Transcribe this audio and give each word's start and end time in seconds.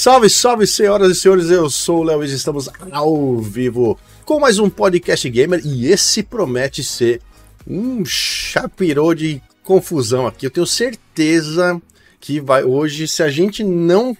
Salve, 0.00 0.30
salve, 0.30 0.66
senhoras 0.66 1.10
e 1.10 1.14
senhores, 1.14 1.50
eu 1.50 1.68
sou 1.68 1.98
o 1.98 2.02
Léo 2.02 2.24
e 2.24 2.32
estamos 2.32 2.70
ao 2.90 3.36
vivo 3.36 3.98
com 4.24 4.40
mais 4.40 4.58
um 4.58 4.70
podcast 4.70 5.28
gamer 5.28 5.60
e 5.62 5.88
esse 5.88 6.22
promete 6.22 6.82
ser 6.82 7.20
um 7.66 8.02
chapirô 8.02 9.12
de 9.12 9.42
confusão 9.62 10.26
aqui. 10.26 10.46
Eu 10.46 10.50
tenho 10.50 10.66
certeza 10.66 11.78
que 12.18 12.40
vai 12.40 12.64
hoje, 12.64 13.06
se 13.06 13.22
a 13.22 13.28
gente 13.28 13.62
não 13.62 14.16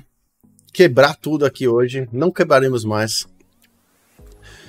quebrar 0.71 1.17
tudo 1.17 1.47
aqui 1.47 1.67
hoje, 1.67 2.07
não 2.13 2.31
quebraremos 2.31 2.85
mais. 2.85 3.27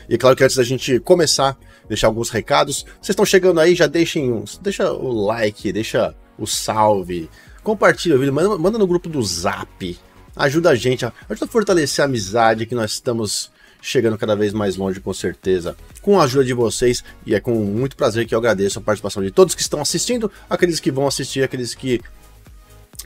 E 0.08 0.16
é 0.16 0.18
claro 0.18 0.38
que 0.38 0.46
antes 0.46 0.56
da 0.56 0.64
gente 0.64 0.98
começar, 1.02 1.58
deixar 1.90 2.08
alguns 2.08 2.30
recados. 2.30 2.86
Vocês 3.02 3.10
estão 3.10 3.26
chegando 3.26 3.60
aí, 3.60 3.76
já 3.76 3.86
deixem 3.86 4.32
uns, 4.32 4.58
deixa 4.60 4.90
o 4.94 5.12
like, 5.26 5.74
deixa 5.74 6.16
o 6.40 6.48
salve, 6.48 7.30
compartilha 7.64 8.16
o 8.16 8.20
vídeo, 8.20 8.34
manda, 8.34 8.58
manda 8.58 8.78
no 8.78 8.88
grupo 8.88 9.10
do 9.10 9.22
Zap. 9.22 10.00
Ajuda 10.36 10.70
a 10.70 10.76
gente, 10.76 11.06
ajuda 11.06 11.46
a 11.46 11.48
fortalecer 11.48 12.04
a 12.04 12.06
amizade 12.06 12.66
que 12.66 12.76
nós 12.76 12.92
estamos 12.92 13.52
chegando 13.82 14.18
cada 14.18 14.36
vez 14.36 14.54
mais 14.54 14.76
longe, 14.76 15.00
com 15.00 15.14
certeza, 15.14 15.76
com 16.02 16.20
a 16.20 16.24
ajuda 16.24 16.46
de 16.46 16.54
vocês. 16.54 17.04
E 17.26 17.34
é 17.34 17.40
com 17.40 17.54
muito 17.56 17.96
prazer 17.96 18.26
que 18.26 18.36
eu 18.36 18.40
agradeço 18.40 18.80
a 18.80 18.82
participação 18.82 19.24
de 19.24 19.32
todos 19.32 19.56
que 19.56 19.62
estão 19.62 19.82
assistindo, 19.82 20.32
aqueles 20.50 20.80
que 20.80 20.92
vão 20.92 21.08
assistir, 21.08 21.44
aqueles 21.44 21.74
que 21.74 22.00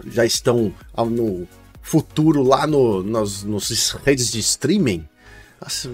já 0.08 0.26
estão 0.26 0.74
no 0.98 1.48
futuro 1.82 2.44
lá 2.44 2.68
no, 2.68 3.02
nas, 3.04 3.44
nos 3.44 3.92
redes 4.04 4.32
de 4.32 4.40
streaming, 4.40 5.08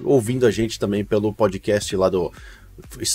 ouvindo 0.03 0.45
a 0.45 0.51
gente 0.51 0.79
também 0.79 1.05
pelo 1.05 1.33
podcast 1.33 1.95
lá 1.95 2.09
do, 2.09 2.31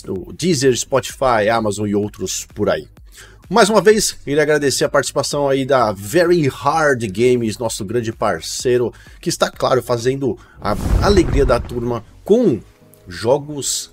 do 0.04 0.32
Deezer, 0.32 0.76
Spotify, 0.76 1.48
Amazon 1.50 1.86
e 1.88 1.94
outros 1.94 2.46
por 2.54 2.68
aí. 2.68 2.86
Mais 3.48 3.70
uma 3.70 3.80
vez, 3.80 4.10
queria 4.10 4.42
agradecer 4.42 4.84
a 4.84 4.88
participação 4.88 5.48
aí 5.48 5.64
da 5.64 5.92
Very 5.92 6.48
Hard 6.48 7.00
Games, 7.06 7.56
nosso 7.58 7.84
grande 7.84 8.12
parceiro, 8.12 8.92
que 9.20 9.28
está, 9.28 9.48
claro, 9.48 9.80
fazendo 9.80 10.36
a 10.60 10.76
alegria 11.00 11.46
da 11.46 11.60
turma 11.60 12.04
com 12.24 12.58
jogos, 13.06 13.92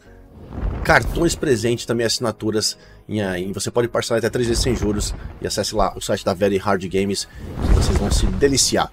cartões 0.83 1.35
presentes, 1.35 1.85
também 1.85 2.03
assinaturas. 2.03 2.75
Em, 3.07 3.51
você 3.51 3.69
pode 3.69 3.87
parcelar 3.87 4.17
até 4.17 4.29
3 4.29 4.47
vezes 4.47 4.63
sem 4.63 4.75
juros 4.75 5.13
e 5.39 5.45
acesse 5.45 5.75
lá 5.75 5.93
o 5.95 6.01
site 6.01 6.25
da 6.25 6.33
Very 6.33 6.57
Hard 6.57 6.83
Games, 6.87 7.27
que 7.61 7.73
vocês 7.75 7.97
vão 7.99 8.09
se 8.09 8.25
deliciar. 8.25 8.91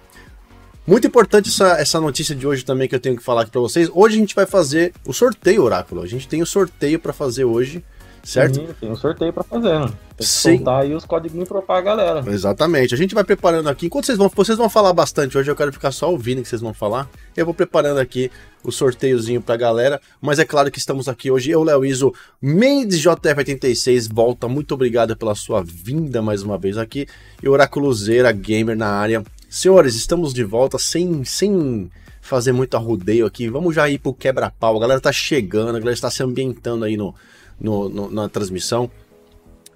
Muito 0.87 1.07
importante 1.07 1.49
essa, 1.49 1.81
essa 1.81 1.99
notícia 1.99 2.35
de 2.35 2.47
hoje 2.47 2.67
também 2.67 2.87
que 2.87 2.95
eu 2.95 3.01
tenho 3.01 3.17
que 3.17 3.23
falar 3.23 3.43
aqui 3.43 3.51
para 3.51 3.61
vocês. 3.63 3.89
Hoje 3.95 4.17
a 4.17 4.19
gente 4.19 4.35
vai 4.35 4.45
fazer 4.45 4.93
o 5.07 5.15
sorteio, 5.15 5.63
Oráculo. 5.63 6.03
A 6.03 6.07
gente 6.07 6.29
tem 6.29 6.43
o 6.43 6.47
sorteio 6.47 6.99
para 6.99 7.15
fazer 7.15 7.45
hoje 7.45 7.83
certo? 8.23 8.57
Sim, 8.57 8.69
tem 8.81 8.91
um 8.91 8.97
sorteio 8.97 9.33
para 9.33 9.45
fazer, 9.45 9.79
né? 9.79 9.93
Tem 10.21 10.27
que 10.27 10.35
Sim. 10.35 10.57
soltar 10.57 10.83
aí 10.83 10.95
os 10.95 11.07
códigos 11.07 11.49
pra 11.67 11.81
galera. 11.81 12.23
Exatamente. 12.31 12.95
A 12.95 12.97
gente 12.99 13.15
vai 13.15 13.25
preparando 13.25 13.71
aqui. 13.71 13.87
Enquanto 13.87 14.05
vocês 14.05 14.19
vão, 14.19 14.29
vocês 14.29 14.59
vão 14.59 14.69
falar 14.69 14.93
bastante 14.93 15.39
hoje, 15.39 15.51
eu 15.51 15.57
quero 15.57 15.73
ficar 15.73 15.91
só 15.93 16.11
ouvindo 16.11 16.41
o 16.41 16.43
que 16.43 16.49
vocês 16.49 16.61
vão 16.61 16.75
falar. 16.75 17.09
Eu 17.35 17.47
vou 17.47 17.55
preparando 17.55 17.99
aqui 17.99 18.31
o 18.63 18.71
sorteiozinho 18.71 19.41
pra 19.41 19.57
galera. 19.57 19.99
Mas 20.21 20.39
é 20.39 20.45
claro 20.45 20.71
que 20.71 20.79
estamos 20.79 21.09
aqui 21.09 21.31
hoje. 21.31 21.51
Eu, 21.51 21.63
Léo 21.63 21.87
Iso, 21.87 22.13
Mendes 22.41 23.01
JF86, 23.01 24.13
volta. 24.13 24.47
Muito 24.47 24.75
obrigado 24.75 25.17
pela 25.17 25.35
sua 25.35 25.65
vinda 25.65 26.21
mais 26.21 26.43
uma 26.43 26.59
vez 26.59 26.77
aqui. 26.77 27.07
E 27.43 27.49
Oraculozeira 27.49 28.31
Gamer 28.31 28.77
na 28.77 28.89
área. 28.89 29.25
Senhores, 29.49 29.95
estamos 29.95 30.35
de 30.35 30.45
volta 30.45 30.79
sem, 30.79 31.25
sem 31.25 31.91
fazer 32.21 32.53
muito 32.53 32.77
arrudeio 32.77 33.25
aqui. 33.25 33.49
Vamos 33.49 33.75
já 33.75 33.89
ir 33.89 33.99
pro 33.99 34.13
quebra-pau. 34.13 34.77
A 34.77 34.81
galera 34.81 35.01
tá 35.01 35.13
chegando, 35.13 35.71
a 35.71 35.79
galera 35.79 35.95
está 35.95 36.11
se 36.11 36.23
ambientando 36.23 36.85
aí 36.85 36.95
no, 36.95 37.15
no, 37.59 37.89
no, 37.89 38.11
na 38.11 38.29
transmissão. 38.29 38.91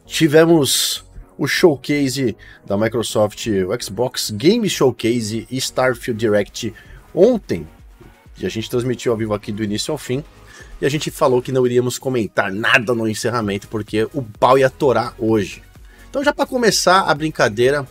Tivemos 0.06 1.05
o 1.36 1.47
showcase 1.47 2.36
da 2.64 2.77
Microsoft, 2.77 3.47
o 3.47 3.83
Xbox 3.83 4.30
Game 4.30 4.69
Showcase 4.69 5.47
e 5.50 5.56
Starfield 5.56 6.19
Direct 6.19 6.72
ontem. 7.14 7.66
E 8.38 8.47
a 8.47 8.48
gente 8.48 8.69
transmitiu 8.69 9.12
ao 9.12 9.19
vivo 9.19 9.34
aqui 9.34 9.50
do 9.50 9.62
início 9.62 9.92
ao 9.92 9.98
fim. 9.98 10.22
E 10.80 10.86
a 10.86 10.88
gente 10.88 11.10
falou 11.10 11.41
que 11.41 11.52
não 11.52 11.66
iríamos 11.66 11.98
comentar 11.98 12.52
nada 12.52 12.94
no 12.94 13.08
encerramento, 13.08 13.69
porque 13.69 14.09
o 14.12 14.22
pau 14.22 14.59
ia 14.59 14.69
torar 14.69 15.14
hoje. 15.19 15.62
Então, 16.10 16.22
já 16.22 16.32
para 16.32 16.47
começar 16.47 17.03
a 17.03 17.14
brincadeira, 17.14 17.87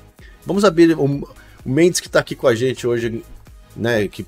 vamos 0.45 0.63
abrir. 0.63 0.97
O, 0.97 1.27
Mendes 1.65 2.01
que 2.01 2.07
está 2.07 2.19
aqui 2.19 2.35
com 2.35 2.45
a 2.45 2.53
gente 2.53 2.85
hoje, 2.85 3.23
né, 3.73 4.07
que, 4.09 4.25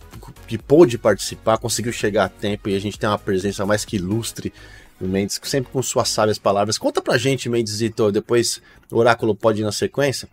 que 0.47 0.57
pôde 0.57 0.97
participar, 0.97 1.57
conseguiu 1.57 1.91
chegar 1.91 2.25
a 2.25 2.29
tempo 2.29 2.69
e 2.69 2.75
a 2.75 2.79
gente 2.79 2.97
tem 2.97 3.09
uma 3.09 3.19
presença 3.19 3.65
mais 3.65 3.83
que 3.83 3.97
ilustre 3.97 4.53
o 4.99 5.05
Mendes, 5.05 5.39
sempre 5.43 5.71
com 5.71 5.81
suas 5.81 6.09
sábias 6.09 6.39
palavras. 6.39 6.77
Conta 6.77 7.01
pra 7.01 7.17
gente, 7.17 7.49
Mendesito, 7.49 8.11
depois 8.11 8.61
o 8.91 8.97
Oráculo 8.97 9.35
pode 9.35 9.61
ir 9.61 9.63
na 9.63 9.71
sequência. 9.71 10.29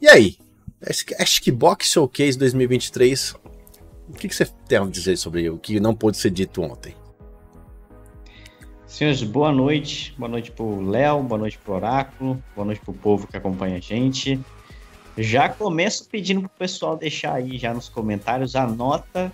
E 0.00 0.08
aí? 0.08 0.36
Acho 1.18 1.40
que 1.40 1.50
Box 1.50 1.88
Showcase 1.88 2.38
2023, 2.38 3.34
o 4.08 4.12
que, 4.12 4.28
que 4.28 4.34
você 4.34 4.46
tem 4.68 4.78
a 4.78 4.84
dizer 4.84 5.16
sobre 5.16 5.48
o 5.48 5.58
que 5.58 5.80
não 5.80 5.94
pôde 5.94 6.18
ser 6.18 6.30
dito 6.30 6.60
ontem? 6.62 6.94
Senhores, 8.86 9.22
boa 9.22 9.50
noite. 9.50 10.14
Boa 10.16 10.28
noite 10.28 10.52
pro 10.52 10.80
Léo, 10.82 11.22
boa 11.22 11.38
noite 11.38 11.58
pro 11.58 11.74
Oráculo, 11.74 12.42
boa 12.54 12.66
noite 12.66 12.80
pro 12.80 12.92
povo 12.92 13.26
que 13.26 13.36
acompanha 13.36 13.78
a 13.78 13.80
gente. 13.80 14.38
Já 15.16 15.48
começo 15.48 16.08
pedindo 16.08 16.42
pro 16.42 16.50
pessoal 16.50 16.96
deixar 16.96 17.34
aí 17.34 17.56
já 17.56 17.72
nos 17.72 17.88
comentários 17.88 18.54
a 18.54 18.66
nota 18.66 19.32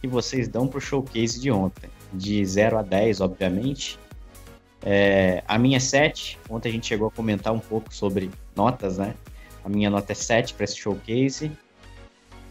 que 0.00 0.08
vocês 0.08 0.48
dão 0.48 0.66
pro 0.66 0.80
showcase 0.80 1.38
de 1.38 1.50
ontem 1.50 1.90
de 2.12 2.44
0 2.44 2.78
a 2.78 2.82
10, 2.82 3.20
obviamente. 3.20 3.98
É, 4.82 5.42
a 5.46 5.58
minha 5.58 5.76
é 5.76 5.80
7. 5.80 6.38
Ontem 6.48 6.68
a 6.68 6.72
gente 6.72 6.86
chegou 6.86 7.08
a 7.08 7.10
comentar 7.10 7.52
um 7.52 7.58
pouco 7.58 7.94
sobre 7.94 8.30
notas, 8.54 8.98
né? 8.98 9.14
A 9.64 9.68
minha 9.68 9.90
nota 9.90 10.12
é 10.12 10.14
7 10.14 10.54
para 10.54 10.64
esse 10.64 10.76
showcase. 10.76 11.50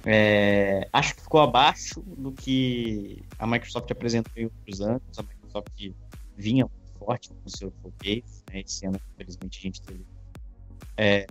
É, 0.05 0.87
acho 0.93 1.15
que 1.15 1.21
ficou 1.21 1.41
abaixo 1.41 2.01
do 2.01 2.31
que 2.31 3.23
a 3.39 3.47
Microsoft 3.47 3.89
apresentou 3.91 4.31
em 4.35 4.45
outros 4.45 4.81
anos. 4.81 5.01
A 5.17 5.23
Microsoft 5.23 5.91
vinha 6.35 6.65
forte 6.99 7.31
no 7.43 7.49
seu 7.49 7.73
showcase. 7.81 8.43
Né? 8.51 8.61
Esse 8.65 8.85
ano, 8.85 8.99
infelizmente, 9.13 9.59
a 9.59 9.61
gente 9.61 9.81
teve 9.81 10.05
é, 10.97 11.25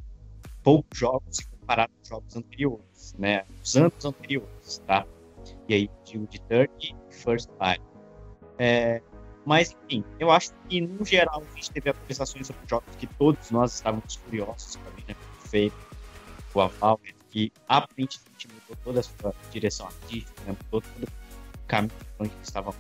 poucos 0.63 0.99
jogos 0.99 1.39
comparado 1.61 1.93
com 1.99 2.09
jogos 2.09 2.37
anteriores, 2.37 3.15
né? 3.19 3.45
Os 3.63 3.77
anos 3.77 4.05
anteriores, 4.05 4.79
tá? 4.87 5.07
E 5.69 5.75
aí, 5.75 5.91
digo 6.05 6.27
de 6.27 6.41
third 6.43 6.73
e 6.81 6.95
first 7.13 7.49
party. 7.59 7.96
É, 8.59 9.03
mas, 9.45 9.77
enfim, 9.85 10.05
eu 10.19 10.31
acho 10.31 10.51
que, 10.69 10.81
no 10.81 11.05
geral, 11.05 11.43
a 11.53 11.55
gente 11.55 11.71
teve 11.71 11.91
atualizações 11.91 12.47
sobre 12.47 12.67
jogos 12.67 12.97
que 12.97 13.07
todos 13.07 13.51
nós 13.51 13.75
estávamos 13.75 14.17
curiosos 14.17 14.77
para 14.77 14.91
ver, 14.91 15.05
né? 15.09 15.17
Feito 15.49 15.77
o 16.55 16.61
Aval, 16.61 16.99
que 17.31 17.53
aparentemente 17.69 18.49
mudou 18.49 18.77
toda 18.83 19.01
a 19.01 19.03
sua 19.03 19.35
direção 19.51 19.87
artística, 19.87 20.43
né? 20.47 20.57
mudou 20.65 20.81
todo 20.81 21.05
o 21.05 21.67
caminho 21.67 21.93
onde 22.19 22.33
eles 22.33 22.49
estavam 22.49 22.75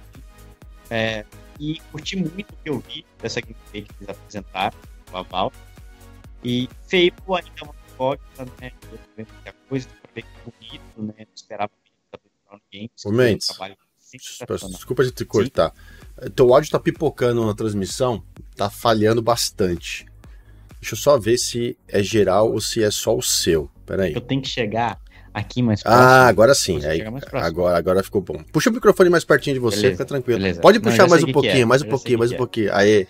é, 0.90 1.24
e 1.58 1.80
curti 1.90 2.16
muito 2.16 2.52
o 2.52 2.56
que 2.56 2.70
eu 2.70 2.78
vi 2.80 3.04
dessa 3.18 3.40
gameplay 3.40 3.82
que 3.82 3.94
eles 3.98 4.08
apresentaram, 4.08 4.78
o 5.12 5.16
Aval. 5.16 5.52
E 6.44 6.68
Fable 6.82 7.12
ainda 7.28 7.50
é 7.60 7.64
uma 7.64 7.74
incógnita, 7.92 8.44
né? 8.60 8.72
Eu 8.90 8.98
tô 8.98 9.04
vendo 9.16 9.32
muita 9.32 9.52
coisa, 9.68 9.88
pra 9.88 10.10
ver 10.14 10.22
que 10.22 10.50
bonito, 10.50 11.02
né? 11.02 11.14
Não 11.18 11.34
esperava 11.34 11.72
muito 11.82 12.22
da 12.50 12.58
Games. 12.72 12.90
Um 13.50 13.54
trabalho 13.54 13.76
Desculpa 14.16 15.04
de 15.04 15.10
te 15.10 15.24
cortar. 15.24 15.72
Sim. 16.22 16.30
Teu 16.30 16.52
áudio 16.54 16.70
tá 16.70 16.80
pipocando 16.80 17.44
na 17.44 17.54
transmissão, 17.54 18.22
tá 18.56 18.70
falhando 18.70 19.20
bastante. 19.20 20.06
Deixa 20.80 20.94
eu 20.94 20.98
só 20.98 21.18
ver 21.18 21.36
se 21.38 21.76
é 21.88 22.02
geral 22.02 22.52
ou 22.52 22.60
se 22.60 22.82
é 22.82 22.90
só 22.90 23.16
o 23.16 23.22
seu. 23.22 23.70
Pera 23.84 24.04
aí. 24.04 24.14
Eu 24.14 24.20
tenho 24.20 24.40
que 24.40 24.48
chegar 24.48 24.98
aqui 25.32 25.62
mais 25.62 25.82
próximo. 25.82 26.04
Ah, 26.04 26.26
agora 26.26 26.54
sim. 26.54 26.84
Aí, 26.84 27.02
agora, 27.32 27.76
agora 27.76 28.02
ficou 28.02 28.22
bom. 28.22 28.42
Puxa 28.52 28.70
o 28.70 28.72
microfone 28.72 29.10
mais 29.10 29.24
pertinho 29.24 29.54
de 29.54 29.60
você, 29.60 29.76
beleza, 29.76 29.94
fica 29.94 30.04
tranquilo. 30.04 30.38
Beleza. 30.38 30.60
Pode 30.60 30.80
puxar 30.80 31.02
não, 31.02 31.10
mais 31.10 31.22
um 31.22 31.32
pouquinho, 31.32 31.62
é. 31.62 31.64
mais 31.64 31.82
um 31.82 31.88
pouquinho, 31.88 32.18
mais 32.18 32.32
um 32.32 32.36
pouquinho. 32.36 32.74
Aí. 32.74 33.06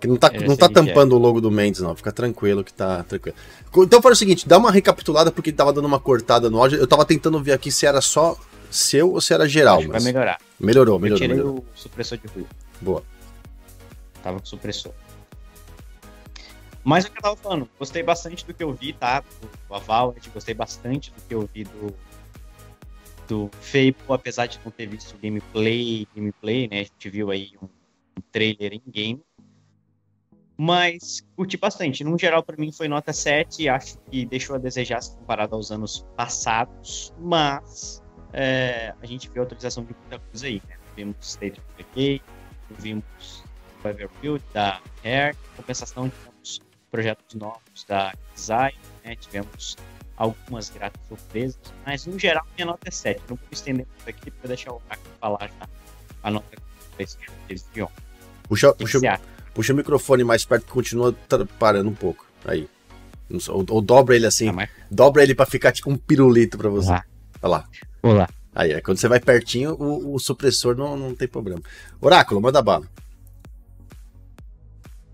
Que 0.00 0.06
não 0.06 0.16
tá, 0.16 0.30
não 0.46 0.56
tá 0.56 0.66
é. 0.66 0.68
tampando 0.68 1.12
é. 1.12 1.18
o 1.18 1.20
logo 1.20 1.40
do 1.40 1.50
Mendes, 1.50 1.80
não. 1.80 1.94
Fica 1.94 2.12
tranquilo 2.12 2.62
que 2.62 2.72
tá 2.72 3.02
tranquilo. 3.02 3.36
Então 3.78 4.00
foi 4.00 4.12
o 4.12 4.16
seguinte, 4.16 4.48
dá 4.48 4.56
uma 4.56 4.70
recapitulada 4.70 5.32
porque 5.32 5.50
tava 5.52 5.72
dando 5.72 5.86
uma 5.86 5.98
cortada 5.98 6.48
no 6.48 6.58
áudio. 6.58 6.78
Eu 6.78 6.86
tava 6.86 7.04
tentando 7.04 7.42
ver 7.42 7.52
aqui 7.52 7.70
se 7.70 7.84
era 7.84 8.00
só 8.00 8.36
seu 8.70 9.12
ou 9.12 9.20
se 9.20 9.32
era 9.34 9.48
geral? 9.48 9.82
Mas... 9.82 10.02
Vai 10.02 10.12
melhorar. 10.12 10.38
Melhorou, 10.58 10.98
melhorou. 10.98 11.24
Eu 11.24 11.28
tirei 11.28 11.36
melhorou. 11.36 11.64
o 11.74 11.78
supressor 11.78 12.18
de 12.18 12.26
ruído. 12.28 12.48
Boa. 12.80 13.02
Tava 14.22 14.38
com 14.38 14.46
supressor. 14.46 14.92
Mas 16.84 17.04
o 17.04 17.10
que 17.10 17.18
eu 17.18 17.22
tava 17.22 17.36
falando, 17.36 17.68
gostei 17.78 18.02
bastante 18.02 18.46
do 18.46 18.54
que 18.54 18.62
eu 18.62 18.72
vi, 18.72 18.92
tá? 18.92 19.22
Do 19.68 19.74
Avowed, 19.74 20.30
gostei 20.30 20.54
bastante 20.54 21.12
do 21.12 21.20
que 21.20 21.34
eu 21.34 21.48
vi 21.52 21.64
do, 21.64 21.94
do 23.26 23.50
Fable, 23.60 23.96
apesar 24.08 24.46
de 24.46 24.58
não 24.64 24.70
ter 24.70 24.86
visto 24.86 25.14
gameplay, 25.22 26.06
gameplay, 26.14 26.68
né? 26.68 26.80
A 26.80 26.82
gente 26.84 27.10
viu 27.10 27.30
aí 27.30 27.52
um, 27.62 27.66
um 27.66 28.22
trailer 28.32 28.72
em 28.72 28.82
game. 28.88 29.22
Mas 30.56 31.20
curti 31.36 31.56
bastante. 31.56 32.02
No 32.02 32.18
geral, 32.18 32.42
para 32.42 32.56
mim, 32.56 32.72
foi 32.72 32.88
nota 32.88 33.12
7. 33.12 33.68
Acho 33.68 33.98
que 34.10 34.26
deixou 34.26 34.56
a 34.56 34.58
desejar 34.58 35.00
se 35.00 35.14
comparado 35.14 35.54
aos 35.54 35.70
anos 35.70 36.04
passados. 36.16 37.14
Mas 37.20 38.02
é, 38.32 38.94
a 39.00 39.06
gente 39.06 39.28
viu 39.28 39.42
a 39.42 39.44
atualização 39.44 39.84
de 39.84 39.94
muita 39.94 40.18
coisa 40.18 40.46
aí, 40.46 40.62
né? 40.68 40.76
Vimos 40.96 41.16
State 41.20 41.60
of 41.60 41.68
Decay, 41.76 42.20
vimos 42.70 43.44
Everfield, 43.84 44.44
da 44.52 44.80
Hair, 45.04 45.36
compensação 45.56 46.10
tivemos 46.10 46.60
projetos 46.90 47.34
novos 47.34 47.84
da 47.86 48.12
Design, 48.34 48.76
né? 49.04 49.14
tivemos 49.16 49.76
algumas 50.16 50.68
gratas 50.70 51.00
surpresas, 51.08 51.58
mas 51.86 52.06
no 52.06 52.18
geral 52.18 52.44
minha 52.56 52.66
nota 52.66 52.88
é 52.88 52.90
7. 52.90 53.20
Não 53.28 53.36
vou 53.36 53.48
estender 53.52 53.86
muito 53.86 54.08
aqui 54.08 54.30
para 54.30 54.48
deixar 54.48 54.72
o 54.72 54.80
Caco 54.80 55.02
falar 55.20 55.48
já 55.48 55.68
a 56.22 56.30
nota 56.30 56.56
de 56.96 57.82
ontem. 57.82 57.94
Puxa, 58.48 58.72
puxa, 58.74 59.20
puxa 59.54 59.72
o 59.72 59.76
microfone 59.76 60.24
mais 60.24 60.44
perto 60.44 60.66
que 60.66 60.72
continua 60.72 61.14
parando 61.58 61.88
um 61.88 61.94
pouco. 61.94 62.26
Aí. 62.44 62.68
Ou, 63.48 63.64
ou 63.68 63.80
dobra 63.80 64.16
ele 64.16 64.26
assim. 64.26 64.48
Ah. 64.48 64.68
Dobra 64.90 65.22
ele 65.22 65.34
para 65.34 65.46
ficar 65.46 65.70
tipo 65.70 65.90
um 65.90 65.96
pirulito 65.96 66.58
para 66.58 66.68
você. 66.68 66.90
Olha 66.90 67.04
lá. 67.42 67.68
Olá. 68.02 68.28
Aí, 68.54 68.72
é, 68.72 68.80
quando 68.80 68.98
você 68.98 69.08
vai 69.08 69.20
pertinho, 69.20 69.74
o, 69.74 70.14
o 70.14 70.18
supressor 70.18 70.76
não, 70.76 70.96
não 70.96 71.14
tem 71.14 71.28
problema. 71.28 71.60
Oráculo, 72.00 72.40
manda 72.40 72.62
bala. 72.62 72.86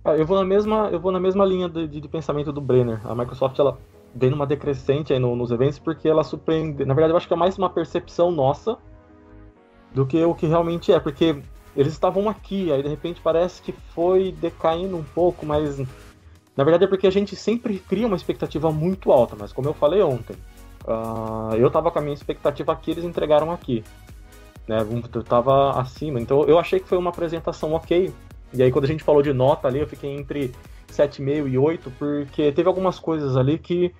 Ah, 0.04 0.16
eu 0.16 0.26
vou 0.26 0.38
na 0.38 0.44
mesma, 0.44 0.88
eu 0.92 1.00
vou 1.00 1.10
na 1.10 1.20
mesma 1.20 1.44
linha 1.44 1.68
de, 1.68 1.88
de, 1.88 2.00
de 2.00 2.08
pensamento 2.08 2.52
do 2.52 2.60
Brenner. 2.60 3.00
A 3.06 3.14
Microsoft 3.14 3.58
ela 3.58 3.78
vem 4.14 4.30
numa 4.30 4.46
decrescente 4.46 5.12
aí 5.12 5.18
no, 5.18 5.34
nos 5.34 5.50
eventos 5.50 5.78
porque 5.78 6.08
ela 6.08 6.22
surpreende. 6.22 6.84
Na 6.84 6.94
verdade, 6.94 7.12
eu 7.12 7.16
acho 7.16 7.26
que 7.26 7.34
é 7.34 7.36
mais 7.36 7.56
uma 7.58 7.70
percepção 7.70 8.30
nossa 8.30 8.76
do 9.94 10.04
que 10.04 10.22
o 10.22 10.34
que 10.34 10.46
realmente 10.46 10.92
é, 10.92 11.00
porque 11.00 11.36
eles 11.76 11.92
estavam 11.92 12.28
aqui, 12.28 12.70
aí 12.70 12.82
de 12.82 12.88
repente 12.88 13.20
parece 13.22 13.62
que 13.62 13.72
foi 13.94 14.32
decaindo 14.32 14.96
um 14.96 15.04
pouco, 15.04 15.46
mas 15.46 15.78
na 15.78 16.64
verdade 16.64 16.84
é 16.84 16.86
porque 16.86 17.06
a 17.06 17.10
gente 17.10 17.34
sempre 17.36 17.78
cria 17.78 18.06
uma 18.06 18.16
expectativa 18.16 18.70
muito 18.70 19.10
alta, 19.12 19.36
mas 19.38 19.52
como 19.52 19.68
eu 19.68 19.74
falei 19.74 20.02
ontem, 20.02 20.36
uh, 20.84 21.54
eu 21.56 21.70
tava 21.70 21.90
com 21.90 21.98
a 21.98 22.02
minha 22.02 22.14
expectativa 22.14 22.72
aqui, 22.72 22.90
eles 22.90 23.04
entregaram 23.04 23.50
aqui. 23.50 23.84
Né, 24.66 24.78
eu 25.14 25.22
tava 25.22 25.78
acima, 25.78 26.18
então 26.18 26.44
eu 26.44 26.58
achei 26.58 26.80
que 26.80 26.88
foi 26.88 26.96
uma 26.96 27.10
apresentação 27.10 27.74
ok. 27.74 28.12
E 28.52 28.62
aí 28.62 28.70
quando 28.70 28.84
a 28.84 28.88
gente 28.88 29.04
falou 29.04 29.22
de 29.22 29.32
nota 29.32 29.68
ali, 29.68 29.80
eu 29.80 29.86
fiquei 29.86 30.14
entre 30.14 30.52
7,5 30.88 31.48
e 31.48 31.58
8, 31.58 31.90
porque 31.98 32.52
teve 32.52 32.68
algumas 32.68 32.98
coisas 32.98 33.36
ali 33.36 33.58
que 33.58 33.94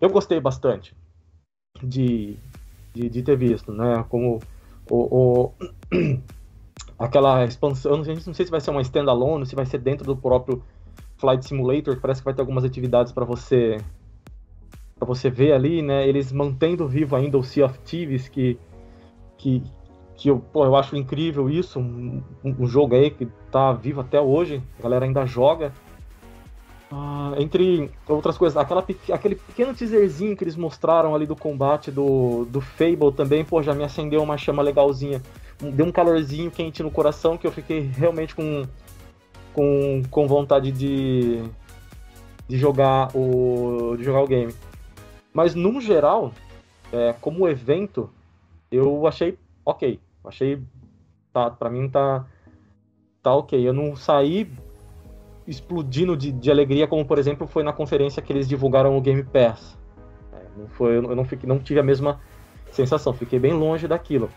eu 0.00 0.10
gostei 0.10 0.40
bastante 0.40 0.94
de, 1.82 2.36
de, 2.92 3.08
de 3.08 3.22
ter 3.22 3.36
visto, 3.36 3.72
né? 3.72 4.04
Como 4.08 4.40
o, 4.90 5.46
o 5.46 5.52
aquela 6.98 7.44
expansão, 7.44 7.92
eu 7.92 7.98
não 7.98 8.34
sei 8.34 8.46
se 8.46 8.50
vai 8.50 8.60
ser 8.60 8.70
uma 8.70 8.82
standalone, 8.82 9.46
se 9.46 9.54
vai 9.54 9.66
ser 9.66 9.78
dentro 9.78 10.04
do 10.04 10.16
próprio 10.16 10.62
Flight 11.16 11.46
Simulator, 11.46 11.94
que 11.94 12.02
parece 12.02 12.20
que 12.20 12.24
vai 12.24 12.34
ter 12.34 12.42
algumas 12.42 12.64
atividades 12.64 13.12
para 13.12 13.24
você 13.24 13.78
você 15.00 15.28
ver 15.28 15.52
ali, 15.52 15.82
né? 15.82 16.08
Eles 16.08 16.32
mantendo 16.32 16.88
vivo 16.88 17.16
ainda 17.16 17.38
o 17.38 17.44
Sea 17.44 17.66
of 17.66 17.78
Thieves, 17.80 18.28
que 18.28 18.58
que, 19.44 19.62
que 20.16 20.28
eu, 20.28 20.38
pô, 20.38 20.64
eu 20.64 20.74
acho 20.74 20.96
incrível 20.96 21.50
isso, 21.50 21.78
um, 21.78 22.22
um, 22.42 22.66
jogo 22.66 22.94
aí 22.94 23.10
que 23.10 23.26
tá 23.50 23.72
vivo 23.72 24.00
até 24.00 24.18
hoje, 24.18 24.62
a 24.78 24.82
galera 24.82 25.04
ainda 25.04 25.26
joga. 25.26 25.72
Uh, 26.90 27.40
entre 27.40 27.90
outras 28.08 28.38
coisas, 28.38 28.56
aquela, 28.56 28.84
aquele 29.12 29.34
pequeno 29.34 29.74
teaserzinho 29.74 30.36
que 30.36 30.44
eles 30.44 30.56
mostraram 30.56 31.14
ali 31.14 31.26
do 31.26 31.34
combate 31.34 31.90
do, 31.90 32.44
do 32.44 32.60
Fable 32.60 33.12
também, 33.14 33.44
pô, 33.44 33.62
já 33.62 33.74
me 33.74 33.84
acendeu 33.84 34.22
uma 34.22 34.38
chama 34.38 34.62
legalzinha. 34.62 35.20
Deu 35.60 35.84
um 35.84 35.92
calorzinho 35.92 36.50
quente 36.50 36.82
no 36.82 36.90
coração 36.90 37.36
que 37.36 37.46
eu 37.46 37.52
fiquei 37.52 37.80
realmente 37.80 38.34
com, 38.34 38.64
com, 39.52 40.02
com 40.10 40.26
vontade 40.26 40.70
de, 40.70 41.42
de 42.48 42.56
jogar 42.56 43.10
o 43.14 43.96
de 43.96 44.04
jogar 44.04 44.22
o 44.22 44.26
game. 44.26 44.54
Mas 45.34 45.56
no 45.56 45.80
geral, 45.80 46.32
é, 46.92 47.12
como 47.20 47.48
evento, 47.48 48.08
eu 48.70 49.04
achei 49.04 49.36
ok. 49.64 49.98
Achei 50.24 50.62
tá, 51.32 51.50
para 51.50 51.68
mim 51.68 51.88
tá 51.88 52.24
tá 53.20 53.34
ok. 53.34 53.66
Eu 53.66 53.72
não 53.72 53.96
saí 53.96 54.48
explodindo 55.46 56.16
de, 56.16 56.30
de 56.30 56.50
alegria 56.50 56.86
como 56.86 57.04
por 57.04 57.18
exemplo 57.18 57.46
foi 57.46 57.62
na 57.62 57.72
conferência 57.72 58.22
que 58.22 58.32
eles 58.32 58.48
divulgaram 58.48 58.96
o 58.96 59.00
Game 59.00 59.24
Pass. 59.24 59.76
É, 60.32 60.58
não 60.58 60.68
foi, 60.68 60.98
eu 60.98 61.16
não 61.16 61.24
fiquei, 61.24 61.48
não 61.48 61.58
tive 61.58 61.80
a 61.80 61.82
mesma 61.82 62.20
sensação. 62.70 63.12
Fiquei 63.12 63.40
bem 63.40 63.52
longe 63.52 63.88
daquilo. 63.88 64.30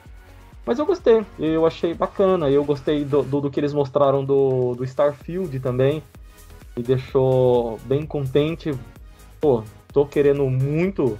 Mas 0.65 0.79
eu 0.79 0.85
gostei, 0.85 1.23
eu 1.39 1.65
achei 1.65 1.93
bacana, 1.93 2.49
eu 2.49 2.65
gostei 2.65 3.05
do, 3.05 3.21
do, 3.21 3.39
do, 3.41 3.49
que 3.49 3.59
eles 3.59 3.71
mostraram 3.71 4.25
do, 4.25 4.73
do 4.75 4.83
Starfield 4.83 5.59
também. 5.59 6.03
Me 6.75 6.83
deixou 6.83 7.79
bem 7.85 8.05
contente. 8.05 8.77
Pô, 9.39 9.63
tô 9.97 10.05
querendo 10.05 10.47
muito 10.47 11.17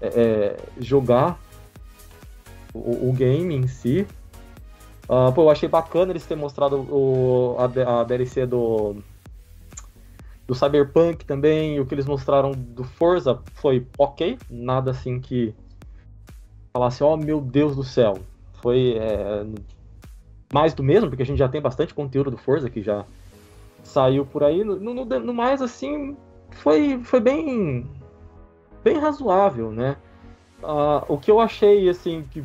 é, 0.00 0.06
é 0.06 0.56
jogar 0.80 1.38
o, 2.72 3.10
o, 3.10 3.12
game 3.12 3.54
em 3.54 3.66
si. 3.66 4.06
Uh, 5.04 5.30
pô, 5.34 5.42
eu 5.42 5.50
achei 5.50 5.68
bacana 5.68 6.12
eles 6.12 6.24
terem 6.24 6.40
mostrado 6.40 6.76
o, 6.90 7.56
a, 7.58 8.00
a 8.00 8.04
DLC 8.04 8.46
do, 8.46 8.96
do 10.46 10.54
Cyberpunk 10.54 11.26
também. 11.26 11.78
O 11.80 11.84
que 11.84 11.94
eles 11.94 12.06
mostraram 12.06 12.52
do 12.52 12.82
Forza 12.82 13.40
foi 13.56 13.86
ok. 13.98 14.38
Nada 14.48 14.92
assim 14.92 15.20
que 15.20 15.54
falasse, 16.72 17.04
ó 17.04 17.12
oh, 17.12 17.16
meu 17.18 17.42
Deus 17.42 17.76
do 17.76 17.84
céu, 17.84 18.16
foi 18.62 18.96
é, 18.96 19.44
mais 20.50 20.72
do 20.72 20.82
mesmo, 20.82 21.10
porque 21.10 21.24
a 21.24 21.26
gente 21.26 21.38
já 21.38 21.48
tem 21.48 21.60
bastante 21.60 21.92
conteúdo 21.92 22.30
do 22.30 22.38
Forza 22.38 22.70
que 22.70 22.80
já 22.80 23.04
saiu 23.82 24.24
por 24.24 24.42
aí. 24.42 24.64
No, 24.64 24.76
no, 24.76 25.04
no 25.04 25.34
mais, 25.34 25.60
assim, 25.60 26.16
foi, 26.52 27.00
foi 27.04 27.20
bem, 27.20 27.86
bem 28.90 28.98
razoável, 28.98 29.70
né? 29.70 29.96
Uh, 30.62 31.12
o 31.12 31.18
que 31.18 31.30
eu 31.30 31.40
achei, 31.40 31.88
assim, 31.88 32.24
que 32.30 32.42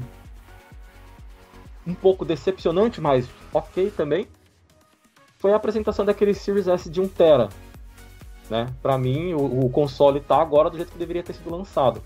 um 1.85 1.93
pouco 1.93 2.23
decepcionante, 2.23 3.01
mas 3.01 3.27
ok 3.53 3.91
também, 3.91 4.27
foi 5.37 5.51
a 5.51 5.55
apresentação 5.55 6.05
daquele 6.05 6.33
Series 6.33 6.67
S 6.67 6.89
de 6.89 7.01
1TB. 7.01 7.51
Né? 8.49 8.67
Para 8.81 8.97
mim, 8.97 9.33
o, 9.33 9.65
o 9.65 9.69
console 9.69 10.19
tá 10.19 10.37
agora 10.37 10.69
do 10.69 10.77
jeito 10.77 10.91
que 10.91 10.97
deveria 10.97 11.23
ter 11.23 11.33
sido 11.33 11.49
lançado 11.49 12.01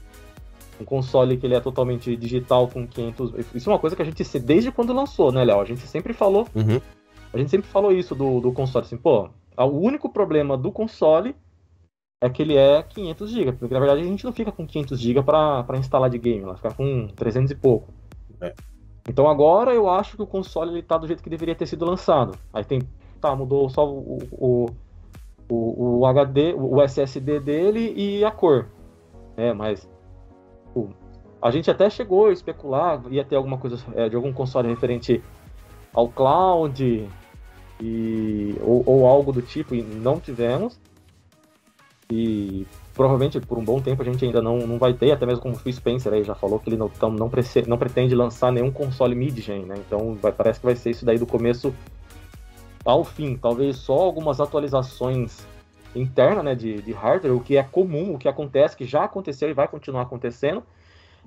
um 0.79 0.85
console 0.85 1.37
que 1.37 1.45
ele 1.45 1.55
é 1.55 1.59
totalmente 1.59 2.15
digital 2.15 2.67
com 2.67 2.87
500. 2.87 3.33
Isso 3.55 3.69
é 3.69 3.73
uma 3.73 3.79
coisa 3.79 3.95
que 3.95 4.01
a 4.01 4.05
gente 4.05 4.23
desde 4.39 4.71
quando 4.71 4.93
lançou, 4.93 5.31
né, 5.31 5.43
Léo? 5.43 5.59
A 5.59 5.65
gente 5.65 5.81
sempre 5.87 6.13
falou. 6.13 6.47
Uhum. 6.53 6.79
A 7.33 7.37
gente 7.37 7.49
sempre 7.49 7.67
falou 7.69 7.91
isso 7.91 8.15
do, 8.15 8.39
do 8.39 8.51
console, 8.51 8.85
assim, 8.85 8.97
pô, 8.97 9.29
o 9.57 9.79
único 9.79 10.09
problema 10.09 10.57
do 10.57 10.71
console 10.71 11.35
é 12.21 12.29
que 12.29 12.41
ele 12.41 12.55
é 12.55 12.81
500 12.81 13.29
GB, 13.29 13.51
porque 13.53 13.73
na 13.73 13.79
verdade 13.79 14.01
a 14.01 14.05
gente 14.05 14.25
não 14.25 14.33
fica 14.33 14.51
com 14.51 14.65
500 14.65 14.99
GB 14.99 15.23
para 15.23 15.77
instalar 15.77 16.09
de 16.09 16.17
game, 16.17 16.43
ela 16.43 16.55
fica 16.55 16.73
com 16.73 17.07
300 17.07 17.51
e 17.51 17.55
pouco. 17.55 17.93
É. 18.41 18.53
Então 19.07 19.27
agora 19.27 19.73
eu 19.73 19.89
acho 19.89 20.15
que 20.15 20.23
o 20.23 20.27
console 20.27 20.71
ele 20.71 20.81
tá 20.81 20.97
do 20.97 21.07
jeito 21.07 21.23
que 21.23 21.29
deveria 21.29 21.55
ter 21.55 21.65
sido 21.65 21.85
lançado. 21.85 22.37
Aí 22.51 22.63
tem, 22.63 22.81
tá, 23.21 23.35
mudou 23.35 23.69
só 23.69 23.87
o, 23.87 24.17
o, 24.31 24.65
o, 25.49 25.99
o 25.99 26.05
HD, 26.05 26.53
o 26.53 26.81
SSD 26.81 27.39
dele 27.39 27.93
e 27.95 28.25
a 28.25 28.31
cor. 28.31 28.67
É, 29.37 29.53
mas 29.53 29.87
a 31.41 31.51
gente 31.51 31.69
até 31.69 31.89
chegou 31.89 32.27
a 32.27 32.33
especular, 32.33 33.01
ia 33.09 33.23
ter 33.23 33.35
alguma 33.35 33.57
coisa 33.57 33.77
é, 33.95 34.09
de 34.09 34.15
algum 34.15 34.33
console 34.33 34.67
referente 34.67 35.23
ao 35.93 36.09
cloud 36.09 37.07
e, 37.79 38.55
ou, 38.61 38.83
ou, 38.85 39.07
algo 39.07 39.31
do 39.31 39.41
tipo, 39.41 39.75
e 39.75 39.81
não 39.81 40.19
tivemos. 40.19 40.79
E 42.11 42.65
provavelmente 42.93 43.39
por 43.41 43.57
um 43.57 43.63
bom 43.63 43.81
tempo 43.81 44.01
a 44.01 44.05
gente 44.05 44.23
ainda 44.23 44.41
não, 44.41 44.59
não 44.59 44.77
vai 44.77 44.93
ter, 44.93 45.11
até 45.11 45.25
mesmo 45.25 45.41
como 45.41 45.55
o 45.55 45.57
Phil 45.57 45.73
Spencer 45.73 46.13
aí 46.13 46.23
já 46.23 46.33
falou 46.33 46.59
que 46.59 46.69
ele 46.69 46.77
não, 46.77 46.89
não, 47.01 47.09
não, 47.11 47.29
não 47.67 47.77
pretende 47.77 48.15
lançar 48.15 48.51
nenhum 48.51 48.71
console 48.71 49.13
mid-gen, 49.13 49.65
né? 49.65 49.75
Então 49.77 50.15
vai, 50.15 50.31
parece 50.31 50.59
que 50.59 50.65
vai 50.65 50.75
ser 50.75 50.91
isso 50.91 51.05
daí 51.05 51.17
do 51.17 51.25
começo 51.25 51.73
ao 52.85 53.03
fim. 53.03 53.35
Talvez 53.35 53.75
só 53.77 53.93
algumas 53.93 54.39
atualizações 54.39 55.45
interna 55.93 56.41
né, 56.41 56.55
de, 56.55 56.81
de 56.81 56.91
hardware, 56.93 57.35
o 57.35 57.41
que 57.41 57.57
é 57.57 57.63
comum, 57.63 58.13
o 58.13 58.17
que 58.17 58.27
acontece, 58.27 58.77
que 58.77 58.85
já 58.85 59.03
aconteceu 59.03 59.49
e 59.49 59.53
vai 59.53 59.67
continuar 59.67 60.03
acontecendo, 60.03 60.63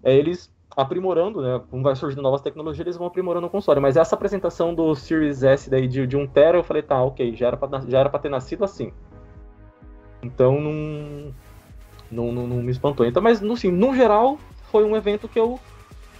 é 0.02 0.14
eles 0.14 0.50
aprimorando, 0.76 1.42
né? 1.42 1.60
Como 1.70 1.82
vai 1.82 1.96
surgindo 1.96 2.22
novas 2.22 2.40
tecnologias, 2.40 2.86
eles 2.86 2.96
vão 2.96 3.06
aprimorando 3.06 3.46
o 3.46 3.50
console. 3.50 3.80
Mas 3.80 3.96
essa 3.96 4.14
apresentação 4.14 4.74
do 4.74 4.94
Series 4.94 5.42
S 5.42 5.68
daí 5.68 5.86
de, 5.86 6.06
de 6.06 6.16
1 6.16 6.26
tera, 6.28 6.56
eu 6.56 6.64
falei, 6.64 6.82
tá, 6.82 7.02
ok, 7.02 7.34
já 7.36 7.48
era 7.48 8.08
pra 8.08 8.18
ter 8.18 8.28
nascido 8.28 8.64
assim. 8.64 8.92
Então 10.22 10.60
não, 10.60 11.34
não, 12.10 12.32
não, 12.32 12.46
não 12.46 12.62
me 12.62 12.70
espantou. 12.70 13.06
Então, 13.06 13.22
mas 13.22 13.42
assim, 13.42 13.70
no 13.70 13.94
geral, 13.94 14.38
foi 14.70 14.84
um 14.84 14.96
evento 14.96 15.28
que 15.28 15.38
eu 15.38 15.58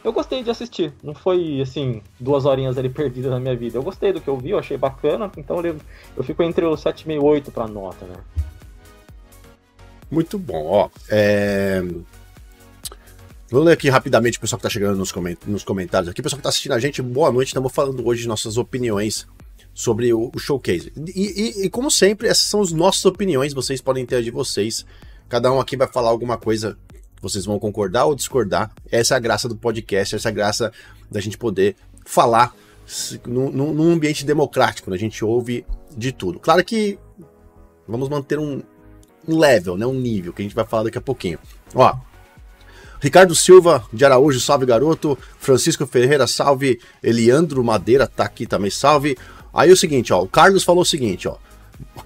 eu 0.02 0.12
gostei 0.12 0.42
de 0.42 0.50
assistir. 0.50 0.92
Não 1.02 1.14
foi, 1.14 1.61
assim, 1.61 2.02
duas 2.19 2.47
horinhas 2.47 2.78
ali 2.78 2.88
perdidas 2.90 3.30
na 3.30 3.38
minha 3.38 3.54
vida. 3.54 3.76
Eu 3.76 3.83
gostei 3.83 4.12
do 4.12 4.21
que 4.21 4.28
eu 4.28 4.37
vi, 4.37 4.50
eu 4.50 4.59
achei 4.59 4.76
bacana. 4.76 5.30
Então 5.37 5.61
eu, 5.64 5.76
eu 6.16 6.25
fico 6.25 6.42
entre 6.42 6.64
o 6.64 6.73
7,5 6.73 7.14
e 7.14 7.19
8 7.19 7.50
pra 7.50 7.69
nota, 7.69 8.07
né? 8.07 8.16
Muito 10.11 10.38
bom, 10.38 10.66
ó. 10.66 10.90
É... 11.09 11.83
Vou 13.50 13.62
ler 13.62 13.73
aqui 13.73 13.88
rapidamente 13.90 14.38
o 14.38 14.40
pessoal 14.40 14.59
que 14.59 14.62
tá 14.62 14.71
chegando 14.71 14.97
nos, 14.97 15.12
coment 15.12 15.37
nos 15.47 15.64
comentários 15.64 16.09
aqui. 16.09 16.21
O 16.21 16.23
pessoal 16.23 16.38
que 16.38 16.45
tá 16.45 16.49
assistindo 16.49 16.73
a 16.73 16.78
gente, 16.78 17.02
boa 17.02 17.30
noite. 17.30 17.49
Estamos 17.49 17.73
falando 17.73 18.07
hoje 18.07 18.23
de 18.23 18.28
nossas 18.28 18.57
opiniões 18.57 19.26
sobre 19.73 20.12
o, 20.12 20.31
o 20.35 20.39
showcase. 20.39 20.93
E, 21.15 21.62
e, 21.62 21.67
e, 21.67 21.71
como 21.71 21.91
sempre, 21.91 22.29
essas 22.29 22.45
são 22.45 22.61
as 22.61 22.73
nossas 22.73 23.05
opiniões. 23.05 23.55
Vocês 23.55 23.81
podem 23.81 24.05
ter 24.05 24.17
a 24.17 24.23
de 24.23 24.31
vocês. 24.31 24.85
Cada 25.29 25.53
um 25.53 25.61
aqui 25.61 25.77
vai 25.77 25.87
falar 25.87 26.11
alguma 26.11 26.37
coisa 26.37 26.77
vocês 27.21 27.45
vão 27.45 27.59
concordar 27.59 28.07
ou 28.07 28.15
discordar. 28.15 28.71
Essa 28.91 29.15
é 29.15 29.17
a 29.17 29.21
graça 29.21 29.49
do 29.49 29.57
podcast, 29.57 30.17
essa 30.17 30.29
é 30.29 30.31
a 30.31 30.35
graça 30.35 30.73
da 31.11 31.21
gente 31.21 31.37
poder 31.37 31.77
falar 32.05 32.55
num, 33.27 33.50
num 33.50 33.93
ambiente 33.93 34.25
democrático, 34.25 34.91
né? 34.91 34.97
a 34.97 34.99
gente 34.99 35.25
ouve 35.25 35.65
de 35.97 36.12
tudo. 36.12 36.39
Claro 36.41 36.65
que 36.65 36.99
vamos 37.87 38.09
manter 38.09 38.39
um, 38.39 38.62
um 39.29 39.39
level, 39.39 39.77
né? 39.77 39.87
um 39.87 39.95
nível, 39.95 40.33
que 40.33 40.43
a 40.43 40.45
gente 40.45 40.55
vai 40.55 40.65
falar 40.65 40.85
daqui 40.85 40.99
a 40.99 41.03
pouquinho. 41.03 41.39
Ó, 41.75 41.95
Ricardo 43.00 43.35
Silva 43.35 43.85
de 43.93 44.05
Araújo, 44.05 44.41
salve 44.41 44.67
garoto. 44.67 45.17
Francisco 45.39 45.87
Ferreira, 45.87 46.27
salve. 46.27 46.81
Eliandro 47.03 47.65
Madeira 47.65 48.07
tá 48.07 48.25
aqui 48.25 48.47
também, 48.47 48.71
salve. 48.71 49.17
Aí 49.52 49.71
é 49.71 49.73
o 49.73 49.76
seguinte, 49.76 50.12
ó, 50.12 50.23
o 50.23 50.28
Carlos 50.28 50.62
falou 50.64 50.83
o 50.83 50.87
seguinte, 50.87 51.28
ó. 51.28 51.37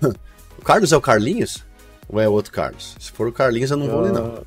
o 0.59 0.65
Carlos 0.65 0.93
é 0.93 0.97
o 0.97 1.01
Carlinhos? 1.01 1.65
Ou 2.09 2.21
é 2.21 2.29
outro 2.29 2.53
Carlos? 2.53 2.97
Se 2.99 3.11
for 3.13 3.29
o 3.29 3.33
Carlinhos, 3.33 3.71
eu 3.71 3.77
não 3.77 3.89
vou 3.89 4.01
ler, 4.01 4.13
não. 4.13 4.45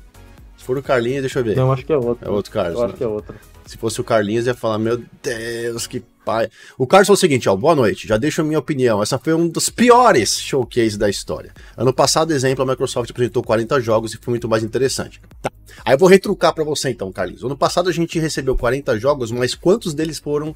Se 0.56 0.64
for 0.64 0.76
o 0.76 0.82
Carlinhos, 0.82 1.22
deixa 1.22 1.38
eu 1.40 1.44
ver. 1.44 1.56
Não, 1.56 1.72
acho 1.72 1.84
que 1.84 1.92
é 1.92 1.96
outro. 1.96 2.28
É 2.28 2.30
outro 2.30 2.52
Carlos. 2.52 2.74
Eu 2.74 2.84
acho 2.84 2.92
né? 2.92 2.98
que 2.98 3.04
é 3.04 3.08
outro. 3.08 3.34
Se 3.66 3.76
fosse 3.76 4.00
o 4.00 4.04
Carlinhos, 4.04 4.46
ia 4.46 4.54
falar, 4.54 4.78
meu 4.78 5.02
Deus, 5.22 5.86
que 5.86 6.02
pai. 6.28 6.50
O 6.76 6.86
Carlos 6.86 7.06
falou 7.06 7.16
o 7.16 7.20
seguinte, 7.20 7.48
ó, 7.48 7.56
boa 7.56 7.74
noite, 7.74 8.06
já 8.06 8.18
deixo 8.18 8.42
a 8.42 8.44
minha 8.44 8.58
opinião. 8.58 9.02
Essa 9.02 9.18
foi 9.18 9.32
um 9.32 9.48
dos 9.48 9.70
piores 9.70 10.38
showcase 10.38 10.98
da 10.98 11.08
história. 11.08 11.54
Ano 11.76 11.92
passado, 11.92 12.32
exemplo, 12.32 12.62
a 12.62 12.66
Microsoft 12.66 13.10
apresentou 13.10 13.42
40 13.42 13.80
jogos 13.80 14.12
e 14.12 14.18
foi 14.18 14.32
muito 14.32 14.48
mais 14.48 14.62
interessante. 14.62 15.20
Tá. 15.40 15.50
Aí 15.84 15.94
eu 15.94 15.98
vou 15.98 16.08
retrucar 16.08 16.54
para 16.54 16.64
você 16.64 16.90
então, 16.90 17.10
Carlinhos. 17.10 17.42
Ano 17.44 17.56
passado 17.56 17.88
a 17.88 17.92
gente 17.92 18.18
recebeu 18.18 18.56
40 18.56 18.98
jogos, 18.98 19.30
mas 19.30 19.54
quantos 19.54 19.94
deles 19.94 20.18
foram 20.18 20.54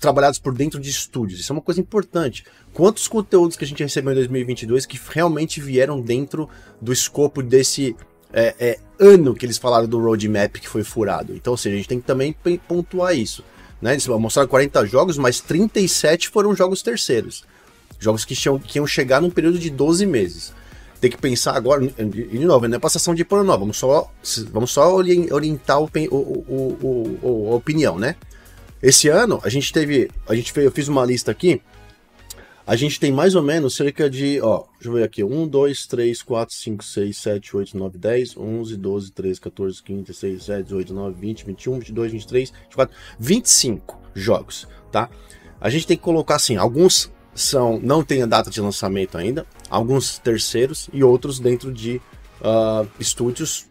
trabalhados 0.00 0.38
por 0.38 0.54
dentro 0.54 0.80
de 0.80 0.90
estúdios. 0.90 1.40
Isso 1.40 1.52
é 1.52 1.54
uma 1.54 1.62
coisa 1.62 1.80
importante. 1.80 2.44
Quantos 2.72 3.08
conteúdos 3.08 3.56
que 3.56 3.64
a 3.64 3.66
gente 3.66 3.82
recebeu 3.82 4.12
em 4.12 4.16
2022 4.16 4.86
que 4.86 4.98
realmente 5.10 5.60
vieram 5.60 6.00
dentro 6.00 6.48
do 6.80 6.92
escopo 6.92 7.42
desse 7.42 7.96
é, 8.32 8.54
é, 8.60 8.78
ano 8.98 9.34
que 9.34 9.44
eles 9.44 9.58
falaram 9.58 9.88
do 9.88 9.98
roadmap 9.98 10.54
que 10.58 10.68
foi 10.68 10.84
furado? 10.84 11.34
Então, 11.34 11.52
ou 11.52 11.56
seja, 11.56 11.74
a 11.74 11.78
gente 11.78 11.88
tem 11.88 12.00
que 12.00 12.06
também 12.06 12.34
pontuar 12.66 13.16
isso. 13.16 13.44
Né? 13.80 13.92
Eles 13.92 14.06
mostraram 14.06 14.48
40 14.48 14.86
jogos, 14.86 15.18
mas 15.18 15.40
37 15.40 16.28
foram 16.28 16.54
jogos 16.54 16.82
terceiros. 16.82 17.44
Jogos 17.98 18.24
que, 18.24 18.34
tinham, 18.34 18.58
que 18.58 18.78
iam 18.78 18.86
chegar 18.86 19.20
num 19.20 19.30
período 19.30 19.58
de 19.58 19.68
12 19.68 20.06
meses. 20.06 20.52
Tem 21.00 21.10
que 21.10 21.16
pensar 21.16 21.56
agora, 21.56 21.80
de 21.80 22.38
novo, 22.44 22.68
não 22.68 22.76
é 22.76 22.78
passação 22.78 23.14
de 23.14 23.24
pano, 23.24 23.44
não. 23.44 23.58
Vamos 23.58 23.78
só, 23.78 24.10
vamos 24.50 24.70
só 24.70 24.94
orientar 24.94 25.80
o, 25.80 25.90
o, 26.10 26.16
o, 26.16 27.18
o, 27.22 27.52
a 27.52 27.56
opinião, 27.56 27.98
né? 27.98 28.16
Esse 28.82 29.08
ano, 29.08 29.40
a 29.42 29.48
gente 29.48 29.72
teve. 29.72 30.10
A 30.28 30.34
gente 30.34 30.52
fez, 30.52 30.64
eu 30.64 30.72
fiz 30.72 30.88
uma 30.88 31.04
lista 31.04 31.30
aqui. 31.30 31.60
A 32.66 32.76
gente 32.76 33.00
tem 33.00 33.10
mais 33.10 33.34
ou 33.34 33.42
menos 33.42 33.74
cerca 33.74 34.08
de. 34.08 34.40
Ó, 34.40 34.64
deixa 34.74 34.88
eu 34.88 34.92
ver 34.92 35.02
aqui. 35.02 35.24
1, 35.24 35.48
2, 35.48 35.86
3, 35.86 36.22
4, 36.22 36.54
5, 36.54 36.84
6, 36.84 37.16
7, 37.16 37.56
8, 37.56 37.76
9, 37.76 37.98
10, 37.98 38.36
11, 38.36 38.76
12, 38.76 39.12
13, 39.12 39.40
14, 39.40 39.82
15, 39.82 40.02
16, 40.02 40.38
17, 40.38 40.62
18, 40.64 40.88
19, 40.88 41.20
20, 41.20 41.44
21, 41.46 41.78
22, 41.78 42.12
23, 42.12 42.50
24, 42.50 42.96
25 43.18 43.98
jogos, 44.14 44.68
tá? 44.90 45.10
A 45.60 45.68
gente 45.68 45.86
tem 45.86 45.96
que 45.96 46.02
colocar 46.02 46.36
assim: 46.36 46.56
alguns 46.56 47.10
são 47.34 47.78
não 47.82 48.02
tem 48.02 48.22
a 48.22 48.26
data 48.26 48.50
de 48.50 48.60
lançamento 48.60 49.18
ainda, 49.18 49.46
alguns 49.68 50.18
terceiros 50.18 50.88
e 50.92 51.04
outros 51.04 51.38
dentro 51.38 51.72
de 51.72 52.00
uh, 52.40 52.88
estúdios, 52.98 53.66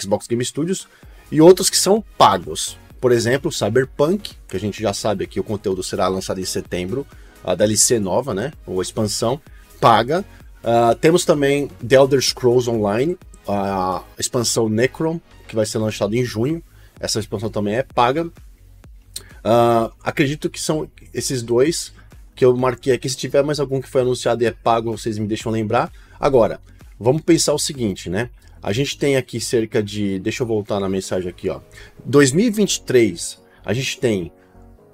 Xbox 0.00 0.26
Game 0.26 0.44
Studios, 0.44 0.88
e 1.30 1.40
outros 1.40 1.70
que 1.70 1.76
são 1.76 2.02
pagos. 2.18 2.78
Por 3.02 3.10
exemplo, 3.10 3.50
Cyberpunk, 3.50 4.36
que 4.46 4.56
a 4.56 4.60
gente 4.60 4.80
já 4.80 4.94
sabe 4.94 5.26
que 5.26 5.40
o 5.40 5.42
conteúdo 5.42 5.82
será 5.82 6.06
lançado 6.06 6.38
em 6.38 6.44
setembro, 6.44 7.04
a 7.42 7.52
DLC 7.52 7.98
nova, 7.98 8.32
né? 8.32 8.52
Ou 8.64 8.80
expansão, 8.80 9.40
paga. 9.80 10.24
Uh, 10.62 10.94
temos 10.94 11.24
também 11.24 11.66
The 11.84 11.96
Elder 11.96 12.22
Scrolls 12.22 12.70
Online, 12.70 13.18
a 13.48 14.04
expansão 14.16 14.68
Necron, 14.68 15.20
que 15.48 15.56
vai 15.56 15.66
ser 15.66 15.78
lançada 15.78 16.16
em 16.16 16.24
junho. 16.24 16.62
Essa 17.00 17.18
expansão 17.18 17.50
também 17.50 17.74
é 17.74 17.82
paga. 17.82 18.26
Uh, 18.26 19.92
acredito 20.04 20.48
que 20.48 20.60
são 20.60 20.88
esses 21.12 21.42
dois 21.42 21.92
que 22.36 22.44
eu 22.44 22.56
marquei 22.56 22.92
aqui. 22.92 23.08
Se 23.08 23.16
tiver 23.16 23.42
mais 23.42 23.58
algum 23.58 23.80
que 23.80 23.88
foi 23.88 24.02
anunciado 24.02 24.44
e 24.44 24.46
é 24.46 24.52
pago, 24.52 24.96
vocês 24.96 25.18
me 25.18 25.26
deixam 25.26 25.50
lembrar. 25.50 25.90
Agora, 26.20 26.60
vamos 27.00 27.22
pensar 27.22 27.52
o 27.52 27.58
seguinte, 27.58 28.08
né? 28.08 28.30
A 28.62 28.72
gente 28.72 28.96
tem 28.96 29.16
aqui 29.16 29.40
cerca 29.40 29.82
de. 29.82 30.20
Deixa 30.20 30.42
eu 30.42 30.46
voltar 30.46 30.78
na 30.78 30.88
mensagem 30.88 31.28
aqui, 31.28 31.48
ó. 31.48 31.60
2023, 32.04 33.42
a 33.64 33.72
gente 33.72 33.98
tem 33.98 34.32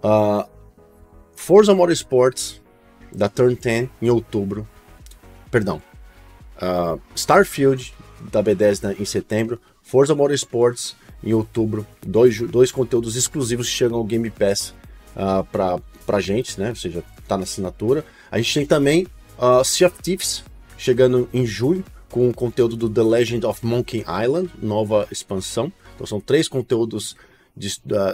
uh, 0.03 0.49
Forza 1.37 1.75
Motorsports 1.75 2.63
da 3.13 3.29
Turn 3.29 3.55
10 3.55 3.91
em 4.01 4.09
outubro. 4.09 4.67
Perdão. 5.51 5.83
Uh, 6.57 7.01
Starfield 7.15 7.95
da 8.33 8.41
Bethesda 8.41 8.97
em 8.99 9.05
setembro. 9.05 9.61
Forza 9.83 10.15
Motorsports 10.15 10.97
em 11.23 11.35
outubro. 11.35 11.87
Dois, 12.07 12.41
dois 12.41 12.73
conteúdos 12.73 13.17
exclusivos 13.17 13.69
que 13.69 13.75
chegam 13.75 13.99
ao 13.99 14.05
Game 14.05 14.31
Pass 14.31 14.75
uh, 15.15 15.45
pra, 15.45 15.79
pra 16.07 16.21
gente, 16.21 16.59
né? 16.59 16.71
Ou 16.71 16.77
seja, 16.77 17.05
tá 17.27 17.37
na 17.37 17.43
assinatura. 17.43 18.03
A 18.31 18.39
gente 18.39 18.55
tem 18.55 18.67
também 18.67 19.07
uh, 19.39 19.63
Sea 19.63 19.89
of 19.89 20.03
Thieves 20.03 20.43
chegando 20.79 21.29
em 21.35 21.45
julho 21.45 21.85
com 22.11 22.29
o 22.29 22.35
conteúdo 22.35 22.77
do 22.77 22.89
The 22.89 23.03
Legend 23.03 23.47
of 23.47 23.65
Monkey 23.65 24.05
Island, 24.25 24.51
nova 24.61 25.07
expansão. 25.11 25.73
Então 25.95 26.07
são 26.07 26.21
três 26.21 26.49
conteúdos 26.49 27.17
de, 27.57 27.69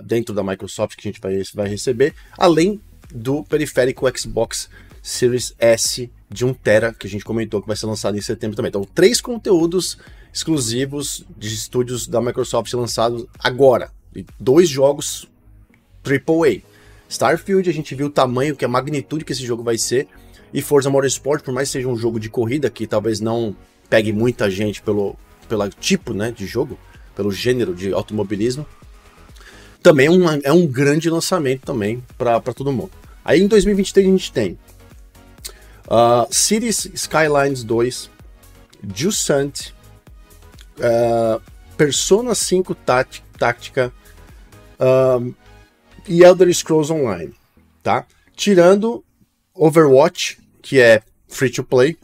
dentro 0.04 0.34
da 0.34 0.42
Microsoft 0.42 0.96
que 0.96 1.06
a 1.06 1.10
gente 1.10 1.20
vai, 1.20 1.42
vai 1.54 1.68
receber, 1.68 2.14
além 2.36 2.80
do 3.14 3.44
periférico 3.44 4.06
Xbox 4.18 4.68
Series 5.02 5.54
S 5.58 6.10
de 6.30 6.44
1 6.44 6.54
tera 6.54 6.94
que 6.94 7.06
a 7.06 7.10
gente 7.10 7.24
comentou 7.24 7.60
que 7.60 7.66
vai 7.66 7.76
ser 7.76 7.86
lançado 7.86 8.16
em 8.16 8.20
setembro 8.20 8.56
também. 8.56 8.70
Então 8.70 8.88
três 8.94 9.20
conteúdos 9.20 9.98
exclusivos 10.32 11.24
de 11.36 11.48
estúdios 11.48 12.08
da 12.08 12.20
Microsoft 12.20 12.72
lançados 12.72 13.26
agora. 13.38 13.92
E 14.16 14.24
dois 14.40 14.68
jogos 14.68 15.28
AAA. 16.04 16.62
Starfield, 17.08 17.68
a 17.68 17.72
gente 17.72 17.94
viu 17.94 18.06
o 18.06 18.10
tamanho, 18.10 18.56
que 18.56 18.64
a 18.64 18.68
magnitude 18.68 19.24
que 19.24 19.32
esse 19.32 19.44
jogo 19.44 19.62
vai 19.62 19.78
ser. 19.78 20.08
E 20.52 20.60
Forza 20.60 20.90
Motorsport, 20.90 21.42
por 21.44 21.52
mais 21.52 21.68
que 21.68 21.72
seja 21.74 21.88
um 21.88 21.96
jogo 21.96 22.18
de 22.18 22.28
corrida 22.28 22.70
que 22.70 22.86
talvez 22.86 23.20
não 23.20 23.56
pegue 23.88 24.12
muita 24.12 24.50
gente 24.50 24.82
pelo, 24.82 25.16
pelo 25.48 25.68
tipo 25.68 26.12
né, 26.12 26.30
de 26.30 26.46
jogo, 26.46 26.78
pelo 27.14 27.30
gênero 27.30 27.74
de 27.74 27.92
automobilismo, 27.92 28.66
também 29.82 30.08
um, 30.08 30.24
é 30.42 30.50
um 30.50 30.66
grande 30.66 31.10
lançamento 31.10 31.60
também 31.60 32.02
para 32.16 32.40
todo 32.40 32.72
mundo. 32.72 32.90
Aí 33.24 33.40
em 33.40 33.46
2023 33.46 34.06
a 34.06 34.10
gente 34.10 34.32
tem 34.32 34.58
uh, 35.86 36.26
Cities 36.30 36.86
Skylines 36.94 37.62
2, 37.62 38.10
Jusant, 38.94 39.72
uh, 40.78 41.40
Persona 41.76 42.34
5 42.34 42.74
Tática 43.38 43.92
uh, 44.80 45.34
e 46.08 46.22
Elder 46.22 46.52
Scrolls 46.54 46.90
Online, 46.90 47.34
tá? 47.82 48.06
Tirando 48.34 49.04
Overwatch, 49.54 50.38
que 50.62 50.80
é 50.80 51.02
free 51.28 51.50
to 51.50 51.62
play, 51.62 51.96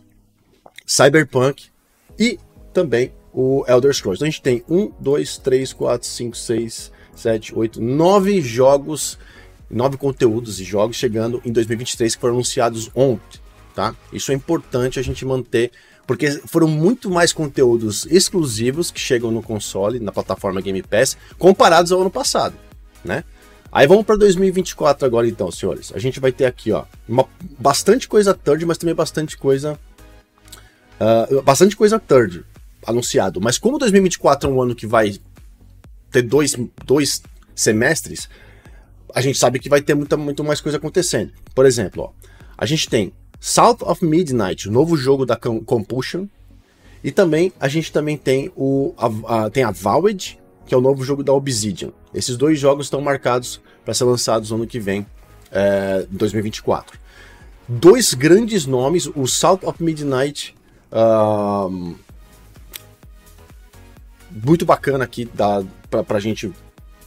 Cyberpunk 0.87 1.70
e 2.21 2.39
também 2.75 3.13
o 3.33 3.65
Elder 3.67 3.95
Scrolls. 3.95 4.19
Então 4.19 4.29
a 4.29 4.31
gente 4.31 4.43
tem 4.43 4.63
1, 4.69 4.93
2, 5.01 5.39
3, 5.39 5.73
4, 5.73 6.07
5, 6.07 6.37
6, 6.37 6.93
7, 7.17 7.55
8, 7.57 7.81
9 7.81 8.41
jogos, 8.43 9.19
9 9.71 9.97
conteúdos 9.97 10.61
e 10.61 10.65
jogos 10.65 10.97
chegando 10.97 11.41
em 11.45 11.51
2023 11.51 12.15
que 12.15 12.21
foram 12.21 12.35
anunciados 12.35 12.91
ontem, 12.95 13.41
tá? 13.75 13.95
Isso 14.13 14.31
é 14.31 14.35
importante 14.35 14.99
a 14.99 15.03
gente 15.03 15.25
manter, 15.25 15.71
porque 16.07 16.31
foram 16.47 16.69
muito 16.69 17.11
mais 17.11 17.33
conteúdos 17.33 18.07
exclusivos 18.07 18.91
que 18.91 19.01
chegam 19.01 19.31
no 19.31 19.43
console, 19.43 19.99
na 19.99 20.13
plataforma 20.13 20.61
Game 20.61 20.83
Pass, 20.83 21.17
comparados 21.39 21.93
ao 21.93 22.01
ano 22.01 22.11
passado, 22.11 22.55
né? 23.03 23.25
Aí 23.73 23.87
vamos 23.87 24.05
para 24.05 24.17
2024 24.17 25.07
agora 25.07 25.29
então, 25.29 25.49
senhores. 25.53 25.93
A 25.95 25.99
gente 26.01 26.19
vai 26.19 26.33
ter 26.33 26.45
aqui, 26.45 26.73
ó, 26.73 26.85
uma, 27.09 27.25
bastante 27.57 28.09
coisa 28.09 28.35
third, 28.35 28.67
mas 28.67 28.77
também 28.77 28.95
bastante 28.95 29.39
coisa 29.39 29.79
uh, 31.01 31.43
bastante 31.43 31.77
coisa 31.77 31.99
third 31.99 32.45
anunciado. 32.87 33.41
Mas 33.41 33.59
como 33.59 33.79
2024 33.79 34.49
é 34.49 34.53
um 34.53 34.63
ano 34.63 34.75
que 34.75 34.87
vai 34.87 35.19
ter 36.11 36.23
dois, 36.23 36.57
dois 36.85 37.23
semestres, 37.55 38.29
a 39.15 39.21
gente 39.21 39.39
sabe 39.39 39.59
que 39.59 39.69
vai 39.69 39.81
ter 39.81 39.95
muita, 39.95 40.17
muito 40.17 40.45
mais 40.45 40.61
coisa 40.61 40.79
acontecendo. 40.79 41.33
Por 41.55 41.67
exemplo, 41.67 42.05
ó, 42.05 42.11
a 42.57 42.67
gente 42.67 42.89
tem 42.89 43.13
South 43.39 43.79
of 43.83 44.05
Midnight, 44.05 44.69
o 44.69 44.73
novo 44.73 44.97
jogo 44.97 45.25
da 45.25 45.37
Compulsion, 45.37 46.27
e 47.03 47.11
também 47.11 47.53
a 47.59 47.69
gente 47.69 47.91
também 47.93 48.17
tem 48.17 48.53
o 48.55 48.95
a, 48.99 49.45
a, 49.45 49.51
tem 49.51 49.63
a 49.63 49.71
Vowed, 49.71 50.39
que 50.67 50.75
é 50.75 50.77
o 50.77 50.81
novo 50.81 51.03
jogo 51.03 51.25
da 51.25 51.33
Obsidian. 51.33 51.93
Esses 52.13 52.37
dois 52.37 52.59
jogos 52.59 52.87
estão 52.87 53.01
marcados 53.01 53.61
para 53.85 53.95
ser 53.95 54.05
lançados 54.05 54.51
no 54.51 54.57
ano 54.57 54.67
que 54.67 54.79
vem, 54.79 55.07
é, 55.51 56.07
2024. 56.11 56.99
Dois 57.67 58.15
grandes 58.15 58.67
nomes, 58.67 59.07
o 59.07 59.27
South 59.27 59.61
of 59.63 59.83
Midnight, 59.83 60.55
muito 64.31 64.65
bacana 64.65 65.05
aqui 65.05 65.25
da, 65.25 65.63
pra, 65.89 66.03
pra 66.03 66.21
gente 66.21 66.53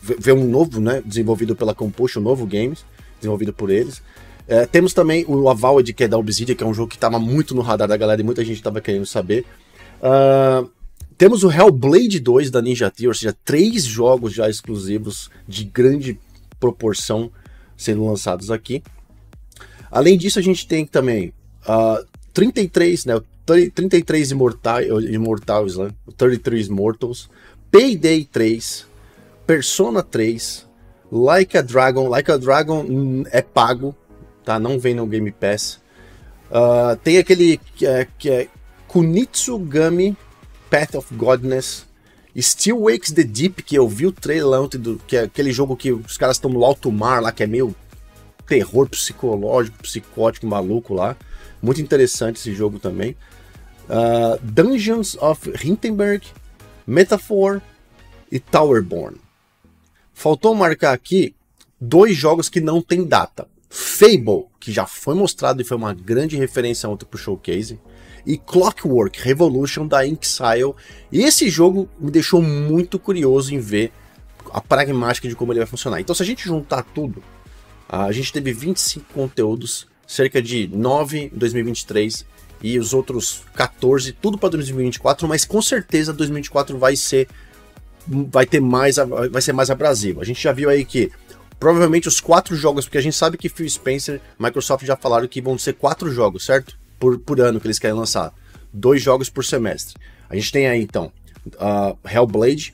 ver 0.02 0.34
um 0.34 0.46
novo, 0.48 0.82
né, 0.82 1.02
desenvolvido 1.06 1.56
pela 1.56 1.74
Compulsion, 1.74 2.20
um 2.22 2.24
novo 2.24 2.46
games, 2.46 2.86
desenvolvido 3.20 3.54
por 3.54 3.70
eles. 3.70 4.02
É, 4.48 4.66
temos 4.66 4.94
também 4.94 5.24
o 5.28 5.50
Avowed, 5.50 5.94
que 5.94 6.04
é 6.04 6.08
da 6.08 6.18
Obsidian, 6.18 6.56
que 6.56 6.63
é 6.63 6.68
um 6.68 6.74
jogo 6.74 6.90
que 6.90 6.96
estava 6.98 7.18
muito 7.18 7.56
no 7.56 7.62
radar 7.62 7.88
da 7.88 7.96
galera 7.96 8.22
e 8.22 8.24
muita 8.24 8.44
gente 8.44 8.58
estava 8.58 8.82
querendo 8.82 9.06
saber. 9.06 9.46
Uh, 10.00 10.70
temos 11.18 11.44
o 11.46 11.52
Hellblade 11.52 12.20
2 12.20 12.52
da 12.52 12.62
Ninja 12.62 12.92
Theory, 12.92 13.08
ou 13.08 13.13
seja, 13.13 13.36
três 13.46 13.86
jogos 13.86 14.34
já 14.34 14.50
exclusivos 14.50 15.30
de 15.48 15.63
grande 15.63 16.20
proporção 16.60 17.32
sendo 17.78 18.06
lançados 18.06 18.52
aqui. 18.52 18.84
Além 19.90 20.18
disso, 20.18 20.40
a 20.40 20.42
gente 20.42 20.68
tem 20.68 20.86
também 20.86 21.32
uh, 21.66 22.06
33, 22.34 23.06
né, 23.06 23.22
33 23.45 24.31
Immortais, 24.31 24.88
Immortals, 24.88 25.77
né, 25.77 25.91
33 26.17 26.67
Immortals, 26.67 27.29
Payday 27.71 28.25
3, 28.25 28.85
Persona 29.45 30.01
3, 30.01 30.65
Like 31.13 31.55
a 31.55 31.62
Dragon. 31.62 32.09
Like 32.09 32.31
a 32.31 32.38
Dragon 32.38 33.23
é 33.31 33.43
pago, 33.43 33.95
tá? 34.43 34.57
Não 34.57 34.79
vem 34.79 34.95
no 34.95 35.05
Game 35.05 35.31
Pass. 35.31 35.79
Uh, 36.50 36.95
tem 37.03 37.19
aquele 37.19 37.59
que 37.75 37.85
é, 37.85 38.07
que 38.17 38.29
é 38.31 38.47
Kunitsugami 38.88 40.17
Path 40.71 40.95
of 40.95 41.13
Godness. 41.13 41.85
Still 42.35 42.85
Wakes 42.85 43.12
the 43.12 43.23
Deep, 43.23 43.62
que 43.62 43.77
eu 43.77 43.88
vi 43.88 44.07
o 44.07 44.12
trailer 44.12 44.59
ontem, 44.59 44.79
do, 44.79 45.00
que 45.05 45.15
é 45.15 45.23
aquele 45.25 45.51
jogo 45.51 45.75
que 45.75 45.91
os 45.91 46.17
caras 46.17 46.38
estão 46.38 46.50
no 46.50 46.65
alto 46.65 46.91
mar 46.91 47.21
lá, 47.21 47.31
que 47.31 47.43
é 47.43 47.47
meio 47.47 47.75
terror 48.47 48.89
psicológico, 48.89 49.77
psicótico, 49.83 50.47
maluco 50.47 50.95
lá. 50.95 51.15
Muito 51.62 51.79
interessante 51.79 52.38
esse 52.38 52.55
jogo 52.55 52.79
também. 52.79 53.15
Uh, 53.90 54.40
Dungeons 54.42 55.16
of 55.20 55.52
Hindenburg, 55.63 56.25
Metaphor 56.88 57.62
e 58.32 58.40
Towerborn. 58.40 59.18
Faltou 60.13 60.56
marcar 60.56 60.94
aqui 60.94 61.36
dois 61.80 62.16
jogos 62.16 62.50
que 62.50 62.62
não 62.62 62.82
tem 62.82 63.04
data. 63.04 63.48
Fable, 63.70 64.46
que 64.60 64.72
já 64.72 64.86
foi 64.86 65.16
mostrado 65.16 65.62
e 65.62 65.66
foi 65.66 65.75
uma 65.75 65.94
grande 65.94 66.38
referência 66.38 66.88
ontem 66.88 67.06
pro 67.06 67.18
showcase, 67.18 67.80
e 68.25 68.38
Clockwork 68.38 69.20
Revolution 69.22 69.88
da 69.88 70.06
Inxile. 70.06 70.75
E 71.12 71.24
esse 71.24 71.50
jogo 71.50 71.90
me 72.00 72.12
deixou 72.12 72.42
muito 72.42 72.98
curioso 72.98 73.54
em 73.54 73.60
ver 73.60 73.92
a 74.52 74.62
pragmática 74.62 75.28
de 75.28 75.36
como 75.36 75.52
ele 75.52 75.60
vai 75.60 75.68
funcionar. 75.68 76.00
Então, 76.00 76.13
se 76.13 76.22
a 76.22 76.25
gente 76.25 76.46
juntar 76.46 76.84
tudo, 76.84 77.24
a 77.90 78.12
gente 78.12 78.32
teve 78.32 78.54
25 78.54 79.13
conteúdos, 79.13 79.88
cerca 80.08 80.42
de 80.42 80.68
9 80.68 81.32
em 81.34 81.38
2023 81.38 82.25
e 82.63 82.79
os 82.79 82.93
outros 82.93 83.43
14, 83.53 84.13
tudo 84.13 84.38
para 84.38 84.50
2024, 84.50 85.27
mas 85.27 85.43
com 85.43 85.62
certeza 85.62 86.13
2024 86.13 86.77
vai 86.77 86.96
ser 86.96 87.27
vai 88.08 88.46
ter 88.46 88.62
mais 88.62 88.96
vai 89.29 89.41
ser 89.41 89.53
mais 89.53 89.70
abrasivo. 89.70 90.22
A 90.22 90.24
gente 90.24 90.41
já 90.41 90.51
viu 90.51 90.70
aí 90.70 90.86
que 90.86 91.12
provavelmente 91.60 92.08
os 92.08 92.20
quatro 92.20 92.55
jogos, 92.55 92.86
porque 92.86 92.98
a 92.98 93.01
gente 93.01 93.15
sabe 93.15 93.38
que 93.38 93.50
Phil 93.50 93.70
Spencer, 93.70 94.22
Microsoft 94.39 94.86
já 94.86 94.96
falaram 94.96 95.27
que 95.27 95.41
vão 95.41 95.58
ser 95.58 95.74
quatro 95.74 96.12
jogos, 96.12 96.46
certo? 96.46 96.77
Por, 97.00 97.20
por 97.20 97.39
ano 97.41 97.60
que 97.60 97.67
eles 97.67 97.79
querem 97.79 97.96
lançar. 97.96 98.34
Dois 98.72 99.01
jogos 99.01 99.29
por 99.29 99.43
semestre. 99.43 99.96
A 100.29 100.36
gente 100.36 100.51
tem 100.51 100.67
aí 100.67 100.82
então 100.82 101.12
uh, 101.55 101.98
Hellblade, 102.08 102.74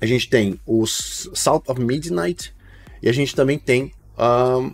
a 0.00 0.06
gente 0.06 0.28
tem 0.28 0.60
o 0.66 0.86
South 0.86 1.62
of 1.66 1.80
Midnight 1.80 2.54
e 3.02 3.08
a 3.08 3.12
gente 3.12 3.34
também 3.34 3.58
tem 3.58 3.92
um, 4.18 4.72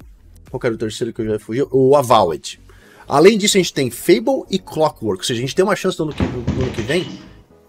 qual 0.50 0.60
era 0.64 0.74
o 0.74 0.78
terceiro 0.78 1.12
que 1.12 1.20
eu 1.20 1.26
já 1.26 1.38
fugi? 1.38 1.66
O 1.70 1.96
Avowed. 1.96 2.60
Além 3.08 3.36
disso, 3.36 3.56
a 3.56 3.60
gente 3.60 3.72
tem 3.72 3.90
Fable 3.90 4.44
e 4.50 4.58
Clockwork. 4.58 5.20
Ou 5.20 5.24
seja, 5.24 5.38
a 5.38 5.40
gente 5.40 5.54
tem 5.54 5.64
uma 5.64 5.76
chance 5.76 5.98
no 5.98 6.06
ano 6.06 6.14
que, 6.14 6.22
no 6.22 6.62
ano 6.62 6.72
que 6.72 6.82
vem 6.82 7.06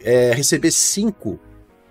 é, 0.02 0.32
receber 0.34 0.72
cinco, 0.72 1.40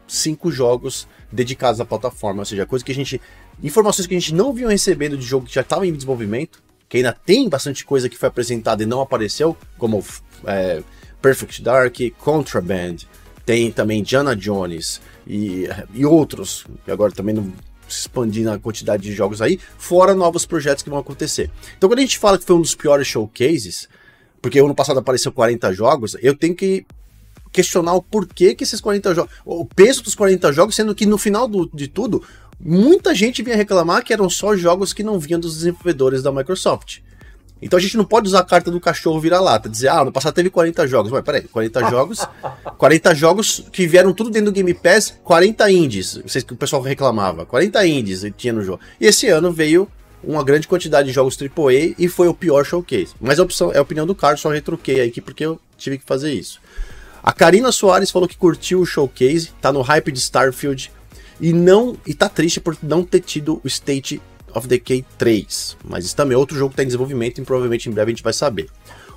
cinco 0.07 0.51
jogos 0.51 1.07
dedicados 1.31 1.81
à 1.81 1.85
plataforma. 1.85 2.41
Ou 2.41 2.47
seja, 2.47 2.67
coisa 2.67 2.85
que 2.85 2.93
a 2.93 2.95
gente. 2.95 3.21
Informações 3.63 4.07
que 4.07 4.15
a 4.15 4.19
gente 4.19 4.35
não 4.35 4.53
viu 4.53 4.69
recebendo 4.69 5.17
de 5.17 5.25
jogo 5.25 5.47
que 5.47 5.55
já 5.55 5.61
estava 5.61 5.87
em 5.87 5.93
desenvolvimento, 5.93 6.63
que 6.89 6.97
ainda 6.97 7.13
tem 7.13 7.49
bastante 7.49 7.85
coisa 7.85 8.09
que 8.09 8.17
foi 8.17 8.29
apresentada 8.29 8.83
e 8.83 8.87
não 8.87 9.01
apareceu, 9.01 9.57
como 9.79 10.05
é, 10.45 10.83
Perfect 11.23 11.63
Dark, 11.63 11.97
Contraband, 12.19 12.97
tem 13.47 13.71
também 13.71 14.03
Diana 14.03 14.35
Jones 14.35 15.01
e, 15.27 15.69
e 15.93 16.05
outros, 16.05 16.67
que 16.85 16.91
agora 16.91 17.13
também 17.13 17.35
não 17.35 17.53
expandir 18.01 18.45
na 18.45 18.59
quantidade 18.59 19.03
de 19.03 19.13
jogos 19.13 19.41
aí, 19.41 19.59
fora 19.79 20.15
novos 20.15 20.47
projetos 20.47 20.83
que 20.83 20.91
vão 20.91 20.99
acontecer. 20.99 21.51
Então, 21.77 21.89
quando 21.89 21.99
a 21.99 22.03
gente 22.03 22.19
fala 22.19 22.39
que 22.39 22.45
foi 22.45 22.57
um 22.57 22.61
dos 22.61 22.75
piores 22.75 23.07
showcases, 23.07 23.89
porque 24.41 24.59
ano 24.59 24.75
passado 24.75 24.99
apareceu 24.99 25.33
40 25.33 25.73
jogos, 25.73 26.17
eu 26.21 26.37
tenho 26.37 26.55
que 26.55 26.87
questionar 27.51 27.95
o 27.95 28.03
porquê 28.03 28.55
que 28.55 28.65
esses 28.65 28.81
40 28.81 29.15
jogos. 29.15 29.33
O 29.45 29.65
peso 29.65 30.03
dos 30.03 30.15
40 30.15 30.53
jogos, 30.53 30.75
sendo 30.75 30.95
que 30.95 31.07
no 31.07 31.17
final 31.17 31.47
do, 31.47 31.71
de 31.73 31.87
tudo, 31.87 32.23
muita 32.59 33.15
gente 33.15 33.43
vinha 33.43 33.57
reclamar 33.57 34.05
que 34.05 34.13
eram 34.13 34.29
só 34.29 34.57
jogos 34.57 34.93
que 34.93 35.03
não 35.03 35.19
vinham 35.19 35.39
dos 35.39 35.55
desenvolvedores 35.55 36.23
da 36.23 36.33
Microsoft. 36.33 36.99
Então 37.65 37.79
a 37.79 37.81
gente 37.81 37.97
não 37.97 38.05
pode 38.05 38.29
usar 38.29 38.41
a 38.41 38.45
carta 38.45 38.71
do 38.71 38.79
cachorro 38.79 39.19
vira-lata, 39.19 39.71
dizer, 39.71 39.89
ah, 39.89 40.05
no 40.05 40.13
passado 40.13 40.35
teve 40.35 40.51
40 40.51 40.87
jogos. 40.87 41.11
Mas 41.11 41.25
peraí, 41.25 41.43
40 41.45 41.89
jogos, 41.89 42.29
40 42.77 43.15
jogos 43.15 43.65
que 43.73 43.87
vieram 43.87 44.13
tudo 44.13 44.29
dentro 44.29 44.53
do 44.53 44.55
Game 44.55 44.75
Pass, 44.75 45.19
40 45.25 45.71
indies, 45.71 46.21
vocês 46.23 46.45
que 46.45 46.53
o 46.53 46.57
pessoal 46.57 46.83
reclamava, 46.83 47.47
40 47.47 47.87
indies 47.87 48.23
tinha 48.37 48.53
no 48.53 48.63
jogo. 48.63 48.81
E 49.01 49.07
esse 49.07 49.29
ano 49.29 49.51
veio 49.51 49.89
uma 50.23 50.45
grande 50.45 50.69
quantidade 50.69 51.09
de 51.09 51.15
jogos 51.15 51.39
AAA 51.41 51.95
e 51.99 52.07
foi 52.07 52.29
o 52.29 52.35
pior 52.35 52.67
showcase. 52.67 53.15
Mas 53.19 53.41
a 53.41 53.43
opção 53.43 53.73
é 53.73 53.79
a 53.79 53.83
opinião 53.83 54.07
do 54.07 54.15
Carlos, 54.15 54.43
só 54.43 54.51
retruquei 54.51 55.01
aqui 55.01 55.23
porque 55.23 55.47
eu 55.47 55.59
tive 55.79 55.97
que 55.97 56.05
fazer 56.05 56.35
isso. 56.35 56.61
A 57.23 57.33
Karina 57.33 57.73
Soares 57.73 58.11
falou 58.11 58.29
que 58.29 58.37
curtiu 58.37 58.81
o 58.81 58.87
showcase, 58.87 59.53
tá 59.63 59.73
no 59.73 59.81
hype 59.81 60.13
de 60.13 60.19
Starfield 60.19 60.93
e 61.41 61.51
não 61.51 61.97
e 62.07 62.13
tá 62.13 62.29
triste 62.29 62.61
por 62.61 62.77
não 62.83 63.03
ter 63.03 63.21
tido 63.21 63.59
o 63.65 63.67
State 63.67 64.21
of 64.55 64.69
Decay 64.69 65.05
3. 65.19 65.77
Mas 65.85 66.05
isso 66.05 66.17
também 66.17 66.35
é 66.35 66.39
outro 66.39 66.57
jogo 66.57 66.71
que 66.71 66.75
está 66.75 66.83
em 66.83 66.87
desenvolvimento 66.87 67.41
e 67.41 67.45
provavelmente 67.45 67.89
em 67.89 67.93
breve 67.93 68.11
a 68.11 68.15
gente 68.15 68.23
vai 68.23 68.33
saber. 68.33 68.69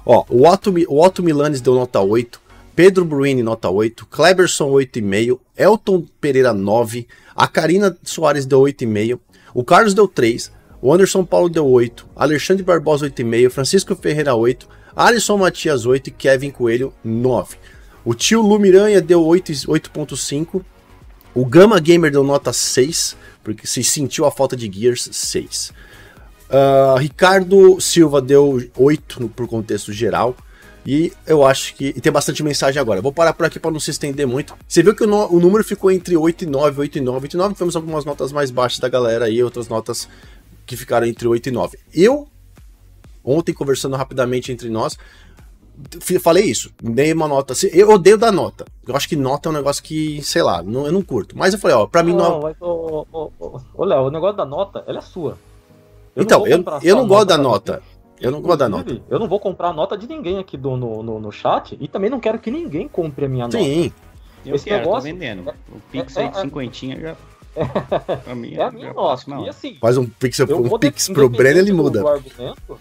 Ó, 0.05 0.23
o 0.29 0.47
Otto, 0.47 0.73
o 0.87 1.03
Otto 1.03 1.21
Milanes 1.21 1.61
deu 1.61 1.75
nota 1.75 1.99
8, 1.99 2.41
Pedro 2.75 3.03
Bruini 3.03 3.43
nota 3.43 3.69
8, 3.69 4.05
Cleberson 4.05 4.69
8,5, 4.69 5.39
Elton 5.57 6.05
Pereira 6.21 6.53
9, 6.53 7.07
a 7.35 7.47
Karina 7.47 7.97
Soares 8.03 8.45
deu 8.45 8.61
8,5, 8.61 9.19
o 9.53 9.63
Carlos 9.63 9.93
deu 9.93 10.07
3, 10.07 10.51
o 10.81 10.93
Anderson 10.93 11.25
Paulo 11.25 11.49
deu 11.49 11.67
8, 11.67 12.07
Alexandre 12.15 12.63
Barbosa 12.63 13.09
8,5, 13.09 13.49
Francisco 13.49 13.95
Ferreira 13.95 14.35
8, 14.35 14.67
Alisson 14.95 15.37
Matias 15.37 15.85
8 15.85 16.07
e 16.07 16.11
Kevin 16.11 16.51
Coelho 16.51 16.93
9. 17.03 17.57
O 18.05 18.13
tio 18.13 18.41
Lu 18.41 18.57
Miranha 18.57 19.01
deu 19.01 19.21
8,5, 19.21 20.63
o 21.33 21.45
Gama 21.45 21.79
Gamer 21.79 22.11
deu 22.11 22.23
nota 22.23 22.53
6, 22.53 23.17
porque 23.47 23.65
se 23.65 23.81
sentiu 23.81 24.25
a 24.25 24.31
falta 24.31 24.57
de 24.57 24.69
Gears 24.69 25.07
6. 25.09 25.69
Uh, 25.69 25.73
ah, 26.51 26.95
Ricardo 26.99 27.79
Silva 27.79 28.21
deu 28.21 28.61
8 28.75 29.21
no, 29.21 29.29
por 29.29 29.47
contexto 29.47 29.93
geral. 29.93 30.35
E 30.85 31.13
eu 31.25 31.45
acho 31.45 31.73
que. 31.73 31.93
E 31.95 32.01
tem 32.01 32.11
bastante 32.11 32.43
mensagem 32.43 32.77
agora. 32.77 33.01
Vou 33.01 33.13
parar 33.13 33.31
por 33.31 33.45
aqui 33.45 33.57
para 33.57 33.71
não 33.71 33.79
se 33.79 33.89
estender 33.89 34.27
muito. 34.27 34.53
Você 34.67 34.83
viu 34.83 34.93
que 34.93 35.05
o, 35.05 35.07
no, 35.07 35.33
o, 35.33 35.39
número 35.39 35.63
ficou 35.63 35.89
entre 35.89 36.17
8 36.17 36.43
e 36.43 36.45
9, 36.45 36.81
8 36.81 36.97
e 36.97 37.01
9, 37.01 37.21
8 37.21 37.33
e 37.33 37.37
9. 37.37 37.53
Tivemos 37.53 37.75
algumas 37.77 38.03
notas 38.03 38.33
mais 38.33 38.51
baixas 38.51 38.79
da 38.79 38.89
galera 38.89 39.23
aí, 39.23 39.41
outras 39.41 39.69
notas 39.69 40.09
que 40.65 40.75
ficaram 40.75 41.07
entre 41.07 41.25
8 41.25 41.47
e 41.47 41.51
9. 41.51 41.79
Eu, 41.93 42.27
ontem, 43.23 43.53
conversando 43.53 43.95
rapidamente 43.95 44.51
entre 44.51 44.67
nós, 44.69 44.97
falei 46.19 46.45
isso, 46.45 46.71
dei 46.81 47.13
uma 47.13 47.27
nota. 47.27 47.53
Assim, 47.53 47.67
eu 47.71 47.89
odeio 47.89 48.17
dar 48.17 48.31
nota. 48.31 48.65
Eu 48.87 48.95
acho 48.95 49.07
que 49.07 49.15
nota 49.15 49.47
é 49.47 49.51
um 49.51 49.55
negócio 49.55 49.83
que, 49.83 50.21
sei 50.23 50.41
lá, 50.41 50.63
não, 50.63 50.85
eu 50.85 50.91
não 50.91 51.01
curto. 51.01 51.37
Mas 51.37 51.53
eu 51.53 51.59
falei, 51.59 51.75
ó, 51.75 51.85
pra 51.85 52.03
mim 52.03 52.13
não. 52.13 52.39
não... 52.59 53.31
Ô, 53.73 53.85
Léo, 53.85 54.03
o 54.03 54.11
negócio 54.11 54.37
da 54.37 54.45
nota, 54.45 54.83
ela 54.87 54.99
é 54.99 55.01
sua. 55.01 55.37
Eu 56.15 56.23
então, 56.23 56.47
eu, 56.47 56.63
eu 56.81 56.95
não 56.95 57.07
gosto 57.07 57.27
da 57.27 57.37
nota. 57.37 57.81
Eu 58.19 58.31
não 58.31 58.41
gosto 58.41 58.57
da 58.57 58.69
nota. 58.69 58.99
Eu 59.09 59.19
não 59.19 59.27
vou 59.27 59.39
comprar 59.39 59.69
a 59.69 59.73
nota 59.73 59.97
de 59.97 60.07
ninguém 60.07 60.39
aqui 60.39 60.57
do, 60.57 60.75
no, 60.75 61.03
no, 61.03 61.19
no 61.19 61.31
chat 61.31 61.77
e 61.79 61.87
também 61.87 62.09
não 62.09 62.19
quero 62.19 62.39
que 62.39 62.49
ninguém 62.49 62.87
compre 62.87 63.25
a 63.25 63.29
minha 63.29 63.45
nota. 63.45 63.57
Sim. 63.59 63.91
Eu 64.45 64.55
Esse 64.55 64.65
quero, 64.65 64.79
negócio, 64.79 65.09
tô 65.09 65.17
vendendo. 65.17 65.53
O 65.71 65.79
Pix 65.91 66.17
é, 66.17 66.21
aí 66.21 66.29
de 66.29 66.35
é, 66.35 66.39
é. 66.39 66.43
cinquentinha 66.43 66.99
já. 66.99 67.15
É, 68.25 68.33
mim, 68.33 68.55
é 68.55 68.63
a 68.63 68.71
minha 68.71 68.93
nota. 68.93 69.23
E 69.41 69.49
assim, 69.49 69.75
Faz 69.75 69.97
um 69.97 70.05
Pix, 70.05 70.39
um 70.39 70.79
pix 70.79 71.09
pro 71.09 71.29
Brenner 71.29 71.63
ele 71.63 71.73
muda. 71.73 71.99
Argumento, 71.99 72.79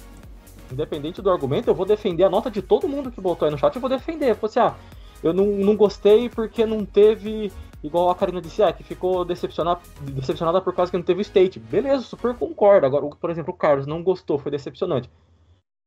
independente 0.72 1.22
do 1.22 1.30
argumento, 1.30 1.68
eu 1.68 1.74
vou 1.74 1.86
defender 1.86 2.24
a 2.24 2.30
nota 2.30 2.50
de 2.50 2.62
todo 2.62 2.88
mundo 2.88 3.10
que 3.10 3.20
botou 3.20 3.46
aí 3.46 3.52
no 3.52 3.58
chat, 3.58 3.74
eu 3.74 3.80
vou 3.80 3.90
defender. 3.90 4.30
Eu 4.30 4.38
assim, 4.42 4.60
ah, 4.60 4.74
eu 5.22 5.32
não, 5.32 5.46
não 5.46 5.76
gostei 5.76 6.28
porque 6.28 6.66
não 6.66 6.84
teve, 6.84 7.52
igual 7.82 8.10
a 8.10 8.14
Karina 8.14 8.40
disse, 8.40 8.62
ah, 8.62 8.72
que 8.72 8.82
ficou 8.82 9.24
decepcionada, 9.24 9.80
decepcionada 10.00 10.60
por 10.60 10.74
causa 10.74 10.90
que 10.90 10.96
não 10.96 11.04
teve 11.04 11.22
state. 11.22 11.58
Beleza, 11.58 12.02
super 12.02 12.34
concordo. 12.34 12.86
Agora, 12.86 13.06
por 13.06 13.30
exemplo, 13.30 13.52
o 13.52 13.56
Carlos 13.56 13.86
não 13.86 14.02
gostou, 14.02 14.38
foi 14.38 14.50
decepcionante. 14.50 15.10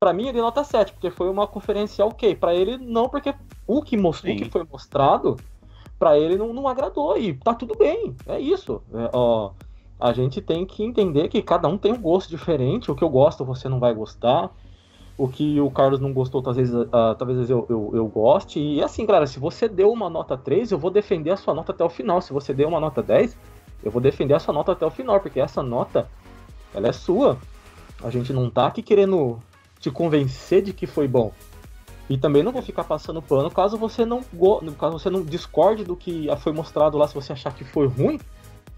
Para 0.02 0.14
mim, 0.14 0.28
ele 0.28 0.40
nota 0.40 0.64
7, 0.64 0.94
porque 0.94 1.12
foi 1.12 1.30
uma 1.30 1.46
conferência 1.46 2.06
ok. 2.06 2.34
Para 2.36 2.56
ele, 2.56 2.78
não, 2.78 3.10
porque 3.10 3.36
o 3.68 3.82
que 3.82 3.98
mostrou, 3.98 4.34
o 4.34 4.38
que 4.38 4.50
foi 4.50 4.64
mostrado, 4.64 5.36
para 6.00 6.18
ele 6.18 6.38
não, 6.38 6.54
não 6.54 6.68
agradou. 6.68 7.18
E 7.18 7.34
tá 7.34 7.54
tudo 7.54 7.76
bem, 7.76 8.16
é 8.26 8.40
isso. 8.40 8.82
É, 8.94 9.10
ó, 9.14 9.52
a 10.00 10.14
gente 10.14 10.42
tem 10.42 10.66
que 10.66 10.84
entender 10.84 11.28
que 11.28 11.42
cada 11.42 11.68
um 11.68 11.78
tem 11.78 11.92
um 11.92 12.02
gosto 12.02 12.30
diferente. 12.30 12.90
O 12.90 12.96
que 12.96 13.04
eu 13.04 13.10
gosto, 13.10 13.44
você 13.44 13.68
não 13.68 13.80
vai 13.80 13.94
gostar 13.94 14.50
o 15.20 15.28
que 15.28 15.60
o 15.60 15.70
Carlos 15.70 16.00
não 16.00 16.14
gostou, 16.14 16.42
talvez, 16.42 16.74
uh, 16.74 16.88
talvez 17.18 17.50
eu, 17.50 17.66
eu, 17.70 17.92
eu, 17.94 18.08
goste. 18.08 18.58
E 18.58 18.82
assim, 18.82 19.06
galera, 19.06 19.28
se 19.28 19.38
você 19.38 19.68
deu 19.68 19.92
uma 19.92 20.10
nota 20.10 20.38
3, 20.38 20.72
eu 20.72 20.80
vou 20.80 20.90
defender 20.90 21.32
a 21.32 21.36
sua 21.36 21.54
nota 21.54 21.74
até 21.74 21.84
o 21.84 21.90
final. 21.90 22.22
Se 22.22 22.32
você 22.32 22.54
deu 22.54 22.70
uma 22.70 22.80
nota 22.80 23.04
10, 23.04 23.38
eu 23.84 23.92
vou 23.92 24.02
defender 24.02 24.34
a 24.34 24.40
sua 24.40 24.54
nota 24.54 24.72
até 24.72 24.86
o 24.86 24.90
final, 24.90 25.20
porque 25.20 25.42
essa 25.42 25.62
nota, 25.62 26.10
ela 26.74 26.88
é 26.88 26.94
sua. 26.94 27.38
A 28.02 28.10
gente 28.10 28.32
não 28.32 28.50
tá 28.50 28.68
aqui 28.68 28.82
querendo 28.82 29.38
te 29.78 29.92
convencer 29.92 30.62
de 30.62 30.72
que 30.72 30.88
foi 30.88 31.06
bom. 31.06 31.34
E 32.10 32.18
também 32.18 32.42
não 32.42 32.54
vou 32.54 32.62
ficar 32.62 32.86
passando 32.86 33.22
pano 33.22 33.52
caso 33.52 33.78
você 33.78 34.06
não 34.06 34.24
caso 34.80 34.98
você 34.98 35.10
não 35.10 35.22
discorde 35.22 35.84
do 35.84 35.98
que 35.98 36.28
foi 36.38 36.54
mostrado 36.54 36.98
lá, 36.98 37.06
se 37.10 37.14
você 37.14 37.34
achar 37.34 37.54
que 37.54 37.66
foi 37.66 37.88
ruim, 37.88 38.18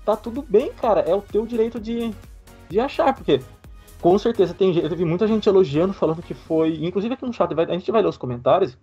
tá 0.03 0.17
tudo 0.17 0.41
bem, 0.41 0.73
cara. 0.73 1.01
É 1.01 1.13
o 1.13 1.21
teu 1.21 1.45
direito 1.45 1.79
de, 1.79 2.11
de 2.67 2.79
achar, 2.79 3.13
porque 3.13 3.41
com 4.01 4.17
certeza 4.17 4.53
tem 4.53 4.73
teve 4.73 5.05
muita 5.05 5.27
gente 5.27 5.47
elogiando, 5.47 5.93
falando 5.93 6.23
que 6.23 6.33
foi. 6.33 6.83
Inclusive 6.83 7.13
aqui 7.13 7.25
no 7.25 7.31
chat, 7.31 7.53
a 7.53 7.73
gente 7.73 7.91
vai 7.91 8.01
ler 8.01 8.07
os 8.09 8.17
comentários. 8.17 8.77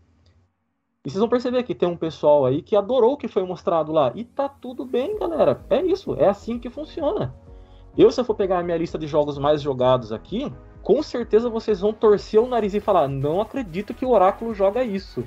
E 1.05 1.11
vocês 1.11 1.19
vão 1.19 1.29
perceber 1.29 1.63
que 1.65 1.75
tem 1.75 1.89
um 1.89 1.97
pessoal 1.97 2.47
aí 2.47 2.63
que 2.63 2.77
adorou 2.77 3.15
o 3.15 3.17
que 3.17 3.29
foi 3.29 3.43
mostrado 3.43 3.93
lá. 3.93 4.13
E 4.15 4.25
tá 4.25 4.49
tudo 4.49 4.85
bem, 4.85 5.19
galera. 5.19 5.61
É 5.69 5.83
isso, 5.83 6.15
é 6.15 6.29
assim 6.29 6.59
que 6.59 6.71
funciona. 6.71 7.35
Eu, 7.97 8.11
se 8.13 8.21
eu 8.21 8.25
for 8.25 8.35
pegar 8.35 8.61
a 8.61 8.63
minha 8.63 8.77
lista 8.77 8.99
de 8.99 9.07
jogos 9.07 9.39
mais 9.39 9.61
jogados 9.61 10.13
aqui, 10.13 10.53
com 10.83 11.03
certeza 11.03 11.51
vocês 11.51 11.81
vão 11.81 11.93
torcer 11.93 12.41
o 12.41 12.47
nariz 12.47 12.75
e 12.75 12.81
falar: 12.81 13.09
não 13.09 13.41
acredito 13.41 13.95
que 13.95 14.05
o 14.05 14.11
Oráculo 14.11 14.55
joga 14.55 14.85
isso. 14.85 15.25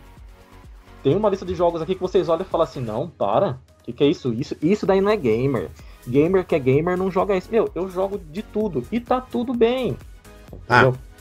Tem 1.03 1.15
uma 1.15 1.29
lista 1.29 1.45
de 1.45 1.55
jogos 1.55 1.81
aqui 1.81 1.95
que 1.95 2.01
vocês 2.01 2.29
olham 2.29 2.43
e 2.43 2.49
falam 2.49 2.63
assim: 2.63 2.79
não, 2.79 3.09
para. 3.09 3.59
O 3.79 3.83
que, 3.83 3.91
que 3.91 4.03
é 4.03 4.07
isso? 4.07 4.31
isso? 4.33 4.55
Isso 4.61 4.85
daí 4.85 5.01
não 5.01 5.11
é 5.11 5.17
gamer. 5.17 5.69
Gamer 6.07 6.45
que 6.45 6.55
é 6.55 6.59
gamer 6.59 6.97
não 6.97 7.11
joga 7.11 7.35
isso. 7.35 7.49
Meu, 7.51 7.69
eu 7.75 7.89
jogo 7.89 8.19
de 8.31 8.41
tudo. 8.41 8.83
E 8.91 8.99
tá 8.99 9.21
tudo 9.21 9.53
bem. 9.53 9.97
Ah, 10.67 10.81
entendeu? 10.81 10.95
Ah, 10.97 11.11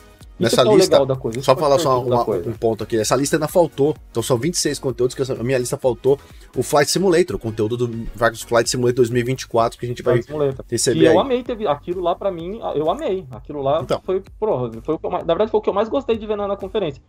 Nessa 0.40 0.62
é 0.62 0.74
lista, 0.74 0.96
só 1.42 1.54
falar 1.54 1.78
só 1.78 2.02
uma, 2.02 2.22
um 2.22 2.52
ponto 2.54 2.82
aqui. 2.82 2.96
Essa 2.96 3.14
lista 3.14 3.36
ainda 3.36 3.46
faltou. 3.46 3.94
Então 4.10 4.22
são 4.22 4.38
26 4.38 4.78
conteúdos 4.78 5.14
que 5.14 5.20
a 5.20 5.34
minha 5.44 5.58
lista 5.58 5.76
faltou. 5.76 6.18
O 6.56 6.62
Flight 6.62 6.90
Simulator, 6.90 7.36
o 7.36 7.38
conteúdo 7.38 7.76
do 7.76 8.06
Vargas 8.14 8.40
Flight 8.40 8.70
Simulator 8.70 8.96
2024 8.96 9.78
que 9.78 9.84
a 9.84 9.88
gente 9.88 10.02
vai 10.02 10.22
Simulator. 10.22 10.64
receber. 10.68 11.00
E 11.00 11.04
eu 11.04 11.20
amei, 11.20 11.42
teve 11.42 11.66
aquilo 11.68 12.00
lá 12.00 12.14
para 12.14 12.30
mim, 12.30 12.58
eu 12.74 12.90
amei. 12.90 13.26
Aquilo 13.30 13.60
lá 13.60 13.82
então. 13.82 14.00
foi, 14.02 14.22
porra, 14.38 14.70
foi 14.82 14.94
o 14.94 14.98
que 14.98 15.06
eu, 15.06 15.10
na 15.10 15.18
verdade 15.18 15.50
foi 15.50 15.60
o 15.60 15.62
que 15.62 15.68
eu 15.68 15.74
mais 15.74 15.90
gostei 15.90 16.16
de 16.16 16.26
ver 16.26 16.38
na, 16.38 16.48
na 16.48 16.56
conferência. 16.56 17.02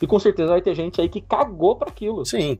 E 0.00 0.06
com 0.06 0.18
certeza 0.20 0.50
vai 0.50 0.62
ter 0.62 0.74
gente 0.76 1.00
aí 1.00 1.08
que 1.08 1.20
cagou 1.20 1.74
para 1.74 1.88
aquilo. 1.88 2.24
Sim. 2.24 2.56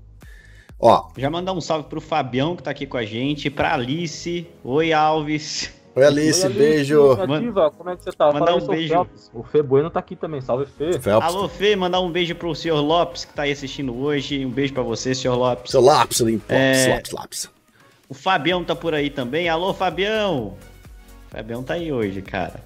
Ó, 0.79 1.09
já 1.17 1.31
mandar 1.31 1.53
um 1.55 1.61
salve 1.61 1.89
pro 1.89 2.01
Fabião 2.01 2.55
que 2.55 2.63
tá 2.63 2.71
aqui 2.71 2.87
com 2.87 2.99
a 2.99 3.05
gente, 3.05 3.49
pra 3.49 3.75
Alice. 3.75 4.47
Oi, 4.63 4.93
Alves. 4.93 5.73
Oi, 5.95 6.05
Alice, 6.05 6.41
Oi, 6.41 6.47
Alice 6.47 6.49
beijo. 6.49 7.17
Como 7.17 7.35
é 7.91 7.97
que 7.97 8.05
você 8.05 8.13
tá? 8.13 8.31
Mandar 8.31 8.55
um 8.57 8.67
beijo. 8.67 9.07
O 9.33 9.43
Fê 9.43 9.63
Bueno 9.63 9.89
tá 9.89 10.01
aqui 10.01 10.15
também, 10.15 10.43
salve 10.43 10.67
Fê. 10.67 10.99
Felps. 11.01 11.27
Alô, 11.27 11.49
Fê, 11.49 11.75
mandar 11.75 12.01
um 12.01 12.13
beijo 12.13 12.35
pro 12.35 12.55
senhor 12.55 12.79
Lopes 12.81 13.25
que 13.25 13.33
tá 13.33 13.43
aí 13.43 13.53
assistindo 13.53 13.97
hoje. 13.97 14.45
Um 14.45 14.51
beijo 14.51 14.75
pra 14.75 14.83
você, 14.83 15.15
senhor 15.15 15.35
Lopes. 15.35 15.71
Seu 15.71 15.81
Lopes, 15.81 16.21
Lopes, 16.21 16.43
é... 16.51 16.95
Lopes, 16.95 17.11
Lopes. 17.13 17.51
O 18.07 18.15
Fabião 18.15 18.63
tá 18.63 18.77
por 18.77 18.95
aí 18.95 19.09
também. 19.09 19.49
Alô, 19.49 19.73
Fabião. 19.73 20.57
O 21.27 21.31
Fabião 21.31 21.63
tá 21.63 21.75
aí 21.75 21.91
hoje, 21.91 22.21
cara. 22.21 22.63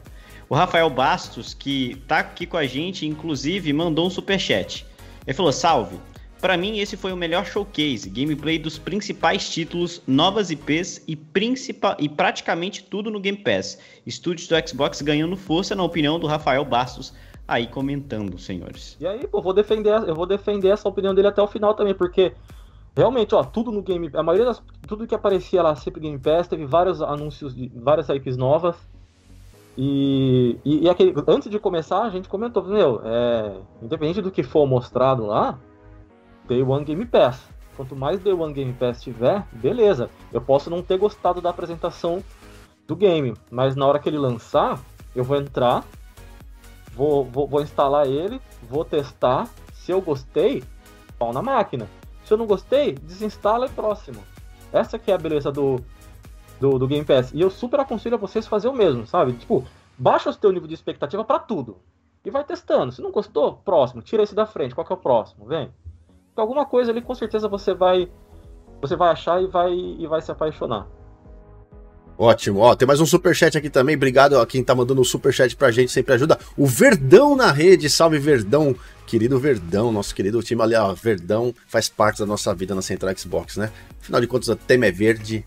O 0.49 0.55
Rafael 0.57 0.91
Bastos, 0.91 1.55
que 1.55 2.03
tá 2.09 2.19
aqui 2.19 2.45
com 2.45 2.57
a 2.57 2.67
gente, 2.67 3.07
inclusive, 3.07 3.73
mandou 3.73 4.09
um 4.09 4.11
superchat. 4.11 4.85
Ele 5.25 5.37
falou: 5.37 5.53
Salve, 5.53 5.97
para 6.41 6.57
mim, 6.57 6.79
esse 6.79 6.97
foi 6.97 7.13
o 7.13 7.17
melhor 7.17 7.45
showcase, 7.45 8.09
gameplay 8.09 8.59
dos 8.59 8.79
principais 8.79 9.49
títulos, 9.49 10.03
novas 10.07 10.51
IPs 10.51 11.05
e, 11.07 11.15
principal, 11.15 11.95
e 11.99 12.09
praticamente 12.09 12.85
tudo 12.85 13.11
no 13.11 13.21
Game 13.21 13.39
Pass. 13.39 13.79
Estúdios 14.07 14.49
do 14.49 14.69
Xbox 14.69 15.03
ganhando 15.03 15.37
força, 15.37 15.75
na 15.75 15.83
opinião 15.83 16.19
do 16.19 16.27
Rafael 16.27 16.65
Bastos, 16.65 17.13
aí 17.47 17.67
comentando, 17.67 18.39
senhores. 18.39 18.97
E 18.99 19.07
aí, 19.07 19.27
pô, 19.27 19.43
vou 19.43 19.53
defender, 19.53 19.93
eu 20.09 20.15
vou 20.15 20.27
defender 20.27 20.69
essa 20.69 20.89
opinião 20.89 21.15
dele 21.15 21.29
até 21.29 21.43
o 21.43 21.47
final 21.47 21.75
também, 21.75 21.95
porque 21.95 22.33
realmente, 22.97 23.35
ó, 23.35 23.45
tudo 23.45 23.71
no 23.71 23.83
Game 23.83 24.11
a 24.15 24.23
maioria 24.23 24.47
das 24.47 24.63
tudo 24.89 25.07
que 25.07 25.15
aparecia 25.15 25.63
lá 25.63 25.77
sempre 25.77 26.01
Game 26.01 26.19
Pass, 26.19 26.49
teve 26.49 26.65
vários 26.65 27.03
anúncios 27.03 27.55
de 27.55 27.71
várias 27.75 28.09
IPs 28.09 28.37
novas. 28.37 28.77
E, 29.77 30.59
e, 30.65 30.85
e 30.85 30.89
aquele, 30.89 31.15
antes 31.29 31.51
de 31.51 31.59
começar, 31.59 32.03
a 32.03 32.11
gente 32.11 32.29
comentou, 32.29 32.63
meu, 32.65 33.01
é, 33.05 33.53
independente 33.83 34.21
do 34.21 34.31
que 34.31 34.43
for 34.43 34.67
mostrado 34.67 35.27
lá, 35.27 35.59
Day 36.51 36.65
One 36.65 36.85
Game 36.85 37.07
Pass. 37.07 37.49
Quanto 37.77 37.95
mais 37.95 38.19
Day 38.19 38.33
One 38.33 38.53
Game 38.53 38.73
Pass 38.73 39.01
tiver, 39.01 39.47
beleza. 39.53 40.11
Eu 40.33 40.41
posso 40.41 40.69
não 40.69 40.83
ter 40.83 40.99
gostado 40.99 41.41
da 41.41 41.51
apresentação 41.51 42.25
do 42.89 42.97
game, 42.97 43.35
mas 43.49 43.77
na 43.77 43.87
hora 43.87 44.01
que 44.01 44.09
ele 44.09 44.19
lançar, 44.19 44.81
eu 45.15 45.23
vou 45.23 45.37
entrar, 45.37 45.85
vou, 46.93 47.25
vou, 47.25 47.47
vou 47.47 47.63
instalar 47.63 48.09
ele, 48.09 48.41
vou 48.69 48.85
testar. 48.85 49.49
Se 49.73 49.93
eu 49.93 50.01
gostei, 50.01 50.65
pau 51.17 51.33
na 51.33 51.41
máquina. 51.41 51.87
Se 52.25 52.35
eu 52.35 52.39
não 52.39 52.47
gostei, 52.47 52.95
desinstala 52.95 53.67
e 53.67 53.71
próximo. 53.71 54.21
Essa 54.73 54.99
que 54.99 55.13
é 55.13 55.15
a 55.15 55.19
beleza 55.19 55.53
do, 55.53 55.81
do, 56.59 56.81
do 56.81 56.89
Game 56.89 57.05
Pass. 57.05 57.31
E 57.33 57.41
eu 57.41 57.49
super 57.49 57.79
aconselho 57.79 58.17
a 58.17 58.19
vocês 58.19 58.49
fazer 58.49 58.67
o 58.67 58.75
mesmo, 58.75 59.07
sabe? 59.07 59.35
Tipo, 59.35 59.65
baixa 59.97 60.31
o 60.31 60.33
seu 60.33 60.51
nível 60.51 60.67
de 60.67 60.75
expectativa 60.75 61.23
para 61.23 61.39
tudo. 61.39 61.79
E 62.25 62.31
vai 62.31 62.43
testando. 62.43 62.91
Se 62.91 63.01
não 63.01 63.13
gostou, 63.13 63.61
próximo. 63.65 64.03
Tira 64.03 64.25
esse 64.25 64.35
da 64.35 64.47
frente. 64.47 64.75
Qual 64.75 64.85
que 64.85 64.93
é 64.93 64.97
o 64.97 64.99
próximo? 64.99 65.47
Vem 65.47 65.71
alguma 66.41 66.65
coisa 66.65 66.91
ali 66.91 67.03
com 67.03 67.15
certeza 67.15 67.49
você 67.49 67.75
vai 67.75 68.11
você 68.81 68.97
vai 68.97 69.11
achar 69.11 69.43
e 69.43 69.47
vai 69.47 69.73
e 69.73 70.07
vai 70.07 70.21
se 70.21 70.31
apaixonar. 70.31 70.87
Ótimo. 72.17 72.61
Ó, 72.61 72.75
tem 72.75 72.87
mais 72.87 73.01
um 73.01 73.07
super 73.07 73.35
chat 73.35 73.57
aqui 73.57 73.71
também. 73.71 73.97
Obrigado 73.97 74.39
a 74.39 74.47
quem 74.47 74.63
tá 74.63 74.75
mandando 74.75 75.01
um 75.01 75.05
super 75.05 75.33
chat 75.33 75.57
pra 75.57 75.71
gente, 75.71 75.91
sempre 75.91 76.13
ajuda. 76.13 76.39
O 76.55 76.67
Verdão 76.67 77.35
na 77.35 77.51
rede. 77.51 77.89
Salve 77.89 78.19
Verdão. 78.19 78.77
Querido 79.07 79.41
Verdão, 79.41 79.91
nosso 79.91 80.15
querido 80.15 80.41
time 80.41 80.63
ali, 80.63 80.77
ó, 80.77 80.95
Verdão 80.95 81.53
faz 81.67 81.89
parte 81.89 82.21
da 82.21 82.27
nossa 82.27 82.55
vida 82.55 82.77
na 82.77 82.83
Central 82.83 83.13
Xbox, 83.17 83.57
né? 83.57 83.73
Afinal 84.01 84.21
de 84.21 84.29
contas, 84.29 84.49
o 84.49 84.55
tema 84.55 84.87
é 84.87 84.93
verde. 84.93 85.45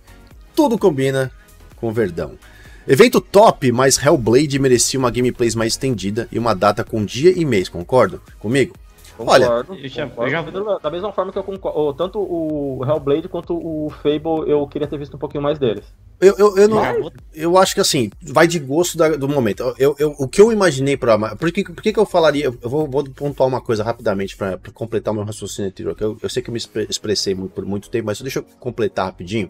Tudo 0.53 0.77
combina 0.77 1.31
com 1.77 1.93
Verdão. 1.93 2.37
Evento 2.85 3.21
top, 3.21 3.71
mas 3.71 3.97
Hellblade 3.97 4.59
merecia 4.59 4.99
uma 4.99 5.09
gameplay 5.09 5.49
mais 5.55 5.73
estendida 5.73 6.27
e 6.29 6.37
uma 6.37 6.53
data 6.53 6.83
com 6.83 7.05
dia 7.05 7.31
e 7.33 7.45
mês, 7.45 7.69
concordo 7.69 8.21
comigo? 8.37 8.75
Concordo, 9.17 9.45
Olha, 9.45 9.81
eu 9.83 9.89
já. 9.89 10.09
Eu 10.17 10.29
já... 10.29 10.41
da 10.79 10.89
mesma 10.89 11.11
forma 11.11 11.31
que 11.31 11.37
eu 11.37 11.43
concordo, 11.43 11.93
tanto 11.93 12.19
o 12.19 12.83
Hellblade 12.83 13.27
quanto 13.27 13.53
o 13.55 13.91
Fable, 14.01 14.49
eu 14.49 14.67
queria 14.67 14.87
ter 14.87 14.97
visto 14.97 15.15
um 15.15 15.19
pouquinho 15.19 15.43
mais 15.43 15.59
deles. 15.59 15.85
Eu, 16.19 16.35
eu, 16.37 16.57
eu, 16.57 16.67
não, 16.69 17.11
eu 17.33 17.57
acho 17.57 17.75
que 17.75 17.81
assim, 17.81 18.09
vai 18.21 18.47
de 18.47 18.57
gosto 18.57 18.97
da, 18.97 19.09
do 19.09 19.27
momento. 19.27 19.75
Eu, 19.77 19.95
eu, 19.99 20.15
o 20.17 20.27
que 20.27 20.41
eu 20.41 20.51
imaginei 20.51 20.95
para. 20.95 21.35
Por, 21.35 21.51
que, 21.51 21.63
por 21.63 21.81
que, 21.83 21.91
que 21.91 21.99
eu 21.99 22.05
falaria? 22.05 22.45
Eu 22.45 22.69
vou, 22.69 22.87
vou 22.87 23.03
pontuar 23.03 23.47
uma 23.47 23.61
coisa 23.61 23.83
rapidamente 23.83 24.35
para 24.35 24.57
completar 24.73 25.11
o 25.11 25.15
meu 25.15 25.25
raciocínio 25.25 25.69
anterior. 25.69 25.95
Eu, 25.99 26.17
eu 26.21 26.29
sei 26.29 26.41
que 26.41 26.49
eu 26.49 26.53
me 26.53 26.59
expressei 26.89 27.35
muito, 27.35 27.51
por 27.51 27.65
muito 27.65 27.89
tempo, 27.89 28.05
mas 28.07 28.21
deixa 28.21 28.39
eu 28.39 28.45
completar 28.59 29.07
rapidinho. 29.07 29.49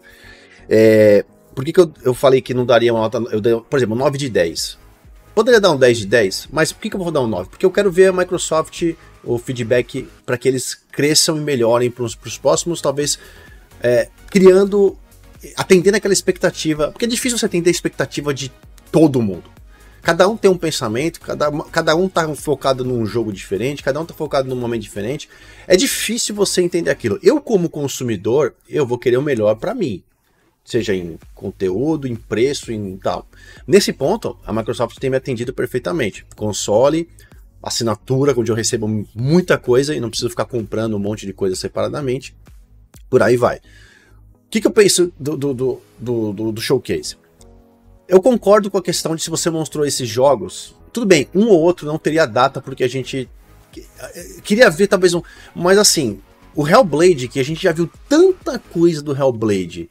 É, 0.68 1.24
por 1.54 1.64
que, 1.64 1.72
que 1.72 1.80
eu, 1.80 1.92
eu 2.02 2.12
falei 2.12 2.40
que 2.40 2.52
não 2.52 2.66
daria 2.66 2.92
uma 2.92 3.02
nota. 3.02 3.18
Eu 3.30 3.40
dei, 3.40 3.58
por 3.58 3.76
exemplo, 3.78 3.94
9 3.94 4.18
de 4.18 4.28
10. 4.28 4.78
Poderia 5.34 5.60
dar 5.60 5.72
um 5.72 5.76
10 5.76 5.98
de 5.98 6.06
10, 6.06 6.48
mas 6.52 6.72
por 6.72 6.80
que, 6.80 6.90
que 6.90 6.96
eu 6.96 7.00
vou 7.00 7.10
dar 7.10 7.20
um 7.20 7.26
9? 7.26 7.50
Porque 7.50 7.66
eu 7.66 7.70
quero 7.70 7.90
ver 7.90 8.08
a 8.08 8.12
Microsoft 8.12 8.94
o 9.24 9.38
feedback 9.38 10.08
para 10.24 10.36
que 10.36 10.48
eles 10.48 10.74
cresçam 10.92 11.36
e 11.36 11.40
melhorem 11.40 11.90
para 11.90 12.04
os 12.04 12.38
próximos, 12.38 12.80
talvez 12.80 13.18
é, 13.82 14.08
criando, 14.30 14.96
atendendo 15.56 15.96
aquela 15.96 16.14
expectativa, 16.14 16.90
porque 16.90 17.04
é 17.04 17.08
difícil 17.08 17.38
você 17.38 17.46
atender 17.46 17.70
a 17.70 17.72
expectativa 17.72 18.32
de 18.32 18.52
todo 18.90 19.20
mundo. 19.20 19.54
Cada 20.04 20.28
um 20.28 20.36
tem 20.36 20.50
um 20.50 20.58
pensamento, 20.58 21.18
cada, 21.18 21.50
cada 21.72 21.96
um 21.96 22.10
tá 22.10 22.34
focado 22.34 22.84
num 22.84 23.06
jogo 23.06 23.32
diferente, 23.32 23.82
cada 23.82 23.98
um 23.98 24.04
tá 24.04 24.12
focado 24.12 24.46
num 24.46 24.54
momento 24.54 24.82
diferente. 24.82 25.30
É 25.66 25.76
difícil 25.76 26.34
você 26.34 26.60
entender 26.60 26.90
aquilo. 26.90 27.18
Eu, 27.22 27.40
como 27.40 27.70
consumidor, 27.70 28.54
eu 28.68 28.86
vou 28.86 28.98
querer 28.98 29.16
o 29.16 29.22
melhor 29.22 29.54
para 29.54 29.74
mim. 29.74 30.02
Seja 30.62 30.94
em 30.94 31.18
conteúdo, 31.34 32.06
em 32.06 32.14
preço, 32.14 32.70
em 32.70 32.98
tal. 32.98 33.26
Nesse 33.66 33.94
ponto, 33.94 34.38
a 34.44 34.52
Microsoft 34.52 34.98
tem 34.98 35.08
me 35.08 35.16
atendido 35.16 35.54
perfeitamente. 35.54 36.26
Console, 36.36 37.08
assinatura, 37.64 38.34
onde 38.36 38.50
eu 38.50 38.54
recebo 38.54 39.06
muita 39.14 39.56
coisa 39.56 39.94
e 39.94 40.00
não 40.00 40.10
preciso 40.10 40.30
ficar 40.30 40.44
comprando 40.44 40.94
um 40.94 40.98
monte 40.98 41.26
de 41.26 41.32
coisa 41.32 41.56
separadamente. 41.56 42.36
Por 43.08 43.22
aí 43.22 43.36
vai. 43.36 43.56
O 43.56 44.50
que, 44.50 44.60
que 44.60 44.66
eu 44.66 44.70
penso 44.70 45.12
do, 45.18 45.36
do, 45.36 45.54
do, 45.54 45.80
do, 45.98 46.52
do 46.52 46.60
showcase? 46.60 47.16
Eu 48.06 48.20
concordo 48.20 48.70
com 48.70 48.78
a 48.78 48.82
questão 48.82 49.16
de 49.16 49.22
se 49.22 49.30
você 49.30 49.50
mostrou 49.50 49.84
esses 49.86 50.08
jogos. 50.08 50.74
Tudo 50.92 51.06
bem, 51.06 51.28
um 51.34 51.48
ou 51.48 51.60
outro 51.60 51.86
não 51.86 51.98
teria 51.98 52.26
data 52.26 52.60
porque 52.60 52.84
a 52.84 52.88
gente 52.88 53.28
queria 54.44 54.70
ver 54.70 54.86
talvez 54.86 55.14
um. 55.14 55.22
Mas 55.54 55.78
assim, 55.78 56.20
o 56.54 56.68
Hellblade, 56.68 57.28
que 57.28 57.40
a 57.40 57.44
gente 57.44 57.62
já 57.62 57.72
viu 57.72 57.90
tanta 58.08 58.58
coisa 58.58 59.02
do 59.02 59.12
Hellblade, 59.12 59.90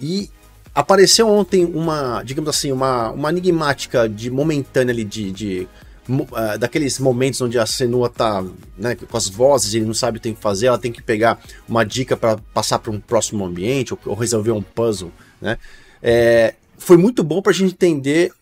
e 0.00 0.30
apareceu 0.74 1.28
ontem 1.28 1.64
uma, 1.64 2.22
digamos 2.22 2.48
assim, 2.48 2.70
uma, 2.70 3.10
uma 3.10 3.30
enigmática 3.30 4.08
de 4.08 4.30
momentânea 4.30 4.92
ali 4.92 5.04
de, 5.04 5.32
de 5.32 5.68
uh, 6.08 6.58
daqueles 6.58 6.98
momentos 6.98 7.40
onde 7.40 7.58
a 7.58 7.66
Senua 7.66 8.08
tá 8.08 8.44
né, 8.76 8.94
com 8.94 9.16
as 9.16 9.28
vozes 9.28 9.74
ele 9.74 9.84
não 9.84 9.94
sabe 9.94 10.18
o 10.18 10.20
que 10.20 10.34
fazer, 10.34 10.66
ela 10.66 10.78
tem 10.78 10.90
que 10.90 11.02
pegar 11.02 11.38
uma 11.68 11.84
dica 11.84 12.16
para 12.16 12.38
passar 12.54 12.78
para 12.78 12.90
um 12.90 13.00
próximo 13.00 13.44
ambiente 13.44 13.92
ou, 13.92 14.00
ou, 14.06 14.14
resolver 14.14 14.52
um 14.52 14.62
puzzle, 14.62 15.12
né? 15.40 15.58
É, 16.02 16.54
foi 16.78 16.96
muito 16.96 17.22
bom 17.22 17.42
para 17.42 17.50
a 17.50 17.54
gente 17.54 17.72
entender, 17.72 18.32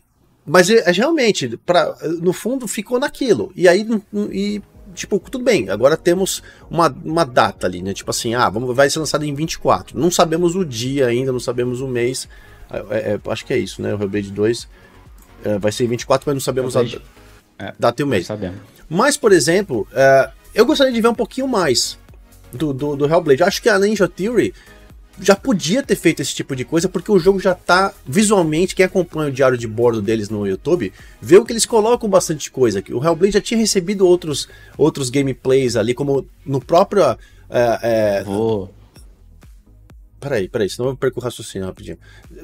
mas 0.46 0.70
é, 0.70 0.88
é, 0.88 0.92
realmente, 0.92 1.56
pra, 1.64 1.96
no 2.20 2.32
fundo, 2.32 2.68
ficou 2.68 3.00
naquilo. 3.00 3.50
E 3.56 3.66
aí, 3.66 3.86
e, 4.30 4.62
tipo, 4.94 5.18
tudo 5.18 5.42
bem, 5.42 5.68
agora 5.70 5.96
temos 5.96 6.42
uma, 6.70 6.94
uma 7.04 7.24
data 7.24 7.66
ali, 7.66 7.82
né? 7.82 7.92
Tipo 7.92 8.10
assim, 8.10 8.34
ah, 8.34 8.48
vamos, 8.48 8.76
vai 8.76 8.88
ser 8.88 8.98
lançado 8.98 9.24
em 9.24 9.34
24. 9.34 9.98
Não 9.98 10.10
sabemos 10.10 10.54
o 10.54 10.64
dia 10.64 11.06
ainda, 11.06 11.32
não 11.32 11.40
sabemos 11.40 11.80
o 11.80 11.88
mês. 11.88 12.28
É, 12.70 13.14
é, 13.14 13.20
acho 13.30 13.44
que 13.44 13.52
é 13.52 13.58
isso, 13.58 13.80
né? 13.80 13.94
O 13.94 14.00
Hellblade 14.00 14.30
2 14.30 14.68
é, 15.44 15.58
vai 15.58 15.72
ser 15.72 15.84
em 15.84 15.88
24, 15.88 16.24
mas 16.26 16.34
não 16.34 16.40
sabemos 16.40 16.76
a 16.76 16.82
data. 16.82 17.15
É, 17.58 17.72
e 17.98 18.02
o 18.02 18.06
mês. 18.06 18.26
Sabemos. 18.26 18.60
Mas, 18.88 19.16
por 19.16 19.32
exemplo, 19.32 19.86
uh, 19.92 20.32
eu 20.54 20.64
gostaria 20.64 20.92
de 20.92 21.00
ver 21.00 21.08
um 21.08 21.14
pouquinho 21.14 21.48
mais 21.48 21.98
do, 22.52 22.72
do, 22.72 22.96
do 22.96 23.06
Hellblade. 23.06 23.42
Acho 23.42 23.62
que 23.62 23.68
a 23.68 23.78
Ninja 23.78 24.08
Theory 24.08 24.54
já 25.20 25.34
podia 25.34 25.82
ter 25.82 25.96
feito 25.96 26.20
esse 26.20 26.34
tipo 26.34 26.54
de 26.54 26.64
coisa, 26.64 26.88
porque 26.88 27.10
o 27.10 27.18
jogo 27.18 27.40
já 27.40 27.54
tá 27.54 27.92
visualmente, 28.06 28.74
quem 28.74 28.84
acompanha 28.84 29.30
o 29.30 29.32
diário 29.32 29.56
de 29.56 29.66
bordo 29.66 30.02
deles 30.02 30.28
no 30.28 30.46
YouTube, 30.46 30.92
vê 31.20 31.38
o 31.38 31.44
que 31.44 31.52
eles 31.52 31.64
colocam 31.64 32.08
bastante 32.08 32.50
coisa 32.50 32.80
aqui. 32.80 32.92
O 32.92 33.02
Hellblade 33.02 33.32
já 33.32 33.40
tinha 33.40 33.58
recebido 33.58 34.06
outros, 34.06 34.48
outros 34.76 35.08
gameplays 35.08 35.74
ali, 35.76 35.94
como 35.94 36.26
no 36.44 36.60
próprio 36.60 37.02
É, 37.02 37.18
é... 37.50 38.24
Vou. 38.24 38.74
Peraí, 40.18 40.48
peraí, 40.48 40.68
senão 40.68 40.88
eu 40.88 40.96
perco 40.96 41.20
o 41.20 41.22
raciocínio 41.22 41.66
rapidinho. 41.66 41.98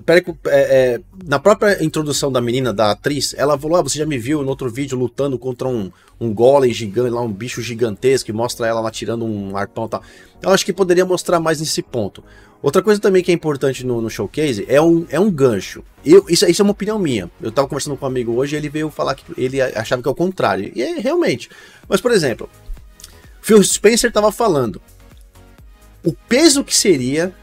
Peraí, 0.04 0.22
é, 0.46 0.50
é, 0.50 1.00
na 1.24 1.38
própria 1.38 1.82
introdução 1.82 2.30
da 2.30 2.40
menina, 2.40 2.72
da 2.72 2.90
atriz, 2.90 3.34
ela 3.36 3.58
falou: 3.58 3.78
ah, 3.78 3.82
você 3.82 3.98
já 3.98 4.04
me 4.04 4.18
viu 4.18 4.42
no 4.42 4.48
outro 4.48 4.70
vídeo 4.70 4.98
lutando 4.98 5.38
contra 5.38 5.66
um, 5.66 5.90
um 6.20 6.34
golem 6.34 6.72
gigante, 6.72 7.10
lá 7.10 7.22
um 7.22 7.32
bicho 7.32 7.62
gigantesco, 7.62 8.30
e 8.30 8.32
mostra 8.32 8.66
ela 8.66 8.80
lá 8.80 8.90
tirando 8.90 9.24
um 9.24 9.56
arpão 9.56 9.86
e 9.86 9.88
tal. 9.88 10.02
Eu 10.42 10.50
acho 10.50 10.66
que 10.66 10.72
poderia 10.72 11.06
mostrar 11.06 11.40
mais 11.40 11.60
nesse 11.60 11.82
ponto. 11.82 12.22
Outra 12.62 12.82
coisa 12.82 13.00
também 13.00 13.24
que 13.24 13.32
é 13.32 13.34
importante 13.34 13.84
no, 13.84 14.00
no 14.00 14.08
showcase 14.08 14.64
é 14.68 14.80
um, 14.80 15.04
é 15.08 15.18
um 15.18 15.30
gancho. 15.30 15.82
Eu, 16.04 16.26
isso, 16.28 16.46
isso 16.46 16.62
é 16.62 16.64
uma 16.64 16.70
opinião 16.72 16.98
minha. 16.98 17.28
Eu 17.40 17.50
tava 17.50 17.66
conversando 17.66 17.96
com 17.96 18.04
um 18.04 18.08
amigo 18.08 18.32
hoje 18.34 18.54
e 18.54 18.58
ele 18.58 18.68
veio 18.68 18.88
falar 18.90 19.14
que 19.14 19.24
ele 19.36 19.60
achava 19.60 20.00
que 20.00 20.08
é 20.08 20.10
o 20.10 20.14
contrário. 20.14 20.70
E 20.74 20.82
é 20.82 21.00
realmente. 21.00 21.50
Mas, 21.88 22.00
por 22.00 22.12
exemplo, 22.12 22.48
Phil 23.40 23.62
Spencer 23.64 24.12
tava 24.12 24.30
falando. 24.30 24.80
O 26.04 26.12
peso 26.12 26.62
que 26.62 26.74
seria 26.74 27.34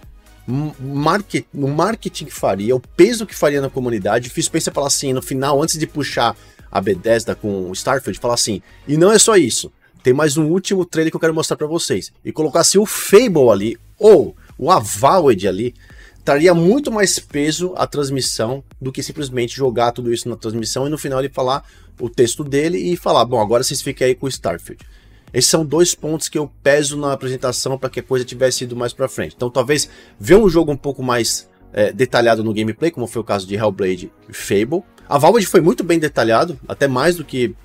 market, 0.79 1.45
no 1.53 1.67
marketing 1.67 2.25
que 2.25 2.33
faria, 2.33 2.75
o 2.75 2.79
peso 2.79 3.25
que 3.25 3.35
faria 3.35 3.61
na 3.61 3.69
comunidade. 3.69 4.29
Fiz 4.29 4.49
pensar 4.49 4.71
falar 4.71 4.87
assim, 4.87 5.13
no 5.13 5.21
final, 5.21 5.61
antes 5.61 5.77
de 5.77 5.85
puxar 5.85 6.35
a 6.71 6.81
Bethesda 6.81 7.35
com 7.35 7.69
o 7.69 7.73
Starfield, 7.73 8.19
falar 8.19 8.35
assim, 8.35 8.61
e 8.87 8.97
não 8.97 9.11
é 9.11 9.19
só 9.19 9.35
isso. 9.35 9.71
Tem 10.01 10.13
mais 10.13 10.37
um 10.37 10.45
último 10.45 10.85
trailer 10.85 11.11
que 11.11 11.15
eu 11.15 11.19
quero 11.19 11.33
mostrar 11.33 11.57
para 11.57 11.67
vocês. 11.67 12.11
E 12.23 12.31
colocasse 12.31 12.77
o 12.77 12.85
Fable 12.85 13.49
ali, 13.51 13.77
ou 13.97 14.35
o 14.57 14.71
Avowed 14.71 15.47
ali, 15.47 15.75
traria 16.23 16.53
muito 16.53 16.91
mais 16.91 17.19
peso 17.19 17.73
à 17.75 17.87
transmissão 17.87 18.63
do 18.79 18.91
que 18.91 19.03
simplesmente 19.03 19.55
jogar 19.55 19.91
tudo 19.91 20.13
isso 20.13 20.29
na 20.29 20.35
transmissão 20.35 20.85
e 20.85 20.89
no 20.89 20.97
final 20.97 21.19
ele 21.19 21.29
falar 21.29 21.63
o 21.99 22.09
texto 22.09 22.43
dele 22.43 22.77
e 22.77 22.95
falar, 22.95 23.25
bom, 23.25 23.41
agora 23.41 23.63
vocês 23.63 23.81
fiquem 23.81 24.07
aí 24.07 24.15
com 24.15 24.25
o 24.25 24.29
Starfield. 24.29 24.85
Esses 25.33 25.49
são 25.49 25.65
dois 25.65 25.93
pontos 25.93 26.27
que 26.27 26.37
eu 26.37 26.51
peso 26.63 26.97
na 26.97 27.13
apresentação 27.13 27.77
para 27.77 27.89
que 27.89 27.99
a 27.99 28.03
coisa 28.03 28.25
tivesse 28.25 28.63
ido 28.63 28.75
mais 28.75 28.93
para 28.93 29.07
frente. 29.07 29.35
Então, 29.35 29.49
talvez 29.49 29.89
ver 30.19 30.35
um 30.35 30.49
jogo 30.49 30.71
um 30.71 30.77
pouco 30.77 31.03
mais 31.03 31.47
é, 31.71 31.91
detalhado 31.91 32.43
no 32.43 32.53
gameplay, 32.53 32.91
como 32.91 33.07
foi 33.07 33.21
o 33.21 33.25
caso 33.25 33.47
de 33.47 33.55
Hellblade 33.55 34.11
e 34.27 34.33
Fable. 34.33 34.83
A 35.07 35.17
Valve 35.17 35.45
foi 35.45 35.61
muito 35.61 35.83
bem 35.83 35.99
detalhado, 35.99 36.59
até 36.67 36.87
mais 36.87 37.15
do 37.15 37.23
que 37.23 37.55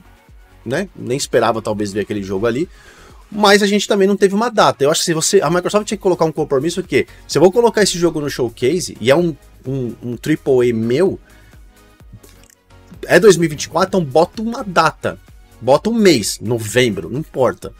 né, 0.64 0.88
nem 0.96 1.16
esperava 1.16 1.61
talvez 1.61 1.92
ver 1.92 2.00
aquele 2.00 2.22
jogo 2.22 2.46
ali. 2.46 2.68
Mas 3.31 3.62
a 3.62 3.66
gente 3.66 3.88
também 3.88 4.07
não 4.07 4.16
teve 4.16 4.35
uma 4.35 4.50
data. 4.50 4.85
Eu 4.85 4.90
acho 4.90 5.00
que 5.00 5.07
se 5.07 5.14
você. 5.14 5.40
A 5.40 5.50
Microsoft 5.50 5.87
tinha 5.87 5.98
que 5.98 6.03
colocar 6.03 6.24
um 6.24 6.33
compromisso 6.33 6.83
que 6.83 7.07
se 7.27 7.37
eu 7.37 7.42
vou 7.42 7.50
colocar 7.50 7.83
esse 7.83 7.98
jogo 7.98 8.20
no 8.20 8.31
showcase 8.31 8.96
e 9.00 9.11
é 9.11 9.16
um, 9.16 9.37
um, 9.66 9.94
um 10.03 10.12
AAA 10.12 10.72
meu, 10.72 11.18
é 13.07 13.18
2024, 13.18 13.88
então 13.88 14.05
bota 14.05 14.40
uma 14.40 14.62
data. 14.62 15.18
Bota 15.64 15.88
um 15.88 15.94
mês, 15.94 16.38
novembro, 16.42 17.09
não 17.09 17.20
importa. 17.20 17.72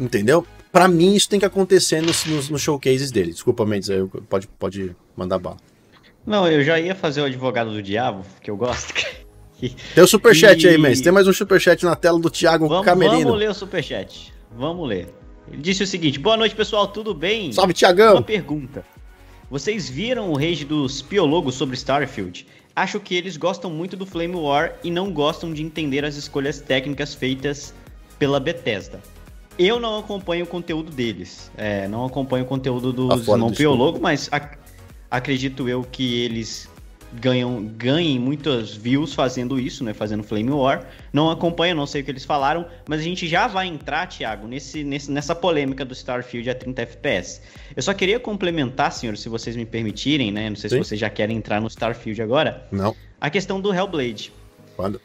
Entendeu? 0.00 0.44
Para 0.72 0.88
mim, 0.88 1.14
isso 1.14 1.28
tem 1.28 1.38
que 1.38 1.46
acontecer 1.46 2.02
nos, 2.02 2.24
nos, 2.24 2.48
nos 2.48 2.60
showcases 2.60 3.12
dele. 3.12 3.30
Desculpa, 3.30 3.64
Mendes, 3.64 3.88
aí 3.88 4.04
pode, 4.28 4.48
pode 4.48 4.96
mandar 5.16 5.38
bala. 5.38 5.58
Não, 6.26 6.48
eu 6.48 6.64
já 6.64 6.80
ia 6.80 6.92
fazer 6.96 7.20
o 7.20 7.24
advogado 7.24 7.70
do 7.70 7.80
diabo, 7.80 8.24
que 8.40 8.50
eu 8.50 8.56
gosto. 8.56 8.92
Tem 9.94 10.02
o 10.02 10.08
superchat 10.08 10.60
e... 10.66 10.70
aí, 10.70 10.76
Mendes. 10.76 11.00
Tem 11.00 11.12
mais 11.12 11.28
um 11.28 11.32
superchat 11.32 11.84
na 11.84 11.94
tela 11.94 12.18
do 12.18 12.28
Thiago 12.28 12.66
vamos, 12.66 12.84
Camerino. 12.84 13.26
Vamos 13.26 13.38
ler 13.38 13.50
o 13.50 13.54
superchat. 13.54 14.34
Vamos 14.50 14.88
ler. 14.88 15.14
Ele 15.52 15.62
disse 15.62 15.84
o 15.84 15.86
seguinte: 15.86 16.18
Boa 16.18 16.36
noite, 16.36 16.56
pessoal, 16.56 16.88
tudo 16.88 17.14
bem? 17.14 17.52
Salve, 17.52 17.74
Tiagão! 17.74 18.14
Uma 18.14 18.22
pergunta. 18.22 18.84
Vocês 19.48 19.88
viram 19.88 20.32
o 20.32 20.34
rage 20.34 20.64
dos 20.64 21.00
piologos 21.00 21.54
sobre 21.54 21.76
Starfield? 21.76 22.44
Acho 22.74 22.98
que 22.98 23.14
eles 23.14 23.36
gostam 23.36 23.70
muito 23.70 23.96
do 23.96 24.06
Flame 24.06 24.34
War 24.34 24.76
e 24.82 24.90
não 24.90 25.12
gostam 25.12 25.52
de 25.52 25.62
entender 25.62 26.04
as 26.04 26.16
escolhas 26.16 26.60
técnicas 26.60 27.14
feitas 27.14 27.74
pela 28.18 28.40
Bethesda. 28.40 29.00
Eu 29.58 29.78
não 29.78 29.98
acompanho 29.98 30.44
o 30.44 30.48
conteúdo 30.48 30.90
deles, 30.90 31.50
é, 31.56 31.86
não 31.86 32.06
acompanho 32.06 32.44
o 32.44 32.48
conteúdo 32.48 32.92
dos 32.92 33.26
não 33.26 33.50
piologos, 33.50 34.00
mas 34.00 34.28
ac 34.32 34.56
acredito 35.10 35.68
eu 35.68 35.84
que 35.84 36.22
eles 36.22 36.70
ganham, 37.20 37.64
ganhem 37.64 38.18
muitas 38.18 38.74
views 38.74 39.14
fazendo 39.14 39.58
isso, 39.58 39.84
né? 39.84 39.92
Fazendo 39.92 40.22
Flame 40.22 40.50
War. 40.50 40.86
Não 41.12 41.30
acompanho, 41.30 41.74
não 41.74 41.86
sei 41.86 42.02
o 42.02 42.04
que 42.04 42.10
eles 42.10 42.24
falaram, 42.24 42.66
mas 42.86 43.00
a 43.00 43.02
gente 43.02 43.26
já 43.28 43.46
vai 43.46 43.66
entrar, 43.66 44.06
Thiago, 44.06 44.46
nesse, 44.46 44.82
nesse, 44.82 45.10
nessa 45.10 45.34
polêmica 45.34 45.84
do 45.84 45.92
Starfield 45.92 46.48
a 46.50 46.54
30 46.54 46.82
FPS. 46.82 47.40
Eu 47.76 47.82
só 47.82 47.92
queria 47.94 48.18
complementar, 48.18 48.92
senhor, 48.92 49.16
se 49.16 49.28
vocês 49.28 49.56
me 49.56 49.66
permitirem, 49.66 50.32
né? 50.32 50.48
Não 50.48 50.56
sei 50.56 50.70
Sim. 50.70 50.76
se 50.76 50.88
vocês 50.88 51.00
já 51.00 51.10
querem 51.10 51.36
entrar 51.36 51.60
no 51.60 51.68
Starfield 51.68 52.20
agora. 52.22 52.66
Não. 52.70 52.96
A 53.20 53.30
questão 53.30 53.60
do 53.60 53.72
Hellblade. 53.72 54.32
Quando? 54.76 55.00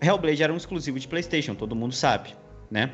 Hellblade 0.00 0.42
era 0.42 0.52
um 0.52 0.56
exclusivo 0.56 0.98
de 0.98 1.08
PlayStation, 1.08 1.54
todo 1.54 1.74
mundo 1.74 1.94
sabe, 1.94 2.34
né? 2.70 2.90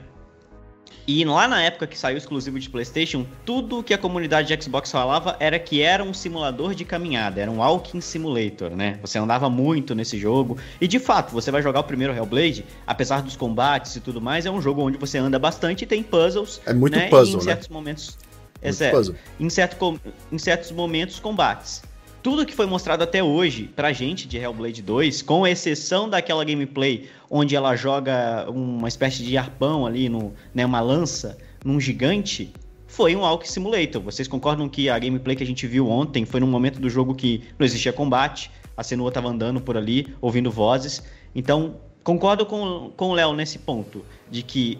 E 1.07 1.25
lá 1.25 1.49
na 1.49 1.61
época 1.61 1.87
que 1.87 1.99
saiu 1.99 2.17
exclusivo 2.17 2.59
de 2.61 2.71
PlayStation, 2.71 3.27
tudo 3.45 3.83
que 3.83 3.93
a 3.93 3.99
comunidade 3.99 4.55
de 4.55 4.63
Xbox 4.63 4.91
falava 4.91 5.37
era 5.41 5.59
que 5.59 5.83
era 5.83 6.03
um 6.03 6.15
simulador 6.15 6.75
de 6.75 6.85
caminhada, 6.85 7.41
era 7.41 7.51
um 7.51 7.59
walking 7.59 8.01
simulator, 8.01 8.71
né? 8.71 8.99
Você 9.03 9.19
andava 9.19 9.51
muito 9.51 9.95
nesse 9.95 10.17
jogo. 10.17 10.57
E 10.81 10.87
de 10.87 11.01
fato, 11.01 11.33
você 11.33 11.51
vai 11.51 11.61
jogar 11.61 11.81
o 11.81 11.85
primeiro 11.85 12.15
Hellblade, 12.15 12.65
apesar 12.87 13.21
dos 13.21 13.37
combates 13.37 13.97
e 13.97 14.01
tudo 14.01 14.21
mais, 14.21 14.47
é 14.47 14.51
um 14.51 14.63
jogo 14.63 14.83
onde 14.83 14.97
você 14.97 15.19
anda 15.19 15.39
bastante 15.39 15.83
e 15.83 15.87
tem 15.87 16.03
puzzles. 16.03 16.61
É 16.65 16.73
muito 16.73 16.97
né? 16.97 17.09
puzzle, 17.09 17.27
e 17.27 17.33
em 17.33 17.37
né? 17.39 17.43
certos 17.53 17.69
momentos. 17.69 18.19
É 18.61 18.71
certo. 18.71 19.17
Em, 19.41 19.51
certo, 19.51 20.01
em 20.31 20.39
certos 20.39 20.71
momentos, 20.71 21.19
combates 21.19 21.83
tudo 22.23 22.47
que 22.47 22.55
foi 22.55 22.67
mostrado 22.67 23.03
até 23.03 23.23
hoje 23.23 23.65
pra 23.75 23.93
gente 23.93 24.29
de 24.29 24.39
Hellblade 24.39 24.81
2, 24.81 25.23
com 25.23 25.47
exceção 25.47 26.09
daquela 26.09 26.45
gameplay 26.45 27.09
onde 27.29 27.57
ela 27.57 27.75
joga 27.75 28.49
uma 28.49 28.87
espécie 28.87 29.25
de 29.25 29.37
arpão 29.37 29.85
ali, 29.85 30.09
no, 30.09 30.33
né, 30.55 30.65
uma 30.65 30.81
lança, 30.81 31.37
num 31.65 31.81
gigante, 31.81 32.53
foi 32.87 33.17
um 33.17 33.21
Walk 33.21 33.51
Simulator. 33.51 34.01
Vocês 34.01 34.29
concordam 34.29 34.69
que 34.69 34.89
a 34.89 34.99
gameplay 34.99 35.35
que 35.35 35.43
a 35.43 35.47
gente 35.47 35.67
viu 35.67 35.89
ontem 35.89 36.25
foi 36.25 36.39
num 36.39 36.47
momento 36.47 36.79
do 36.79 36.89
jogo 36.89 37.15
que 37.15 37.43
não 37.59 37.67
existia 37.67 37.93
combate, 37.93 38.51
a 38.77 38.85
Senua 38.85 39.09
estava 39.09 39.29
andando 39.29 39.61
por 39.61 39.77
ali, 39.77 40.15
ouvindo 40.21 40.51
vozes. 40.51 41.03
Então, 41.35 41.77
concordo 42.05 42.47
com, 42.47 42.93
com 42.97 43.11
o 43.11 43.15
Léo 43.15 43.33
nesse 43.33 43.59
ponto, 43.59 44.05
de 44.31 44.43
que 44.43 44.79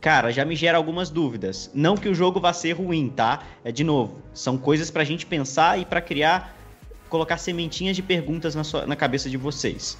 cara, 0.00 0.30
já 0.30 0.46
me 0.46 0.56
gera 0.56 0.78
algumas 0.78 1.10
dúvidas. 1.10 1.70
Não 1.74 1.94
que 1.94 2.08
o 2.08 2.14
jogo 2.14 2.40
vá 2.40 2.54
ser 2.54 2.72
ruim, 2.72 3.10
tá? 3.10 3.42
É 3.62 3.70
de 3.70 3.84
novo, 3.84 4.16
são 4.32 4.56
coisas 4.56 4.90
pra 4.90 5.04
gente 5.04 5.26
pensar 5.26 5.78
e 5.78 5.84
para 5.84 6.00
criar 6.00 6.56
colocar 7.10 7.36
sementinhas 7.36 7.94
de 7.94 8.02
perguntas 8.02 8.54
na, 8.54 8.64
sua, 8.64 8.86
na 8.86 8.96
cabeça 8.96 9.28
de 9.28 9.36
vocês. 9.36 9.98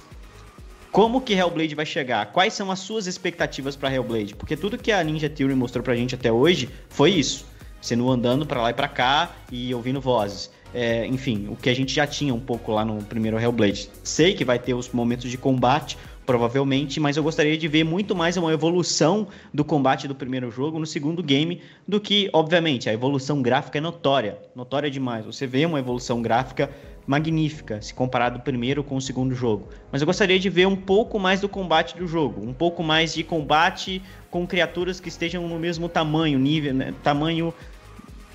Como 0.91 1.21
que 1.21 1.33
Hellblade 1.33 1.75
vai 1.75 1.85
chegar? 1.85 2.25
Quais 2.33 2.53
são 2.53 2.71
as 2.71 2.79
suas 2.79 3.07
expectativas 3.07 3.75
para 3.75 3.93
Hellblade? 3.93 4.35
Porque 4.35 4.57
tudo 4.57 4.77
que 4.77 4.91
a 4.91 5.03
Ninja 5.03 5.29
Theory 5.29 5.55
mostrou 5.55 5.83
pra 5.83 5.95
gente 5.95 6.15
até 6.15 6.31
hoje 6.31 6.69
foi 6.89 7.11
isso. 7.11 7.45
Sendo 7.79 8.09
andando 8.09 8.45
para 8.45 8.61
lá 8.61 8.71
e 8.71 8.73
para 8.73 8.87
cá 8.87 9.31
e 9.51 9.73
ouvindo 9.73 10.01
vozes. 10.01 10.51
É, 10.73 11.05
enfim, 11.07 11.47
o 11.49 11.55
que 11.55 11.69
a 11.69 11.75
gente 11.75 11.93
já 11.93 12.07
tinha 12.07 12.33
um 12.33 12.39
pouco 12.39 12.71
lá 12.71 12.83
no 12.83 13.01
primeiro 13.03 13.39
Hellblade. 13.39 13.89
Sei 14.03 14.33
que 14.33 14.43
vai 14.43 14.59
ter 14.59 14.73
os 14.73 14.89
momentos 14.89 15.29
de 15.31 15.37
combate, 15.37 15.97
provavelmente, 16.25 16.99
mas 16.99 17.17
eu 17.17 17.23
gostaria 17.23 17.57
de 17.57 17.67
ver 17.67 17.83
muito 17.83 18.15
mais 18.15 18.37
uma 18.37 18.53
evolução 18.53 19.27
do 19.53 19.65
combate 19.65 20.07
do 20.07 20.15
primeiro 20.15 20.51
jogo 20.51 20.79
no 20.79 20.85
segundo 20.85 21.21
game 21.23 21.61
do 21.87 21.99
que, 21.99 22.29
obviamente, 22.31 22.89
a 22.89 22.93
evolução 22.93 23.41
gráfica 23.41 23.79
é 23.79 23.81
notória, 23.81 24.37
notória 24.55 24.89
demais. 24.89 25.25
Você 25.25 25.47
vê 25.47 25.65
uma 25.65 25.79
evolução 25.79 26.21
gráfica 26.21 26.69
magnífica 27.05 27.81
se 27.81 27.93
comparado 27.93 28.39
primeiro 28.39 28.83
com 28.83 28.95
o 28.95 29.01
segundo 29.01 29.33
jogo. 29.33 29.67
Mas 29.91 30.01
eu 30.01 30.05
gostaria 30.05 30.39
de 30.39 30.49
ver 30.49 30.67
um 30.67 30.75
pouco 30.75 31.19
mais 31.19 31.41
do 31.41 31.49
combate 31.49 31.97
do 31.97 32.07
jogo, 32.07 32.47
um 32.47 32.53
pouco 32.53 32.83
mais 32.83 33.13
de 33.13 33.23
combate 33.23 34.01
com 34.29 34.45
criaturas 34.47 34.99
que 34.99 35.09
estejam 35.09 35.47
no 35.47 35.59
mesmo 35.59 35.89
tamanho, 35.89 36.39
nível, 36.39 36.73
né, 36.73 36.93
tamanho, 37.03 37.53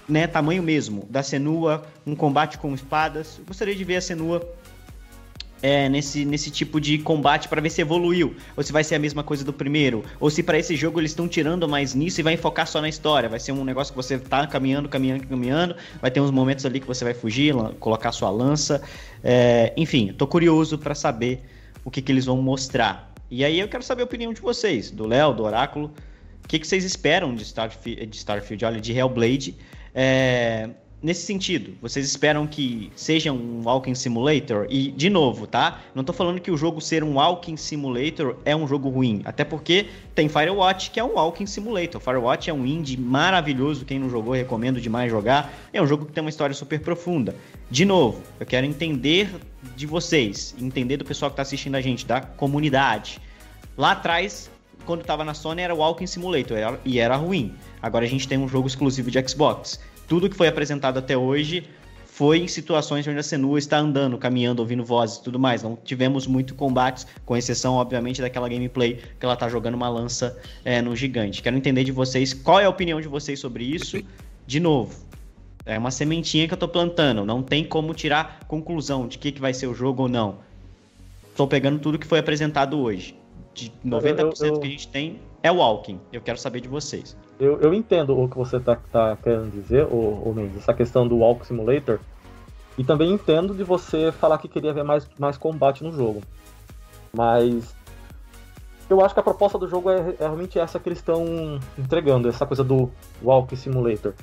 né, 0.09 0.26
tamanho 0.26 0.62
mesmo 0.62 1.07
da 1.09 1.22
Senua, 1.22 1.87
um 2.07 2.14
combate 2.14 2.59
com 2.59 2.74
espadas. 2.74 3.38
Eu 3.38 3.44
gostaria 3.44 3.74
de 3.74 3.85
ver 3.85 3.96
a 3.96 4.00
Senua 4.00 4.46
é, 5.62 5.88
nesse, 5.88 6.25
nesse 6.25 6.51
tipo 6.51 6.81
de 6.81 6.99
combate 6.99 7.49
para 7.49 7.61
ver 7.61 7.71
se 7.71 7.81
evoluiu, 7.81 8.35
ou 8.57 8.62
se 8.62 8.73
vai 8.73 8.85
ser 8.85 8.95
a 8.97 8.99
mesma 8.99 9.23
coisa 9.23 9.45
do 9.45 9.53
primeiro, 9.53 10.05
ou 10.21 10.31
se 10.31 10.42
para 10.42 10.59
esse 10.59 10.77
jogo 10.77 11.01
eles 11.01 11.12
estão 11.12 11.27
tirando 11.27 11.69
mais 11.69 11.95
nisso 11.95 12.21
e 12.21 12.23
vai 12.23 12.37
focar 12.37 12.66
só 12.66 12.81
na 12.81 12.88
história, 12.88 13.29
vai 13.29 13.40
ser 13.40 13.53
um 13.53 13.64
negócio 13.64 13.92
que 13.92 13.97
você 13.97 14.19
tá 14.19 14.47
caminhando, 14.47 14.88
caminhando, 14.88 15.27
caminhando, 15.27 15.77
vai 16.01 16.11
ter 16.11 16.21
uns 16.21 16.31
momentos 16.31 16.66
ali 16.66 16.81
que 16.81 16.87
você 16.87 17.05
vai 17.05 17.14
fugir, 17.14 17.55
colocar 17.81 18.12
sua 18.12 18.31
lança, 18.31 18.83
é, 19.23 19.73
enfim, 19.77 20.12
tô 20.12 20.27
curioso 20.27 20.79
para 20.79 20.95
saber 20.95 21.42
o 21.85 21.90
que, 21.90 22.03
que 22.03 22.12
eles 22.12 22.25
vão 22.25 22.40
mostrar. 22.42 23.12
E 23.31 23.45
aí 23.45 23.59
eu 23.59 23.69
quero 23.69 23.83
saber 23.83 24.03
a 24.03 24.05
opinião 24.05 24.33
de 24.33 24.40
vocês, 24.40 24.90
do 24.90 25.07
Léo, 25.07 25.35
do 25.35 25.42
Oráculo, 25.42 25.92
o 26.45 26.49
que, 26.49 26.59
que 26.61 26.66
vocês 26.66 26.85
esperam 26.85 27.35
de 27.35 27.42
Starfield, 27.42 28.07
de 28.07 28.16
Starfield, 28.16 28.64
olha, 28.64 28.81
de 28.81 28.92
Hellblade, 28.92 29.57
é, 29.92 30.71
nesse 31.07 31.25
sentido, 31.25 31.73
vocês 31.81 32.05
esperam 32.05 32.49
que 32.49 32.90
seja 32.97 33.31
um 33.31 33.62
Walking 33.64 33.95
Simulator? 33.95 34.66
E, 34.69 34.90
de 34.90 35.09
novo, 35.09 35.47
tá? 35.47 35.81
Não 35.95 36.03
tô 36.03 36.12
falando 36.12 36.40
que 36.40 36.51
o 36.51 36.57
jogo 36.57 36.81
ser 36.81 37.05
um 37.05 37.14
Walking 37.14 37.57
Simulator 37.57 38.35
é 38.45 38.57
um 38.57 38.66
jogo 38.66 38.88
ruim. 38.88 39.23
Até 39.25 39.45
porque 39.45 39.87
tem 40.16 40.29
Firewatch, 40.29 40.90
que 40.90 40.99
é 40.99 41.05
um 41.05 41.12
Walking 41.12 41.47
Simulator. 41.47 42.01
Firewatch 42.01 42.51
é 42.51 42.53
um 42.53 42.66
indie 42.66 42.97
maravilhoso. 42.97 43.85
Quem 43.85 44.01
não 44.01 44.11
jogou, 44.11 44.35
recomendo 44.35 44.81
demais 44.81 45.09
jogar. 45.09 45.55
É 45.73 45.81
um 45.81 45.87
jogo 45.87 46.07
que 46.07 46.12
tem 46.12 46.25
uma 46.25 46.31
história 46.31 46.57
super 46.57 46.81
profunda. 46.81 47.37
De 47.71 47.85
novo, 47.85 48.21
eu 48.40 48.45
quero 48.45 48.66
entender 48.66 49.31
de 49.77 49.87
vocês, 49.87 50.57
entender 50.61 50.97
do 50.97 51.05
pessoal 51.05 51.31
que 51.31 51.37
tá 51.37 51.42
assistindo 51.42 51.77
a 51.77 51.81
gente, 51.81 52.05
da 52.05 52.21
comunidade. 52.21 53.21
Lá 53.77 53.92
atrás, 53.92 54.51
quando 54.85 55.05
tava 55.05 55.23
na 55.23 55.35
Sony 55.35 55.62
era 55.62 55.73
o 55.73 55.79
Walking 55.79 56.09
Simulator 56.09 56.59
e 56.85 56.99
era 56.99 57.14
ruim. 57.14 57.55
Agora 57.81 58.05
a 58.05 58.09
gente 58.09 58.27
tem 58.27 58.38
um 58.38 58.49
jogo 58.49 58.66
exclusivo 58.66 59.09
de 59.09 59.29
Xbox. 59.29 59.79
Tudo 60.07 60.29
que 60.29 60.37
foi 60.37 60.49
apresentado 60.49 60.99
até 60.99 61.16
hoje 61.16 61.64
foi 62.16 62.38
em 62.38 62.49
situações 62.49 63.07
onde 63.07 63.19
a 63.19 63.23
Senua 63.23 63.59
está 63.59 63.77
andando, 63.77 64.16
caminhando, 64.16 64.61
ouvindo 64.61 64.83
vozes 64.83 65.19
e 65.19 65.23
tudo 65.23 65.38
mais. 65.38 65.62
Não 65.62 65.77
tivemos 65.77 66.27
muito 66.27 66.55
combates, 66.55 67.07
com 67.27 67.37
exceção, 67.37 67.75
obviamente, 67.75 68.23
daquela 68.23 68.49
gameplay 68.49 69.03
que 69.21 69.27
ela 69.27 69.37
tá 69.37 69.51
jogando 69.51 69.75
uma 69.75 69.88
lança 69.88 70.35
é, 70.64 70.81
no 70.81 70.97
gigante. 70.97 71.42
Quero 71.42 71.57
entender 71.59 71.85
de 71.85 71.92
vocês 71.92 72.33
qual 72.33 72.59
é 72.59 72.64
a 72.64 72.71
opinião 72.71 73.03
de 73.03 73.09
vocês 73.09 73.38
sobre 73.38 73.64
isso. 73.64 74.03
De 74.47 74.59
novo, 74.59 74.95
é 75.66 75.77
uma 75.77 75.90
sementinha 75.90 76.49
que 76.49 76.55
eu 76.55 76.59
tô 76.59 76.69
plantando. 76.69 77.23
Não 77.23 77.42
tem 77.42 77.64
como 77.64 77.92
tirar 77.92 78.40
conclusão 78.49 79.07
de 79.07 79.19
que, 79.19 79.31
que 79.31 79.40
vai 79.40 79.53
ser 79.53 79.66
o 79.66 79.75
jogo 79.75 80.05
ou 80.05 80.09
não. 80.09 80.38
Tô 81.37 81.47
pegando 81.47 81.79
tudo 81.79 81.99
que 81.99 82.07
foi 82.07 82.21
apresentado 82.21 82.79
hoje. 82.79 83.14
De 83.53 83.71
90% 83.85 84.19
eu, 84.19 84.47
eu, 84.47 84.55
eu... 84.55 84.61
que 84.61 84.66
a 84.66 84.71
gente 84.71 84.88
tem 84.88 85.21
é 85.42 85.51
o 85.51 85.57
Walking. 85.57 86.01
Eu 86.12 86.20
quero 86.20 86.38
saber 86.38 86.61
de 86.61 86.68
vocês. 86.68 87.16
Eu, 87.38 87.61
eu 87.61 87.75
entendo 87.75 88.18
o 88.18 88.29
que 88.29 88.37
você 88.37 88.59
tá, 88.59 88.77
tá 88.90 89.16
querendo 89.22 89.51
dizer, 89.51 89.85
o, 89.85 90.22
o 90.25 90.35
Mendes, 90.35 90.59
essa 90.59 90.75
questão 90.75 91.07
do 91.07 91.18
Walk 91.18 91.46
Simulator. 91.46 92.01
E 92.79 92.85
também 92.85 93.12
entendo 93.12 93.55
de 93.55 93.64
você 93.64 94.12
falar 94.12 94.38
que 94.38 94.49
queria 94.49 94.72
ver 94.72 94.85
mais, 94.85 95.09
mais 95.18 95.38
combate 95.38 95.83
no 95.83 95.92
jogo. 95.92 96.22
Mas 97.12 97.75
eu 98.88 99.05
acho 99.05 99.14
que 99.14 99.20
a 99.20 99.22
proposta 99.22 99.59
do 99.59 99.68
jogo 99.68 99.90
é, 99.90 99.96
é 99.96 100.16
realmente 100.20 100.59
essa 100.59 100.79
que 100.79 100.88
eles 100.88 100.99
estão 100.99 101.59
entregando, 101.79 102.29
essa 102.29 102.46
coisa 102.46 102.62
do 102.62 102.90
Walk 103.22 103.57
Simulator. 103.57 104.14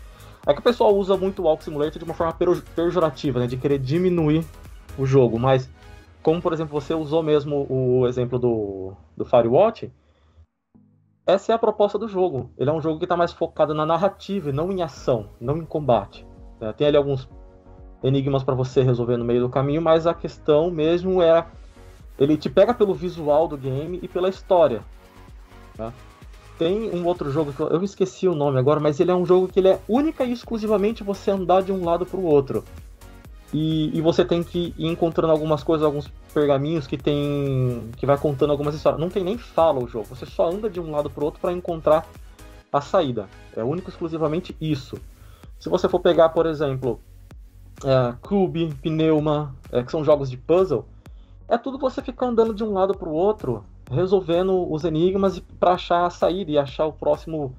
É 0.45 0.53
que 0.53 0.59
o 0.59 0.63
pessoal 0.63 0.95
usa 0.95 1.15
muito 1.17 1.41
o 1.41 1.45
Walk 1.45 1.63
Simulator 1.63 1.97
de 1.97 2.05
uma 2.05 2.13
forma 2.13 2.35
pejorativa, 2.75 3.39
né? 3.39 3.47
De 3.47 3.57
querer 3.57 3.79
diminuir 3.79 4.45
o 4.97 5.05
jogo. 5.05 5.39
Mas, 5.39 5.69
como 6.21 6.41
por 6.41 6.53
exemplo, 6.53 6.79
você 6.79 6.93
usou 6.93 7.23
mesmo 7.23 7.65
o 7.69 8.07
exemplo 8.07 8.37
do, 8.37 8.93
do 9.15 9.25
Firewatch, 9.25 9.89
essa 11.25 11.51
é 11.51 11.55
a 11.55 11.59
proposta 11.59 11.97
do 11.97 12.07
jogo. 12.07 12.51
Ele 12.57 12.69
é 12.69 12.73
um 12.73 12.81
jogo 12.81 12.99
que 12.99 13.05
está 13.05 13.15
mais 13.15 13.31
focado 13.31 13.73
na 13.73 13.85
narrativa 13.85 14.51
não 14.51 14.71
em 14.71 14.81
ação, 14.81 15.29
não 15.39 15.57
em 15.57 15.65
combate. 15.65 16.25
Né? 16.59 16.73
Tem 16.73 16.87
ali 16.87 16.97
alguns 16.97 17.29
enigmas 18.03 18.43
para 18.43 18.53
você 18.53 18.83
resolver 18.83 19.17
no 19.17 19.23
meio 19.23 19.41
do 19.41 19.49
caminho, 19.49 19.81
mas 19.81 20.05
a 20.05 20.13
questão 20.13 20.69
mesmo 20.69 21.21
é 21.21 21.45
ele 22.19 22.37
te 22.37 22.49
pega 22.49 22.73
pelo 22.73 22.93
visual 22.93 23.47
do 23.47 23.57
game 23.57 23.99
e 24.01 24.07
pela 24.07 24.29
história. 24.29 24.81
Tá? 25.75 25.93
Tem 26.57 26.93
um 26.93 27.05
outro 27.05 27.31
jogo 27.31 27.51
que 27.51 27.59
eu, 27.59 27.69
eu 27.69 27.83
esqueci 27.83 28.27
o 28.27 28.35
nome 28.35 28.59
agora, 28.59 28.79
mas 28.79 28.99
ele 28.99 29.09
é 29.09 29.15
um 29.15 29.25
jogo 29.25 29.47
que 29.47 29.59
ele 29.59 29.69
é 29.69 29.79
única 29.87 30.23
e 30.23 30.31
exclusivamente 30.31 31.03
você 31.03 31.31
andar 31.31 31.63
de 31.63 31.71
um 31.71 31.83
lado 31.83 32.05
para 32.05 32.19
o 32.19 32.25
outro. 32.25 32.63
E, 33.53 33.95
e, 33.95 34.01
você 34.01 34.25
tem 34.25 34.43
que 34.43 34.73
ir 34.75 34.87
encontrando 34.87 35.31
algumas 35.31 35.63
coisas, 35.63 35.85
alguns 35.85 36.07
pergaminhos 36.33 36.87
que 36.87 36.97
tem. 36.97 37.87
que 37.97 38.05
vai 38.05 38.17
contando 38.17 38.49
algumas 38.49 38.73
histórias. 38.73 38.99
Não 38.99 39.09
tem 39.09 39.23
nem 39.23 39.37
fala 39.37 39.79
o 39.79 39.87
jogo, 39.87 40.07
você 40.07 40.25
só 40.25 40.49
anda 40.49 40.67
de 40.67 40.79
um 40.79 40.89
lado 40.89 41.07
pro 41.07 41.25
outro 41.25 41.39
para 41.39 41.53
encontrar 41.53 42.07
a 42.71 42.81
saída. 42.81 43.29
É 43.55 43.63
único 43.63 43.91
exclusivamente 43.91 44.57
isso. 44.59 44.97
Se 45.59 45.69
você 45.69 45.87
for 45.87 45.99
pegar, 45.99 46.29
por 46.29 46.47
exemplo, 46.47 46.99
é, 47.85 48.15
Cube, 48.21 48.73
Pneuma, 48.81 49.55
é, 49.71 49.83
que 49.83 49.91
são 49.91 50.03
jogos 50.03 50.31
de 50.31 50.37
puzzle, 50.37 50.85
é 51.47 51.55
tudo 51.55 51.77
você 51.77 52.01
ficar 52.01 52.25
andando 52.25 52.55
de 52.55 52.63
um 52.63 52.73
lado 52.73 52.97
pro 52.97 53.11
outro, 53.11 53.63
resolvendo 53.91 54.71
os 54.71 54.83
enigmas 54.83 55.39
para 55.59 55.73
achar 55.73 56.07
a 56.07 56.09
saída 56.09 56.51
e 56.51 56.57
achar 56.57 56.87
o 56.87 56.93
próximo 56.93 57.55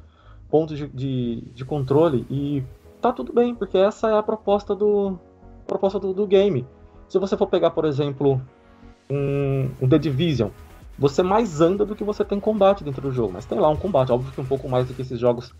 ponto 0.50 0.74
de, 0.74 0.88
de, 0.88 1.40
de 1.54 1.64
controle. 1.64 2.26
E 2.28 2.64
tá 3.00 3.12
tudo 3.12 3.32
bem, 3.32 3.54
porque 3.54 3.78
essa 3.78 4.08
é 4.08 4.18
a 4.18 4.22
proposta 4.22 4.74
do, 4.74 5.18
proposta 5.66 5.98
do, 5.98 6.12
do 6.12 6.26
game. 6.26 6.66
Se 7.08 7.18
você 7.18 7.36
for 7.36 7.46
pegar, 7.46 7.70
por 7.70 7.84
exemplo, 7.84 8.40
um, 9.10 9.70
um, 9.80 9.88
The 9.88 9.98
Division, 9.98 10.50
você 10.98 11.22
mais 11.22 11.60
anda 11.60 11.84
do 11.84 11.94
que 11.94 12.04
você 12.04 12.24
tem 12.24 12.40
combate 12.40 12.84
dentro 12.84 13.02
do 13.02 13.12
jogo. 13.12 13.32
Mas 13.32 13.44
tem 13.44 13.58
lá 13.58 13.68
um 13.68 13.76
combate, 13.76 14.12
óbvio 14.12 14.32
que 14.32 14.40
um 14.40 14.46
pouco 14.46 14.68
mais 14.68 14.86
do 14.86 14.94
que 14.94 15.02
esses 15.02 15.18
jogos 15.18 15.54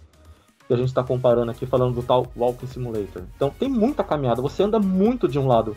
que 0.67 0.73
a 0.73 0.77
gente 0.77 0.89
está 0.89 1.03
comparando 1.03 1.51
aqui, 1.51 1.67
falando 1.67 1.95
do 1.95 2.03
tal 2.03 2.27
Walking 2.37 2.67
Simulator. 2.67 3.23
Então 3.37 3.51
tem 3.51 3.69
muita 3.69 4.03
caminhada, 4.03 4.41
você 4.41 4.63
anda 4.63 4.79
muito 4.79 5.29
de 5.29 5.39
um 5.39 5.47
lado 5.47 5.75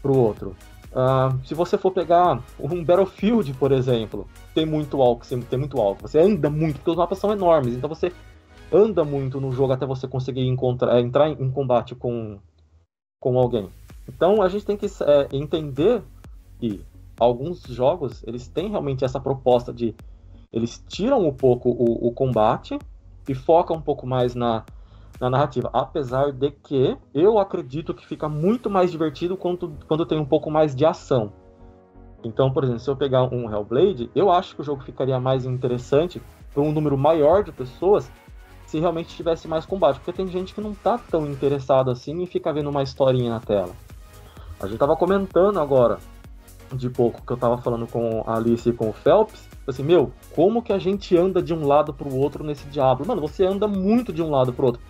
para 0.00 0.10
o 0.10 0.16
outro. 0.16 0.56
Uh, 0.90 1.38
se 1.44 1.54
você 1.54 1.76
for 1.76 1.90
pegar 1.90 2.42
um 2.58 2.82
Battlefield, 2.82 3.52
por 3.54 3.72
exemplo, 3.72 4.26
tem 4.54 4.64
muito 4.64 4.96
walk, 4.96 5.26
tem 5.26 5.58
muito 5.58 5.76
walk. 5.76 6.00
Você 6.00 6.18
anda 6.18 6.48
muito, 6.48 6.76
porque 6.76 6.90
os 6.90 6.96
mapas 6.96 7.18
são 7.18 7.30
enormes, 7.30 7.74
então 7.74 7.88
você 7.88 8.10
anda 8.72 9.04
muito 9.04 9.40
no 9.40 9.52
jogo 9.52 9.72
até 9.72 9.84
você 9.84 10.08
conseguir 10.08 10.46
encontrar, 10.46 11.00
entrar 11.00 11.28
em 11.28 11.50
combate 11.50 11.94
com 11.94 12.38
com 13.20 13.38
alguém. 13.38 13.68
Então 14.08 14.40
a 14.42 14.48
gente 14.48 14.64
tem 14.64 14.76
que 14.76 14.86
é, 14.86 15.28
entender 15.32 16.02
que 16.58 16.84
alguns 17.18 17.62
jogos 17.62 18.22
eles 18.26 18.48
têm 18.48 18.70
realmente 18.70 19.04
essa 19.04 19.20
proposta 19.20 19.72
de 19.72 19.94
eles 20.52 20.82
tiram 20.88 21.26
um 21.26 21.32
pouco 21.32 21.68
o, 21.68 22.08
o 22.08 22.12
combate 22.12 22.78
e 23.28 23.34
focam 23.34 23.76
um 23.76 23.82
pouco 23.82 24.06
mais 24.06 24.34
na, 24.34 24.64
na 25.20 25.28
narrativa. 25.28 25.68
Apesar 25.72 26.32
de 26.32 26.50
que 26.50 26.96
eu 27.12 27.38
acredito 27.38 27.92
que 27.92 28.06
fica 28.06 28.28
muito 28.28 28.70
mais 28.70 28.90
divertido 28.90 29.36
quando, 29.36 29.74
quando 29.86 30.06
tem 30.06 30.18
um 30.18 30.24
pouco 30.24 30.50
mais 30.50 30.74
de 30.74 30.86
ação. 30.86 31.32
Então, 32.24 32.50
por 32.50 32.64
exemplo, 32.64 32.80
se 32.80 32.90
eu 32.90 32.96
pegar 32.96 33.22
um 33.24 33.52
Hellblade, 33.52 34.10
eu 34.14 34.30
acho 34.30 34.54
que 34.54 34.62
o 34.62 34.64
jogo 34.64 34.82
ficaria 34.82 35.20
mais 35.20 35.44
interessante 35.44 36.20
para 36.52 36.62
um 36.62 36.72
número 36.72 36.96
maior 36.96 37.44
de 37.44 37.52
pessoas 37.52 38.10
se 38.68 38.78
realmente 38.78 39.16
tivesse 39.16 39.48
mais 39.48 39.64
combate, 39.64 39.96
porque 39.96 40.12
tem 40.12 40.28
gente 40.28 40.54
que 40.54 40.60
não 40.60 40.74
tá 40.74 40.98
tão 40.98 41.26
interessado 41.26 41.90
assim 41.90 42.22
em 42.22 42.26
ficar 42.26 42.52
vendo 42.52 42.68
uma 42.68 42.82
historinha 42.82 43.30
na 43.30 43.40
tela. 43.40 43.70
A 44.60 44.66
gente 44.66 44.78
tava 44.78 44.94
comentando 44.94 45.58
agora, 45.58 45.98
de 46.74 46.90
pouco, 46.90 47.22
que 47.24 47.32
eu 47.32 47.36
tava 47.38 47.56
falando 47.56 47.86
com 47.86 48.22
a 48.26 48.36
Alice 48.36 48.68
e 48.68 48.72
com 48.74 48.90
o 48.90 48.92
Phelps, 48.92 49.48
assim, 49.66 49.82
meu, 49.82 50.12
como 50.34 50.62
que 50.62 50.70
a 50.70 50.78
gente 50.78 51.16
anda 51.16 51.40
de 51.40 51.54
um 51.54 51.66
lado 51.66 51.94
pro 51.94 52.14
outro 52.14 52.44
nesse 52.44 52.68
Diablo? 52.68 53.06
Mano, 53.06 53.22
você 53.22 53.46
anda 53.46 53.66
muito 53.66 54.12
de 54.12 54.22
um 54.22 54.28
lado 54.28 54.52
pro 54.52 54.66
outro. 54.66 54.82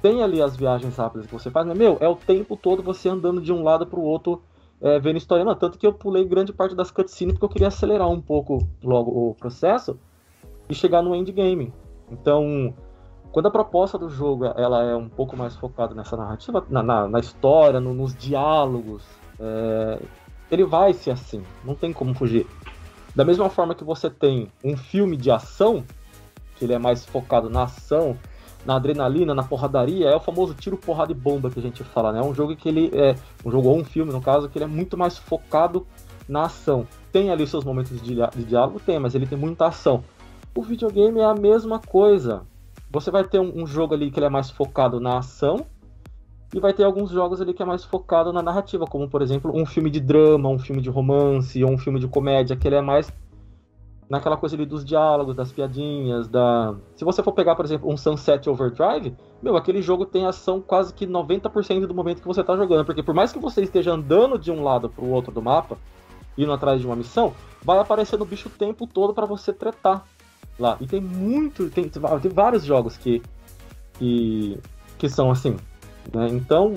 Tem 0.00 0.22
ali 0.22 0.40
as 0.40 0.56
viagens 0.56 0.96
rápidas 0.96 1.26
que 1.26 1.32
você 1.32 1.50
faz, 1.50 1.66
mas, 1.66 1.76
meu, 1.76 1.96
é 2.00 2.06
o 2.06 2.14
tempo 2.14 2.56
todo 2.56 2.84
você 2.84 3.08
andando 3.08 3.40
de 3.40 3.52
um 3.52 3.64
lado 3.64 3.84
pro 3.84 4.00
outro, 4.00 4.40
é, 4.80 5.00
vendo 5.00 5.16
história. 5.16 5.44
Tanto 5.56 5.76
que 5.76 5.88
eu 5.88 5.92
pulei 5.92 6.24
grande 6.24 6.52
parte 6.52 6.76
das 6.76 6.92
cutscenes 6.92 7.32
porque 7.32 7.46
eu 7.46 7.50
queria 7.50 7.66
acelerar 7.66 8.08
um 8.08 8.20
pouco 8.20 8.64
logo 8.80 9.10
o 9.10 9.34
processo 9.34 9.98
e 10.68 10.74
chegar 10.74 11.02
no 11.02 11.16
endgame. 11.16 11.72
Então, 12.12 12.72
quando 13.32 13.46
a 13.46 13.50
proposta 13.50 13.98
do 13.98 14.08
jogo 14.08 14.46
ela 14.46 14.82
é 14.84 14.96
um 14.96 15.08
pouco 15.08 15.36
mais 15.36 15.54
focada 15.56 15.94
nessa 15.94 16.16
narrativa, 16.16 16.64
na, 16.68 16.82
na, 16.82 17.08
na 17.08 17.20
história, 17.20 17.80
no, 17.80 17.92
nos 17.92 18.14
diálogos, 18.16 19.04
é, 19.38 20.00
ele 20.50 20.64
vai 20.64 20.92
ser 20.92 21.10
assim, 21.10 21.42
não 21.64 21.74
tem 21.74 21.92
como 21.92 22.14
fugir. 22.14 22.46
Da 23.14 23.24
mesma 23.24 23.50
forma 23.50 23.74
que 23.74 23.84
você 23.84 24.08
tem 24.08 24.48
um 24.62 24.76
filme 24.76 25.16
de 25.16 25.30
ação, 25.30 25.84
que 26.56 26.64
ele 26.64 26.72
é 26.72 26.78
mais 26.78 27.04
focado 27.04 27.50
na 27.50 27.64
ação, 27.64 28.16
na 28.64 28.76
adrenalina, 28.76 29.34
na 29.34 29.42
porradaria, 29.42 30.08
é 30.08 30.16
o 30.16 30.20
famoso 30.20 30.54
tiro, 30.54 30.76
porrada 30.76 31.12
e 31.12 31.14
bomba 31.14 31.50
que 31.50 31.58
a 31.58 31.62
gente 31.62 31.82
fala, 31.84 32.12
né? 32.12 32.18
É 32.18 32.22
um 32.22 32.34
jogo 32.34 32.56
que 32.56 32.68
ele 32.68 32.90
é 32.94 33.14
um 33.44 33.50
jogo 33.50 33.68
ou 33.68 33.78
um 33.78 33.84
filme, 33.84 34.12
no 34.12 34.20
caso, 34.20 34.48
que 34.48 34.58
ele 34.58 34.64
é 34.64 34.68
muito 34.68 34.96
mais 34.96 35.16
focado 35.16 35.86
na 36.28 36.44
ação. 36.44 36.86
Tem 37.10 37.30
ali 37.30 37.46
seus 37.46 37.64
momentos 37.64 38.00
de, 38.02 38.16
diálogo, 38.44 38.80
tem, 38.80 38.98
mas 38.98 39.14
ele 39.14 39.26
tem 39.26 39.38
muita 39.38 39.66
ação. 39.66 40.04
O 40.54 40.62
videogame 40.62 41.20
é 41.20 41.24
a 41.24 41.34
mesma 41.34 41.78
coisa. 41.78 42.42
Você 42.90 43.10
vai 43.10 43.24
ter 43.24 43.38
um, 43.38 43.62
um, 43.62 43.66
jogo 43.66 43.94
ali 43.94 44.10
que 44.10 44.18
é 44.18 44.28
mais 44.28 44.50
focado 44.50 44.98
na 44.98 45.18
ação 45.18 45.66
e 46.54 46.58
vai 46.58 46.72
ter 46.72 46.84
alguns 46.84 47.10
jogos 47.10 47.40
ali 47.40 47.52
que 47.52 47.62
é 47.62 47.66
mais 47.66 47.84
focado 47.84 48.32
na 48.32 48.42
narrativa, 48.42 48.86
como 48.86 49.08
por 49.08 49.20
exemplo 49.20 49.52
um 49.54 49.66
filme 49.66 49.90
de 49.90 50.00
drama, 50.00 50.48
um 50.48 50.58
filme 50.58 50.80
de 50.80 50.88
romance 50.88 51.62
ou 51.62 51.70
um 51.70 51.78
filme 51.78 52.00
de 52.00 52.08
comédia, 52.08 52.56
que 52.56 52.66
ele 52.66 52.76
é 52.76 52.80
mais 52.80 53.12
naquela 54.08 54.38
coisa 54.38 54.56
ali 54.56 54.64
dos 54.64 54.84
diálogos, 54.84 55.36
das 55.36 55.52
piadinhas, 55.52 56.26
da... 56.28 56.74
Se 56.96 57.04
você 57.04 57.22
for 57.22 57.32
pegar, 57.32 57.54
por 57.54 57.64
exemplo, 57.64 57.92
um 57.92 57.96
Sunset 57.96 58.48
Overdrive, 58.48 59.14
meu, 59.42 59.54
aquele 59.54 59.82
jogo 59.82 60.06
tem 60.06 60.24
ação 60.24 60.62
quase 60.62 60.94
que 60.94 61.06
90% 61.06 61.86
do 61.86 61.94
momento 61.94 62.22
que 62.22 62.26
você 62.26 62.40
está 62.40 62.56
jogando, 62.56 62.86
porque 62.86 63.02
por 63.02 63.14
mais 63.14 63.32
que 63.32 63.38
você 63.38 63.62
esteja 63.62 63.92
andando 63.92 64.38
de 64.38 64.50
um 64.50 64.62
lado 64.62 64.88
para 64.88 65.04
o 65.04 65.10
outro 65.10 65.30
do 65.30 65.42
mapa, 65.42 65.76
indo 66.38 66.52
atrás 66.52 66.80
de 66.80 66.86
uma 66.86 66.96
missão, 66.96 67.34
vai 67.62 67.78
aparecendo 67.78 68.24
bicho 68.24 68.48
o 68.48 68.52
tempo 68.52 68.86
todo 68.86 69.12
para 69.12 69.26
você 69.26 69.52
tretar 69.52 70.06
lá. 70.58 70.76
E 70.80 70.86
tem 70.86 71.00
muito, 71.00 71.70
tem, 71.70 71.88
tem 71.88 72.02
vários 72.32 72.64
jogos 72.64 72.96
que, 72.96 73.22
que, 73.94 74.58
que 74.98 75.08
são 75.08 75.30
assim. 75.30 75.56
Né? 76.12 76.28
Então, 76.30 76.74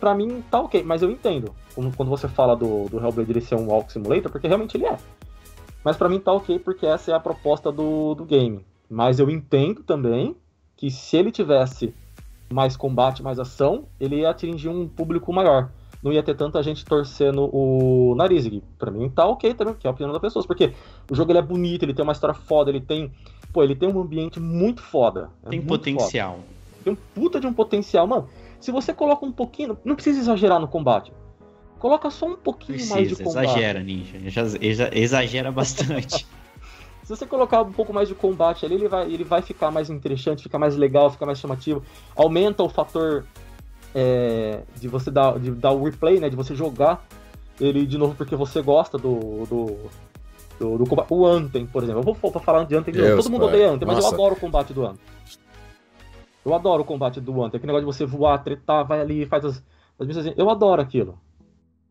pra 0.00 0.14
mim 0.14 0.42
tá 0.50 0.60
ok, 0.60 0.82
mas 0.82 1.02
eu 1.02 1.10
entendo 1.10 1.54
quando 1.96 2.08
você 2.08 2.26
fala 2.26 2.56
do, 2.56 2.88
do 2.88 2.98
Hellblade 2.98 3.30
ele 3.30 3.40
ser 3.40 3.54
um 3.54 3.68
Walk 3.68 3.92
Simulator, 3.92 4.30
porque 4.30 4.48
realmente 4.48 4.76
ele 4.76 4.86
é. 4.86 4.96
Mas 5.84 5.96
para 5.96 6.08
mim 6.08 6.18
tá 6.18 6.32
ok 6.32 6.58
porque 6.58 6.84
essa 6.84 7.12
é 7.12 7.14
a 7.14 7.20
proposta 7.20 7.70
do, 7.70 8.14
do 8.14 8.24
game. 8.24 8.64
Mas 8.90 9.20
eu 9.20 9.30
entendo 9.30 9.82
também 9.82 10.36
que 10.76 10.90
se 10.90 11.16
ele 11.16 11.30
tivesse 11.30 11.94
mais 12.50 12.76
combate, 12.76 13.22
mais 13.22 13.38
ação, 13.38 13.84
ele 14.00 14.16
ia 14.16 14.30
atingir 14.30 14.68
um 14.68 14.88
público 14.88 15.32
maior 15.32 15.70
não 16.02 16.12
ia 16.12 16.22
ter 16.22 16.34
tanta 16.34 16.62
gente 16.62 16.84
torcendo 16.84 17.48
o 17.52 18.14
nariz. 18.16 18.46
E 18.46 18.62
pra 18.78 18.90
mim 18.90 19.08
tá 19.08 19.26
ok 19.26 19.54
também, 19.54 19.74
que 19.74 19.86
é 19.86 19.90
a 19.90 19.92
opinião 19.92 20.12
das 20.12 20.20
pessoas. 20.20 20.46
Porque 20.46 20.72
o 21.10 21.14
jogo 21.14 21.32
ele 21.32 21.38
é 21.38 21.42
bonito, 21.42 21.84
ele 21.84 21.94
tem 21.94 22.02
uma 22.02 22.12
história 22.12 22.34
foda, 22.34 22.70
ele 22.70 22.80
tem. 22.80 23.12
Pô, 23.52 23.62
ele 23.62 23.74
tem 23.74 23.88
um 23.88 24.00
ambiente 24.00 24.38
muito 24.38 24.82
foda. 24.82 25.30
É 25.44 25.50
tem 25.50 25.58
muito 25.60 25.68
potencial. 25.68 26.32
Foda. 26.34 26.44
Tem 26.84 26.92
um 26.92 26.96
puta 27.14 27.40
de 27.40 27.46
um 27.46 27.52
potencial. 27.52 28.06
Mano, 28.06 28.28
se 28.60 28.70
você 28.70 28.92
coloca 28.92 29.24
um 29.24 29.32
pouquinho. 29.32 29.76
Não 29.84 29.94
precisa 29.94 30.20
exagerar 30.20 30.60
no 30.60 30.68
combate. 30.68 31.12
Coloca 31.78 32.10
só 32.10 32.26
um 32.26 32.36
pouquinho 32.36 32.78
precisa, 32.78 32.94
mais 32.94 33.08
de 33.08 33.16
combate. 33.16 33.44
Exagera, 33.44 33.82
Ninja. 33.82 34.18
Exagera 34.92 35.52
bastante. 35.52 36.26
Se 37.08 37.16
você 37.16 37.24
colocar 37.24 37.62
um 37.62 37.72
pouco 37.72 37.90
mais 37.90 38.06
de 38.06 38.14
combate 38.14 38.66
ali, 38.66 38.74
ele 38.74 38.86
vai, 38.86 39.10
ele 39.10 39.24
vai 39.24 39.40
ficar 39.40 39.70
mais 39.70 39.88
interessante, 39.88 40.42
fica 40.42 40.58
mais 40.58 40.76
legal, 40.76 41.10
fica 41.10 41.24
mais 41.24 41.38
chamativo. 41.38 41.82
Aumenta 42.14 42.62
o 42.62 42.68
fator 42.68 43.24
é, 43.94 44.62
de 44.76 44.88
você 44.88 45.10
dar, 45.10 45.38
de 45.38 45.50
dar 45.50 45.72
o 45.72 45.84
replay, 45.84 46.20
né? 46.20 46.28
De 46.28 46.36
você 46.36 46.54
jogar 46.54 47.04
ele 47.60 47.86
de 47.86 47.98
novo 47.98 48.14
porque 48.14 48.36
você 48.36 48.62
gosta 48.62 48.96
do. 48.98 49.46
do, 49.46 49.76
do, 50.58 50.78
do 50.78 50.86
combate. 50.86 51.06
O 51.10 51.26
Anthem, 51.26 51.66
por 51.66 51.82
exemplo. 51.82 52.00
Eu 52.00 52.14
vou 52.14 52.32
falar 52.40 52.64
de 52.64 52.76
Anthem 52.76 52.94
de 52.94 53.00
novo. 53.00 53.22
Todo 53.22 53.30
mundo 53.30 53.46
odeia 53.46 53.70
Anthem, 53.70 53.86
mas 53.86 53.98
eu 53.98 54.06
adoro 54.06 54.34
o 54.34 54.40
combate 54.40 54.72
do 54.72 54.84
Anthem. 54.86 55.04
Eu 56.44 56.54
adoro 56.54 56.82
o 56.82 56.84
combate 56.84 57.20
do 57.20 57.42
Anthem. 57.42 57.58
Aquele 57.58 57.72
negócio 57.72 57.86
de 57.86 57.98
você 57.98 58.06
voar, 58.06 58.38
tretar, 58.42 58.86
vai 58.86 59.00
ali, 59.00 59.26
faz 59.26 59.44
as, 59.44 59.62
as 59.98 60.06
missões. 60.06 60.32
Eu 60.36 60.48
adoro 60.48 60.80
aquilo. 60.80 61.18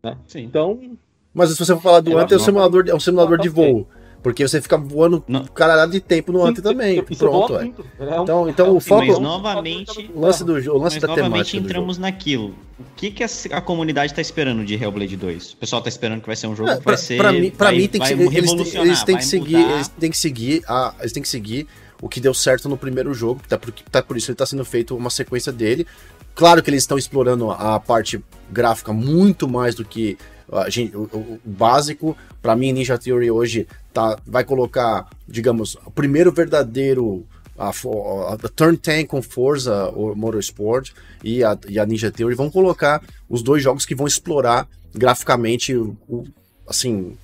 Né? 0.04 0.18
Sim. 0.26 0.44
Então. 0.44 0.98
Mas 1.34 1.52
se 1.52 1.58
você 1.58 1.74
for 1.76 1.82
falar 1.82 2.00
do 2.00 2.18
Anthem, 2.18 2.38
é 2.38 2.42
um 2.42 2.44
simulador, 2.44 2.86
é 2.88 2.96
um 2.96 3.00
simulador 3.00 3.38
de 3.38 3.50
voo. 3.50 3.88
Porque 4.28 4.46
você 4.46 4.62
fica 4.62 4.76
voando 4.76 5.24
não. 5.26 5.46
caralhado 5.46 5.94
de 5.94 6.02
tempo 6.02 6.34
no 6.34 6.46
Anthem 6.46 6.62
também. 6.62 7.02
Pronto, 7.02 7.58
é. 7.58 7.64
é. 7.64 8.22
Então, 8.22 8.50
então 8.50 8.76
o 8.76 8.80
foco. 8.82 9.08
Mas 9.08 9.20
novamente. 9.20 10.12
O 10.14 10.20
lance, 10.20 10.44
do, 10.44 10.52
o 10.52 10.78
lance 10.78 11.00
mas 11.00 11.02
da 11.02 11.08
novamente 11.08 11.56
entramos 11.56 11.98
naquilo. 11.98 12.54
O 12.78 12.84
que, 12.98 13.10
que 13.10 13.24
a, 13.24 13.28
a 13.54 13.62
comunidade 13.62 14.12
está 14.12 14.22
esperando 14.22 14.66
de 14.66 14.76
Hellblade 14.76 15.16
2? 15.16 15.54
O 15.54 15.56
pessoal 15.56 15.80
está 15.80 15.88
esperando 15.88 16.20
que 16.20 16.28
vai 16.28 16.36
ser 16.36 16.48
um 16.48 16.56
jogo 16.58 16.72
é, 16.72 16.78
que 16.78 16.84
vai 16.84 16.98
ser. 16.98 17.16
Pra 17.16 17.32
mim, 17.32 17.50
pra 17.52 17.68
vai, 17.68 17.78
mim 17.78 17.88
tem 17.88 18.02
que 18.02 18.12
eles, 18.12 18.76
eles 18.76 19.04
têm 19.06 19.16
que 19.16 19.26
seguir. 19.26 19.56
Eles 19.56 19.88
têm 19.88 20.12
que 20.12 20.18
seguir. 20.18 20.62
A, 20.68 20.94
eles 21.00 21.14
têm 21.14 21.24
que 21.24 21.30
seguir 21.30 21.66
o 22.02 22.10
que 22.10 22.20
deu 22.20 22.34
certo 22.34 22.68
no 22.68 22.76
primeiro 22.76 23.14
jogo. 23.14 23.40
Tá 23.48 23.58
por, 23.58 23.72
tá 23.72 24.04
por 24.04 24.18
isso 24.18 24.30
ele 24.30 24.34
está 24.34 24.46
sendo 24.46 24.66
feito 24.66 24.94
uma 24.94 25.10
sequência 25.10 25.54
dele. 25.54 25.88
Claro 26.36 26.62
que 26.62 26.70
eles 26.70 26.84
estão 26.84 26.98
explorando 26.98 27.50
a 27.50 27.80
parte 27.80 28.22
gráfica 28.52 28.92
muito 28.92 29.48
mais 29.48 29.74
do 29.74 29.86
que 29.86 30.18
a 30.52 30.70
gente, 30.70 30.96
o, 30.96 31.04
o, 31.04 31.40
básico. 31.44 32.16
Para 32.42 32.56
mim, 32.56 32.72
Ninja 32.72 32.98
Theory 32.98 33.30
hoje 33.30 33.68
tá, 33.94 34.18
vai 34.26 34.44
colocar, 34.44 35.08
digamos, 35.28 35.76
o 35.86 35.92
primeiro 35.92 36.32
verdadeiro 36.32 37.26
a, 37.58 37.70
a, 37.70 38.34
a 38.34 38.50
Turn 38.56 38.78
10 38.78 39.08
com 39.08 39.22
Forza 39.22 39.90
o 39.90 40.16
Motorsport 40.16 40.92
e 41.24 41.44
a, 41.44 41.58
e 41.68 41.80
a 41.80 41.86
Ninja 41.86 42.12
Theory 42.12 42.36
vão 42.36 42.50
colocar 42.50 43.02
os 43.28 43.42
dois 43.42 43.64
jogos 43.64 43.86
que 43.86 43.96
vão 43.96 44.08
explorar 44.08 44.68
graficamente 44.94 45.76
o, 45.76 45.98
o 46.08 46.24
assim 46.68 47.18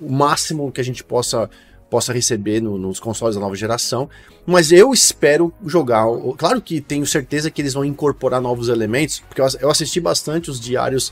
o 0.00 0.10
máximo 0.10 0.70
que 0.70 0.80
a 0.80 0.84
gente 0.84 1.02
possa 1.02 1.50
possa 1.90 2.12
receber 2.12 2.60
no, 2.60 2.78
nos 2.78 3.00
consoles 3.00 3.34
da 3.34 3.40
nova 3.40 3.56
geração, 3.56 4.10
mas 4.44 4.70
eu 4.70 4.92
espero 4.92 5.52
jogar. 5.64 6.04
Claro 6.36 6.60
que 6.60 6.82
tenho 6.82 7.06
certeza 7.06 7.50
que 7.50 7.62
eles 7.62 7.72
vão 7.72 7.82
incorporar 7.82 8.42
novos 8.42 8.68
elementos, 8.68 9.20
porque 9.20 9.40
eu 9.40 9.70
assisti 9.70 9.98
bastante 9.98 10.50
os 10.50 10.60
diários 10.60 11.10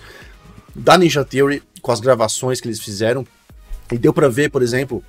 da 0.79 0.99
Ninja 0.99 1.25
Theory 1.25 1.63
com 1.81 1.93
as 1.93 2.01
gravações 2.01 2.61
que 2.61 2.69
eles 2.69 2.81
fizeram 2.81 3.27
e 3.91 3.97
deu 3.97 4.13
para 4.13 4.29
ver, 4.29 4.51
por 4.51 4.63
exemplo, 4.63 5.03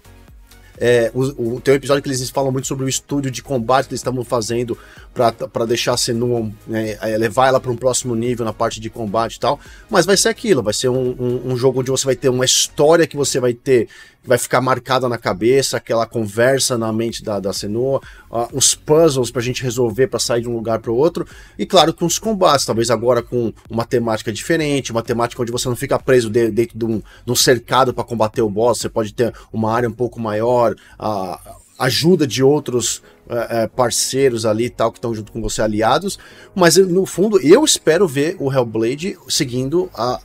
é, 0.79 1.11
o, 1.13 1.55
o, 1.55 1.61
tem 1.61 1.73
um 1.73 1.77
episódio 1.77 2.03
que 2.03 2.09
eles 2.09 2.29
falam 2.29 2.51
muito 2.51 2.67
sobre 2.67 2.85
o 2.85 2.89
estúdio 2.89 3.31
de 3.31 3.41
combate 3.41 3.87
que 3.87 3.93
eles 3.93 3.99
estavam 3.99 4.23
fazendo 4.23 4.77
para 5.11 5.65
deixar 5.65 5.93
a 5.93 5.97
Senua, 5.97 6.51
né, 6.67 6.95
é, 7.01 7.17
levar 7.17 7.47
ela 7.47 7.59
para 7.59 7.71
um 7.71 7.75
próximo 7.75 8.15
nível 8.15 8.45
na 8.45 8.53
parte 8.53 8.79
de 8.79 8.89
combate 8.89 9.35
e 9.35 9.39
tal. 9.39 9.59
Mas 9.89 10.05
vai 10.05 10.15
ser 10.15 10.29
aquilo, 10.29 10.61
vai 10.61 10.73
ser 10.73 10.89
um, 10.89 11.15
um, 11.19 11.51
um, 11.51 11.57
jogo 11.57 11.79
onde 11.79 11.89
você 11.89 12.05
vai 12.05 12.15
ter 12.15 12.29
uma 12.29 12.45
história 12.45 13.07
que 13.07 13.17
você 13.17 13.39
vai 13.39 13.53
ter 13.53 13.89
vai 14.27 14.37
ficar 14.37 14.59
marcada 14.59 15.07
na 15.07 15.17
cabeça, 15.17 15.77
aquela 15.77 16.05
conversa 16.05 16.77
na 16.77 16.91
mente 16.91 17.23
da, 17.23 17.39
da 17.39 17.53
Senua, 17.53 18.01
uh, 18.29 18.47
os 18.51 18.75
puzzles 18.75 19.31
pra 19.31 19.41
gente 19.41 19.63
resolver 19.63 20.07
para 20.07 20.19
sair 20.19 20.41
de 20.41 20.49
um 20.49 20.53
lugar 20.53 20.79
para 20.79 20.91
o 20.91 20.95
outro, 20.95 21.25
e 21.57 21.65
claro, 21.65 21.93
com 21.93 22.05
os 22.05 22.19
combates, 22.19 22.65
talvez 22.65 22.91
agora 22.91 23.23
com 23.23 23.53
uma 23.69 23.85
temática 23.85 24.31
diferente, 24.31 24.91
uma 24.91 25.01
temática 25.01 25.41
onde 25.41 25.51
você 25.51 25.69
não 25.69 25.75
fica 25.75 25.97
preso 25.97 26.29
de, 26.29 26.51
dentro 26.51 26.77
de 26.77 26.85
um, 26.85 27.01
de 27.25 27.31
um 27.31 27.35
cercado 27.35 27.93
para 27.93 28.03
combater 28.03 28.41
o 28.41 28.49
boss, 28.49 28.79
você 28.79 28.89
pode 28.89 29.13
ter 29.13 29.33
uma 29.51 29.73
área 29.73 29.87
um 29.87 29.93
pouco 29.93 30.19
maior, 30.19 30.75
a 30.99 31.35
uh, 31.35 31.57
ajuda 31.79 32.27
de 32.27 32.43
outros 32.43 32.97
uh, 33.27 33.69
parceiros 33.75 34.45
ali 34.45 34.69
tal, 34.69 34.91
que 34.91 34.97
estão 34.97 35.15
junto 35.15 35.31
com 35.31 35.41
você, 35.41 35.61
aliados, 35.61 36.19
mas 36.53 36.75
no 36.75 37.05
fundo 37.05 37.39
eu 37.39 37.63
espero 37.63 38.07
ver 38.07 38.35
o 38.39 38.51
Hellblade 38.51 39.17
seguindo 39.29 39.89
a, 39.93 40.19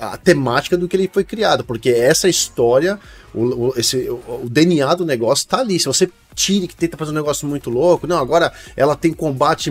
a 0.00 0.16
temática 0.16 0.76
do 0.76 0.88
que 0.88 0.96
ele 0.96 1.10
foi 1.12 1.24
criado, 1.24 1.62
porque 1.62 1.90
essa 1.90 2.28
história 2.28 2.98
o, 3.34 3.68
o, 3.68 3.74
esse, 3.76 4.08
o, 4.08 4.42
o, 4.44 4.48
DNA 4.48 4.94
do 4.94 5.04
negócio 5.04 5.46
tá 5.46 5.58
ali. 5.60 5.78
Se 5.78 5.86
você 5.86 6.10
tira 6.34 6.66
que 6.66 6.74
tenta 6.74 6.96
fazer 6.96 7.10
um 7.10 7.14
negócio 7.14 7.46
muito 7.46 7.70
louco, 7.70 8.06
não, 8.06 8.18
agora 8.18 8.52
ela 8.76 8.96
tem 8.96 9.12
combate, 9.12 9.70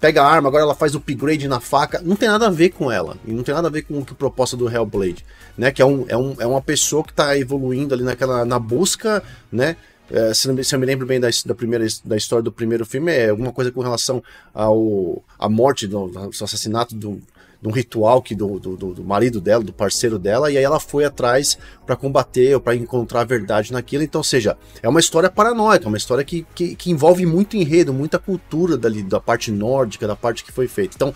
pega 0.00 0.22
a 0.22 0.26
arma, 0.26 0.48
agora 0.48 0.64
ela 0.64 0.74
faz 0.74 0.94
upgrade 0.94 1.48
na 1.48 1.60
faca, 1.60 2.00
não 2.04 2.14
tem 2.14 2.28
nada 2.28 2.46
a 2.46 2.50
ver 2.50 2.70
com 2.70 2.90
ela. 2.90 3.16
E 3.26 3.32
não 3.32 3.42
tem 3.42 3.54
nada 3.54 3.68
a 3.68 3.70
ver 3.70 3.82
com 3.82 3.98
o 3.98 4.04
que 4.04 4.14
proposta 4.14 4.56
do 4.56 4.68
Hellblade, 4.68 5.24
né? 5.56 5.70
Que 5.70 5.82
é, 5.82 5.86
um, 5.86 6.04
é, 6.08 6.16
um, 6.16 6.36
é 6.38 6.46
uma 6.46 6.60
pessoa 6.60 7.02
que 7.02 7.12
tá 7.12 7.36
evoluindo 7.36 7.94
ali 7.94 8.04
naquela, 8.04 8.44
na 8.44 8.58
busca, 8.58 9.22
né? 9.50 9.76
É, 10.10 10.32
se, 10.32 10.64
se, 10.64 10.74
eu 10.74 10.78
me 10.78 10.86
lembro 10.86 11.06
bem 11.06 11.20
da, 11.20 11.28
da, 11.44 11.54
primeira, 11.54 11.86
da 12.04 12.16
história 12.16 12.42
do 12.42 12.50
primeiro 12.50 12.86
filme, 12.86 13.12
é 13.12 13.28
alguma 13.28 13.52
coisa 13.52 13.70
com 13.70 13.82
relação 13.82 14.22
ao 14.54 15.22
a 15.38 15.48
morte, 15.48 15.86
do, 15.86 16.08
do 16.08 16.30
assassinato 16.30 16.94
do, 16.94 17.20
de 17.60 17.68
um 17.68 17.72
ritual 17.72 18.22
que 18.22 18.34
do, 18.34 18.58
do, 18.58 18.76
do, 18.76 19.04
marido 19.04 19.40
dela, 19.40 19.64
do 19.64 19.72
parceiro 19.72 20.18
dela, 20.18 20.50
e 20.50 20.56
aí 20.56 20.62
ela 20.62 20.78
foi 20.78 21.04
atrás 21.04 21.58
para 21.84 21.96
combater 21.96 22.54
ou 22.54 22.60
para 22.60 22.76
encontrar 22.76 23.22
a 23.22 23.24
verdade 23.24 23.72
naquilo. 23.72 24.04
Então, 24.04 24.20
ou 24.20 24.24
seja, 24.24 24.56
é 24.80 24.88
uma 24.88 25.00
história 25.00 25.28
paranoica, 25.28 25.88
uma 25.88 25.96
história 25.96 26.24
que, 26.24 26.46
que, 26.54 26.76
que, 26.76 26.90
envolve 26.90 27.26
muito 27.26 27.56
enredo, 27.56 27.92
muita 27.92 28.18
cultura 28.18 28.76
dali, 28.76 29.02
da 29.02 29.18
parte 29.18 29.50
nórdica, 29.50 30.06
da 30.06 30.14
parte 30.14 30.44
que 30.44 30.52
foi 30.52 30.68
feita. 30.68 30.94
Então, 30.94 31.12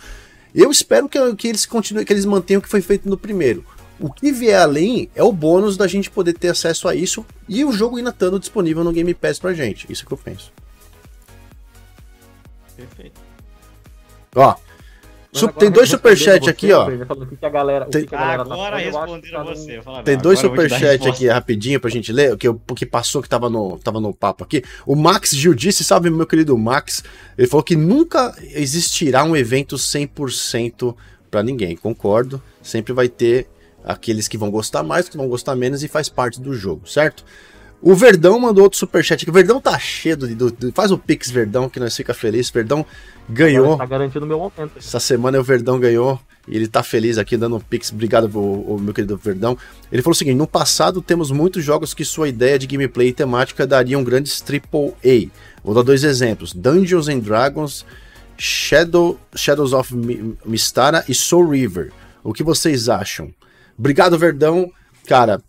eu 0.53 0.70
espero 0.70 1.09
que, 1.09 1.36
que 1.36 1.49
eles 1.49 1.64
continuem, 1.64 2.05
que 2.05 2.12
eles 2.12 2.24
mantenham 2.24 2.59
o 2.59 2.62
que 2.62 2.68
foi 2.68 2.82
feito 2.82 3.09
no 3.09 3.16
primeiro. 3.16 3.64
O 4.01 4.12
que 4.12 4.32
vier 4.32 4.61
além 4.61 5.09
é 5.14 5.22
o 5.22 5.30
bônus 5.30 5.76
da 5.76 5.86
gente 5.86 6.11
poder 6.11 6.32
ter 6.32 6.49
acesso 6.49 6.88
a 6.88 6.95
isso 6.95 7.24
e 7.49 7.64
o 7.64 7.70
jogo 7.70 7.99
ainda 7.99 8.11
estando 8.11 8.40
disponível 8.40 8.82
no 8.82 8.93
Game 8.93 9.14
Pass 9.14 9.38
pra 9.38 9.55
gente. 9.55 9.90
Isso 9.90 10.05
que 10.05 10.12
eu 10.12 10.18
penso. 10.18 10.53
Perfeito. 12.76 13.20
Ó, 14.34 14.57
tem 15.59 15.70
dois 15.70 15.89
superchats 15.89 16.47
aqui, 16.47 16.72
ó. 16.72 16.87
tem... 17.87 18.07
agora 18.12 18.76
responderam 18.76 19.45
você. 19.47 19.80
tem 20.05 20.18
dois 20.18 20.39
superchats 20.39 21.07
aqui 21.07 21.26
rapidinho 21.26 21.80
pra 21.80 21.89
gente 21.89 22.12
ler, 22.12 22.37
que, 22.37 22.47
que 22.76 22.85
passou 22.85 23.22
que 23.22 23.28
tava 23.28 23.49
no, 23.49 23.78
tava 23.78 23.99
no 23.99 24.12
papo 24.12 24.45
aqui. 24.45 24.62
O 24.87 24.95
Max 24.95 25.30
Gil 25.30 25.55
disse, 25.55 25.83
salve 25.85 26.11
meu 26.11 26.26
querido 26.26 26.57
Max, 26.59 27.03
ele 27.39 27.49
falou 27.49 27.64
que 27.64 27.74
nunca 27.74 28.35
existirá 28.41 29.24
um 29.24 29.35
evento 29.35 29.76
100% 29.76 30.95
para 31.30 31.43
ninguém. 31.43 31.76
Concordo, 31.76 32.43
sempre 32.62 32.93
vai 32.93 33.09
ter 33.09 33.49
aqueles 33.83 34.28
que 34.28 34.37
vão 34.37 34.51
gostar 34.51 34.83
mais, 34.83 35.09
que 35.09 35.16
vão 35.16 35.28
gostar 35.28 35.57
menos 35.57 35.83
e 35.83 35.89
faz 35.89 36.11
parte 36.11 36.41
do 36.43 36.53
jogo, 36.55 36.87
certo? 36.87 37.24
O 37.83 37.97
Verdão 37.97 38.39
mandou 38.39 38.62
outro 38.62 38.78
superchat 38.78 39.24
aqui. 39.24 39.30
O 39.30 39.35
Verdão 39.35 39.61
tá 39.61 39.76
cheio 39.76 40.16
de, 40.16 40.70
Faz 40.72 40.93
o 40.93 40.99
Pix 40.99 41.28
Verdão, 41.28 41.68
que 41.68 41.80
nós 41.80 41.97
fica 41.97 42.14
feliz. 42.14 42.49
Verdão 42.49 42.87
ganhou. 43.28 43.76
Tá 43.76 43.85
garantindo 43.85 44.24
meu 44.24 44.39
momento. 44.39 44.78
Essa 44.78 45.01
semana 45.01 45.41
o 45.41 45.43
Verdão 45.43 45.80
ganhou. 45.80 46.20
E 46.47 46.57
ele 46.57 46.68
tá 46.68 46.83
feliz 46.85 47.18
aqui 47.18 47.37
dando 47.37 47.57
um 47.57 47.61
Pix. 47.61 47.91
Obrigado, 47.91 48.30
o, 48.37 48.76
o 48.76 48.80
meu 48.80 48.95
querido 48.95 49.16
Verdão. 49.16 49.59
Ele 49.91 50.01
falou 50.01 50.12
o 50.12 50.16
seguinte: 50.16 50.37
no 50.37 50.47
passado 50.47 51.03
temos 51.03 51.33
muitos 51.33 51.64
jogos 51.64 51.93
que 51.93 52.05
sua 52.05 52.28
ideia 52.28 52.57
de 52.57 52.68
gameplay 52.68 53.09
e 53.09 53.12
temática 53.12 53.66
dariam 53.66 54.05
grandes 54.05 54.41
AAA. 54.41 55.30
Vou 55.64 55.74
dar 55.74 55.83
dois 55.83 56.05
exemplos: 56.05 56.53
Dungeons 56.53 57.09
and 57.09 57.18
Dragons, 57.18 57.85
Shadow, 58.37 59.18
Shadows 59.35 59.72
of 59.72 59.93
Mistara 60.45 61.05
e 61.09 61.14
Soul 61.14 61.51
River. 61.51 61.93
O 62.22 62.33
que 62.33 62.45
vocês 62.45 62.89
acham? 62.89 63.35
Obrigado, 63.76 64.16
Verdão. 64.16 64.70
Cara, 65.07 65.43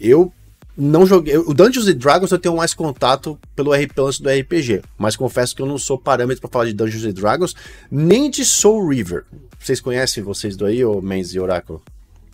eu 0.00 0.32
não 0.80 1.04
joguei. 1.04 1.36
O 1.36 1.52
Dungeons 1.52 1.92
Dragons 1.96 2.30
eu 2.30 2.38
tenho 2.38 2.56
mais 2.56 2.72
contato 2.72 3.36
pelo 3.56 3.72
RP 3.72 3.96
do 3.96 4.28
RPG, 4.28 4.82
mas 4.96 5.16
confesso 5.16 5.56
que 5.56 5.60
eu 5.60 5.66
não 5.66 5.76
sou 5.76 5.98
parâmetro 5.98 6.40
para 6.40 6.50
falar 6.50 6.66
de 6.66 6.72
Dungeons 6.72 7.12
Dragons, 7.12 7.54
nem 7.90 8.30
de 8.30 8.44
Soul 8.44 8.88
River. 8.88 9.24
Vocês 9.58 9.80
conhecem 9.80 10.22
vocês 10.22 10.56
dois, 10.56 10.80
ou 10.82 11.02
Menz 11.02 11.34
e 11.34 11.40
Oráculo? 11.40 11.82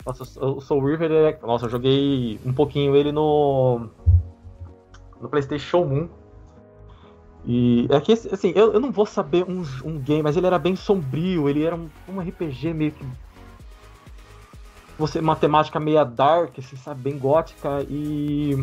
Nossa, 0.05 0.45
o 0.45 0.61
Soul 0.61 0.84
River 0.84 1.11
é. 1.11 1.38
Nossa, 1.42 1.64
eu 1.64 1.70
joguei 1.70 2.38
um 2.45 2.53
pouquinho 2.53 2.95
ele 2.95 3.11
no. 3.11 3.88
No 5.18 5.28
PlayStation 5.30 5.78
1. 5.78 6.09
E 7.47 7.86
é 7.90 8.01
que, 8.01 8.12
assim, 8.12 8.53
eu, 8.55 8.74
eu 8.74 8.80
não 8.80 8.92
vou 8.92 9.07
saber 9.07 9.45
um, 9.45 9.64
um 9.84 9.99
game, 9.99 10.22
mas 10.22 10.36
ele 10.36 10.47
era 10.47 10.59
bem 10.59 10.76
sombrio, 10.76 11.49
ele 11.49 11.62
era 11.62 11.74
um, 11.74 11.88
um 12.09 12.20
RPG 12.20 12.74
meio 12.74 12.92
que 12.92 13.05
você 14.99 15.20
matemática 15.20 15.80
meia 15.80 16.05
dark, 16.05 16.59
assim, 16.59 16.76
sabe, 16.76 17.03
bem 17.03 17.18
gótica 17.18 17.84
e 17.88 18.57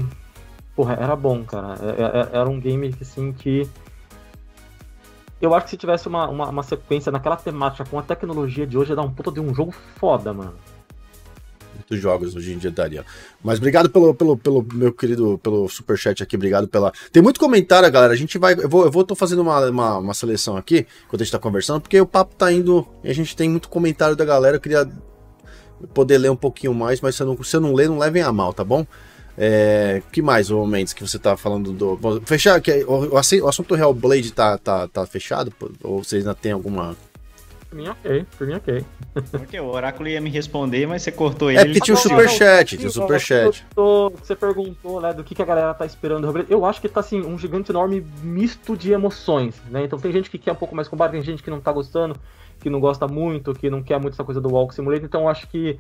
porra, 0.76 0.94
era 0.94 1.16
bom, 1.16 1.44
cara. 1.44 1.76
É, 1.82 2.02
é, 2.02 2.22
é, 2.22 2.40
era 2.40 2.50
um 2.50 2.60
game 2.60 2.94
assim 3.02 3.34
que 3.34 3.70
eu 5.42 5.54
acho 5.56 5.66
que 5.66 5.72
se 5.72 5.78
tivesse 5.78 6.08
uma, 6.08 6.30
uma, 6.30 6.50
uma, 6.50 6.64
sequência 6.64 7.12
naquela 7.12 7.36
temática 7.36 7.84
com 7.84 7.98
a 7.98 8.04
tecnologia 8.04 8.66
de 8.66 8.78
hoje, 8.78 8.92
ia 8.92 8.96
dar 8.96 9.02
um 9.02 9.12
puta 9.12 9.32
de 9.32 9.40
um 9.40 9.54
jogo 9.54 9.74
foda, 9.96 10.32
mano. 10.32 10.54
Muitos 11.74 12.00
jogos 12.00 12.36
hoje 12.36 12.54
em 12.54 12.58
dia 12.60 12.70
daria. 12.70 13.04
Mas 13.44 13.58
obrigado 13.58 13.90
pelo, 13.90 14.14
pelo, 14.14 14.38
pelo 14.38 14.66
meu 14.72 14.94
querido, 14.94 15.40
pelo 15.42 15.68
superchat 15.68 16.22
aqui, 16.22 16.36
obrigado 16.36 16.68
pela. 16.68 16.94
Tem 17.12 17.24
muito 17.24 17.40
comentário, 17.40 17.92
galera. 17.92 18.14
A 18.14 18.16
gente 18.16 18.38
vai. 18.38 18.54
Eu 18.54 18.70
vou, 18.70 18.86
eu 18.86 18.92
vou 18.92 19.04
tô 19.04 19.16
fazendo 19.16 19.42
uma, 19.42 19.68
uma, 19.68 19.98
uma 19.98 20.14
seleção 20.14 20.56
aqui, 20.56 20.86
enquanto 21.06 21.22
a 21.22 21.24
gente 21.24 21.32
tá 21.32 21.40
conversando, 21.40 21.82
porque 21.82 22.00
o 22.00 22.06
papo 22.06 22.36
tá 22.36 22.52
indo. 22.52 22.88
E 23.04 23.10
a 23.10 23.14
gente 23.14 23.36
tem 23.36 23.50
muito 23.50 23.68
comentário 23.68 24.16
da 24.16 24.24
galera. 24.24 24.58
Eu 24.58 24.62
queria 24.62 24.88
poder 25.94 26.18
ler 26.18 26.32
um 26.32 26.36
pouquinho 26.36 26.74
mais, 26.74 27.02
mas 27.02 27.16
se 27.16 27.24
eu 27.24 27.28
não, 27.28 27.44
se 27.44 27.56
eu 27.56 27.62
não 27.62 27.74
ler, 27.74 27.90
não 27.90 27.98
levem 27.98 28.22
a 28.22 28.32
mal, 28.32 28.54
tá 28.54 28.64
bom? 28.64 28.86
É, 29.38 30.02
que 30.12 30.22
mais, 30.22 30.52
o 30.52 30.66
Mendes, 30.66 30.94
que 30.94 31.08
você 31.08 31.18
tá 31.18 31.38
falando 31.38 31.72
do. 31.72 32.22
Fechar, 32.26 32.60
que, 32.60 32.84
o, 32.84 33.14
o 33.14 33.48
assunto 33.48 33.76
Hellblade 33.76 34.32
tá, 34.34 34.58
tá, 34.58 34.88
tá 34.88 35.06
fechado? 35.06 35.54
Ou 35.84 36.04
vocês 36.04 36.24
ainda 36.24 36.36
tem 36.36 36.52
alguma 36.52 36.96
por 37.72 37.78
mim, 37.78 37.88
ok. 37.88 38.26
Por 38.38 38.48
mim, 38.48 38.54
ok. 38.56 38.86
Porque 39.32 39.58
o 39.58 39.68
Oráculo 39.68 40.10
ia 40.10 40.20
me 40.20 40.30
responder, 40.30 40.86
mas 40.86 41.04
você 41.04 41.12
cortou 41.12 41.50
é 41.50 41.54
ele. 41.54 41.62
É 41.62 41.66
porque 41.68 41.80
tinha 41.80 41.96
o 41.96 41.98
superchat, 41.98 42.78
tinha 42.78 42.90
o 42.90 42.92
superchat. 42.92 43.66
Você 44.20 44.36
perguntou, 44.36 45.00
né, 45.00 45.14
do 45.14 45.24
que, 45.24 45.34
que 45.34 45.42
a 45.42 45.46
galera 45.46 45.74
tá 45.74 45.86
esperando. 45.86 46.46
Eu 46.50 46.66
acho 46.66 46.82
que 46.82 46.90
tá, 46.90 47.00
assim, 47.00 47.22
um 47.22 47.40
gigante 47.40 47.72
enorme 47.72 48.06
misto 48.22 48.76
de 48.76 48.92
emoções, 48.92 49.56
né? 49.70 49.86
Então 49.86 49.98
tem 49.98 50.12
gente 50.12 50.30
que 50.30 50.38
quer 50.38 50.52
um 50.52 50.56
pouco 50.56 50.76
mais 50.76 50.90
combate, 50.90 51.14
tem 51.14 51.22
gente 51.22 51.42
que 51.42 51.50
não 51.50 51.62
tá 51.62 51.72
gostando, 51.72 52.18
que 52.62 52.70
não 52.70 52.80
gosta 52.80 53.08
muito, 53.08 53.54
que 53.54 53.70
não 53.70 53.84
quer 53.84 54.00
muito 54.00 54.14
essa 54.14 54.24
coisa 54.24 54.40
do 54.40 54.54
Walk 54.54 54.74
Simulator. 54.74 55.06
Então 55.06 55.22
eu 55.22 55.30
acho 55.30 55.48
que 55.48 55.80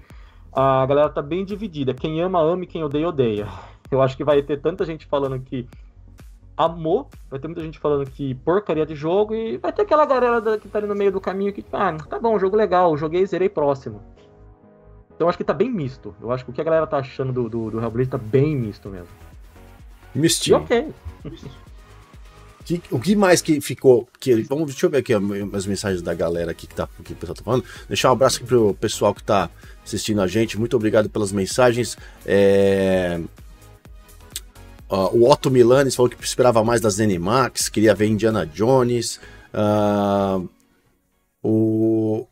a 0.52 0.86
galera 0.86 1.10
tá 1.10 1.22
bem 1.22 1.46
dividida. 1.46 1.94
Quem 1.94 2.22
ama, 2.22 2.42
ama 2.42 2.64
e 2.64 2.68
quem 2.68 2.84
odeia, 2.84 3.08
odeia. 3.08 3.48
Eu 3.90 4.02
acho 4.02 4.18
que 4.18 4.24
vai 4.24 4.42
ter 4.42 4.60
tanta 4.60 4.86
gente 4.86 5.06
falando 5.06 5.40
que 5.40 5.68
amou, 6.56 7.10
vai 7.30 7.40
ter 7.40 7.48
muita 7.48 7.62
gente 7.62 7.80
falando 7.80 8.10
que 8.10 8.36
porcaria 8.36 8.86
de 8.86 8.96
jogo, 8.96 9.34
e 9.34 9.58
vai 9.58 9.72
ter 9.72 9.82
aquela 9.82 10.06
galera 10.06 10.58
que 10.58 10.68
tá 10.68 10.80
ali 10.80 10.88
no 10.88 10.96
meio 10.96 11.12
do 11.12 11.20
caminho 11.20 11.52
que, 11.52 11.66
ah, 11.74 11.96
tá 12.08 12.20
bom, 12.20 12.38
jogo 12.38 12.56
legal, 12.56 12.96
joguei, 12.98 13.26
zerei 13.26 13.50
próximo. 13.50 14.02
Então 15.16 15.26
eu 15.26 15.30
acho 15.30 15.38
que 15.38 15.44
tá 15.44 15.54
bem 15.54 15.70
misto. 15.70 16.16
Eu 16.22 16.32
acho 16.32 16.44
que 16.44 16.52
o 16.52 16.54
que 16.54 16.62
a 16.62 16.64
galera 16.64 16.88
tá 16.88 16.98
achando 16.98 17.32
do, 17.32 17.50
do, 17.50 17.72
do 17.72 17.80
Hellblade 17.80 18.10
tá 18.10 18.18
bem 18.18 18.56
misto 18.56 18.90
mesmo. 18.90 19.10
Mistinho. 20.14 20.58
E 20.58 20.62
ok. 20.62 20.94
Que, 22.64 22.82
o 22.92 23.00
que 23.00 23.16
mais 23.16 23.42
que 23.42 23.60
ficou? 23.60 24.08
Que, 24.20 24.44
vamos, 24.44 24.68
deixa 24.72 24.86
eu 24.86 24.90
ver 24.90 25.00
aqui 25.00 25.14
as 25.54 25.66
mensagens 25.66 26.02
da 26.02 26.14
galera 26.14 26.52
aqui 26.52 26.68
que, 26.68 26.76
tá, 26.76 26.88
que 27.04 27.14
o 27.14 27.16
pessoal 27.16 27.36
tá 27.36 27.44
falando. 27.44 27.66
Deixar 27.88 28.10
um 28.10 28.14
abraço 28.14 28.38
aqui 28.38 28.46
pro 28.46 28.74
pessoal 28.76 29.14
que 29.16 29.24
tá 29.24 29.50
assistindo 29.84 30.22
a 30.22 30.28
gente. 30.28 30.60
Muito 30.60 30.76
obrigado 30.76 31.10
pelas 31.10 31.32
mensagens. 31.32 31.98
É, 32.26 33.20
Uh, 34.92 35.08
o 35.16 35.32
Otto 35.32 35.50
Milanes 35.50 35.96
falou 35.96 36.10
que 36.10 36.22
esperava 36.22 36.62
mais 36.66 36.82
das 36.82 36.96
Zenimax, 36.96 37.70
queria 37.70 37.96
ver 37.96 38.08
Indiana 38.08 38.46
Jones. 38.46 39.22
Uh, 39.54 40.50
o. 41.42 42.28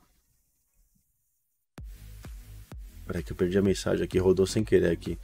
Peraí 3.08 3.24
que 3.24 3.32
eu 3.32 3.36
perdi 3.38 3.58
a 3.58 3.62
mensagem 3.62 4.04
aqui, 4.04 4.20
rodou 4.20 4.46
sem 4.46 4.62
querer 4.62 4.92
aqui. 4.92 5.18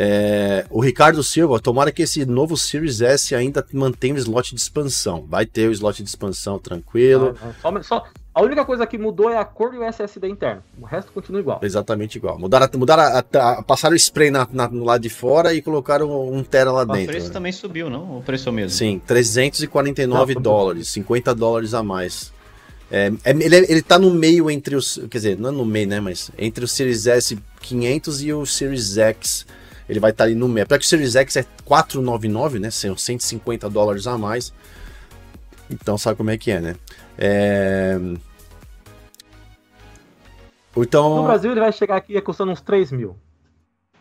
É, 0.00 0.64
o 0.70 0.80
Ricardo 0.80 1.24
Silva, 1.24 1.58
tomara 1.58 1.90
que 1.90 2.02
esse 2.02 2.24
novo 2.24 2.56
Series 2.56 3.00
S 3.00 3.34
ainda 3.34 3.66
mantenha 3.72 4.14
o 4.14 4.18
slot 4.18 4.54
de 4.54 4.60
expansão. 4.60 5.26
Vai 5.28 5.44
ter 5.44 5.68
o 5.68 5.72
slot 5.72 6.04
de 6.04 6.08
expansão 6.08 6.56
tranquilo. 6.56 7.36
Ah, 7.42 7.50
só, 7.60 7.82
só, 7.82 8.04
a 8.32 8.40
única 8.40 8.64
coisa 8.64 8.86
que 8.86 8.96
mudou 8.96 9.28
é 9.28 9.36
a 9.36 9.44
cor 9.44 9.74
e 9.74 9.78
o 9.78 9.82
SSD 9.82 10.28
interno. 10.28 10.62
O 10.80 10.84
resto 10.84 11.10
continua 11.10 11.40
igual. 11.40 11.58
Exatamente 11.64 12.16
igual. 12.16 12.38
Mudaram, 12.38 12.68
mudaram 12.76 13.02
a, 13.02 13.18
a, 13.18 13.58
a 13.58 13.62
passaram 13.64 13.94
o 13.94 13.96
spray 13.96 14.30
na, 14.30 14.46
na, 14.52 14.68
no 14.68 14.84
lado 14.84 15.02
de 15.02 15.10
fora 15.10 15.52
e 15.52 15.60
colocaram 15.60 16.30
um 16.32 16.44
tera 16.44 16.70
lá 16.70 16.84
dentro. 16.84 17.02
O 17.02 17.06
preço 17.06 17.26
né? 17.26 17.32
também 17.32 17.50
subiu, 17.50 17.90
não? 17.90 18.18
O 18.18 18.22
preço 18.22 18.52
mesmo. 18.52 18.70
Sim, 18.70 19.02
349 19.04 20.34
não, 20.34 20.40
dólares, 20.40 20.86
50 20.86 21.34
dólares 21.34 21.74
a 21.74 21.82
mais. 21.82 22.32
É, 22.88 23.10
é, 23.24 23.30
ele, 23.32 23.56
ele 23.56 23.82
tá 23.82 23.98
no 23.98 24.14
meio 24.14 24.48
entre 24.48 24.76
os. 24.76 24.96
Quer 25.10 25.18
dizer, 25.18 25.38
não 25.38 25.48
é 25.48 25.52
no 25.52 25.64
meio, 25.64 25.88
né? 25.88 25.98
Mas 25.98 26.30
entre 26.38 26.64
o 26.64 26.68
Series 26.68 27.08
S 27.08 27.36
500 27.62 28.22
e 28.22 28.32
o 28.32 28.46
Series 28.46 28.96
X. 28.96 29.44
Ele 29.88 30.00
vai 30.00 30.10
estar 30.10 30.24
tá 30.24 30.28
ali 30.28 30.34
no 30.34 30.48
meio. 30.48 30.64
Apesar 30.64 30.78
que 30.78 30.84
o 30.84 30.88
Series 30.88 31.16
X 31.16 31.36
é 31.36 31.44
499, 31.64 32.58
né? 32.58 32.70
São 32.70 32.96
150 32.96 33.70
dólares 33.70 34.06
a 34.06 34.18
mais. 34.18 34.52
Então 35.70 35.96
sabe 35.96 36.16
como 36.16 36.30
é 36.30 36.36
que 36.36 36.50
é, 36.50 36.60
né? 36.60 36.76
É... 37.16 37.98
Então... 40.76 41.16
No 41.16 41.24
Brasil 41.24 41.50
ele 41.50 41.60
vai 41.60 41.72
chegar 41.72 41.96
aqui 41.96 42.20
custando 42.20 42.52
uns 42.52 42.60
3 42.60 42.92
mil. 42.92 43.16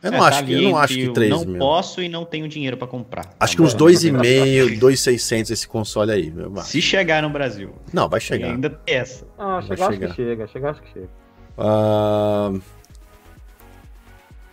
Eu 0.04 0.12
não, 0.12 0.20
é, 0.20 0.30
acho, 0.30 0.40
tá 0.40 0.46
que, 0.46 0.54
eu 0.54 0.62
não 0.62 0.78
acho 0.78 0.94
que 0.94 1.10
3 1.10 1.30
não 1.32 1.40
mil. 1.40 1.50
Não 1.54 1.60
posso 1.60 2.02
e 2.02 2.08
não 2.08 2.24
tenho 2.24 2.48
dinheiro 2.48 2.78
para 2.78 2.88
comprar. 2.88 3.34
Acho 3.40 3.56
que 3.56 3.62
uns 3.64 3.76
2,5, 3.76 4.78
2,600 4.78 5.50
esse 5.52 5.68
console 5.68 6.12
aí. 6.12 6.30
Meu 6.30 6.56
Se 6.58 6.82
chegar 6.82 7.24
no 7.24 7.30
Brasil. 7.32 7.74
Não, 7.92 8.08
vai 8.08 8.20
chegar. 8.20 8.48
E 8.48 8.52
ainda 8.52 8.70
tem 8.70 8.96
essa. 8.96 9.26
Ah, 9.38 9.60
chegar, 9.62 9.90
acho 9.90 10.00
que 10.00 10.14
chega. 10.14 10.48
Chegar 10.48 10.70
acho 10.70 10.82
que 10.84 10.94
chega. 10.94 11.10
Uh... 11.58 12.62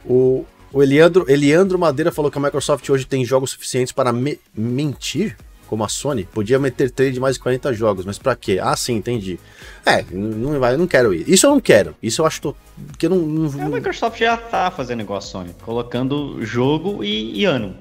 O, 0.07 0.45
o 0.75 0.83
Eliandro, 0.83 1.25
Eliandro 1.29 1.79
Madeira 1.79 2.11
falou 2.11 2.31
que 2.31 2.37
a 2.37 2.41
Microsoft 2.41 2.89
hoje 2.91 3.07
tem 3.07 3.25
jogos 3.25 3.53
suficientes 3.53 3.93
para 3.93 4.13
me 4.13 4.39
mentir 4.55 5.37
como 5.67 5.83
a 5.83 5.89
Sony, 5.89 6.25
podia 6.25 6.59
meter 6.59 6.91
trade 6.91 7.15
de 7.15 7.21
mais 7.21 7.37
de 7.37 7.41
40 7.43 7.73
jogos, 7.73 8.05
mas 8.05 8.19
para 8.19 8.37
quê? 8.37 8.61
Ah, 8.63 8.77
sim, 8.77 8.95
entendi. 8.95 9.41
É, 9.85 10.05
não 10.13 10.61
vai, 10.61 10.77
não 10.77 10.87
quero 10.87 11.15
ir. 11.15 11.29
Isso 11.29 11.47
eu 11.47 11.51
não 11.51 11.61
quero. 11.61 11.97
Isso 12.03 12.23
eu 12.23 12.27
acho 12.27 12.41
to... 12.41 12.57
que 12.99 13.07
eu 13.07 13.11
não, 13.11 13.19
não... 13.19 13.67
A 13.67 13.69
Microsoft 13.69 14.19
já 14.19 14.37
tá 14.37 14.71
fazendo 14.71 15.01
igual 15.01 15.19
a 15.19 15.23
Sony, 15.23 15.55
colocando 15.63 16.45
jogo 16.45 17.03
e, 17.03 17.41
e 17.41 17.45
ano. 17.45 17.77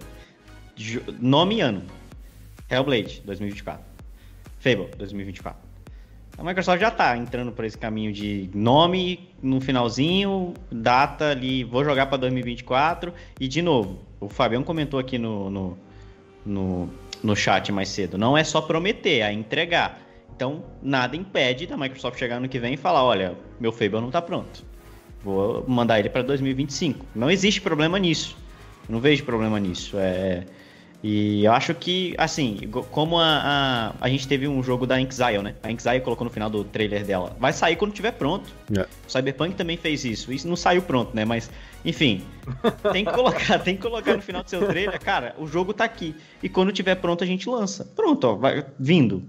Jo... 0.75 1.01
Nome 1.19 1.57
e 1.57 1.61
ano. 1.61 1.83
Hellblade 2.69 3.21
2024. 3.25 3.83
Fable 4.59 4.89
2024. 4.97 5.72
A 6.37 6.43
Microsoft 6.43 6.79
já 6.79 6.89
tá 6.89 7.15
entrando 7.15 7.51
por 7.51 7.63
esse 7.63 7.77
caminho 7.77 8.11
de 8.11 8.49
nome 8.53 9.29
no 9.41 9.61
finalzinho, 9.61 10.53
data 10.71 11.29
ali, 11.29 11.63
vou 11.63 11.83
jogar 11.83 12.07
para 12.07 12.17
2024 12.17 13.13
e 13.39 13.47
de 13.47 13.61
novo. 13.61 13.99
O 14.19 14.27
Fabião 14.27 14.63
comentou 14.63 14.99
aqui 14.99 15.17
no, 15.17 15.49
no, 15.49 15.77
no 16.45 16.89
no 17.23 17.35
chat 17.35 17.71
mais 17.71 17.89
cedo. 17.89 18.17
Não 18.17 18.37
é 18.37 18.43
só 18.43 18.61
prometer, 18.61 19.21
é 19.21 19.31
entregar. 19.31 20.01
Então, 20.35 20.63
nada 20.81 21.15
impede 21.15 21.65
da 21.65 21.77
Microsoft 21.77 22.19
chegar 22.19 22.39
no 22.39 22.49
que 22.49 22.59
vem 22.59 22.73
e 22.73 22.77
falar: 22.77 23.03
olha, 23.03 23.35
meu 23.59 23.71
Fable 23.71 24.01
não 24.01 24.07
está 24.07 24.21
pronto. 24.21 24.65
Vou 25.23 25.63
mandar 25.67 25.99
ele 25.99 26.09
para 26.09 26.21
2025. 26.21 27.05
Não 27.15 27.31
existe 27.31 27.61
problema 27.61 27.97
nisso. 27.97 28.35
não 28.89 28.99
vejo 28.99 29.23
problema 29.23 29.59
nisso. 29.59 29.97
É, 29.97 30.43
e 31.03 31.43
eu 31.43 31.51
acho 31.51 31.75
que, 31.75 32.15
assim, 32.17 32.57
como 32.89 33.19
a, 33.19 33.41
a, 33.43 33.93
a 33.99 34.07
gente 34.07 34.25
teve 34.25 34.47
um 34.47 34.63
jogo 34.63 34.87
da 34.87 35.01
Inxile, 35.01 35.43
né? 35.43 35.53
A 35.61 35.69
Inxile 35.69 35.99
colocou 35.99 36.23
no 36.23 36.31
final 36.31 36.49
do 36.49 36.63
trailer 36.63 37.05
dela. 37.05 37.35
Vai 37.37 37.51
sair 37.51 37.75
quando 37.75 37.91
tiver 37.91 38.13
pronto. 38.13 38.49
É. 38.75 38.83
O 38.83 39.11
Cyberpunk 39.11 39.53
também 39.55 39.75
fez 39.75 40.05
isso. 40.05 40.31
Isso 40.31 40.47
não 40.47 40.55
saiu 40.55 40.81
pronto, 40.81 41.13
né? 41.13 41.25
Mas, 41.25 41.51
enfim, 41.83 42.23
tem 42.93 43.03
que 43.03 43.11
colocar, 43.11 43.59
tem 43.59 43.75
que 43.75 43.81
colocar 43.81 44.15
no 44.15 44.21
final 44.21 44.43
do 44.43 44.49
seu 44.49 44.65
trailer, 44.65 44.97
cara, 45.01 45.35
o 45.37 45.45
jogo 45.45 45.73
tá 45.73 45.83
aqui. 45.83 46.15
E 46.41 46.47
quando 46.47 46.71
tiver 46.71 46.95
pronto, 46.95 47.21
a 47.21 47.27
gente 47.27 47.49
lança. 47.49 47.83
Pronto, 47.83 48.23
ó, 48.25 48.35
vai 48.35 48.65
vindo. 48.79 49.23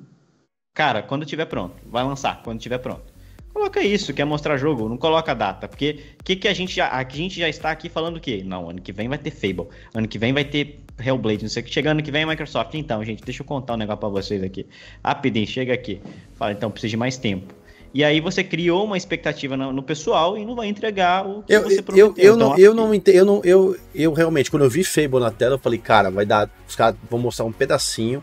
Cara, 0.73 1.03
quando 1.03 1.27
tiver 1.27 1.47
pronto, 1.47 1.75
vai 1.87 2.05
lançar, 2.05 2.41
quando 2.45 2.61
tiver 2.61 2.79
pronto. 2.79 3.14
Coloca 3.55 3.81
isso, 3.81 4.13
quer 4.13 4.25
mostrar 4.25 4.57
jogo, 4.57 4.89
não 4.89 4.97
coloca 4.97 5.33
data. 5.33 5.69
Porque 5.69 6.01
que, 6.25 6.35
que 6.35 6.49
a 6.49 6.53
gente 6.53 6.75
já. 6.75 6.89
A 6.89 7.09
gente 7.09 7.39
já 7.39 7.49
está 7.49 7.71
aqui 7.71 7.89
falando 7.89 8.17
o 8.17 8.21
quê? 8.21 8.43
Não, 8.45 8.69
ano 8.69 8.83
que 8.83 8.91
vem 8.91 9.09
vai 9.09 9.17
ter 9.17 9.31
Fable. 9.31 9.69
Ano 9.95 10.09
que 10.09 10.19
vem 10.19 10.33
vai 10.33 10.45
ter 10.45 10.81
Hellblade, 10.99 11.43
não 11.43 11.49
sei 11.49 11.63
o 11.63 11.65
que. 11.65 11.73
Chegando 11.73 11.93
ano 11.93 12.03
que 12.03 12.11
vem 12.11 12.23
é 12.23 12.27
Microsoft. 12.27 12.75
Então, 12.75 13.05
gente, 13.05 13.23
deixa 13.23 13.43
eu 13.43 13.47
contar 13.47 13.75
um 13.75 13.77
negócio 13.77 14.01
pra 14.01 14.09
vocês 14.09 14.43
aqui. 14.43 14.67
Rapidinho, 15.05 15.47
chega 15.47 15.73
aqui. 15.73 16.01
Fala, 16.35 16.51
então, 16.51 16.69
precisa 16.69 16.91
de 16.91 16.97
mais 16.97 17.17
tempo. 17.17 17.55
E 17.95 18.03
aí 18.03 18.21
você 18.21 18.43
criou 18.43 18.85
uma 18.85 18.97
expectativa 18.97 19.57
no, 19.57 19.73
no 19.73 19.85
pessoal 19.85 20.37
e 20.37 20.45
não 20.45 20.57
vai 20.57 20.67
entregar 20.67 21.25
o 21.25 21.45
que 21.45 21.55
eu, 21.55 21.63
você 21.63 21.81
prometeu. 21.81 22.13
Eu, 22.17 22.25
eu, 22.25 22.35
então, 22.35 22.49
não, 22.49 22.59
eu 22.59 22.75
não 22.75 22.93
entendo, 22.93 23.15
eu, 23.15 23.25
não, 23.25 23.41
eu, 23.45 23.77
eu 23.95 24.13
realmente, 24.13 24.51
quando 24.51 24.65
eu 24.65 24.71
vi 24.71 24.83
Fable 24.83 25.21
na 25.21 25.31
tela, 25.31 25.55
eu 25.55 25.59
falei, 25.61 25.79
cara, 25.79 26.11
vai 26.11 26.27
dar. 26.27 26.51
Os 26.69 26.75
caras 26.75 26.97
vão 27.09 27.21
mostrar 27.21 27.45
um 27.45 27.53
pedacinho, 27.53 28.21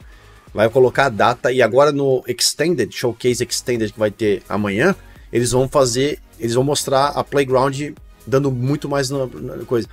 vai 0.53 0.67
colocar 0.67 1.05
a 1.05 1.09
data, 1.09 1.53
e 1.53 1.61
agora 1.61 1.93
no 1.93 2.21
Extended, 2.27 2.93
Showcase 2.93 3.41
Extended 3.45 3.93
que 3.93 3.99
vai 3.99 4.11
ter 4.11 4.43
amanhã 4.49 4.93
eles 5.31 5.51
vão 5.51 5.67
fazer, 5.67 6.19
eles 6.39 6.53
vão 6.53 6.63
mostrar 6.63 7.07
a 7.07 7.23
Playground 7.23 7.93
dando 8.25 8.51
muito 8.51 8.87
mais 8.87 9.09
na, 9.09 9.25
na 9.25 9.65
coisa. 9.65 9.87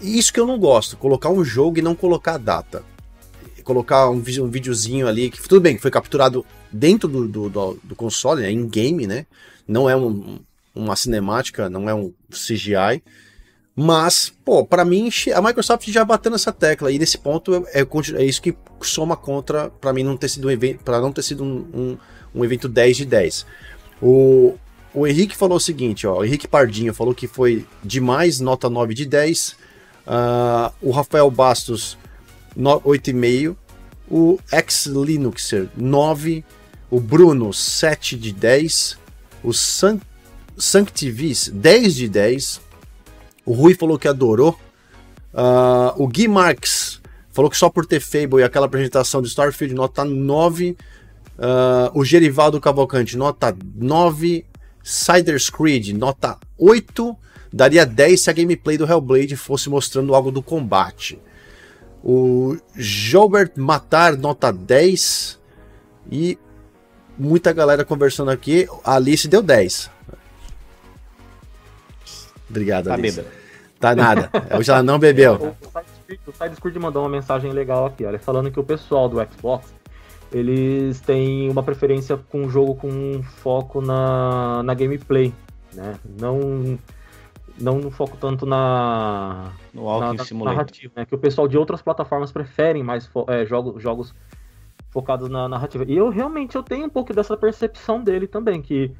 Isso 0.00 0.32
que 0.32 0.40
eu 0.40 0.46
não 0.46 0.58
gosto, 0.58 0.96
colocar 0.96 1.30
um 1.30 1.44
jogo 1.44 1.78
e 1.78 1.82
não 1.82 1.94
colocar 1.94 2.34
a 2.34 2.38
data. 2.38 2.82
Colocar 3.64 4.08
um, 4.10 4.16
um 4.16 4.48
videozinho 4.48 5.06
ali, 5.06 5.30
que 5.30 5.40
tudo 5.40 5.60
bem, 5.60 5.76
que 5.76 5.82
foi 5.82 5.90
capturado 5.90 6.44
dentro 6.72 7.08
do, 7.08 7.28
do, 7.28 7.48
do, 7.48 7.78
do 7.82 7.94
console, 7.94 8.42
né, 8.42 8.50
em 8.50 8.66
game, 8.66 9.06
né? 9.06 9.26
Não 9.66 9.88
é 9.88 9.94
um, 9.94 10.40
uma 10.74 10.96
cinemática, 10.96 11.68
não 11.68 11.88
é 11.88 11.94
um 11.94 12.12
CGI. 12.30 13.02
Mas, 13.74 14.32
pô, 14.44 14.64
para 14.64 14.84
mim, 14.84 15.08
a 15.34 15.40
Microsoft 15.40 15.88
já 15.88 16.04
bateu 16.04 16.30
nessa 16.30 16.52
tecla. 16.52 16.90
E 16.90 16.98
nesse 16.98 17.16
ponto 17.16 17.66
é, 17.72 17.80
é, 17.80 17.86
é 18.16 18.24
isso 18.24 18.42
que 18.42 18.56
soma 18.82 19.16
contra, 19.16 19.70
para 19.70 19.92
mim, 19.92 20.02
não 20.02 20.16
ter 20.16 20.28
sido 20.28 20.48
um 20.48 20.50
evento, 20.50 20.82
para 20.82 21.00
não 21.00 21.12
ter 21.12 21.22
sido 21.22 21.44
um, 21.44 21.66
um, 21.72 21.98
um 22.34 22.44
evento 22.44 22.68
10 22.68 22.96
de 22.96 23.04
10. 23.06 23.46
O, 24.02 24.56
o 24.94 25.06
Henrique 25.06 25.36
falou 25.36 25.56
o 25.56 25.60
seguinte, 25.60 26.06
ó, 26.06 26.18
o 26.18 26.24
Henrique 26.24 26.48
Pardinho 26.48 26.94
falou 26.94 27.14
que 27.14 27.26
foi 27.26 27.66
demais, 27.82 28.40
nota 28.40 28.68
9 28.68 28.94
de 28.94 29.06
10. 29.06 29.48
Uh, 29.48 29.56
ah, 30.06 30.72
o 30.80 30.90
Rafael 30.90 31.30
Bastos, 31.30 31.96
8,5. 32.56 33.56
O 34.10 34.38
ex-Linuxer, 34.52 35.68
9. 35.76 36.44
O 36.90 36.98
Bruno, 36.98 37.52
7 37.52 38.16
de 38.16 38.32
10. 38.32 38.98
O 39.44 39.52
San 39.52 40.00
Sanctivis, 40.58 41.48
10 41.48 41.94
de 41.94 42.08
10. 42.08 42.60
O 43.46 43.52
Rui 43.52 43.74
falou 43.74 43.98
que 43.98 44.08
adorou. 44.08 44.58
Uh, 45.32 46.02
o 46.02 46.08
Gui 46.08 46.26
Marx 46.26 47.00
falou 47.32 47.50
que 47.50 47.56
só 47.56 47.70
por 47.70 47.86
ter 47.86 48.00
Fable 48.00 48.40
e 48.40 48.42
aquela 48.42 48.66
apresentação 48.66 49.22
de 49.22 49.28
Starfield, 49.28 49.74
nota 49.74 50.04
9. 50.04 50.76
Uh, 51.40 51.98
o 51.98 52.04
Gerivaldo 52.04 52.60
Cavalcante, 52.60 53.16
nota 53.16 53.56
9. 53.74 54.44
Ciders 54.82 55.48
Creed, 55.48 55.88
nota 55.96 56.38
8. 56.58 57.16
Daria 57.52 57.84
10 57.86 58.20
se 58.20 58.30
a 58.30 58.32
gameplay 58.32 58.76
do 58.76 58.84
Hellblade 58.84 59.36
fosse 59.36 59.68
mostrando 59.70 60.14
algo 60.14 60.30
do 60.30 60.42
combate. 60.42 61.18
O 62.04 62.56
Gilbert 62.76 63.52
Matar, 63.56 64.16
nota 64.16 64.52
10. 64.52 65.38
E 66.10 66.38
muita 67.18 67.52
galera 67.52 67.84
conversando 67.84 68.30
aqui. 68.30 68.68
A 68.84 68.94
Alice 68.96 69.26
deu 69.26 69.42
10. 69.42 69.90
Obrigado, 72.48 72.86
Tá 72.86 72.94
Alice. 72.94 73.16
bêbada. 73.16 73.34
Tá 73.78 73.94
nada. 73.94 74.30
Hoje 74.58 74.70
ela 74.70 74.82
não 74.82 74.98
bebeu. 74.98 75.56
O 76.26 76.32
Sidescreed 76.32 76.76
mandou 76.80 77.04
uma 77.04 77.08
mensagem 77.08 77.52
legal 77.52 77.86
aqui, 77.86 78.04
olha, 78.04 78.18
falando 78.18 78.50
que 78.50 78.58
o 78.58 78.64
pessoal 78.64 79.08
do 79.08 79.18
Xbox, 79.32 79.72
eles 80.32 81.00
têm 81.00 81.48
uma 81.50 81.62
preferência 81.62 82.16
com 82.16 82.42
um 82.42 82.50
jogo 82.50 82.74
com 82.76 83.22
foco 83.22 83.80
na, 83.80 84.62
na 84.62 84.74
gameplay, 84.74 85.32
né? 85.72 85.96
Não, 86.18 86.78
não 87.60 87.78
no 87.78 87.90
foco 87.90 88.16
tanto 88.16 88.46
na, 88.46 89.52
No 89.74 89.84
na, 90.00 90.14
na 90.44 90.44
narrativa, 90.44 90.92
né? 90.96 91.04
Que 91.04 91.14
o 91.14 91.18
pessoal 91.18 91.48
de 91.48 91.58
outras 91.58 91.82
plataformas 91.82 92.30
preferem 92.30 92.82
mais 92.82 93.10
é, 93.28 93.44
jogos, 93.44 93.82
jogos 93.82 94.14
focados 94.90 95.28
na 95.28 95.48
narrativa. 95.48 95.84
E 95.86 95.96
eu 95.96 96.08
realmente 96.08 96.56
eu 96.56 96.62
tenho 96.62 96.86
um 96.86 96.90
pouco 96.90 97.12
dessa 97.12 97.36
percepção 97.36 98.02
dele 98.02 98.26
também, 98.26 98.62
que 98.62 98.92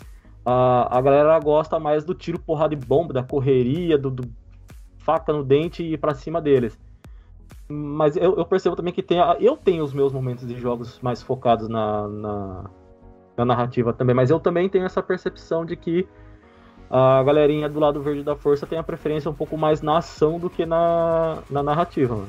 a, 0.45 0.99
a 0.99 1.01
galera 1.01 1.39
gosta 1.39 1.79
mais 1.79 2.05
do 2.05 2.15
tiro, 2.15 2.39
porrada 2.39 2.75
e 2.75 2.77
bomba, 2.77 3.13
da 3.13 3.23
correria, 3.23 3.97
do, 3.97 4.11
do 4.11 4.31
faca 4.99 5.33
no 5.33 5.45
dente 5.45 5.83
e 5.83 5.95
ir 5.95 5.99
pra 5.99 6.15
cima 6.15 6.41
deles. 6.41 6.79
Mas 7.73 8.17
eu, 8.17 8.37
eu 8.37 8.45
percebo 8.45 8.75
também 8.75 8.93
que 8.93 9.03
tem. 9.03 9.21
a- 9.21 9.37
Eu 9.41 9.57
tenho 9.57 9.85
os 9.85 9.93
meus 9.95 10.13
momentos 10.13 10.47
de 10.47 10.59
jogos 10.59 10.99
mais 11.01 11.23
focados 11.23 11.69
na, 11.69 12.09
na, 12.09 12.65
na 13.37 13.45
narrativa 13.45 13.93
também, 13.93 14.15
mas 14.15 14.29
eu 14.31 14.41
também 14.41 14.69
tenho 14.69 14.85
essa 14.85 15.03
percepção 15.03 15.65
de 15.65 15.77
que 15.77 16.07
a 16.91 17.23
galerinha 17.23 17.69
do 17.69 17.79
lado 17.79 18.03
verde 18.03 18.25
da 18.25 18.35
força 18.35 18.67
tem 18.67 18.77
a 18.79 18.83
preferência 18.83 19.31
um 19.31 19.35
pouco 19.35 19.57
mais 19.57 19.81
na 19.83 19.99
ação 19.99 20.39
do 20.41 20.51
que 20.51 20.67
na, 20.67 21.39
na 21.49 21.63
narrativa. 21.63 22.17
mano. 22.17 22.29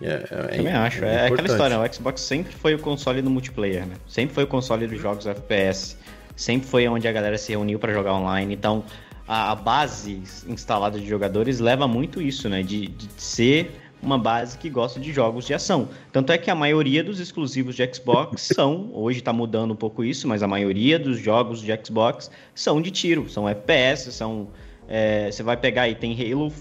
É, 0.00 0.14
é- 0.14 0.16
Também 0.56 0.72
acho. 0.72 1.04
É, 1.04 1.10
aquela 1.10 1.26
importante. 1.26 1.50
história, 1.52 1.78
o 1.80 1.92
Xbox 1.94 2.20
sempre 2.22 2.52
foi 2.52 2.74
o 2.74 2.78
console 2.78 3.22
do 3.22 3.30
multiplayer, 3.30 3.86
né? 3.86 3.94
Sempre 4.06 4.34
foi 4.34 4.44
o 4.44 4.46
console 4.46 4.86
dos 4.86 4.98
jogos 5.00 5.26
FPS. 5.26 5.96
Sempre 6.34 6.66
foi 6.66 6.88
onde 6.88 7.06
a 7.06 7.12
galera 7.12 7.36
se 7.38 7.52
reuniu 7.52 7.78
pra 7.78 7.92
jogar 7.92 8.14
online. 8.14 8.54
Então, 8.54 8.82
a, 9.26 9.54
base 9.54 10.22
instalada 10.46 10.98
de 10.98 11.06
jogadores 11.08 11.60
leva 11.60 11.86
muito 11.86 12.20
isso, 12.20 12.48
né? 12.48 12.62
De, 12.62 12.86
de 12.88 13.08
ser 13.16 13.70
uma 14.02 14.18
base 14.18 14.58
que 14.58 14.68
gosta 14.68 14.98
de 14.98 15.12
jogos 15.12 15.46
de 15.46 15.54
ação. 15.54 15.88
Tanto 16.12 16.32
é 16.32 16.38
que 16.38 16.50
a 16.50 16.54
maioria 16.54 17.04
dos 17.04 17.20
exclusivos 17.20 17.76
de 17.76 17.94
Xbox 17.94 18.42
são, 18.54 18.90
hoje 18.92 19.20
tá 19.20 19.32
mudando 19.32 19.70
um 19.72 19.76
pouco 19.76 20.02
isso, 20.02 20.26
mas 20.26 20.42
a 20.42 20.48
maioria 20.48 20.98
dos 20.98 21.18
jogos 21.20 21.60
de 21.60 21.70
Xbox 21.84 22.30
são 22.54 22.82
de 22.82 22.90
tiro, 22.90 23.28
são 23.30 23.48
FPS, 23.48 24.12
são 24.12 24.48
é, 24.88 25.30
você 25.30 25.42
vai 25.42 25.56
pegar 25.56 25.82
aí, 25.82 25.94
tem 25.94 26.12
Halo, 26.12 26.52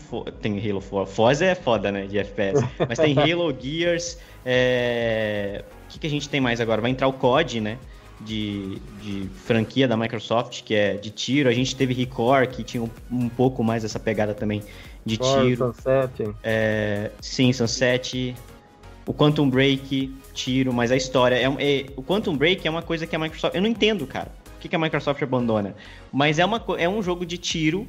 tem 0.41 0.57
Halo, 0.70 0.80
Fo- 0.80 1.05
Forza 1.05 1.45
é 1.45 1.55
foda, 1.55 1.91
né, 1.91 2.05
de 2.05 2.20
FPS, 2.20 2.64
mas 2.88 2.97
tem 2.99 3.18
Halo, 3.20 3.53
Gears, 3.59 4.20
é, 4.45 5.66
o 5.86 5.91
que, 5.91 5.99
que 5.99 6.07
a 6.07 6.09
gente 6.09 6.30
tem 6.30 6.39
mais 6.39 6.62
agora? 6.62 6.80
Vai 6.80 6.91
entrar 6.91 7.07
o 7.07 7.14
COD, 7.14 7.59
né, 7.59 7.78
de, 8.26 8.80
de 9.02 9.30
franquia 9.46 9.88
da 9.88 9.98
Microsoft, 9.98 10.64
que 10.64 10.74
é 10.74 10.96
de 10.96 11.10
tiro, 11.10 11.50
a 11.50 11.54
gente 11.54 11.76
teve 11.76 11.94
Record, 11.94 12.50
que 12.50 12.64
tinha 12.64 12.84
um, 12.84 12.90
um 13.12 13.30
pouco 13.30 13.64
mais 13.64 13.84
essa 13.84 14.00
pegada 14.00 14.34
também 14.34 14.64
de 15.06 15.18
Forza, 15.18 15.42
tiro, 15.42 15.74
Sunset. 15.74 16.36
é, 16.44 17.12
sim, 17.20 17.52
Sunset, 17.52 18.36
o 19.06 19.14
Quantum 19.14 19.50
Break, 19.50 20.14
tiro, 20.34 20.72
mas 20.72 20.92
a 20.92 20.96
história, 20.96 21.36
é, 21.36 21.46
é- 21.46 21.86
o 21.96 22.04
Quantum 22.04 22.38
Break 22.38 22.68
é 22.68 22.72
uma 22.72 22.84
coisa 22.84 23.08
que 23.08 23.16
a 23.16 23.20
Microsoft, 23.20 23.56
eu 23.56 23.62
não 23.62 23.70
entendo, 23.70 24.06
cara, 24.06 24.32
por 24.44 24.60
que, 24.60 24.70
que 24.70 24.76
a 24.76 24.80
Microsoft 24.80 25.22
abandona, 25.24 25.76
mas 26.12 26.38
é, 26.38 26.46
uma, 26.46 26.64
é 26.78 26.88
um 26.88 27.02
jogo 27.02 27.26
de 27.26 27.38
tiro 27.38 27.88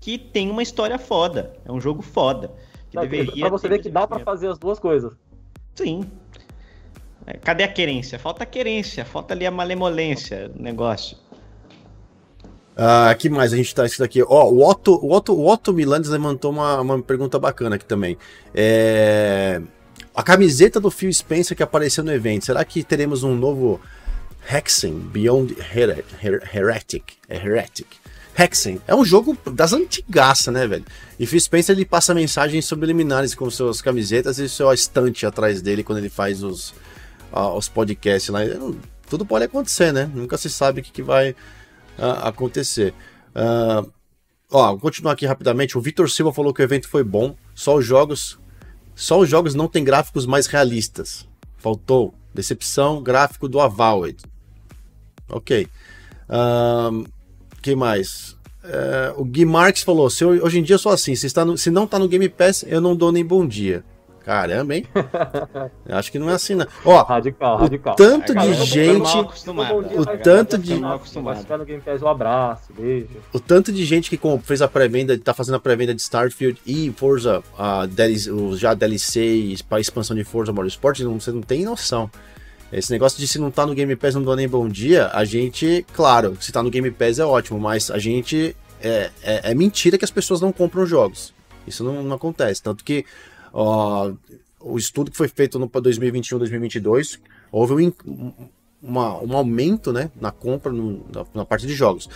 que 0.00 0.18
tem 0.18 0.50
uma 0.50 0.62
história 0.62 0.98
foda. 0.98 1.52
É 1.64 1.70
um 1.70 1.80
jogo 1.80 2.02
foda. 2.02 2.50
Que 2.88 2.96
Não, 2.96 3.02
deveria 3.02 3.42
pra 3.42 3.50
você 3.50 3.68
ver 3.68 3.80
que 3.80 3.90
dá 3.90 4.06
pra 4.06 4.18
fazer 4.20 4.48
as 4.48 4.58
duas 4.58 4.78
coisas. 4.78 5.12
Sim. 5.74 6.10
É, 7.26 7.34
Cadê 7.38 7.62
a 7.64 7.68
querência? 7.68 8.18
Falta 8.18 8.42
a 8.44 8.46
querência, 8.46 9.04
falta 9.04 9.34
ali 9.34 9.46
a 9.46 9.50
malemolência 9.50 10.48
do 10.48 10.62
negócio. 10.62 11.16
Ah, 12.76 13.14
que 13.18 13.28
mais 13.28 13.52
a 13.52 13.56
gente 13.56 13.74
tá 13.74 13.84
escrito 13.84 14.04
aqui? 14.04 14.22
Ó, 14.22 14.48
o 14.48 14.66
Otto, 14.66 14.94
o 15.04 15.12
Otto, 15.12 15.34
o 15.34 15.46
Otto 15.46 15.72
Milandes 15.72 16.08
levantou 16.10 16.50
uma, 16.50 16.80
uma 16.80 17.02
pergunta 17.02 17.38
bacana 17.38 17.76
aqui 17.76 17.84
também. 17.84 18.16
É, 18.54 19.60
A 20.14 20.22
camiseta 20.22 20.80
do 20.80 20.90
Phil 20.90 21.12
Spencer 21.12 21.56
que 21.56 21.62
apareceu 21.62 22.02
no 22.02 22.12
evento, 22.12 22.46
será 22.46 22.64
que 22.64 22.82
teremos 22.82 23.22
um 23.22 23.34
novo 23.34 23.80
Hexen 24.50 24.94
Beyond 24.94 25.54
Here- 25.74 26.04
Here- 26.22 26.42
Heretic? 26.54 27.04
É 27.28 27.36
Heretic. 27.36 27.86
Hexen 28.38 28.80
é 28.88 28.94
um 28.94 29.04
jogo 29.04 29.36
das 29.52 29.74
antigaças, 29.74 30.54
né, 30.54 30.66
velho? 30.66 30.84
E 31.18 31.26
Phil 31.26 31.40
Spencer 31.40 31.76
ele 31.76 31.84
passa 31.84 32.14
mensagens 32.14 32.64
subliminares 32.64 33.34
com 33.34 33.50
suas 33.50 33.82
camisetas 33.82 34.38
e 34.38 34.48
sua 34.48 34.72
estante 34.72 35.26
atrás 35.26 35.60
dele 35.60 35.84
quando 35.84 35.98
ele 35.98 36.08
faz 36.08 36.42
os, 36.42 36.72
ah, 37.32 37.52
os 37.54 37.68
podcasts 37.68 38.30
lá. 38.30 38.40
Tudo 39.08 39.26
pode 39.26 39.44
acontecer, 39.44 39.92
né? 39.92 40.10
Nunca 40.14 40.36
se 40.38 40.48
sabe 40.48 40.80
o 40.80 40.84
que, 40.84 40.92
que 40.92 41.02
vai 41.02 41.34
ah, 41.98 42.28
acontecer. 42.28 42.94
Ah, 43.34 43.84
ó, 44.50 44.68
vou 44.70 44.80
continuar 44.80 45.12
aqui 45.12 45.26
rapidamente. 45.26 45.76
O 45.76 45.80
Vitor 45.80 46.10
Silva 46.10 46.32
falou 46.32 46.52
que 46.54 46.62
o 46.62 46.64
evento 46.64 46.88
foi 46.88 47.04
bom. 47.04 47.36
Só 47.54 47.76
os 47.76 47.84
jogos, 47.84 48.38
só 48.94 49.18
os 49.18 49.28
jogos 49.28 49.54
não 49.54 49.68
têm 49.68 49.84
gráficos 49.84 50.26
mais 50.26 50.46
realistas. 50.46 51.28
Faltou 51.58 52.14
decepção 52.32 53.02
gráfico 53.02 53.48
do 53.48 53.60
Avowed. 53.60 54.16
Ok. 55.28 55.68
Ahn, 56.28 57.04
que 57.60 57.74
mais? 57.74 58.36
É, 58.62 59.12
o 59.16 59.24
Gui 59.24 59.44
Marques 59.44 59.82
falou: 59.82 60.08
se 60.10 60.24
hoje 60.24 60.58
em 60.58 60.62
dia 60.62 60.74
eu 60.74 60.78
sou 60.78 60.92
assim, 60.92 61.14
se, 61.14 61.26
está 61.26 61.44
no- 61.44 61.56
se 61.58 61.70
não 61.70 61.86
tá 61.86 61.98
no 61.98 62.08
Game 62.08 62.28
Pass, 62.28 62.64
eu 62.66 62.80
não 62.80 62.94
dou 62.94 63.10
nem 63.10 63.24
bom 63.24 63.46
dia. 63.46 63.84
Caramba, 64.30 64.76
hein? 64.76 64.86
Eu 65.84 65.96
Acho 65.96 66.12
que 66.12 66.16
não 66.16 66.30
é 66.30 66.34
assim, 66.34 66.54
não. 66.54 66.64
Ó, 66.84 67.02
Radical, 67.02 67.56
o 67.56 67.58
radical. 67.62 67.96
tanto 67.96 68.28
de 68.28 68.34
galera 68.34 68.56
tá 68.58 68.64
gente. 68.64 69.18
acostumada. 69.18 69.74
Bom 69.74 69.82
dia, 69.82 70.00
o 70.00 70.06
tanto 70.06 70.56
de- 70.56 70.74
um 70.74 72.06
abraço, 72.08 72.72
beijo. 72.72 73.08
O 73.32 73.40
tanto 73.40 73.72
de 73.72 73.84
gente 73.84 74.08
que 74.08 74.20
fez 74.44 74.62
a 74.62 74.68
pré-venda, 74.68 75.18
tá 75.18 75.34
fazendo 75.34 75.56
a 75.56 75.58
pré-venda 75.58 75.92
de 75.92 76.00
Starfield 76.00 76.62
e 76.64 76.92
Forza, 76.92 77.42
a 77.58 77.86
DLC, 77.86 78.30
o 78.30 78.56
já 78.56 78.72
DLC 78.72 79.56
para 79.68 79.80
expansão 79.80 80.14
de 80.14 80.22
Forza 80.22 80.52
Motorsport, 80.52 81.00
não, 81.00 81.18
você 81.18 81.32
não 81.32 81.42
tem 81.42 81.64
noção. 81.64 82.08
Esse 82.72 82.92
negócio 82.92 83.18
de 83.18 83.26
se 83.26 83.36
não 83.36 83.50
tá 83.50 83.66
no 83.66 83.74
Game 83.74 83.96
Pass 83.96 84.14
não 84.14 84.22
dou 84.22 84.36
nem 84.36 84.48
bom 84.48 84.68
dia, 84.68 85.10
a 85.12 85.24
gente, 85.24 85.84
claro, 85.92 86.36
se 86.40 86.52
tá 86.52 86.62
no 86.62 86.70
Game 86.70 86.88
Pass 86.92 87.18
é 87.18 87.24
ótimo, 87.24 87.58
mas 87.58 87.90
a 87.90 87.98
gente. 87.98 88.54
É, 88.80 89.10
é, 89.24 89.50
é 89.50 89.54
mentira 89.56 89.98
que 89.98 90.04
as 90.04 90.10
pessoas 90.12 90.40
não 90.40 90.52
compram 90.52 90.86
jogos. 90.86 91.34
Isso 91.66 91.84
não, 91.84 92.02
não 92.02 92.16
acontece. 92.16 92.62
Tanto 92.62 92.84
que 92.84 93.04
ó, 93.52 94.12
o 94.60 94.76
estudo 94.78 95.10
que 95.10 95.16
foi 95.16 95.28
feito 95.28 95.58
no 95.58 95.66
2021, 95.68 96.38
2022, 96.38 97.18
houve 97.50 97.74
um, 98.06 98.32
uma- 98.82 99.18
um 99.22 99.36
aumento 99.36 99.92
né, 99.92 100.10
na 100.20 100.30
compra 100.30 100.70
no- 100.72 101.04
na, 101.12 101.24
na 101.34 101.44
parte 101.44 101.66
de 101.66 101.74
jogos. 101.74 102.08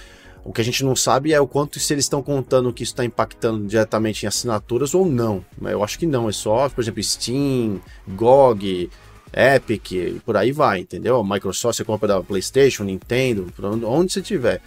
O 0.44 0.52
que 0.52 0.60
a 0.60 0.64
gente 0.64 0.84
não 0.84 0.94
sabe 0.94 1.32
é 1.32 1.40
o 1.40 1.46
quanto 1.46 1.80
se 1.80 1.94
eles 1.94 2.04
estão 2.04 2.22
contando 2.22 2.70
que 2.72 2.82
isso 2.82 2.92
está 2.92 3.02
impactando 3.04 3.66
diretamente 3.66 4.24
em 4.24 4.28
assinaturas 4.28 4.94
ou 4.94 5.06
não. 5.06 5.42
Eu 5.62 5.82
acho 5.82 5.98
que 5.98 6.06
não, 6.06 6.28
é 6.28 6.32
só, 6.32 6.68
por 6.68 6.82
exemplo, 6.82 7.02
Steam, 7.02 7.80
GOG, 8.08 8.90
Epic, 9.32 10.20
por 10.24 10.36
aí 10.36 10.52
vai, 10.52 10.80
entendeu? 10.80 11.24
Microsoft, 11.24 11.76
você 11.78 11.84
compra 11.84 12.06
da 12.08 12.22
PlayStation, 12.22 12.84
Nintendo, 12.84 13.50
onde 13.86 14.12
você 14.12 14.20
tiver. 14.20 14.60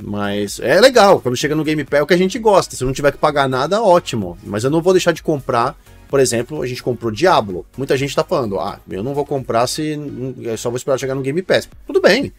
Mas 0.00 0.60
é 0.60 0.80
legal, 0.80 1.20
quando 1.20 1.36
chega 1.36 1.54
no 1.54 1.64
Game 1.64 1.82
Pass 1.84 2.00
é 2.00 2.02
o 2.02 2.06
que 2.06 2.14
a 2.14 2.18
gente 2.18 2.38
gosta. 2.38 2.76
Se 2.76 2.84
não 2.84 2.92
tiver 2.92 3.12
que 3.12 3.18
pagar 3.18 3.48
nada, 3.48 3.82
ótimo. 3.82 4.36
Mas 4.42 4.64
eu 4.64 4.70
não 4.70 4.82
vou 4.82 4.92
deixar 4.92 5.12
de 5.12 5.22
comprar. 5.22 5.76
Por 6.08 6.20
exemplo, 6.20 6.62
a 6.62 6.66
gente 6.66 6.82
comprou 6.82 7.10
Diablo. 7.10 7.66
Muita 7.76 7.96
gente 7.96 8.14
tá 8.14 8.24
falando, 8.24 8.58
ah, 8.58 8.80
eu 8.90 9.02
não 9.02 9.14
vou 9.14 9.26
comprar 9.26 9.66
se 9.66 9.98
eu 10.40 10.56
só 10.56 10.70
vou 10.70 10.76
esperar 10.76 10.98
chegar 10.98 11.14
no 11.14 11.22
Game 11.22 11.42
Pass. 11.42 11.68
Tudo 11.86 12.00
bem, 12.00 12.32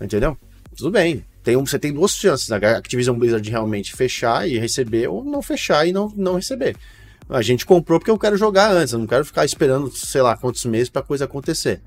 entendeu? 0.00 0.36
Tudo 0.76 0.90
bem. 0.90 1.24
Tem 1.44 1.56
um, 1.56 1.66
você 1.66 1.78
tem 1.78 1.92
duas 1.92 2.12
chances, 2.12 2.50
a 2.50 2.56
Activision 2.56 3.16
Blizzard 3.16 3.48
realmente 3.50 3.94
fechar 3.94 4.48
e 4.48 4.58
receber, 4.58 5.08
ou 5.08 5.22
não 5.22 5.42
fechar 5.42 5.86
e 5.86 5.92
não, 5.92 6.10
não 6.16 6.36
receber. 6.36 6.74
A 7.28 7.42
gente 7.42 7.66
comprou 7.66 7.98
porque 7.98 8.10
eu 8.10 8.18
quero 8.18 8.36
jogar 8.36 8.70
antes, 8.72 8.94
eu 8.94 8.98
não 8.98 9.06
quero 9.06 9.24
ficar 9.24 9.44
esperando, 9.44 9.90
sei 9.94 10.22
lá, 10.22 10.36
quantos 10.36 10.64
meses 10.64 10.88
pra 10.88 11.02
coisa 11.02 11.26
acontecer. 11.26 11.82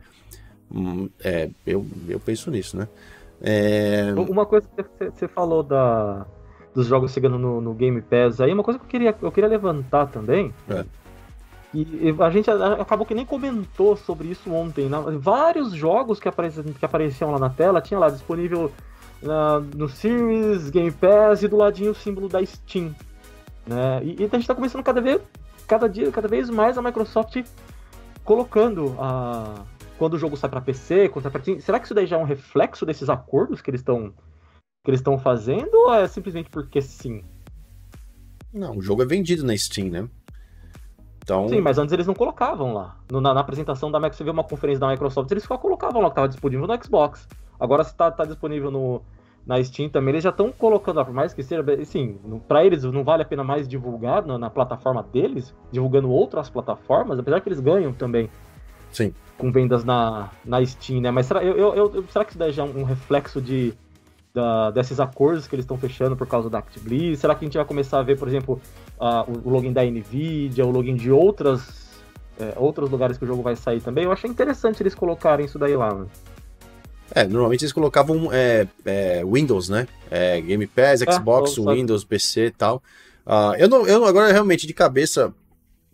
Hum, 0.72 1.10
é, 1.24 1.50
eu, 1.66 1.86
eu 2.08 2.20
penso 2.20 2.52
nisso, 2.52 2.78
né? 2.78 2.88
É, 3.42 4.14
Uma 4.30 4.46
coisa 4.46 4.68
que 4.68 5.10
você- 5.12 5.28
falou 5.28 5.62
da, 5.64 6.26
dos 6.74 6.88
jogos 6.88 7.12
chegando 7.12 7.38
no, 7.38 7.62
no 7.62 7.74
Game 7.74 8.02
Pass 8.02 8.42
aí, 8.42 8.52
uma 8.54 8.64
coisa 8.64 8.80
que 8.80 8.86
eu 8.86 8.90
queria, 8.90 9.16
eu 9.22 9.32
queria 9.32 9.50
levantar 9.50 10.08
também. 10.08 10.54
É. 10.70 10.84
E 11.74 12.16
a 12.20 12.30
gente 12.32 12.50
acabou 12.50 13.06
que 13.06 13.14
nem 13.14 13.26
comentou 13.26 13.96
sobre 13.96 14.30
isso 14.30 14.52
ontem. 14.52 14.88
né? 14.90 14.98
Vários 15.20 15.74
jogos 15.74 16.20
que, 16.20 16.28
apareci, 16.28 16.64
que 16.64 16.86
apareciam 16.86 17.30
lá 17.32 17.38
na 17.40 17.50
tela 17.50 17.82
tinha 17.82 18.00
lá 18.00 18.10
disponível 18.10 18.72
na- 19.22 19.60
no 19.60 19.88
Series, 19.90 20.70
Game 20.70 20.92
Pass 20.92 21.44
e 21.44 21.48
do 21.48 21.58
ladinho 21.58 21.92
o 21.92 21.96
símbolo 21.96 22.28
da 22.30 22.44
Steam. 22.44 22.96
Né? 23.68 24.00
E, 24.04 24.12
e 24.14 24.24
a 24.24 24.28
gente 24.28 24.38
está 24.42 24.56
começando 24.56 24.82
cada 24.82 25.02
vez, 25.02 25.22
cada 25.68 25.88
dia, 25.88 26.10
cada 26.12 26.28
vez 26.28 26.50
mais 26.50 26.78
a 26.78 26.82
Microsoft 26.82 27.44
colocando 28.24 28.96
a, 28.98 29.56
quando 29.98 30.14
o 30.14 30.18
jogo 30.18 30.38
sai 30.38 30.50
para 30.50 30.62
PC, 30.62 31.10
quando 31.10 31.24
sai 31.24 31.32
pra 31.32 31.42
Steam. 31.42 31.60
Será 31.60 31.80
que 31.80 31.86
isso 31.86 31.94
daí 31.94 32.06
já 32.06 32.16
é 32.16 32.20
um 32.20 32.26
reflexo 32.26 32.86
desses 32.86 33.10
acordos 33.10 33.62
que 33.62 33.70
eles 33.70 33.82
estão 33.82 34.14
que 34.84 34.92
eles 34.92 35.02
estão 35.02 35.18
fazendo 35.18 35.74
ou 35.74 35.94
é 35.94 36.08
simplesmente 36.08 36.50
porque 36.50 36.82
sim? 36.82 37.24
Não, 38.54 38.78
o 38.78 38.82
jogo 38.82 39.04
é 39.04 39.06
vendido 39.06 39.44
na 39.44 39.56
Steam, 39.58 39.90
né? 39.90 40.10
Então... 41.18 41.50
Sim, 41.50 41.60
mas 41.60 41.78
antes 41.78 41.92
eles 41.92 42.08
não 42.08 42.14
colocavam 42.14 42.74
lá. 42.74 42.98
No, 43.12 43.20
na, 43.20 43.34
na, 43.34 43.42
apresentação 43.42 43.92
da 43.92 44.00
Microsoft, 44.00 44.18
você 44.18 44.24
vê 44.24 44.30
uma 44.30 44.46
conferência 44.46 44.80
da 44.80 44.88
Microsoft, 44.88 45.30
eles 45.30 45.44
só 45.44 45.58
colocavam 45.58 46.02
lá 46.02 46.08
que 46.08 46.14
estava 46.14 46.30
disponível 46.30 46.66
no 46.66 46.84
Xbox. 46.84 47.28
Agora 47.60 47.84
se 47.84 47.92
está 47.92 48.10
tá 48.10 48.24
disponível 48.24 48.72
no, 48.72 49.02
na 49.46 49.62
Steam 49.62 49.90
também, 49.90 50.14
eles 50.14 50.24
já 50.24 50.30
estão 50.30 50.52
colocando, 50.52 51.04
por 51.04 51.14
mais 51.14 51.34
que 51.34 51.44
seja, 51.44 51.66
assim, 51.82 52.18
para 52.48 52.66
eles 52.66 52.84
não 52.84 53.04
vale 53.04 53.24
a 53.24 53.26
pena 53.26 53.44
mais 53.44 53.68
divulgar 53.68 54.26
na, 54.26 54.38
na, 54.38 54.50
plataforma 54.50 55.04
deles, 55.04 55.54
divulgando 55.72 56.10
outras 56.10 56.50
plataformas, 56.50 57.20
apesar 57.20 57.42
que 57.42 57.50
eles 57.50 57.60
ganham 57.60 57.92
também. 57.92 58.30
Sim. 58.92 59.14
Com 59.38 59.52
vendas 59.52 59.84
na, 59.84 60.32
na 60.44 60.66
Steam, 60.66 61.02
né? 61.02 61.12
Mas 61.12 61.28
será, 61.28 61.44
eu, 61.44 61.56
eu, 61.76 62.06
será 62.12 62.26
que 62.26 62.32
isso 62.32 62.40
daí 62.40 62.52
já 62.52 62.64
é 62.64 62.66
um 62.66 62.84
reflexo 62.84 63.40
de 63.40 63.74
da, 64.34 64.72
desses 64.72 65.00
acordos 65.00 65.48
que 65.48 65.56
eles 65.56 65.64
estão 65.64 65.78
fechando 65.78 66.16
por 66.16 66.28
causa 66.28 66.50
da 66.50 66.60
ActiBliz? 66.60 67.20
Será 67.20 67.34
que 67.34 67.44
a 67.44 67.48
gente 67.48 67.58
vai 67.58 67.66
começar 67.66 68.00
a 68.00 68.04
ver, 68.04 68.18
por 68.18 68.28
exemplo, 68.28 68.62
uh, 69.00 69.32
o, 69.46 69.50
login 69.50 69.74
da 69.74 69.84
Nvidia, 69.84 70.66
o 70.66 70.72
login 70.72 70.96
de 70.96 71.12
outras 71.12 71.88
é, 72.40 72.54
outros 72.56 72.90
lugares 72.92 73.18
que 73.18 73.24
o 73.24 73.28
jogo 73.28 73.42
vai 73.42 73.56
sair 73.56 73.82
também? 73.82 74.04
Eu 74.04 74.12
achei 74.12 74.30
interessante 74.30 74.82
eles 74.84 74.94
colocarem 74.94 75.46
isso 75.46 75.58
daí 75.58 75.76
lá. 75.76 75.94
Né? 75.94 76.06
É, 77.16 77.26
normalmente 77.26 77.64
eles 77.64 77.74
colocavam 77.74 78.30
é, 78.32 78.68
é, 78.86 79.24
Windows, 79.26 79.70
né? 79.70 79.88
É, 80.12 80.40
Game 80.40 80.68
Pass, 80.68 81.02
é, 81.02 81.12
Xbox, 81.12 81.58
Windows, 81.58 82.04
PC 82.04 82.48
e 82.48 82.52
tal. 82.52 82.84
Uh, 83.26 83.56
eu 83.58 83.68
não, 83.68 83.88
eu 83.88 84.06
agora 84.06 84.32
realmente 84.32 84.68
de 84.68 84.74
cabeça 84.74 85.34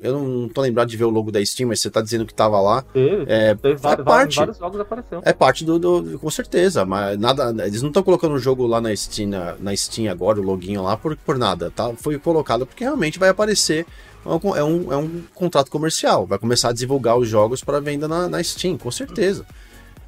eu 0.04 0.20
não 0.20 0.50
tô 0.50 0.60
lembrado 0.60 0.90
de 0.90 0.98
ver 0.98 1.06
o 1.06 1.10
logo 1.10 1.32
da 1.32 1.44
Steam, 1.44 1.70
mas 1.70 1.80
você 1.80 1.90
tá 1.90 2.02
dizendo 2.02 2.26
que 2.26 2.34
tava 2.34 2.60
lá. 2.60 2.82
Teve, 2.82 3.24
é, 3.26 3.56
teve 3.56 3.76
é 3.76 3.78
vários, 3.78 4.06
parte, 4.06 4.36
vários 4.36 4.58
jogos 4.58 4.80
apareceu. 4.82 5.22
É 5.24 5.32
parte 5.32 5.64
do, 5.64 5.80
do, 5.80 6.20
Com 6.20 6.30
certeza, 6.30 6.84
mas 6.84 7.18
nada. 7.18 7.66
Eles 7.66 7.82
não 7.82 7.88
estão 7.88 8.04
colocando 8.04 8.36
o 8.36 8.40
jogo 8.40 8.68
lá 8.68 8.82
na 8.82 8.94
Steam, 8.94 9.30
na, 9.30 9.56
na, 9.58 9.74
Steam 9.74 10.12
agora, 10.12 10.42
o 10.42 10.44
login 10.44 10.76
lá, 10.76 10.98
por, 10.98 11.16
por 11.16 11.38
nada. 11.38 11.72
Tá? 11.72 11.94
Foi 11.96 12.20
colocado 12.20 12.66
porque 12.66 12.84
realmente 12.84 13.18
vai 13.18 13.30
aparecer. 13.30 13.86
É 14.26 14.64
um, 14.64 14.92
é 14.92 14.98
um 14.98 15.24
contrato 15.34 15.72
comercial. 15.72 16.26
Vai 16.26 16.38
começar 16.38 16.70
a 16.70 16.74
divulgar 16.74 17.18
os 17.18 17.30
jogos 17.30 17.64
para 17.64 17.80
venda 17.80 18.06
na, 18.06 18.28
na 18.28 18.44
Steam, 18.44 18.78
com 18.78 18.92
certeza. 18.92 19.46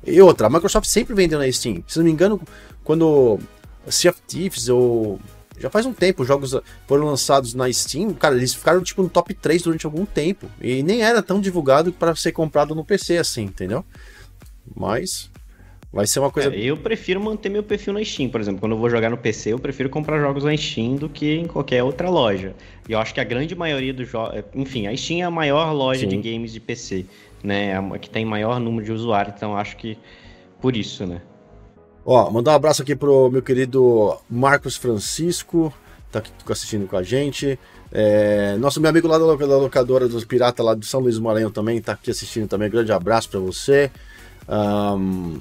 E 0.05 0.21
outra, 0.21 0.47
a 0.47 0.49
Microsoft 0.49 0.87
sempre 0.87 1.15
vendeu 1.15 1.39
na 1.39 1.49
Steam. 1.49 1.81
Se 1.87 1.99
não 1.99 2.05
me 2.05 2.11
engano, 2.11 2.41
quando 2.83 3.39
Sea 3.87 4.11
of 4.11 4.21
Thieves 4.27 4.67
ou 4.67 5.19
já 5.59 5.69
faz 5.69 5.85
um 5.85 5.93
tempo, 5.93 6.21
os 6.21 6.27
jogos 6.27 6.55
foram 6.87 7.05
lançados 7.05 7.53
na 7.53 7.71
Steam, 7.71 8.13
cara, 8.13 8.35
eles 8.35 8.53
ficaram 8.53 8.81
tipo 8.81 9.01
no 9.01 9.09
top 9.09 9.33
3 9.33 9.61
durante 9.61 9.85
algum 9.85 10.05
tempo. 10.05 10.47
E 10.61 10.83
nem 10.83 11.01
era 11.01 11.21
tão 11.21 11.39
divulgado 11.39 11.91
para 11.91 12.15
ser 12.15 12.31
comprado 12.31 12.75
no 12.75 12.83
PC 12.83 13.17
assim, 13.17 13.43
entendeu? 13.43 13.83
Mas 14.75 15.29
vai 15.91 16.05
ser 16.05 16.19
uma 16.19 16.29
coisa. 16.29 16.53
É, 16.53 16.59
eu 16.59 16.75
prefiro 16.75 17.21
manter 17.21 17.49
meu 17.49 17.63
perfil 17.63 17.93
na 17.93 18.03
Steam, 18.03 18.29
por 18.29 18.41
exemplo. 18.41 18.59
Quando 18.59 18.73
eu 18.73 18.77
vou 18.77 18.89
jogar 18.89 19.09
no 19.09 19.17
PC, 19.17 19.53
eu 19.53 19.59
prefiro 19.59 19.89
comprar 19.89 20.19
jogos 20.19 20.43
na 20.43 20.55
Steam 20.57 20.95
do 20.95 21.07
que 21.07 21.35
em 21.35 21.45
qualquer 21.45 21.83
outra 21.83 22.09
loja. 22.09 22.53
E 22.87 22.91
eu 22.91 22.99
acho 22.99 23.13
que 23.13 23.21
a 23.21 23.23
grande 23.23 23.55
maioria 23.55 23.93
dos 23.93 24.09
jogos. 24.09 24.43
Enfim, 24.53 24.87
a 24.87 24.95
Steam 24.95 25.19
é 25.21 25.23
a 25.23 25.31
maior 25.31 25.71
loja 25.71 26.01
Sim. 26.01 26.19
de 26.19 26.31
games 26.31 26.51
de 26.51 26.59
PC, 26.59 27.05
né? 27.43 27.67
É 27.67 27.77
a 27.77 27.99
que 27.99 28.09
tem 28.09 28.25
maior 28.25 28.59
número 28.59 28.85
de 28.85 28.91
usuários, 28.91 29.35
então 29.37 29.55
acho 29.55 29.77
que 29.77 29.97
por 30.59 30.75
isso, 30.75 31.05
né? 31.05 31.21
Ó, 32.05 32.29
mandar 32.29 32.51
um 32.51 32.55
abraço 32.55 32.83
aqui 32.83 32.95
pro 32.95 33.31
meu 33.31 33.41
querido 33.41 34.15
Marcos 34.29 34.75
Francisco, 34.75 35.73
tá 36.11 36.19
aqui 36.19 36.31
assistindo 36.47 36.87
com 36.87 36.95
a 36.95 37.01
gente. 37.01 37.57
É, 37.91 38.55
nosso 38.57 38.79
meu 38.79 38.91
amigo 38.91 39.07
lá 39.07 39.17
da 39.17 39.25
locadora 39.25 40.07
dos 40.07 40.23
Piratas 40.23 40.63
lá 40.63 40.75
de 40.75 40.85
São 40.85 40.99
Luís 40.99 41.17
Maranhão 41.17 41.49
também 41.49 41.81
tá 41.81 41.93
aqui 41.93 42.11
assistindo 42.11 42.47
também. 42.47 42.69
Grande 42.69 42.91
abraço 42.91 43.27
para 43.27 43.39
você. 43.39 43.89
Um, 44.47 45.39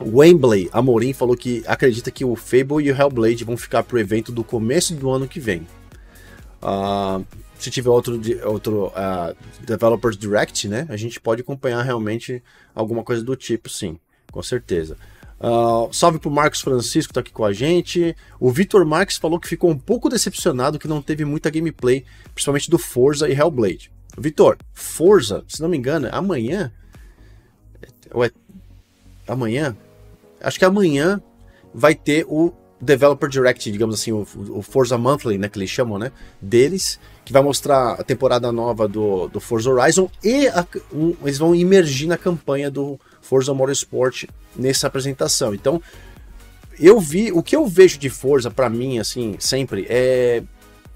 Wembley 0.00 0.70
Amorim 0.72 1.12
falou 1.12 1.36
que 1.36 1.64
acredita 1.66 2.12
que 2.12 2.24
o 2.24 2.36
Fable 2.36 2.84
e 2.84 2.92
o 2.92 2.96
Hellblade 2.96 3.42
vão 3.42 3.56
ficar 3.56 3.82
pro 3.82 3.98
evento 3.98 4.30
do 4.30 4.44
começo 4.44 4.94
do 4.94 5.10
ano 5.10 5.26
que 5.26 5.40
vem. 5.40 5.66
Uh, 6.62 7.24
se 7.58 7.68
tiver 7.68 7.90
outro, 7.90 8.20
outro 8.44 8.86
uh, 8.86 9.36
Developers 9.66 10.16
Direct, 10.16 10.68
né, 10.68 10.86
a 10.88 10.96
gente 10.96 11.20
pode 11.20 11.40
acompanhar 11.40 11.82
realmente 11.82 12.40
alguma 12.72 13.02
coisa 13.02 13.24
do 13.24 13.34
tipo, 13.34 13.68
sim, 13.68 13.98
com 14.30 14.40
certeza. 14.40 14.96
Uh, 15.40 15.92
salve 15.92 16.18
pro 16.18 16.30
Marcos 16.30 16.60
Francisco, 16.60 17.12
tá 17.12 17.20
aqui 17.20 17.32
com 17.32 17.44
a 17.44 17.52
gente. 17.52 18.16
O 18.40 18.50
Vitor 18.50 18.84
Marques 18.84 19.16
falou 19.16 19.38
que 19.38 19.48
ficou 19.48 19.70
um 19.70 19.78
pouco 19.78 20.08
decepcionado 20.08 20.78
que 20.78 20.88
não 20.88 21.00
teve 21.00 21.24
muita 21.24 21.50
gameplay, 21.50 22.04
principalmente 22.34 22.70
do 22.70 22.78
Forza 22.78 23.28
e 23.28 23.32
Hellblade. 23.32 23.92
Vitor, 24.16 24.58
Forza, 24.72 25.44
se 25.46 25.62
não 25.62 25.68
me 25.68 25.76
engano, 25.76 26.08
é 26.08 26.10
amanhã. 26.12 26.72
Ué, 28.14 28.30
amanhã? 29.26 29.76
Acho 30.40 30.58
que 30.58 30.64
amanhã 30.64 31.22
vai 31.72 31.94
ter 31.94 32.26
o 32.28 32.52
Developer 32.80 33.28
Direct, 33.28 33.70
digamos 33.70 33.94
assim, 33.96 34.12
o, 34.12 34.26
o, 34.50 34.62
Forza 34.62 34.96
Monthly, 34.96 35.38
né, 35.38 35.48
que 35.48 35.58
eles 35.58 35.70
chamam, 35.70 35.98
né, 35.98 36.12
deles, 36.40 36.98
que 37.24 37.32
vai 37.32 37.42
mostrar 37.42 37.92
a 37.92 38.04
temporada 38.04 38.50
nova 38.52 38.86
do, 38.86 39.28
do 39.28 39.40
Forza 39.40 39.70
Horizon 39.70 40.08
e 40.22 40.46
a, 40.48 40.66
um, 40.92 41.14
eles 41.22 41.38
vão 41.38 41.54
imergir 41.54 42.08
na 42.08 42.16
campanha 42.16 42.70
do 42.70 42.98
Forza 43.28 43.52
Motorsport 43.52 44.24
nessa 44.56 44.86
apresentação. 44.86 45.54
Então, 45.54 45.82
eu 46.80 46.98
vi, 46.98 47.30
o 47.30 47.42
que 47.42 47.54
eu 47.54 47.66
vejo 47.66 47.98
de 47.98 48.08
Forza 48.08 48.50
para 48.50 48.70
mim 48.70 48.98
assim, 48.98 49.36
sempre 49.38 49.86
é 49.88 50.42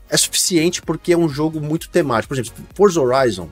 é 0.08 0.16
suficiente 0.18 0.82
porque 0.82 1.14
é 1.14 1.16
um 1.16 1.28
jogo 1.28 1.58
muito 1.58 1.88
temático. 1.88 2.34
Por 2.34 2.38
exemplo, 2.38 2.64
Forza 2.74 3.00
Horizon 3.00 3.48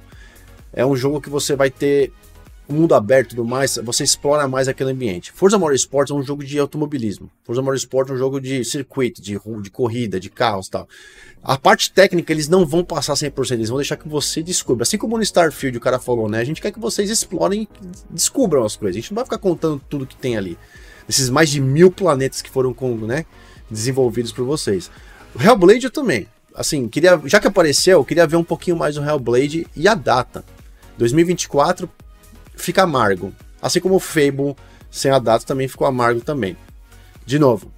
é 0.75 0.85
um 0.85 0.95
jogo 0.95 1.19
que 1.19 1.31
você 1.31 1.57
vai 1.57 1.71
ter 1.71 2.13
mundo 2.73 2.95
aberto 2.95 3.27
e 3.27 3.37
tudo 3.37 3.45
mais, 3.45 3.79
você 3.83 4.05
explora 4.05 4.47
mais 4.49 4.69
aquele 4.69 4.91
ambiente. 4.91 5.33
Forza 5.33 5.59
Motorsport 5.59 6.11
é 6.11 6.15
um 6.15 6.23
jogo 6.23 6.45
de 6.45 6.59
automobilismo. 6.59 7.31
Forza 7.45 7.63
Motorsport 7.63 8.11
é 8.11 8.13
um 8.13 8.17
jogo 8.17 8.41
de 8.41 8.65
circuito, 8.65 9.21
de, 9.21 9.39
de 9.63 9.71
corrida, 9.71 10.19
de 10.21 10.31
carros 10.31 10.67
e 10.67 10.71
tal. 10.71 10.89
A 11.43 11.57
parte 11.57 11.91
técnica 11.93 12.33
eles 12.33 12.49
não 12.49 12.67
vão 12.67 12.85
passar 12.85 13.15
100%, 13.15 13.53
eles 13.53 13.69
vão 13.69 13.79
deixar 13.79 13.97
que 13.97 14.09
você 14.09 14.43
descubra. 14.43 14.83
Assim 14.83 14.99
como 14.99 15.17
no 15.17 15.23
Starfield 15.23 15.79
o 15.79 15.81
cara 15.81 15.99
falou, 15.99 16.29
né? 16.29 16.39
A 16.39 16.45
gente 16.45 16.61
quer 16.61 16.71
que 16.71 16.79
vocês 16.79 17.09
explorem 17.11 17.63
e 17.63 17.69
descubram 18.11 18.65
as 18.65 18.77
coisas. 18.77 18.97
A 18.97 19.01
gente 19.01 19.11
não 19.11 19.17
vai 19.17 19.25
ficar 19.25 19.39
contando 19.39 19.81
tudo 19.89 20.07
que 20.07 20.17
tem 20.17 20.37
ali. 20.37 20.59
Esses 21.09 21.31
mais 21.31 21.51
de 21.51 21.61
mil 21.61 21.91
planetas 21.91 22.43
que 22.43 22.51
foram 22.51 22.75
com, 22.75 22.95
né, 22.95 23.25
desenvolvidos 23.71 24.33
por 24.33 24.45
vocês. 24.45 24.91
O 25.35 25.43
Hellblade 25.43 25.85
eu 25.85 25.91
também. 25.91 26.27
Assim, 26.55 26.89
queria, 26.89 27.21
já 27.25 27.41
que 27.41 27.47
apareceu, 27.47 27.99
eu 27.99 28.05
queria 28.05 28.27
ver 28.27 28.37
um 28.37 28.45
pouquinho 28.45 28.77
mais 28.77 28.97
do 28.97 29.03
Hellblade 29.03 29.67
e 29.75 29.89
a 29.89 29.95
data. 29.95 30.45
2024 30.99 31.89
fica 32.61 32.83
amargo. 32.83 33.33
Assim 33.61 33.81
como 33.81 33.97
o 33.97 34.01
Fable 34.01 34.55
sem 34.91 35.11
a 35.11 35.19
data 35.19 35.45
também 35.45 35.69
ficou 35.69 35.87
amargo 35.87 36.21
também. 36.21 36.57
De 37.25 37.39
novo, 37.39 37.73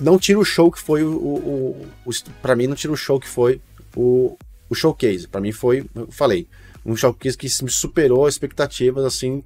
não 0.00 0.18
tira 0.18 0.38
o 0.38 0.44
show 0.44 0.70
que 0.70 0.78
foi 0.78 1.02
o, 1.02 1.16
o, 1.16 1.86
o 2.04 2.10
para 2.42 2.54
mim 2.54 2.66
não 2.66 2.74
tira 2.76 2.92
o 2.92 2.96
show 2.96 3.18
que 3.18 3.28
foi 3.28 3.60
o, 3.94 4.36
o 4.68 4.74
showcase. 4.74 5.26
Para 5.26 5.40
mim 5.40 5.52
foi, 5.52 5.84
eu 5.94 6.08
falei, 6.10 6.46
um 6.84 6.94
showcase 6.94 7.36
que 7.36 7.48
me 7.64 7.70
superou 7.70 8.28
expectativas 8.28 9.04
assim 9.04 9.42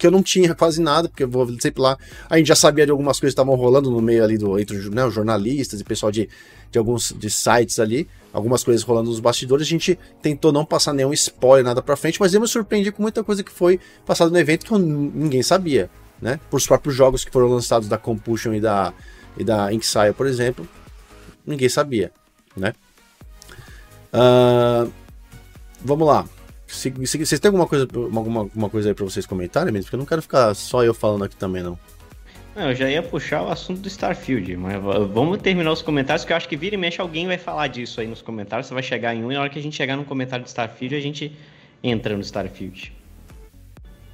que 0.00 0.06
eu 0.06 0.10
não 0.10 0.22
tinha 0.22 0.54
quase 0.54 0.80
nada, 0.80 1.10
porque 1.10 1.24
eu 1.24 1.28
vou 1.28 1.46
sempre 1.60 1.82
lá. 1.82 1.98
A 2.28 2.38
gente 2.38 2.46
já 2.46 2.54
sabia 2.54 2.86
de 2.86 2.90
algumas 2.90 3.20
coisas 3.20 3.34
que 3.34 3.40
estavam 3.40 3.54
rolando 3.54 3.90
no 3.90 4.00
meio 4.00 4.24
ali 4.24 4.38
do 4.38 4.58
entre 4.58 4.88
né, 4.88 5.04
os 5.04 5.12
jornalistas 5.12 5.78
e 5.78 5.84
pessoal 5.84 6.10
de, 6.10 6.26
de 6.72 6.78
alguns 6.78 7.14
de 7.16 7.28
sites 7.28 7.78
ali, 7.78 8.08
algumas 8.32 8.64
coisas 8.64 8.82
rolando 8.82 9.10
nos 9.10 9.20
bastidores. 9.20 9.66
A 9.66 9.68
gente 9.70 9.98
tentou 10.22 10.52
não 10.52 10.64
passar 10.64 10.94
nenhum 10.94 11.12
spoiler, 11.12 11.62
nada 11.62 11.82
pra 11.82 11.96
frente, 11.96 12.18
mas 12.18 12.32
eu 12.32 12.40
me 12.40 12.48
surpreendi 12.48 12.90
com 12.90 13.02
muita 13.02 13.22
coisa 13.22 13.44
que 13.44 13.52
foi 13.52 13.78
passada 14.06 14.30
no 14.30 14.38
evento 14.38 14.64
que 14.64 14.72
eu, 14.72 14.78
ninguém 14.78 15.42
sabia, 15.42 15.90
né? 16.20 16.40
Por 16.48 16.56
os 16.56 16.66
próprios 16.66 16.94
jogos 16.96 17.22
que 17.22 17.30
foram 17.30 17.48
lançados 17.48 17.86
da 17.86 17.98
Compulsion 17.98 18.54
e 18.54 18.60
da 18.60 18.94
e 19.36 19.44
da 19.44 19.72
Inksire, 19.72 20.14
por 20.14 20.26
exemplo, 20.26 20.66
ninguém 21.46 21.68
sabia, 21.68 22.10
né? 22.56 22.72
Uh, 24.12 24.90
vamos 25.84 26.06
lá. 26.06 26.24
Se, 26.70 26.92
se, 27.06 27.26
vocês 27.26 27.40
têm 27.40 27.48
alguma 27.48 27.66
coisa, 27.66 27.86
alguma, 27.92 28.40
alguma 28.40 28.70
coisa 28.70 28.90
aí 28.90 28.94
para 28.94 29.04
vocês 29.04 29.26
comentarem 29.26 29.72
mesmo? 29.72 29.84
Porque 29.84 29.96
eu 29.96 29.98
não 29.98 30.06
quero 30.06 30.22
ficar 30.22 30.54
só 30.54 30.84
eu 30.84 30.94
falando 30.94 31.24
aqui 31.24 31.36
também, 31.36 31.62
não. 31.62 31.78
Não, 32.54 32.68
eu 32.70 32.74
já 32.74 32.90
ia 32.90 33.02
puxar 33.02 33.42
o 33.42 33.50
assunto 33.50 33.80
do 33.80 33.88
Starfield, 33.88 34.56
mas 34.56 34.82
vamos 35.12 35.40
terminar 35.40 35.72
os 35.72 35.82
comentários, 35.82 36.24
que 36.24 36.32
eu 36.32 36.36
acho 36.36 36.48
que 36.48 36.56
vira 36.56 36.74
e 36.74 36.78
mexe 36.78 37.00
alguém 37.00 37.26
vai 37.26 37.38
falar 37.38 37.68
disso 37.68 38.00
aí 38.00 38.06
nos 38.06 38.22
comentários. 38.22 38.66
Você 38.66 38.74
vai 38.74 38.82
chegar 38.82 39.14
em 39.14 39.24
um 39.24 39.30
e 39.30 39.34
na 39.34 39.40
hora 39.40 39.50
que 39.50 39.58
a 39.58 39.62
gente 39.62 39.76
chegar 39.76 39.96
no 39.96 40.04
comentário 40.04 40.44
do 40.44 40.48
Starfield, 40.48 40.94
a 40.94 41.00
gente 41.00 41.32
entra 41.82 42.14
no 42.14 42.20
Starfield. 42.20 42.92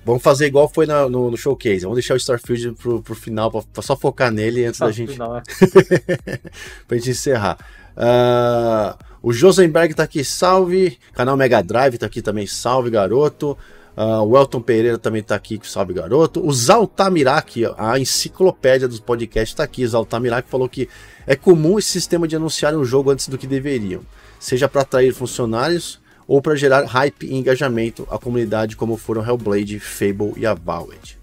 Vamos 0.05 0.23
fazer 0.23 0.47
igual 0.47 0.69
foi 0.69 0.87
na, 0.87 1.09
no, 1.09 1.31
no, 1.31 1.37
showcase. 1.37 1.81
Vamos 1.81 1.97
deixar 1.97 2.15
o 2.15 2.17
Starfield 2.17 2.77
pro, 2.81 3.03
pro 3.03 3.15
final, 3.15 3.51
pra, 3.51 3.63
pra 3.73 3.83
só 3.83 3.97
focar 3.97 4.31
nele 4.31 4.65
antes 4.65 4.81
ah, 4.81 4.87
da 4.87 4.93
gente. 4.93 5.15
Final, 5.15 5.39
é. 5.39 5.43
pra 6.87 6.97
gente 6.97 7.11
encerrar. 7.11 7.59
Uh, 7.97 8.97
o 9.23 9.33
Josenberg 9.33 9.95
tá 9.95 10.05
aqui, 10.05 10.25
salve. 10.25 10.99
Canal 11.13 11.37
Mega 11.37 11.63
Drive 11.63 11.99
tá 11.99 12.07
aqui 12.07 12.23
também, 12.23 12.47
salve, 12.47 12.91
garoto. 12.91 13.57
Uh, 13.97 14.23
o 14.23 14.37
Elton 14.37 14.61
Pereira 14.61 14.99
também 14.99 15.23
tá 15.23 15.35
aqui, 15.35 15.59
salve, 15.65 15.95
garoto. 15.95 16.47
O 16.47 16.53
Zaltamirak, 16.53 17.65
a 17.79 17.99
enciclopédia 17.99 18.87
dos 18.87 19.01
podcasts, 19.01 19.55
tá 19.55 19.65
aqui. 19.65 19.87
Zaltamirak 19.87 20.49
falou 20.49 20.69
que 20.69 20.89
é 21.27 21.35
comum 21.35 21.79
esse 21.79 21.89
sistema 21.89 22.29
de 22.29 22.37
anunciar 22.37 22.75
um 22.75 22.85
jogo 22.85 23.11
antes 23.11 23.27
do 23.29 23.39
que 23.39 23.47
deveriam, 23.47 24.03
seja 24.39 24.69
para 24.69 24.83
atrair 24.83 25.15
funcionários 25.15 25.99
ou 26.29 26.43
para 26.43 26.57
gerar 26.57 26.85
hype 26.85 27.27
e 27.27 27.35
engajamento 27.35 28.07
à 28.11 28.19
comunidade 28.19 28.77
como 28.77 28.97
foram 28.97 29.27
Hellblade, 29.27 29.81
Fable 29.81 30.35
e 30.37 30.45
Avowed. 30.45 31.19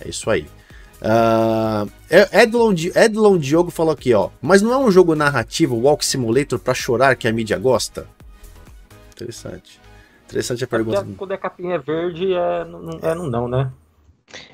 É 0.00 0.08
isso 0.08 0.30
aí. 0.30 0.46
Uh, 1.02 1.90
Edlon, 2.32 2.72
Edlon 2.94 3.36
Diogo 3.36 3.72
falou 3.72 3.92
aqui, 3.92 4.14
ó. 4.14 4.30
Mas 4.40 4.62
não 4.62 4.72
é 4.72 4.78
um 4.78 4.90
jogo 4.90 5.16
narrativo, 5.16 5.76
Walk 5.76 6.06
Simulator, 6.06 6.60
pra 6.60 6.74
chorar 6.74 7.16
que 7.16 7.26
a 7.26 7.32
mídia 7.32 7.58
gosta? 7.58 8.06
Interessante. 9.12 9.80
Interessante 10.26 10.62
a 10.62 10.66
pergunta. 10.66 11.00
Porque 11.00 11.16
quando 11.16 11.32
a 11.32 11.38
capinha 11.38 11.74
é 11.74 11.78
verde, 11.78 12.32
é 12.32 12.64
não, 12.64 12.90
é 13.02 13.14
não, 13.14 13.26
não, 13.26 13.48
né? 13.48 13.72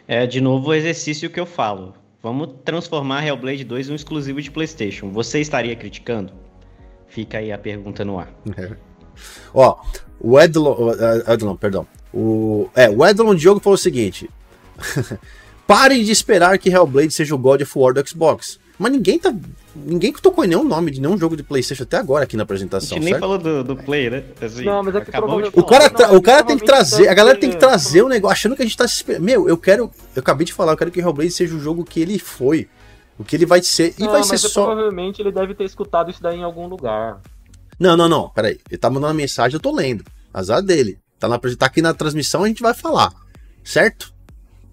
É, 0.07 0.26
de 0.26 0.40
novo, 0.40 0.70
o 0.70 0.74
exercício 0.74 1.28
que 1.28 1.38
eu 1.38 1.46
falo. 1.46 1.94
Vamos 2.22 2.49
transformar 2.64 3.24
Hellblade 3.24 3.62
2 3.62 3.88
em 3.88 3.92
um 3.92 3.94
exclusivo 3.94 4.40
de 4.42 4.51
PlayStation. 4.51 5.11
Você 5.11 5.40
estaria 5.40 5.76
criticando? 5.76 6.32
Fica 7.07 7.38
aí 7.38 7.53
a 7.53 7.59
pergunta 7.59 8.05
no 8.05 8.18
ar. 8.18 8.32
É. 8.57 8.76
Ó, 9.55 9.76
o 10.20 10.40
Edlon, 10.40 10.76
Edlon, 11.26 11.57
perdão. 11.57 11.86
O, 12.12 12.68
é, 12.74 12.88
o 12.88 13.05
Edlon 13.07 13.34
Diogo 13.34 13.61
falou 13.61 13.74
o 13.74 13.78
seguinte: 13.78 14.28
Parem 15.68 16.02
de 16.02 16.10
esperar 16.10 16.58
que 16.58 16.70
Hellblade 16.70 17.12
seja 17.12 17.34
o 17.34 17.38
God 17.38 17.60
of 17.60 17.78
War 17.78 17.92
do 17.92 18.08
Xbox. 18.08 18.58
Mas 18.78 18.90
ninguém 18.90 19.18
tá. 19.18 19.34
Ninguém 19.76 20.10
tocou 20.14 20.42
em 20.42 20.48
nenhum 20.48 20.64
nome 20.64 20.90
de 20.90 20.98
nenhum 20.98 21.18
jogo 21.18 21.36
de 21.36 21.42
PlayStation 21.42 21.82
até 21.82 21.98
agora 21.98 22.24
aqui 22.24 22.38
na 22.38 22.44
apresentação. 22.44 22.96
A 22.96 23.00
gente 23.00 23.10
nem 23.10 23.20
falou 23.20 23.36
do, 23.36 23.62
do 23.62 23.76
Play, 23.76 24.08
né? 24.08 24.24
Assim, 24.40 24.64
não, 24.64 24.82
mas 24.82 24.94
é 24.94 25.02
que 25.02 25.10
o 25.10 25.12
cara, 25.62 25.90
não, 25.90 26.16
o 26.16 26.22
cara 26.22 26.42
tem 26.42 26.56
que 26.56 26.64
trazer. 26.64 27.08
A 27.08 27.12
galera 27.12 27.38
tem 27.38 27.50
que 27.50 27.56
trazer 27.56 28.00
o 28.00 28.06
um 28.06 28.08
negócio, 28.08 28.32
achando 28.32 28.56
que 28.56 28.62
a 28.62 28.64
gente 28.64 28.78
tá 28.78 28.88
se 28.88 28.94
esperando. 28.94 29.24
Meu, 29.24 29.46
eu 29.46 29.58
quero. 29.58 29.90
Eu 30.16 30.20
acabei 30.20 30.46
de 30.46 30.54
falar, 30.54 30.72
eu 30.72 30.76
quero 30.78 30.90
que 30.90 31.00
Hellblade 31.00 31.32
seja 31.32 31.54
o 31.54 31.60
jogo 31.60 31.84
que 31.84 32.00
ele 32.00 32.18
foi. 32.18 32.66
O 33.18 33.22
que 33.24 33.36
ele 33.36 33.44
vai 33.44 33.62
ser. 33.62 33.94
E 33.98 34.04
não, 34.04 34.12
vai 34.12 34.22
ser 34.22 34.38
só. 34.38 34.64
Provavelmente 34.64 35.20
ele 35.20 35.30
deve 35.30 35.54
ter 35.54 35.64
escutado 35.64 36.10
isso 36.10 36.22
daí 36.22 36.38
em 36.38 36.44
algum 36.44 36.66
lugar. 36.66 37.20
Não, 37.78 37.94
não, 37.94 38.08
não. 38.08 38.30
Peraí. 38.30 38.58
Ele 38.70 38.78
tá 38.78 38.88
mandando 38.88 39.08
uma 39.08 39.14
mensagem, 39.14 39.54
eu 39.54 39.60
tô 39.60 39.70
lendo. 39.70 40.02
Azar 40.32 40.62
dele. 40.62 40.98
Tá, 41.18 41.28
na, 41.28 41.38
tá 41.38 41.66
aqui 41.66 41.82
na 41.82 41.92
transmissão, 41.92 42.44
a 42.44 42.48
gente 42.48 42.62
vai 42.62 42.72
falar. 42.72 43.12
Certo? 43.62 44.16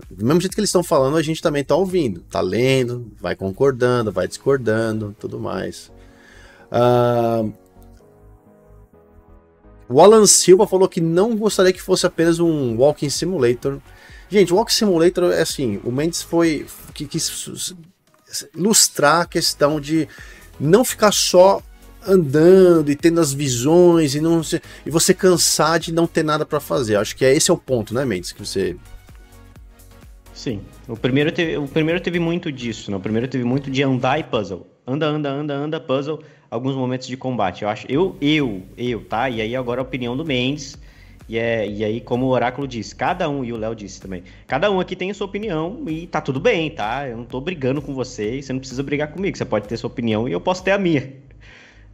Do 0.09 0.25
mesmo 0.25 0.41
jeito 0.41 0.53
que 0.53 0.59
eles 0.59 0.69
estão 0.69 0.83
falando, 0.83 1.17
a 1.17 1.21
gente 1.21 1.41
também 1.41 1.63
tá 1.63 1.75
ouvindo. 1.75 2.21
Tá 2.29 2.41
lendo, 2.41 3.11
vai 3.19 3.35
concordando, 3.35 4.11
vai 4.11 4.27
discordando, 4.27 5.15
tudo 5.19 5.39
mais. 5.39 5.91
Uh... 6.71 7.53
O 9.87 10.01
Alan 10.01 10.25
Silva 10.25 10.65
falou 10.65 10.89
que 10.89 10.99
não 10.99 11.35
gostaria 11.35 11.71
que 11.71 11.81
fosse 11.81 12.07
apenas 12.07 12.39
um 12.39 12.75
Walking 12.75 13.09
Simulator. 13.09 13.79
Gente, 14.29 14.51
Walking 14.51 14.73
Simulator 14.73 15.31
é 15.31 15.41
assim, 15.41 15.79
o 15.83 15.91
Mendes 15.91 16.23
foi 16.23 16.65
que 16.93 17.05
quis 17.05 17.75
ilustrar 18.55 19.21
a 19.21 19.25
questão 19.25 19.79
de 19.79 20.07
não 20.59 20.83
ficar 20.83 21.11
só 21.11 21.61
andando 22.07 22.91
e 22.91 22.95
tendo 22.95 23.19
as 23.19 23.33
visões 23.33 24.15
e 24.15 24.21
não 24.21 24.41
e 24.85 24.89
você 24.89 25.13
cansar 25.13 25.79
de 25.79 25.91
não 25.91 26.07
ter 26.07 26.23
nada 26.23 26.45
para 26.45 26.59
fazer. 26.59 26.95
Acho 26.95 27.15
que 27.15 27.25
é 27.25 27.35
esse 27.35 27.51
é 27.51 27.53
o 27.53 27.57
ponto, 27.57 27.93
né, 27.93 28.05
Mendes, 28.05 28.31
que 28.31 28.43
você 28.43 28.75
Sim. 30.36 30.59
O 30.88 30.97
primeiro 30.97 31.31
teve, 31.31 31.57
o 31.57 31.65
primeiro 31.65 31.99
teve 32.01 32.19
muito 32.19 32.51
disso, 32.51 32.91
né? 32.91 32.97
O 32.97 32.99
primeiro 32.99 33.25
teve 33.25 33.45
muito 33.45 33.71
de 33.71 33.81
andar 33.81 34.19
e 34.19 34.23
puzzle. 34.23 34.67
Anda, 34.86 35.07
anda, 35.07 35.29
anda, 35.29 35.53
anda, 35.53 35.79
puzzle, 35.79 36.21
alguns 36.51 36.75
momentos 36.75 37.07
de 37.07 37.15
combate. 37.15 37.63
Eu 37.63 37.69
acho, 37.69 37.88
eu, 37.89 38.17
eu, 38.21 38.61
eu, 38.77 39.03
tá? 39.05 39.29
E 39.29 39.41
aí 39.41 39.55
agora 39.55 39.79
a 39.79 39.83
opinião 39.83 40.15
do 40.15 40.25
Mendes. 40.25 40.77
E, 41.27 41.38
é, 41.38 41.67
e 41.67 41.83
aí, 41.83 42.01
como 42.01 42.25
o 42.25 42.29
Oráculo 42.29 42.67
disse, 42.67 42.93
cada 42.93 43.27
um, 43.29 43.43
e 43.43 43.51
o 43.51 43.57
Léo 43.57 43.73
disse 43.73 43.99
também, 43.99 44.23
cada 44.45 44.69
um 44.69 44.79
aqui 44.79 44.95
tem 44.95 45.09
a 45.09 45.13
sua 45.13 45.25
opinião 45.25 45.83
e 45.88 46.05
tá 46.05 46.21
tudo 46.21 46.39
bem, 46.39 46.69
tá? 46.69 47.07
Eu 47.07 47.17
não 47.17 47.25
tô 47.25 47.41
brigando 47.41 47.81
com 47.81 47.95
você, 47.95 48.41
você 48.41 48.53
não 48.53 48.59
precisa 48.59 48.83
brigar 48.83 49.11
comigo, 49.11 49.36
você 49.36 49.45
pode 49.45 49.67
ter 49.67 49.77
sua 49.77 49.88
opinião 49.88 50.27
e 50.27 50.33
eu 50.33 50.41
posso 50.41 50.63
ter 50.63 50.71
a 50.71 50.77
minha. 50.77 51.13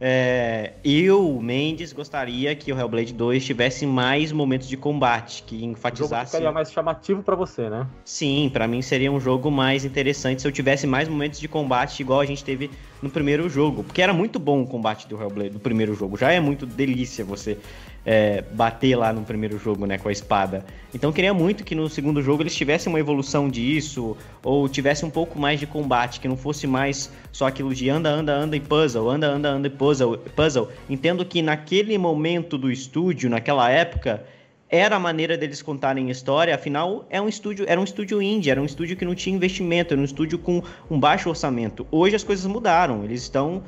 É, 0.04 0.72
eu, 0.82 1.38
Mendes, 1.40 1.92
gostaria 1.92 2.56
que 2.56 2.72
o 2.72 2.76
Hellblade 2.76 3.14
2 3.14 3.44
tivesse 3.44 3.86
mais 3.86 4.32
momentos 4.32 4.66
de 4.66 4.76
combate, 4.76 5.44
que 5.44 5.64
enfatizasse. 5.64 6.12
O 6.12 6.16
jogo 6.16 6.26
ficaria 6.26 6.50
mais 6.50 6.72
chamativo 6.72 7.22
para 7.22 7.36
você, 7.36 7.70
né? 7.70 7.86
Sim, 8.04 8.50
para 8.52 8.66
mim 8.66 8.82
seria 8.82 9.12
um 9.12 9.20
jogo 9.20 9.48
mais 9.48 9.84
interessante 9.84 10.42
se 10.42 10.48
eu 10.48 10.50
tivesse 10.50 10.88
mais 10.88 11.08
momentos 11.08 11.38
de 11.38 11.46
combate, 11.46 12.00
igual 12.00 12.18
a 12.18 12.26
gente 12.26 12.42
teve 12.42 12.68
no 13.00 13.08
primeiro 13.10 13.48
jogo. 13.48 13.84
Porque 13.84 14.02
era 14.02 14.12
muito 14.12 14.40
bom 14.40 14.62
o 14.62 14.66
combate 14.66 15.06
do 15.06 15.22
Hellblade, 15.22 15.50
do 15.50 15.60
primeiro 15.60 15.94
jogo. 15.94 16.16
Já 16.16 16.32
é 16.32 16.40
muito 16.40 16.66
delícia 16.66 17.24
você 17.24 17.56
é, 18.04 18.42
bater 18.52 18.96
lá 18.96 19.12
no 19.12 19.22
primeiro 19.22 19.58
jogo, 19.58 19.86
né, 19.86 19.98
com 19.98 20.08
a 20.08 20.12
espada. 20.12 20.64
Então 20.94 21.12
queria 21.12 21.32
muito 21.32 21.64
que 21.64 21.74
no 21.74 21.88
segundo 21.88 22.20
jogo 22.22 22.42
eles 22.42 22.54
tivessem 22.54 22.92
uma 22.92 22.98
evolução 22.98 23.48
disso, 23.48 24.16
ou 24.42 24.68
tivesse 24.68 25.04
um 25.04 25.10
pouco 25.10 25.38
mais 25.38 25.60
de 25.60 25.66
combate, 25.66 26.20
que 26.20 26.28
não 26.28 26.36
fosse 26.36 26.66
mais 26.66 27.10
só 27.30 27.46
aquilo 27.46 27.74
de 27.74 27.88
anda, 27.88 28.10
anda, 28.10 28.34
anda 28.34 28.56
e 28.56 28.60
puzzle, 28.60 29.08
anda, 29.08 29.28
anda, 29.28 29.48
anda 29.50 29.68
e 29.68 29.70
puzzle, 29.70 30.18
puzzle. 30.36 30.68
Entendo 30.88 31.24
que 31.24 31.40
naquele 31.42 31.96
momento 31.96 32.58
do 32.58 32.70
estúdio, 32.70 33.30
naquela 33.30 33.70
época, 33.70 34.24
era 34.72 34.96
a 34.96 34.98
maneira 34.98 35.36
deles 35.36 35.60
contarem 35.60 36.08
história, 36.08 36.54
afinal 36.54 37.04
é 37.10 37.20
um 37.20 37.28
estúdio, 37.28 37.66
era 37.68 37.78
um 37.78 37.84
estúdio 37.84 38.22
indie, 38.22 38.50
era 38.50 38.60
um 38.60 38.64
estúdio 38.64 38.96
que 38.96 39.04
não 39.04 39.14
tinha 39.14 39.36
investimento, 39.36 39.92
era 39.92 40.00
um 40.00 40.04
estúdio 40.04 40.38
com 40.38 40.62
um 40.90 40.98
baixo 40.98 41.28
orçamento. 41.28 41.86
Hoje 41.90 42.16
as 42.16 42.24
coisas 42.24 42.46
mudaram, 42.46 43.04
eles 43.04 43.20
estão 43.20 43.62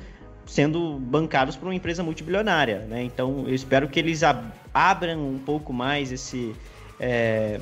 sendo 0.47 0.99
bancados 0.99 1.57
por 1.57 1.66
uma 1.66 1.74
empresa 1.74 2.03
multibilionária, 2.03 2.80
né? 2.80 3.03
Então 3.03 3.45
eu 3.47 3.55
espero 3.55 3.88
que 3.88 3.99
eles 3.99 4.22
ab 4.22 4.45
abram 4.72 5.28
um 5.28 5.38
pouco 5.38 5.72
mais 5.72 6.11
esse 6.12 6.55
é, 6.99 7.61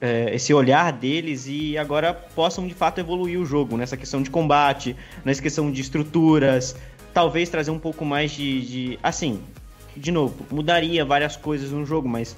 é, 0.00 0.34
esse 0.34 0.52
olhar 0.52 0.92
deles 0.92 1.46
e 1.46 1.78
agora 1.78 2.12
possam 2.12 2.66
de 2.66 2.74
fato 2.74 2.98
evoluir 2.98 3.40
o 3.40 3.46
jogo 3.46 3.76
nessa 3.76 3.96
questão 3.96 4.22
de 4.22 4.30
combate, 4.30 4.96
nessa 5.24 5.40
questão 5.40 5.70
de 5.70 5.80
estruturas, 5.80 6.76
talvez 7.14 7.48
trazer 7.48 7.70
um 7.70 7.78
pouco 7.78 8.04
mais 8.04 8.32
de, 8.32 8.62
de 8.62 8.98
assim, 9.02 9.40
de 9.96 10.10
novo, 10.10 10.46
mudaria 10.50 11.04
várias 11.04 11.36
coisas 11.36 11.70
no 11.70 11.84
jogo, 11.84 12.08
mas 12.08 12.36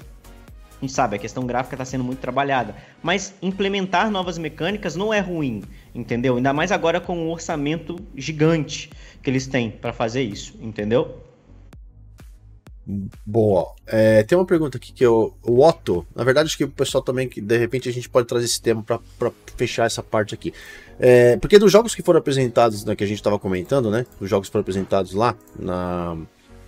gente 0.85 0.93
sabe, 0.93 1.15
a 1.15 1.19
questão 1.19 1.45
gráfica 1.45 1.75
está 1.75 1.85
sendo 1.85 2.03
muito 2.03 2.19
trabalhada. 2.19 2.75
Mas 3.01 3.33
implementar 3.41 4.09
novas 4.09 4.37
mecânicas 4.37 4.95
não 4.95 5.13
é 5.13 5.19
ruim, 5.19 5.63
entendeu? 5.93 6.37
Ainda 6.37 6.53
mais 6.53 6.71
agora 6.71 7.01
com 7.01 7.17
um 7.17 7.29
orçamento 7.29 7.97
gigante 8.15 8.89
que 9.21 9.29
eles 9.29 9.47
têm 9.47 9.69
para 9.69 9.91
fazer 9.91 10.21
isso, 10.21 10.57
entendeu? 10.61 11.23
Boa. 13.25 13.73
É, 13.87 14.21
tem 14.21 14.37
uma 14.37 14.45
pergunta 14.45 14.77
aqui 14.77 14.93
que 14.93 15.03
eu, 15.03 15.35
o 15.41 15.65
Otto, 15.65 16.05
na 16.15 16.23
verdade 16.23 16.47
acho 16.47 16.57
que 16.57 16.63
o 16.63 16.69
pessoal 16.69 17.03
também, 17.03 17.27
que 17.27 17.41
de 17.41 17.57
repente 17.57 17.89
a 17.89 17.91
gente 17.91 18.07
pode 18.07 18.27
trazer 18.27 18.45
esse 18.45 18.61
tema 18.61 18.83
para 18.83 19.31
fechar 19.57 19.85
essa 19.85 20.03
parte 20.03 20.35
aqui. 20.35 20.53
É, 20.99 21.35
porque 21.37 21.57
dos 21.57 21.71
jogos 21.71 21.95
que 21.95 22.03
foram 22.03 22.19
apresentados, 22.19 22.85
né, 22.85 22.95
que 22.95 23.03
a 23.03 23.07
gente 23.07 23.17
estava 23.17 23.39
comentando, 23.39 23.89
né, 23.89 24.05
os 24.19 24.29
jogos 24.29 24.49
foram 24.49 24.61
apresentados 24.61 25.13
lá 25.13 25.35
na, 25.59 26.15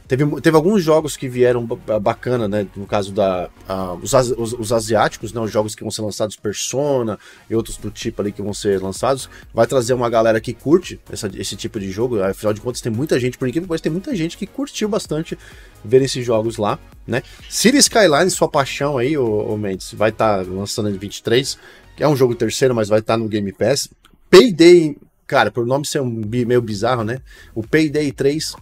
Teve, 0.07 0.25
teve 0.39 0.55
alguns 0.55 0.81
jogos 0.81 1.17
que 1.17 1.27
vieram 1.27 1.65
bacana, 2.01 2.47
né? 2.47 2.65
No 2.75 2.85
caso 2.85 3.11
da. 3.11 3.49
Uh, 3.67 3.99
os, 4.01 4.13
os, 4.13 4.53
os, 4.53 4.71
asiáticos, 4.71 5.33
né? 5.33 5.41
Os 5.41 5.51
jogos 5.51 5.75
que 5.75 5.81
vão 5.81 5.91
ser 5.91 6.01
lançados 6.01 6.37
Persona 6.37 7.19
e 7.49 7.55
outros 7.55 7.75
do 7.75 7.91
tipo 7.91 8.21
ali 8.21 8.31
que 8.31 8.41
vão 8.41 8.53
ser 8.53 8.81
lançados. 8.81 9.29
Vai 9.53 9.67
trazer 9.67 9.93
uma 9.93 10.09
galera 10.09 10.39
que 10.39 10.53
curte 10.53 10.97
essa, 11.11 11.29
esse 11.35 11.57
tipo 11.57 11.77
de 11.77 11.91
jogo. 11.91 12.23
Afinal 12.23 12.53
de 12.53 12.61
contas, 12.61 12.79
tem 12.79 12.91
muita 12.91 13.19
gente, 13.19 13.37
por 13.37 13.49
incrível 13.49 13.67
que 13.75 13.81
tem 13.81 13.91
muita 13.91 14.15
gente 14.15 14.37
que 14.37 14.47
curtiu 14.47 14.87
bastante 14.87 15.37
ver 15.83 16.01
esses 16.01 16.25
jogos 16.25 16.55
lá, 16.55 16.79
né? 17.05 17.21
City 17.49 17.77
Skyline, 17.77 18.31
sua 18.31 18.47
paixão 18.47 18.97
aí, 18.97 19.17
o, 19.17 19.57
Mendes, 19.57 19.93
vai 19.93 20.09
estar 20.09 20.45
tá 20.45 20.49
lançando 20.49 20.89
em 20.89 20.97
23. 20.97 21.57
Que 21.97 22.03
é 22.03 22.07
um 22.07 22.15
jogo 22.15 22.33
terceiro, 22.33 22.73
mas 22.73 22.87
vai 22.87 22.99
estar 22.99 23.15
tá 23.15 23.17
no 23.17 23.27
Game 23.27 23.51
Pass. 23.51 23.89
Payday, 24.29 24.95
cara, 25.25 25.51
por 25.51 25.65
nome 25.65 25.85
ser 25.85 25.99
um 26.01 26.21
meio 26.25 26.61
bizarro, 26.61 27.03
né? 27.03 27.19
O 27.53 27.61
Payday 27.61 28.11
3 28.13 28.55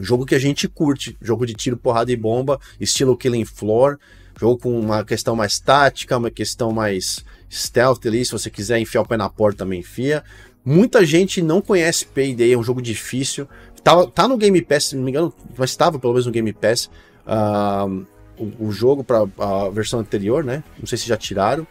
Jogo 0.00 0.26
que 0.26 0.34
a 0.34 0.38
gente 0.38 0.66
curte, 0.66 1.16
jogo 1.20 1.46
de 1.46 1.54
tiro, 1.54 1.76
porrada 1.76 2.10
e 2.10 2.16
bomba, 2.16 2.58
estilo 2.80 3.16
Killing 3.16 3.44
Floor, 3.44 3.98
jogo 4.38 4.58
com 4.58 4.80
uma 4.80 5.04
questão 5.04 5.36
mais 5.36 5.58
tática, 5.60 6.16
uma 6.16 6.30
questão 6.30 6.72
mais 6.72 7.24
stealth 7.50 8.06
ali, 8.06 8.24
se 8.24 8.32
você 8.32 8.48
quiser 8.48 8.78
enfiar 8.78 9.02
o 9.02 9.06
pé 9.06 9.16
na 9.16 9.28
porta 9.28 9.58
também 9.58 9.80
enfia. 9.80 10.24
Muita 10.64 11.04
gente 11.04 11.42
não 11.42 11.60
conhece 11.60 12.06
Payday, 12.06 12.52
é 12.52 12.58
um 12.58 12.62
jogo 12.62 12.82
difícil. 12.82 13.48
Tá, 13.82 14.06
tá 14.06 14.28
no 14.28 14.36
Game 14.36 14.60
Pass, 14.62 14.84
se 14.84 14.96
não 14.96 15.02
me 15.02 15.10
engano, 15.10 15.32
mas 15.56 15.70
estava 15.70 15.98
pelo 15.98 16.12
menos 16.12 16.26
no 16.26 16.32
Game 16.32 16.52
Pass 16.52 16.90
uh, 17.26 18.06
o, 18.36 18.66
o, 18.66 18.72
jogo 18.72 19.02
para 19.02 19.26
a 19.38 19.70
versão 19.70 20.00
anterior, 20.00 20.44
né? 20.44 20.62
Não 20.78 20.86
sei 20.86 20.98
se 20.98 21.06
já 21.06 21.16
tiraram. 21.16 21.66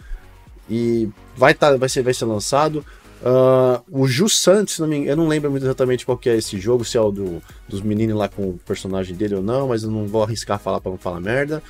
E 0.69 1.09
vai, 1.35 1.53
tá, 1.53 1.75
vai, 1.77 1.89
ser, 1.89 2.01
vai 2.01 2.13
ser 2.13 2.25
lançado. 2.25 2.83
Uh, 3.21 3.83
o 3.89 4.07
Ju 4.07 4.29
Santos, 4.29 4.79
não 4.79 4.87
me, 4.87 5.05
eu 5.05 5.15
não 5.15 5.27
lembro 5.27 5.51
muito 5.51 5.65
exatamente 5.65 6.05
qual 6.05 6.17
que 6.17 6.29
é 6.29 6.37
esse 6.37 6.57
jogo, 6.57 6.85
se 6.85 6.97
é 6.97 7.01
o 7.01 7.11
do, 7.11 7.43
dos 7.67 7.81
meninos 7.81 8.17
lá 8.17 8.29
com 8.29 8.51
o 8.51 8.59
personagem 8.65 9.15
dele 9.15 9.35
ou 9.35 9.43
não, 9.43 9.67
mas 9.67 9.83
eu 9.83 9.91
não 9.91 10.07
vou 10.07 10.23
arriscar 10.23 10.57
falar 10.57 10.79
para 10.79 10.91
não 10.91 10.97
falar 10.97 11.19
merda. 11.19 11.61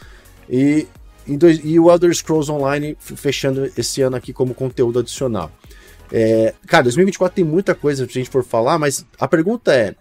E, 0.48 0.88
dois, 1.28 1.60
e 1.64 1.80
o 1.80 1.90
Elder 1.90 2.14
Scrolls 2.14 2.52
Online 2.52 2.96
fechando 3.00 3.72
esse 3.78 4.02
ano 4.02 4.16
aqui 4.16 4.32
como 4.32 4.54
conteúdo 4.54 5.00
adicional. 5.00 5.52
É, 6.12 6.54
cara, 6.68 6.84
2024 6.84 7.36
tem 7.36 7.46
muita 7.46 7.74
coisa 7.74 8.06
pra 8.06 8.14
gente 8.14 8.30
for 8.30 8.44
falar, 8.44 8.78
mas 8.78 9.06
a 9.20 9.28
pergunta 9.28 9.74
é: 9.74 9.96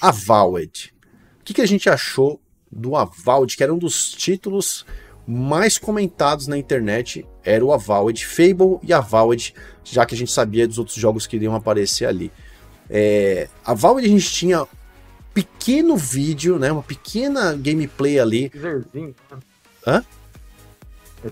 Avowed. 0.00 0.92
O 1.40 1.44
que, 1.44 1.54
que 1.54 1.60
a 1.60 1.66
gente 1.66 1.88
achou 1.88 2.40
do 2.70 2.96
Avowed, 2.96 3.56
que 3.56 3.62
era 3.62 3.74
um 3.74 3.78
dos 3.78 4.12
títulos 4.12 4.86
mais 5.26 5.78
comentados 5.78 6.46
na 6.46 6.58
internet 6.58 7.26
era 7.44 7.64
o 7.64 7.72
Avowed, 7.72 8.24
Fable 8.26 8.78
e 8.82 8.92
Avowed, 8.92 9.54
já 9.84 10.04
que 10.04 10.14
a 10.14 10.18
gente 10.18 10.32
sabia 10.32 10.66
dos 10.66 10.78
outros 10.78 10.96
jogos 10.96 11.26
que 11.26 11.36
iriam 11.36 11.54
aparecer 11.54 12.06
ali. 12.06 12.32
É, 12.88 13.48
a 13.64 13.72
Avowed 13.72 14.06
a 14.06 14.08
gente 14.08 14.30
tinha 14.30 14.66
pequeno 15.32 15.96
vídeo, 15.96 16.58
né, 16.58 16.70
uma 16.70 16.82
pequena 16.82 17.54
gameplay 17.54 18.18
ali. 18.18 18.50
Teaserzinho. 18.50 19.14
Hã? 19.86 20.04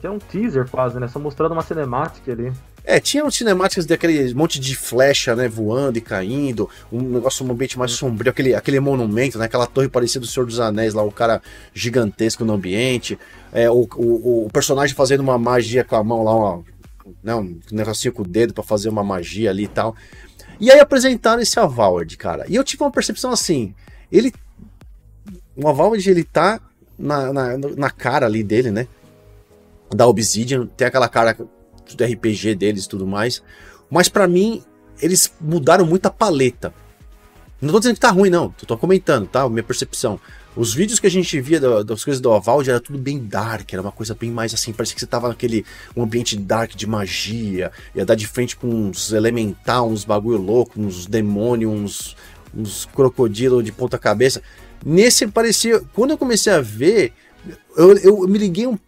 É 0.03 0.09
um 0.09 0.19
teaser 0.19 0.69
quase, 0.69 1.01
né? 1.01 1.09
Só 1.09 1.19
mostrando 1.19 1.53
uma 1.53 1.63
cinemática 1.63 2.31
ali. 2.31 2.53
É, 2.85 2.99
tinha 2.99 3.23
umas 3.23 3.35
cinemáticas 3.35 3.85
daquele 3.87 4.33
monte 4.35 4.59
de 4.59 4.75
flecha, 4.75 5.37
né, 5.37 5.49
voando 5.49 5.99
e 5.99 6.01
caindo, 6.01 6.69
um 6.91 7.01
negócio, 7.01 7.47
um 7.47 7.53
ambiente 7.53 7.79
mais 7.79 7.93
sombrio, 7.93 8.31
aquele, 8.31 8.55
aquele 8.55 8.81
monumento, 8.81 9.39
né, 9.39 9.45
aquela 9.45 9.67
torre 9.67 9.89
parecida 9.89 10.25
do 10.25 10.27
Senhor 10.27 10.47
dos 10.47 10.59
Anéis 10.59 10.95
lá, 10.95 11.03
o 11.03 11.13
cara 11.13 11.43
gigantesco 11.75 12.45
no 12.45 12.55
ambiente, 12.55 13.19
é, 13.53 13.71
o, 13.71 13.87
o, 13.97 14.47
o 14.47 14.51
personagem 14.51 14.95
fazendo 14.95 15.21
uma 15.21 15.39
magia 15.39 15.85
com 15.85 15.95
a 15.95 16.03
mão 16.03 16.25
lá, 16.25 16.35
uma, 16.35 16.65
né, 17.23 17.35
um 17.35 17.61
negocinho 17.71 18.15
com 18.15 18.23
o 18.23 18.27
dedo 18.27 18.55
para 18.55 18.65
fazer 18.65 18.89
uma 18.89 19.05
magia 19.05 19.51
ali 19.51 19.65
e 19.65 19.69
tal. 19.69 19.95
E 20.59 20.71
aí 20.71 20.81
apresentaram 20.81 21.41
esse 21.41 21.59
Avowed, 21.59 22.17
cara. 22.17 22.45
E 22.49 22.55
eu 22.55 22.65
tive 22.65 22.83
uma 22.83 22.91
percepção 22.91 23.31
assim, 23.31 23.75
ele... 24.11 24.33
O 25.57 25.69
Avowed, 25.69 26.09
ele 26.09 26.25
tá 26.25 26.61
na, 26.99 27.33
na, 27.33 27.59
na 27.59 27.91
cara 27.91 28.27
ali 28.27 28.43
dele, 28.43 28.71
né, 28.71 28.89
da 29.95 30.07
Obsidian, 30.07 30.67
tem 30.67 30.87
aquela 30.87 31.09
cara 31.09 31.37
do 31.97 32.05
RPG 32.05 32.55
deles 32.55 32.85
e 32.85 32.89
tudo 32.89 33.07
mais. 33.07 33.43
Mas 33.91 34.09
para 34.09 34.27
mim, 34.29 34.63
eles 35.01 35.33
mudaram 35.41 35.87
muito 35.87 36.07
a 36.07 36.11
paleta. 36.11 36.73
Não 37.61 37.73
tô 37.73 37.79
dizendo 37.79 37.95
que 37.95 38.01
tá 38.01 38.11
ruim, 38.11 38.31
não. 38.31 38.51
Tô 38.67 38.77
comentando, 38.77 39.27
tá? 39.27 39.49
Minha 39.49 39.63
percepção. 39.63 40.19
Os 40.57 40.75
vídeos 40.75 40.99
que 40.99 41.07
a 41.07 41.11
gente 41.11 41.41
via 41.41 41.61
das 41.85 42.03
coisas 42.03 42.21
do 42.21 42.33
Avald 42.33 42.69
era 42.69 42.81
tudo 42.81 42.99
bem 42.99 43.25
dark, 43.25 43.73
era 43.73 43.81
uma 43.81 43.93
coisa 43.93 44.17
bem 44.19 44.33
mais 44.33 44.53
assim, 44.53 44.73
parecia 44.73 44.95
que 44.95 45.01
você 45.01 45.07
tava 45.07 45.29
naquele 45.29 45.65
um 45.97 46.03
ambiente 46.03 46.37
dark 46.37 46.75
de 46.75 46.89
magia, 46.89 47.71
ia 47.95 48.05
dar 48.05 48.17
de 48.17 48.27
frente 48.27 48.57
com 48.57 48.67
uns 48.67 49.13
elemental, 49.13 49.89
uns 49.89 50.05
bagulho 50.05 50.39
louco, 50.39 50.81
uns 50.81 51.07
demônios, 51.07 51.73
uns, 51.73 52.17
uns 52.53 52.85
crocodilo 52.87 53.63
de 53.63 53.71
ponta 53.71 53.97
cabeça. 53.97 54.43
Nesse 54.85 55.27
parecia, 55.29 55.81
quando 55.95 56.11
eu 56.11 56.19
comecei 56.19 56.53
a 56.53 56.61
ver, 56.61 57.13
eu, 57.77 57.97
eu 57.99 58.29
me 58.29 58.39
liguei 58.39 58.67
um, 58.67 58.79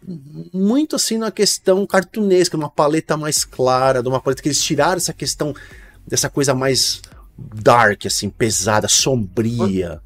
muito 0.53 0.97
assim 0.97 1.19
na 1.19 1.31
questão 1.31 1.87
cartunesca, 1.87 2.57
uma 2.57 2.71
paleta 2.71 3.17
mais 3.17 3.45
clara, 3.45 4.03
de 4.03 4.09
uma 4.09 4.21
paleta 4.21 4.43
que 4.43 4.49
eles 4.49 4.63
tiraram 4.63 4.97
essa 4.97 5.13
questão 5.13 5.55
dessa 6.07 6.29
coisa 6.29 6.55
mais 6.55 7.01
dark, 7.37 8.07
assim, 8.07 8.29
pesada, 8.29 8.89
sombria. 8.89 10.01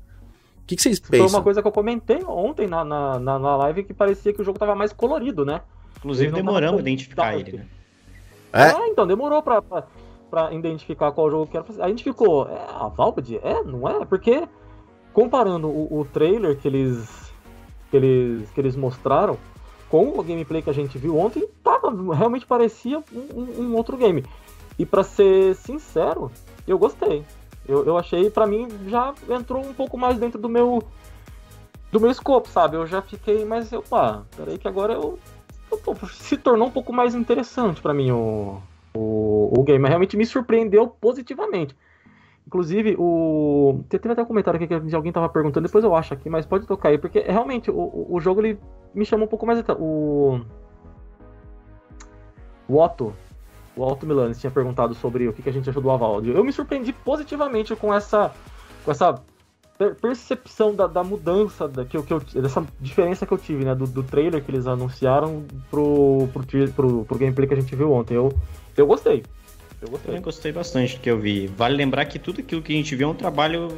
O 0.63 0.67
que, 0.67 0.77
que, 0.77 0.83
vocês 0.83 0.99
pensam? 0.99 1.29
Foi 1.29 1.39
uma 1.39 1.43
coisa 1.43 1.63
que 1.63 1.69
eu 1.69 1.73
comentei 1.73 2.23
ontem 2.25 2.67
na, 2.67 2.85
na, 2.85 3.19
na 3.19 3.57
live 3.57 3.85
que 3.85 3.95
parecia 3.95 4.33
que 4.33 4.41
o 4.41 4.45
jogo 4.45 4.59
tava 4.59 4.75
mais 4.75 4.93
colorido, 4.93 5.45
né? 5.45 5.61
Inclusive 5.99 6.33
demoramos 6.33 6.79
a 6.79 6.83
identificar 6.83 7.33
dark. 7.33 7.49
ele, 7.49 7.59
né? 7.59 7.67
É? 8.53 8.71
Ah, 8.71 8.89
então, 8.89 9.07
demorou 9.07 9.43
pra, 9.43 9.61
pra, 9.61 9.85
pra, 10.31 10.53
identificar 10.53 11.13
qual 11.13 11.31
jogo 11.31 11.47
que 11.47 11.57
era. 11.57 11.67
A 11.81 11.89
gente 11.89 12.03
ficou, 12.03 12.49
é 12.49 12.59
a 12.69 12.89
Valve? 12.89 13.39
É, 13.43 13.63
não 13.63 13.89
é? 13.89 14.05
Porque 14.05 14.47
comparando 15.13 15.69
o, 15.69 16.01
o 16.01 16.05
trailer 16.05 16.57
que 16.57 16.67
eles 16.69 17.26
que 17.91 17.97
eles, 17.97 18.51
que 18.51 18.61
eles 18.61 18.77
mostraram 18.77 19.39
com 19.89 20.19
o 20.19 20.23
gameplay 20.23 20.63
que 20.63 20.71
a 20.71 20.75
gente 20.75 20.99
viu 20.99 21.19
ontem, 21.19 21.47
tava, 21.63 21.91
realmente 22.15 22.47
parecia 22.47 23.03
um, 23.13 23.63
um 23.63 23.75
outro 23.77 23.97
game. 23.97 24.25
E 24.79 24.85
para 24.85 25.03
ser 25.03 25.55
sincero, 25.55 26.31
eu 26.67 26.79
gostei. 26.79 27.25
Eu, 27.67 27.85
eu 27.85 27.97
achei, 27.97 28.31
para 28.31 28.47
mim, 28.47 28.69
já 28.89 29.15
entrou 29.31 29.65
um 29.65 29.73
pouco 29.73 29.97
mais 29.97 30.19
dentro 30.19 30.41
do 30.41 30.49
meu 30.49 30.83
do 31.91 32.01
meu 32.01 32.11
escopo, 32.11 32.49
sabe? 32.49 32.77
Eu 32.77 32.87
já 32.87 33.01
fiquei 33.01 33.45
mais, 33.45 33.73
opa, 33.73 34.27
peraí 34.37 34.59
que 34.59 34.69
agora 34.69 34.93
eu, 34.93 35.19
eu 35.71 35.97
se 36.09 36.37
tornou 36.37 36.69
um 36.69 36.71
pouco 36.71 36.93
mais 36.93 37.15
interessante 37.15 37.81
para 37.81 37.95
mim 37.95 38.11
o, 38.11 38.61
o, 38.95 39.61
o 39.61 39.63
game. 39.63 39.89
Realmente 39.89 40.17
me 40.17 40.27
surpreendeu 40.27 40.89
positivamente. 40.89 41.77
Inclusive, 42.47 42.95
o. 42.97 43.85
Teve 43.89 44.13
até 44.13 44.23
um 44.23 44.27
comentário 44.27 44.57
aqui 44.57 44.69
que 44.69 44.95
alguém 44.95 45.13
tava 45.13 45.29
perguntando, 45.29 45.67
depois 45.67 45.83
eu 45.83 45.95
acho 45.97 46.15
aqui, 46.15 46.31
mas 46.31 46.47
pode 46.47 46.65
tocar 46.65 46.91
aí, 46.91 46.99
porque 46.99 47.19
realmente 47.21 47.71
o, 47.71 48.07
o 48.09 48.21
jogo 48.21 48.41
ele 48.41 48.59
me 48.95 49.05
chamou 49.05 49.27
um 49.27 49.29
pouco 49.29 49.45
mais. 49.45 49.63
O. 49.77 50.41
O 52.69 52.79
Otto. 52.79 53.13
O 53.77 53.83
Otto 53.83 54.07
Milanes 54.07 54.41
tinha 54.41 54.51
perguntado 54.51 54.95
sobre 54.95 55.29
o 55.29 55.33
que, 55.33 55.49
a 55.49 55.53
gente 55.53 55.69
achou 55.69 55.83
do 55.83 55.91
Avaldio. 55.91 56.35
Eu 56.35 56.45
me 56.45 56.53
surpreendi 56.53 56.93
positivamente 56.93 57.75
com 57.75 57.93
essa. 57.93 58.33
Com 58.85 58.93
essa 58.93 59.21
percepção 60.01 60.75
da, 60.75 60.87
da 60.87 61.05
mudança 61.05 61.69
da, 61.69 61.85
que, 61.85 62.01
que 62.01 62.13
eu, 62.13 62.19
dessa 62.21 62.65
diferença 62.81 63.27
que 63.27 63.33
eu 63.33 63.37
tive, 63.37 63.65
né? 63.65 63.75
Do, 63.75 63.87
do 63.87 64.03
trailer 64.03 64.43
que 64.43 64.51
eles 64.51 64.67
anunciaram 64.67 65.45
pro, 65.69 66.29
pro, 66.33 66.73
pro, 66.73 67.05
pro 67.05 67.19
gameplay 67.19 67.47
que 67.49 67.55
a 67.55 67.61
gente 67.61 67.75
viu 67.75 67.93
ontem. 67.93 68.15
Eu, 68.15 68.33
eu 68.77 68.87
gostei. 68.87 69.25
Eu 69.81 69.89
gostei. 69.89 70.07
Também 70.07 70.23
gostei 70.23 70.53
bastante 70.53 70.97
do 70.97 71.01
que 71.01 71.11
eu 71.11 71.19
vi. 71.19 71.47
Vale 71.47 71.77
lembrar 71.77 72.05
que 72.07 72.19
tudo 72.19 72.41
aquilo 72.41 72.63
que 72.63 72.73
a 72.73 72.77
gente 72.77 72.95
viu 72.97 73.09
é 73.09 73.11
um 73.11 73.15
trabalho 73.15 73.77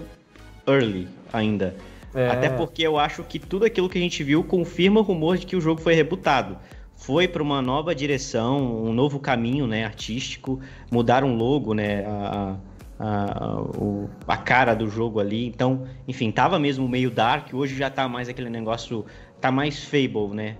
early 0.66 1.08
ainda. 1.32 1.74
É. 2.14 2.28
Até 2.28 2.48
porque 2.48 2.82
eu 2.82 2.98
acho 2.98 3.22
que 3.24 3.38
tudo 3.38 3.64
aquilo 3.64 3.88
que 3.88 3.98
a 3.98 4.00
gente 4.00 4.22
viu 4.22 4.42
confirma 4.42 5.00
o 5.00 5.02
rumor 5.02 5.36
de 5.36 5.46
que 5.46 5.56
o 5.56 5.60
jogo 5.60 5.80
foi 5.80 5.94
rebutado. 5.94 6.58
Foi 6.96 7.28
para 7.28 7.42
uma 7.42 7.62
nova 7.62 7.94
direção, 7.94 8.84
um 8.84 8.92
novo 8.92 9.20
caminho 9.20 9.66
né, 9.66 9.84
artístico, 9.84 10.60
mudaram 10.90 11.32
o 11.32 11.36
logo, 11.36 11.72
né, 11.72 12.04
a, 12.04 12.56
a, 12.98 13.60
o, 13.60 14.10
a 14.26 14.36
cara 14.36 14.74
do 14.74 14.88
jogo 14.88 15.20
ali. 15.20 15.46
Então, 15.46 15.86
enfim, 16.08 16.32
tava 16.32 16.58
mesmo 16.58 16.88
meio 16.88 17.10
dark, 17.10 17.54
hoje 17.54 17.76
já 17.76 17.88
tá 17.88 18.08
mais 18.08 18.28
aquele 18.28 18.50
negócio, 18.50 19.06
tá 19.40 19.52
mais 19.52 19.84
Fable, 19.84 20.34
né? 20.34 20.56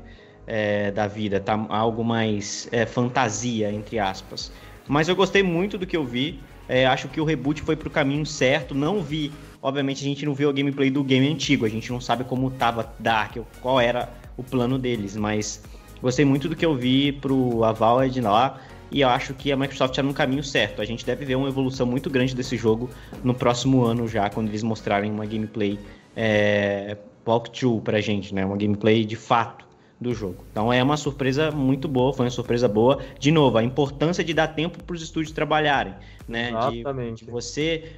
É, 0.50 0.90
da 0.92 1.06
vida, 1.06 1.38
tá 1.40 1.66
algo 1.68 2.02
mais 2.02 2.68
é, 2.72 2.86
fantasia, 2.86 3.70
entre 3.70 3.98
aspas. 3.98 4.50
Mas 4.88 5.08
eu 5.08 5.14
gostei 5.14 5.42
muito 5.42 5.76
do 5.76 5.86
que 5.86 5.96
eu 5.96 6.04
vi. 6.04 6.40
É, 6.68 6.86
acho 6.86 7.08
que 7.08 7.20
o 7.20 7.24
reboot 7.24 7.62
foi 7.62 7.76
pro 7.76 7.90
caminho 7.90 8.24
certo. 8.24 8.74
Não 8.74 9.02
vi, 9.02 9.30
obviamente, 9.62 10.02
a 10.02 10.08
gente 10.08 10.24
não 10.24 10.34
viu 10.34 10.48
a 10.48 10.52
gameplay 10.52 10.90
do 10.90 11.04
game 11.04 11.28
antigo. 11.30 11.66
A 11.66 11.68
gente 11.68 11.92
não 11.92 12.00
sabe 12.00 12.24
como 12.24 12.50
tava 12.50 12.92
Dark, 12.98 13.36
qual 13.60 13.78
era 13.78 14.08
o 14.36 14.42
plano 14.42 14.78
deles. 14.78 15.14
Mas 15.16 15.62
gostei 16.00 16.24
muito 16.24 16.48
do 16.48 16.56
que 16.56 16.64
eu 16.64 16.74
vi 16.74 17.12
pro 17.12 17.62
Avowed 17.64 18.20
lá. 18.22 18.58
E 18.90 19.02
eu 19.02 19.08
acho 19.08 19.34
que 19.34 19.52
a 19.52 19.56
Microsoft 19.56 19.92
está 19.92 20.02
no 20.02 20.14
caminho 20.14 20.42
certo. 20.42 20.80
A 20.80 20.84
gente 20.84 21.04
deve 21.04 21.24
ver 21.24 21.34
uma 21.34 21.48
evolução 21.48 21.86
muito 21.86 22.08
grande 22.08 22.34
desse 22.34 22.56
jogo 22.56 22.88
no 23.22 23.34
próximo 23.34 23.84
ano 23.84 24.08
já, 24.08 24.30
quando 24.30 24.48
eles 24.48 24.62
mostrarem 24.62 25.10
uma 25.10 25.26
gameplay 25.26 25.78
é, 26.16 26.96
walkthrough 27.26 27.82
pra 27.82 28.00
gente, 28.00 28.34
né? 28.34 28.46
Uma 28.46 28.56
gameplay 28.56 29.04
de 29.04 29.16
fato 29.16 29.67
do 30.00 30.14
jogo. 30.14 30.44
Então 30.50 30.72
é 30.72 30.82
uma 30.82 30.96
surpresa 30.96 31.50
muito 31.50 31.88
boa, 31.88 32.12
foi 32.12 32.26
uma 32.26 32.30
surpresa 32.30 32.68
boa. 32.68 33.00
De 33.18 33.30
novo, 33.30 33.58
a 33.58 33.64
importância 33.64 34.22
de 34.22 34.32
dar 34.32 34.48
tempo 34.48 34.82
para 34.82 34.94
os 34.94 35.02
estúdios 35.02 35.32
trabalharem, 35.32 35.94
né? 36.28 36.50
Exatamente. 36.50 37.20
De, 37.20 37.26
de, 37.26 37.30
você 37.30 37.92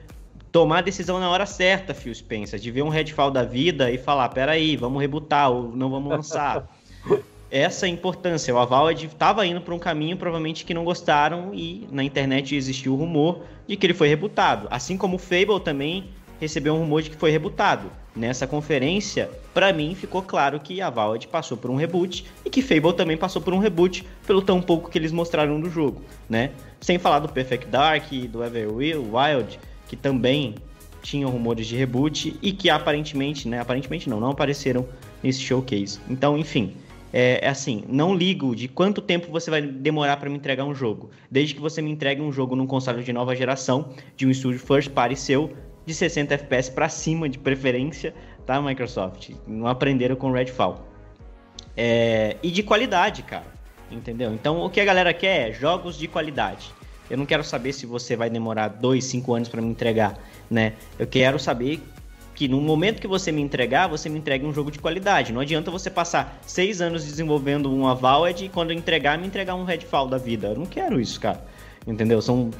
tomar 0.50 0.78
a 0.78 0.82
decisão 0.82 1.20
na 1.20 1.30
hora 1.30 1.46
certa, 1.46 1.94
Phil 1.94 2.14
Spencer, 2.14 2.58
de 2.58 2.70
ver 2.70 2.82
um 2.82 2.88
Redfall 2.88 3.30
da 3.30 3.44
vida 3.44 3.90
e 3.90 3.98
falar, 3.98 4.28
peraí, 4.30 4.76
vamos 4.76 5.00
rebutar 5.00 5.50
ou 5.50 5.74
não 5.74 5.90
vamos 5.90 6.10
lançar. 6.10 6.68
Essa 7.50 7.86
é 7.86 7.88
a 7.88 7.92
importância. 7.92 8.54
O 8.54 8.58
Avowed 8.58 9.06
estava 9.06 9.44
indo 9.44 9.60
para 9.60 9.74
um 9.74 9.78
caminho 9.78 10.16
provavelmente 10.16 10.64
que 10.64 10.72
não 10.72 10.84
gostaram 10.84 11.52
e 11.52 11.86
na 11.90 12.04
internet 12.04 12.54
existiu 12.54 12.92
o 12.92 12.96
rumor 12.96 13.42
de 13.66 13.76
que 13.76 13.86
ele 13.86 13.94
foi 13.94 14.06
rebutado. 14.06 14.68
Assim 14.70 14.96
como 14.96 15.16
o 15.16 15.18
Fable 15.18 15.58
também 15.58 16.10
recebeu 16.40 16.74
um 16.74 16.78
rumor 16.78 17.02
de 17.02 17.10
que 17.10 17.16
foi 17.16 17.30
rebutado. 17.32 17.90
Nessa 18.14 18.46
conferência, 18.46 19.30
para 19.54 19.72
mim 19.72 19.94
ficou 19.94 20.22
claro 20.22 20.58
que 20.58 20.80
a 20.80 20.90
Valve 20.90 21.28
passou 21.28 21.56
por 21.56 21.70
um 21.70 21.76
reboot 21.76 22.24
e 22.44 22.50
que 22.50 22.60
Fable 22.60 22.92
também 22.92 23.16
passou 23.16 23.40
por 23.40 23.54
um 23.54 23.58
reboot 23.58 24.04
pelo 24.26 24.42
tão 24.42 24.60
pouco 24.60 24.90
que 24.90 24.98
eles 24.98 25.12
mostraram 25.12 25.60
do 25.60 25.70
jogo, 25.70 26.02
né? 26.28 26.50
Sem 26.80 26.98
falar 26.98 27.20
do 27.20 27.28
Perfect 27.28 27.68
Dark, 27.68 28.10
do 28.28 28.42
Everwild, 28.42 29.60
que 29.86 29.96
também 29.96 30.56
tinham 31.02 31.30
rumores 31.30 31.66
de 31.66 31.76
reboot 31.76 32.36
e 32.42 32.52
que 32.52 32.68
aparentemente, 32.68 33.48
né, 33.48 33.60
aparentemente 33.60 34.08
não, 34.08 34.20
não 34.20 34.30
apareceram 34.30 34.86
nesse 35.22 35.40
showcase. 35.40 35.98
Então, 36.08 36.36
enfim, 36.36 36.74
é, 37.12 37.40
é, 37.42 37.48
assim, 37.48 37.84
não 37.88 38.14
ligo 38.14 38.54
de 38.54 38.68
quanto 38.68 39.00
tempo 39.00 39.30
você 39.30 39.50
vai 39.50 39.62
demorar 39.62 40.16
para 40.16 40.30
me 40.30 40.36
entregar 40.36 40.64
um 40.64 40.74
jogo. 40.74 41.10
Desde 41.30 41.54
que 41.54 41.60
você 41.60 41.82
me 41.82 41.90
entregue 41.90 42.20
um 42.20 42.32
jogo 42.32 42.54
num 42.54 42.66
console 42.66 43.02
de 43.02 43.12
nova 43.12 43.34
geração, 43.34 43.90
de 44.16 44.26
um 44.26 44.30
estúdio 44.30 44.60
first 44.60 44.90
party 44.90 45.16
seu, 45.16 45.52
de 45.90 45.94
60 45.94 46.34
FPS 46.34 46.70
para 46.70 46.88
cima, 46.88 47.28
de 47.28 47.36
preferência, 47.36 48.14
tá, 48.46 48.62
Microsoft? 48.62 49.30
Não 49.46 49.66
aprenderam 49.66 50.14
com 50.14 50.30
Redfall. 50.30 50.86
É, 51.76 52.36
e 52.42 52.50
de 52.50 52.62
qualidade, 52.62 53.22
cara. 53.22 53.46
Entendeu? 53.90 54.32
Então, 54.32 54.60
o 54.60 54.70
que 54.70 54.80
a 54.80 54.84
galera 54.84 55.12
quer 55.12 55.50
é 55.50 55.52
jogos 55.52 55.98
de 55.98 56.06
qualidade. 56.06 56.72
Eu 57.10 57.18
não 57.18 57.26
quero 57.26 57.42
saber 57.42 57.72
se 57.72 57.86
você 57.86 58.14
vai 58.14 58.30
demorar 58.30 58.68
2, 58.68 59.04
5 59.04 59.34
anos 59.34 59.48
para 59.48 59.60
me 59.60 59.68
entregar, 59.68 60.16
né? 60.48 60.74
Eu 60.96 61.08
quero 61.08 61.40
saber 61.40 61.82
que 62.36 62.46
no 62.46 62.60
momento 62.60 63.00
que 63.00 63.08
você 63.08 63.32
me 63.32 63.42
entregar, 63.42 63.88
você 63.88 64.08
me 64.08 64.20
entregue 64.20 64.46
um 64.46 64.54
jogo 64.54 64.70
de 64.70 64.78
qualidade. 64.78 65.32
Não 65.32 65.40
adianta 65.40 65.72
você 65.72 65.90
passar 65.90 66.38
6 66.46 66.80
anos 66.80 67.04
desenvolvendo 67.04 67.74
uma 67.74 67.96
Valve 67.96 68.44
e 68.44 68.48
quando 68.48 68.70
eu 68.70 68.76
entregar, 68.76 69.18
me 69.18 69.26
entregar 69.26 69.56
um 69.56 69.64
Redfall 69.64 70.06
da 70.06 70.18
vida. 70.18 70.48
Eu 70.48 70.54
não 70.54 70.66
quero 70.66 71.00
isso, 71.00 71.20
cara. 71.20 71.44
Entendeu? 71.84 72.22
São 72.22 72.50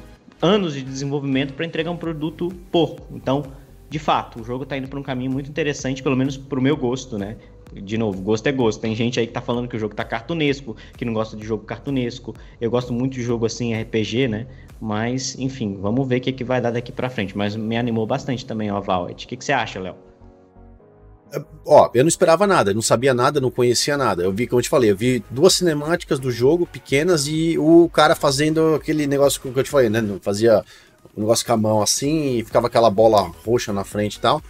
anos 0.41 0.73
de 0.73 0.81
desenvolvimento 0.81 1.53
para 1.53 1.65
entregar 1.65 1.91
um 1.91 1.97
produto 1.97 2.49
porco. 2.71 3.07
Então, 3.15 3.43
de 3.89 3.99
fato, 3.99 4.41
o 4.41 4.43
jogo 4.43 4.63
está 4.63 4.77
indo 4.77 4.87
para 4.87 4.99
um 4.99 5.03
caminho 5.03 5.31
muito 5.31 5.49
interessante, 5.49 6.01
pelo 6.01 6.15
menos 6.15 6.37
para 6.37 6.57
o 6.57 6.61
meu 6.61 6.75
gosto, 6.77 7.17
né? 7.17 7.37
De 7.73 7.97
novo, 7.97 8.21
gosto 8.21 8.47
é 8.47 8.51
gosto. 8.51 8.81
Tem 8.81 8.95
gente 8.95 9.19
aí 9.19 9.27
que 9.27 9.33
tá 9.33 9.41
falando 9.41 9.67
que 9.67 9.75
o 9.75 9.79
jogo 9.79 9.95
tá 9.95 10.03
cartunesco, 10.03 10.75
que 10.97 11.05
não 11.05 11.13
gosta 11.13 11.37
de 11.37 11.45
jogo 11.45 11.63
cartunesco. 11.63 12.35
Eu 12.59 12.71
gosto 12.71 12.91
muito 12.91 13.13
de 13.13 13.21
jogo 13.21 13.45
assim, 13.45 13.73
RPG, 13.73 14.27
né? 14.27 14.47
Mas, 14.79 15.37
enfim, 15.37 15.77
vamos 15.79 16.07
ver 16.07 16.17
o 16.17 16.21
que, 16.21 16.31
que 16.31 16.43
vai 16.43 16.59
dar 16.59 16.71
daqui 16.71 16.91
para 16.91 17.09
frente. 17.09 17.37
Mas 17.37 17.55
me 17.55 17.77
animou 17.77 18.05
bastante 18.05 18.45
também 18.45 18.71
o 18.71 18.75
Avowed. 18.75 19.25
O 19.25 19.27
que, 19.27 19.37
que 19.37 19.45
você 19.45 19.53
acha, 19.53 19.79
Léo? 19.79 20.10
Ó, 21.65 21.89
eu 21.93 22.03
não 22.03 22.09
esperava 22.09 22.45
nada, 22.45 22.73
não 22.73 22.81
sabia 22.81 23.13
nada, 23.13 23.39
não 23.39 23.49
conhecia 23.49 23.95
nada. 23.95 24.23
Eu 24.23 24.31
vi, 24.31 24.47
como 24.47 24.59
eu 24.59 24.63
te 24.63 24.69
falei, 24.69 24.91
eu 24.91 24.95
vi 24.95 25.23
duas 25.29 25.53
cinemáticas 25.53 26.19
do 26.19 26.31
jogo 26.31 26.65
pequenas 26.65 27.27
e 27.27 27.57
o 27.57 27.89
cara 27.89 28.15
fazendo 28.15 28.75
aquele 28.75 29.07
negócio 29.07 29.39
que 29.39 29.47
eu 29.47 29.63
te 29.63 29.69
falei, 29.69 29.89
né? 29.89 30.03
Fazia 30.21 30.63
um 31.15 31.21
negócio 31.21 31.45
com 31.45 31.53
a 31.53 31.57
mão 31.57 31.81
assim 31.81 32.37
e 32.37 32.43
ficava 32.43 32.67
aquela 32.67 32.89
bola 32.89 33.31
roxa 33.45 33.71
na 33.71 33.83
frente 33.83 34.15
e 34.15 34.19
tal. 34.19 34.41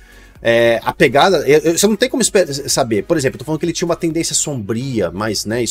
É, 0.41 0.79
a 0.83 0.91
pegada, 0.91 1.47
eu, 1.47 1.77
você 1.77 1.85
não 1.85 1.95
tem 1.95 2.09
como 2.09 2.23
saber. 2.23 3.03
Por 3.03 3.15
exemplo, 3.15 3.35
eu 3.35 3.39
tô 3.39 3.45
falando 3.45 3.59
que 3.59 3.65
ele 3.65 3.73
tinha 3.73 3.85
uma 3.85 3.95
tendência 3.95 4.33
sombria, 4.33 5.11
mais, 5.11 5.45
né, 5.45 5.63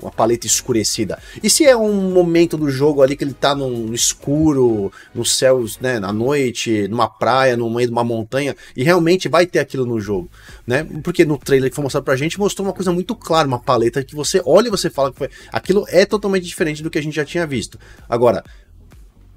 uma 0.00 0.10
paleta 0.10 0.46
escurecida. 0.46 1.18
E 1.42 1.48
se 1.48 1.64
é 1.64 1.76
um 1.76 2.10
momento 2.10 2.56
do 2.56 2.70
jogo 2.70 3.02
ali 3.02 3.16
que 3.16 3.24
ele 3.24 3.32
tá 3.32 3.54
no, 3.54 3.68
no 3.70 3.94
escuro, 3.94 4.92
no 5.14 5.24
céu, 5.24 5.64
né, 5.80 5.98
na 5.98 6.12
noite, 6.12 6.86
numa 6.88 7.08
praia, 7.08 7.56
no 7.56 7.70
meio 7.70 7.88
de 7.88 7.92
uma 7.92 8.04
montanha, 8.04 8.54
e 8.76 8.82
realmente 8.82 9.28
vai 9.28 9.46
ter 9.46 9.58
aquilo 9.58 9.86
no 9.86 10.00
jogo, 10.00 10.30
né? 10.66 10.86
Porque 11.02 11.24
no 11.24 11.38
trailer 11.38 11.70
que 11.70 11.76
foi 11.76 11.82
mostrado 11.82 12.04
pra 12.04 12.16
gente 12.16 12.38
mostrou 12.38 12.66
uma 12.66 12.74
coisa 12.74 12.92
muito 12.92 13.14
clara, 13.14 13.48
uma 13.48 13.58
paleta 13.58 14.04
que 14.04 14.14
você 14.14 14.42
olha 14.44 14.68
e 14.68 14.70
você 14.70 14.90
fala 14.90 15.10
que 15.10 15.18
foi, 15.18 15.30
aquilo 15.52 15.84
é 15.88 16.04
totalmente 16.04 16.44
diferente 16.44 16.82
do 16.82 16.90
que 16.90 16.98
a 16.98 17.02
gente 17.02 17.14
já 17.14 17.24
tinha 17.24 17.46
visto. 17.46 17.78
Agora, 18.08 18.44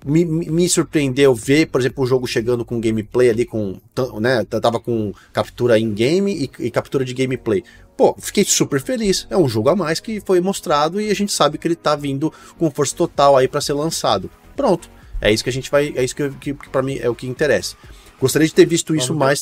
me, 0.05 0.25
me 0.25 0.67
surpreendeu 0.67 1.33
ver, 1.33 1.67
por 1.67 1.79
exemplo, 1.79 2.03
o 2.03 2.07
jogo 2.07 2.27
chegando 2.27 2.65
com 2.65 2.79
gameplay 2.79 3.29
ali, 3.29 3.45
com. 3.45 3.79
né, 4.19 4.43
tava 4.45 4.79
com 4.79 5.13
captura 5.31 5.79
em 5.79 5.93
game 5.93 6.31
e, 6.33 6.65
e, 6.65 6.71
captura 6.71 7.05
de 7.05 7.13
gameplay. 7.13 7.63
Pô, 7.95 8.15
fiquei 8.19 8.43
super 8.43 8.81
feliz. 8.81 9.27
É 9.29 9.37
um 9.37 9.47
jogo 9.47 9.69
a 9.69 9.75
mais 9.75 9.99
que 9.99 10.19
foi 10.19 10.41
mostrado 10.41 10.99
e 10.99 11.09
a 11.09 11.13
gente 11.13 11.31
sabe 11.31 11.57
que 11.57 11.67
ele 11.67 11.75
tá 11.75 11.95
vindo 11.95 12.33
com 12.57 12.69
força 12.69 12.95
total 12.95 13.37
aí 13.37 13.47
para 13.47 13.61
ser 13.61 13.73
lançado. 13.73 14.29
Pronto. 14.55 14.89
É 15.21 15.31
isso 15.31 15.43
que 15.43 15.49
a 15.49 15.53
gente 15.53 15.71
vai. 15.71 15.93
É 15.95 16.03
isso 16.03 16.15
que, 16.15 16.29
que, 16.31 16.53
que 16.53 16.69
para 16.69 16.81
mim 16.81 16.97
é 16.99 17.09
o 17.09 17.15
que 17.15 17.27
interessa. 17.27 17.75
Gostaria 18.19 18.47
de 18.47 18.53
ter 18.53 18.65
visto 18.65 18.95
isso 18.95 19.13
mais. 19.13 19.41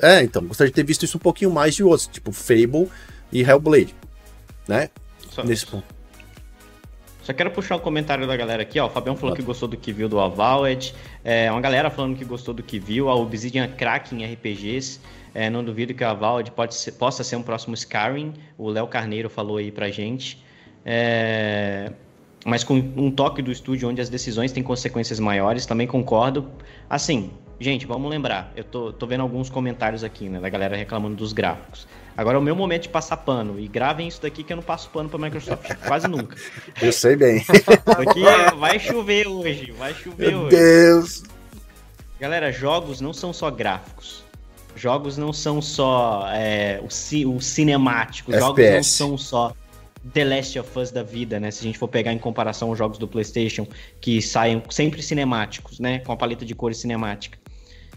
É, 0.00 0.22
então, 0.22 0.44
gostaria 0.44 0.70
de 0.70 0.74
ter 0.74 0.84
visto 0.84 1.04
isso 1.04 1.16
um 1.16 1.20
pouquinho 1.20 1.50
mais 1.50 1.74
de 1.74 1.82
outros, 1.82 2.06
tipo 2.06 2.30
Fable 2.30 2.88
e 3.32 3.42
Hellblade. 3.42 3.94
Né? 4.68 4.90
Só 5.30 5.42
Nesse 5.42 5.66
ponto. 5.66 5.95
Só 7.26 7.32
quero 7.32 7.50
puxar 7.50 7.74
um 7.74 7.80
comentário 7.80 8.24
da 8.24 8.36
galera 8.36 8.62
aqui, 8.62 8.78
ó. 8.78 8.86
O 8.86 8.88
Fabião 8.88 9.16
falou 9.16 9.34
que 9.34 9.42
gostou 9.42 9.66
do 9.66 9.76
que 9.76 9.92
viu 9.92 10.08
do 10.08 10.20
Avowed. 10.20 10.94
É, 11.24 11.50
uma 11.50 11.60
galera 11.60 11.90
falando 11.90 12.16
que 12.16 12.24
gostou 12.24 12.54
do 12.54 12.62
que 12.62 12.78
viu. 12.78 13.08
A 13.08 13.16
Obsidian 13.16 13.66
crack 13.66 14.14
em 14.14 14.24
RPGs. 14.24 15.00
É, 15.34 15.50
não 15.50 15.64
duvido 15.64 15.92
que 15.92 16.04
a 16.04 16.12
Avowed 16.12 16.52
ser, 16.70 16.92
possa 16.92 17.24
ser 17.24 17.34
um 17.34 17.42
próximo 17.42 17.74
Skyrim. 17.74 18.32
O 18.56 18.70
Léo 18.70 18.86
Carneiro 18.86 19.28
falou 19.28 19.56
aí 19.56 19.72
pra 19.72 19.90
gente. 19.90 20.40
É, 20.84 21.90
mas 22.44 22.62
com 22.62 22.74
um 22.74 23.10
toque 23.10 23.42
do 23.42 23.50
estúdio 23.50 23.88
onde 23.88 24.00
as 24.00 24.08
decisões 24.08 24.52
têm 24.52 24.62
consequências 24.62 25.18
maiores, 25.18 25.66
também 25.66 25.88
concordo. 25.88 26.48
Assim, 26.88 27.32
gente, 27.58 27.86
vamos 27.86 28.08
lembrar. 28.08 28.52
Eu 28.54 28.62
tô, 28.62 28.92
tô 28.92 29.04
vendo 29.04 29.22
alguns 29.22 29.50
comentários 29.50 30.04
aqui, 30.04 30.28
né, 30.28 30.38
da 30.38 30.48
galera 30.48 30.76
reclamando 30.76 31.16
dos 31.16 31.32
gráficos. 31.32 31.88
Agora 32.16 32.36
é 32.36 32.40
o 32.40 32.42
meu 32.42 32.56
momento 32.56 32.84
de 32.84 32.88
passar 32.88 33.18
pano. 33.18 33.60
E 33.60 33.68
gravem 33.68 34.08
isso 34.08 34.22
daqui 34.22 34.42
que 34.42 34.52
eu 34.52 34.56
não 34.56 34.62
passo 34.62 34.88
pano 34.90 35.08
pra 35.08 35.18
Microsoft 35.18 35.70
quase 35.86 36.08
nunca. 36.08 36.36
Eu 36.80 36.92
sei 36.92 37.14
bem. 37.14 37.44
Aqui 37.86 38.22
vai 38.56 38.78
chover 38.78 39.26
hoje, 39.26 39.72
vai 39.72 39.92
chover 39.92 40.28
meu 40.28 40.40
hoje. 40.40 40.56
Deus! 40.56 41.22
Galera, 42.18 42.50
jogos 42.50 43.00
não 43.00 43.12
são 43.12 43.32
só 43.32 43.50
gráficos. 43.50 44.24
Jogos 44.74 45.16
não 45.16 45.32
são 45.32 45.60
só 45.60 46.26
é, 46.32 46.80
o, 46.82 46.90
ci 46.90 47.26
o 47.26 47.40
cinemático. 47.40 48.30
FPS. 48.30 48.46
Jogos 48.46 48.74
não 48.74 48.82
são 48.82 49.18
só 49.18 49.56
The 50.12 50.24
Last 50.24 50.58
of 50.58 50.78
Us 50.78 50.90
da 50.90 51.02
vida, 51.02 51.38
né? 51.40 51.50
Se 51.50 51.60
a 51.60 51.62
gente 51.64 51.78
for 51.78 51.88
pegar 51.88 52.12
em 52.12 52.18
comparação 52.18 52.70
os 52.70 52.78
jogos 52.78 52.98
do 52.98 53.08
PlayStation, 53.08 53.66
que 54.00 54.22
saem 54.22 54.62
sempre 54.70 55.02
cinemáticos, 55.02 55.78
né? 55.78 55.98
Com 56.00 56.12
a 56.12 56.16
paleta 56.16 56.44
de 56.44 56.54
cores 56.54 56.78
cinemática. 56.78 57.38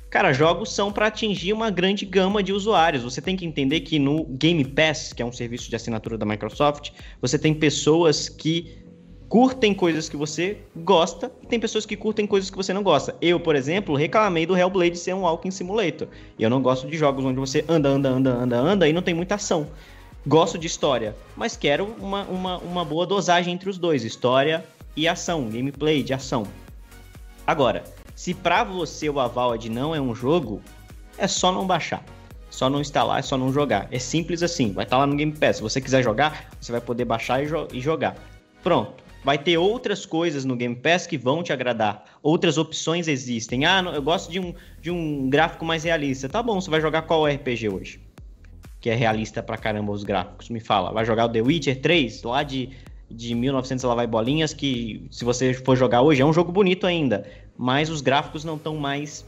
Cara, 0.09 0.33
jogos 0.33 0.73
são 0.73 0.91
para 0.91 1.05
atingir 1.05 1.53
uma 1.53 1.69
grande 1.69 2.03
gama 2.03 2.41
de 2.41 2.51
usuários. 2.51 3.03
Você 3.03 3.21
tem 3.21 3.35
que 3.35 3.45
entender 3.45 3.81
que 3.81 3.99
no 3.99 4.25
Game 4.25 4.65
Pass, 4.65 5.13
que 5.13 5.21
é 5.21 5.25
um 5.25 5.31
serviço 5.31 5.69
de 5.69 5.75
assinatura 5.75 6.17
da 6.17 6.25
Microsoft, 6.25 6.91
você 7.21 7.37
tem 7.37 7.53
pessoas 7.53 8.27
que 8.27 8.79
curtem 9.27 9.71
coisas 9.71 10.09
que 10.09 10.17
você 10.17 10.57
gosta 10.75 11.31
e 11.43 11.45
tem 11.45 11.59
pessoas 11.59 11.85
que 11.85 11.95
curtem 11.95 12.25
coisas 12.25 12.49
que 12.49 12.57
você 12.57 12.73
não 12.73 12.81
gosta. 12.81 13.15
Eu, 13.21 13.39
por 13.39 13.55
exemplo, 13.55 13.95
reclamei 13.95 14.47
do 14.47 14.57
Hellblade 14.57 14.97
ser 14.97 15.13
um 15.13 15.21
Walking 15.21 15.51
Simulator. 15.51 16.07
E 16.39 16.41
eu 16.41 16.49
não 16.49 16.59
gosto 16.59 16.87
de 16.87 16.97
jogos 16.97 17.23
onde 17.23 17.39
você 17.39 17.63
anda, 17.69 17.89
anda, 17.89 18.09
anda, 18.09 18.31
anda, 18.31 18.57
anda 18.57 18.87
e 18.87 18.93
não 18.93 19.03
tem 19.03 19.13
muita 19.13 19.35
ação. 19.35 19.67
Gosto 20.25 20.57
de 20.57 20.65
história, 20.65 21.15
mas 21.37 21.55
quero 21.55 21.95
uma, 21.99 22.23
uma, 22.23 22.57
uma 22.57 22.83
boa 22.83 23.05
dosagem 23.05 23.53
entre 23.53 23.69
os 23.69 23.77
dois, 23.77 24.03
história 24.03 24.65
e 24.95 25.07
ação, 25.07 25.47
gameplay 25.47 26.01
de 26.01 26.13
ação. 26.13 26.47
Agora, 27.45 27.83
se 28.19 28.33
para 28.33 28.65
você 28.65 29.09
o 29.09 29.17
Avowed 29.17 29.69
não 29.69 29.95
é 29.95 30.01
um 30.01 30.13
jogo, 30.13 30.61
é 31.17 31.25
só 31.25 31.53
não 31.53 31.65
baixar. 31.65 32.03
Só 32.49 32.69
não 32.69 32.81
instalar, 32.81 33.19
é 33.19 33.21
só 33.21 33.37
não 33.37 33.53
jogar. 33.53 33.87
É 33.91 33.97
simples 33.97 34.43
assim. 34.43 34.73
Vai 34.73 34.83
estar 34.83 34.97
tá 34.97 34.99
lá 34.99 35.07
no 35.07 35.15
Game 35.15 35.31
Pass. 35.31 35.55
Se 35.55 35.61
você 35.61 35.79
quiser 35.79 36.03
jogar, 36.03 36.49
você 36.59 36.69
vai 36.69 36.81
poder 36.81 37.05
baixar 37.05 37.41
e, 37.41 37.47
jo 37.47 37.65
e 37.71 37.79
jogar. 37.79 38.17
Pronto. 38.61 39.01
Vai 39.23 39.37
ter 39.37 39.57
outras 39.57 40.05
coisas 40.05 40.43
no 40.43 40.57
Game 40.57 40.75
Pass 40.75 41.07
que 41.07 41.17
vão 41.17 41.41
te 41.41 41.53
agradar. 41.53 42.03
Outras 42.21 42.57
opções 42.57 43.07
existem. 43.07 43.65
Ah, 43.65 43.81
eu 43.95 44.01
gosto 44.01 44.29
de 44.29 44.37
um, 44.37 44.53
de 44.81 44.91
um 44.91 45.29
gráfico 45.29 45.63
mais 45.63 45.85
realista. 45.85 46.27
Tá 46.27 46.43
bom, 46.43 46.59
você 46.59 46.69
vai 46.69 46.81
jogar 46.81 47.03
qual 47.03 47.25
RPG 47.25 47.69
hoje? 47.69 48.01
Que 48.81 48.89
é 48.89 48.95
realista 48.95 49.41
pra 49.41 49.55
caramba 49.55 49.93
os 49.93 50.03
gráficos. 50.03 50.49
Me 50.49 50.59
fala. 50.59 50.91
Vai 50.91 51.05
jogar 51.05 51.27
o 51.27 51.29
The 51.29 51.41
Witcher 51.41 51.79
3, 51.79 52.23
lá 52.23 52.43
de, 52.43 52.71
de 53.09 53.33
1900 53.33 53.85
lá 53.85 53.95
vai 53.95 54.07
bolinhas, 54.07 54.53
que 54.53 55.07
se 55.09 55.23
você 55.23 55.53
for 55.53 55.77
jogar 55.77 56.01
hoje 56.01 56.21
é 56.21 56.25
um 56.25 56.33
jogo 56.33 56.51
bonito 56.51 56.85
ainda 56.85 57.25
mas 57.61 57.89
os 57.89 57.99
gráficos 57.99 58.45
não 58.45 58.55
estão 58.55 58.77
mais 58.77 59.25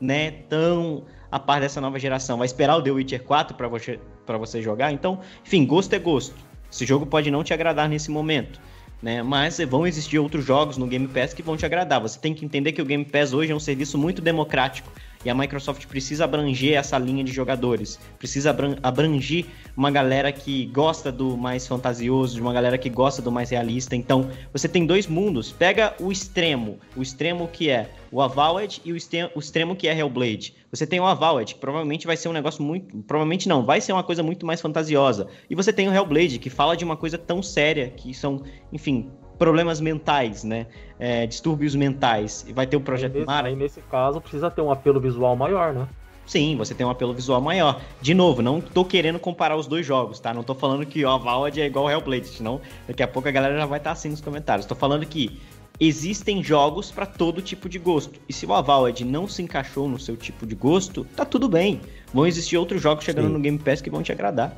né, 0.00 0.30
tão 0.48 1.02
a 1.32 1.36
par 1.40 1.60
dessa 1.60 1.80
nova 1.80 1.98
geração. 1.98 2.38
Vai 2.38 2.46
esperar 2.46 2.76
o 2.76 2.82
The 2.82 2.92
Witcher 2.92 3.24
4 3.24 3.56
para 3.56 3.66
você, 3.66 3.98
você 4.38 4.62
jogar? 4.62 4.92
Então, 4.92 5.18
enfim, 5.44 5.66
gosto 5.66 5.92
é 5.92 5.98
gosto. 5.98 6.36
Esse 6.70 6.86
jogo 6.86 7.04
pode 7.04 7.28
não 7.28 7.42
te 7.42 7.52
agradar 7.52 7.88
nesse 7.88 8.08
momento. 8.08 8.60
Né? 9.02 9.20
Mas 9.20 9.58
vão 9.68 9.84
existir 9.84 10.16
outros 10.16 10.44
jogos 10.44 10.76
no 10.76 10.86
Game 10.86 11.08
Pass 11.08 11.34
que 11.34 11.42
vão 11.42 11.56
te 11.56 11.66
agradar. 11.66 12.00
Você 12.00 12.20
tem 12.20 12.32
que 12.32 12.44
entender 12.44 12.70
que 12.70 12.80
o 12.80 12.84
Game 12.84 13.04
Pass 13.04 13.32
hoje 13.32 13.50
é 13.50 13.54
um 13.54 13.60
serviço 13.60 13.98
muito 13.98 14.22
democrático 14.22 14.88
e 15.24 15.30
a 15.30 15.34
Microsoft 15.34 15.86
precisa 15.86 16.24
abranger 16.24 16.78
essa 16.78 16.98
linha 16.98 17.24
de 17.24 17.32
jogadores, 17.32 17.98
precisa 18.18 18.56
abranger 18.82 19.46
uma 19.76 19.90
galera 19.90 20.32
que 20.32 20.66
gosta 20.66 21.10
do 21.12 21.36
mais 21.36 21.66
fantasioso, 21.66 22.34
de 22.34 22.40
uma 22.40 22.52
galera 22.52 22.78
que 22.78 22.88
gosta 22.88 23.20
do 23.20 23.30
mais 23.30 23.50
realista. 23.50 23.94
Então, 23.94 24.30
você 24.52 24.68
tem 24.68 24.86
dois 24.86 25.06
mundos. 25.06 25.52
Pega 25.52 25.94
o 26.00 26.10
extremo, 26.10 26.78
o 26.96 27.02
extremo 27.02 27.48
que 27.48 27.68
é 27.68 27.90
o 28.10 28.22
Avowed 28.22 28.80
e 28.84 28.92
o 28.92 28.96
extremo 28.96 29.76
que 29.76 29.88
é 29.88 29.98
Hellblade. 29.98 30.54
Você 30.70 30.86
tem 30.86 31.00
o 31.00 31.06
Avowed, 31.06 31.54
que 31.54 31.60
provavelmente 31.60 32.06
vai 32.06 32.16
ser 32.16 32.28
um 32.28 32.32
negócio 32.32 32.62
muito. 32.62 32.96
Provavelmente 33.02 33.48
não, 33.48 33.64
vai 33.64 33.80
ser 33.80 33.92
uma 33.92 34.02
coisa 34.02 34.22
muito 34.22 34.46
mais 34.46 34.60
fantasiosa. 34.60 35.26
E 35.50 35.54
você 35.54 35.72
tem 35.72 35.88
o 35.88 35.92
Hellblade, 35.92 36.38
que 36.38 36.48
fala 36.48 36.76
de 36.76 36.84
uma 36.84 36.96
coisa 36.96 37.18
tão 37.18 37.42
séria, 37.42 37.90
que 37.90 38.14
são, 38.14 38.42
enfim, 38.72 39.10
problemas 39.38 39.80
mentais, 39.80 40.44
né? 40.44 40.66
É, 40.98 41.26
distúrbios 41.26 41.74
mentais. 41.74 42.44
E 42.48 42.52
vai 42.52 42.66
ter 42.66 42.76
o 42.76 42.80
projeto 42.80 43.14
nesse, 43.14 43.26
Mara. 43.26 43.48
Aí 43.48 43.56
nesse 43.56 43.80
caso 43.82 44.20
precisa 44.20 44.50
ter 44.50 44.62
um 44.62 44.70
apelo 44.70 45.00
visual 45.00 45.36
maior, 45.36 45.72
né? 45.72 45.86
Sim, 46.26 46.56
você 46.56 46.74
tem 46.74 46.84
um 46.84 46.90
apelo 46.90 47.14
visual 47.14 47.40
maior. 47.40 47.80
De 48.00 48.12
novo, 48.12 48.42
não 48.42 48.60
tô 48.60 48.84
querendo 48.84 49.18
comparar 49.18 49.56
os 49.56 49.66
dois 49.68 49.86
jogos, 49.86 50.18
tá? 50.18 50.34
Não 50.34 50.42
tô 50.42 50.54
falando 50.54 50.84
que 50.84 51.04
o 51.04 51.08
Avowed 51.08 51.60
é 51.60 51.66
igual 51.66 51.86
ao 51.86 51.90
Hellblade, 51.92 52.26
senão 52.26 52.60
daqui 52.86 53.02
a 53.02 53.08
pouco 53.08 53.28
a 53.28 53.30
galera 53.30 53.56
já 53.56 53.64
vai 53.64 53.78
estar 53.78 53.90
tá 53.90 53.92
assim 53.92 54.08
nos 54.08 54.20
comentários. 54.20 54.66
Tô 54.66 54.74
falando 54.74 55.06
que 55.06 55.40
existem 55.78 56.42
jogos 56.42 56.90
para 56.90 57.06
todo 57.06 57.40
tipo 57.40 57.68
de 57.68 57.78
gosto. 57.78 58.18
E 58.28 58.32
se 58.32 58.44
o 58.44 58.52
Avowed 58.52 59.04
não 59.04 59.28
se 59.28 59.40
encaixou 59.40 59.88
no 59.88 60.00
seu 60.00 60.16
tipo 60.16 60.44
de 60.44 60.56
gosto, 60.56 61.06
tá 61.14 61.24
tudo 61.24 61.48
bem. 61.48 61.80
Vão 62.12 62.26
existir 62.26 62.56
outros 62.56 62.82
jogos 62.82 63.04
chegando 63.04 63.28
Sim. 63.28 63.32
no 63.32 63.40
Game 63.40 63.58
Pass 63.58 63.80
que 63.80 63.90
vão 63.90 64.02
te 64.02 64.10
agradar. 64.10 64.56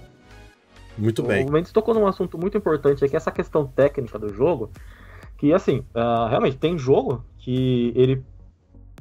Muito 0.98 1.22
bem. 1.22 1.46
O 1.46 1.52
Mendes 1.52 1.72
tocou 1.72 1.94
num 1.94 2.06
assunto 2.06 2.36
muito 2.36 2.58
importante 2.58 3.04
aqui, 3.04 3.16
essa 3.16 3.30
questão 3.30 3.66
técnica 3.66 4.18
do 4.18 4.34
jogo, 4.34 4.70
que 5.36 5.52
assim, 5.52 5.84
uh, 5.94 6.28
realmente 6.28 6.56
tem 6.56 6.76
jogo 6.76 7.24
que 7.38 7.92
ele 7.94 8.24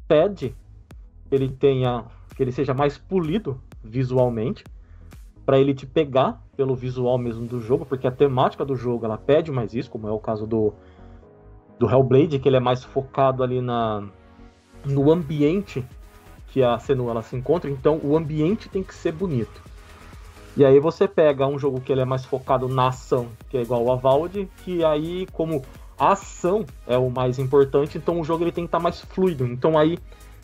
pede 0.07 0.55
que 1.27 1.35
ele 1.35 1.49
tenha, 1.49 2.05
que 2.35 2.43
ele 2.43 2.51
seja 2.51 2.73
mais 2.73 2.97
polido 2.97 3.59
visualmente, 3.83 4.63
para 5.45 5.59
ele 5.59 5.73
te 5.73 5.85
pegar 5.85 6.41
pelo 6.55 6.75
visual 6.75 7.17
mesmo 7.17 7.45
do 7.45 7.61
jogo, 7.61 7.85
porque 7.85 8.07
a 8.07 8.11
temática 8.11 8.65
do 8.65 8.75
jogo 8.75 9.05
ela 9.05 9.17
pede 9.17 9.51
mais 9.51 9.73
isso, 9.73 9.89
como 9.89 10.07
é 10.07 10.11
o 10.11 10.19
caso 10.19 10.45
do 10.45 10.73
do 11.79 11.87
Hellblade, 11.87 12.39
que 12.39 12.49
ele 12.49 12.57
é 12.57 12.59
mais 12.59 12.83
focado 12.83 13.43
ali 13.43 13.61
na 13.61 14.03
no 14.83 15.11
ambiente 15.11 15.85
que 16.47 16.63
a 16.63 16.79
Senua 16.79 17.11
ela 17.11 17.21
se 17.21 17.35
encontra, 17.35 17.69
então 17.69 17.99
o 18.03 18.17
ambiente 18.17 18.69
tem 18.69 18.81
que 18.81 18.95
ser 18.95 19.11
bonito. 19.11 19.61
E 20.57 20.65
aí 20.65 20.79
você 20.79 21.07
pega 21.07 21.45
um 21.45 21.59
jogo 21.59 21.79
que 21.79 21.91
ele 21.91 22.01
é 22.01 22.05
mais 22.05 22.25
focado 22.25 22.67
na 22.67 22.87
ação, 22.87 23.27
que 23.47 23.55
é 23.55 23.61
igual 23.61 23.83
o 23.83 23.91
Avald, 23.91 24.49
que 24.65 24.83
aí 24.83 25.27
como 25.31 25.61
a 25.99 26.13
ação 26.13 26.65
é 26.87 26.97
o 26.97 27.11
mais 27.11 27.37
importante, 27.37 27.95
então 27.95 28.19
o 28.19 28.23
jogo 28.23 28.43
ele 28.43 28.51
tem 28.51 28.63
que 28.63 28.69
estar 28.69 28.79
tá 28.79 28.83
mais 28.83 28.99
fluido. 29.01 29.45
Então 29.45 29.77
aí 29.77 29.99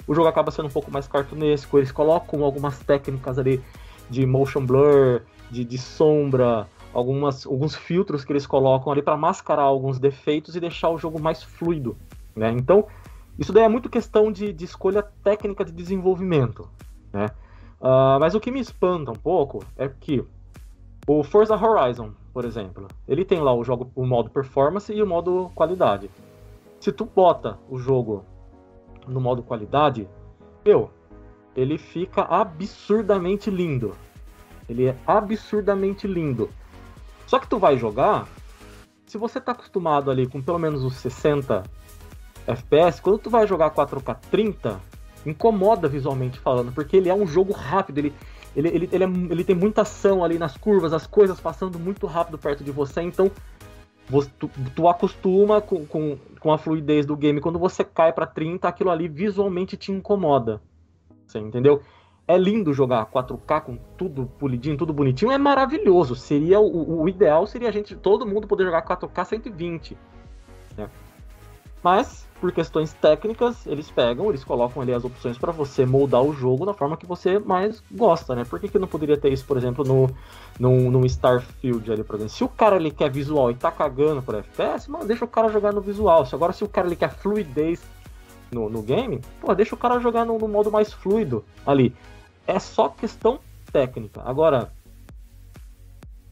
o 0.05 0.13
jogo 0.13 0.27
acaba 0.27 0.51
sendo 0.51 0.67
um 0.67 0.71
pouco 0.71 0.91
mais 0.91 1.07
cartunesco, 1.07 1.79
eles 1.79 1.91
colocam 1.91 2.43
algumas 2.43 2.77
técnicas 2.77 3.39
ali 3.39 3.59
de 4.07 4.23
motion 4.23 4.63
blur, 4.63 5.23
de, 5.49 5.65
de 5.65 5.79
sombra, 5.79 6.67
algumas, 6.93 7.47
alguns 7.47 7.75
filtros 7.75 8.23
que 8.23 8.31
eles 8.31 8.45
colocam 8.45 8.93
ali 8.93 9.01
para 9.01 9.17
mascarar 9.17 9.63
alguns 9.63 9.97
defeitos 9.97 10.55
e 10.55 10.59
deixar 10.59 10.89
o 10.89 10.97
jogo 10.99 11.19
mais 11.19 11.41
fluido. 11.41 11.97
Né? 12.35 12.51
Então, 12.51 12.85
isso 13.39 13.51
daí 13.51 13.63
é 13.63 13.67
muito 13.67 13.89
questão 13.89 14.31
de, 14.31 14.53
de 14.53 14.63
escolha 14.63 15.01
técnica 15.23 15.65
de 15.65 15.71
desenvolvimento. 15.71 16.69
Né? 17.11 17.31
Uh, 17.83 18.17
mas 18.17 18.33
o 18.33 18.39
que 18.39 18.49
me 18.49 18.61
espanta 18.61 19.11
um 19.11 19.15
pouco 19.15 19.61
é 19.75 19.89
que 19.89 20.25
o 21.05 21.21
Forza 21.21 21.53
Horizon, 21.53 22.13
por 22.31 22.45
exemplo, 22.45 22.87
ele 23.05 23.25
tem 23.25 23.41
lá 23.41 23.53
o 23.53 23.61
jogo, 23.61 23.91
o 23.93 24.05
modo 24.05 24.29
performance 24.29 24.93
e 24.93 25.03
o 25.03 25.05
modo 25.05 25.51
qualidade. 25.53 26.09
Se 26.79 26.93
tu 26.93 27.03
bota 27.03 27.59
o 27.69 27.77
jogo 27.77 28.23
no 29.05 29.19
modo 29.19 29.43
qualidade, 29.43 30.07
meu, 30.63 30.89
ele 31.57 31.77
fica 31.77 32.21
absurdamente 32.21 33.51
lindo. 33.51 33.93
Ele 34.69 34.87
é 34.87 34.97
absurdamente 35.05 36.07
lindo. 36.07 36.49
Só 37.27 37.37
que 37.37 37.49
tu 37.49 37.59
vai 37.59 37.77
jogar, 37.77 38.29
se 39.05 39.17
você 39.17 39.41
tá 39.41 39.51
acostumado 39.51 40.09
ali 40.09 40.25
com 40.25 40.41
pelo 40.41 40.57
menos 40.57 40.85
os 40.85 40.93
60 40.95 41.63
FPS, 42.47 43.01
quando 43.01 43.19
tu 43.19 43.29
vai 43.29 43.45
jogar 43.45 43.71
4K 43.71 44.17
30, 44.31 44.79
incomoda 45.25 45.87
visualmente 45.87 46.39
falando, 46.39 46.71
porque 46.71 46.97
ele 46.97 47.09
é 47.09 47.13
um 47.13 47.25
jogo 47.25 47.53
rápido, 47.53 47.97
ele, 47.97 48.13
ele, 48.55 48.67
ele, 48.69 48.89
ele, 48.91 49.03
é, 49.03 49.07
ele 49.07 49.43
tem 49.43 49.55
muita 49.55 49.81
ação 49.81 50.23
ali 50.23 50.37
nas 50.37 50.57
curvas, 50.57 50.93
as 50.93 51.07
coisas 51.07 51.39
passando 51.39 51.79
muito 51.79 52.05
rápido 52.05 52.37
perto 52.37 52.63
de 52.63 52.71
você, 52.71 53.01
então 53.01 53.31
você, 54.09 54.29
tu, 54.37 54.49
tu, 54.75 54.87
acostuma 54.87 55.61
com, 55.61 55.85
com, 55.85 56.17
com 56.39 56.51
a 56.51 56.57
fluidez 56.57 57.05
do 57.05 57.15
game. 57.15 57.39
Quando 57.39 57.57
você 57.57 57.83
cai 57.83 58.11
para 58.11 58.27
30, 58.27 58.67
aquilo 58.67 58.89
ali 58.89 59.07
visualmente 59.07 59.77
te 59.77 59.91
incomoda. 59.91 60.61
Você 61.25 61.39
entendeu? 61.39 61.81
É 62.27 62.37
lindo 62.37 62.73
jogar 62.73 63.05
4K 63.05 63.61
com 63.61 63.77
tudo 63.97 64.25
polidinho, 64.39 64.77
tudo 64.77 64.93
bonitinho, 64.93 65.31
é 65.31 65.37
maravilhoso. 65.37 66.15
Seria 66.15 66.59
o, 66.59 67.01
o 67.01 67.09
ideal 67.09 67.45
seria 67.47 67.69
a 67.69 67.71
gente 67.71 67.95
todo 67.95 68.25
mundo 68.25 68.47
poder 68.47 68.65
jogar 68.65 68.85
4K 68.85 69.25
120. 69.25 69.97
Né? 70.77 70.89
Mas 71.81 72.27
por 72.43 72.51
questões 72.51 72.91
técnicas, 72.91 73.65
eles 73.65 73.89
pegam, 73.89 74.27
eles 74.27 74.43
colocam 74.43 74.81
ali 74.81 74.93
as 74.93 75.05
opções 75.05 75.37
para 75.37 75.53
você 75.53 75.85
moldar 75.85 76.21
o 76.21 76.33
jogo 76.33 76.65
da 76.65 76.73
forma 76.73 76.97
que 76.97 77.05
você 77.05 77.39
mais 77.39 77.81
gosta, 77.89 78.35
né? 78.35 78.43
Por 78.43 78.59
que, 78.59 78.67
que 78.67 78.77
não 78.77 78.85
poderia 78.85 79.15
ter 79.15 79.31
isso, 79.31 79.45
por 79.45 79.55
exemplo, 79.55 79.85
no, 80.59 80.89
no, 80.89 81.05
Starfield 81.05 81.89
ali, 81.89 82.03
por 82.03 82.15
exemplo? 82.15 82.33
Se 82.33 82.43
o 82.43 82.49
cara 82.49 82.75
ele 82.75 82.91
quer 82.91 83.09
visual 83.09 83.49
e 83.49 83.55
tá 83.55 83.71
cagando 83.71 84.21
por 84.21 84.35
FPS, 84.35 84.91
mano, 84.91 85.05
deixa 85.05 85.23
o 85.23 85.27
cara 85.27 85.47
jogar 85.47 85.71
no 85.71 85.79
visual. 85.79 86.25
Se 86.25 86.35
agora 86.35 86.51
se 86.51 86.65
o 86.65 86.67
cara 86.67 86.85
ele 86.85 86.97
quer 86.97 87.11
fluidez 87.13 87.81
no, 88.51 88.69
no 88.69 88.81
game, 88.81 89.21
pô, 89.39 89.55
deixa 89.55 89.73
o 89.73 89.77
cara 89.77 89.97
jogar 90.01 90.25
no, 90.25 90.37
no 90.37 90.49
modo 90.49 90.69
mais 90.69 90.91
fluido 90.91 91.45
ali. 91.65 91.95
É 92.45 92.59
só 92.59 92.89
questão 92.89 93.39
técnica. 93.71 94.21
Agora, 94.25 94.69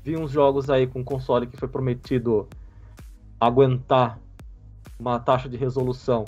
vi 0.04 0.18
uns 0.18 0.30
jogos 0.30 0.70
aí 0.70 0.88
com 0.88 1.06
console 1.06 1.48
que 1.48 1.56
foi 1.56 1.70
prometido 1.70 2.50
aguentar 3.40 4.20
uma 5.02 5.20
taxa 5.20 5.50
de 5.50 5.58
resolução 5.58 6.26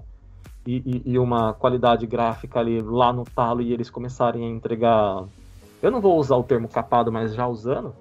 e, 0.65 0.77
e, 0.77 1.11
e, 1.11 1.19
uma 1.19 1.53
qualidade 1.53 2.07
gráfica 2.07 2.59
ali 2.59 2.81
lá 2.81 3.13
no 3.13 3.23
talo 3.23 3.61
e 3.61 3.71
eles 3.71 3.89
começarem 3.89 4.43
a 4.43 4.49
entregar. 4.49 5.25
Eu 5.81 5.91
não 5.91 6.01
vou 6.01 6.17
usar 6.17 6.35
o 6.37 6.43
termo 6.43 6.67
capado, 6.67 7.11
mas 7.11 7.35
já 7.35 7.45
usando, 7.45 7.93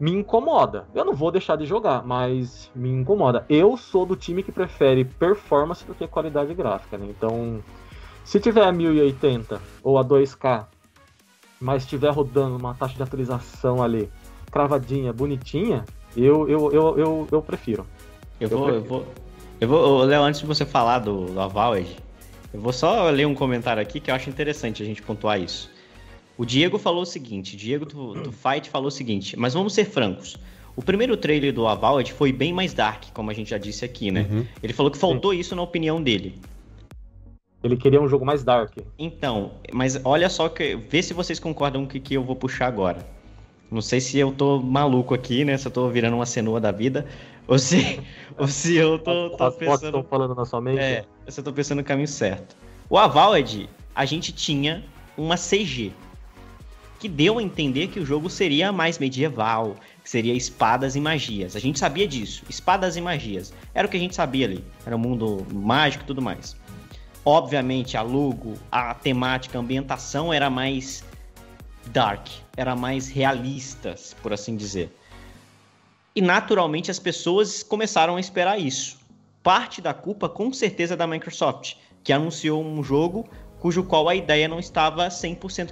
me 0.00 0.10
incomoda. 0.10 0.86
Eu 0.94 1.04
não 1.04 1.14
vou 1.14 1.30
deixar 1.30 1.56
de 1.56 1.64
jogar, 1.64 2.04
mas 2.04 2.70
me 2.74 2.90
incomoda. 2.90 3.44
Eu 3.48 3.76
sou 3.76 4.04
do 4.04 4.16
time 4.16 4.42
que 4.42 4.50
prefere 4.50 5.04
performance 5.04 5.84
do 5.84 5.94
que 5.94 6.08
qualidade 6.08 6.52
gráfica, 6.54 6.98
né? 6.98 7.06
Então, 7.08 7.62
se 8.24 8.40
tiver 8.40 8.64
a 8.64 8.72
1080 8.72 9.60
ou 9.82 9.96
a 9.96 10.04
2K, 10.04 10.66
mas 11.60 11.82
estiver 11.82 12.10
rodando 12.10 12.56
uma 12.56 12.74
taxa 12.74 12.96
de 12.96 13.02
atualização 13.02 13.82
ali 13.82 14.10
cravadinha, 14.50 15.12
bonitinha, 15.12 15.84
eu, 16.16 16.48
eu, 16.48 16.72
eu, 16.72 16.98
eu, 16.98 17.28
eu 17.30 17.42
prefiro. 17.42 17.86
Eu, 18.40 18.48
eu 18.48 18.56
vou, 18.56 18.66
prefiro. 18.66 18.84
eu 18.84 18.88
vou 18.88 19.27
eu 19.60 19.68
vou, 19.68 20.04
Léo, 20.04 20.22
antes 20.22 20.40
de 20.40 20.46
você 20.46 20.64
falar 20.64 21.00
do, 21.00 21.26
do 21.26 21.40
Avowed, 21.40 21.88
eu 22.52 22.60
vou 22.60 22.72
só 22.72 23.10
ler 23.10 23.26
um 23.26 23.34
comentário 23.34 23.82
aqui 23.82 24.00
que 24.00 24.10
eu 24.10 24.14
acho 24.14 24.30
interessante 24.30 24.82
a 24.82 24.86
gente 24.86 25.02
pontuar 25.02 25.40
isso. 25.40 25.70
O 26.36 26.44
Diego 26.44 26.78
falou 26.78 27.02
o 27.02 27.06
seguinte, 27.06 27.56
Diego 27.56 27.84
do, 27.84 28.14
do 28.14 28.32
Fight 28.32 28.70
falou 28.70 28.88
o 28.88 28.92
seguinte, 28.92 29.36
mas 29.36 29.54
vamos 29.54 29.74
ser 29.74 29.84
francos. 29.84 30.36
O 30.76 30.82
primeiro 30.82 31.16
trailer 31.16 31.52
do 31.52 31.66
Avowed 31.66 32.12
foi 32.12 32.32
bem 32.32 32.52
mais 32.52 32.72
dark, 32.72 33.06
como 33.12 33.32
a 33.32 33.34
gente 33.34 33.50
já 33.50 33.58
disse 33.58 33.84
aqui, 33.84 34.12
né? 34.12 34.28
Uhum. 34.30 34.46
Ele 34.62 34.72
falou 34.72 34.92
que 34.92 34.96
faltou 34.96 35.32
Sim. 35.32 35.40
isso 35.40 35.56
na 35.56 35.62
opinião 35.62 36.00
dele. 36.00 36.38
Ele 37.64 37.76
queria 37.76 38.00
um 38.00 38.08
jogo 38.08 38.24
mais 38.24 38.44
dark. 38.44 38.76
Então, 38.96 39.50
mas 39.72 40.00
olha 40.04 40.30
só 40.30 40.48
que 40.48 40.76
vê 40.76 41.02
se 41.02 41.12
vocês 41.12 41.40
concordam 41.40 41.82
com 41.82 41.88
o 41.88 41.90
que, 41.90 41.98
que 41.98 42.14
eu 42.14 42.22
vou 42.22 42.36
puxar 42.36 42.68
agora. 42.68 43.04
Não 43.68 43.82
sei 43.82 44.00
se 44.00 44.16
eu 44.18 44.30
tô 44.30 44.60
maluco 44.62 45.12
aqui, 45.12 45.44
né? 45.44 45.56
Se 45.56 45.66
eu 45.66 45.72
tô 45.72 45.88
virando 45.88 46.14
uma 46.14 46.24
cenoa 46.24 46.60
da 46.60 46.70
vida, 46.70 47.06
ou 47.48 47.58
se, 47.58 48.00
ou 48.36 48.46
se 48.46 48.76
eu 48.76 48.98
tô, 48.98 49.30
tô 49.30 49.44
As 49.44 49.56
pensando. 49.56 49.86
estão 49.86 50.02
falando 50.04 50.34
na 50.34 50.44
sua 50.44 50.60
mente? 50.60 50.80
É, 50.80 51.04
eu 51.26 51.42
tô 51.42 51.52
pensando 51.52 51.78
no 51.78 51.84
caminho 51.84 52.06
certo. 52.06 52.54
O 52.90 52.98
Avaled, 52.98 53.68
a 53.94 54.04
gente 54.04 54.32
tinha 54.32 54.84
uma 55.16 55.36
CG 55.36 55.92
que 57.00 57.08
deu 57.08 57.38
a 57.38 57.42
entender 57.42 57.88
que 57.88 58.00
o 58.00 58.04
jogo 58.04 58.28
seria 58.28 58.70
mais 58.72 58.98
medieval, 58.98 59.76
que 60.02 60.10
seria 60.10 60.34
espadas 60.34 60.94
e 60.96 61.00
magias. 61.00 61.56
A 61.56 61.60
gente 61.60 61.78
sabia 61.78 62.06
disso, 62.06 62.44
espadas 62.48 62.96
e 62.96 63.00
magias. 63.00 63.52
Era 63.72 63.86
o 63.86 63.90
que 63.90 63.96
a 63.96 64.00
gente 64.00 64.14
sabia 64.14 64.46
ali. 64.46 64.64
Era 64.84 64.96
um 64.96 64.98
mundo 64.98 65.46
mágico 65.52 66.04
e 66.04 66.06
tudo 66.06 66.20
mais. 66.20 66.56
Obviamente, 67.24 67.96
a 67.96 68.02
logo, 68.02 68.54
a 68.70 68.94
temática, 68.94 69.58
a 69.58 69.60
ambientação 69.60 70.32
era 70.32 70.50
mais 70.50 71.04
dark, 71.86 72.26
era 72.56 72.74
mais 72.74 73.08
realistas, 73.08 74.16
por 74.22 74.32
assim 74.32 74.56
dizer. 74.56 74.90
E 76.18 76.20
naturalmente 76.20 76.90
as 76.90 76.98
pessoas 76.98 77.62
começaram 77.62 78.16
a 78.16 78.20
esperar 78.20 78.58
isso. 78.58 78.98
Parte 79.40 79.80
da 79.80 79.94
culpa, 79.94 80.28
com 80.28 80.52
certeza, 80.52 80.94
é 80.94 80.96
da 80.96 81.06
Microsoft, 81.06 81.76
que 82.02 82.12
anunciou 82.12 82.60
um 82.60 82.82
jogo 82.82 83.24
cujo 83.60 83.84
qual 83.84 84.08
a 84.08 84.16
ideia 84.16 84.48
não 84.48 84.58
estava 84.58 85.06
100% 85.06 85.70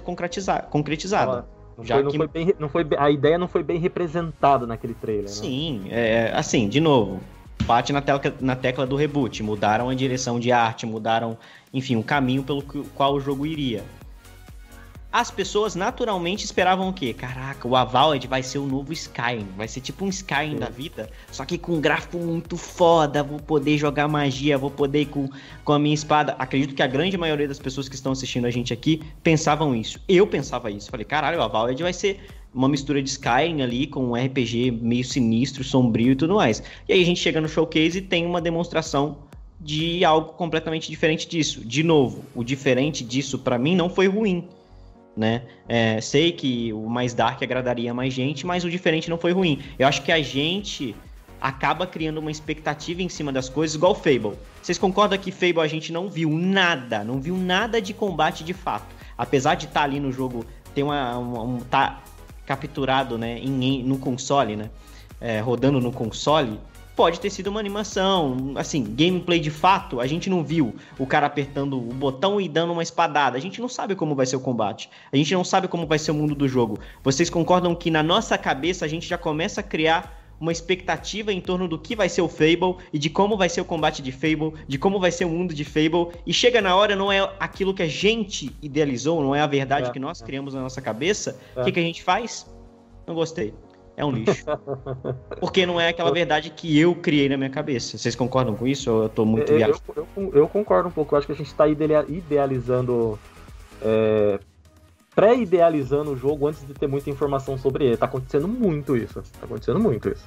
concretizada. 0.69 1.45
Não, 1.77 1.83
já 1.83 1.95
foi, 1.95 2.03
não, 2.03 2.11
foi 2.11 2.27
bem, 2.29 2.53
não 2.59 2.69
foi, 2.69 2.87
a 2.97 3.11
ideia 3.11 3.37
não 3.37 3.49
foi 3.49 3.61
bem 3.61 3.77
representada 3.77 4.65
naquele 4.65 4.93
trailer. 4.93 5.25
Né? 5.25 5.31
Sim, 5.31 5.87
é, 5.89 6.31
assim, 6.33 6.69
de 6.69 6.79
novo, 6.79 7.19
bate 7.63 7.91
na 7.91 8.01
tecla, 8.01 8.33
na 8.39 8.55
tecla 8.55 8.87
do 8.87 8.95
reboot. 8.95 9.43
Mudaram 9.43 9.89
a 9.89 9.93
direção 9.93 10.39
de 10.39 10.49
arte, 10.49 10.85
mudaram, 10.85 11.37
enfim, 11.73 11.97
o 11.97 12.03
caminho 12.03 12.41
pelo 12.41 12.63
qual 12.95 13.15
o 13.15 13.19
jogo 13.19 13.45
iria 13.45 13.83
as 15.17 15.31
pessoas 15.31 15.73
naturalmente 15.73 16.45
esperavam 16.45 16.89
o 16.89 16.93
quê? 16.93 17.11
Caraca, 17.11 17.67
o 17.67 17.75
Avowed 17.75 18.27
vai 18.27 18.43
ser 18.43 18.59
o 18.59 18.67
novo 18.67 18.93
Skyrim, 18.93 19.47
vai 19.57 19.67
ser 19.67 19.81
tipo 19.81 20.05
um 20.05 20.09
Skyrim 20.09 20.51
Sim. 20.51 20.59
da 20.59 20.69
vida, 20.69 21.09
só 21.31 21.43
que 21.43 21.57
com 21.57 21.73
um 21.73 21.81
gráfico 21.81 22.19
muito 22.19 22.55
foda, 22.55 23.23
vou 23.23 23.39
poder 23.39 23.79
jogar 23.79 24.07
magia, 24.07 24.59
vou 24.59 24.69
poder 24.69 25.01
ir 25.01 25.05
com, 25.07 25.27
com 25.65 25.73
a 25.73 25.79
minha 25.79 25.95
espada. 25.95 26.35
Acredito 26.37 26.75
que 26.75 26.83
a 26.83 26.87
grande 26.87 27.17
maioria 27.17 27.47
das 27.47 27.57
pessoas 27.57 27.89
que 27.89 27.95
estão 27.95 28.11
assistindo 28.11 28.45
a 28.45 28.51
gente 28.51 28.71
aqui 28.71 29.01
pensavam 29.23 29.75
isso. 29.75 29.99
Eu 30.07 30.27
pensava 30.27 30.69
isso. 30.69 30.91
Falei, 30.91 31.03
caralho, 31.03 31.39
o 31.39 31.41
Avowed 31.41 31.81
vai 31.81 31.93
ser 31.93 32.19
uma 32.53 32.69
mistura 32.69 33.01
de 33.01 33.09
Skyrim 33.09 33.63
ali 33.63 33.87
com 33.87 34.11
um 34.11 34.13
RPG 34.13 34.69
meio 34.69 35.03
sinistro, 35.03 35.63
sombrio 35.63 36.11
e 36.11 36.15
tudo 36.15 36.35
mais. 36.35 36.61
E 36.87 36.93
aí 36.93 37.01
a 37.01 37.05
gente 37.05 37.19
chega 37.19 37.41
no 37.41 37.49
showcase 37.49 37.97
e 37.97 38.01
tem 38.01 38.23
uma 38.23 38.39
demonstração 38.39 39.17
de 39.59 40.05
algo 40.05 40.33
completamente 40.33 40.91
diferente 40.91 41.27
disso. 41.27 41.65
De 41.65 41.81
novo, 41.81 42.23
o 42.35 42.43
diferente 42.43 43.03
disso 43.03 43.39
para 43.39 43.57
mim 43.57 43.75
não 43.75 43.89
foi 43.89 44.07
ruim 44.07 44.47
né? 45.17 45.41
É, 45.67 45.99
sei 45.99 46.31
que 46.31 46.71
o 46.71 46.87
mais 46.87 47.13
dark 47.13 47.41
agradaria 47.41 47.93
mais 47.93 48.13
gente, 48.13 48.45
mas 48.45 48.63
o 48.63 48.69
diferente 48.69 49.09
não 49.09 49.17
foi 49.17 49.31
ruim. 49.31 49.61
Eu 49.79 49.87
acho 49.87 50.03
que 50.03 50.11
a 50.11 50.21
gente 50.21 50.95
acaba 51.41 51.85
criando 51.85 52.19
uma 52.19 52.31
expectativa 52.31 53.01
em 53.01 53.09
cima 53.09 53.31
das 53.31 53.49
coisas, 53.49 53.75
igual 53.75 53.95
Fable. 53.95 54.33
Vocês 54.61 54.77
concordam 54.77 55.17
que 55.17 55.31
Fable 55.31 55.61
a 55.61 55.67
gente 55.67 55.91
não 55.91 56.09
viu 56.09 56.29
nada, 56.29 57.03
não 57.03 57.19
viu 57.19 57.35
nada 57.35 57.81
de 57.81 57.93
combate 57.93 58.43
de 58.43 58.53
fato. 58.53 58.95
Apesar 59.17 59.55
de 59.55 59.65
estar 59.65 59.81
tá 59.81 59.83
ali 59.85 59.99
no 59.99 60.11
jogo, 60.11 60.45
ter 60.73 60.83
uma, 60.83 61.17
uma 61.17 61.41
um, 61.41 61.59
tá 61.59 62.01
capturado, 62.45 63.17
né, 63.17 63.39
em, 63.39 63.83
no 63.83 63.97
console, 63.97 64.55
né, 64.55 64.69
é, 65.19 65.39
rodando 65.39 65.81
no 65.81 65.91
console, 65.91 66.59
pode 66.97 67.19
ter 67.19 67.29
sido 67.29 67.47
uma 67.47 67.59
animação, 67.59 68.53
assim, 68.55 68.83
gameplay 68.83 69.39
de 69.39 69.51
fato, 69.51 70.01
a 70.01 70.07
gente 70.07 70.31
não 70.31 70.43
viu 70.43 70.75
o 70.97 71.05
cara 71.05 71.27
apertando 71.27 71.77
o 71.77 71.93
botão 71.93 72.41
e 72.41 72.49
dando 72.49 72.73
uma 72.73 72.81
espadada. 72.81 73.37
A 73.37 73.39
gente 73.39 73.61
não 73.61 73.69
sabe 73.69 73.95
como 73.95 74.15
vai 74.15 74.25
ser 74.25 74.35
o 74.35 74.39
combate. 74.39 74.89
A 75.13 75.15
gente 75.15 75.31
não 75.31 75.43
sabe 75.43 75.67
como 75.67 75.85
vai 75.85 75.99
ser 75.99 76.09
o 76.09 76.15
mundo 76.15 76.33
do 76.33 76.47
jogo. 76.47 76.79
Vocês 77.03 77.29
concordam 77.29 77.75
que 77.75 77.91
na 77.91 78.01
nossa 78.01 78.35
cabeça 78.35 78.83
a 78.83 78.87
gente 78.87 79.07
já 79.07 79.17
começa 79.17 79.61
a 79.61 79.63
criar 79.63 80.17
uma 80.39 80.51
expectativa 80.51 81.31
em 81.31 81.39
torno 81.39 81.67
do 81.67 81.77
que 81.77 81.95
vai 81.95 82.09
ser 82.09 82.21
o 82.21 82.27
Fable 82.27 82.77
e 82.91 82.97
de 82.97 83.11
como 83.11 83.37
vai 83.37 83.49
ser 83.49 83.61
o 83.61 83.65
combate 83.65 84.01
de 84.01 84.11
Fable, 84.11 84.53
de 84.67 84.79
como 84.79 84.99
vai 84.99 85.11
ser 85.11 85.25
o 85.25 85.29
mundo 85.29 85.53
de 85.53 85.63
Fable, 85.63 86.15
e 86.25 86.33
chega 86.33 86.61
na 86.61 86.75
hora 86.75 86.95
não 86.95 87.11
é 87.11 87.19
aquilo 87.39 87.75
que 87.75 87.83
a 87.83 87.87
gente 87.87 88.55
idealizou, 88.61 89.21
não 89.21 89.35
é 89.35 89.41
a 89.41 89.47
verdade 89.47 89.89
é, 89.89 89.93
que 89.93 89.99
nós 89.99 90.21
criamos 90.21 90.55
na 90.55 90.61
nossa 90.61 90.81
cabeça. 90.81 91.39
O 91.55 91.61
é. 91.61 91.63
que, 91.65 91.73
que 91.73 91.79
a 91.79 91.83
gente 91.83 92.03
faz? 92.03 92.47
Não 93.05 93.13
gostei 93.13 93.53
é 93.97 94.05
um 94.05 94.11
lixo. 94.11 94.45
Porque 95.41 95.65
não 95.65 95.81
é 95.81 95.89
aquela 95.89 96.11
verdade 96.11 96.51
que 96.51 96.79
eu 96.79 96.93
criei 96.93 97.27
na 97.27 97.35
minha 97.35 97.49
cabeça. 97.49 97.97
Vocês 97.97 98.15
concordam 98.15 98.55
com 98.55 98.67
isso 98.67 98.91
ou 98.91 99.03
eu 99.03 99.09
tô 99.09 99.25
muito 99.25 99.51
eu, 99.51 99.59
eu, 99.59 100.07
eu, 100.15 100.31
eu 100.33 100.47
concordo 100.47 100.87
um 100.87 100.91
pouco. 100.91 101.15
Eu 101.15 101.17
acho 101.17 101.25
que 101.25 101.33
a 101.33 101.35
gente 101.35 101.47
está 101.47 101.67
idealizando. 101.67 103.19
É, 103.81 104.39
pré-idealizando 105.15 106.11
o 106.11 106.15
jogo 106.15 106.47
antes 106.47 106.65
de 106.65 106.75
ter 106.75 106.85
muita 106.85 107.09
informação 107.09 107.57
sobre 107.57 107.85
ele. 107.87 107.97
Tá 107.97 108.05
acontecendo 108.05 108.47
muito 108.47 108.95
isso. 108.95 109.15
Tá 109.39 109.45
acontecendo 109.45 109.79
muito 109.79 110.09
isso. 110.09 110.23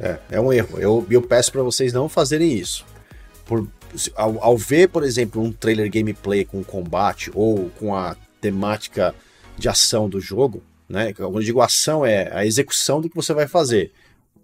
É, 0.00 0.18
é 0.32 0.40
um 0.40 0.52
erro. 0.52 0.80
Eu, 0.80 1.06
eu 1.08 1.22
peço 1.22 1.52
para 1.52 1.62
vocês 1.62 1.92
não 1.92 2.08
fazerem 2.08 2.52
isso. 2.52 2.84
Por, 3.46 3.68
ao, 4.16 4.42
ao 4.42 4.58
ver, 4.58 4.88
por 4.88 5.04
exemplo, 5.04 5.40
um 5.40 5.52
trailer 5.52 5.88
gameplay 5.88 6.44
com 6.44 6.64
combate 6.64 7.30
ou 7.32 7.70
com 7.78 7.94
a 7.94 8.16
temática 8.40 9.14
de 9.56 9.68
ação 9.68 10.08
do 10.08 10.20
jogo, 10.20 10.60
né? 10.92 11.14
Quando 11.14 11.38
eu 11.38 11.42
digo 11.42 11.62
ação, 11.62 12.04
é 12.04 12.30
a 12.36 12.44
execução 12.44 13.00
do 13.00 13.08
que 13.08 13.16
você 13.16 13.32
vai 13.32 13.48
fazer. 13.48 13.90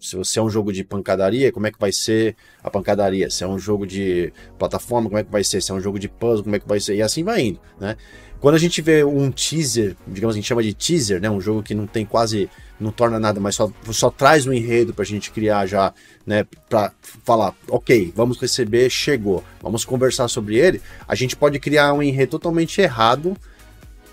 Se 0.00 0.16
você 0.16 0.38
é 0.38 0.42
um 0.42 0.48
jogo 0.48 0.72
de 0.72 0.82
pancadaria, 0.82 1.52
como 1.52 1.66
é 1.66 1.70
que 1.70 1.78
vai 1.78 1.92
ser 1.92 2.34
a 2.64 2.70
pancadaria? 2.70 3.28
Se 3.28 3.44
é 3.44 3.46
um 3.46 3.58
jogo 3.58 3.86
de 3.86 4.32
plataforma, 4.58 5.10
como 5.10 5.18
é 5.18 5.24
que 5.24 5.30
vai 5.30 5.44
ser? 5.44 5.60
Se 5.60 5.70
é 5.70 5.74
um 5.74 5.80
jogo 5.80 5.98
de 5.98 6.08
puzzle, 6.08 6.44
como 6.44 6.56
é 6.56 6.58
que 6.58 6.66
vai 6.66 6.80
ser? 6.80 6.96
E 6.96 7.02
assim 7.02 7.22
vai 7.22 7.42
indo, 7.42 7.60
né? 7.78 7.96
Quando 8.40 8.54
a 8.54 8.58
gente 8.58 8.80
vê 8.80 9.04
um 9.04 9.30
teaser, 9.30 9.94
digamos, 10.06 10.34
a 10.34 10.38
gente 10.38 10.46
chama 10.46 10.62
de 10.62 10.72
teaser, 10.72 11.20
né? 11.20 11.28
Um 11.28 11.40
jogo 11.40 11.62
que 11.62 11.74
não 11.74 11.86
tem 11.86 12.06
quase, 12.06 12.48
não 12.80 12.92
torna 12.92 13.20
nada, 13.20 13.38
mas 13.38 13.56
só, 13.56 13.70
só 13.90 14.08
traz 14.08 14.46
um 14.46 14.52
enredo 14.52 14.94
pra 14.94 15.04
gente 15.04 15.30
criar 15.30 15.66
já, 15.66 15.92
né? 16.24 16.46
Pra 16.66 16.92
falar, 17.24 17.54
ok, 17.68 18.10
vamos 18.16 18.40
receber, 18.40 18.88
chegou, 18.88 19.44
vamos 19.60 19.84
conversar 19.84 20.28
sobre 20.28 20.56
ele. 20.56 20.80
A 21.06 21.14
gente 21.14 21.36
pode 21.36 21.58
criar 21.58 21.92
um 21.92 22.02
enredo 22.02 22.30
totalmente 22.30 22.80
errado 22.80 23.36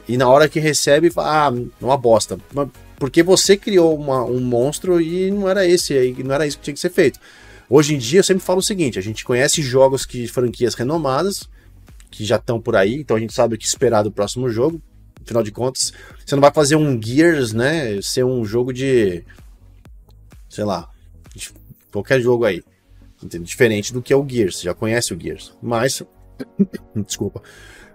e 0.07 0.18
na 0.18 0.30
hora 0.30 0.48
que 0.48 0.60
recebe, 0.60 1.11
ah, 1.18 1.52
uma 1.82 1.98
bosta. 1.98 2.38
Porque 2.98 3.23
você 3.23 3.57
criou 3.57 3.95
uma, 3.95 4.23
um 4.23 4.40
monstro 4.40 5.02
e 5.02 5.32
não 5.32 5.49
era 5.49 5.65
esse, 5.65 6.15
não 6.23 6.34
era 6.34 6.48
isso 6.48 6.57
que 6.57 6.64
tinha 6.64 6.73
que 6.73 6.80
ser 6.80 6.91
feito. 6.91 7.19
Hoje 7.69 7.95
em 7.95 7.98
dia 7.98 8.19
eu 8.19 8.23
sempre 8.23 8.44
falo 8.44 8.60
o 8.60 8.64
seguinte: 8.64 8.99
a 8.99 9.02
gente 9.02 9.26
conhece 9.26 9.61
jogos 9.61 10.06
que 10.06 10.27
franquias 10.27 10.76
renomadas, 10.76 11.49
que 12.11 12.23
já 12.23 12.36
estão 12.36 12.61
por 12.61 12.76
aí, 12.76 12.95
então 12.95 13.18
a 13.18 13.19
gente 13.19 13.34
sabe 13.34 13.56
o 13.56 13.57
que 13.57 13.65
esperar 13.65 14.03
do 14.03 14.11
próximo 14.11 14.49
jogo. 14.49 14.82
Afinal 15.23 15.41
de 15.41 15.52
contas, 15.52 15.91
você 16.23 16.36
não 16.36 16.41
vai 16.41 16.53
fazer 16.53 16.76
um 16.76 17.02
Gears, 17.02 17.52
né? 17.52 17.99
Ser 18.02 18.23
um 18.23 18.45
jogo 18.45 18.72
de. 18.72 19.23
Sei 20.48 20.64
lá. 20.64 20.88
De 21.36 21.52
qualquer 21.91 22.22
jogo 22.22 22.45
aí. 22.45 22.64
Diferente 23.41 23.91
do 23.91 24.03
que 24.03 24.14
é 24.14 24.15
o 24.15 24.27
Gears. 24.27 24.57
Você 24.57 24.65
já 24.65 24.73
conhece 24.76 25.14
o 25.14 25.19
Gears. 25.19 25.53
Mas. 25.61 26.03
desculpa. 27.07 27.41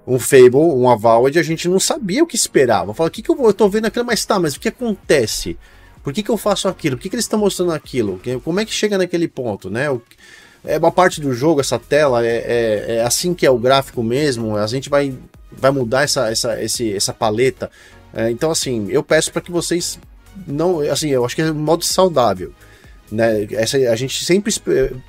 Um 0.06 0.18
Fable, 0.18 0.56
um 0.56 0.88
Avowed, 0.88 1.38
a 1.38 1.42
gente 1.42 1.68
não 1.68 1.78
sabia 1.78 2.22
o 2.22 2.26
que 2.26 2.36
esperava. 2.36 2.94
Fala, 2.94 3.08
o 3.08 3.10
que, 3.10 3.22
que 3.22 3.30
eu 3.30 3.36
vou. 3.36 3.46
Eu 3.46 3.54
tô 3.54 3.68
vendo 3.68 3.86
aquilo, 3.86 4.04
mas 4.04 4.24
tá, 4.24 4.38
mas 4.38 4.56
o 4.56 4.60
que 4.60 4.68
acontece? 4.68 5.58
Por 6.02 6.12
que, 6.12 6.22
que 6.22 6.30
eu 6.30 6.36
faço 6.36 6.68
aquilo? 6.68 6.96
Por 6.96 7.02
que, 7.02 7.10
que 7.10 7.14
eles 7.14 7.24
estão 7.24 7.38
mostrando 7.38 7.72
aquilo? 7.72 8.20
Como 8.42 8.58
é 8.58 8.64
que 8.64 8.72
chega 8.72 8.96
naquele 8.96 9.28
ponto, 9.28 9.68
né? 9.68 9.90
O, 9.90 10.00
é 10.64 10.78
uma 10.78 10.92
parte 10.92 11.20
do 11.20 11.32
jogo, 11.32 11.60
essa 11.60 11.78
tela, 11.78 12.24
é, 12.24 12.36
é, 12.36 12.96
é, 12.96 13.02
assim 13.02 13.32
que 13.32 13.46
é 13.46 13.50
o 13.50 13.58
gráfico 13.58 14.02
mesmo, 14.02 14.56
a 14.56 14.66
gente 14.66 14.90
vai, 14.90 15.14
vai 15.50 15.70
mudar 15.70 16.02
essa, 16.02 16.30
essa, 16.30 16.62
esse, 16.62 16.94
essa 16.94 17.14
paleta. 17.14 17.70
É, 18.12 18.30
então, 18.30 18.50
assim, 18.50 18.88
eu 18.90 19.02
peço 19.02 19.32
para 19.32 19.40
que 19.40 19.50
vocês 19.50 19.98
não. 20.46 20.80
Assim, 20.80 21.08
eu 21.08 21.24
acho 21.24 21.34
que 21.34 21.42
é 21.42 21.50
um 21.50 21.54
modo 21.54 21.84
saudável. 21.84 22.52
Né? 23.10 23.48
Essa, 23.52 23.76
a 23.76 23.96
gente 23.96 24.24
sempre 24.24 24.52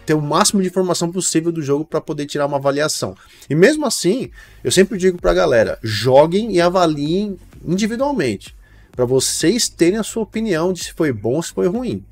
ter 0.05 0.13
o 0.13 0.21
máximo 0.21 0.61
de 0.61 0.67
informação 0.67 1.11
possível 1.11 1.51
do 1.51 1.61
jogo 1.61 1.85
para 1.85 2.01
poder 2.01 2.25
tirar 2.25 2.47
uma 2.47 2.57
avaliação. 2.57 3.15
E 3.49 3.53
mesmo 3.53 3.85
assim, 3.85 4.31
eu 4.63 4.71
sempre 4.71 4.97
digo 4.97 5.19
para 5.21 5.31
a 5.31 5.35
galera: 5.35 5.77
joguem 5.83 6.53
e 6.53 6.61
avaliem 6.61 7.37
individualmente, 7.65 8.55
para 8.91 9.05
vocês 9.05 9.69
terem 9.69 9.99
a 9.99 10.03
sua 10.03 10.23
opinião 10.23 10.73
de 10.73 10.85
se 10.85 10.93
foi 10.93 11.11
bom 11.11 11.35
ou 11.35 11.43
se 11.43 11.53
foi 11.53 11.67
ruim. 11.67 12.03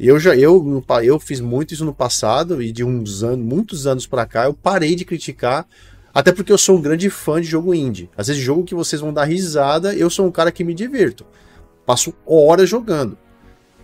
Eu 0.00 0.18
já 0.18 0.34
eu, 0.34 0.84
eu 1.02 1.18
fiz 1.18 1.40
muito 1.40 1.74
isso 1.74 1.84
no 1.84 1.92
passado 1.92 2.62
e 2.62 2.70
de 2.70 2.84
uns 2.84 3.24
anos, 3.24 3.44
muitos 3.44 3.86
anos 3.86 4.06
para 4.06 4.24
cá 4.24 4.44
eu 4.44 4.54
parei 4.54 4.94
de 4.94 5.04
criticar, 5.04 5.66
até 6.14 6.30
porque 6.30 6.52
eu 6.52 6.58
sou 6.58 6.78
um 6.78 6.80
grande 6.80 7.10
fã 7.10 7.40
de 7.40 7.48
jogo 7.48 7.74
indie. 7.74 8.08
Às 8.16 8.28
vezes 8.28 8.40
jogo 8.40 8.64
que 8.64 8.76
vocês 8.76 9.00
vão 9.00 9.12
dar 9.12 9.24
risada, 9.24 9.94
eu 9.94 10.08
sou 10.08 10.26
um 10.26 10.30
cara 10.30 10.52
que 10.52 10.62
me 10.62 10.72
divirto. 10.72 11.26
Passo 11.84 12.14
horas 12.24 12.68
jogando. 12.68 13.18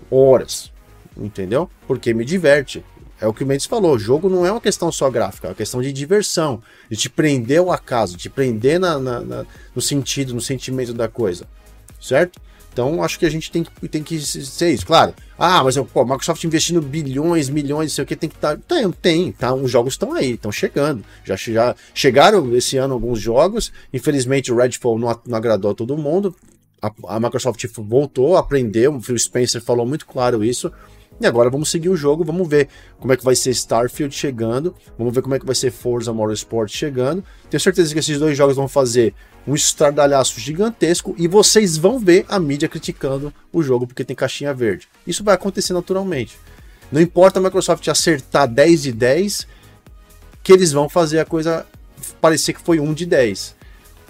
Horas. 0.08 0.73
Entendeu? 1.16 1.70
Porque 1.86 2.12
me 2.12 2.24
diverte. 2.24 2.84
É 3.20 3.26
o 3.26 3.32
que 3.32 3.44
o 3.44 3.46
Mendes 3.46 3.66
falou, 3.66 3.94
o 3.94 3.98
jogo 3.98 4.28
não 4.28 4.44
é 4.44 4.50
uma 4.50 4.60
questão 4.60 4.90
só 4.90 5.08
gráfica, 5.08 5.46
é 5.46 5.50
uma 5.50 5.54
questão 5.54 5.80
de 5.80 5.92
diversão, 5.92 6.60
de 6.90 6.96
te 6.96 7.08
prender 7.08 7.60
ao 7.60 7.70
acaso, 7.70 8.16
de 8.16 8.24
te 8.24 8.28
prender 8.28 8.78
na, 8.80 8.98
na, 8.98 9.20
na, 9.20 9.46
no 9.74 9.80
sentido, 9.80 10.34
no 10.34 10.40
sentimento 10.40 10.92
da 10.92 11.08
coisa, 11.08 11.46
certo? 12.00 12.40
Então, 12.74 13.04
acho 13.04 13.20
que 13.20 13.24
a 13.24 13.30
gente 13.30 13.52
tem 13.52 13.62
que, 13.62 13.88
tem 13.88 14.02
que 14.02 14.20
ser 14.20 14.72
isso. 14.72 14.84
Claro, 14.84 15.14
ah, 15.38 15.62
mas 15.62 15.78
a 15.78 15.82
Microsoft 15.82 16.42
investindo 16.42 16.82
bilhões, 16.82 17.48
milhões, 17.48 17.92
sei 17.92 18.02
o 18.02 18.06
que, 18.06 18.16
tem 18.16 18.28
que 18.28 18.34
estar. 18.34 18.56
Tá... 18.56 18.62
Tem, 18.66 18.90
tem, 18.90 19.32
tá? 19.32 19.54
Os 19.54 19.70
jogos 19.70 19.94
estão 19.94 20.12
aí, 20.12 20.32
estão 20.32 20.50
chegando. 20.50 21.04
Já, 21.24 21.36
já 21.36 21.76
chegaram 21.94 22.52
esse 22.56 22.76
ano 22.76 22.94
alguns 22.94 23.20
jogos. 23.20 23.72
Infelizmente, 23.92 24.52
o 24.52 24.56
Redfall 24.56 24.98
não, 24.98 25.20
não 25.24 25.38
agradou 25.38 25.70
a 25.70 25.74
todo 25.74 25.96
mundo. 25.96 26.34
A, 26.82 26.90
a 27.06 27.20
Microsoft 27.20 27.64
voltou, 27.78 28.36
aprendeu. 28.36 28.96
O 28.96 29.00
Phil 29.00 29.18
Spencer 29.20 29.62
falou 29.62 29.86
muito 29.86 30.04
claro 30.04 30.42
isso. 30.42 30.72
E 31.20 31.26
agora 31.26 31.48
vamos 31.48 31.70
seguir 31.70 31.88
o 31.88 31.96
jogo, 31.96 32.24
vamos 32.24 32.48
ver 32.48 32.68
como 32.98 33.12
é 33.12 33.16
que 33.16 33.24
vai 33.24 33.36
ser 33.36 33.50
Starfield 33.50 34.14
chegando, 34.14 34.74
vamos 34.98 35.14
ver 35.14 35.22
como 35.22 35.34
é 35.34 35.38
que 35.38 35.46
vai 35.46 35.54
ser 35.54 35.70
Forza 35.70 36.12
Motorsport 36.12 36.70
chegando. 36.70 37.24
Tenho 37.48 37.60
certeza 37.60 37.92
que 37.92 38.00
esses 38.00 38.18
dois 38.18 38.36
jogos 38.36 38.56
vão 38.56 38.66
fazer 38.66 39.14
um 39.46 39.54
estardalhaço 39.54 40.40
gigantesco 40.40 41.14
e 41.18 41.28
vocês 41.28 41.76
vão 41.76 41.98
ver 41.98 42.24
a 42.28 42.38
mídia 42.40 42.68
criticando 42.68 43.32
o 43.52 43.62
jogo 43.62 43.86
porque 43.86 44.04
tem 44.04 44.16
caixinha 44.16 44.52
verde. 44.52 44.88
Isso 45.06 45.22
vai 45.22 45.34
acontecer 45.34 45.72
naturalmente. 45.72 46.36
Não 46.90 47.00
importa 47.00 47.38
a 47.38 47.42
Microsoft 47.42 47.86
acertar 47.88 48.48
10 48.48 48.82
de 48.82 48.92
10, 48.92 49.46
que 50.42 50.52
eles 50.52 50.72
vão 50.72 50.88
fazer 50.88 51.20
a 51.20 51.24
coisa 51.24 51.66
parecer 52.20 52.52
que 52.54 52.60
foi 52.60 52.80
1 52.80 52.92
de 52.92 53.06
10. 53.06 53.54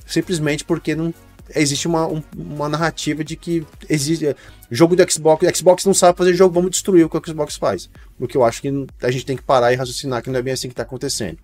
Simplesmente 0.07 0.65
porque 0.65 0.95
não 0.95 1.13
existe 1.55 1.87
uma, 1.87 2.07
um, 2.07 2.23
uma 2.37 2.69
narrativa 2.69 3.23
de 3.23 3.37
que 3.37 3.67
existe 3.89 4.35
jogo 4.75 4.97
do 4.97 5.11
Xbox, 5.11 5.59
Xbox 5.59 5.85
não 5.85 5.95
sabe 5.95 6.19
fazer 6.19 6.35
jogo, 6.35 6.55
vamos 6.55 6.71
destruir 6.71 7.05
o 7.05 7.09
que 7.09 7.17
o 7.17 7.23
Xbox 7.25 7.57
faz. 7.57 7.89
O 8.19 8.27
que 8.27 8.37
eu 8.37 8.45
acho 8.45 8.61
que 8.61 8.87
a 9.03 9.11
gente 9.11 9.27
tem 9.27 9.37
que 9.37 9.43
parar 9.43 9.73
e 9.73 9.77
raciocinar 9.77 10.23
que 10.23 10.31
não 10.31 10.39
é 10.39 10.43
bem 10.43 10.53
assim 10.53 10.69
que 10.69 10.73
está 10.73 10.83
acontecendo, 10.83 11.39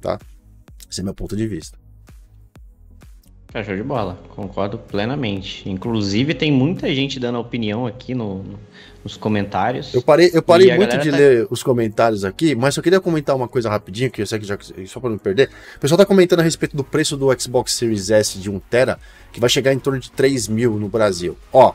tá? 0.00 0.18
Esse 0.90 1.00
é 1.00 1.04
meu 1.04 1.14
ponto 1.14 1.36
de 1.36 1.46
vista. 1.46 1.78
É, 3.54 3.64
show 3.64 3.74
de 3.74 3.82
bola, 3.82 4.18
concordo 4.36 4.76
plenamente. 4.76 5.68
Inclusive, 5.68 6.34
tem 6.34 6.52
muita 6.52 6.94
gente 6.94 7.18
dando 7.18 7.38
opinião 7.38 7.86
aqui 7.86 8.14
no, 8.14 8.42
no, 8.42 8.58
nos 9.02 9.16
comentários. 9.16 9.94
Eu 9.94 10.02
parei, 10.02 10.30
eu 10.34 10.42
parei 10.42 10.76
muito 10.76 10.98
de 10.98 11.10
tá... 11.10 11.16
ler 11.16 11.46
os 11.50 11.62
comentários 11.62 12.26
aqui, 12.26 12.54
mas 12.54 12.76
eu 12.76 12.82
queria 12.82 13.00
comentar 13.00 13.34
uma 13.34 13.48
coisa 13.48 13.70
rapidinho, 13.70 14.10
que 14.10 14.20
eu 14.20 14.26
sei 14.26 14.38
que 14.38 14.44
já, 14.44 14.58
só 14.86 15.00
para 15.00 15.08
não 15.08 15.18
perder. 15.18 15.48
O 15.76 15.80
pessoal 15.80 15.96
tá 15.96 16.04
comentando 16.04 16.40
a 16.40 16.42
respeito 16.42 16.76
do 16.76 16.84
preço 16.84 17.16
do 17.16 17.28
Xbox 17.40 17.72
Series 17.72 18.10
S 18.10 18.38
de 18.38 18.52
1TB, 18.52 18.98
que 19.32 19.40
vai 19.40 19.48
chegar 19.48 19.72
em 19.72 19.78
torno 19.78 19.98
de 19.98 20.10
3 20.10 20.48
mil 20.48 20.78
no 20.78 20.88
Brasil. 20.88 21.34
Ó, 21.50 21.72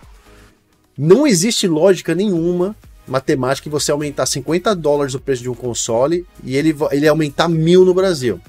não 0.98 1.26
existe 1.26 1.68
lógica 1.68 2.14
nenhuma 2.14 2.76
matemática 3.08 3.64
que 3.64 3.70
você 3.70 3.92
aumentar 3.92 4.26
50 4.26 4.76
dólares 4.76 5.14
o 5.14 5.20
preço 5.20 5.42
de 5.42 5.50
um 5.50 5.56
console 5.56 6.26
e 6.44 6.56
ele, 6.56 6.76
ele 6.92 7.08
aumentar 7.08 7.50
mil 7.50 7.84
no 7.84 7.94
Brasil. 7.94 8.40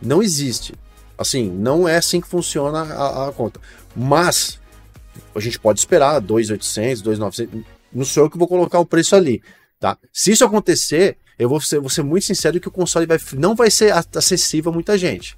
Não 0.00 0.22
existe. 0.22 0.74
Assim, 1.18 1.50
não 1.50 1.88
é 1.88 1.96
assim 1.96 2.20
que 2.20 2.28
funciona 2.28 2.80
a, 2.80 3.28
a 3.28 3.32
conta. 3.32 3.60
Mas 3.94 4.58
a 5.34 5.40
gente 5.40 5.58
pode 5.58 5.80
esperar 5.80 6.20
2.800, 6.20 7.02
2.900. 7.02 7.64
Não 7.92 8.04
sou 8.04 8.24
eu 8.24 8.30
que 8.30 8.38
vou 8.38 8.48
colocar 8.48 8.78
o 8.78 8.86
preço 8.86 9.16
ali, 9.16 9.42
tá? 9.78 9.98
Se 10.12 10.30
isso 10.30 10.44
acontecer, 10.44 11.18
eu 11.38 11.48
vou 11.48 11.60
ser, 11.60 11.80
vou 11.80 11.90
ser 11.90 12.02
muito 12.02 12.24
sincero 12.24 12.60
que 12.60 12.68
o 12.68 12.70
console 12.70 13.06
vai, 13.06 13.18
não 13.34 13.54
vai 13.54 13.70
ser 13.70 13.92
acessível 14.14 14.70
a 14.70 14.74
muita 14.74 14.96
gente. 14.96 15.36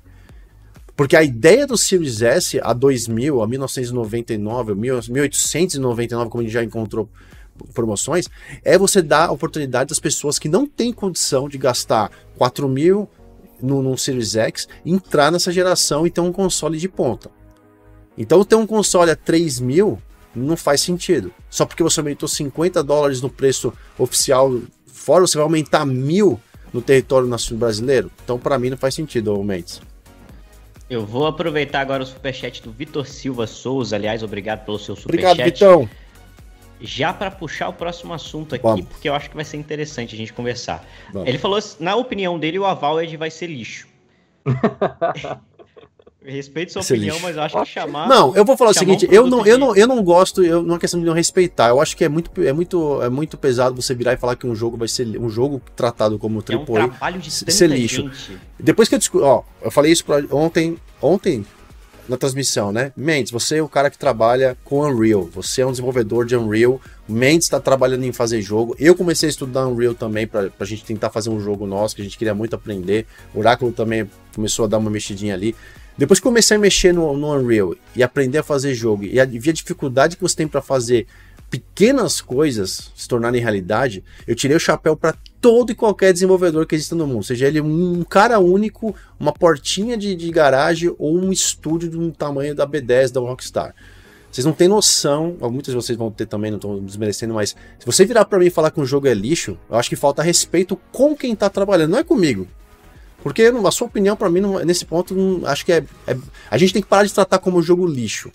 Porque 0.96 1.16
a 1.16 1.22
ideia 1.22 1.66
do 1.66 1.76
Series 1.76 2.20
S 2.22 2.60
a 2.62 2.72
2000, 2.72 3.42
a 3.42 3.46
1999, 3.46 4.74
1899, 4.74 6.30
como 6.30 6.40
a 6.40 6.44
gente 6.44 6.52
já 6.52 6.62
encontrou 6.62 7.08
promoções, 7.72 8.28
é 8.64 8.76
você 8.76 9.00
dar 9.00 9.28
a 9.28 9.32
oportunidade 9.32 9.88
das 9.88 9.98
pessoas 9.98 10.38
que 10.38 10.48
não 10.48 10.66
têm 10.66 10.92
condição 10.92 11.48
de 11.48 11.56
gastar 11.56 12.10
4 12.36 12.68
mil, 12.68 13.08
no, 13.62 13.80
no 13.80 13.96
Series 13.96 14.34
X, 14.34 14.68
entrar 14.84 15.30
nessa 15.30 15.52
geração 15.52 16.06
e 16.06 16.10
ter 16.10 16.20
um 16.20 16.32
console 16.32 16.78
de 16.78 16.88
ponta. 16.88 17.30
Então 18.18 18.44
ter 18.44 18.56
um 18.56 18.66
console 18.66 19.10
a 19.10 19.16
3 19.16 19.60
mil 19.60 20.02
não 20.34 20.56
faz 20.56 20.80
sentido. 20.80 21.32
Só 21.48 21.64
porque 21.64 21.82
você 21.82 22.00
aumentou 22.00 22.28
50 22.28 22.82
dólares 22.82 23.22
no 23.22 23.30
preço 23.30 23.72
oficial 23.98 24.60
fora, 24.86 25.26
você 25.26 25.38
vai 25.38 25.44
aumentar 25.44 25.86
mil 25.86 26.40
no 26.72 26.82
território 26.82 27.28
nacional 27.28 27.60
brasileiro? 27.60 28.10
Então 28.24 28.38
para 28.38 28.58
mim 28.58 28.70
não 28.70 28.76
faz 28.76 28.94
sentido, 28.94 29.42
Mendes. 29.42 29.80
Eu 30.92 31.06
vou 31.06 31.26
aproveitar 31.26 31.80
agora 31.80 32.02
o 32.02 32.06
superchat 32.06 32.62
do 32.62 32.70
Vitor 32.70 33.06
Silva 33.06 33.46
Souza. 33.46 33.96
Aliás, 33.96 34.22
obrigado 34.22 34.64
pelo 34.64 34.78
seu 34.78 34.94
superchat. 34.94 35.32
Obrigado, 35.32 35.46
Vitão 35.46 35.88
já 36.82 37.12
para 37.12 37.30
puxar 37.30 37.68
o 37.68 37.72
próximo 37.72 38.12
assunto 38.12 38.56
aqui, 38.56 38.64
Vamos. 38.64 38.86
porque 38.86 39.08
eu 39.08 39.14
acho 39.14 39.30
que 39.30 39.36
vai 39.36 39.44
ser 39.44 39.56
interessante 39.56 40.14
a 40.14 40.18
gente 40.18 40.32
conversar. 40.32 40.84
Vamos. 41.12 41.28
Ele 41.28 41.38
falou, 41.38 41.60
na 41.78 41.94
opinião 41.94 42.38
dele, 42.38 42.58
o 42.58 42.66
Avaled 42.66 43.16
vai 43.16 43.30
ser 43.30 43.46
lixo. 43.46 43.86
Respeito 46.24 46.72
sua 46.72 46.82
opinião, 46.82 47.16
lixo. 47.16 47.22
mas 47.22 47.36
eu 47.36 47.42
acho 47.42 47.56
que 47.62 47.66
chamar. 47.66 48.08
Não, 48.08 48.34
eu 48.36 48.44
vou 48.44 48.56
falar 48.56 48.70
o 48.70 48.74
seguinte: 48.74 49.06
um 49.06 49.12
eu, 49.12 49.26
não, 49.26 49.46
eu, 49.46 49.58
não, 49.58 49.76
eu 49.76 49.86
não 49.86 50.02
gosto, 50.02 50.44
eu, 50.44 50.62
não 50.62 50.76
é 50.76 50.78
questão 50.78 51.00
de 51.00 51.06
não 51.06 51.12
respeitar. 51.12 51.68
Eu 51.68 51.80
acho 51.80 51.96
que 51.96 52.04
é 52.04 52.08
muito, 52.08 52.30
é, 52.42 52.52
muito, 52.52 53.02
é 53.02 53.08
muito 53.08 53.36
pesado 53.36 53.80
você 53.80 53.94
virar 53.94 54.12
e 54.12 54.16
falar 54.16 54.36
que 54.36 54.46
um 54.46 54.54
jogo 54.54 54.76
vai 54.76 54.88
ser 54.88 55.06
um 55.18 55.28
jogo 55.28 55.60
tratado 55.74 56.18
como 56.18 56.38
AAA. 56.38 56.54
É 56.54 56.84
um 56.84 56.88
trabalho 56.88 57.20
de 57.20 57.30
ser 57.30 57.66
lixo. 57.66 58.02
Gente. 58.02 58.38
Depois 58.58 58.88
que 58.88 58.94
eu 58.94 58.98
discuti, 58.98 59.24
ó, 59.24 59.42
eu 59.60 59.70
falei 59.70 59.90
isso 59.90 60.04
pra, 60.04 60.22
ontem, 60.30 60.76
ontem, 61.00 61.44
na 62.08 62.16
transmissão, 62.16 62.72
né? 62.72 62.92
Mendes, 62.96 63.32
você 63.32 63.56
é 63.56 63.62
o 63.62 63.68
cara 63.68 63.90
que 63.90 63.98
trabalha 63.98 64.56
com 64.64 64.80
Unreal, 64.80 65.24
você 65.32 65.62
é 65.62 65.66
um 65.66 65.70
desenvolvedor 65.70 66.26
de 66.26 66.36
Unreal, 66.36 66.80
Mendes 67.08 67.46
está 67.46 67.60
trabalhando 67.60 68.04
em 68.04 68.12
fazer 68.12 68.40
jogo. 68.40 68.76
Eu 68.78 68.94
comecei 68.94 69.28
a 69.28 69.30
estudar 69.30 69.66
Unreal 69.66 69.94
também 69.94 70.26
para 70.26 70.50
a 70.58 70.64
gente 70.64 70.84
tentar 70.84 71.10
fazer 71.10 71.30
um 71.30 71.40
jogo 71.40 71.66
nosso, 71.66 71.96
que 71.96 72.02
a 72.02 72.04
gente 72.04 72.16
queria 72.16 72.34
muito 72.34 72.54
aprender. 72.54 73.06
O 73.34 73.40
Oráculo 73.40 73.72
também 73.72 74.08
começou 74.34 74.64
a 74.64 74.68
dar 74.68 74.78
uma 74.78 74.90
mexidinha 74.90 75.34
ali. 75.34 75.54
Depois 76.02 76.18
que 76.18 76.24
comecei 76.24 76.56
a 76.56 76.58
mexer 76.58 76.92
no, 76.92 77.16
no 77.16 77.32
Unreal 77.32 77.76
e 77.94 78.02
aprender 78.02 78.38
a 78.38 78.42
fazer 78.42 78.74
jogo 78.74 79.04
e 79.04 79.20
a, 79.20 79.24
vi 79.24 79.50
a 79.50 79.52
dificuldade 79.52 80.16
que 80.16 80.22
você 80.22 80.34
tem 80.34 80.48
para 80.48 80.60
fazer 80.60 81.06
pequenas 81.48 82.20
coisas 82.20 82.90
se 82.92 83.06
tornarem 83.06 83.40
realidade, 83.40 84.02
eu 84.26 84.34
tirei 84.34 84.56
o 84.56 84.58
chapéu 84.58 84.96
para 84.96 85.14
todo 85.40 85.70
e 85.70 85.76
qualquer 85.76 86.12
desenvolvedor 86.12 86.66
que 86.66 86.74
exista 86.74 86.96
no 86.96 87.06
mundo, 87.06 87.22
seja 87.22 87.46
ele 87.46 87.60
um 87.60 88.02
cara 88.02 88.40
único, 88.40 88.96
uma 89.16 89.32
portinha 89.32 89.96
de, 89.96 90.16
de 90.16 90.28
garagem 90.32 90.92
ou 90.98 91.16
um 91.16 91.30
estúdio 91.30 91.96
um 92.00 92.10
tamanho 92.10 92.52
da 92.52 92.66
B10 92.66 93.12
da 93.12 93.20
Rockstar. 93.20 93.72
Vocês 94.28 94.44
não 94.44 94.52
têm 94.52 94.66
noção, 94.66 95.36
muitas 95.40 95.72
de 95.72 95.76
vocês 95.76 95.96
vão 95.96 96.10
ter 96.10 96.26
também, 96.26 96.50
não 96.50 96.58
estão 96.58 96.80
desmerecendo, 96.80 97.34
mas 97.34 97.50
se 97.78 97.86
você 97.86 98.04
virar 98.04 98.24
para 98.24 98.40
mim 98.40 98.46
e 98.46 98.50
falar 98.50 98.72
que 98.72 98.80
um 98.80 98.86
jogo 98.86 99.06
é 99.06 99.14
lixo, 99.14 99.56
eu 99.70 99.76
acho 99.76 99.88
que 99.88 99.94
falta 99.94 100.20
respeito 100.20 100.76
com 100.90 101.14
quem 101.14 101.36
tá 101.36 101.48
trabalhando, 101.48 101.92
não 101.92 101.98
é 102.00 102.02
comigo. 102.02 102.48
Porque 103.22 103.42
a 103.42 103.70
sua 103.70 103.86
opinião, 103.86 104.16
para 104.16 104.28
mim, 104.28 104.40
nesse 104.64 104.84
ponto, 104.84 105.14
não, 105.14 105.46
acho 105.46 105.64
que 105.64 105.72
é, 105.72 105.84
é, 106.06 106.16
A 106.50 106.58
gente 106.58 106.72
tem 106.72 106.82
que 106.82 106.88
parar 106.88 107.04
de 107.04 107.12
tratar 107.12 107.38
como 107.38 107.62
jogo 107.62 107.86
lixo. 107.86 108.30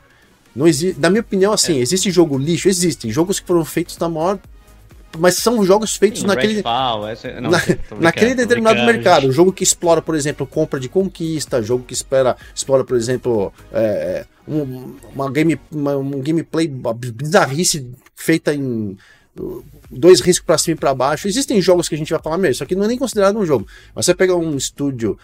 Não 0.55 0.67
existe, 0.67 0.99
na 0.99 1.09
minha 1.09 1.21
opinião, 1.21 1.53
assim, 1.53 1.77
é. 1.77 1.81
existe 1.81 2.09
jogo 2.09 2.37
lixo? 2.37 2.67
Existem. 2.67 3.11
Jogos 3.11 3.39
que 3.39 3.47
foram 3.47 3.63
feitos 3.65 3.97
na 3.97 4.09
maior 4.09 4.39
mas 5.17 5.35
são 5.35 5.63
jogos 5.63 5.95
feitos 5.95 6.21
Sim, 6.21 6.27
naquele, 6.27 6.63
essa, 7.11 7.41
não, 7.41 7.49
na, 7.49 7.59
naquele 7.99 8.35
determinado 8.35 8.83
mercado. 8.83 9.31
Jogo 9.31 9.51
que 9.51 9.63
explora, 9.63 10.01
por 10.01 10.15
exemplo, 10.15 10.45
compra 10.45 10.79
de 10.79 10.89
conquista, 10.89 11.61
jogo 11.61 11.83
que 11.83 11.93
espera, 11.93 12.35
explora, 12.53 12.83
por 12.83 12.95
exemplo, 12.95 13.51
é, 13.71 14.25
um, 14.47 14.95
uma 15.13 15.31
game, 15.31 15.59
uma, 15.71 15.97
um 15.97 16.21
gameplay 16.21 16.67
bizarrice 16.67 17.89
feita 18.15 18.53
em 18.53 18.97
dois 19.89 20.21
riscos 20.21 20.45
para 20.45 20.57
cima 20.57 20.75
e 20.75 20.79
para 20.79 20.93
baixo. 20.93 21.27
Existem 21.27 21.61
jogos 21.61 21.87
que 21.87 21.95
a 21.95 21.97
gente 21.97 22.11
vai 22.11 22.21
falar, 22.21 22.37
mesmo, 22.37 22.51
isso 22.53 22.63
aqui 22.63 22.75
não 22.75 22.83
é 22.83 22.87
nem 22.87 22.97
considerado 22.97 23.37
um 23.37 23.45
jogo. 23.45 23.67
Mas 23.93 24.05
você 24.05 24.13
pega 24.13 24.35
um 24.35 24.55
estúdio 24.55 25.17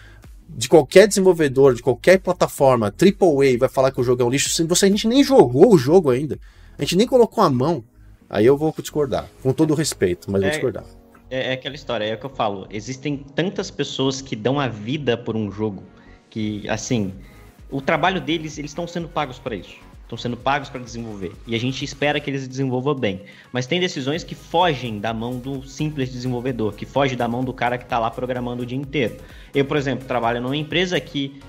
de 0.48 0.68
qualquer 0.68 1.08
desenvolvedor, 1.08 1.74
de 1.74 1.82
qualquer 1.82 2.18
plataforma, 2.18 2.86
AAA, 2.86 3.58
vai 3.58 3.68
falar 3.68 3.90
que 3.90 4.00
o 4.00 4.04
jogo 4.04 4.22
é 4.22 4.24
um 4.24 4.30
lixo, 4.30 4.48
você 4.68 4.86
a 4.86 4.88
gente 4.88 5.08
nem 5.08 5.22
jogou 5.22 5.74
o 5.74 5.78
jogo 5.78 6.10
ainda. 6.10 6.38
A 6.78 6.82
gente 6.82 6.96
nem 6.96 7.06
colocou 7.06 7.42
a 7.42 7.50
mão. 7.50 7.84
Aí 8.28 8.46
eu 8.46 8.56
vou 8.56 8.74
discordar, 8.78 9.28
com 9.42 9.52
todo 9.52 9.72
o 9.72 9.74
respeito, 9.74 10.30
mas 10.30 10.42
é, 10.42 10.44
vou 10.44 10.50
discordar. 10.50 10.84
É, 11.30 11.50
é, 11.50 11.52
aquela 11.52 11.74
história, 11.74 12.04
é 12.04 12.14
o 12.14 12.18
que 12.18 12.26
eu 12.26 12.30
falo. 12.30 12.66
Existem 12.70 13.18
tantas 13.34 13.70
pessoas 13.70 14.20
que 14.20 14.34
dão 14.34 14.58
a 14.58 14.68
vida 14.68 15.16
por 15.16 15.36
um 15.36 15.50
jogo 15.50 15.82
que, 16.30 16.68
assim, 16.68 17.12
o 17.70 17.80
trabalho 17.80 18.20
deles, 18.20 18.58
eles 18.58 18.70
estão 18.70 18.86
sendo 18.86 19.08
pagos 19.08 19.38
para 19.38 19.54
isso. 19.54 19.76
Estão 20.14 20.30
sendo 20.30 20.36
pagos 20.36 20.68
para 20.68 20.80
desenvolver. 20.80 21.32
E 21.46 21.54
a 21.54 21.58
gente 21.58 21.84
espera 21.84 22.20
que 22.20 22.30
eles 22.30 22.46
desenvolvam 22.46 22.94
bem. 22.94 23.22
Mas 23.52 23.66
tem 23.66 23.80
decisões 23.80 24.22
que 24.22 24.34
fogem 24.34 25.00
da 25.00 25.12
mão 25.12 25.38
do 25.38 25.62
simples 25.64 26.10
desenvolvedor, 26.10 26.74
que 26.74 26.86
foge 26.86 27.16
da 27.16 27.26
mão 27.26 27.44
do 27.44 27.52
cara 27.52 27.76
que 27.76 27.84
está 27.84 27.98
lá 27.98 28.10
programando 28.10 28.62
o 28.62 28.66
dia 28.66 28.78
inteiro. 28.78 29.16
Eu, 29.54 29.64
por 29.64 29.76
exemplo, 29.76 30.06
trabalho 30.06 30.40
numa 30.40 30.56
empresa 30.56 30.98
que 31.00 31.40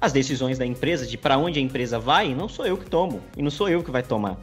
as 0.00 0.12
decisões 0.12 0.58
da 0.58 0.64
empresa, 0.64 1.06
de 1.06 1.18
para 1.18 1.36
onde 1.36 1.58
a 1.58 1.62
empresa 1.62 1.98
vai, 1.98 2.34
não 2.34 2.48
sou 2.48 2.66
eu 2.66 2.76
que 2.76 2.88
tomo. 2.88 3.20
E 3.36 3.42
não 3.42 3.50
sou 3.50 3.68
eu 3.68 3.82
que 3.82 3.90
vai 3.90 4.02
tomar 4.02 4.40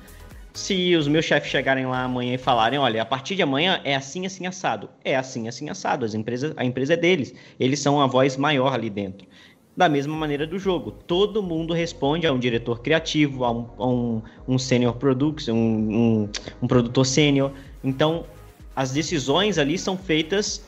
se 0.56 0.96
os 0.96 1.06
meus 1.06 1.26
chefes 1.26 1.52
chegarem 1.52 1.86
lá 1.86 2.04
amanhã 2.04 2.34
e 2.34 2.38
falarem, 2.38 2.80
olha, 2.80 3.02
a 3.02 3.06
partir 3.06 3.36
de 3.36 3.42
amanhã 3.42 3.82
é 3.84 3.94
assim, 3.94 4.26
assim, 4.26 4.48
assado. 4.48 4.90
É 5.04 5.14
assim, 5.14 5.50
assim, 5.50 5.70
assado. 5.70 6.06
As 6.06 6.14
empresas, 6.14 6.54
a 6.56 6.64
empresa 6.64 6.94
é 6.94 6.98
deles. 6.98 7.36
Eles 7.60 7.82
são 7.82 8.00
a 8.00 8.08
voz 8.08 8.38
maior 8.38 8.74
ali 8.74 8.90
dentro. 8.90 9.28
Da 9.76 9.90
mesma 9.90 10.16
maneira 10.16 10.48
do 10.48 10.58
jogo. 10.58 10.92
Todo 10.92 11.44
mundo 11.44 11.74
responde 11.74 12.26
a 12.26 12.32
um 12.32 12.40
diretor 12.40 12.80
criativo, 12.80 13.44
a 13.44 13.52
um, 13.52 13.70
a 13.78 13.88
um, 13.88 14.22
um 14.48 14.58
senior 14.58 14.94
production, 14.96 15.54
um, 15.54 15.96
um, 15.96 16.30
um 16.62 16.68
produtor 16.68 17.06
sênior. 17.06 17.52
Então, 17.84 18.26
as 18.76 18.92
decisões 18.92 19.58
ali 19.58 19.78
são 19.78 19.98
feitas 19.98 20.64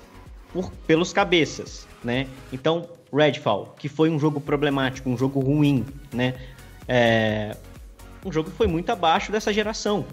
por, 0.51 0.71
pelos 0.85 1.13
cabeças, 1.13 1.87
né? 2.03 2.27
Então, 2.51 2.89
Redfall, 3.13 3.75
que 3.79 3.87
foi 3.87 4.09
um 4.09 4.19
jogo 4.19 4.41
problemático, 4.41 5.09
um 5.09 5.17
jogo 5.17 5.39
ruim, 5.39 5.85
né? 6.13 6.33
É, 6.87 7.55
um 8.25 8.31
jogo 8.31 8.49
que 8.49 8.57
foi 8.57 8.67
muito 8.67 8.89
abaixo 8.89 9.31
dessa 9.31 9.53
geração. 9.53 10.05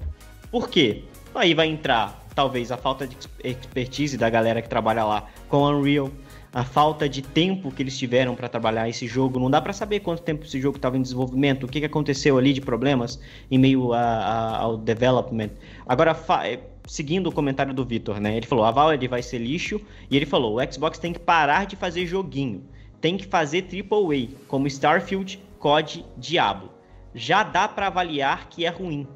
Por 0.50 0.68
quê? 0.68 1.02
Aí 1.34 1.52
vai 1.52 1.66
entrar, 1.66 2.24
talvez, 2.34 2.70
a 2.70 2.76
falta 2.76 3.06
de 3.08 3.16
expertise 3.42 4.16
da 4.16 4.30
galera 4.30 4.62
que 4.62 4.68
trabalha 4.68 5.04
lá 5.04 5.28
com 5.48 5.64
Unreal, 5.64 6.10
a 6.54 6.64
falta 6.64 7.08
de 7.08 7.20
tempo 7.20 7.72
que 7.72 7.82
eles 7.82 7.98
tiveram 7.98 8.36
para 8.36 8.48
trabalhar 8.48 8.88
esse 8.88 9.06
jogo. 9.06 9.40
Não 9.40 9.50
dá 9.50 9.60
para 9.60 9.72
saber 9.72 10.00
quanto 10.00 10.22
tempo 10.22 10.44
esse 10.44 10.60
jogo 10.60 10.76
estava 10.76 10.96
em 10.96 11.02
desenvolvimento, 11.02 11.64
o 11.64 11.68
que, 11.68 11.80
que 11.80 11.86
aconteceu 11.86 12.38
ali 12.38 12.52
de 12.52 12.60
problemas 12.60 13.20
em 13.50 13.58
meio 13.58 13.92
a, 13.92 13.98
a, 13.98 14.56
ao 14.58 14.76
development. 14.76 15.50
Agora, 15.86 16.16
eh, 16.44 16.60
seguindo 16.86 17.26
o 17.26 17.32
comentário 17.32 17.74
do 17.74 17.84
Vitor, 17.84 18.20
né? 18.20 18.36
Ele 18.36 18.46
falou: 18.46 18.64
a 18.64 18.70
Valve 18.70 19.08
vai 19.08 19.20
ser 19.20 19.38
lixo, 19.38 19.80
e 20.08 20.16
ele 20.16 20.26
falou: 20.26 20.60
o 20.60 20.72
Xbox 20.72 20.98
tem 20.98 21.12
que 21.12 21.18
parar 21.18 21.66
de 21.66 21.74
fazer 21.74 22.06
joguinho, 22.06 22.62
tem 23.00 23.16
que 23.16 23.26
fazer 23.26 23.66
AAA, 23.68 24.28
como 24.46 24.68
Starfield, 24.68 25.42
COD, 25.58 26.04
Diablo 26.16 26.74
já 27.14 27.44
dá 27.44 27.68
para 27.68 27.86
avaliar 27.86 28.48
que 28.48 28.66
é 28.66 28.68
ruim. 28.68 29.06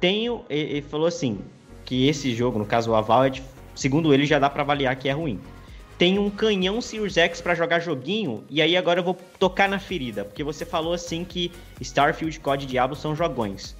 Tenho, 0.00 0.44
ele 0.50 0.82
falou 0.82 1.06
assim, 1.06 1.38
que 1.84 2.08
esse 2.08 2.34
jogo, 2.34 2.58
no 2.58 2.66
caso 2.66 2.90
o 2.90 2.94
Avowed, 2.94 3.42
segundo 3.74 4.12
ele 4.12 4.26
já 4.26 4.38
dá 4.38 4.50
para 4.50 4.62
avaliar 4.62 4.96
que 4.96 5.08
é 5.08 5.12
ruim. 5.12 5.38
Tem 6.02 6.18
um 6.18 6.28
canhão 6.28 6.80
Series 6.80 7.16
X 7.16 7.40
para 7.40 7.54
jogar 7.54 7.78
joguinho, 7.78 8.42
e 8.50 8.60
aí 8.60 8.76
agora 8.76 8.98
eu 8.98 9.04
vou 9.04 9.16
tocar 9.38 9.68
na 9.68 9.78
ferida, 9.78 10.24
porque 10.24 10.42
você 10.42 10.64
falou 10.64 10.92
assim 10.94 11.24
que 11.24 11.52
Starfield, 11.80 12.40
COD 12.40 12.64
e 12.64 12.66
Diablo 12.66 12.96
são 12.96 13.14
jogões. 13.14 13.76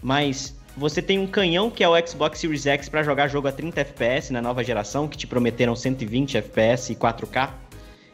Mas 0.00 0.56
você 0.76 1.02
tem 1.02 1.18
um 1.18 1.26
canhão 1.26 1.68
que 1.68 1.82
é 1.82 1.88
o 1.88 2.06
Xbox 2.06 2.38
Series 2.38 2.64
X 2.64 2.88
para 2.88 3.02
jogar 3.02 3.26
jogo 3.26 3.48
a 3.48 3.52
30 3.52 3.80
FPS 3.80 4.32
na 4.32 4.40
nova 4.40 4.62
geração, 4.62 5.08
que 5.08 5.18
te 5.18 5.26
prometeram 5.26 5.74
120 5.74 6.36
FPS 6.36 6.92
e 6.92 6.94
4K. 6.94 7.50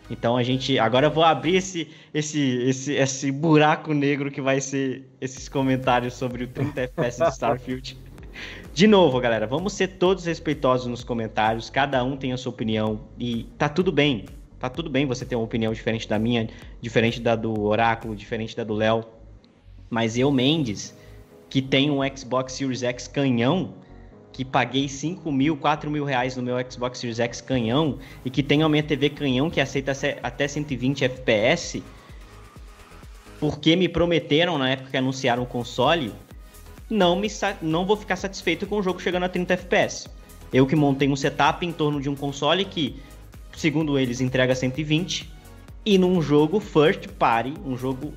Então 0.09 0.34
a 0.34 0.42
gente. 0.42 0.78
Agora 0.78 1.09
eu 1.09 1.10
vou 1.10 1.22
abrir 1.22 1.56
esse, 1.56 1.86
esse, 2.14 2.40
esse, 2.62 2.94
esse 2.94 3.30
buraco 3.30 3.92
negro 3.92 4.30
que 4.30 4.40
vai 4.40 4.59
ser 4.59 5.05
esses 5.20 5.50
comentários 5.50 6.14
sobre 6.14 6.44
o 6.44 6.48
30 6.48 6.80
FPS 6.80 7.20
Starfield. 7.34 7.98
De 8.78 8.86
novo, 8.86 9.18
galera, 9.18 9.44
vamos 9.44 9.72
ser 9.72 9.88
todos 9.88 10.24
respeitosos 10.24 10.86
nos 10.86 11.02
comentários, 11.02 11.68
cada 11.68 12.05
um 12.05 12.16
tem 12.16 12.32
a 12.32 12.36
sua 12.36 12.50
opinião 12.50 13.00
e 13.18 13.42
tá 13.59 13.68
tudo 13.68 13.90
bem. 13.90 14.26
Tá 14.56 14.70
tudo 14.70 14.88
bem 14.88 15.05
você 15.05 15.24
ter 15.24 15.34
uma 15.34 15.44
opinião 15.44 15.72
diferente 15.72 16.09
da 16.09 16.16
minha, 16.16 16.48
diferente 16.80 17.20
da 17.20 17.34
do 17.34 17.60
Oráculo, 17.60 18.14
diferente 18.14 18.56
da 18.56 18.62
do 18.62 18.74
Léo. 18.74 19.05
Mas 19.90 20.16
eu, 20.16 20.30
Mendes, 20.30 20.96
que 21.50 21.60
tem 21.60 21.90
um 21.90 21.98
Xbox 22.16 22.52
Series 22.52 22.84
X 22.84 23.09
canhão, 23.09 23.74
que 24.32 24.44
paguei 24.44 24.88
5 24.88 25.32
mil, 25.32 25.56
4 25.56 25.90
mil 25.90 26.05
reais 26.05 26.36
no 26.36 26.42
meu 26.44 26.55
Xbox 26.70 27.00
Series 27.00 27.18
X 27.18 27.40
canhão 27.40 27.98
e 28.24 28.30
que 28.30 28.44
tem 28.44 28.62
uma 28.62 28.68
minha 28.68 28.84
TV 28.84 29.10
canhão 29.10 29.50
que 29.50 29.60
aceita 29.60 29.90
até 30.22 30.46
120 30.46 31.05
FPS, 31.05 31.82
porque 33.40 33.74
me 33.74 33.88
prometeram 33.88 34.56
na 34.56 34.70
época 34.70 34.90
que 34.92 34.96
anunciaram 34.96 35.42
o 35.42 35.46
console, 35.46 36.12
não, 36.90 37.16
me, 37.16 37.28
não 37.60 37.85
vou 37.86 37.97
ficar 37.97 38.16
satisfeito 38.16 38.66
com 38.66 38.78
o 38.78 38.82
jogo 38.82 39.01
chegando 39.01 39.24
a 39.24 39.28
30 39.28 39.55
FPS. 39.55 40.09
Eu 40.52 40.66
que 40.66 40.74
montei 40.74 41.09
um 41.09 41.16
setup 41.16 41.65
em 41.65 41.73
torno 41.73 42.01
de 42.01 42.09
um 42.09 42.16
console 42.16 42.65
que, 42.65 42.97
segundo 43.56 43.98
eles, 43.98 44.20
entrega 44.20 44.55
120, 44.55 45.31
e 45.85 45.98
num 45.98 46.20
jogo 46.23 46.60
first 46.60 47.09
party, 47.19 47.55
um 47.65 47.77
jogo 47.77 48.15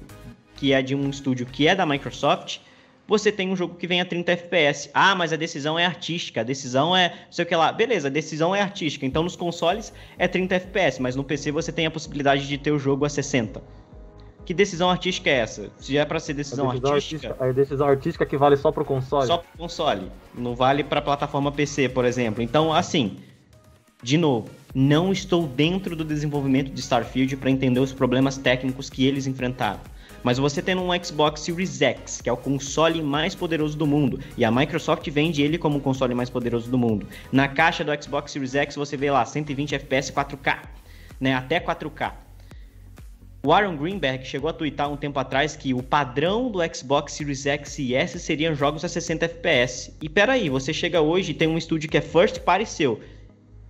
que 0.55 0.73
é 0.73 0.81
de 0.81 0.95
um 0.95 1.09
estúdio 1.09 1.45
que 1.45 1.67
é 1.67 1.75
da 1.75 1.85
Microsoft, 1.85 2.59
você 3.07 3.29
tem 3.31 3.49
um 3.49 3.55
jogo 3.57 3.75
que 3.75 3.87
vem 3.87 3.99
a 3.99 4.05
30 4.05 4.31
FPS. 4.31 4.89
Ah, 4.93 5.13
mas 5.13 5.33
a 5.33 5.35
decisão 5.35 5.77
é 5.77 5.85
artística, 5.85 6.39
a 6.39 6.43
decisão 6.43 6.95
é 6.95 7.13
sei 7.29 7.43
o 7.43 7.47
que 7.47 7.55
lá. 7.55 7.71
Beleza, 7.71 8.07
a 8.07 8.11
decisão 8.11 8.55
é 8.55 8.61
artística. 8.61 9.05
Então 9.05 9.23
nos 9.23 9.35
consoles 9.35 9.91
é 10.17 10.29
30 10.29 10.55
FPS, 10.55 11.01
mas 11.01 11.15
no 11.15 11.23
PC 11.23 11.51
você 11.51 11.73
tem 11.73 11.85
a 11.85 11.91
possibilidade 11.91 12.47
de 12.47 12.57
ter 12.57 12.71
o 12.71 12.79
jogo 12.79 13.03
a 13.03 13.09
60. 13.09 13.61
Que 14.45 14.53
decisão 14.53 14.89
artística 14.89 15.29
é 15.29 15.33
essa? 15.33 15.69
Se 15.77 15.97
é 15.97 16.03
para 16.03 16.19
ser 16.19 16.33
decisão, 16.33 16.69
a 16.69 16.73
decisão 16.73 16.93
artística, 16.93 17.27
artística, 17.27 17.49
A 17.49 17.51
decisão 17.53 17.87
artística 17.87 18.25
que 18.25 18.37
vale 18.37 18.57
só 18.57 18.71
pro 18.71 18.83
console? 18.83 19.27
Só 19.27 19.37
pro 19.37 19.57
console. 19.57 20.11
Não 20.33 20.55
vale 20.55 20.83
pra 20.83 21.01
plataforma 21.01 21.51
PC, 21.51 21.89
por 21.89 22.05
exemplo. 22.05 22.41
Então, 22.41 22.73
assim, 22.73 23.17
de 24.01 24.17
novo, 24.17 24.49
não 24.73 25.11
estou 25.11 25.47
dentro 25.47 25.95
do 25.95 26.03
desenvolvimento 26.03 26.71
de 26.71 26.79
Starfield 26.79 27.37
para 27.37 27.51
entender 27.51 27.79
os 27.79 27.93
problemas 27.93 28.37
técnicos 28.37 28.89
que 28.89 29.05
eles 29.05 29.27
enfrentaram. 29.27 29.79
Mas 30.23 30.37
você 30.37 30.61
tendo 30.61 30.81
um 30.81 31.03
Xbox 31.03 31.41
Series 31.41 31.81
X, 31.81 32.21
que 32.21 32.29
é 32.29 32.33
o 32.33 32.37
console 32.37 33.01
mais 33.01 33.33
poderoso 33.33 33.77
do 33.77 33.87
mundo, 33.87 34.19
e 34.37 34.45
a 34.45 34.51
Microsoft 34.51 35.07
vende 35.09 35.41
ele 35.41 35.57
como 35.57 35.79
o 35.79 35.81
console 35.81 36.13
mais 36.13 36.29
poderoso 36.29 36.69
do 36.69 36.77
mundo. 36.77 37.07
Na 37.31 37.47
caixa 37.47 37.83
do 37.83 37.91
Xbox 38.03 38.31
Series 38.31 38.53
X 38.53 38.75
você 38.75 38.95
vê 38.95 39.09
lá 39.09 39.25
120 39.25 39.75
FPS 39.75 40.11
4K, 40.11 40.59
né, 41.19 41.33
até 41.33 41.59
4K. 41.59 42.13
O 43.43 43.51
Aaron 43.51 43.75
Greenberg 43.75 44.23
chegou 44.23 44.51
a 44.51 44.53
twittar 44.53 44.91
um 44.91 44.95
tempo 44.95 45.17
atrás 45.17 45.55
que 45.55 45.73
o 45.73 45.81
padrão 45.81 46.51
do 46.51 46.59
Xbox 46.75 47.13
Series 47.13 47.47
X 47.47 47.79
e 47.79 47.95
S 47.95 48.19
seriam 48.19 48.53
jogos 48.53 48.85
a 48.85 48.87
60 48.87 49.25
FPS. 49.25 49.91
E 49.99 50.07
peraí, 50.07 50.47
você 50.47 50.71
chega 50.71 51.01
hoje 51.01 51.31
e 51.31 51.33
tem 51.33 51.47
um 51.47 51.57
estúdio 51.57 51.89
que 51.89 51.97
é 51.97 52.01
first 52.01 52.41
party 52.41 52.67
seu, 52.67 52.99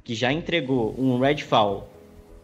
que 0.04 0.14
já 0.14 0.30
entregou 0.30 0.94
um 0.98 1.18
Redfall 1.20 1.90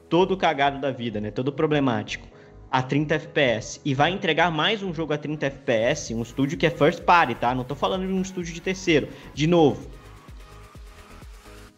todo 0.08 0.38
cagado 0.38 0.80
da 0.80 0.90
vida, 0.90 1.20
né? 1.20 1.30
Todo 1.30 1.52
problemático 1.52 2.26
a 2.72 2.82
30 2.82 3.16
FPS 3.16 3.82
e 3.84 3.94
vai 3.94 4.12
entregar 4.12 4.50
mais 4.50 4.82
um 4.82 4.94
jogo 4.94 5.12
a 5.12 5.18
30 5.18 5.48
FPS, 5.48 6.14
um 6.14 6.22
estúdio 6.22 6.58
que 6.58 6.66
é 6.66 6.70
first 6.70 7.02
party, 7.02 7.36
tá? 7.36 7.54
Não 7.54 7.66
tô 7.66 7.76
falando 7.76 8.08
de 8.08 8.14
um 8.14 8.22
estúdio 8.22 8.54
de 8.54 8.62
terceiro. 8.62 9.10
De 9.34 9.48
novo, 9.48 9.90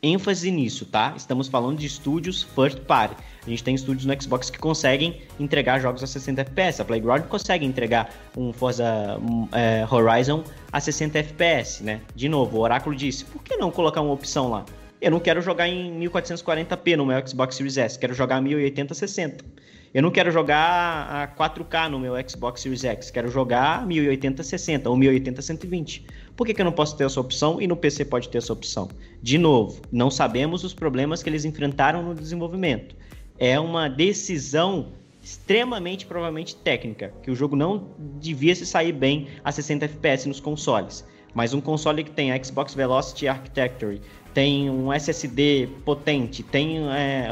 ênfase 0.01 0.49
nisso, 0.51 0.85
tá? 0.85 1.13
Estamos 1.15 1.47
falando 1.47 1.77
de 1.77 1.85
estúdios 1.85 2.43
first 2.43 2.79
party. 2.81 3.15
A 3.45 3.49
gente 3.49 3.63
tem 3.63 3.75
estúdios 3.75 4.05
no 4.05 4.21
Xbox 4.21 4.49
que 4.49 4.57
conseguem 4.57 5.21
entregar 5.39 5.79
jogos 5.79 6.03
a 6.03 6.07
60 6.07 6.41
FPS. 6.41 6.81
A 6.81 6.85
Playground 6.85 7.23
consegue 7.23 7.65
entregar 7.65 8.13
um 8.35 8.53
Forza 8.53 9.17
um, 9.21 9.47
é, 9.51 9.85
Horizon 9.89 10.43
a 10.71 10.79
60 10.79 11.19
FPS, 11.19 11.83
né? 11.83 12.01
De 12.15 12.29
novo, 12.29 12.57
o 12.57 12.61
Oráculo 12.61 12.95
disse: 12.95 13.25
por 13.25 13.43
que 13.43 13.57
não 13.57 13.71
colocar 13.71 14.01
uma 14.01 14.13
opção 14.13 14.49
lá? 14.49 14.65
Eu 15.01 15.11
não 15.11 15.19
quero 15.19 15.41
jogar 15.41 15.67
em 15.67 15.97
1440p 15.99 16.95
no 16.97 17.05
meu 17.05 17.27
Xbox 17.27 17.55
Series 17.55 17.77
S, 17.77 17.97
quero 17.97 18.13
jogar 18.13 18.41
1080 18.41 18.93
60. 18.93 19.45
Eu 19.91 20.03
não 20.03 20.11
quero 20.11 20.29
jogar 20.29 21.09
a 21.09 21.27
4K 21.27 21.89
no 21.89 21.99
meu 21.99 22.13
Xbox 22.29 22.61
Series 22.61 22.83
X, 22.83 23.09
quero 23.09 23.27
jogar 23.29 23.87
1080 23.87 24.43
60 24.43 24.89
ou 24.89 24.95
1080 24.95 25.41
120. 25.41 26.05
Por 26.39 26.47
que, 26.47 26.53
que 26.53 26.61
eu 26.61 26.65
não 26.65 26.71
posso 26.71 26.95
ter 26.95 27.03
essa 27.03 27.19
opção 27.19 27.61
e 27.61 27.67
no 27.67 27.75
PC 27.75 28.05
pode 28.05 28.29
ter 28.29 28.37
essa 28.37 28.53
opção? 28.53 28.87
De 29.21 29.37
novo, 29.37 29.81
não 29.91 30.09
sabemos 30.09 30.63
os 30.63 30.73
problemas 30.73 31.21
que 31.21 31.29
eles 31.29 31.43
enfrentaram 31.43 32.01
no 32.01 32.15
desenvolvimento. 32.15 32.95
É 33.37 33.59
uma 33.59 33.89
decisão 33.89 34.93
extremamente 35.21 36.05
provavelmente 36.05 36.55
técnica, 36.55 37.11
que 37.21 37.29
o 37.29 37.35
jogo 37.35 37.57
não 37.57 37.89
devia 38.21 38.55
se 38.55 38.65
sair 38.65 38.93
bem 38.93 39.27
a 39.43 39.51
60 39.51 39.83
FPS 39.83 40.29
nos 40.29 40.39
consoles. 40.39 41.05
Mas 41.33 41.53
um 41.53 41.59
console 41.59 42.05
que 42.05 42.11
tem 42.11 42.31
a 42.31 42.41
Xbox 42.41 42.73
Velocity 42.73 43.27
Architecture, 43.27 43.99
tem 44.33 44.69
um 44.69 44.93
SSD 44.93 45.67
potente, 45.83 46.41
tem, 46.41 46.87
é, 46.89 47.27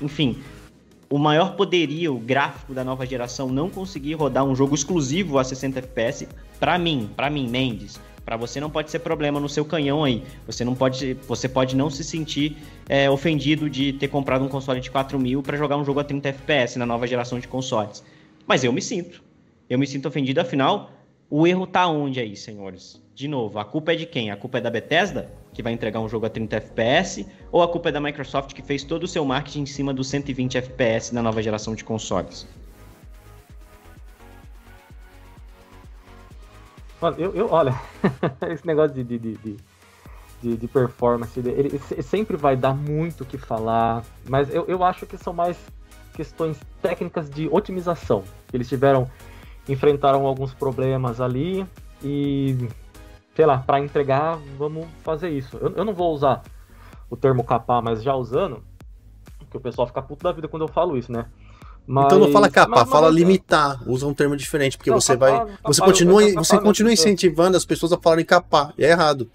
enfim, 0.00 0.38
o 1.10 1.18
maior 1.18 1.54
poderio 1.54 2.18
gráfico 2.18 2.72
da 2.72 2.82
nova 2.82 3.04
geração 3.04 3.50
não 3.50 3.68
conseguir 3.68 4.14
rodar 4.14 4.42
um 4.42 4.56
jogo 4.56 4.74
exclusivo 4.74 5.38
a 5.38 5.44
60 5.44 5.80
FPS, 5.80 6.26
para 6.58 6.78
mim, 6.78 7.10
para 7.14 7.28
mim, 7.28 7.46
Mendes, 7.46 8.00
para 8.28 8.36
você 8.36 8.60
não 8.60 8.68
pode 8.68 8.90
ser 8.90 8.98
problema 8.98 9.40
no 9.40 9.48
seu 9.48 9.64
canhão 9.64 10.04
aí. 10.04 10.22
Você 10.46 10.62
não 10.62 10.74
pode, 10.74 11.14
você 11.26 11.48
pode 11.48 11.74
não 11.74 11.88
se 11.88 12.04
sentir 12.04 12.58
é, 12.86 13.08
ofendido 13.08 13.70
de 13.70 13.94
ter 13.94 14.08
comprado 14.08 14.44
um 14.44 14.48
console 14.48 14.82
de 14.82 14.90
4 14.90 15.18
mil 15.18 15.42
para 15.42 15.56
jogar 15.56 15.78
um 15.78 15.84
jogo 15.84 16.00
a 16.00 16.04
30 16.04 16.28
FPS 16.28 16.78
na 16.78 16.84
nova 16.84 17.06
geração 17.06 17.40
de 17.40 17.48
consoles. 17.48 18.04
Mas 18.46 18.64
eu 18.64 18.70
me 18.70 18.82
sinto. 18.82 19.24
Eu 19.66 19.78
me 19.78 19.86
sinto 19.86 20.08
ofendido, 20.08 20.42
afinal, 20.42 20.90
o 21.30 21.46
erro 21.46 21.66
tá 21.66 21.86
onde 21.88 22.20
aí, 22.20 22.36
senhores? 22.36 23.02
De 23.14 23.26
novo, 23.26 23.58
a 23.58 23.64
culpa 23.64 23.94
é 23.94 23.96
de 23.96 24.04
quem? 24.04 24.30
A 24.30 24.36
culpa 24.36 24.58
é 24.58 24.60
da 24.60 24.68
Bethesda, 24.68 25.32
que 25.54 25.62
vai 25.62 25.72
entregar 25.72 26.00
um 26.00 26.08
jogo 26.08 26.26
a 26.26 26.28
30 26.28 26.54
FPS, 26.54 27.26
ou 27.50 27.62
a 27.62 27.68
culpa 27.68 27.88
é 27.88 27.92
da 27.92 28.00
Microsoft, 28.00 28.52
que 28.52 28.60
fez 28.60 28.84
todo 28.84 29.04
o 29.04 29.08
seu 29.08 29.24
marketing 29.24 29.62
em 29.62 29.66
cima 29.66 29.94
dos 29.94 30.06
120 30.06 30.58
FPS 30.58 31.14
na 31.14 31.22
nova 31.22 31.42
geração 31.42 31.74
de 31.74 31.82
consoles? 31.82 32.46
Mano, 37.00 37.16
eu, 37.18 37.34
eu 37.34 37.48
olha, 37.50 37.74
esse 38.50 38.66
negócio 38.66 38.94
de, 38.94 39.04
de, 39.04 39.18
de, 39.18 39.56
de, 40.42 40.56
de 40.56 40.68
performance, 40.68 41.38
ele, 41.38 41.50
ele, 41.50 41.78
sempre 42.02 42.36
vai 42.36 42.56
dar 42.56 42.74
muito 42.74 43.22
o 43.22 43.26
que 43.26 43.38
falar, 43.38 44.02
mas 44.28 44.52
eu, 44.52 44.64
eu 44.66 44.82
acho 44.82 45.06
que 45.06 45.16
são 45.16 45.32
mais 45.32 45.56
questões 46.14 46.60
técnicas 46.82 47.30
de 47.30 47.48
otimização. 47.48 48.24
Eles 48.52 48.68
tiveram, 48.68 49.08
enfrentaram 49.68 50.26
alguns 50.26 50.52
problemas 50.52 51.20
ali 51.20 51.64
e, 52.02 52.68
sei 53.36 53.46
lá, 53.46 53.58
para 53.58 53.78
entregar, 53.78 54.36
vamos 54.56 54.88
fazer 55.04 55.30
isso. 55.30 55.56
Eu, 55.58 55.74
eu 55.76 55.84
não 55.84 55.94
vou 55.94 56.12
usar 56.12 56.42
o 57.08 57.16
termo 57.16 57.44
capar, 57.44 57.80
mas 57.80 58.02
já 58.02 58.14
usando, 58.14 58.62
porque 59.38 59.56
o 59.56 59.60
pessoal 59.60 59.86
fica 59.86 60.02
puto 60.02 60.24
da 60.24 60.32
vida 60.32 60.48
quando 60.48 60.62
eu 60.62 60.68
falo 60.68 60.96
isso, 60.96 61.12
né? 61.12 61.26
Mas, 61.88 62.04
então 62.04 62.18
não 62.18 62.30
fala 62.30 62.50
capar, 62.50 62.80
mas, 62.80 62.90
fala 62.90 63.06
mas, 63.06 63.16
limitar, 63.16 63.82
usa 63.88 64.06
um 64.06 64.12
termo 64.12 64.36
diferente, 64.36 64.76
porque 64.76 64.90
não, 64.90 65.00
você 65.00 65.14
capar, 65.14 65.30
vai. 65.30 65.38
Capar, 65.40 65.58
você 65.64 65.80
continua, 65.80 66.20
capar, 66.20 66.44
você 66.44 66.58
continua 66.58 66.92
incentivando 66.92 67.56
as 67.56 67.64
pessoas 67.64 67.94
a 67.94 67.96
falarem 67.96 68.26
capar. 68.26 68.74
E 68.76 68.84
é 68.84 68.90
errado. 68.90 69.26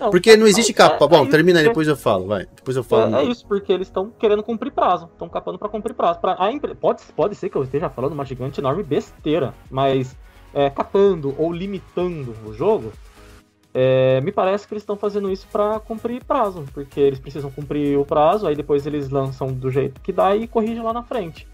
Não, 0.00 0.10
porque 0.10 0.36
não 0.36 0.46
existe 0.46 0.72
capa. 0.72 1.04
É, 1.04 1.08
Bom, 1.08 1.24
é 1.24 1.28
termina 1.28 1.60
aí, 1.60 1.68
depois 1.68 1.86
eu 1.86 1.96
falo, 1.96 2.26
vai. 2.26 2.46
Depois 2.56 2.76
eu 2.76 2.82
falo. 2.82 3.14
É, 3.14 3.22
é 3.22 3.24
isso, 3.26 3.46
porque 3.46 3.72
eles 3.72 3.86
estão 3.86 4.10
querendo 4.18 4.42
cumprir 4.42 4.72
prazo. 4.72 5.08
Estão 5.12 5.28
capando 5.28 5.56
para 5.56 5.68
cumprir 5.68 5.94
prazo. 5.94 6.18
Pra, 6.18 6.34
a 6.36 6.50
impre... 6.50 6.74
pode, 6.74 7.00
pode 7.14 7.36
ser 7.36 7.48
que 7.48 7.56
eu 7.56 7.62
esteja 7.62 7.88
falando 7.88 8.12
uma 8.12 8.24
gigante 8.24 8.58
enorme 8.58 8.82
besteira, 8.82 9.54
mas 9.70 10.16
é, 10.52 10.68
capando 10.68 11.32
ou 11.38 11.52
limitando 11.52 12.34
o 12.44 12.52
jogo, 12.52 12.92
é, 13.72 14.20
me 14.20 14.32
parece 14.32 14.66
que 14.66 14.74
eles 14.74 14.82
estão 14.82 14.96
fazendo 14.96 15.30
isso 15.30 15.46
para 15.52 15.78
cumprir 15.78 16.24
prazo, 16.24 16.64
porque 16.74 16.98
eles 16.98 17.20
precisam 17.20 17.50
cumprir 17.52 17.96
o 17.96 18.04
prazo, 18.04 18.48
aí 18.48 18.56
depois 18.56 18.84
eles 18.84 19.08
lançam 19.10 19.52
do 19.52 19.70
jeito 19.70 20.00
que 20.00 20.12
dá 20.12 20.34
e 20.34 20.48
corrigem 20.48 20.82
lá 20.82 20.92
na 20.92 21.04
frente. 21.04 21.46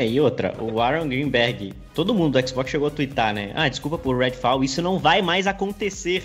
É, 0.00 0.08
e 0.08 0.18
outra, 0.18 0.54
o 0.58 0.80
Aaron 0.80 1.06
Greenberg, 1.06 1.74
todo 1.92 2.14
mundo 2.14 2.40
do 2.40 2.48
Xbox 2.48 2.70
chegou 2.70 2.88
a 2.88 2.90
twittar, 2.90 3.34
né? 3.34 3.52
Ah, 3.54 3.68
desculpa 3.68 3.98
por 3.98 4.16
Redfall, 4.16 4.64
isso 4.64 4.80
não 4.80 4.98
vai 4.98 5.20
mais 5.20 5.46
acontecer. 5.46 6.24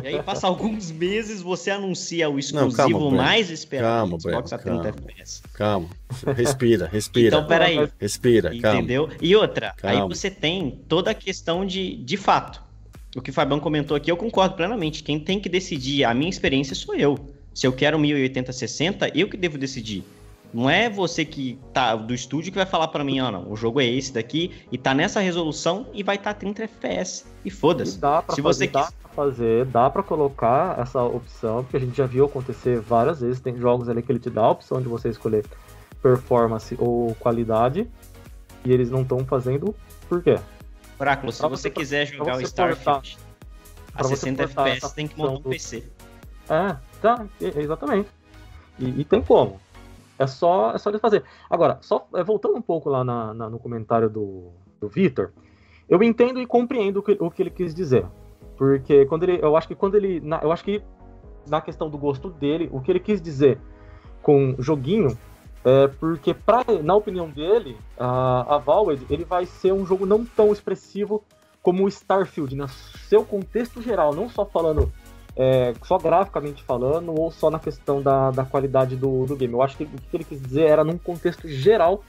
E 0.00 0.06
aí 0.06 0.22
passa 0.22 0.46
alguns 0.46 0.92
meses, 0.92 1.42
você 1.42 1.72
anuncia 1.72 2.30
o 2.30 2.38
exclusivo 2.38 2.80
não, 2.80 3.00
calma, 3.00 3.10
mais 3.10 3.50
esperado 3.50 3.96
calma, 3.96 4.16
do 4.18 4.22
Xbox 4.22 4.52
a 4.52 4.58
30 4.58 4.76
calma, 4.76 4.88
FPS. 4.88 5.42
Calma, 5.52 5.88
respira, 6.36 6.86
respira. 6.86 7.26
então, 7.26 7.44
peraí. 7.44 7.88
Respira, 7.98 8.56
calma. 8.60 8.78
Entendeu? 8.78 9.08
E 9.20 9.34
outra, 9.34 9.74
calma. 9.76 10.04
aí 10.04 10.08
você 10.08 10.30
tem 10.30 10.70
toda 10.86 11.10
a 11.10 11.14
questão 11.14 11.66
de, 11.66 11.96
de 11.96 12.16
fato. 12.16 12.62
O 13.16 13.20
que 13.20 13.30
o 13.30 13.32
Fabião 13.32 13.58
comentou 13.58 13.96
aqui, 13.96 14.12
eu 14.12 14.16
concordo 14.16 14.54
plenamente. 14.54 15.02
Quem 15.02 15.18
tem 15.18 15.40
que 15.40 15.48
decidir 15.48 16.04
a 16.04 16.14
minha 16.14 16.30
experiência 16.30 16.76
sou 16.76 16.94
eu. 16.94 17.18
Se 17.52 17.66
eu 17.66 17.72
quero 17.72 17.98
1080-60, 17.98 19.10
eu 19.12 19.28
que 19.28 19.36
devo 19.36 19.58
decidir. 19.58 20.04
Não 20.52 20.68
é 20.68 20.90
você 20.90 21.24
que 21.24 21.58
tá 21.72 21.96
do 21.96 22.12
estúdio 22.12 22.52
que 22.52 22.58
vai 22.58 22.66
falar 22.66 22.88
para 22.88 23.02
mim, 23.02 23.20
ó, 23.20 23.30
não, 23.30 23.50
o 23.50 23.56
jogo 23.56 23.80
é 23.80 23.86
esse 23.86 24.12
daqui 24.12 24.52
e 24.70 24.76
tá 24.76 24.92
nessa 24.92 25.18
resolução 25.20 25.86
e 25.94 26.02
vai 26.02 26.16
estar 26.16 26.34
tá 26.34 26.40
30 26.40 26.64
FPS. 26.64 27.24
E 27.44 27.50
foda-se. 27.50 27.92
Se 27.92 27.98
fazer, 28.00 28.42
você 28.42 28.66
dá 28.66 28.84
quis... 28.84 28.94
pra 28.94 29.10
fazer, 29.10 29.64
dá 29.66 29.88
para 29.88 30.02
colocar 30.02 30.78
essa 30.78 31.02
opção, 31.02 31.62
porque 31.62 31.78
a 31.78 31.80
gente 31.80 31.96
já 31.96 32.04
viu 32.04 32.26
acontecer 32.26 32.80
várias 32.80 33.20
vezes, 33.20 33.40
tem 33.40 33.56
jogos 33.56 33.88
ali 33.88 34.02
que 34.02 34.12
ele 34.12 34.18
te 34.18 34.28
dá 34.28 34.42
a 34.42 34.50
opção 34.50 34.80
de 34.82 34.88
você 34.88 35.08
escolher 35.08 35.44
performance 36.02 36.76
ou 36.78 37.14
qualidade, 37.14 37.88
e 38.64 38.72
eles 38.72 38.90
não 38.90 39.02
estão 39.02 39.24
fazendo 39.24 39.74
por 40.08 40.22
quê? 40.22 40.38
Oráculo, 40.98 41.32
se 41.32 41.40
você, 41.40 41.48
você, 41.48 41.70
quiser 41.70 42.06
jogar 42.06 42.36
o 42.36 42.42
Starfield 42.42 43.18
a 43.94 44.04
60 44.04 44.42
FPS, 44.44 44.94
tem 44.94 45.08
que 45.08 45.16
montar 45.16 45.32
um 45.32 45.40
do... 45.40 45.48
PC. 45.48 45.84
É, 46.48 46.76
tá, 47.00 47.24
exatamente. 47.40 48.08
E, 48.78 49.00
e 49.00 49.04
tem 49.04 49.22
como. 49.22 49.60
É 50.22 50.26
só, 50.26 50.72
é 50.72 50.78
só 50.78 50.90
eles 50.90 51.00
fazer. 51.00 51.24
Agora, 51.50 51.78
só 51.80 52.06
é, 52.14 52.22
voltando 52.22 52.56
um 52.56 52.62
pouco 52.62 52.88
lá 52.88 53.02
na, 53.02 53.34
na, 53.34 53.50
no 53.50 53.58
comentário 53.58 54.08
do, 54.08 54.50
do 54.80 54.88
Vitor, 54.88 55.32
eu 55.88 56.02
entendo 56.02 56.40
e 56.40 56.46
compreendo 56.46 56.98
o 56.98 57.02
que, 57.02 57.16
o 57.18 57.30
que 57.30 57.42
ele 57.42 57.50
quis 57.50 57.74
dizer. 57.74 58.06
Porque 58.56 59.04
quando 59.06 59.24
ele. 59.24 59.38
Eu 59.42 59.56
acho 59.56 59.66
que 59.66 59.74
quando 59.74 59.96
ele. 59.96 60.20
Na, 60.20 60.40
eu 60.42 60.52
acho 60.52 60.62
que 60.62 60.82
na 61.48 61.60
questão 61.60 61.90
do 61.90 61.98
gosto 61.98 62.30
dele, 62.30 62.68
o 62.72 62.80
que 62.80 62.92
ele 62.92 63.00
quis 63.00 63.20
dizer 63.20 63.58
com 64.22 64.54
joguinho 64.60 65.18
é 65.64 65.88
porque, 65.88 66.34
pra, 66.34 66.64
na 66.82 66.94
opinião 66.94 67.28
dele, 67.28 67.76
a, 67.98 68.56
a 68.56 68.58
Valve 68.58 69.06
ele 69.08 69.24
vai 69.24 69.46
ser 69.46 69.72
um 69.72 69.86
jogo 69.86 70.06
não 70.06 70.24
tão 70.24 70.52
expressivo 70.52 71.22
como 71.62 71.84
o 71.84 71.88
Starfield, 71.88 72.56
no 72.56 72.68
seu 72.68 73.24
contexto 73.24 73.80
geral, 73.80 74.12
não 74.12 74.28
só 74.28 74.44
falando 74.44 74.92
é, 75.36 75.72
só 75.82 75.98
graficamente 75.98 76.62
falando 76.62 77.18
ou 77.18 77.30
só 77.30 77.50
na 77.50 77.58
questão 77.58 78.02
da, 78.02 78.30
da 78.30 78.44
qualidade 78.44 78.96
do, 78.96 79.24
do 79.26 79.36
game. 79.36 79.52
Eu 79.52 79.62
acho 79.62 79.76
que 79.76 79.84
o 79.84 79.88
que 79.88 80.16
ele 80.16 80.24
quis 80.24 80.40
dizer 80.40 80.66
era 80.66 80.84
num 80.84 80.98
contexto 80.98 81.48
geral 81.48 82.02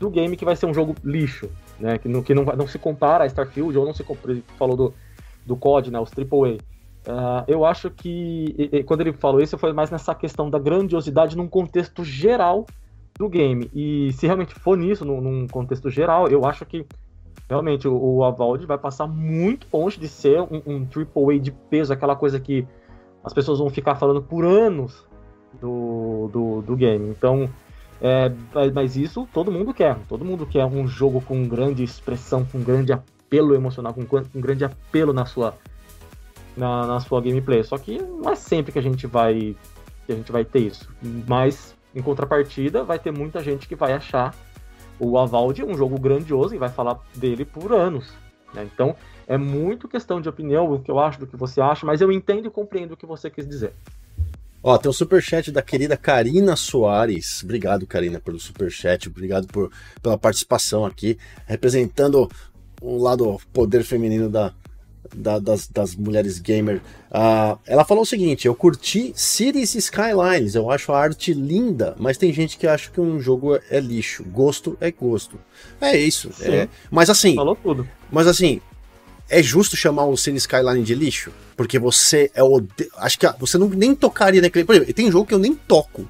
do 0.00 0.10
game 0.10 0.36
que 0.36 0.44
vai 0.44 0.56
ser 0.56 0.66
um 0.66 0.74
jogo 0.74 0.94
lixo, 1.04 1.50
né? 1.78 1.98
Que, 1.98 2.08
não, 2.08 2.22
que 2.22 2.34
não, 2.34 2.44
não 2.44 2.66
se 2.66 2.78
compara 2.78 3.24
a 3.24 3.26
Starfield 3.26 3.76
ou 3.76 3.84
não 3.84 3.94
se 3.94 4.04
compara, 4.04 4.38
falou 4.58 4.76
do, 4.76 4.94
do 5.44 5.56
COD, 5.56 5.90
né? 5.90 6.00
Os 6.00 6.10
AAA. 6.10 6.58
Uh, 7.08 7.44
eu 7.46 7.64
acho 7.64 7.88
que 7.90 8.54
e, 8.58 8.78
e, 8.78 8.82
quando 8.82 9.02
ele 9.02 9.12
falou 9.12 9.40
isso 9.40 9.56
foi 9.56 9.72
mais 9.72 9.92
nessa 9.92 10.12
questão 10.12 10.50
da 10.50 10.58
grandiosidade 10.58 11.36
num 11.36 11.46
contexto 11.46 12.02
geral 12.04 12.66
do 13.18 13.28
game. 13.28 13.70
E 13.74 14.12
se 14.12 14.26
realmente 14.26 14.54
for 14.54 14.76
nisso, 14.76 15.04
num, 15.04 15.20
num 15.20 15.46
contexto 15.46 15.88
geral, 15.88 16.28
eu 16.28 16.44
acho 16.44 16.64
que 16.66 16.84
realmente 17.48 17.86
o, 17.86 17.96
o 17.96 18.24
Avaldi 18.24 18.66
vai 18.66 18.78
passar 18.78 19.06
muito 19.06 19.66
longe 19.72 19.98
de 19.98 20.08
ser 20.08 20.40
um, 20.40 20.62
um 20.66 20.86
AAA 20.86 21.38
de 21.38 21.50
peso, 21.50 21.92
aquela 21.92 22.16
coisa 22.16 22.40
que 22.40 22.66
as 23.24 23.32
pessoas 23.32 23.58
vão 23.58 23.70
ficar 23.70 23.96
falando 23.96 24.22
por 24.22 24.44
anos 24.44 25.04
do, 25.60 26.28
do, 26.32 26.62
do 26.62 26.76
game. 26.76 27.08
Então, 27.10 27.48
é, 28.00 28.30
mas 28.72 28.96
isso 28.96 29.26
todo 29.32 29.50
mundo 29.50 29.72
quer. 29.72 29.96
Todo 30.08 30.24
mundo 30.24 30.46
quer 30.46 30.64
um 30.64 30.86
jogo 30.86 31.20
com 31.20 31.46
grande 31.48 31.82
expressão, 31.82 32.44
com 32.44 32.60
grande 32.62 32.92
apelo 32.92 33.54
emocional, 33.54 33.94
com, 33.94 34.04
com 34.04 34.40
grande 34.40 34.64
apelo 34.64 35.12
na 35.12 35.24
sua, 35.24 35.54
na, 36.56 36.86
na, 36.86 37.00
sua 37.00 37.20
gameplay. 37.20 37.62
Só 37.64 37.78
que 37.78 37.98
não 37.98 38.30
é 38.30 38.36
sempre 38.36 38.72
que 38.72 38.78
a 38.78 38.82
gente 38.82 39.06
vai 39.06 39.56
que 40.06 40.12
a 40.12 40.14
gente 40.14 40.30
vai 40.30 40.44
ter 40.44 40.60
isso. 40.60 40.88
Mas 41.26 41.76
em 41.94 42.02
contrapartida, 42.02 42.84
vai 42.84 42.98
ter 42.98 43.10
muita 43.10 43.42
gente 43.42 43.66
que 43.66 43.74
vai 43.74 43.92
achar 43.92 44.34
o 44.98 45.18
Avaldi 45.18 45.62
é 45.62 45.64
um 45.64 45.76
jogo 45.76 45.98
grandioso 45.98 46.54
e 46.54 46.58
vai 46.58 46.68
falar 46.68 47.00
dele 47.14 47.44
por 47.44 47.72
anos. 47.72 48.12
Né? 48.54 48.68
Então, 48.72 48.96
é 49.26 49.36
muito 49.36 49.88
questão 49.88 50.20
de 50.20 50.28
opinião, 50.28 50.72
o 50.72 50.80
que 50.80 50.90
eu 50.90 50.98
acho, 50.98 51.20
do 51.20 51.26
que 51.26 51.36
você 51.36 51.60
acha, 51.60 51.84
mas 51.84 52.00
eu 52.00 52.12
entendo 52.12 52.46
e 52.46 52.50
compreendo 52.50 52.92
o 52.92 52.96
que 52.96 53.06
você 53.06 53.28
quis 53.30 53.46
dizer. 53.46 53.72
Ó, 54.62 54.76
tem 54.78 54.90
um 54.90 54.92
superchat 54.92 55.52
da 55.52 55.62
querida 55.62 55.96
Karina 55.96 56.56
Soares. 56.56 57.42
Obrigado, 57.44 57.86
Karina, 57.86 58.18
pelo 58.18 58.38
superchat. 58.40 59.08
Obrigado 59.08 59.46
por, 59.46 59.70
pela 60.02 60.18
participação 60.18 60.84
aqui, 60.84 61.18
representando 61.46 62.28
um 62.82 63.00
lado 63.00 63.40
poder 63.52 63.84
feminino 63.84 64.28
da, 64.28 64.52
da, 65.14 65.38
das, 65.38 65.68
das 65.68 65.94
mulheres 65.94 66.38
gamer. 66.38 66.80
Uh, 67.10 67.58
ela 67.66 67.84
falou 67.84 68.02
o 68.02 68.06
seguinte: 68.06 68.46
eu 68.46 68.54
curti 68.54 69.12
Cities 69.14 69.74
Skylines, 69.74 70.54
eu 70.54 70.70
acho 70.70 70.92
a 70.92 71.00
arte 71.00 71.32
linda, 71.32 71.94
mas 71.98 72.16
tem 72.16 72.32
gente 72.32 72.56
que 72.56 72.66
acha 72.66 72.90
que 72.90 73.00
um 73.00 73.20
jogo 73.20 73.58
é 73.70 73.80
lixo. 73.80 74.24
Gosto 74.24 74.76
é 74.80 74.90
gosto. 74.90 75.38
É 75.80 75.96
isso. 75.96 76.30
É, 76.40 76.68
mas 76.90 77.10
assim. 77.10 77.34
Falou 77.34 77.56
tudo. 77.56 77.88
Mas 78.10 78.26
assim, 78.26 78.60
é 79.28 79.42
justo 79.42 79.76
chamar 79.76 80.06
o 80.06 80.16
Cities 80.16 80.42
Skyline 80.42 80.84
de 80.84 80.94
lixo? 80.94 81.32
Porque 81.56 81.78
você 81.78 82.30
é 82.34 82.42
o. 82.42 82.62
Acho 82.98 83.18
que 83.18 83.26
você 83.38 83.58
não, 83.58 83.68
nem 83.68 83.94
tocaria 83.94 84.40
naquele. 84.40 84.64
Por 84.64 84.74
exemplo, 84.74 84.94
tem 84.94 85.10
jogo 85.10 85.26
que 85.26 85.34
eu 85.34 85.38
nem 85.38 85.54
toco. 85.54 86.08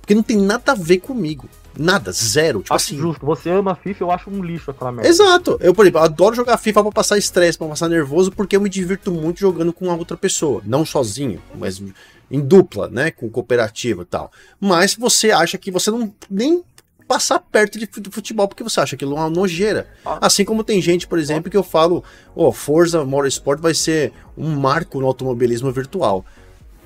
Porque 0.00 0.14
não 0.14 0.22
tem 0.22 0.36
nada 0.36 0.72
a 0.72 0.74
ver 0.74 0.98
comigo. 0.98 1.48
Nada, 1.78 2.12
zero. 2.12 2.62
Tipo 2.62 2.74
acho 2.74 2.86
assim. 2.86 2.98
justo. 2.98 3.24
Você 3.26 3.50
ama 3.50 3.74
FIFA, 3.74 4.04
eu 4.04 4.10
acho 4.10 4.30
um 4.30 4.42
lixo 4.42 4.70
aquela 4.70 4.92
merda. 4.92 5.08
Exato. 5.08 5.58
Eu, 5.60 5.74
por 5.74 5.84
exemplo, 5.84 6.00
adoro 6.00 6.34
jogar 6.34 6.56
FIFA 6.56 6.82
pra 6.84 6.92
passar 6.92 7.18
estresse, 7.18 7.58
pra 7.58 7.68
passar 7.68 7.88
nervoso, 7.88 8.32
porque 8.32 8.56
eu 8.56 8.60
me 8.60 8.68
divirto 8.68 9.10
muito 9.10 9.40
jogando 9.40 9.72
com 9.72 9.90
a 9.90 9.94
outra 9.94 10.16
pessoa. 10.16 10.62
Não 10.64 10.84
sozinho, 10.84 11.40
mas 11.54 11.82
em 12.30 12.40
dupla, 12.40 12.88
né? 12.88 13.10
Com 13.10 13.28
cooperativa 13.28 14.02
e 14.02 14.06
tal. 14.06 14.30
Mas 14.60 14.94
você 14.94 15.30
acha 15.30 15.58
que 15.58 15.70
você 15.70 15.90
não 15.90 16.12
nem 16.30 16.62
passar 17.06 17.38
perto 17.38 17.78
de 17.78 17.88
futebol 18.10 18.48
porque 18.48 18.64
você 18.64 18.80
acha 18.80 18.96
aquilo 18.96 19.14
uma 19.14 19.30
nojeira. 19.30 19.86
Ah. 20.04 20.18
Assim 20.22 20.44
como 20.44 20.64
tem 20.64 20.80
gente, 20.80 21.06
por 21.06 21.18
exemplo, 21.18 21.50
que 21.50 21.56
eu 21.56 21.62
falo, 21.62 22.02
ó, 22.34 22.48
oh, 22.48 22.52
Forza 22.52 23.04
Motorsport 23.04 23.60
vai 23.60 23.74
ser 23.74 24.12
um 24.36 24.56
marco 24.58 25.00
no 25.00 25.06
automobilismo 25.06 25.70
virtual. 25.70 26.24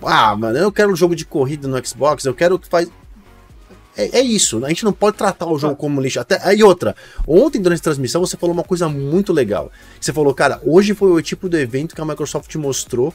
Ah, 0.02 0.34
mano, 0.36 0.58
eu 0.58 0.72
quero 0.72 0.92
um 0.92 0.96
jogo 0.96 1.14
de 1.14 1.24
corrida 1.24 1.68
no 1.68 1.86
Xbox, 1.86 2.24
eu 2.24 2.34
quero 2.34 2.58
que 2.58 2.68
faz 2.68 2.90
é, 4.00 4.18
é, 4.18 4.22
isso, 4.22 4.64
a 4.64 4.68
gente 4.68 4.84
não 4.84 4.92
pode 4.92 5.16
tratar 5.16 5.46
o 5.46 5.58
jogo 5.58 5.76
como 5.76 6.00
lixo. 6.00 6.20
Até, 6.20 6.40
aí 6.42 6.62
outra, 6.62 6.94
ontem 7.26 7.60
durante 7.60 7.80
a 7.80 7.84
transmissão 7.84 8.20
você 8.20 8.36
falou 8.36 8.54
uma 8.54 8.64
coisa 8.64 8.88
muito 8.88 9.32
legal. 9.32 9.70
Você 10.00 10.12
falou, 10.12 10.34
cara, 10.34 10.60
hoje 10.64 10.94
foi 10.94 11.10
o 11.10 11.22
tipo 11.22 11.48
do 11.48 11.58
evento 11.58 11.94
que 11.94 12.00
a 12.00 12.04
Microsoft 12.04 12.54
mostrou 12.56 13.14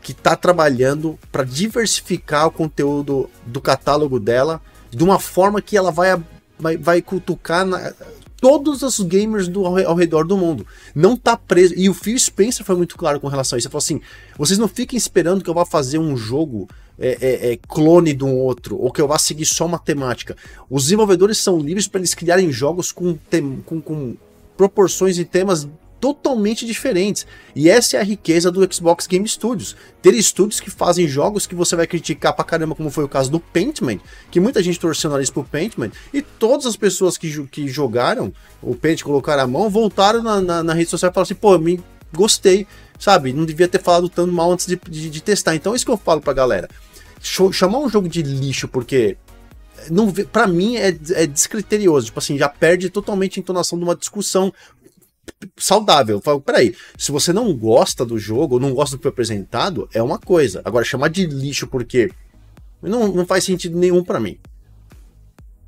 que 0.00 0.12
está 0.12 0.34
trabalhando 0.34 1.18
para 1.30 1.44
diversificar 1.44 2.48
o 2.48 2.50
conteúdo 2.50 3.30
do 3.46 3.60
catálogo 3.60 4.18
dela 4.18 4.60
de 4.90 5.04
uma 5.04 5.18
forma 5.18 5.62
que 5.62 5.76
ela 5.76 5.92
vai, 5.92 6.20
vai, 6.58 6.76
vai 6.76 7.00
cutucar 7.00 7.64
na, 7.64 7.92
todos 8.42 8.82
os 8.82 8.98
gamers 9.00 9.46
do, 9.46 9.64
ao 9.64 9.94
redor 9.94 10.24
do 10.24 10.36
mundo. 10.36 10.66
Não 10.92 11.16
tá 11.16 11.36
preso. 11.36 11.74
E 11.76 11.88
o 11.88 11.94
Phil 11.94 12.18
Spencer 12.18 12.66
foi 12.66 12.74
muito 12.74 12.96
claro 12.96 13.20
com 13.20 13.28
relação 13.28 13.56
a 13.56 13.58
isso. 13.58 13.68
Ele 13.68 13.72
falou 13.72 13.84
assim: 13.84 14.00
vocês 14.36 14.58
não 14.58 14.66
fiquem 14.66 14.96
esperando 14.96 15.44
que 15.44 15.48
eu 15.48 15.54
vá 15.54 15.64
fazer 15.64 15.98
um 15.98 16.16
jogo 16.16 16.68
é, 17.02 17.18
é, 17.20 17.52
é, 17.52 17.58
clone 17.68 18.14
de 18.14 18.24
um 18.24 18.38
outro, 18.38 18.80
ou 18.80 18.92
que 18.92 19.00
eu 19.00 19.08
vá 19.08 19.18
seguir 19.18 19.44
só 19.44 19.66
uma 19.66 19.78
temática. 19.78 20.36
Os 20.70 20.84
desenvolvedores 20.84 21.38
são 21.38 21.58
livres 21.58 21.88
para 21.88 21.98
eles 21.98 22.14
criarem 22.14 22.52
jogos 22.52 22.92
com, 22.92 23.18
com, 23.66 23.80
com 23.80 24.16
proporções 24.56 25.18
e 25.18 25.24
temas 25.24 25.68
totalmente 26.00 26.64
diferentes. 26.64 27.26
E 27.54 27.68
essa 27.68 27.96
é 27.96 28.00
a 28.00 28.04
riqueza 28.04 28.50
do 28.50 28.72
Xbox 28.72 29.06
Game 29.06 29.26
Studios. 29.28 29.76
Ter 30.00 30.14
estúdios 30.14 30.60
que 30.60 30.70
fazem 30.70 31.06
jogos 31.06 31.46
que 31.46 31.54
você 31.54 31.76
vai 31.76 31.86
criticar 31.86 32.34
pra 32.34 32.44
caramba, 32.44 32.74
como 32.74 32.90
foi 32.90 33.04
o 33.04 33.08
caso 33.08 33.30
do 33.30 33.38
Paintman, 33.38 34.00
que 34.30 34.40
muita 34.40 34.62
gente 34.62 34.80
torceu 34.80 35.10
o 35.10 35.12
nariz 35.12 35.30
pro 35.30 35.44
Paintman, 35.44 35.92
e 36.12 36.22
todas 36.22 36.66
as 36.66 36.76
pessoas 36.76 37.16
que, 37.16 37.46
que 37.46 37.68
jogaram 37.68 38.32
o 38.60 38.74
Paint, 38.74 39.02
colocaram 39.02 39.42
a 39.42 39.46
mão, 39.46 39.70
voltaram 39.70 40.22
na, 40.22 40.40
na, 40.40 40.62
na 40.62 40.74
rede 40.74 40.90
social 40.90 41.10
e 41.10 41.14
falaram 41.14 41.24
assim, 41.24 41.34
pô, 41.34 41.56
me 41.58 41.80
gostei, 42.12 42.66
sabe? 42.98 43.32
Não 43.32 43.44
devia 43.44 43.68
ter 43.68 43.80
falado 43.80 44.08
tanto 44.08 44.32
mal 44.32 44.52
antes 44.52 44.66
de, 44.66 44.76
de, 44.88 45.08
de 45.08 45.22
testar. 45.22 45.54
Então 45.54 45.72
é 45.72 45.76
isso 45.76 45.84
que 45.84 45.90
eu 45.90 45.96
falo 45.96 46.20
pra 46.20 46.32
galera. 46.32 46.68
Chamar 47.22 47.78
um 47.78 47.88
jogo 47.88 48.08
de 48.08 48.20
lixo 48.22 48.66
porque 48.66 49.16
não 49.90 50.12
para 50.12 50.46
mim 50.46 50.76
é, 50.76 50.88
é 50.88 51.26
descriterioso, 51.26 52.06
tipo 52.06 52.18
assim, 52.18 52.36
já 52.36 52.48
perde 52.48 52.90
totalmente 52.90 53.38
a 53.38 53.40
entonação 53.40 53.78
de 53.78 53.84
uma 53.84 53.96
discussão 53.96 54.52
saudável. 55.56 56.20
Falo, 56.20 56.40
peraí, 56.40 56.74
se 56.98 57.12
você 57.12 57.32
não 57.32 57.54
gosta 57.56 58.04
do 58.04 58.18
jogo, 58.18 58.54
ou 58.54 58.60
não 58.60 58.74
gosta 58.74 58.96
do 58.96 58.98
que 58.98 59.02
foi 59.02 59.10
apresentado, 59.10 59.88
é 59.92 60.02
uma 60.02 60.18
coisa. 60.18 60.60
Agora, 60.64 60.84
chamar 60.84 61.08
de 61.08 61.26
lixo 61.26 61.66
porque 61.66 62.10
não, 62.80 63.08
não 63.08 63.26
faz 63.26 63.44
sentido 63.44 63.78
nenhum 63.78 64.02
para 64.02 64.20
mim. 64.20 64.38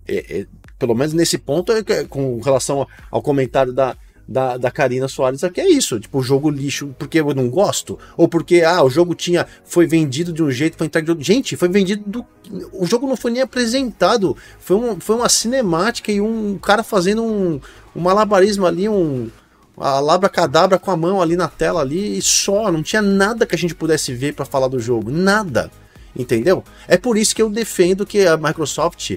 É, 0.07 0.41
é, 0.41 0.47
pelo 0.79 0.95
menos 0.95 1.15
nesse 1.15 1.39
ponto, 1.39 1.73
é, 1.73 1.83
é, 1.87 2.05
com 2.05 2.41
relação 2.41 2.87
ao 3.11 3.23
comentário 3.23 3.73
da, 3.73 3.97
da, 4.27 4.57
da 4.57 4.71
Karina 4.71 5.09
Soares 5.09 5.45
aqui, 5.45 5.61
é 5.61 5.69
isso. 5.69 6.01
Tipo, 6.01 6.23
jogo 6.23 6.51
lixo 6.51 6.95
porque 6.99 7.21
eu 7.21 7.35
não 7.35 7.49
gosto? 7.49 7.99
Ou 8.17 8.29
porque, 8.29 8.63
ah, 8.63 8.83
o 8.83 8.91
jogo 8.91 9.15
tinha 9.15 9.47
foi 9.65 9.87
vendido 9.87 10.33
de 10.33 10.43
um 10.43 10.51
jeito, 10.51 10.77
foi 10.77 10.87
entregue 10.87 11.07
de 11.07 11.11
outro. 11.11 11.25
Gente, 11.25 11.57
foi 11.57 11.69
vendido 11.69 12.03
do... 12.07 12.27
O 12.73 12.87
jogo 12.87 13.07
não 13.07 13.17
foi 13.17 13.31
nem 13.31 13.43
apresentado. 13.43 14.37
Foi, 14.59 14.77
um, 14.77 15.01
foi 15.01 15.17
uma 15.17 15.29
cinemática 15.29 16.11
e 16.11 16.21
um 16.21 16.59
cara 16.59 16.83
fazendo 16.83 17.23
um, 17.23 17.61
um 17.95 18.01
malabarismo 18.01 18.67
ali, 18.67 18.89
um 18.89 19.31
a 19.77 19.99
labra 19.99 20.29
cadabra 20.29 20.79
com 20.79 20.91
a 20.91 20.97
mão 20.97 21.21
ali 21.21 21.37
na 21.37 21.49
tela 21.49 21.81
ali 21.81 22.19
e 22.19 22.23
só, 22.23 22.71
não 22.71 22.81
tinha 22.81 23.03
nada 23.03 23.45
que 23.45 23.57
a 23.57 23.59
gente 23.59 23.75
pudesse 23.75 24.15
ver 24.15 24.33
para 24.33 24.45
falar 24.45 24.69
do 24.69 24.79
jogo, 24.79 25.11
nada. 25.11 25.71
Entendeu? 26.17 26.63
É 26.87 26.97
por 26.97 27.17
isso 27.17 27.35
que 27.35 27.43
eu 27.43 27.51
defendo 27.51 28.07
que 28.07 28.25
a 28.25 28.37
Microsoft 28.37 29.17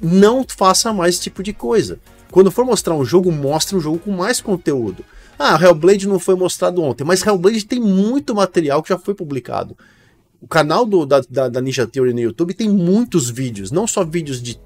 não 0.00 0.44
faça 0.48 0.92
mais 0.92 1.14
esse 1.14 1.24
tipo 1.24 1.42
de 1.42 1.52
coisa. 1.52 2.00
Quando 2.32 2.50
for 2.50 2.64
mostrar 2.64 2.94
um 2.94 3.04
jogo, 3.04 3.30
mostre 3.30 3.76
um 3.76 3.80
jogo 3.80 3.98
com 3.98 4.10
mais 4.10 4.40
conteúdo. 4.40 5.04
Ah, 5.38 5.58
Hellblade 5.62 6.08
não 6.08 6.18
foi 6.18 6.34
mostrado 6.34 6.82
ontem, 6.82 7.04
mas 7.04 7.24
Hellblade 7.24 7.64
tem 7.66 7.78
muito 7.78 8.34
material 8.34 8.82
que 8.82 8.88
já 8.88 8.98
foi 8.98 9.14
publicado. 9.14 9.76
O 10.40 10.48
canal 10.48 10.84
do, 10.84 11.06
da, 11.06 11.22
da, 11.28 11.48
da 11.48 11.60
Ninja 11.60 11.86
Theory 11.86 12.12
no 12.12 12.20
YouTube 12.20 12.54
tem 12.54 12.68
muitos 12.68 13.30
vídeos, 13.30 13.70
não 13.70 13.86
só 13.86 14.02
vídeos 14.02 14.42
de 14.42 14.58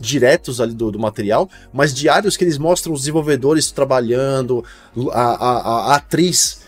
diretos 0.00 0.60
ali 0.60 0.72
do, 0.72 0.92
do, 0.92 0.98
material, 0.98 1.50
mas 1.72 1.92
diários 1.92 2.36
que 2.36 2.44
eles 2.44 2.56
mostram 2.56 2.92
os 2.92 3.00
desenvolvedores 3.00 3.70
trabalhando, 3.72 4.64
a, 5.12 5.20
a, 5.20 5.92
a 5.92 5.96
atriz 5.96 6.60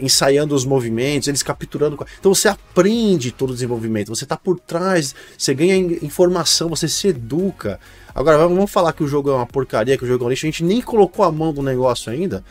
ensaiando 0.00 0.54
os 0.54 0.64
movimentos, 0.64 1.28
eles 1.28 1.42
capturando. 1.42 1.98
Então 2.18 2.34
você 2.34 2.48
aprende 2.48 3.30
todo 3.30 3.50
o 3.50 3.52
desenvolvimento, 3.52 4.08
você 4.08 4.24
está 4.24 4.36
por 4.36 4.58
trás, 4.58 5.14
você 5.36 5.52
ganha 5.52 5.76
informação, 6.02 6.70
você 6.70 6.88
se 6.88 7.08
educa. 7.08 7.78
Agora 8.14 8.36
vamos 8.36 8.70
falar 8.70 8.92
que 8.92 9.02
o 9.02 9.08
jogo 9.08 9.30
é 9.30 9.34
uma 9.34 9.46
porcaria, 9.46 9.96
que 9.96 10.04
o 10.04 10.06
jogo 10.06 10.24
é 10.24 10.26
um 10.26 10.30
lixo, 10.30 10.46
a 10.46 10.50
gente 10.50 10.64
nem 10.64 10.80
colocou 10.80 11.24
a 11.24 11.32
mão 11.32 11.52
do 11.52 11.62
negócio 11.62 12.12
ainda. 12.12 12.44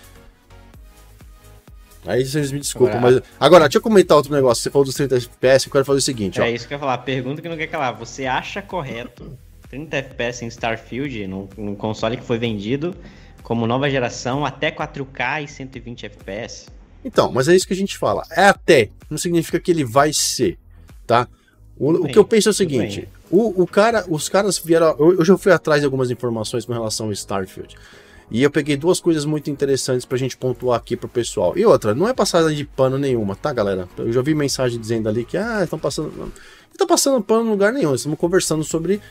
Aí 2.05 2.25
vocês 2.25 2.51
me 2.51 2.59
desculpam, 2.59 2.97
agora, 2.97 3.15
mas. 3.15 3.23
Agora, 3.39 3.65
deixa 3.65 3.77
eu 3.77 3.81
comentar 3.81 4.17
outro 4.17 4.33
negócio. 4.33 4.63
Você 4.63 4.71
falou 4.71 4.85
dos 4.85 4.95
30 4.95 5.17
FPS, 5.17 5.67
eu 5.67 5.71
quero 5.71 5.85
fazer 5.85 5.99
o 5.99 6.01
seguinte. 6.01 6.39
É 6.39 6.43
ó. 6.43 6.47
isso 6.47 6.67
que 6.67 6.73
eu 6.73 6.77
ia 6.77 6.79
falar. 6.79 6.97
Pergunta 6.99 7.41
que 7.41 7.49
não 7.49 7.57
quer 7.57 7.67
calar. 7.67 7.95
Você 7.97 8.25
acha 8.25 8.59
correto 8.61 9.37
30 9.69 9.97
FPS 9.97 10.43
em 10.43 10.47
Starfield, 10.47 11.27
num, 11.27 11.47
num 11.55 11.75
console 11.75 12.17
que 12.17 12.23
foi 12.23 12.39
vendido 12.39 12.95
como 13.43 13.67
nova 13.67 13.89
geração 13.89 14.45
até 14.45 14.71
4K 14.71 15.43
e 15.43 15.47
120 15.47 16.05
FPS. 16.07 16.67
Então, 17.03 17.31
mas 17.31 17.47
é 17.47 17.55
isso 17.55 17.67
que 17.67 17.73
a 17.73 17.77
gente 17.77 17.97
fala. 17.97 18.23
É 18.31 18.45
até, 18.45 18.89
não 19.09 19.17
significa 19.17 19.59
que 19.59 19.69
ele 19.71 19.83
vai 19.83 20.11
ser, 20.13 20.57
tá? 21.05 21.27
O, 21.77 21.91
o 21.91 22.07
que 22.07 22.17
eu 22.17 22.25
penso 22.25 22.49
é 22.49 22.51
o 22.51 22.53
seguinte: 22.53 23.07
o, 23.31 23.63
o, 23.63 23.67
cara, 23.67 24.05
os 24.09 24.27
caras 24.27 24.57
vieram. 24.59 24.95
Eu, 24.99 25.19
eu 25.19 25.25
já 25.25 25.37
fui 25.37 25.51
atrás 25.51 25.81
de 25.81 25.85
algumas 25.85 26.11
informações 26.11 26.65
com 26.65 26.73
relação 26.73 27.07
ao 27.07 27.11
Starfield. 27.11 27.75
E 28.29 28.41
eu 28.41 28.49
peguei 28.49 28.77
duas 28.77 28.99
coisas 29.01 29.25
muito 29.25 29.49
interessantes 29.49 30.05
pra 30.05 30.17
gente 30.17 30.37
pontuar 30.37 30.79
aqui 30.79 30.95
pro 30.95 31.09
pessoal. 31.09 31.57
E 31.57 31.65
outra, 31.65 31.93
não 31.93 32.07
é 32.07 32.13
passada 32.13 32.53
de 32.53 32.63
pano 32.63 32.97
nenhuma, 32.97 33.35
tá, 33.35 33.51
galera? 33.51 33.89
Eu 33.97 34.11
já 34.11 34.21
vi 34.21 34.33
mensagem 34.33 34.79
dizendo 34.79 35.09
ali 35.09 35.25
que, 35.25 35.35
ah, 35.35 35.63
estão 35.63 35.77
passando. 35.77 36.11
Não 36.17 36.31
tá 36.77 36.85
passando 36.85 37.21
pano 37.21 37.47
em 37.47 37.49
lugar 37.49 37.73
nenhum, 37.73 37.93
estamos 37.93 38.17
conversando 38.17 38.63
sobre 38.63 39.01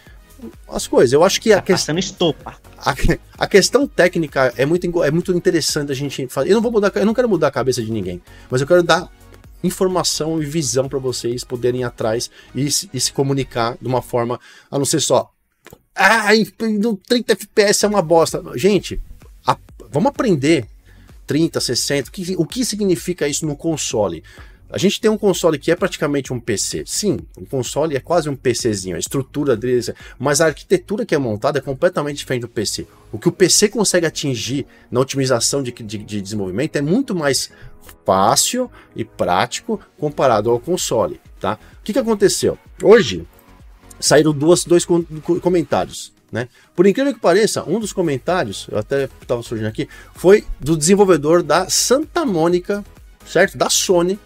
as 0.68 0.86
coisas. 0.86 1.12
Eu 1.12 1.22
acho 1.22 1.40
que 1.40 1.52
a 1.52 1.56
tá 1.56 1.62
questão 1.62 1.98
estopa. 1.98 2.56
A, 2.78 2.94
a, 3.38 3.46
questão 3.46 3.86
técnica 3.86 4.54
é 4.56 4.64
muito, 4.64 5.04
é 5.04 5.10
muito 5.10 5.32
interessante 5.32 5.92
a 5.92 5.94
gente 5.94 6.26
fazer. 6.28 6.50
Eu 6.50 6.54
não 6.54 6.62
vou 6.62 6.72
mudar, 6.72 6.90
eu 6.94 7.04
não 7.04 7.12
quero 7.12 7.28
mudar 7.28 7.48
a 7.48 7.52
cabeça 7.52 7.82
de 7.82 7.90
ninguém, 7.90 8.22
mas 8.50 8.62
eu 8.62 8.66
quero 8.66 8.82
dar 8.82 9.10
informação 9.62 10.42
e 10.42 10.46
visão 10.46 10.88
para 10.88 10.98
vocês 10.98 11.44
poderem 11.44 11.82
ir 11.82 11.84
atrás 11.84 12.30
e, 12.54 12.66
e, 12.66 13.00
se 13.00 13.12
comunicar 13.12 13.76
de 13.80 13.86
uma 13.86 14.02
forma 14.02 14.40
a 14.70 14.78
não 14.78 14.84
ser 14.84 15.00
só 15.00 15.30
ah, 15.94 16.30
30 17.06 17.32
FPS 17.32 17.84
é 17.84 17.88
uma 17.88 18.00
bosta. 18.00 18.42
Gente, 18.56 19.00
a, 19.46 19.56
vamos 19.90 20.08
aprender 20.08 20.66
30, 21.26 21.60
60, 21.60 22.08
o 22.08 22.12
que, 22.12 22.36
o 22.38 22.46
que 22.46 22.64
significa 22.64 23.28
isso 23.28 23.46
no 23.46 23.54
console? 23.54 24.24
A 24.72 24.78
gente 24.78 25.00
tem 25.00 25.10
um 25.10 25.18
console 25.18 25.58
que 25.58 25.70
é 25.70 25.76
praticamente 25.76 26.32
um 26.32 26.38
PC. 26.38 26.84
Sim, 26.86 27.18
o 27.36 27.44
console 27.44 27.96
é 27.96 28.00
quase 28.00 28.28
um 28.28 28.36
PCzinho, 28.36 28.94
a 28.94 29.00
estrutura 29.00 29.56
dele, 29.56 29.82
mas 30.18 30.40
a 30.40 30.46
arquitetura 30.46 31.04
que 31.04 31.14
é 31.14 31.18
montada 31.18 31.58
é 31.58 31.62
completamente 31.62 32.18
diferente 32.18 32.42
do 32.42 32.48
PC. 32.48 32.86
O 33.10 33.18
que 33.18 33.28
o 33.28 33.32
PC 33.32 33.68
consegue 33.68 34.06
atingir 34.06 34.66
na 34.90 35.00
otimização 35.00 35.62
de, 35.62 35.72
de, 35.72 35.98
de 35.98 36.20
desenvolvimento 36.20 36.76
é 36.76 36.80
muito 36.80 37.14
mais 37.14 37.50
fácil 38.06 38.70
e 38.94 39.04
prático 39.04 39.80
comparado 39.98 40.50
ao 40.50 40.60
console, 40.60 41.20
tá? 41.40 41.58
O 41.80 41.82
que, 41.82 41.92
que 41.92 41.98
aconteceu? 41.98 42.56
Hoje 42.80 43.26
saíram 43.98 44.32
duas, 44.32 44.64
dois 44.64 44.86
comentários, 45.42 46.12
né? 46.30 46.48
Por 46.76 46.86
incrível 46.86 47.12
que 47.12 47.20
pareça, 47.20 47.64
um 47.64 47.80
dos 47.80 47.92
comentários, 47.92 48.68
eu 48.70 48.78
até 48.78 49.08
estava 49.20 49.42
surgindo 49.42 49.66
aqui, 49.66 49.88
foi 50.14 50.44
do 50.60 50.76
desenvolvedor 50.76 51.42
da 51.42 51.68
Santa 51.68 52.24
Mônica, 52.24 52.84
certo? 53.26 53.58
Da 53.58 53.68
Sony, 53.68 54.18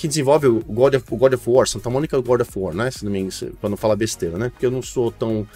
que 0.00 0.08
desenvolve 0.08 0.46
o 0.46 0.60
God 0.60 0.94
of, 0.94 1.04
o 1.10 1.16
God 1.16 1.34
of 1.34 1.50
War, 1.50 1.68
Santa 1.68 1.90
Mônica 1.90 2.18
o 2.18 2.22
God 2.22 2.40
of 2.40 2.50
War, 2.58 2.74
né? 2.74 2.90
Se 2.90 3.04
não 3.04 3.12
me 3.12 3.18
engano, 3.18 3.52
pra 3.60 3.68
não 3.68 3.76
falar 3.76 3.96
besteira, 3.96 4.38
né? 4.38 4.48
Porque 4.48 4.64
eu 4.64 4.70
não 4.70 4.80
sou 4.80 5.12
tão 5.12 5.46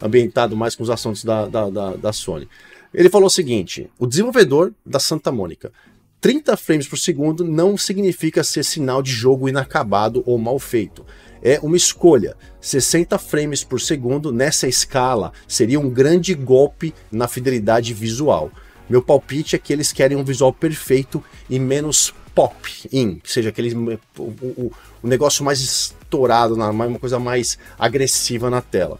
ambientado 0.00 0.56
mais 0.56 0.74
com 0.74 0.82
os 0.82 0.88
assuntos 0.88 1.22
da, 1.22 1.44
da, 1.44 1.68
da, 1.68 1.96
da 1.96 2.12
Sony. 2.12 2.48
Ele 2.94 3.10
falou 3.10 3.26
o 3.26 3.30
seguinte: 3.30 3.90
o 3.98 4.06
desenvolvedor 4.06 4.72
da 4.86 4.98
Santa 4.98 5.30
Mônica 5.30 5.70
30 6.18 6.56
frames 6.56 6.88
por 6.88 6.96
segundo 6.96 7.44
não 7.44 7.76
significa 7.76 8.42
ser 8.42 8.64
sinal 8.64 9.02
de 9.02 9.10
jogo 9.10 9.50
inacabado 9.50 10.22
ou 10.24 10.38
mal 10.38 10.58
feito. 10.58 11.04
É 11.42 11.60
uma 11.62 11.76
escolha. 11.76 12.38
60 12.58 13.18
frames 13.18 13.62
por 13.62 13.82
segundo 13.82 14.32
nessa 14.32 14.66
escala 14.66 15.30
seria 15.46 15.78
um 15.78 15.90
grande 15.90 16.32
golpe 16.34 16.94
na 17.12 17.28
fidelidade 17.28 17.92
visual. 17.92 18.50
Meu 18.88 19.02
palpite 19.02 19.56
é 19.56 19.58
que 19.58 19.74
eles 19.74 19.92
querem 19.92 20.16
um 20.16 20.24
visual 20.24 20.54
perfeito 20.54 21.22
e 21.50 21.58
menos 21.58 22.14
pop-in, 22.34 23.16
que 23.16 23.30
seja 23.30 23.48
aquele 23.48 23.74
o, 23.74 23.98
o, 24.18 24.72
o, 25.02 25.06
negócio 25.08 25.44
mais 25.44 25.60
estourado, 25.60 26.54
uma 26.54 26.98
coisa 26.98 27.18
mais 27.18 27.58
agressiva 27.78 28.48
na 28.50 28.60
tela. 28.60 28.98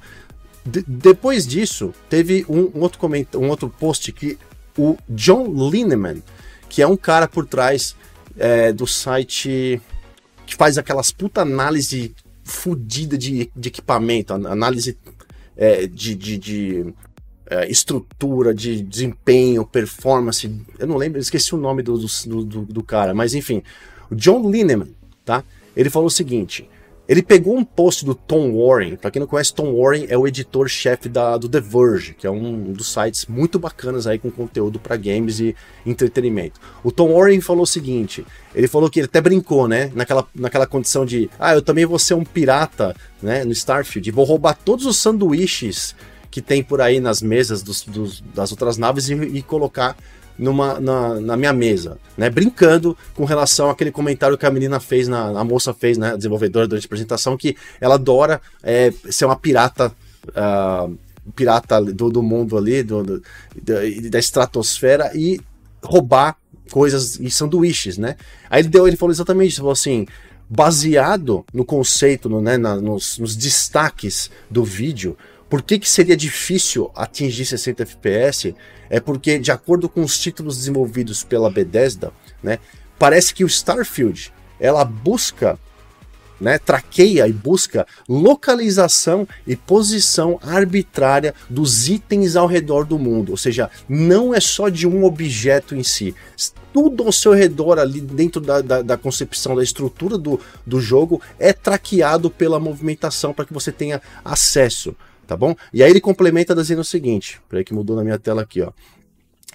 De, 0.65 0.83
depois 0.87 1.47
disso, 1.47 1.95
teve 2.09 2.45
um, 2.49 2.71
um 2.75 2.81
outro 2.81 3.01
um 3.37 3.49
outro 3.49 3.69
post 3.71 4.13
que 4.13 4.39
o 4.77 4.97
John 5.09 5.47
Lineman, 5.71 6.23
que 6.69 6.83
é 6.83 6.87
um 6.87 6.97
cara 6.97 7.27
por 7.27 7.47
trás 7.47 7.97
é, 8.37 8.73
do 8.73 8.87
site 8.87 9.81
que 10.47 10.57
faz 10.57 10.79
aquelas 10.79 11.13
puta 11.13 11.43
análise 11.43 12.15
fodida 12.45 13.17
de, 13.17 13.51
de 13.55 13.69
equipamento, 13.69 14.35
análise 14.35 14.99
é, 15.57 15.87
de, 15.87 16.15
de, 16.15 16.39
de 16.39 16.95
estrutura, 17.69 18.55
de 18.55 18.81
desempenho, 18.83 19.67
performance. 19.67 20.51
Eu 20.79 20.87
não 20.87 20.97
lembro, 20.97 21.19
esqueci 21.19 21.55
o 21.55 21.59
nome 21.59 21.83
do, 21.83 21.99
do, 21.99 22.45
do, 22.45 22.61
do 22.63 22.83
cara, 22.83 23.13
mas 23.13 23.35
enfim. 23.35 23.63
O 24.11 24.15
John 24.15 24.51
Lineman, 24.51 24.89
tá? 25.25 25.45
Ele 25.77 25.91
falou 25.91 26.07
o 26.07 26.11
seguinte: 26.11 26.69
ele 27.11 27.25
pegou 27.25 27.57
um 27.57 27.65
post 27.65 28.05
do 28.05 28.15
Tom 28.15 28.53
Warren. 28.57 28.95
Para 28.95 29.11
quem 29.11 29.19
não 29.19 29.27
conhece, 29.27 29.53
Tom 29.53 29.75
Warren 29.77 30.07
é 30.09 30.17
o 30.17 30.29
editor-chefe 30.29 31.09
do 31.09 31.49
The 31.49 31.61
Verge, 31.61 32.15
que 32.15 32.25
é 32.25 32.31
um 32.31 32.73
dos 32.73 32.93
sites 32.93 33.27
muito 33.27 33.59
bacanas 33.59 34.07
aí 34.07 34.17
com 34.17 34.31
conteúdo 34.31 34.79
para 34.79 34.97
games 34.97 35.41
e 35.41 35.57
entretenimento. 35.85 36.61
O 36.85 36.93
Tom 36.93 37.13
Warren 37.13 37.41
falou 37.41 37.65
o 37.65 37.67
seguinte: 37.67 38.25
ele 38.55 38.69
falou 38.69 38.89
que 38.89 39.01
ele 39.01 39.07
até 39.07 39.21
brincou, 39.21 39.67
né? 39.67 39.91
Naquela, 39.93 40.25
naquela 40.33 40.69
condição 40.69 41.05
de, 41.05 41.29
ah, 41.37 41.53
eu 41.53 41.63
também 41.63 41.85
vou 41.85 41.99
ser 41.99 42.15
um 42.15 42.25
pirata, 42.25 42.95
né? 43.21 43.45
No 43.45 43.51
Starfield, 43.51 44.09
vou 44.13 44.25
roubar 44.25 44.55
todos 44.55 44.87
os 44.87 44.97
sanduíches 44.97 45.97
que 46.31 46.41
tem 46.41 46.63
por 46.63 46.81
aí 46.81 47.01
nas 47.01 47.21
mesas 47.21 47.63
dos, 47.63 47.83
dos, 47.83 48.23
das 48.35 48.51
outras 48.51 48.79
naves 48.79 49.09
e, 49.09 49.15
e 49.15 49.43
colocar 49.43 49.97
numa, 50.39 50.81
na, 50.81 51.21
na, 51.21 51.37
minha 51.37 51.53
mesa, 51.53 51.99
né? 52.17 52.31
Brincando 52.31 52.97
com 53.15 53.25
relação 53.25 53.69
àquele 53.69 53.91
comentário 53.91 54.39
que 54.39 54.47
a 54.47 54.51
menina 54.51 54.81
fez, 54.81 55.07
na, 55.07 55.39
a 55.39 55.45
moça 55.45 55.75
fez, 55.75 55.99
né? 55.99 56.13
A 56.13 56.17
desenvolvedora 56.17 56.67
durante 56.67 56.85
a 56.85 56.89
apresentação, 56.89 57.37
que 57.37 57.57
ela 57.81 57.97
adora 57.97 58.41
é, 58.63 58.93
ser 59.11 59.27
uma 59.27 59.37
pirata. 59.37 59.93
Uh, 60.29 60.97
pirata 61.37 61.81
do, 61.81 62.11
do 62.11 62.23
mundo 62.23 62.57
ali, 62.59 62.83
do, 62.83 63.05
do, 63.05 63.23
da 64.11 64.19
estratosfera 64.19 65.13
e 65.15 65.41
roubar 65.83 66.37
coisas 66.71 67.21
e 67.21 67.31
sanduíches, 67.31 67.99
né? 67.99 68.17
Aí 68.49 68.63
ele 68.63 68.69
deu, 68.69 68.89
ele 68.89 68.97
falou 68.97 69.13
exatamente 69.13 69.51
isso, 69.51 69.59
falou 69.59 69.73
assim, 69.73 70.07
baseado 70.49 71.45
no 71.53 71.65
conceito, 71.65 72.29
no, 72.29 72.41
né, 72.41 72.57
na, 72.57 72.77
nos, 72.77 73.19
nos, 73.19 73.37
destaques 73.37 74.31
do 74.51 74.65
vídeo, 74.65 75.17
por 75.51 75.63
que, 75.63 75.81
que 75.81 75.91
seria 75.91 76.17
difícil 76.17 76.93
atingir 76.95 77.45
60 77.45 77.83
FPS? 77.83 78.55
É 78.89 79.01
porque, 79.01 79.37
de 79.37 79.51
acordo 79.51 79.89
com 79.89 80.03
os 80.03 80.17
títulos 80.17 80.57
desenvolvidos 80.57 81.25
pela 81.25 81.51
Bethesda, 81.51 82.13
né, 82.41 82.61
parece 82.97 83.35
que 83.35 83.43
o 83.43 83.49
Starfield 83.49 84.33
ela 84.61 84.85
busca, 84.85 85.59
né, 86.41 86.57
traqueia 86.57 87.27
e 87.27 87.33
busca 87.33 87.85
localização 88.09 89.27
e 89.45 89.57
posição 89.57 90.39
arbitrária 90.41 91.35
dos 91.49 91.89
itens 91.89 92.37
ao 92.37 92.47
redor 92.47 92.85
do 92.85 92.97
mundo. 92.97 93.31
Ou 93.31 93.37
seja, 93.37 93.69
não 93.89 94.33
é 94.33 94.39
só 94.39 94.69
de 94.69 94.87
um 94.87 95.05
objeto 95.05 95.75
em 95.75 95.83
si. 95.83 96.15
Tudo 96.73 97.03
ao 97.03 97.11
seu 97.11 97.33
redor, 97.33 97.81
ali 97.81 98.01
dentro 98.01 98.41
da, 98.41 98.61
da, 98.61 98.83
da 98.83 98.97
concepção, 98.97 99.57
da 99.57 99.65
estrutura 99.65 100.17
do, 100.17 100.39
do 100.65 100.81
jogo, 100.81 101.21
é 101.41 101.53
traqueado 101.53 102.31
pela 102.31 102.61
movimentação 102.61 103.35
para 103.35 103.45
que 103.45 103.53
você 103.53 103.73
tenha 103.73 104.01
acesso 104.25 104.95
tá 105.31 105.37
bom? 105.37 105.55
E 105.73 105.81
aí 105.81 105.91
ele 105.91 106.01
complementa 106.01 106.57
dizendo 106.57 106.81
o 106.81 106.85
seguinte, 106.85 107.41
peraí 107.49 107.65
que 107.65 107.73
mudou 107.73 107.95
na 107.95 108.03
minha 108.03 108.19
tela 108.19 108.43
aqui, 108.43 108.61
ó. 108.63 108.73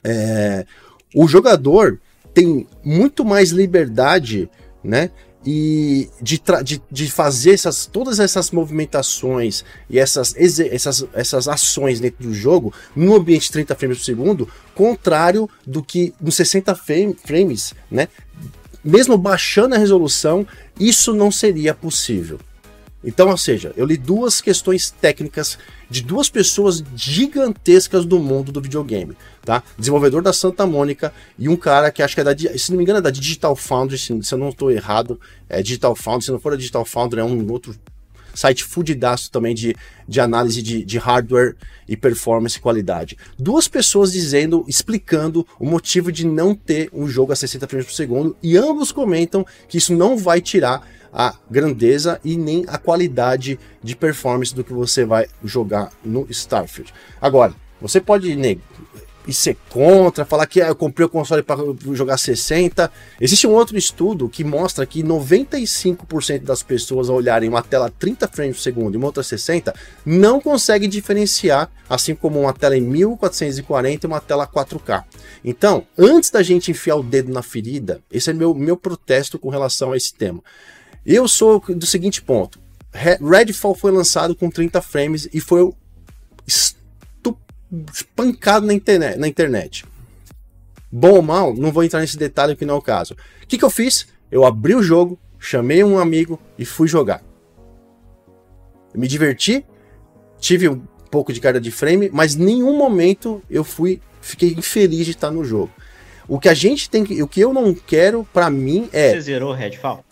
É, 0.01 0.65
o 1.13 1.27
jogador 1.27 1.99
tem 2.33 2.65
muito 2.81 3.25
mais 3.25 3.49
liberdade, 3.49 4.49
né? 4.81 5.11
E 5.45 6.09
de, 6.21 6.41
de, 6.63 6.81
de 6.89 7.11
fazer 7.11 7.51
essas, 7.51 7.85
todas 7.85 8.21
essas 8.21 8.51
movimentações 8.51 9.65
e 9.89 9.99
essas, 9.99 10.33
essas, 10.37 11.05
essas 11.13 11.47
ações 11.49 11.99
dentro 11.99 12.25
do 12.25 12.33
jogo 12.33 12.73
no 12.95 13.13
ambiente 13.13 13.51
30 13.51 13.75
frames 13.75 13.97
por 13.97 14.05
segundo, 14.05 14.49
contrário 14.73 15.49
do 15.67 15.83
que 15.83 16.13
nos 16.21 16.35
60 16.35 16.73
frames, 16.73 17.73
né? 17.91 18.07
Mesmo 18.81 19.17
baixando 19.17 19.75
a 19.75 19.77
resolução, 19.77 20.47
isso 20.79 21.13
não 21.13 21.29
seria 21.29 21.73
possível. 21.73 22.39
Então, 23.05 23.29
ou 23.29 23.37
seja, 23.37 23.71
eu 23.77 23.85
li 23.85 23.97
duas 23.97 24.41
questões 24.41 24.89
técnicas 24.89 25.57
de 25.89 26.01
duas 26.01 26.29
pessoas 26.29 26.83
gigantescas 26.95 28.03
do 28.03 28.19
mundo 28.19 28.51
do 28.51 28.59
videogame, 28.59 29.15
tá? 29.43 29.61
Desenvolvedor 29.77 30.23
da 30.23 30.33
Santa 30.33 30.65
Mônica 30.65 31.13
e 31.37 31.47
um 31.47 31.55
cara 31.55 31.91
que 31.91 32.01
acho 32.01 32.15
que 32.15 32.21
é 32.21 32.23
da, 32.23 32.35
se 32.35 32.71
não 32.71 32.77
me 32.77 32.83
engano, 32.83 32.99
é 32.99 33.01
da 33.01 33.11
Digital 33.11 33.55
Foundry, 33.55 33.97
se, 33.97 34.11
eu 34.11 34.37
não 34.37 34.49
estou 34.49 34.71
errado, 34.71 35.19
é 35.47 35.61
Digital 35.61 35.95
Foundry, 35.95 36.25
se 36.25 36.31
não 36.31 36.39
for 36.39 36.53
a 36.53 36.57
Digital 36.57 36.83
Foundry, 36.83 37.19
é 37.19 37.23
um 37.23 37.51
outro 37.51 37.75
site 38.35 38.63
fudidaço 38.63 39.31
também 39.31 39.55
de, 39.55 39.75
de 40.07 40.19
análise 40.19 40.61
de, 40.61 40.83
de 40.83 40.97
hardware 40.97 41.55
e 41.87 41.95
performance 41.95 42.57
e 42.57 42.61
qualidade. 42.61 43.17
Duas 43.37 43.67
pessoas 43.67 44.11
dizendo, 44.11 44.65
explicando 44.67 45.47
o 45.59 45.65
motivo 45.65 46.11
de 46.11 46.25
não 46.25 46.53
ter 46.53 46.89
um 46.93 47.07
jogo 47.07 47.31
a 47.31 47.35
60 47.35 47.67
frames 47.67 47.87
por 47.87 47.93
segundo, 47.93 48.35
e 48.43 48.57
ambos 48.57 48.91
comentam 48.91 49.45
que 49.67 49.77
isso 49.77 49.93
não 49.93 50.17
vai 50.17 50.41
tirar 50.41 50.87
a 51.11 51.33
grandeza 51.49 52.19
e 52.25 52.35
nem 52.35 52.65
a 52.67 52.77
qualidade 52.77 53.57
de 53.81 53.95
performance 53.95 54.53
do 54.53 54.63
que 54.63 54.73
você 54.73 55.05
vai 55.05 55.27
jogar 55.43 55.89
no 56.03 56.27
Starfield. 56.29 56.93
Agora, 57.21 57.55
você 57.79 58.01
pode 58.01 58.35
e 59.27 59.33
ser 59.33 59.57
contra, 59.69 60.25
falar 60.25 60.45
que 60.45 60.61
ah, 60.61 60.67
eu 60.67 60.75
comprei 60.75 61.05
o 61.05 61.09
console 61.09 61.41
para 61.41 61.57
jogar 61.93 62.17
60. 62.17 62.91
Existe 63.19 63.47
um 63.47 63.51
outro 63.51 63.77
estudo 63.77 64.29
que 64.29 64.43
mostra 64.43 64.85
que 64.85 65.03
95% 65.03 66.43
das 66.43 66.61
pessoas 66.63 67.09
ao 67.09 67.15
olharem 67.15 67.49
uma 67.49 67.61
tela 67.61 67.89
30 67.89 68.27
frames 68.27 68.57
por 68.57 68.61
segundo 68.61 68.95
e 68.95 68.97
uma 68.97 69.07
outra 69.07 69.23
60 69.23 69.73
não 70.05 70.39
consegue 70.39 70.87
diferenciar, 70.87 71.69
assim 71.89 72.15
como 72.15 72.41
uma 72.41 72.53
tela 72.53 72.77
em 72.77 72.81
1440 72.81 74.05
e 74.05 74.07
uma 74.07 74.21
tela 74.21 74.47
4K. 74.47 75.03
Então, 75.43 75.85
antes 75.97 76.29
da 76.29 76.43
gente 76.43 76.71
enfiar 76.71 76.95
o 76.95 77.03
dedo 77.03 77.31
na 77.31 77.41
ferida, 77.41 78.01
esse 78.11 78.29
é 78.29 78.33
meu, 78.33 78.53
meu 78.53 78.77
protesto 78.77 79.39
com 79.39 79.49
relação 79.49 79.91
a 79.91 79.97
esse 79.97 80.13
tema. 80.13 80.41
Eu 81.05 81.27
sou 81.27 81.59
do 81.59 81.85
seguinte 81.85 82.21
ponto: 82.21 82.59
Redfall 82.93 83.75
foi 83.75 83.91
lançado 83.91 84.35
com 84.35 84.49
30 84.49 84.81
frames 84.81 85.27
e 85.33 85.39
foi 85.39 85.71
espancado 87.93 88.65
na 88.65 88.73
internet, 88.73 89.17
na 89.17 89.27
internet. 89.27 89.85
Bom 90.91 91.15
ou 91.15 91.21
mal, 91.21 91.53
não 91.53 91.71
vou 91.71 91.83
entrar 91.83 91.99
nesse 91.99 92.17
detalhe 92.17 92.55
que 92.55 92.65
não 92.65 92.75
é 92.75 92.77
o 92.77 92.81
caso. 92.81 93.15
O 93.43 93.47
que, 93.47 93.57
que 93.57 93.65
eu 93.65 93.69
fiz? 93.69 94.07
Eu 94.31 94.45
abri 94.45 94.75
o 94.75 94.83
jogo, 94.83 95.19
chamei 95.39 95.83
um 95.83 95.97
amigo 95.97 96.39
e 96.57 96.65
fui 96.65 96.87
jogar. 96.87 97.21
Eu 98.93 98.99
me 98.99 99.07
diverti, 99.07 99.65
tive 100.39 100.69
um 100.69 100.81
pouco 101.11 101.33
de 101.33 101.41
carga 101.41 101.59
de 101.59 101.71
frame, 101.71 102.09
mas 102.13 102.35
nenhum 102.35 102.77
momento 102.77 103.41
eu 103.49 103.63
fui 103.63 104.01
fiquei 104.21 104.49
infeliz 104.57 105.05
de 105.05 105.11
estar 105.11 105.31
no 105.31 105.43
jogo. 105.43 105.71
O 106.27 106.39
que 106.39 106.49
a 106.49 106.53
gente 106.53 106.89
tem 106.89 107.03
que, 107.03 107.21
o 107.21 107.27
que 107.27 107.39
eu 107.39 107.53
não 107.53 107.73
quero 107.73 108.27
para 108.33 108.49
mim 108.49 108.89
é 108.91 109.11
Você 109.11 109.21
zerou 109.21 109.53
Redfall? 109.53 110.03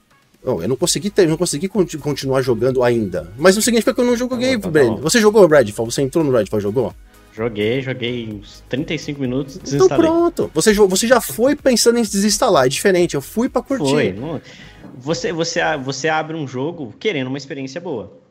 Não, 0.44 0.62
eu 0.62 0.68
não 0.68 0.76
consegui 0.76 1.10
ter, 1.10 1.28
não 1.28 1.38
consegui 1.38 1.70
continuar 1.70 2.42
jogando 2.42 2.84
ainda. 2.84 3.32
Mas 3.38 3.56
não 3.56 3.62
significa 3.62 3.94
que 3.94 4.02
eu 4.02 4.06
não 4.06 4.16
joguei, 4.16 4.60
tá 4.60 4.70
Breno. 4.70 4.98
Tá 4.98 5.02
você 5.02 5.20
jogou 5.20 5.48
Redfall? 5.48 5.90
Você 5.90 6.02
entrou 6.02 6.24
no 6.24 6.32
Redfall, 6.32 6.60
jogou? 6.60 6.94
Joguei, 7.36 7.82
joguei 7.82 8.30
uns 8.32 8.64
35 8.70 9.20
minutos, 9.20 9.56
então 9.56 9.66
desinstalei. 9.66 10.06
Então 10.06 10.18
pronto. 10.20 10.52
Você, 10.54 10.74
você 10.74 11.08
já 11.08 11.20
foi 11.20 11.56
pensando 11.56 11.98
em 11.98 12.04
desinstalar, 12.04 12.66
é 12.66 12.70
diferente. 12.70 13.16
Eu 13.16 13.22
fui 13.22 13.50
para 13.50 13.64
curtir. 13.64 13.90
Foi. 13.90 14.42
Você, 14.98 15.34
você, 15.34 15.60
você 15.78 16.10
abre 16.10 16.38
um 16.38 16.48
jogo 16.48 16.94
querendo 17.00 17.28
uma 17.28 17.38
experiência 17.38 17.82
boa. 17.82 18.22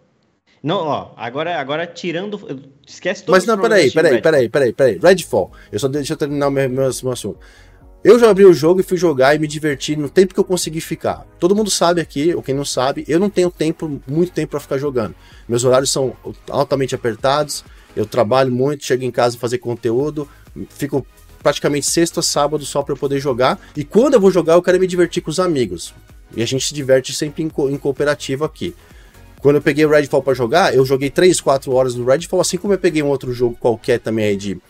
Não, 0.62 0.76
ó, 0.86 1.10
agora, 1.16 1.58
agora 1.58 1.84
tirando. 1.84 2.70
Esquece 2.86 3.24
todo 3.24 3.34
Mas 3.34 3.44
não, 3.44 3.58
peraí, 3.58 3.90
peraí, 3.90 4.22
peraí, 4.22 4.48
peraí, 4.48 4.72
peraí. 4.72 4.98
Redfall. 5.02 5.50
Eu 5.72 5.80
só 5.80 5.88
deixa 5.88 6.12
eu 6.12 6.16
terminar 6.16 6.46
o 6.46 6.50
meu, 6.52 6.70
meu, 6.70 6.90
meu 7.02 7.12
assunto. 7.12 7.38
Eu 8.04 8.18
já 8.18 8.30
abri 8.30 8.44
o 8.44 8.52
jogo 8.52 8.80
e 8.80 8.82
fui 8.84 8.96
jogar 8.96 9.34
e 9.34 9.38
me 9.38 9.46
diverti 9.46 9.94
no 9.94 10.08
tempo 10.08 10.34
que 10.34 10.38
eu 10.38 10.44
consegui 10.44 10.80
ficar. 10.80 11.26
Todo 11.38 11.54
mundo 11.54 11.70
sabe 11.70 12.00
aqui, 12.00 12.34
ou 12.34 12.42
quem 12.42 12.54
não 12.54 12.64
sabe, 12.64 13.04
eu 13.06 13.18
não 13.18 13.30
tenho 13.30 13.50
tempo, 13.50 14.00
muito 14.08 14.32
tempo 14.32 14.52
para 14.52 14.60
ficar 14.60 14.78
jogando. 14.78 15.14
Meus 15.48 15.64
horários 15.64 15.90
são 15.90 16.16
altamente 16.50 16.96
apertados, 16.96 17.64
eu 17.96 18.06
trabalho 18.06 18.52
muito, 18.52 18.84
chego 18.84 19.04
em 19.04 19.10
casa 19.10 19.38
fazer 19.38 19.58
conteúdo, 19.58 20.28
fico 20.70 21.06
praticamente 21.42 21.86
sexta 21.86 22.22
sábado 22.22 22.64
só 22.64 22.82
para 22.82 22.94
eu 22.94 22.96
poder 22.96 23.20
jogar. 23.20 23.60
E 23.76 23.84
quando 23.84 24.14
eu 24.14 24.20
vou 24.20 24.30
jogar, 24.30 24.54
eu 24.54 24.62
quero 24.62 24.78
me 24.78 24.86
divertir 24.86 25.22
com 25.22 25.30
os 25.30 25.40
amigos. 25.40 25.94
E 26.34 26.42
a 26.42 26.46
gente 26.46 26.66
se 26.66 26.74
diverte 26.74 27.12
sempre 27.12 27.42
em, 27.42 27.48
co 27.48 27.68
em 27.68 27.76
cooperativo 27.76 28.44
aqui. 28.44 28.74
Quando 29.40 29.56
eu 29.56 29.62
peguei 29.62 29.84
o 29.84 29.90
Redfall 29.90 30.22
para 30.22 30.34
jogar, 30.34 30.74
eu 30.74 30.86
joguei 30.86 31.10
3, 31.10 31.40
4 31.40 31.72
horas 31.72 31.94
do 31.94 32.04
Redfall, 32.04 32.40
assim 32.40 32.56
como 32.56 32.72
eu 32.72 32.78
peguei 32.78 33.02
um 33.02 33.08
outro 33.08 33.32
jogo 33.32 33.56
qualquer 33.58 33.98
também 33.98 34.26
aí 34.26 34.36
de 34.36 34.60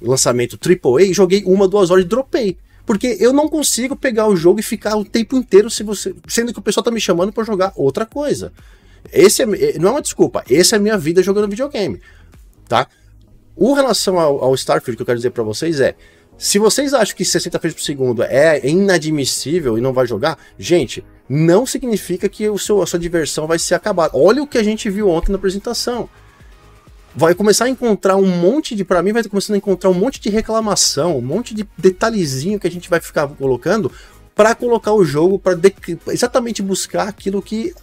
lançamento 0.00 0.58
AAA 0.58 1.12
joguei 1.12 1.44
uma, 1.44 1.68
duas 1.68 1.90
horas 1.90 2.04
e 2.04 2.08
dropei. 2.08 2.56
Porque 2.86 3.16
eu 3.20 3.32
não 3.32 3.48
consigo 3.48 3.94
pegar 3.94 4.26
o 4.26 4.34
jogo 4.34 4.58
e 4.58 4.62
ficar 4.62 4.96
o 4.96 5.04
tempo 5.04 5.36
inteiro 5.36 5.70
se 5.70 5.82
você, 5.82 6.14
sendo 6.26 6.52
que 6.52 6.58
o 6.58 6.62
pessoal 6.62 6.82
tá 6.82 6.90
me 6.90 7.00
chamando 7.00 7.32
para 7.32 7.44
jogar 7.44 7.72
outra 7.76 8.04
coisa. 8.04 8.52
Esse 9.12 9.42
é, 9.42 9.78
não 9.78 9.90
é 9.90 9.92
uma 9.92 10.02
desculpa, 10.02 10.42
essa 10.50 10.76
é 10.76 10.78
a 10.78 10.82
minha 10.82 10.98
vida 10.98 11.22
jogando 11.22 11.48
videogame, 11.48 12.00
tá? 12.70 12.86
O 13.56 13.74
relação 13.74 14.18
ao, 14.18 14.44
ao 14.44 14.54
Starfield 14.54 14.96
que 14.96 15.02
eu 15.02 15.06
quero 15.06 15.18
dizer 15.18 15.30
para 15.30 15.42
vocês 15.42 15.80
é, 15.80 15.96
se 16.38 16.58
vocês 16.58 16.94
acham 16.94 17.16
que 17.16 17.24
60 17.24 17.58
frames 17.58 17.74
por 17.74 17.84
segundo 17.84 18.22
é 18.22 18.66
inadmissível 18.66 19.76
e 19.76 19.80
não 19.80 19.92
vai 19.92 20.06
jogar, 20.06 20.38
gente, 20.56 21.04
não 21.28 21.66
significa 21.66 22.28
que 22.28 22.48
o 22.48 22.56
seu, 22.56 22.80
a 22.80 22.86
sua 22.86 22.98
diversão 22.98 23.46
vai 23.46 23.58
ser 23.58 23.74
acabada. 23.74 24.16
Olha 24.16 24.42
o 24.42 24.46
que 24.46 24.56
a 24.56 24.62
gente 24.62 24.88
viu 24.88 25.10
ontem 25.10 25.32
na 25.32 25.36
apresentação 25.36 26.08
vai 27.14 27.34
começar 27.34 27.64
a 27.64 27.68
encontrar 27.68 28.16
um 28.16 28.26
monte 28.26 28.76
de, 28.76 28.84
para 28.84 29.02
mim, 29.02 29.12
vai 29.12 29.24
começando 29.24 29.54
a 29.54 29.58
encontrar 29.58 29.90
um 29.90 29.94
monte 29.94 30.20
de 30.20 30.30
reclamação, 30.30 31.18
um 31.18 31.20
monte 31.20 31.52
de 31.52 31.68
detalhezinho 31.76 32.58
que 32.58 32.68
a 32.68 32.70
gente 32.70 32.88
vai 32.88 33.00
ficar 33.00 33.26
colocando 33.26 33.90
para 34.32 34.54
colocar 34.54 34.92
o 34.92 35.04
jogo 35.04 35.36
para 35.36 35.58
exatamente 36.06 36.62
buscar 36.62 37.08
aquilo 37.08 37.42
que 37.42 37.74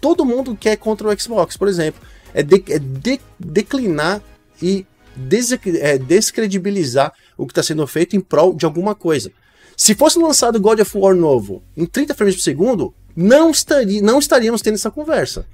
todo 0.00 0.24
mundo 0.24 0.56
quer 0.58 0.76
contra 0.76 1.08
o 1.08 1.20
Xbox, 1.20 1.56
por 1.56 1.68
exemplo, 1.68 2.02
é, 2.36 2.42
de, 2.42 2.62
é 2.68 2.78
de, 2.78 3.18
declinar 3.38 4.22
e 4.62 4.86
des, 5.16 5.52
é, 5.52 5.96
descredibilizar 5.96 7.12
o 7.36 7.46
que 7.46 7.52
está 7.52 7.62
sendo 7.62 7.86
feito 7.86 8.14
em 8.14 8.20
prol 8.20 8.54
de 8.54 8.66
alguma 8.66 8.94
coisa. 8.94 9.32
Se 9.74 9.94
fosse 9.94 10.18
lançado 10.18 10.60
God 10.60 10.80
of 10.80 10.98
War 10.98 11.14
novo 11.14 11.62
em 11.74 11.86
30 11.86 12.14
frames 12.14 12.36
por 12.36 12.42
segundo, 12.42 12.94
não, 13.16 13.50
estaria, 13.50 14.02
não 14.02 14.18
estaríamos 14.18 14.60
tendo 14.60 14.74
essa 14.74 14.90
conversa. 14.90 15.46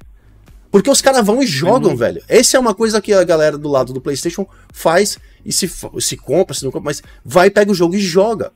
Porque 0.73 0.91
os 0.91 1.03
caras 1.03 1.25
vão 1.25 1.43
e 1.43 1.47
jogam, 1.47 1.91
uhum. 1.91 1.97
velho. 1.97 2.23
Essa 2.27 2.57
é 2.57 2.61
uma 2.61 2.75
coisa 2.75 3.01
que 3.01 3.13
a 3.13 3.23
galera 3.23 3.59
do 3.59 3.69
lado 3.69 3.93
do 3.93 4.01
PlayStation 4.01 4.47
faz 4.73 5.19
e 5.45 5.53
se, 5.53 5.71
se 6.01 6.17
compra, 6.17 6.55
se 6.55 6.65
não 6.65 6.73
compra, 6.73 6.87
mas 6.87 7.03
vai, 7.25 7.51
pega 7.51 7.71
o 7.71 7.75
jogo 7.75 7.95
e 7.95 8.01
joga. 8.01 8.53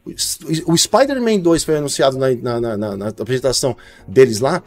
O 0.66 0.76
Spider-Man 0.76 1.40
2 1.40 1.62
foi 1.62 1.76
anunciado 1.76 2.16
na, 2.16 2.34
na, 2.58 2.76
na, 2.76 2.96
na, 2.96 3.08
apresentação 3.08 3.76
deles 4.08 4.40
lá. 4.40 4.62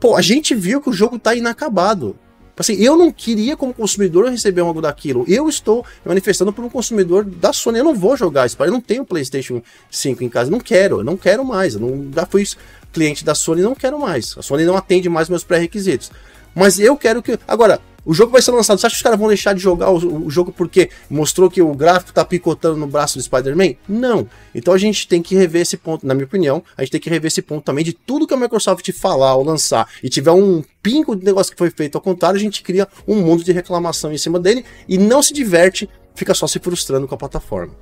Pô, 0.00 0.16
a 0.16 0.20
gente 0.20 0.54
viu 0.54 0.80
que 0.80 0.90
o 0.90 0.92
jogo 0.92 1.18
tá 1.18 1.34
inacabado. 1.34 2.18
Assim, 2.62 2.74
eu 2.74 2.96
não 2.96 3.10
queria, 3.10 3.56
como 3.56 3.74
consumidor, 3.74 4.30
receber 4.30 4.60
algo 4.60 4.80
daquilo. 4.80 5.24
Eu 5.26 5.48
estou 5.48 5.84
manifestando 6.04 6.52
por 6.52 6.64
um 6.64 6.68
consumidor 6.68 7.24
da 7.24 7.52
Sony. 7.52 7.78
Eu 7.78 7.84
não 7.84 7.94
vou 7.94 8.16
jogar 8.16 8.48
Spider, 8.48 8.68
eu 8.68 8.72
não 8.72 8.80
tenho 8.80 9.04
PlayStation 9.04 9.60
5 9.90 10.22
em 10.22 10.28
casa. 10.28 10.48
Não 10.48 10.60
quero, 10.60 11.00
eu 11.00 11.04
não 11.04 11.16
quero 11.16 11.44
mais. 11.44 11.74
Eu 11.74 11.80
não, 11.80 12.08
já 12.14 12.24
fui 12.24 12.46
cliente 12.92 13.24
da 13.24 13.34
Sony 13.34 13.62
não 13.62 13.74
quero 13.74 13.98
mais. 13.98 14.36
A 14.38 14.42
Sony 14.42 14.64
não 14.64 14.76
atende 14.76 15.08
mais 15.08 15.28
meus 15.28 15.42
pré-requisitos. 15.42 16.12
Mas 16.54 16.78
eu 16.78 16.96
quero 16.96 17.20
que. 17.20 17.36
Agora, 17.48 17.80
o 18.04 18.12
jogo 18.12 18.32
vai 18.32 18.42
ser 18.42 18.50
lançado. 18.50 18.78
Você 18.78 18.86
acha 18.86 18.94
que 18.94 18.98
os 18.98 19.02
caras 19.02 19.18
vão 19.18 19.28
deixar 19.28 19.54
de 19.54 19.60
jogar 19.60 19.90
o, 19.90 20.26
o, 20.26 20.30
jogo 20.30 20.52
porque 20.52 20.90
mostrou 21.08 21.50
que 21.50 21.62
o 21.62 21.74
gráfico 21.74 22.12
tá 22.12 22.24
picotando 22.24 22.76
no 22.76 22.86
braço 22.86 23.18
do 23.18 23.22
Spider-Man? 23.22 23.74
Não. 23.88 24.28
Então 24.54 24.74
a 24.74 24.78
gente 24.78 25.06
tem 25.06 25.22
que 25.22 25.34
rever 25.34 25.62
esse 25.62 25.76
ponto, 25.76 26.06
na 26.06 26.14
minha 26.14 26.26
opinião, 26.26 26.62
a 26.76 26.82
gente 26.82 26.92
tem 26.92 27.00
que 27.00 27.10
rever 27.10 27.28
esse 27.28 27.42
ponto 27.42 27.64
também 27.64 27.84
de 27.84 27.92
tudo 27.92 28.26
que 28.26 28.34
a 28.34 28.36
Microsoft 28.36 28.90
falar 28.92 29.34
ou 29.36 29.44
lançar 29.44 29.88
e 30.02 30.08
tiver 30.08 30.32
um 30.32 30.62
pingo 30.82 31.14
de 31.14 31.24
negócio 31.24 31.52
que 31.52 31.58
foi 31.58 31.70
feito 31.70 31.96
ao 31.96 32.02
contrário, 32.02 32.36
a 32.36 32.40
gente 32.40 32.62
cria 32.62 32.88
um 33.06 33.16
mundo 33.16 33.44
de 33.44 33.52
reclamação 33.52 34.12
em 34.12 34.18
cima 34.18 34.38
dele 34.40 34.64
e 34.88 34.98
não 34.98 35.22
se 35.22 35.32
diverte, 35.32 35.88
fica 36.14 36.34
só 36.34 36.46
se 36.46 36.58
frustrando 36.58 37.06
com 37.06 37.14
a 37.14 37.18
plataforma. 37.18 37.74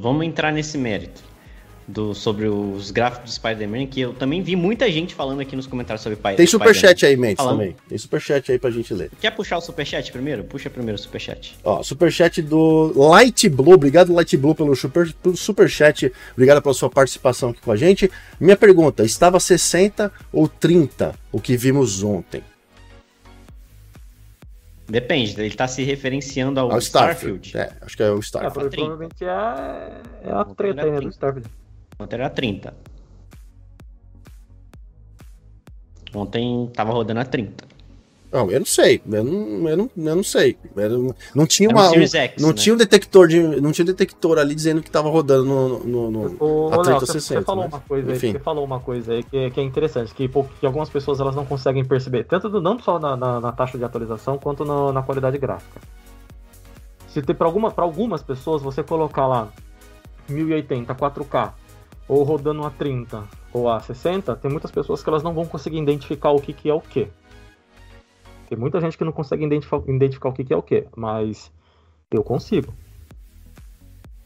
Vamos 0.00 0.26
entrar 0.26 0.52
nesse 0.52 0.76
mérito 0.76 1.31
do, 1.86 2.14
sobre 2.14 2.46
os 2.46 2.90
gráficos 2.90 3.30
do 3.30 3.34
Spider-Man, 3.34 3.86
que 3.86 4.00
eu 4.00 4.12
também 4.12 4.42
vi 4.42 4.54
muita 4.56 4.90
gente 4.90 5.14
falando 5.14 5.40
aqui 5.40 5.56
nos 5.56 5.66
comentários 5.66 6.02
sobre 6.02 6.16
Spider-Man. 6.16 6.36
Tem 6.36 6.46
superchat 6.46 7.06
aí, 7.06 7.16
Mendes, 7.16 7.36
falando... 7.36 7.58
também. 7.58 7.76
Tem 7.88 7.98
superchat 7.98 8.52
aí 8.52 8.58
pra 8.58 8.70
gente 8.70 8.92
ler. 8.94 9.10
Quer 9.20 9.30
puxar 9.30 9.58
o 9.58 9.60
superchat 9.60 10.10
primeiro? 10.12 10.44
Puxa 10.44 10.70
primeiro 10.70 10.98
o 10.98 11.02
superchat. 11.02 11.56
Ó, 11.64 11.82
superchat 11.82 12.40
do 12.42 12.92
Light 12.94 13.48
Blue. 13.48 13.74
Obrigado, 13.74 14.12
Light 14.12 14.36
Blue, 14.36 14.54
pelo, 14.54 14.74
super, 14.76 15.12
pelo 15.14 15.36
superchat. 15.36 16.12
Obrigado 16.32 16.62
pela 16.62 16.74
sua 16.74 16.90
participação 16.90 17.50
aqui 17.50 17.60
com 17.60 17.72
a 17.72 17.76
gente. 17.76 18.10
Minha 18.40 18.56
pergunta, 18.56 19.04
estava 19.04 19.38
60 19.40 20.12
ou 20.32 20.48
30 20.48 21.14
o 21.30 21.40
que 21.40 21.56
vimos 21.56 22.02
ontem? 22.02 22.42
Depende, 24.88 25.32
ele 25.38 25.46
está 25.46 25.66
se 25.66 25.82
referenciando 25.82 26.60
ao, 26.60 26.70
ao 26.70 26.78
Starfield. 26.78 27.46
Starfield. 27.46 27.80
É, 27.80 27.84
acho 27.86 27.96
que 27.96 28.02
é 28.02 28.10
o 28.10 28.18
Starfield. 28.18 28.66
É, 28.66 28.76
provavelmente 28.76 29.24
é, 29.24 30.28
é 30.28 30.32
a 30.32 30.44
treta 30.44 30.82
aí, 30.82 30.90
né, 30.90 31.00
do 31.00 31.08
Starfield. 31.08 31.48
Ontem 31.98 32.16
era 32.16 32.30
30. 32.30 32.74
Ontem 36.14 36.70
tava 36.74 36.92
rodando 36.92 37.20
a 37.20 37.24
30. 37.24 37.72
Não, 38.32 38.50
eu 38.50 38.60
não 38.60 38.66
sei. 38.66 39.02
Eu 39.10 39.24
não, 39.24 39.68
eu 39.68 39.76
não, 39.76 39.90
eu 39.94 40.16
não 40.16 40.22
sei. 40.24 40.56
Eu 40.74 41.14
não, 41.34 41.46
tinha 41.46 41.68
uma. 41.68 41.90
Um, 41.90 42.06
X, 42.06 42.14
não 42.38 42.48
né? 42.48 42.54
tinha 42.54 42.74
um 42.74 42.78
detector 42.78 43.28
de. 43.28 43.38
Não 43.60 43.72
tinha 43.72 43.82
um 43.82 43.86
detector 43.86 44.38
ali 44.38 44.54
dizendo 44.54 44.82
que 44.82 44.90
tava 44.90 45.10
rodando 45.10 45.44
no, 45.44 45.78
no, 45.80 46.10
no 46.10 46.36
o, 46.40 46.72
a 46.72 46.82
30 46.82 47.00
você, 47.00 47.12
60, 47.20 47.40
você 47.40 47.44
falou 47.44 47.64
né? 47.64 47.68
uma 47.70 47.80
coisa 47.80 48.12
Enfim. 48.12 48.26
aí, 48.28 48.32
você 48.32 48.38
falou 48.38 48.64
uma 48.64 48.80
coisa 48.80 49.12
aí 49.12 49.22
que, 49.22 49.50
que 49.50 49.60
é 49.60 49.62
interessante, 49.62 50.14
que, 50.14 50.28
que 50.28 50.66
algumas 50.66 50.88
pessoas 50.88 51.20
elas 51.20 51.36
não 51.36 51.44
conseguem 51.44 51.84
perceber, 51.84 52.24
tanto 52.24 52.48
do, 52.48 52.62
não 52.62 52.78
só 52.78 52.98
na, 52.98 53.14
na, 53.14 53.38
na, 53.38 53.52
taxa 53.52 53.76
de 53.76 53.84
atualização, 53.84 54.38
quanto 54.38 54.64
no, 54.64 54.90
na 54.92 55.02
qualidade 55.02 55.36
gráfica. 55.36 55.78
Se 57.08 57.20
para 57.20 57.46
alguma, 57.46 57.70
algumas 57.76 58.22
pessoas 58.22 58.62
você 58.62 58.82
colocar 58.82 59.26
lá 59.26 59.48
1080, 60.30 60.94
4K, 60.94 61.52
ou 62.12 62.24
rodando 62.24 62.62
a 62.66 62.70
30 62.70 63.26
ou 63.54 63.70
a 63.70 63.80
60, 63.80 64.36
tem 64.36 64.50
muitas 64.50 64.70
pessoas 64.70 65.02
que 65.02 65.08
elas 65.08 65.22
não 65.22 65.32
vão 65.32 65.46
conseguir 65.46 65.78
identificar 65.78 66.30
o 66.30 66.42
que, 66.42 66.52
que 66.52 66.68
é 66.68 66.74
o 66.74 66.80
que. 66.80 67.08
Tem 68.50 68.58
muita 68.58 68.82
gente 68.82 68.98
que 68.98 69.04
não 69.04 69.12
consegue 69.12 69.46
identificar, 69.46 69.82
identificar 69.88 70.28
o 70.28 70.32
que, 70.34 70.44
que 70.44 70.52
é 70.52 70.56
o 70.56 70.62
que, 70.62 70.86
mas 70.94 71.50
eu 72.10 72.22
consigo. 72.22 72.74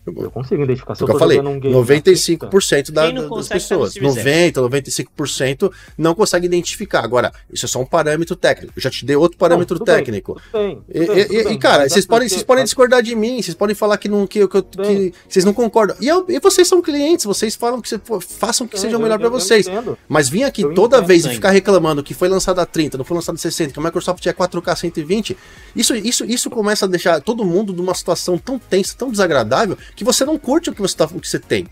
Eu 0.06 0.30
consigo 0.30 0.62
identificar. 0.62 0.94
Se 0.94 1.02
eu, 1.02 1.08
eu 1.08 1.18
falei, 1.18 1.40
um 1.40 1.60
95% 1.60 2.90
da, 2.92 3.10
das 3.10 3.48
pessoas. 3.48 3.94
90, 3.96 4.60
95% 4.60 5.72
não 5.98 6.14
consegue 6.14 6.46
identificar. 6.46 7.04
Agora, 7.04 7.32
isso 7.52 7.66
é 7.66 7.68
só 7.68 7.80
um 7.80 7.86
parâmetro 7.86 8.36
técnico. 8.36 8.72
Eu 8.76 8.82
já 8.82 8.90
te 8.90 9.04
dei 9.04 9.16
outro 9.16 9.36
parâmetro 9.36 9.78
não, 9.78 9.84
técnico. 9.84 10.40
Bem, 10.52 10.80
bem, 10.88 11.08
e, 11.08 11.48
e, 11.48 11.52
e, 11.52 11.58
cara, 11.58 11.88
vocês 11.88 12.06
podem, 12.06 12.28
vocês 12.28 12.42
podem 12.42 12.64
discordar 12.64 13.02
de 13.02 13.14
mim, 13.14 13.42
vocês 13.42 13.54
podem 13.54 13.74
falar 13.74 13.98
que, 13.98 14.08
não, 14.08 14.26
que, 14.26 14.46
que, 14.46 14.62
que 14.62 15.14
vocês 15.28 15.44
não 15.44 15.52
concordam. 15.52 15.96
E, 16.00 16.06
eu, 16.06 16.24
e, 16.28 16.38
vocês 16.38 16.68
são 16.68 16.80
clientes, 16.80 17.24
vocês 17.24 17.56
falam 17.56 17.80
que 17.80 17.88
você, 17.88 18.00
façam 18.20 18.66
que 18.66 18.78
seja 18.78 18.98
melhor 18.98 19.18
para 19.18 19.28
vocês. 19.28 19.66
Mas 20.08 20.28
vir 20.28 20.44
aqui 20.44 20.62
toda 20.74 21.00
vez 21.00 21.24
e 21.24 21.30
ficar 21.30 21.50
reclamando 21.50 22.02
que 22.02 22.14
foi 22.14 22.28
lançado 22.28 22.60
a 22.60 22.66
30, 22.66 22.98
não 22.98 23.04
foi 23.04 23.16
lançado 23.16 23.34
a 23.34 23.38
60, 23.38 23.72
que 23.72 23.80
a 23.80 23.82
Microsoft 23.82 24.24
é 24.26 24.32
4K 24.32 24.76
120, 24.76 25.36
isso, 25.74 25.94
isso, 25.94 26.24
isso 26.24 26.50
começa 26.50 26.84
a 26.84 26.88
deixar 26.88 27.20
todo 27.20 27.44
mundo 27.44 27.72
numa 27.72 27.94
situação 27.94 28.38
tão 28.38 28.58
tensa, 28.58 28.94
tão 28.96 29.10
desagradável, 29.10 29.76
que 29.96 30.04
você 30.04 30.24
não 30.24 30.38
curte 30.38 30.70
o 30.70 30.74
que 30.74 30.80
você, 30.80 30.96
tá, 30.96 31.06
o 31.06 31.20
que 31.20 31.28
você 31.28 31.40
tem. 31.40 31.66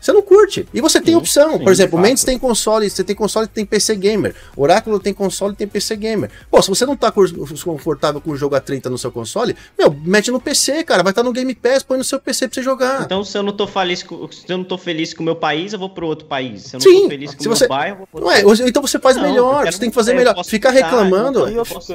Você 0.00 0.12
não 0.12 0.22
curte. 0.22 0.66
E 0.72 0.80
você 0.80 1.00
tem 1.00 1.14
opção. 1.14 1.52
Sim, 1.52 1.64
Por 1.64 1.72
exemplo, 1.72 1.98
o 1.98 2.02
Mendes 2.02 2.24
tem 2.24 2.38
console, 2.38 2.88
você 2.88 3.02
tem 3.02 3.16
console 3.16 3.46
e 3.46 3.48
tem 3.48 3.66
PC 3.66 3.96
gamer. 3.96 4.34
Oráculo 4.56 4.98
tem 5.00 5.12
console 5.12 5.52
e 5.52 5.56
tem 5.56 5.66
PC 5.66 5.96
gamer. 5.96 6.30
Pô, 6.50 6.62
se 6.62 6.68
você 6.68 6.86
não 6.86 6.96
tá 6.96 7.12
confortável 7.12 8.20
com 8.20 8.30
o 8.30 8.36
jogo 8.36 8.54
a 8.54 8.60
30 8.60 8.88
no 8.90 8.98
seu 8.98 9.10
console, 9.10 9.56
meu, 9.78 9.94
mete 10.04 10.30
no 10.30 10.40
PC, 10.40 10.84
cara. 10.84 11.02
Vai 11.02 11.12
estar 11.12 11.22
tá 11.22 11.28
no 11.28 11.32
Game 11.32 11.54
Pass, 11.54 11.82
põe 11.82 11.98
no 11.98 12.04
seu 12.04 12.20
PC 12.20 12.48
pra 12.48 12.54
você 12.54 12.62
jogar. 12.62 13.02
Então, 13.02 13.24
se 13.24 13.36
eu 13.36 13.42
não 13.42 13.52
tô 13.52 13.66
feliz 13.66 14.02
com, 14.02 14.30
se 14.30 14.44
eu 14.48 14.58
não 14.58 14.64
tô 14.64 14.78
feliz 14.78 15.12
com 15.12 15.22
o 15.22 15.24
meu 15.24 15.36
país, 15.36 15.72
eu 15.72 15.78
vou 15.78 15.90
pro 15.90 16.06
outro 16.06 16.26
país. 16.26 16.62
Se 16.62 16.76
eu 16.76 16.80
não 16.80 16.82
Sim, 16.82 17.02
tô 17.02 17.08
feliz 17.08 17.34
com 17.34 17.44
o 17.44 17.48
meu 17.48 17.68
bairro, 17.68 17.94
eu 17.94 17.98
vou 17.98 18.06
pro 18.06 18.24
outro 18.24 18.64
é, 18.64 18.68
Então 18.68 18.82
você 18.82 18.98
faz 18.98 19.16
não, 19.16 19.24
melhor, 19.24 19.66
você 19.66 19.78
tem 19.78 19.90
que 19.90 19.94
fazer 19.94 20.14
melhor. 20.14 20.44
Ficar 20.44 20.70
reclamando, 20.70 21.46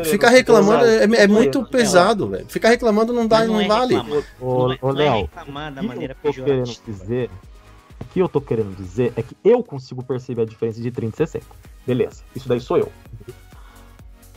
ficar 0.03 0.29
reclamando 0.29 0.85
é, 0.85 1.03
é, 1.23 1.27
muito 1.27 1.63
pesado, 1.65 2.27
velho. 2.27 2.45
Ficar 2.47 2.69
reclamando 2.69 3.13
não 3.13 3.27
dá, 3.27 3.45
não, 3.45 3.61
é 3.61 3.67
vale. 3.67 3.95
Ô, 4.39 4.71
é 4.71 4.77
Léo, 4.91 5.29
da 5.73 5.83
maneira 5.83 6.15
pejorativa 6.15 7.29
que 8.13 8.19
eu 8.19 8.29
tô 8.29 8.39
querendo 8.39 8.75
dizer 8.77 9.11
é 9.15 9.23
que 9.23 9.35
eu 9.43 9.63
consigo 9.63 10.03
perceber 10.03 10.43
a 10.43 10.45
diferença 10.45 10.79
de 10.79 10.91
30 10.91 11.15
e 11.15 11.27
60. 11.27 11.45
Beleza, 11.85 12.23
isso 12.35 12.47
daí 12.47 12.59
sou 12.59 12.77
eu. 12.77 12.91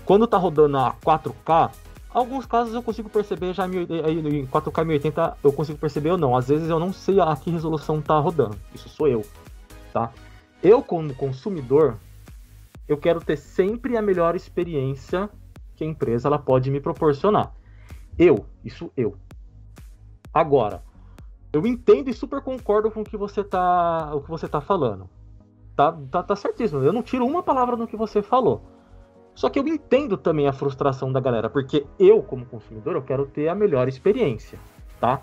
Quando 0.06 0.26
tá 0.26 0.38
rodando 0.38 0.78
a 0.78 0.94
4K, 0.94 1.70
alguns 2.08 2.46
casos 2.46 2.72
eu 2.72 2.82
consigo 2.82 3.10
perceber 3.10 3.52
já 3.52 3.66
em 3.66 4.46
4K 4.46 4.84
1080 4.84 5.36
eu 5.44 5.52
consigo 5.52 5.78
perceber 5.78 6.10
ou 6.10 6.16
não. 6.16 6.34
Às 6.34 6.48
vezes 6.48 6.70
eu 6.70 6.80
não 6.80 6.90
sei 6.90 7.20
a 7.20 7.36
que 7.36 7.50
resolução 7.50 8.00
tá 8.00 8.18
rodando. 8.18 8.56
Isso 8.74 8.88
sou 8.88 9.08
eu, 9.08 9.22
tá? 9.92 10.10
Eu 10.62 10.82
como 10.82 11.14
consumidor, 11.14 11.98
eu 12.88 12.96
quero 12.96 13.20
ter 13.20 13.36
sempre 13.36 13.94
a 13.98 14.00
melhor 14.00 14.34
experiência 14.34 15.28
que 15.74 15.84
a 15.84 15.86
empresa 15.86 16.28
ela 16.28 16.38
pode 16.38 16.70
me 16.70 16.80
proporcionar. 16.80 17.52
Eu, 18.18 18.46
isso 18.64 18.90
eu. 18.96 19.18
Agora, 20.32 20.82
eu 21.56 21.66
entendo 21.66 22.08
e 22.08 22.14
super 22.14 22.40
concordo 22.40 22.90
com 22.90 23.00
o 23.00 23.04
que 23.04 23.16
você 23.16 23.42
tá, 23.42 24.14
o 24.14 24.20
que 24.20 24.28
você 24.28 24.46
tá 24.46 24.60
falando. 24.60 25.08
Tá, 25.74 25.96
tá, 26.10 26.22
tá 26.22 26.36
certíssimo. 26.36 26.82
Eu 26.82 26.92
não 26.92 27.02
tiro 27.02 27.26
uma 27.26 27.42
palavra 27.42 27.76
do 27.76 27.86
que 27.86 27.96
você 27.96 28.22
falou. 28.22 28.62
Só 29.34 29.50
que 29.50 29.58
eu 29.58 29.66
entendo 29.66 30.16
também 30.16 30.46
a 30.46 30.52
frustração 30.52 31.12
da 31.12 31.20
galera, 31.20 31.50
porque 31.50 31.86
eu, 31.98 32.22
como 32.22 32.46
consumidor, 32.46 32.94
eu 32.94 33.02
quero 33.02 33.26
ter 33.26 33.48
a 33.48 33.54
melhor 33.54 33.86
experiência, 33.86 34.58
tá? 34.98 35.20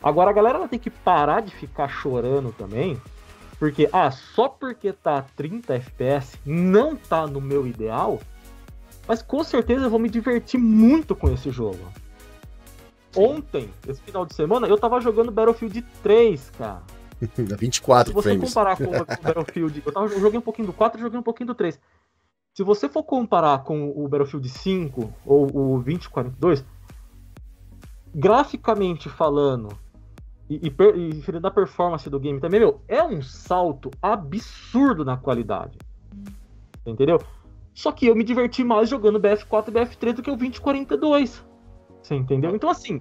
Agora 0.00 0.30
a 0.30 0.32
galera 0.32 0.68
tem 0.68 0.78
que 0.78 0.90
parar 0.90 1.40
de 1.40 1.52
ficar 1.54 1.88
chorando 1.88 2.52
também, 2.52 3.00
porque, 3.58 3.88
ah, 3.92 4.10
só 4.10 4.48
porque 4.48 4.92
tá 4.92 5.24
30 5.36 5.74
FPS 5.74 6.38
não 6.44 6.94
tá 6.94 7.26
no 7.26 7.40
meu 7.40 7.66
ideal, 7.66 8.20
mas 9.08 9.22
com 9.22 9.42
certeza 9.42 9.86
eu 9.86 9.90
vou 9.90 9.98
me 9.98 10.08
divertir 10.08 10.58
muito 10.58 11.14
com 11.14 11.28
esse 11.32 11.50
jogo. 11.50 11.80
Ontem, 13.16 13.70
esse 13.86 14.00
final 14.02 14.24
de 14.24 14.34
semana, 14.34 14.66
eu 14.66 14.78
tava 14.78 15.00
jogando 15.00 15.30
Battlefield 15.30 15.82
3, 16.02 16.50
cara. 16.50 16.82
24 17.58 18.08
Se 18.08 18.14
você 18.14 18.30
frames. 18.30 18.48
comparar 18.48 18.76
com 18.76 18.84
o 18.84 18.90
Battlefield. 19.22 19.82
Eu, 19.84 19.92
tava, 19.92 20.06
eu 20.06 20.20
joguei 20.20 20.38
um 20.38 20.42
pouquinho 20.42 20.66
do 20.66 20.72
4 20.72 20.98
e 20.98 21.02
joguei 21.02 21.18
um 21.18 21.22
pouquinho 21.22 21.48
do 21.48 21.54
3. 21.54 21.78
Se 22.54 22.62
você 22.62 22.88
for 22.88 23.02
comparar 23.02 23.62
com 23.62 23.90
o 23.90 24.08
Battlefield 24.08 24.48
5 24.48 25.14
ou 25.24 25.46
o 25.46 25.82
2042, 25.82 26.64
graficamente 28.14 29.08
falando, 29.08 29.70
e, 30.50 30.68
e, 30.68 31.30
e 31.36 31.40
da 31.40 31.50
performance 31.50 32.08
do 32.10 32.20
game 32.20 32.40
também, 32.40 32.60
meu, 32.60 32.82
é 32.86 33.02
um 33.02 33.22
salto 33.22 33.90
absurdo 34.02 35.04
na 35.04 35.16
qualidade. 35.16 35.78
Entendeu? 36.84 37.22
Só 37.72 37.90
que 37.90 38.06
eu 38.06 38.14
me 38.14 38.24
diverti 38.24 38.62
mais 38.62 38.88
jogando 38.88 39.18
BF4 39.20 39.68
e 39.68 39.72
BF3 39.72 40.12
do 40.12 40.22
que 40.22 40.30
o 40.30 40.36
2042. 40.36 41.42
Você 42.02 42.14
entendeu? 42.14 42.54
Então, 42.54 42.68
assim, 42.68 43.00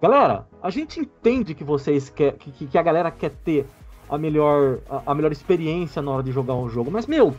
galera, 0.00 0.46
a 0.62 0.70
gente 0.70 1.00
entende 1.00 1.54
que 1.54 1.64
vocês 1.64 2.08
quer, 2.08 2.34
que, 2.34 2.66
que 2.66 2.78
a 2.78 2.82
galera 2.82 3.10
quer 3.10 3.30
ter 3.30 3.66
a 4.08 4.16
melhor, 4.16 4.78
a, 4.88 5.10
a 5.10 5.14
melhor 5.14 5.32
experiência 5.32 6.00
na 6.00 6.10
hora 6.10 6.22
de 6.22 6.32
jogar 6.32 6.54
um 6.54 6.68
jogo, 6.68 6.90
mas, 6.90 7.06
meu, 7.06 7.34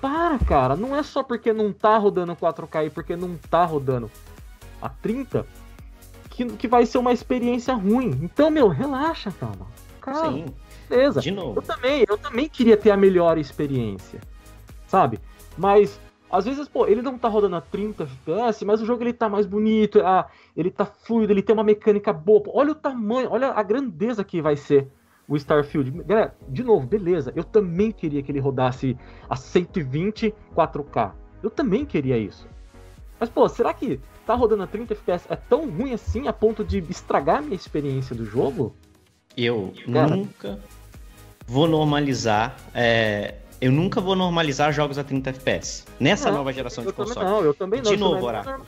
para, 0.00 0.38
cara, 0.38 0.76
não 0.76 0.94
é 0.94 1.02
só 1.02 1.22
porque 1.22 1.52
não 1.52 1.72
tá 1.72 1.96
rodando 1.96 2.36
4K 2.36 2.86
e 2.86 2.90
porque 2.90 3.16
não 3.16 3.36
tá 3.36 3.64
rodando 3.64 4.10
a 4.80 4.88
30 4.88 5.46
que, 6.34 6.44
que 6.44 6.68
vai 6.68 6.84
ser 6.84 6.98
uma 6.98 7.12
experiência 7.12 7.74
ruim. 7.74 8.18
Então, 8.22 8.50
meu, 8.50 8.68
relaxa, 8.68 9.32
calma. 9.32 9.66
Calma. 10.00 10.32
Sim. 10.32 10.46
Beleza. 10.88 11.20
De 11.20 11.30
novo. 11.30 11.58
Eu 11.58 11.62
também, 11.62 12.04
eu 12.06 12.18
também 12.18 12.48
queria 12.48 12.76
ter 12.76 12.90
a 12.90 12.96
melhor 12.96 13.38
experiência. 13.38 14.20
Sabe? 14.86 15.18
Mas 15.56 15.98
às 16.34 16.44
vezes, 16.44 16.68
pô, 16.68 16.86
ele 16.86 17.00
não 17.00 17.16
tá 17.16 17.28
rodando 17.28 17.56
a 17.56 17.60
30 17.60 18.02
FPS, 18.02 18.64
mas 18.64 18.82
o 18.82 18.84
jogo 18.84 19.02
ele 19.02 19.12
tá 19.12 19.28
mais 19.28 19.46
bonito, 19.46 20.00
ah, 20.00 20.26
ele 20.56 20.70
tá 20.70 20.84
fluido, 20.84 21.32
ele 21.32 21.42
tem 21.42 21.54
uma 21.54 21.62
mecânica 21.62 22.12
boa. 22.12 22.42
Pô, 22.42 22.50
olha 22.54 22.72
o 22.72 22.74
tamanho, 22.74 23.30
olha 23.30 23.52
a 23.52 23.62
grandeza 23.62 24.24
que 24.24 24.42
vai 24.42 24.56
ser 24.56 24.88
o 25.28 25.36
Starfield. 25.36 25.90
Galera, 26.02 26.34
de 26.48 26.64
novo, 26.64 26.86
beleza, 26.86 27.32
eu 27.36 27.44
também 27.44 27.92
queria 27.92 28.22
que 28.22 28.32
ele 28.32 28.40
rodasse 28.40 28.96
a 29.30 29.36
120 29.36 30.34
4K. 30.54 31.12
Eu 31.42 31.50
também 31.50 31.84
queria 31.84 32.18
isso. 32.18 32.48
Mas, 33.20 33.28
pô, 33.28 33.48
será 33.48 33.72
que 33.72 34.00
tá 34.26 34.34
rodando 34.34 34.64
a 34.64 34.66
30 34.66 34.92
FPS 34.92 35.26
é 35.30 35.36
tão 35.36 35.70
ruim 35.70 35.92
assim 35.92 36.26
a 36.26 36.32
ponto 36.32 36.64
de 36.64 36.78
estragar 36.90 37.38
a 37.38 37.42
minha 37.42 37.54
experiência 37.54 38.14
do 38.14 38.24
jogo? 38.24 38.74
Eu 39.36 39.72
Cara, 39.92 40.16
nunca 40.16 40.58
vou 41.46 41.68
normalizar 41.68 42.56
é, 42.74 43.34
eu 43.64 43.72
nunca 43.72 43.98
vou 43.98 44.14
normalizar 44.14 44.70
jogos 44.74 44.98
a 44.98 45.02
30 45.02 45.30
FPS. 45.30 45.84
Nessa 45.98 46.30
não, 46.30 46.36
nova 46.36 46.52
geração 46.52 46.84
de 46.84 46.92
console. 46.92 47.24
Não, 47.24 47.40
eu 47.42 47.54
também 47.54 47.80
não. 47.80 47.90
De 47.90 47.96
novo, 47.96 48.26
Oráculo. 48.26 48.62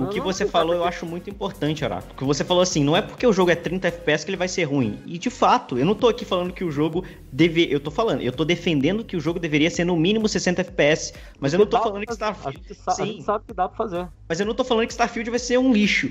O 0.00 0.06
que 0.06 0.22
você 0.22 0.46
falou 0.46 0.74
eu 0.74 0.84
acho 0.84 1.04
muito 1.04 1.28
importante, 1.28 1.84
Oráculo. 1.84 2.14
O 2.14 2.16
que 2.16 2.24
você 2.24 2.42
falou 2.42 2.62
assim, 2.62 2.82
não 2.82 2.96
é 2.96 3.02
porque 3.02 3.26
o 3.26 3.32
jogo 3.32 3.50
é 3.50 3.54
30 3.54 3.88
FPS 3.88 4.24
que 4.24 4.30
ele 4.30 4.38
vai 4.38 4.48
ser 4.48 4.64
ruim. 4.64 4.98
E 5.04 5.18
de 5.18 5.28
fato, 5.28 5.76
eu 5.76 5.84
não 5.84 5.94
tô 5.94 6.08
aqui 6.08 6.24
falando 6.24 6.54
que 6.54 6.64
o 6.64 6.70
jogo 6.70 7.04
deve. 7.30 7.70
Eu 7.70 7.78
tô 7.78 7.90
falando, 7.90 8.22
eu 8.22 8.32
tô 8.32 8.42
defendendo 8.42 9.04
que 9.04 9.18
o 9.18 9.20
jogo 9.20 9.38
deveria 9.38 9.68
ser 9.68 9.84
no 9.84 9.94
mínimo 9.98 10.26
60 10.26 10.62
FPS. 10.62 11.12
Mas 11.38 11.52
eu 11.52 11.58
não 11.58 11.66
tô 11.66 11.78
falando 11.78 12.06
que 12.06 12.12
Starfield. 12.14 12.58
A 12.64 12.68
gente, 12.68 12.74
sabe, 12.74 12.96
Sim. 12.96 13.02
a 13.02 13.06
gente 13.06 13.22
sabe 13.22 13.44
que 13.46 13.52
dá 13.52 13.68
pra 13.68 13.76
fazer. 13.76 14.08
Mas 14.26 14.40
eu 14.40 14.46
não 14.46 14.54
tô 14.54 14.64
falando 14.64 14.86
que 14.86 14.94
Starfield 14.94 15.28
vai 15.28 15.38
ser 15.38 15.58
um 15.58 15.74
lixo. 15.74 16.10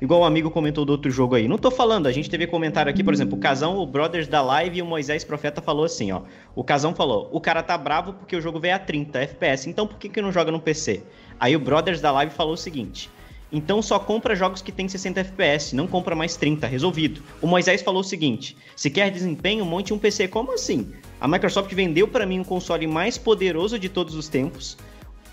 Igual 0.00 0.20
o 0.20 0.24
amigo 0.24 0.50
comentou 0.50 0.84
do 0.84 0.90
outro 0.90 1.10
jogo 1.10 1.36
aí. 1.36 1.48
Não 1.48 1.56
tô 1.56 1.70
falando, 1.70 2.06
a 2.06 2.12
gente 2.12 2.28
teve 2.28 2.46
comentário 2.46 2.90
aqui, 2.90 3.02
por 3.02 3.14
exemplo, 3.14 3.36
o 3.36 3.40
Casão, 3.40 3.78
o 3.78 3.86
Brothers 3.86 4.28
da 4.28 4.42
Live 4.42 4.78
e 4.78 4.82
o 4.82 4.86
Moisés 4.86 5.24
Profeta 5.24 5.62
falou 5.62 5.86
assim, 5.86 6.12
ó. 6.12 6.20
O 6.54 6.62
Casão 6.62 6.94
falou: 6.94 7.30
"O 7.32 7.40
cara 7.40 7.62
tá 7.62 7.78
bravo 7.78 8.12
porque 8.12 8.36
o 8.36 8.40
jogo 8.40 8.60
veio 8.60 8.74
a 8.74 8.78
30 8.78 9.20
FPS, 9.20 9.70
então 9.70 9.86
por 9.86 9.96
que 9.96 10.10
que 10.10 10.20
não 10.20 10.30
joga 10.30 10.52
no 10.52 10.60
PC?" 10.60 11.02
Aí 11.40 11.56
o 11.56 11.60
Brothers 11.60 12.02
da 12.02 12.12
Live 12.12 12.34
falou 12.34 12.52
o 12.52 12.58
seguinte: 12.58 13.08
então 13.50 13.80
só 13.80 13.98
compra 13.98 14.34
jogos 14.34 14.60
que 14.60 14.72
tem 14.72 14.86
60 14.86 15.20
FPS, 15.20 15.74
não 15.74 15.86
compra 15.86 16.14
mais 16.14 16.36
30, 16.36 16.66
resolvido. 16.66 17.22
O 17.40 17.46
Moisés 17.46 17.80
falou 17.80 18.00
o 18.00 18.04
seguinte: 18.04 18.54
se 18.74 18.90
quer 18.90 19.10
desempenho, 19.10 19.64
monte 19.64 19.94
um 19.94 19.98
PC. 19.98 20.28
Como 20.28 20.52
assim? 20.52 20.92
A 21.18 21.26
Microsoft 21.26 21.72
vendeu 21.72 22.06
para 22.06 22.26
mim 22.26 22.40
um 22.40 22.44
console 22.44 22.86
mais 22.86 23.16
poderoso 23.16 23.78
de 23.78 23.88
todos 23.88 24.14
os 24.14 24.28
tempos 24.28 24.76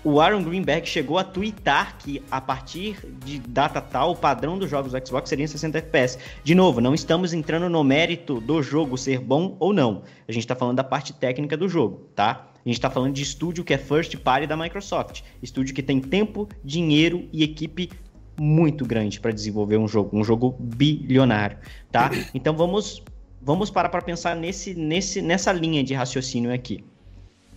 o 0.04 0.20
Aaron 0.20 0.42
Greenberg 0.42 0.86
chegou 0.86 1.18
a 1.18 1.24
twittar 1.24 1.96
que 1.98 2.22
a 2.30 2.38
partir 2.38 2.98
de 3.24 3.38
data 3.38 3.80
tal, 3.80 4.12
o 4.12 4.16
padrão 4.16 4.58
dos 4.58 4.68
jogos 4.68 4.92
do 4.92 5.06
Xbox 5.06 5.30
seria 5.30 5.46
em 5.46 5.48
60 5.48 5.78
FPS. 5.78 6.18
De 6.44 6.54
novo, 6.54 6.80
não 6.80 6.94
estamos 6.94 7.32
entrando 7.32 7.70
no 7.70 7.82
mérito 7.82 8.38
do 8.38 8.62
jogo 8.62 8.98
ser 8.98 9.18
bom 9.18 9.56
ou 9.58 9.72
não. 9.72 10.02
A 10.28 10.32
gente 10.32 10.44
está 10.44 10.54
falando 10.54 10.76
da 10.76 10.84
parte 10.84 11.14
técnica 11.14 11.56
do 11.56 11.68
jogo, 11.68 12.06
tá? 12.14 12.50
A 12.54 12.68
gente 12.68 12.76
está 12.76 12.90
falando 12.90 13.14
de 13.14 13.22
estúdio 13.22 13.64
que 13.64 13.72
é 13.72 13.78
first 13.78 14.14
party 14.18 14.46
da 14.46 14.56
Microsoft. 14.56 15.22
Estúdio 15.42 15.74
que 15.74 15.82
tem 15.82 16.00
tempo, 16.00 16.48
dinheiro 16.62 17.26
e 17.32 17.42
equipe 17.42 17.90
muito 18.38 18.84
grande 18.84 19.18
para 19.18 19.32
desenvolver 19.32 19.78
um 19.78 19.88
jogo, 19.88 20.16
um 20.16 20.22
jogo 20.22 20.54
bilionário, 20.58 21.56
tá? 21.90 22.10
Então 22.34 22.54
vamos 22.54 23.02
vamos 23.40 23.70
parar 23.70 23.90
para 23.90 24.02
pensar 24.02 24.34
nesse, 24.34 24.74
nesse, 24.74 25.20
nessa 25.22 25.52
linha 25.52 25.84
de 25.84 25.94
raciocínio 25.94 26.52
aqui. 26.52 26.82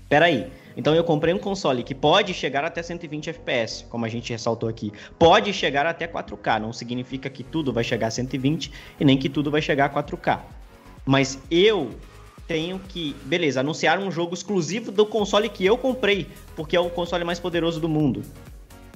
Peraí. 0.10 0.44
aí 0.44 0.52
então 0.78 0.94
eu 0.94 1.04
comprei 1.04 1.34
um 1.34 1.40
console 1.40 1.82
que 1.82 1.96
pode 1.96 2.36
chegar 2.36 2.64
até 2.64 2.84
120 2.84 3.32
FPS, 3.32 3.84
como 3.90 4.06
a 4.06 4.10
gente 4.10 4.32
ressaltou 4.32 4.70
aqui. 4.70 4.94
Pode 5.18 5.52
chegar 5.52 5.88
até 5.88 6.08
4K, 6.08 6.62
não 6.62 6.72
significa 6.72 7.32
que 7.32 7.44
tudo 7.44 7.74
vai 7.74 7.84
chegar 7.84 8.08
a 8.08 8.12
120 8.12 8.72
e 9.00 9.04
nem 9.04 9.18
que 9.18 9.28
tudo 9.28 9.50
vai 9.50 9.62
chegar 9.62 9.86
a 9.86 9.90
4K. 9.90 10.40
Mas 11.04 11.40
eu 11.50 11.90
tenho 12.48 12.80
que, 12.80 13.16
beleza, 13.26 13.60
anunciar 13.60 13.98
um 13.98 14.12
jogo 14.12 14.36
exclusivo 14.36 14.92
do 14.92 15.06
console 15.06 15.50
que 15.50 15.66
eu 15.66 15.78
comprei, 15.78 16.28
porque 16.56 16.78
é 16.78 16.80
o 16.80 16.92
console 16.92 17.24
mais 17.24 17.40
poderoso 17.40 17.80
do 17.80 17.90
mundo. 17.90 18.22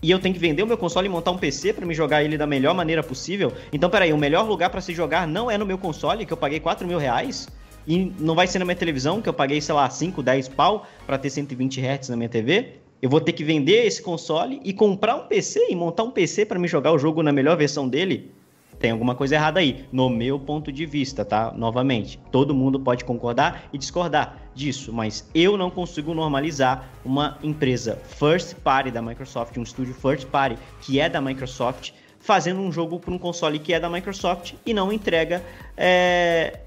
E 0.03 0.09
eu 0.09 0.19
tenho 0.19 0.33
que 0.33 0.39
vender 0.39 0.63
o 0.63 0.67
meu 0.67 0.77
console 0.77 1.07
e 1.07 1.09
montar 1.09 1.31
um 1.31 1.37
PC 1.37 1.73
para 1.73 1.85
me 1.85 1.93
jogar 1.93 2.23
ele 2.23 2.37
da 2.37 2.47
melhor 2.47 2.73
maneira 2.73 3.03
possível. 3.03 3.53
Então, 3.73 3.89
peraí, 3.89 4.13
o 4.13 4.17
melhor 4.17 4.47
lugar 4.47 4.69
para 4.69 4.81
se 4.81 4.93
jogar 4.93 5.27
não 5.27 5.49
é 5.49 5.57
no 5.57 5.65
meu 5.65 5.77
console, 5.77 6.25
que 6.25 6.33
eu 6.33 6.37
paguei 6.37 6.59
4 6.59 6.87
mil 6.87 6.97
reais? 6.97 7.47
E 7.87 8.11
não 8.19 8.35
vai 8.35 8.47
ser 8.47 8.59
na 8.59 8.65
minha 8.65 8.75
televisão, 8.75 9.21
que 9.21 9.29
eu 9.29 9.33
paguei, 9.33 9.61
sei 9.61 9.73
lá, 9.75 9.89
5, 9.89 10.21
10 10.21 10.49
pau 10.49 10.85
para 11.05 11.17
ter 11.17 11.29
120 11.29 11.79
Hz 11.81 12.09
na 12.09 12.15
minha 12.15 12.29
TV. 12.29 12.75
Eu 13.01 13.09
vou 13.09 13.19
ter 13.19 13.33
que 13.33 13.43
vender 13.43 13.85
esse 13.85 14.01
console 14.01 14.61
e 14.63 14.71
comprar 14.73 15.15
um 15.15 15.27
PC 15.27 15.67
e 15.69 15.75
montar 15.75 16.03
um 16.03 16.11
PC 16.11 16.45
para 16.45 16.59
me 16.59 16.67
jogar 16.67 16.91
o 16.91 16.99
jogo 16.99 17.23
na 17.23 17.31
melhor 17.31 17.57
versão 17.57 17.89
dele. 17.89 18.31
Tem 18.79 18.91
alguma 18.91 19.13
coisa 19.13 19.35
errada 19.35 19.59
aí, 19.59 19.85
no 19.91 20.09
meu 20.09 20.39
ponto 20.39 20.71
de 20.71 20.87
vista, 20.87 21.23
tá? 21.23 21.53
Novamente, 21.55 22.19
todo 22.31 22.53
mundo 22.53 22.79
pode 22.79 23.05
concordar 23.05 23.69
e 23.71 23.77
discordar 23.77 24.37
disso, 24.55 24.91
mas 24.91 25.29
eu 25.35 25.55
não 25.55 25.69
consigo 25.69 26.13
normalizar 26.15 26.89
uma 27.05 27.37
empresa 27.43 27.99
first 28.17 28.55
party 28.55 28.89
da 28.89 29.01
Microsoft, 29.01 29.55
um 29.57 29.63
estúdio 29.63 29.93
first 29.93 30.25
party 30.27 30.57
que 30.81 30.99
é 30.99 31.07
da 31.07 31.21
Microsoft, 31.21 31.91
fazendo 32.19 32.59
um 32.59 32.71
jogo 32.71 32.99
para 32.99 33.13
um 33.13 33.19
console 33.19 33.59
que 33.59 33.71
é 33.71 33.79
da 33.79 33.89
Microsoft 33.89 34.53
e 34.65 34.73
não 34.73 34.91
entrega 34.91 35.43
é, 35.77 36.59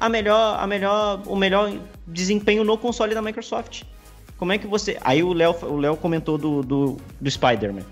a 0.00 0.08
melhor, 0.08 0.58
a 0.58 0.66
melhor, 0.66 1.22
o 1.26 1.36
melhor 1.36 1.78
desempenho 2.06 2.64
no 2.64 2.78
console 2.78 3.14
da 3.14 3.20
Microsoft. 3.20 3.82
Como 4.38 4.52
é 4.52 4.58
que 4.58 4.66
você. 4.66 4.96
Aí 5.02 5.22
o 5.22 5.34
Léo 5.34 5.54
o 5.62 5.76
Léo 5.76 5.96
comentou 5.96 6.38
do, 6.38 6.62
do, 6.62 6.96
do 7.20 7.30
Spider-Man. 7.30 7.82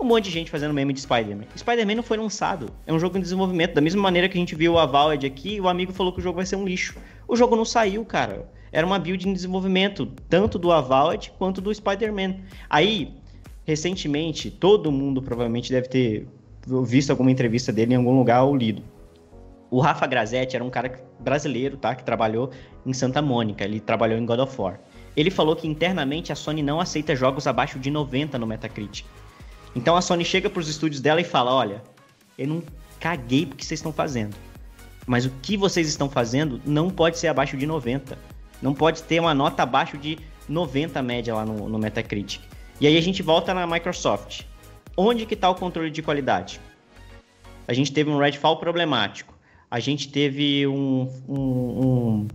Um 0.00 0.04
monte 0.04 0.24
de 0.24 0.30
gente 0.30 0.50
fazendo 0.50 0.72
meme 0.72 0.92
de 0.92 1.00
Spider-Man. 1.00 1.44
Spider-Man 1.56 1.96
não 1.96 2.02
foi 2.02 2.16
lançado. 2.16 2.70
É 2.86 2.92
um 2.92 2.98
jogo 2.98 3.18
em 3.18 3.20
desenvolvimento. 3.20 3.74
Da 3.74 3.80
mesma 3.80 4.02
maneira 4.02 4.28
que 4.28 4.36
a 4.36 4.40
gente 4.40 4.54
viu 4.54 4.78
a 4.78 4.86
Valve 4.86 5.26
aqui, 5.26 5.60
o 5.60 5.68
amigo 5.68 5.92
falou 5.92 6.12
que 6.12 6.18
o 6.18 6.22
jogo 6.22 6.36
vai 6.36 6.46
ser 6.46 6.56
um 6.56 6.64
lixo. 6.66 6.96
O 7.28 7.36
jogo 7.36 7.54
não 7.54 7.64
saiu, 7.64 8.04
cara. 8.04 8.48
Era 8.72 8.86
uma 8.86 8.98
build 8.98 9.28
em 9.28 9.32
desenvolvimento, 9.32 10.06
tanto 10.28 10.58
do 10.58 10.70
Avowed 10.72 11.32
quanto 11.38 11.60
do 11.60 11.74
Spider-Man. 11.74 12.36
Aí, 12.68 13.14
recentemente, 13.64 14.50
todo 14.50 14.92
mundo 14.92 15.22
provavelmente 15.22 15.70
deve 15.70 15.88
ter 15.88 16.28
visto 16.84 17.10
alguma 17.10 17.30
entrevista 17.30 17.72
dele 17.72 17.94
em 17.94 17.96
algum 17.96 18.16
lugar 18.16 18.42
ou 18.42 18.54
lido. 18.56 18.82
O 19.70 19.80
Rafa 19.80 20.06
Grazetti 20.06 20.54
era 20.54 20.64
um 20.64 20.70
cara 20.70 21.00
brasileiro, 21.18 21.76
tá? 21.76 21.94
Que 21.94 22.04
trabalhou 22.04 22.50
em 22.84 22.92
Santa 22.92 23.20
Mônica. 23.20 23.64
Ele 23.64 23.80
trabalhou 23.80 24.18
em 24.18 24.24
God 24.24 24.40
of 24.40 24.60
War. 24.60 24.78
Ele 25.16 25.30
falou 25.30 25.56
que 25.56 25.66
internamente 25.66 26.32
a 26.32 26.36
Sony 26.36 26.62
não 26.62 26.80
aceita 26.80 27.16
jogos 27.16 27.46
abaixo 27.46 27.78
de 27.78 27.90
90 27.90 28.38
no 28.38 28.46
Metacritic. 28.46 29.06
Então 29.74 29.96
a 29.96 30.02
Sony 30.02 30.24
chega 30.24 30.48
para 30.48 30.60
os 30.60 30.68
estúdios 30.68 31.00
dela 31.00 31.20
e 31.20 31.24
fala: 31.24 31.52
Olha, 31.52 31.82
eu 32.38 32.46
não 32.46 32.62
caguei 33.00 33.46
porque 33.46 33.64
vocês 33.64 33.80
estão 33.80 33.92
fazendo. 33.92 34.36
Mas 35.06 35.24
o 35.24 35.30
que 35.42 35.56
vocês 35.56 35.88
estão 35.88 36.08
fazendo 36.08 36.60
não 36.64 36.90
pode 36.90 37.18
ser 37.18 37.28
abaixo 37.28 37.56
de 37.56 37.66
90. 37.66 38.18
Não 38.62 38.74
pode 38.74 39.02
ter 39.02 39.20
uma 39.20 39.34
nota 39.34 39.62
abaixo 39.62 39.98
de 39.98 40.18
90 40.48 41.02
média 41.02 41.34
lá 41.34 41.44
no, 41.44 41.68
no 41.68 41.78
Metacritic. 41.78 42.40
E 42.80 42.86
aí 42.86 42.96
a 42.96 43.00
gente 43.00 43.22
volta 43.22 43.52
na 43.52 43.66
Microsoft. 43.66 44.42
Onde 44.96 45.26
que 45.26 45.34
está 45.34 45.50
o 45.50 45.54
controle 45.54 45.90
de 45.90 46.02
qualidade? 46.02 46.60
A 47.68 47.72
gente 47.72 47.92
teve 47.92 48.10
um 48.10 48.18
Redfall 48.18 48.56
problemático 48.58 49.35
a 49.70 49.80
gente 49.80 50.08
teve 50.08 50.66
um, 50.66 51.08
um, 51.28 51.38
um, 51.38 52.28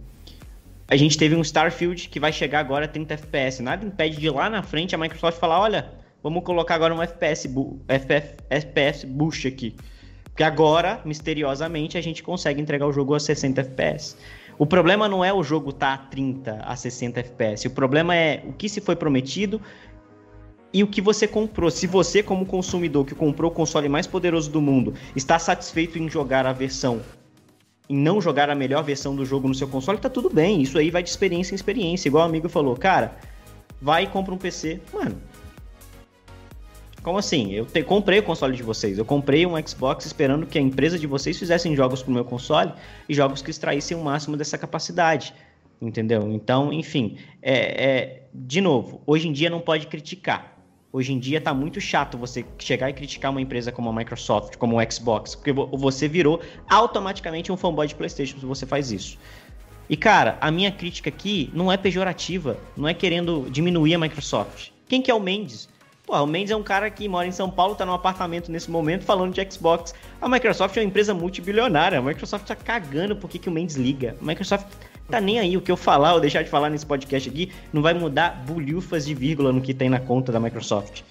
a 0.87 0.95
gente 0.95 1.17
teve 1.17 1.35
um 1.35 1.41
Starfield 1.41 2.09
que 2.09 2.19
vai 2.19 2.33
chegar 2.33 2.59
agora 2.59 2.85
a 2.85 2.87
30 2.87 3.13
FPS. 3.13 3.63
Nada 3.63 3.85
impede 3.85 4.17
de 4.17 4.29
lá 4.29 4.49
na 4.49 4.61
frente 4.61 4.93
a 4.93 4.97
Microsoft 4.97 5.39
falar, 5.39 5.59
olha, 5.59 5.91
vamos 6.21 6.43
colocar 6.43 6.75
agora 6.75 6.93
um 6.93 7.01
FPS, 7.01 7.47
FF, 7.47 8.35
FPS 8.49 9.05
boost 9.05 9.47
aqui. 9.47 9.75
Porque 10.25 10.43
agora, 10.43 11.01
misteriosamente, 11.05 11.97
a 11.97 12.01
gente 12.01 12.21
consegue 12.21 12.61
entregar 12.61 12.87
o 12.87 12.91
jogo 12.91 13.15
a 13.15 13.19
60 13.19 13.61
FPS. 13.61 14.17
O 14.57 14.65
problema 14.65 15.07
não 15.07 15.23
é 15.23 15.33
o 15.33 15.43
jogo 15.43 15.71
estar 15.71 15.97
tá 15.97 16.03
a 16.03 16.07
30 16.07 16.61
a 16.63 16.75
60 16.75 17.19
FPS. 17.19 17.67
O 17.67 17.71
problema 17.71 18.15
é 18.15 18.43
o 18.45 18.53
que 18.53 18.69
se 18.69 18.81
foi 18.81 18.95
prometido 18.95 19.61
e 20.73 20.83
o 20.83 20.87
que 20.87 21.01
você 21.01 21.27
comprou. 21.27 21.71
Se 21.71 21.87
você, 21.87 22.21
como 22.21 22.45
consumidor 22.45 23.05
que 23.05 23.15
comprou 23.15 23.51
o 23.51 23.53
console 23.53 23.89
mais 23.89 24.07
poderoso 24.07 24.51
do 24.51 24.61
mundo, 24.61 24.93
está 25.15 25.39
satisfeito 25.39 25.97
em 25.97 26.09
jogar 26.09 26.45
a 26.45 26.53
versão, 26.53 27.01
em 27.91 27.95
não 27.97 28.21
jogar 28.21 28.49
a 28.49 28.55
melhor 28.55 28.83
versão 28.83 29.13
do 29.13 29.25
jogo 29.25 29.49
no 29.49 29.53
seu 29.53 29.67
console, 29.67 29.97
tá 29.97 30.09
tudo 30.09 30.29
bem. 30.29 30.61
Isso 30.61 30.77
aí 30.77 30.89
vai 30.89 31.03
de 31.03 31.09
experiência 31.09 31.53
em 31.53 31.55
experiência. 31.55 32.07
Igual 32.07 32.23
o 32.23 32.29
amigo 32.29 32.47
falou, 32.47 32.73
cara, 32.77 33.17
vai 33.81 34.03
e 34.03 34.07
compra 34.07 34.33
um 34.33 34.37
PC. 34.37 34.79
Mano, 34.93 35.21
como 37.03 37.17
assim? 37.17 37.51
Eu 37.51 37.65
te, 37.65 37.83
comprei 37.83 38.19
o 38.19 38.23
console 38.23 38.55
de 38.55 38.63
vocês. 38.63 38.97
Eu 38.97 39.03
comprei 39.03 39.45
um 39.45 39.61
Xbox 39.67 40.05
esperando 40.05 40.45
que 40.45 40.57
a 40.57 40.61
empresa 40.61 40.97
de 40.97 41.05
vocês 41.05 41.37
fizessem 41.37 41.75
jogos 41.75 42.01
pro 42.01 42.13
meu 42.13 42.23
console 42.23 42.71
e 43.09 43.13
jogos 43.13 43.41
que 43.41 43.51
extraíssem 43.51 43.97
o 43.97 44.01
máximo 44.01 44.37
dessa 44.37 44.57
capacidade. 44.57 45.33
Entendeu? 45.81 46.31
Então, 46.31 46.71
enfim, 46.71 47.17
é, 47.41 47.85
é, 47.85 48.23
de 48.33 48.61
novo, 48.61 49.01
hoje 49.05 49.27
em 49.27 49.33
dia 49.33 49.49
não 49.49 49.59
pode 49.59 49.87
criticar. 49.87 50.60
Hoje 50.93 51.13
em 51.13 51.19
dia 51.19 51.39
tá 51.39 51.53
muito 51.53 51.79
chato 51.79 52.17
você 52.17 52.45
chegar 52.59 52.89
e 52.89 52.93
criticar 52.93 53.31
uma 53.31 53.39
empresa 53.39 53.71
como 53.71 53.89
a 53.89 53.93
Microsoft, 53.93 54.57
como 54.57 54.77
o 54.77 54.91
Xbox, 54.91 55.35
porque 55.35 55.53
você 55.53 56.05
virou 56.05 56.41
automaticamente 56.69 57.49
um 57.49 57.55
fanboy 57.55 57.87
de 57.87 57.95
PlayStation 57.95 58.37
se 58.39 58.45
você 58.45 58.65
faz 58.65 58.91
isso. 58.91 59.17
E 59.89 59.95
cara, 59.95 60.37
a 60.41 60.51
minha 60.51 60.71
crítica 60.71 61.09
aqui 61.09 61.49
não 61.53 61.71
é 61.71 61.77
pejorativa, 61.77 62.57
não 62.75 62.87
é 62.87 62.93
querendo 62.93 63.47
diminuir 63.49 63.95
a 63.95 63.99
Microsoft. 63.99 64.71
Quem 64.87 65.01
que 65.01 65.09
é 65.09 65.13
o 65.13 65.19
Mendes? 65.19 65.69
Pô, 66.05 66.21
o 66.21 66.27
Mendes 66.27 66.51
é 66.51 66.55
um 66.57 66.63
cara 66.63 66.89
que 66.89 67.07
mora 67.07 67.25
em 67.25 67.31
São 67.31 67.49
Paulo, 67.49 67.73
tá 67.75 67.85
num 67.85 67.93
apartamento 67.93 68.51
nesse 68.51 68.69
momento 68.69 69.05
falando 69.05 69.33
de 69.33 69.49
Xbox. 69.49 69.95
A 70.21 70.27
Microsoft 70.27 70.75
é 70.75 70.81
uma 70.81 70.87
empresa 70.87 71.13
multibilionária. 71.13 71.99
A 71.99 72.01
Microsoft 72.01 72.45
tá 72.45 72.55
cagando 72.55 73.15
por 73.15 73.29
que, 73.29 73.39
que 73.39 73.47
o 73.47 73.51
Mendes 73.51 73.77
liga. 73.77 74.17
A 74.21 74.25
Microsoft 74.25 74.67
tá 75.11 75.21
nem 75.21 75.39
aí. 75.39 75.57
O 75.57 75.61
que 75.61 75.71
eu 75.71 75.77
falar 75.77 76.13
ou 76.13 76.19
deixar 76.19 76.43
de 76.43 76.49
falar 76.49 76.69
nesse 76.69 76.85
podcast 76.85 77.29
aqui 77.29 77.51
não 77.71 77.81
vai 77.81 77.93
mudar 77.93 78.43
bulhufas 78.45 79.05
de 79.05 79.13
vírgula 79.13 79.51
no 79.51 79.61
que 79.61 79.73
tem 79.73 79.89
na 79.89 79.99
conta 79.99 80.31
da 80.31 80.39
Microsoft. 80.39 81.01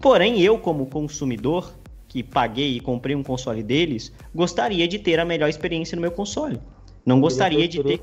Porém, 0.00 0.40
eu, 0.40 0.58
como 0.58 0.86
consumidor, 0.86 1.72
que 2.06 2.22
paguei 2.22 2.76
e 2.76 2.80
comprei 2.80 3.14
um 3.14 3.22
console 3.22 3.62
deles, 3.62 4.12
gostaria 4.34 4.86
de 4.86 4.98
ter 4.98 5.18
a 5.18 5.24
melhor 5.24 5.48
experiência 5.48 5.96
no 5.96 6.00
meu 6.00 6.10
console. 6.10 6.58
Não 7.04 7.20
gostaria 7.20 7.66
de 7.66 7.82
ter. 7.82 8.00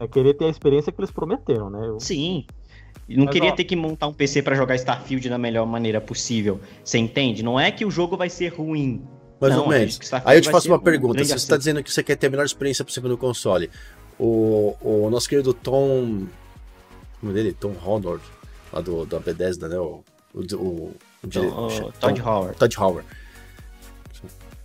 É, 0.00 0.04
é 0.04 0.08
querer 0.08 0.34
ter 0.34 0.44
a 0.44 0.48
experiência 0.48 0.92
que 0.92 1.00
eles 1.00 1.10
prometeram, 1.10 1.70
né? 1.70 1.86
Eu... 1.86 1.98
Sim. 1.98 2.44
Não 3.08 3.26
Mas, 3.26 3.32
queria 3.32 3.50
ó, 3.50 3.54
ter 3.54 3.64
que 3.64 3.76
montar 3.76 4.06
um 4.06 4.12
PC 4.12 4.42
para 4.42 4.54
jogar 4.54 4.74
Starfield 4.76 5.28
da 5.28 5.36
melhor 5.36 5.66
maneira 5.66 6.00
possível. 6.00 6.60
Você 6.82 6.98
entende? 6.98 7.42
Não 7.42 7.58
é 7.58 7.70
que 7.70 7.84
o 7.84 7.90
jogo 7.90 8.16
vai 8.16 8.30
ser 8.30 8.48
ruim. 8.48 9.02
Mais 9.40 9.56
ou 9.58 9.68
menos. 9.68 10.00
Aí 10.24 10.38
eu 10.38 10.40
te 10.40 10.50
faço 10.50 10.68
uma 10.68 10.78
pergunta. 10.78 11.22
Você 11.22 11.34
está 11.34 11.56
dizendo 11.56 11.82
que 11.82 11.92
você 11.92 12.02
quer 12.02 12.16
ter 12.16 12.28
a 12.28 12.30
melhor 12.30 12.46
experiência 12.46 12.84
possível 12.84 13.10
no 13.10 13.18
console, 13.18 13.68
o, 14.18 14.76
o 14.80 15.10
nosso 15.10 15.28
querido 15.28 15.52
Tom. 15.52 16.26
Como 17.20 17.32
é 17.32 17.34
dele? 17.34 17.56
Tom 17.58 17.74
Howard, 17.84 18.22
lá 18.72 18.80
do, 18.80 19.06
da 19.06 19.18
Bethesda, 19.18 19.68
né? 19.68 19.78
O, 19.78 20.04
o, 20.34 20.40
o, 20.40 20.94
o 21.22 21.28
Tom, 21.28 21.30
Todd 22.00 22.20
Howard. 22.20 22.58
Todd 22.58 22.78
Howard. 22.78 23.08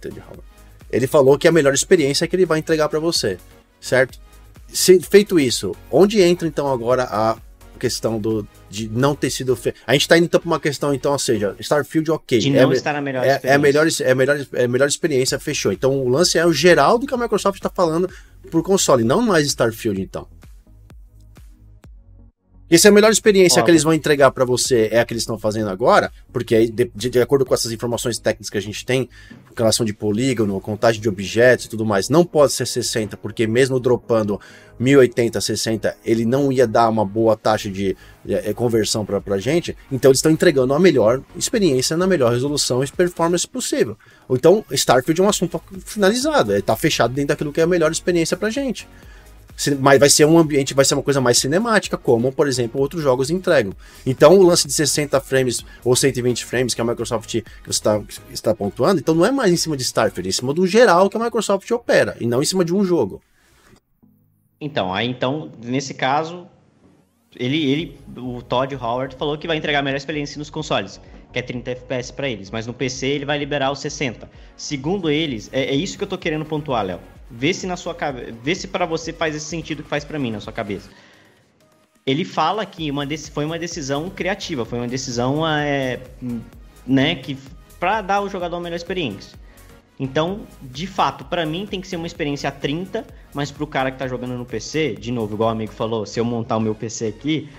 Todd 0.01 0.19
Howard. 0.19 0.43
Ele 0.91 1.07
falou 1.07 1.38
que 1.38 1.47
a 1.47 1.51
melhor 1.51 1.73
experiência 1.73 2.26
é 2.26 2.27
que 2.27 2.35
ele 2.35 2.45
vai 2.45 2.59
entregar 2.59 2.89
para 2.89 2.99
você, 2.99 3.38
certo? 3.80 4.19
Se, 4.67 4.99
feito 4.99 5.39
isso, 5.39 5.76
onde 5.91 6.21
entra 6.21 6.47
então 6.47 6.71
agora 6.71 7.03
a 7.03 7.38
questão 7.80 8.19
do, 8.19 8.47
de 8.69 8.88
não 8.89 9.15
ter 9.15 9.30
sido 9.30 9.55
feito. 9.55 9.80
A 9.88 9.93
gente 9.93 10.07
tá 10.07 10.17
indo 10.17 10.26
então 10.26 10.39
pra 10.39 10.47
uma 10.47 10.59
questão, 10.59 10.93
então, 10.93 11.13
ou 11.13 11.19
seja, 11.19 11.55
Starfield, 11.59 12.11
ok. 12.11 12.39
De 12.39 12.49
não 12.51 12.71
é, 12.71 12.76
estar 12.76 12.93
na 12.93 13.01
melhor 13.01 13.23
é, 13.23 13.35
experiência. 13.35 13.49
É 13.49 13.55
a 13.55 13.59
melhor, 13.59 13.88
é, 13.88 14.15
melhor, 14.15 14.47
é 14.53 14.63
a 14.65 14.67
melhor 14.67 14.88
experiência, 14.88 15.39
fechou. 15.39 15.71
Então 15.71 15.93
o 15.93 16.09
lance 16.09 16.38
é 16.38 16.45
o 16.45 16.51
geral 16.51 16.99
do 16.99 17.07
que 17.07 17.13
a 17.13 17.17
Microsoft 17.17 17.59
tá 17.61 17.69
falando 17.69 18.09
por 18.52 18.64
console, 18.64 19.03
não 19.03 19.22
mais 19.22 19.45
Starfield, 19.48 20.02
então. 20.02 20.28
E 22.70 22.78
se 22.78 22.88
a 22.88 22.91
melhor 22.91 23.11
experiência 23.11 23.64
que 23.64 23.72
eles 23.72 23.82
vão 23.82 23.94
entregar 23.94 24.30
para 24.30 24.45
você 24.45 24.90
é 24.91 24.99
a 24.99 25.06
que 25.06 25.11
eles 25.11 25.24
estão 25.24 25.40
fazendo 25.40 25.70
agora, 25.72 26.11
porque 26.32 26.68
de, 26.68 26.91
de, 26.94 27.10
de, 27.10 27.20
acordo 27.20 27.44
com 27.44 27.52
essas 27.52 27.72
informações 27.72 28.20
técnicas 28.20 28.48
que 28.48 28.60
a 28.60 28.61
gente 28.61 28.86
tem, 28.86 29.10
relação 29.57 29.84
de 29.84 29.91
polígono, 29.91 30.61
contagem 30.61 31.02
de 31.02 31.10
objetos 31.10 31.66
e 31.66 31.70
tudo 31.70 31.84
mais, 31.84 32.10
não 32.10 32.24
pode 32.24 32.53
ser 32.53 32.68
60, 32.68 33.18
porque 33.18 33.48
mesmo 33.48 33.80
dropando 33.80 34.40
1080, 34.78 35.41
60, 35.41 35.98
ele 36.06 36.26
não 36.26 36.52
ia 36.52 36.68
dar 36.68 36.88
uma 36.90 37.03
boa 37.03 37.36
taxa 37.36 37.72
de, 37.72 37.98
de, 38.24 38.40
de 38.40 38.53
conversão 38.53 39.03
para 39.03 39.20
a 39.28 39.40
gente, 39.40 39.76
então 39.91 40.11
eles 40.11 40.20
estão 40.20 40.32
entregando 40.32 40.72
a 40.74 40.80
melhor 40.80 41.24
experiência 41.36 41.98
na 41.98 42.06
melhor 42.06 42.32
resolução 42.32 42.84
e 42.84 42.88
performance 42.91 43.48
possível. 43.48 43.98
Então, 44.30 44.64
Starfield 44.72 45.19
é 45.19 45.23
um 45.23 45.30
assunto 45.30 45.61
finalizado, 45.85 46.56
está 46.56 46.76
fechado 46.76 47.14
dentro 47.14 47.30
daquilo 47.30 47.51
que 47.51 47.60
é 47.60 47.64
a 47.64 47.68
melhor 47.68 47.91
experiência 47.91 48.38
para 48.38 48.49
gente 48.49 48.88
mas 49.80 49.99
vai 49.99 50.10
ser 50.10 50.26
um 50.26 50.38
ambiente, 50.38 50.73
vai 50.73 50.85
ser 50.85 50.93
uma 50.93 51.03
coisa 51.03 51.19
mais 51.19 51.38
cinemática, 51.38 51.97
como, 51.97 52.31
por 52.31 52.47
exemplo, 52.47 52.80
outros 52.80 53.03
jogos 53.03 53.30
entregam. 53.30 53.73
Então, 54.06 54.38
o 54.38 54.43
lance 54.43 54.65
de 54.65 54.73
60 54.73 55.19
frames 55.19 55.65
ou 55.84 55.95
120 55.95 56.45
frames 56.45 56.73
que 56.73 56.80
a 56.80 56.85
Microsoft 56.85 57.30
que 57.30 57.43
você 57.65 57.69
está, 57.69 58.01
está 58.31 58.56
pontuando, 58.56 58.99
então 58.99 59.14
não 59.14 59.26
é 59.26 59.31
mais 59.31 59.51
em 59.51 59.57
cima 59.57 59.76
de 59.76 59.84
Starfield, 59.84 60.27
é 60.27 60.30
em 60.30 60.34
cima 60.34 60.53
do 60.53 60.65
geral 60.65 61.10
que 61.10 61.18
a 61.18 61.19
Microsoft 61.19 61.69
opera, 61.72 62.15
e 62.19 62.26
não 62.26 62.41
em 62.41 62.45
cima 62.45 62.64
de 62.64 62.73
um 62.73 62.84
jogo. 62.84 63.22
Então, 64.61 64.93
aí 64.93 65.07
então, 65.07 65.51
nesse 65.64 65.93
caso, 65.93 66.47
ele, 67.35 67.69
ele 67.69 67.97
o 68.18 68.41
Todd 68.41 68.73
Howard 68.76 69.15
falou 69.15 69.38
que 69.38 69.47
vai 69.47 69.57
entregar 69.57 69.80
a 69.80 69.84
melhor 69.84 69.97
experiência 69.97 70.39
nos 70.39 70.49
consoles, 70.49 71.01
que 71.31 71.39
é 71.39 71.41
30 71.41 71.72
FPS 71.72 72.11
para 72.11 72.27
eles, 72.27 72.49
mas 72.49 72.65
no 72.65 72.73
PC 72.73 73.07
ele 73.07 73.26
vai 73.26 73.38
liberar 73.38 73.72
os 73.72 73.80
60. 73.80 74.30
Segundo 74.57 75.10
eles, 75.10 75.49
é, 75.53 75.65
é 75.65 75.76
isso 75.76 75.97
que 75.97 76.03
eu 76.03 76.07
tô 76.07 76.18
querendo 76.18 76.45
pontuar, 76.45 76.85
Léo. 76.85 76.99
Vê 77.30 77.53
se 77.53 77.68
na 77.68 77.77
sua 77.77 77.93
cabeça, 77.93 78.34
vê 78.43 78.56
se 78.56 78.68
para 78.68 78.85
você 78.85 79.14
faz 79.14 79.35
esse 79.35 79.45
sentido 79.45 79.84
que 79.84 79.89
faz 79.89 80.03
para 80.03 80.18
mim 80.18 80.31
na 80.31 80.39
sua 80.39 80.51
cabeça. 80.51 80.89
Ele 82.06 82.26
fala 82.26 82.65
que 82.65 82.89
uma 82.89 83.06
foi 83.31 83.45
uma 83.45 83.60
decisão 83.60 84.10
criativa, 84.10 84.65
foi 84.65 84.80
uma 84.80 84.88
decisão 84.88 85.47
é, 85.47 85.99
né, 86.88 87.15
que 87.15 87.38
para 87.80 88.01
dar 88.01 88.15
ao 88.15 88.30
jogador 88.30 88.57
a 88.57 88.60
melhor 88.60 88.76
experiência. 88.76 89.38
Então, 89.99 90.47
de 90.61 90.88
fato, 90.88 91.26
para 91.26 91.45
mim 91.45 91.65
tem 91.65 91.81
que 91.81 91.88
ser 91.88 91.97
uma 91.97 92.07
experiência 92.07 92.47
a 92.47 92.51
30, 92.51 93.06
mas 93.34 93.51
pro 93.51 93.68
cara 93.68 93.91
que 93.91 93.97
tá 93.97 94.07
jogando 94.07 94.38
no 94.38 94.45
PC, 94.45 94.95
de 94.95 95.11
novo, 95.11 95.35
igual 95.35 95.49
o 95.49 95.51
amigo 95.51 95.73
falou, 95.73 96.06
se 96.06 96.19
eu 96.19 96.23
montar 96.26 96.56
o 96.56 96.61
meu 96.61 96.73
PC 96.73 97.07
aqui, 97.07 97.49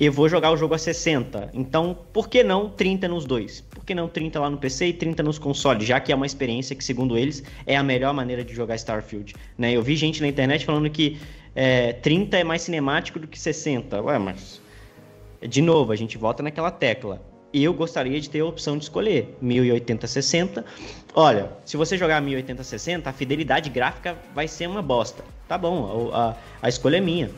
eu 0.00 0.12
vou 0.12 0.28
jogar 0.28 0.50
o 0.50 0.56
jogo 0.56 0.74
a 0.74 0.78
60. 0.78 1.50
Então, 1.52 1.96
por 2.12 2.28
que 2.28 2.42
não 2.42 2.68
30 2.68 3.08
nos 3.08 3.24
dois? 3.24 3.60
Por 3.60 3.84
que 3.84 3.94
não 3.94 4.08
30 4.08 4.40
lá 4.40 4.50
no 4.50 4.56
PC 4.56 4.86
e 4.86 4.92
30 4.92 5.22
nos 5.22 5.38
consoles? 5.38 5.86
Já 5.86 6.00
que 6.00 6.10
é 6.10 6.14
uma 6.14 6.26
experiência 6.26 6.74
que, 6.74 6.82
segundo 6.82 7.16
eles, 7.16 7.42
é 7.66 7.76
a 7.76 7.82
melhor 7.82 8.12
maneira 8.14 8.42
de 8.42 8.54
jogar 8.54 8.74
Starfield. 8.76 9.34
Né? 9.56 9.72
Eu 9.72 9.82
vi 9.82 9.94
gente 9.96 10.20
na 10.20 10.28
internet 10.28 10.64
falando 10.64 10.88
que 10.88 11.18
é, 11.54 11.92
30 11.92 12.38
é 12.38 12.44
mais 12.44 12.62
cinemático 12.62 13.18
do 13.18 13.26
que 13.26 13.38
60. 13.38 14.02
Ué, 14.02 14.18
mas. 14.18 14.60
De 15.46 15.60
novo, 15.60 15.92
a 15.92 15.96
gente 15.96 16.16
volta 16.16 16.42
naquela 16.42 16.70
tecla. 16.70 17.20
Eu 17.52 17.74
gostaria 17.74 18.18
de 18.18 18.30
ter 18.30 18.40
a 18.40 18.46
opção 18.46 18.78
de 18.78 18.84
escolher 18.84 19.36
1080-60. 19.42 20.64
Olha, 21.14 21.50
se 21.64 21.76
você 21.76 21.98
jogar 21.98 22.22
1080-60, 22.22 23.06
a 23.06 23.12
fidelidade 23.12 23.68
gráfica 23.68 24.16
vai 24.34 24.48
ser 24.48 24.68
uma 24.68 24.80
bosta. 24.80 25.22
Tá 25.46 25.58
bom, 25.58 26.10
a, 26.14 26.30
a, 26.30 26.36
a 26.62 26.68
escolha 26.68 26.96
é 26.96 27.00
minha. 27.00 27.30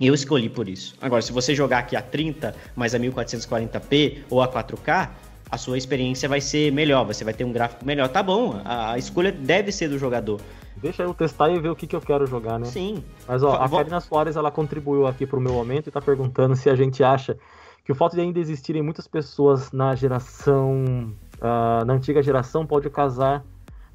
Eu 0.00 0.14
escolhi 0.14 0.48
por 0.48 0.68
isso. 0.68 0.94
Agora, 1.00 1.22
se 1.22 1.32
você 1.32 1.54
jogar 1.54 1.78
aqui 1.78 1.96
a 1.96 2.02
30, 2.02 2.54
mais 2.74 2.94
a 2.94 2.98
1440p 2.98 4.24
ou 4.28 4.42
a 4.42 4.48
4K, 4.48 5.08
a 5.50 5.56
sua 5.56 5.78
experiência 5.78 6.28
vai 6.28 6.40
ser 6.40 6.72
melhor, 6.72 7.04
você 7.04 7.24
vai 7.24 7.32
ter 7.32 7.44
um 7.44 7.52
gráfico 7.52 7.84
melhor. 7.84 8.08
Tá 8.08 8.22
bom, 8.22 8.60
a, 8.64 8.92
a 8.92 8.98
escolha 8.98 9.32
deve 9.32 9.72
ser 9.72 9.88
do 9.88 9.98
jogador. 9.98 10.40
Deixa 10.76 11.02
eu 11.02 11.14
testar 11.14 11.50
e 11.50 11.58
ver 11.58 11.70
o 11.70 11.76
que, 11.76 11.86
que 11.86 11.96
eu 11.96 12.00
quero 12.00 12.26
jogar, 12.26 12.58
né? 12.58 12.66
Sim. 12.66 13.02
Mas 13.26 13.42
ó, 13.42 13.54
a 13.54 13.68
Karina 13.68 14.00
Soares 14.00 14.36
ela 14.36 14.50
contribuiu 14.50 15.06
aqui 15.06 15.26
pro 15.26 15.40
meu 15.40 15.52
momento 15.52 15.88
e 15.88 15.90
tá 15.90 16.00
perguntando 16.00 16.54
se 16.54 16.68
a 16.68 16.74
gente 16.74 17.02
acha 17.02 17.36
que 17.82 17.90
o 17.90 17.94
fato 17.94 18.14
de 18.14 18.20
ainda 18.20 18.38
existirem 18.38 18.82
muitas 18.82 19.06
pessoas 19.06 19.72
na 19.72 19.94
geração. 19.94 21.14
Uh, 21.36 21.84
na 21.84 21.94
antiga 21.94 22.22
geração 22.22 22.66
pode 22.66 22.90
causar, 22.90 23.44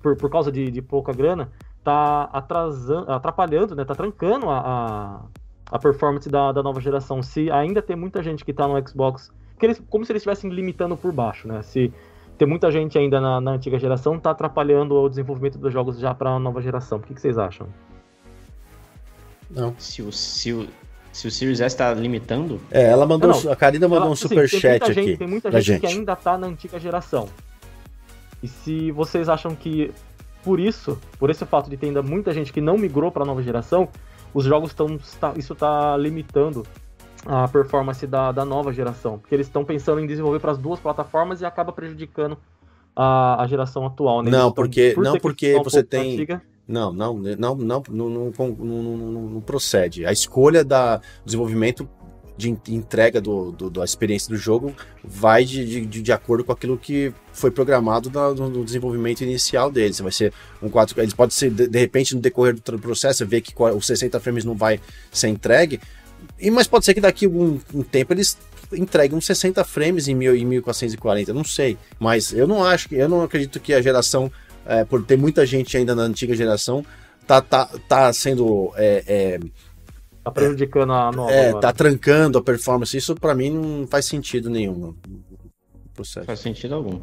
por, 0.02 0.16
por 0.16 0.30
causa 0.30 0.52
de, 0.52 0.72
de 0.72 0.82
pouca 0.82 1.12
grana, 1.12 1.52
tá 1.84 2.24
atrasando, 2.32 3.12
atrapalhando, 3.12 3.76
né? 3.76 3.84
Tá 3.84 3.94
trancando 3.94 4.50
a, 4.50 4.60
a 4.60 5.22
a 5.72 5.80
performance 5.80 6.30
da, 6.30 6.52
da 6.52 6.62
nova 6.62 6.82
geração. 6.82 7.24
Se 7.24 7.50
ainda 7.50 7.82
tem 7.82 7.96
muita 7.96 8.22
gente 8.22 8.44
que 8.44 8.52
está 8.52 8.68
no 8.68 8.88
Xbox, 8.88 9.32
que 9.58 9.66
eles, 9.66 9.82
como 9.90 10.06
se 10.06 10.12
eles 10.12 10.22
estivessem 10.22 10.52
limitando 10.52 10.98
por 10.98 11.14
baixo, 11.14 11.48
né? 11.48 11.62
Se 11.62 11.94
tem 12.38 12.48
muita 12.48 12.70
gente 12.72 12.98
ainda 12.98 13.22
na, 13.22 13.40
na 13.40 13.52
antiga 13.52 13.80
geração, 13.80 14.16
está 14.16 14.32
atrapalhando 14.32 14.96
o 14.96 15.08
desenvolvimento 15.08 15.58
dos 15.58 15.72
jogos 15.72 15.98
já 16.00 16.14
para 16.14 16.32
a 16.32 16.40
nova 16.40 16.62
geração. 16.62 16.98
O 16.98 17.02
que, 17.02 17.14
que, 17.14 17.22
vocês 17.22 17.38
acham? 17.38 17.68
Não. 19.50 19.74
Se 19.78 20.02
o, 20.02 20.12
se 20.12 20.52
o, 20.52 20.68
se 21.14 21.28
o 21.28 21.32
Series 21.32 21.62
S 21.62 21.74
está 21.74 21.94
limitando? 21.94 22.60
É, 22.70 22.90
ela 22.90 23.06
mandou. 23.06 23.30
Não. 23.30 23.52
A 23.52 23.56
Karina 23.56 23.88
mandou 23.88 24.06
ela, 24.06 24.12
um 24.12 24.16
super 24.16 24.46
assim, 24.46 24.60
chat 24.60 24.84
aqui. 24.84 25.16
Tem 25.16 25.28
muita 25.28 25.52
gente, 25.52 25.64
gente, 25.64 25.82
que 25.82 25.88
ainda 25.88 26.14
está 26.14 26.38
na 26.38 26.48
antiga 26.48 26.80
geração. 26.80 27.30
E 28.44 28.48
se 28.48 28.92
vocês 28.92 29.30
acham 29.30 29.56
que 29.56 29.92
por 30.44 30.60
isso, 30.60 31.00
por 31.20 31.30
esse 31.30 31.46
fato 31.46 31.70
de 31.70 31.78
ter 31.78 31.88
ainda 31.88 32.02
muita 32.02 32.34
gente 32.34 32.52
que 32.52 32.60
não 32.60 32.78
migrou 32.78 33.12
para 33.12 33.24
a 33.24 33.26
nova 33.26 33.44
geração, 33.44 33.88
os 34.34 34.46
jogos 34.46 34.72
estão. 34.72 34.98
Isso 35.36 35.54
está 35.54 35.96
limitando 35.98 36.64
a 37.26 37.48
performance 37.48 38.06
da, 38.08 38.32
da 38.32 38.46
nova 38.46 38.74
geração. 38.74 39.20
Porque 39.20 39.36
eles 39.36 39.48
estão 39.48 39.64
pensando 39.64 40.00
em 40.00 40.08
desenvolver 40.08 40.40
para 40.40 40.52
as 40.52 40.58
duas 40.58 40.80
plataformas 40.80 41.42
e 41.42 41.46
acaba 41.46 41.72
prejudicando 41.72 42.38
a, 42.96 43.42
a 43.42 43.48
geração 43.48 43.86
atual. 43.86 44.24
Né? 44.24 44.32
Não, 44.32 44.52
porque, 44.52 44.92
por 44.96 45.04
não 45.04 45.18
porque 45.18 45.60
você 45.64 45.84
tem. 45.84 46.14
Antiga, 46.14 46.42
não, 46.68 46.94
não, 46.94 47.18
não, 47.18 47.56
não, 47.56 47.56
não, 47.56 47.84
não, 47.90 48.32
não, 48.40 49.22
não, 49.30 49.42
procede. 49.42 50.06
A 50.06 50.12
escolha 50.12 50.64
da 50.64 51.02
desenvolvimento 51.26 51.88
de 52.50 52.74
entrega 52.74 53.22
do, 53.22 53.52
do, 53.52 53.70
da 53.70 53.84
experiência 53.84 54.30
do 54.30 54.38
jogo 54.38 54.74
vai 55.04 55.46
de, 55.46 55.86
de, 55.86 56.02
de 56.02 56.12
acordo 56.12 56.44
com 56.44 56.52
aquilo 56.52 56.78
que 56.78 57.14
foi 57.34 57.52
programado 57.52 58.10
no, 58.10 58.50
no, 58.50 58.66
desenvolvimento 58.66 59.22
inicial 59.22 59.72
deles. 59.72 60.00
Vai 60.00 60.12
ser 60.12 60.34
um 60.62 60.70
4 60.70 61.00
Eles 61.02 61.14
podem 61.14 61.32
ser, 61.32 61.52
de, 61.52 61.68
de, 61.68 61.80
repente, 61.80 62.16
no 62.16 62.22
decorrer 62.22 62.56
do 62.56 62.80
processo, 62.80 63.26
ver 63.26 63.42
que 63.42 63.54
os 63.58 63.86
60 63.86 64.20
frames 64.20 64.44
não 64.44 64.56
vai 64.56 64.80
ser 65.12 65.28
entregue. 65.28 65.80
E, 66.40 66.50
mas 66.50 66.68
pode 66.68 66.86
ser 66.86 66.94
que 66.94 67.02
daqui 67.02 67.28
um, 67.28 67.60
um 67.74 67.84
tempo 67.84 68.14
eles 68.14 68.38
entreguem 68.74 69.18
uns 69.18 69.26
60 69.26 69.64
frames 69.64 70.08
em, 70.08 70.16
mil, 70.16 70.36
em 70.36 70.46
1440, 70.46 71.34
não 71.34 71.44
sei. 71.44 71.78
Mas 72.00 72.32
eu 72.32 72.48
não 72.48 72.64
acho, 72.64 72.94
eu 72.94 73.10
não 73.10 73.22
acredito 73.22 73.60
que 73.60 73.74
a 73.74 73.82
geração, 73.82 74.32
é, 74.66 74.84
por 74.84 75.04
ter 75.04 75.18
muita 75.18 75.46
gente 75.46 75.76
ainda 75.78 75.96
na 75.96 76.04
antiga 76.04 76.36
geração, 76.36 76.86
tá, 77.28 77.42
tá, 77.42 77.70
tá 77.88 78.14
sendo. 78.14 78.72
É, 78.76 79.04
é, 79.08 79.40
Tá 80.24 80.30
prejudicando 80.30 80.94
a 80.94 81.12
nova. 81.12 81.32
É, 81.32 81.50
agora. 81.50 81.62
tá 81.62 81.74
trancando 81.74 82.38
a 82.38 82.44
performance. 82.44 82.96
Isso 82.96 83.16
para 83.16 83.34
mim 83.34 83.50
não 83.50 83.88
faz 83.88 84.06
sentido 84.06 84.50
nenhum. 84.50 84.94
Processo. 85.94 86.26
Faz 86.26 86.40
sentido 86.40 86.76
algum. 86.76 87.00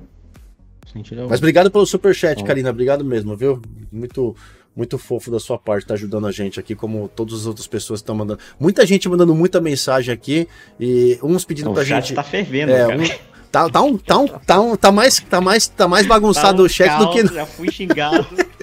Sentido 0.93 1.21
algum. 1.21 1.31
Mas 1.31 1.41
obrigado 1.41 1.71
pelo 1.71 1.85
superchat, 1.85 2.43
Karina. 2.45 2.71
Obrigado 2.71 3.05
mesmo, 3.05 3.37
viu? 3.37 3.61
Muito, 3.91 4.37
muito 4.75 4.97
fofo 4.99 5.33
da 5.33 5.41
sua 5.41 5.59
parte, 5.59 5.87
tá 5.87 5.95
ajudando 5.95 6.29
a 6.29 6.33
gente 6.33 6.61
aqui, 6.61 6.77
como 6.77 7.09
todas 7.09 7.41
as 7.41 7.47
outras 7.47 7.67
pessoas 7.67 8.01
estão 8.01 8.15
mandando. 8.15 8.41
Muita 8.59 8.87
gente 8.87 9.09
mandando 9.09 9.35
muita 9.35 9.61
mensagem 9.61 10.15
aqui 10.15 10.47
e 10.79 11.19
uns 11.21 11.45
pedindo 11.45 11.71
o 11.71 11.75
pra 11.75 11.83
gente. 11.83 12.15
tá 12.15 12.23
fervendo, 12.23 12.71
é, 12.71 12.87
cara. 12.87 12.97
Um, 12.97 13.07
tá, 13.51 13.69
tá, 13.69 13.83
um, 13.83 13.99
tá, 13.99 14.19
um, 14.19 14.29
tá, 14.29 14.61
um, 14.61 14.77
tá, 14.77 14.93
mais, 14.93 15.19
tá, 15.19 15.41
mais, 15.41 15.67
tá 15.67 15.89
mais 15.89 16.07
bagunçado 16.07 16.59
tá 16.59 16.63
um 16.63 16.67
o 16.67 16.69
chat 16.69 16.99
do 16.99 17.11
que. 17.11 17.35
Já 17.35 17.47
fui 17.47 17.71
xingado. 17.73 18.25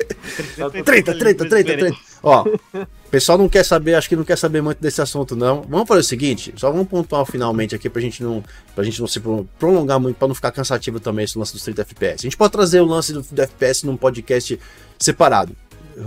treta, 0.83 1.15
treta, 1.15 1.47
treta, 1.49 1.77
treta. 1.77 1.97
Ó, 2.23 2.43
o 2.43 3.09
pessoal 3.09 3.37
não 3.37 3.47
quer 3.47 3.63
saber, 3.63 3.95
acho 3.95 4.09
que 4.09 4.15
não 4.15 4.23
quer 4.23 4.37
saber 4.37 4.61
muito 4.61 4.81
desse 4.81 5.01
assunto, 5.01 5.35
não. 5.35 5.61
Vamos 5.63 5.87
fazer 5.87 6.01
o 6.01 6.03
seguinte, 6.03 6.53
só 6.57 6.71
vamos 6.71 6.87
pontuar 6.87 7.25
finalmente 7.25 7.75
aqui 7.75 7.89
pra 7.89 8.01
gente 8.01 8.23
não, 8.23 8.43
pra 8.73 8.83
gente 8.83 8.99
não 8.99 9.07
se 9.07 9.21
prolongar 9.59 9.99
muito, 9.99 10.17
pra 10.17 10.27
não 10.27 10.35
ficar 10.35 10.51
cansativo 10.51 10.99
também 10.99 11.25
esse 11.25 11.37
lance 11.37 11.53
dos 11.53 11.63
30 11.63 11.81
FPS. 11.81 12.21
A 12.21 12.27
gente 12.27 12.37
pode 12.37 12.51
trazer 12.51 12.81
o 12.81 12.85
lance 12.85 13.13
do, 13.13 13.21
do 13.21 13.41
FPS 13.41 13.85
num 13.85 13.97
podcast 13.97 14.59
separado 14.99 15.55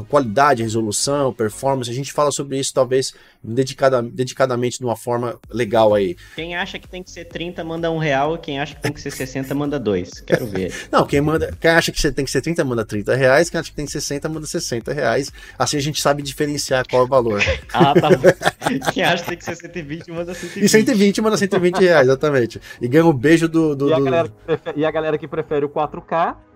qualidade, 0.09 0.63
resolução, 0.63 1.33
performance, 1.33 1.91
a 1.91 1.95
gente 1.95 2.13
fala 2.13 2.31
sobre 2.31 2.59
isso 2.59 2.73
talvez 2.73 3.15
dedicada, 3.43 4.03
dedicadamente 4.03 4.79
de 4.79 4.85
uma 4.85 4.97
forma 4.97 5.39
legal 5.51 5.95
aí. 5.95 6.17
Quem 6.35 6.57
acha 6.57 6.79
que 6.79 6.89
tem 6.89 7.03
que 7.03 7.11
ser 7.11 7.25
30 7.25 7.65
manda 7.65 7.91
um 7.91 7.99
real, 7.99 8.39
quem 8.39 8.61
acha 8.61 8.75
que 8.75 8.83
tem 8.83 8.93
que 8.93 9.01
ser 9.01 9.11
60 9.11 9.55
manda 9.55 9.79
dois. 9.79 10.21
Quero 10.21 10.47
ver. 10.47 10.73
Não, 10.91 11.07
quem 11.07 11.21
manda, 11.21 11.57
quem 11.61 11.71
acha 11.71 11.93
que 11.93 12.13
tem 12.13 12.25
que 12.25 12.31
ser 12.31 12.41
30 12.41 12.65
manda 12.65 12.85
30 12.85 13.15
reais, 13.15 13.51
quem 13.51 13.61
acha 13.61 13.71
que 13.71 13.77
tem 13.77 13.87
que 13.87 13.93
ser 13.93 14.01
60 14.01 14.29
manda 14.29 14.47
60 14.47 14.93
reais. 14.93 15.33
Assim 15.59 15.77
a 15.77 15.81
gente 15.83 16.01
sabe 16.01 16.23
diferenciar 16.23 16.87
qual 16.89 17.03
é 17.03 17.05
o 17.05 17.09
valor. 17.09 17.43
ah, 17.73 17.95
tá 17.95 18.11
bom. 18.11 18.93
Quem 18.93 19.03
acha 19.03 19.23
que 19.23 19.31
tem 19.31 19.39
que 19.39 19.45
ser 19.45 19.57
120 19.57 20.11
manda 20.11 20.35
120. 20.35 20.65
E 20.65 20.69
120 20.69 21.21
manda 21.21 21.37
120 21.37 21.79
reais, 21.79 22.07
exatamente. 22.07 22.61
E 22.81 22.89
ganha 22.89 23.07
o 23.07 23.11
um 23.11 23.13
beijo 23.13 23.49
do. 23.49 23.75
do, 23.75 23.89
e, 23.89 23.93
a 23.93 24.23
do... 24.23 24.31
Prefere, 24.31 24.81
e 24.81 24.85
a 24.85 24.91
galera 24.91 25.19
que 25.19 25.27
prefere 25.27 25.65
o 25.65 25.69
4K 25.69 26.48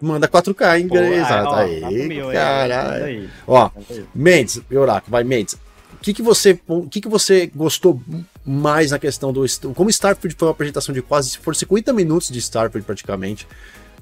Manda 0.00 0.26
4K, 0.26 0.78
hein? 0.78 0.88
Pô, 0.88 0.96
Exato. 0.96 1.54
Aí, 1.54 1.84
aí 1.84 2.32
caralho. 2.32 3.30
Ó, 3.46 3.70
Mendes, 4.14 4.60
Oraco, 4.72 5.10
vai, 5.10 5.22
Mendes. 5.24 5.54
O 5.92 6.02
que, 6.02 6.14
que 6.14 6.22
você, 6.22 6.58
o 6.66 6.88
que, 6.88 7.00
que 7.00 7.08
você 7.08 7.50
gostou 7.54 8.00
mais 8.44 8.90
na 8.90 8.98
questão 8.98 9.32
do. 9.32 9.44
Como 9.74 9.90
Starfield 9.90 10.34
foi 10.38 10.48
uma 10.48 10.52
apresentação 10.52 10.94
de 10.94 11.02
quase. 11.02 11.36
Foram 11.36 11.54
50 11.54 11.92
minutos 11.92 12.30
de 12.30 12.38
Starfield 12.38 12.86
praticamente. 12.86 13.46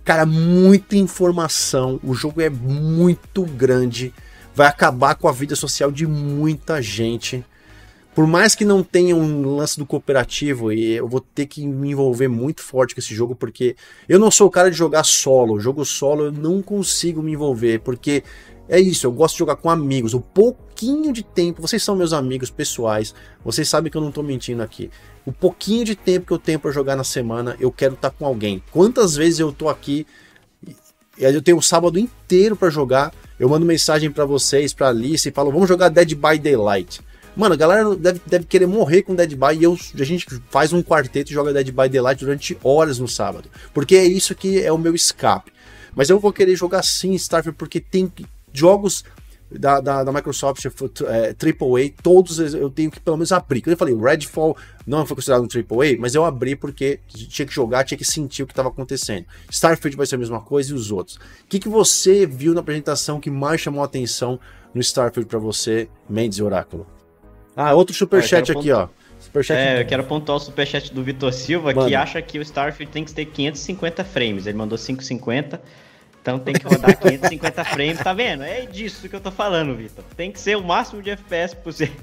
Cara, 0.05 0.25
muita 0.25 0.97
informação. 0.97 1.99
O 2.05 2.15
jogo 2.15 2.41
é 2.41 2.49
muito 2.49 3.45
grande. 3.45 4.15
Vai 4.55 4.69
acabar 4.69 5.17
com 5.17 5.29
a 5.29 5.33
vida 5.33 5.57
social 5.57 5.91
de 5.91 6.07
muita 6.07 6.81
gente 6.81 7.45
por 8.19 8.27
mais 8.27 8.57
que 8.57 8.65
não 8.65 8.83
tenha 8.83 9.15
um 9.15 9.55
lance 9.55 9.79
do 9.79 9.87
cooperativo, 9.87 10.73
e 10.73 10.95
eu 10.95 11.07
vou 11.07 11.21
ter 11.21 11.47
que 11.47 11.65
me 11.65 11.93
envolver 11.93 12.27
muito 12.27 12.63
forte 12.63 12.93
com 12.93 12.99
esse 12.99 13.15
jogo, 13.15 13.37
porque 13.37 13.77
eu 14.09 14.19
não 14.19 14.29
sou 14.29 14.49
o 14.49 14.51
cara 14.51 14.73
de 14.73 14.77
jogar 14.77 15.05
solo. 15.05 15.61
Jogo 15.61 15.85
solo 15.85 16.25
eu 16.25 16.33
não 16.33 16.61
consigo 16.61 17.23
me 17.23 17.31
envolver, 17.31 17.79
porque 17.79 18.25
é 18.69 18.81
isso, 18.81 19.07
eu 19.07 19.13
gosto 19.13 19.35
de 19.35 19.39
jogar 19.39 19.55
com 19.55 19.71
amigos. 19.71 20.15
O 20.15 20.21
pouquinho 20.21 21.13
de 21.13 21.23
tempo, 21.23 21.63
vocês 21.63 21.81
são 21.81 21.95
meus 21.95 22.13
amigos 22.13 22.51
pessoais, 22.51 23.15
vocês 23.45 23.69
sabem 23.69 23.89
que 23.89 23.97
eu 23.97 24.03
não 24.03 24.11
tô 24.11 24.25
mentindo 24.25 24.65
aqui. 24.65 24.91
O 25.25 25.31
pouquinho 25.31 25.85
de 25.85 25.95
tempo 25.95 26.27
que 26.27 26.33
eu 26.33 26.41
tenho 26.41 26.59
para 26.59 26.73
jogar 26.73 26.97
na 26.97 27.05
semana, 27.05 27.57
eu 27.61 27.71
quero 27.71 27.95
estar 27.95 28.11
tá 28.11 28.17
com 28.19 28.27
alguém. 28.27 28.61
Quantas 28.73 29.15
vezes 29.15 29.39
eu 29.39 29.53
tô 29.53 29.69
aqui 29.69 30.05
eu 31.17 31.43
tenho 31.43 31.59
o 31.59 31.63
sábado 31.63 32.01
inteiro 32.01 32.57
para 32.57 32.69
jogar, 32.69 33.15
eu 33.39 33.49
mando 33.49 33.65
mensagem 33.65 34.11
para 34.11 34.25
vocês, 34.25 34.73
para 34.73 34.89
Alice 34.89 35.29
e 35.29 35.33
falo: 35.33 35.53
"Vamos 35.53 35.69
jogar 35.69 35.89
Dead 35.89 36.15
by 36.15 36.37
Daylight". 36.37 37.01
Mano, 37.39 37.55
a 37.55 37.57
galera 37.57 37.95
deve, 37.95 38.21
deve 38.27 38.47
querer 38.47 38.67
morrer 38.67 39.03
com 39.03 39.15
Dead 39.15 39.37
by 39.37 39.57
e 39.57 39.63
eu, 39.63 39.79
a 39.95 40.05
gente 40.05 40.27
faz 40.51 40.73
um 40.73 40.83
quarteto 40.83 41.31
e 41.31 41.35
joga 41.35 41.53
Dead 41.53 41.71
by 41.71 41.89
Daylight 41.89 42.25
durante 42.25 42.59
horas 42.65 42.99
no 42.99 43.07
sábado. 43.07 43.49
Porque 43.73 43.95
é 43.95 44.05
isso 44.05 44.35
que 44.35 44.61
é 44.61 44.73
o 44.73 44.77
meu 44.77 44.93
escape. 44.93 45.53
Mas 45.95 46.11
eu 46.11 46.19
vou 46.19 46.33
querer 46.33 46.57
jogar 46.57 46.83
sim 46.83 47.15
Starfield 47.15 47.57
porque 47.57 47.79
tem 47.79 48.13
jogos 48.53 49.05
da, 49.53 49.81
da, 49.81 50.03
da, 50.03 50.13
Microsoft 50.13 50.67
é, 50.67 51.29
AAA, 51.29 51.93
todos 52.03 52.41
eu 52.41 52.69
tenho 52.71 52.91
que 52.91 52.99
pelo 52.99 53.17
menos 53.17 53.31
abrir. 53.31 53.63
Eu 53.65 53.77
falei, 53.77 53.95
Redfall 53.95 54.57
não 54.85 55.07
foi 55.07 55.15
considerado 55.15 55.45
um 55.45 55.47
AAA, 55.47 55.97
mas 55.97 56.17
eu 56.17 56.25
abri 56.25 56.57
porque 56.57 56.99
tinha 57.07 57.47
que 57.47 57.55
jogar, 57.55 57.85
tinha 57.85 57.97
que 57.97 58.05
sentir 58.05 58.43
o 58.43 58.47
que 58.49 58.53
estava 58.53 58.69
acontecendo. 58.69 59.27
Starfield 59.49 59.97
vai 59.97 60.07
ser 60.07 60.17
a 60.17 60.19
mesma 60.19 60.41
coisa 60.41 60.73
e 60.73 60.75
os 60.75 60.91
outros. 60.91 61.19
O 61.19 61.47
que, 61.49 61.61
que 61.61 61.69
você 61.69 62.27
viu 62.27 62.53
na 62.53 62.61
apresentação 62.63 63.21
que 63.21 63.31
mais 63.31 63.61
chamou 63.61 63.83
a 63.83 63.85
atenção 63.85 64.41
no 64.75 64.81
Starfield 64.81 65.29
para 65.29 65.39
você, 65.39 65.89
Mendes 66.11 66.39
e 66.39 66.43
Oráculo? 66.43 66.98
Ah, 67.61 67.75
outro 67.75 67.93
superchat 67.93 68.53
aqui, 68.53 68.71
ó. 68.71 68.87
Superchat 69.19 69.59
é, 69.59 69.81
eu 69.81 69.85
quero 69.85 70.05
pontuar 70.05 70.37
o 70.37 70.41
superchat 70.41 70.95
do 70.95 71.03
Vitor 71.03 71.33
Silva, 71.33 71.75
Mano. 71.75 71.89
que 71.89 71.95
acha 71.97 72.23
que 72.23 72.39
o 72.39 72.43
Starfield 72.43 72.93
tem 72.93 73.05
que 73.05 73.13
ter 73.13 73.25
550 73.25 74.05
frames. 74.05 74.47
Ele 74.47 74.57
mandou 74.57 74.79
550, 74.79 75.61
então 76.23 76.39
tem 76.39 76.55
que 76.55 76.65
rodar 76.65 76.95
550 77.03 77.65
frames. 77.65 77.99
Tá 77.99 78.13
vendo? 78.13 78.45
É 78.45 78.65
disso 78.65 79.09
que 79.09 79.17
eu 79.17 79.21
tô 79.21 79.33
falando, 79.33 79.75
Vitor. 79.75 80.05
Tem 80.17 80.31
que 80.31 80.41
ser 80.41 80.57
o 80.57 80.63
máximo 80.63 81.03
de 81.03 81.11
FPS 81.11 81.57
possível. 81.57 81.97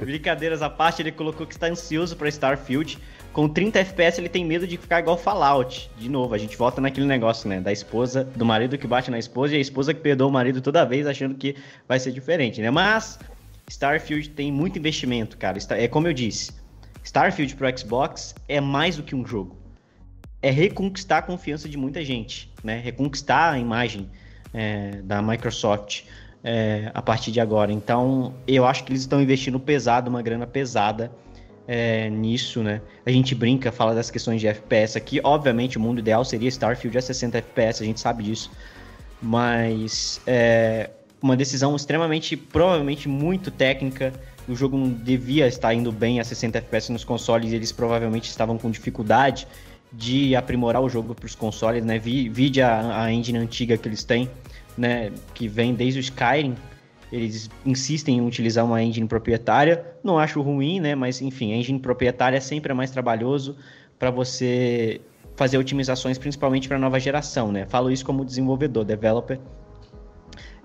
Brincadeiras 0.00 0.62
à 0.62 0.70
parte, 0.70 1.02
ele 1.02 1.12
colocou 1.12 1.46
que 1.46 1.52
está 1.52 1.66
ansioso 1.66 2.16
para 2.16 2.26
Starfield. 2.30 2.96
Com 3.34 3.50
30 3.50 3.80
FPS 3.80 4.18
ele 4.18 4.30
tem 4.30 4.46
medo 4.46 4.66
de 4.66 4.78
ficar 4.78 5.00
igual 5.00 5.18
Fallout. 5.18 5.90
De 5.98 6.08
novo, 6.08 6.34
a 6.34 6.38
gente 6.38 6.56
volta 6.56 6.80
naquele 6.80 7.06
negócio, 7.06 7.46
né? 7.50 7.60
Da 7.60 7.70
esposa, 7.70 8.24
do 8.24 8.46
marido 8.46 8.78
que 8.78 8.86
bate 8.86 9.10
na 9.10 9.18
esposa 9.18 9.54
e 9.54 9.58
a 9.58 9.60
esposa 9.60 9.92
que 9.92 10.00
perdoa 10.00 10.28
o 10.28 10.32
marido 10.32 10.62
toda 10.62 10.86
vez 10.86 11.06
achando 11.06 11.34
que 11.34 11.54
vai 11.86 12.00
ser 12.00 12.12
diferente, 12.12 12.62
né? 12.62 12.70
Mas 12.70 13.18
Starfield 13.70 14.30
tem 14.30 14.50
muito 14.50 14.78
investimento, 14.78 15.38
cara. 15.38 15.56
É 15.70 15.86
como 15.86 16.08
eu 16.08 16.12
disse, 16.12 16.50
Starfield 17.04 17.54
pro 17.54 17.78
Xbox 17.78 18.34
é 18.48 18.60
mais 18.60 18.96
do 18.96 19.02
que 19.04 19.14
um 19.14 19.24
jogo. 19.24 19.56
É 20.42 20.50
reconquistar 20.50 21.18
a 21.18 21.22
confiança 21.22 21.68
de 21.68 21.76
muita 21.76 22.04
gente, 22.04 22.52
né? 22.64 22.80
Reconquistar 22.80 23.52
a 23.52 23.58
imagem 23.58 24.10
é, 24.52 25.00
da 25.02 25.22
Microsoft 25.22 26.02
é, 26.42 26.90
a 26.92 27.00
partir 27.00 27.30
de 27.30 27.40
agora. 27.40 27.72
Então, 27.72 28.34
eu 28.46 28.66
acho 28.66 28.82
que 28.82 28.90
eles 28.90 29.02
estão 29.02 29.22
investindo 29.22 29.60
pesado, 29.60 30.10
uma 30.10 30.20
grana 30.20 30.46
pesada 30.48 31.12
é, 31.68 32.10
nisso, 32.10 32.64
né? 32.64 32.80
A 33.06 33.10
gente 33.10 33.36
brinca, 33.36 33.70
fala 33.70 33.94
das 33.94 34.10
questões 34.10 34.40
de 34.40 34.48
FPS 34.48 34.96
aqui. 34.96 35.20
Obviamente, 35.22 35.78
o 35.78 35.80
mundo 35.80 36.00
ideal 36.00 36.24
seria 36.24 36.48
Starfield 36.48 36.98
a 36.98 37.02
60 37.02 37.38
FPS, 37.38 37.82
a 37.82 37.86
gente 37.86 38.00
sabe 38.00 38.24
disso. 38.24 38.50
Mas 39.22 40.20
é, 40.26 40.90
uma 41.22 41.36
decisão 41.36 41.76
extremamente, 41.76 42.36
provavelmente 42.36 43.08
muito 43.08 43.50
técnica. 43.50 44.12
O 44.48 44.54
jogo 44.54 44.76
não 44.76 44.90
devia 44.90 45.46
estar 45.46 45.74
indo 45.74 45.92
bem 45.92 46.18
a 46.18 46.24
60 46.24 46.58
FPS 46.58 46.90
nos 46.90 47.04
consoles 47.04 47.52
e 47.52 47.54
eles 47.54 47.72
provavelmente 47.72 48.28
estavam 48.28 48.56
com 48.56 48.70
dificuldade 48.70 49.46
de 49.92 50.34
aprimorar 50.34 50.82
o 50.82 50.88
jogo 50.88 51.14
para 51.14 51.26
os 51.26 51.34
consoles, 51.34 51.84
né? 51.84 51.98
Vide 51.98 52.62
a, 52.62 53.04
a 53.04 53.12
engine 53.12 53.38
antiga 53.38 53.76
que 53.76 53.88
eles 53.88 54.04
têm, 54.04 54.30
né? 54.78 55.12
Que 55.34 55.46
vem 55.46 55.74
desde 55.74 55.98
o 55.98 56.02
Skyrim. 56.02 56.56
Eles 57.12 57.50
insistem 57.66 58.18
em 58.18 58.20
utilizar 58.20 58.64
uma 58.64 58.80
engine 58.82 59.06
proprietária. 59.06 59.84
Não 60.02 60.18
acho 60.18 60.40
ruim, 60.40 60.80
né? 60.80 60.94
Mas 60.94 61.20
enfim, 61.20 61.52
a 61.52 61.56
engine 61.56 61.78
proprietária 61.78 62.40
sempre 62.40 62.70
é 62.70 62.74
mais 62.74 62.90
trabalhoso 62.90 63.56
para 63.98 64.10
você 64.10 65.00
fazer 65.36 65.58
otimizações, 65.58 66.18
principalmente 66.18 66.68
para 66.68 66.76
a 66.76 66.80
nova 66.80 67.00
geração, 67.00 67.50
né? 67.50 67.66
Falo 67.66 67.90
isso 67.90 68.04
como 68.04 68.24
desenvolvedor, 68.24 68.84
developer 68.84 69.38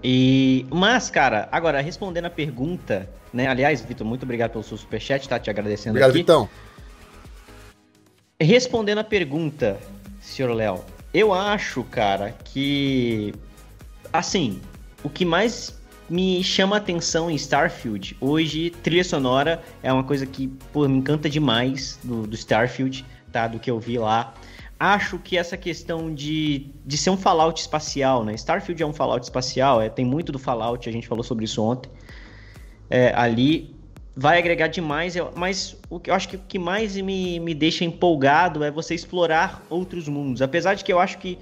e, 0.08 0.68
mas, 0.70 1.10
cara, 1.10 1.50
agora, 1.52 1.82
respondendo 1.82 2.26
a 2.26 2.30
pergunta, 2.30 3.10
né? 3.34 3.48
Aliás, 3.48 3.82
Vitor, 3.82 4.06
muito 4.06 4.22
obrigado 4.22 4.52
pelo 4.52 4.64
seu 4.64 4.78
superchat, 4.78 5.28
tá? 5.28 5.40
Te 5.40 5.50
agradecendo 5.50 5.98
obrigado, 5.98 6.12
aqui. 6.12 6.20
Obrigado, 6.20 6.48
Vitão. 6.48 6.66
Respondendo 8.40 9.00
a 9.00 9.04
pergunta, 9.04 9.80
senhor 10.22 10.54
Léo, 10.54 10.86
eu 11.12 11.34
acho, 11.34 11.84
cara, 11.86 12.36
que. 12.44 13.34
Assim, 14.14 14.62
o 15.04 15.10
que 15.10 15.26
mais 15.26 15.76
me 16.08 16.44
chama 16.44 16.76
a 16.76 16.78
atenção 16.78 17.32
em 17.32 17.36
Starfield, 17.36 18.16
hoje, 18.22 18.70
trilha 18.84 19.04
sonora 19.04 19.64
é 19.82 19.92
uma 19.92 20.04
coisa 20.04 20.28
que, 20.28 20.50
pô, 20.72 20.88
me 20.88 21.00
encanta 21.00 21.28
demais 21.28 21.98
do, 22.04 22.28
do 22.28 22.36
Starfield, 22.36 23.04
tá? 23.32 23.48
Do 23.48 23.58
que 23.58 23.72
eu 23.72 23.80
vi 23.80 23.98
lá 23.98 24.36
acho 24.80 25.18
que 25.20 25.38
essa 25.38 25.56
questão 25.56 26.14
de, 26.14 26.68
de 26.86 26.98
ser 26.98 27.10
um 27.10 27.18
Fallout 27.18 27.60
espacial, 27.60 28.24
né? 28.24 28.34
Starfield 28.34 28.82
é 28.82 28.86
um 28.86 28.94
Fallout 28.94 29.24
espacial, 29.24 29.82
é, 29.82 29.90
tem 29.90 30.06
muito 30.06 30.32
do 30.32 30.40
Fallout, 30.40 30.88
a 30.88 30.92
gente 30.92 31.08
falou 31.08 31.24
sobre 31.24 31.46
isso 31.46 31.62
ontem. 31.64 31.90
É, 32.90 33.14
ali, 33.16 33.76
vai 34.16 34.38
agregar 34.38 34.68
demais, 34.68 35.16
mas 35.36 35.78
o 35.90 36.00
que 36.00 36.10
eu 36.10 36.14
acho 36.14 36.30
que 36.30 36.36
o 36.36 36.40
que 36.40 36.60
mais 36.60 36.96
me, 36.96 37.40
me 37.40 37.54
deixa 37.54 37.84
empolgado 37.84 38.64
é 38.64 38.72
você 38.72 38.94
explorar 38.94 39.64
outros 39.70 40.08
mundos. 40.08 40.42
Apesar 40.42 40.74
de 40.76 40.84
que 40.84 40.92
eu 40.92 41.00
acho 41.00 41.18
que 41.18 41.38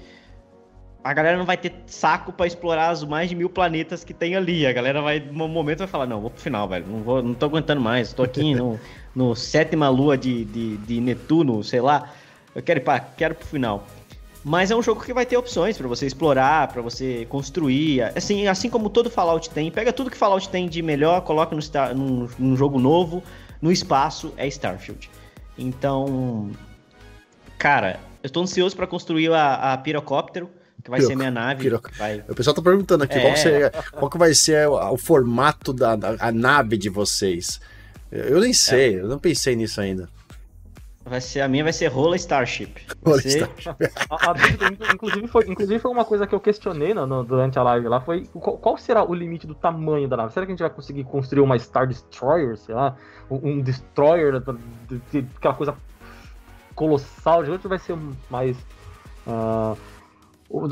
a 1.04 1.12
galera 1.12 1.36
não 1.36 1.44
vai 1.44 1.58
ter 1.58 1.74
saco 1.86 2.32
para 2.32 2.46
explorar 2.46 2.90
os 2.90 3.04
mais 3.04 3.28
de 3.28 3.36
mil 3.36 3.50
planetas 3.50 4.02
que 4.02 4.14
tem 4.14 4.34
ali. 4.34 4.66
A 4.66 4.72
galera 4.72 5.02
vai, 5.02 5.20
no 5.20 5.46
momento, 5.46 5.80
vai 5.80 5.86
falar: 5.86 6.06
não, 6.06 6.18
vou 6.18 6.30
pro 6.30 6.40
final, 6.40 6.66
velho. 6.66 6.86
Não, 6.88 7.02
vou, 7.02 7.22
não 7.22 7.34
tô 7.34 7.44
aguentando 7.44 7.80
mais. 7.80 8.14
Tô 8.14 8.22
aqui 8.22 8.54
no, 8.56 8.80
no 9.14 9.34
sétima 9.34 9.90
lua 9.90 10.16
de, 10.16 10.46
de, 10.46 10.78
de 10.78 11.00
Netuno, 11.02 11.62
sei 11.62 11.82
lá. 11.82 12.10
Eu 12.54 12.62
quero 12.62 12.80
ir 12.80 12.82
pra, 12.82 13.00
quero 13.00 13.34
pro 13.34 13.46
final. 13.46 13.86
Mas 14.44 14.70
é 14.70 14.76
um 14.76 14.82
jogo 14.82 15.02
que 15.02 15.12
vai 15.12 15.24
ter 15.24 15.38
opções 15.38 15.78
para 15.78 15.88
você 15.88 16.06
explorar, 16.06 16.68
para 16.68 16.82
você 16.82 17.26
construir. 17.30 18.02
Assim, 18.16 18.46
assim 18.46 18.68
como 18.68 18.90
todo 18.90 19.08
Fallout 19.08 19.48
tem. 19.48 19.70
Pega 19.70 19.92
tudo 19.92 20.10
que 20.10 20.16
Fallout 20.16 20.48
tem 20.50 20.68
de 20.68 20.82
melhor, 20.82 21.22
coloca 21.22 21.56
no, 21.56 21.94
num, 21.94 22.28
num 22.38 22.56
jogo 22.56 22.78
novo, 22.78 23.22
no 23.62 23.72
espaço, 23.72 24.34
é 24.36 24.46
Starfield. 24.46 25.10
Então, 25.56 26.50
cara, 27.58 27.98
eu 28.22 28.26
estou 28.26 28.42
ansioso 28.42 28.76
para 28.76 28.86
construir 28.86 29.32
a, 29.32 29.72
a 29.72 29.78
Pirocóptero 29.78 30.50
que 30.84 30.90
vai 30.90 31.00
ser 31.00 31.16
minha 31.16 31.30
nave. 31.30 31.70
Vai... 31.96 32.22
O 32.28 32.34
pessoal 32.34 32.54
tá 32.54 32.60
perguntando 32.60 33.04
aqui 33.04 33.16
é. 33.16 33.70
qual, 33.70 33.82
qual 33.92 34.10
que 34.10 34.18
vai 34.18 34.34
ser 34.34 34.68
o, 34.68 34.92
o 34.92 34.98
formato 34.98 35.72
da, 35.72 35.96
da 35.96 36.16
a 36.20 36.30
nave 36.30 36.76
de 36.76 36.90
vocês. 36.90 37.58
Eu 38.12 38.38
nem 38.40 38.52
sei, 38.52 38.96
é. 38.96 39.00
eu 39.00 39.08
não 39.08 39.18
pensei 39.18 39.56
nisso 39.56 39.80
ainda. 39.80 40.08
Vai 41.06 41.20
ser, 41.20 41.42
a 41.42 41.48
minha 41.48 41.62
vai 41.62 41.72
ser 41.72 41.88
Rola 41.88 42.16
Starship. 42.16 42.86
Rola 43.04 43.20
ser... 43.20 43.42
Starship. 43.42 43.76
a, 44.08 44.30
a 44.30 44.32
dúvida, 44.32 44.92
inclusive, 44.94 45.28
foi, 45.28 45.44
inclusive, 45.46 45.78
foi 45.78 45.90
uma 45.90 46.04
coisa 46.04 46.26
que 46.26 46.34
eu 46.34 46.40
questionei 46.40 46.94
no, 46.94 47.06
no, 47.06 47.22
durante 47.22 47.58
a 47.58 47.62
live 47.62 47.88
lá, 47.88 48.00
foi 48.00 48.26
qual, 48.32 48.56
qual, 48.56 48.78
será 48.78 49.04
o 49.04 49.12
limite 49.12 49.46
do 49.46 49.54
tamanho 49.54 50.08
da 50.08 50.16
nave? 50.16 50.32
Será 50.32 50.46
que 50.46 50.52
a 50.52 50.54
gente 50.54 50.62
vai 50.62 50.70
conseguir 50.70 51.04
construir 51.04 51.42
uma 51.42 51.58
Star 51.58 51.86
Destroyer, 51.86 52.56
sei 52.56 52.74
lá? 52.74 52.96
Um, 53.30 53.50
um 53.50 53.60
Destroyer, 53.60 54.42
aquela 55.36 55.54
coisa 55.54 55.76
colossal, 56.74 57.44
de 57.44 57.50
outro 57.50 57.68
vai 57.68 57.78
ser 57.78 57.96
mais... 58.30 58.56
Uh, 59.26 59.76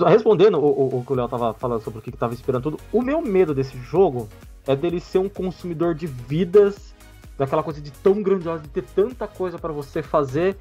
Respondendo 0.06 0.58
o, 0.58 0.66
o, 0.66 0.98
o, 0.98 1.04
que 1.04 1.12
o 1.12 1.16
Léo 1.16 1.28
tava 1.28 1.52
falando 1.54 1.82
sobre 1.82 1.98
o 1.98 2.02
que, 2.02 2.12
que 2.12 2.16
tava 2.16 2.34
esperando 2.34 2.62
tudo, 2.62 2.78
o 2.92 3.02
meu 3.02 3.20
medo 3.20 3.52
desse 3.52 3.76
jogo 3.78 4.28
é 4.66 4.76
dele 4.76 5.00
ser 5.00 5.18
um 5.18 5.28
consumidor 5.28 5.94
de 5.94 6.06
vidas, 6.06 6.91
daquela 7.36 7.62
coisa 7.62 7.80
de 7.80 7.90
tão 7.90 8.22
grandiosa, 8.22 8.62
de 8.62 8.68
ter 8.68 8.84
tanta 8.84 9.26
coisa 9.26 9.58
para 9.58 9.72
você 9.72 10.02
fazer 10.02 10.56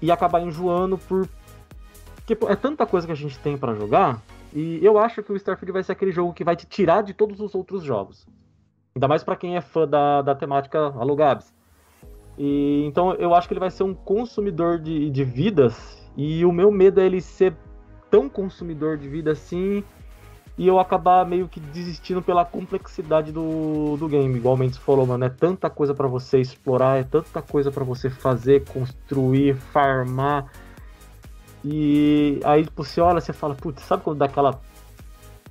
e 0.00 0.10
acabar 0.10 0.40
enjoando 0.40 0.98
por. 0.98 1.28
Porque 2.16 2.46
é 2.46 2.56
tanta 2.56 2.86
coisa 2.86 3.06
que 3.06 3.12
a 3.12 3.16
gente 3.16 3.38
tem 3.38 3.56
para 3.56 3.74
jogar, 3.74 4.22
e 4.52 4.84
eu 4.84 4.98
acho 4.98 5.22
que 5.22 5.32
o 5.32 5.36
Starfield 5.36 5.72
vai 5.72 5.82
ser 5.82 5.92
aquele 5.92 6.12
jogo 6.12 6.32
que 6.32 6.44
vai 6.44 6.56
te 6.56 6.66
tirar 6.66 7.02
de 7.02 7.12
todos 7.12 7.40
os 7.40 7.54
outros 7.54 7.82
jogos. 7.82 8.26
Ainda 8.94 9.08
mais 9.08 9.22
para 9.22 9.36
quem 9.36 9.56
é 9.56 9.60
fã 9.60 9.86
da, 9.86 10.22
da 10.22 10.34
temática 10.34 10.78
Alugabs. 10.78 11.52
E 12.38 12.84
então 12.86 13.14
eu 13.14 13.34
acho 13.34 13.48
que 13.48 13.54
ele 13.54 13.60
vai 13.60 13.70
ser 13.70 13.82
um 13.82 13.94
consumidor 13.94 14.78
de, 14.78 15.10
de 15.10 15.24
vidas, 15.24 16.08
e 16.16 16.44
o 16.44 16.52
meu 16.52 16.70
medo 16.70 17.00
é 17.00 17.06
ele 17.06 17.20
ser 17.20 17.54
tão 18.10 18.28
consumidor 18.28 18.96
de 18.96 19.08
vida 19.08 19.32
assim 19.32 19.84
e 20.60 20.68
eu 20.68 20.78
acabar 20.78 21.24
meio 21.24 21.48
que 21.48 21.58
desistindo 21.58 22.20
pela 22.20 22.44
complexidade 22.44 23.32
do, 23.32 23.96
do 23.96 24.06
game. 24.06 24.36
Igualmente 24.36 24.74
você 24.76 24.82
falou, 24.82 25.06
mano, 25.06 25.24
é 25.24 25.30
tanta 25.30 25.70
coisa 25.70 25.94
para 25.94 26.06
você 26.06 26.38
explorar, 26.38 27.00
é 27.00 27.02
tanta 27.02 27.40
coisa 27.40 27.70
para 27.72 27.82
você 27.82 28.10
fazer, 28.10 28.66
construir, 28.66 29.56
farmar. 29.72 30.52
E 31.64 32.40
aí 32.44 32.66
você 32.76 33.00
olha, 33.00 33.22
você 33.22 33.32
fala, 33.32 33.54
putz, 33.54 33.82
sabe 33.84 34.02
quando 34.02 34.18
dá 34.18 34.26
aquela 34.26 34.60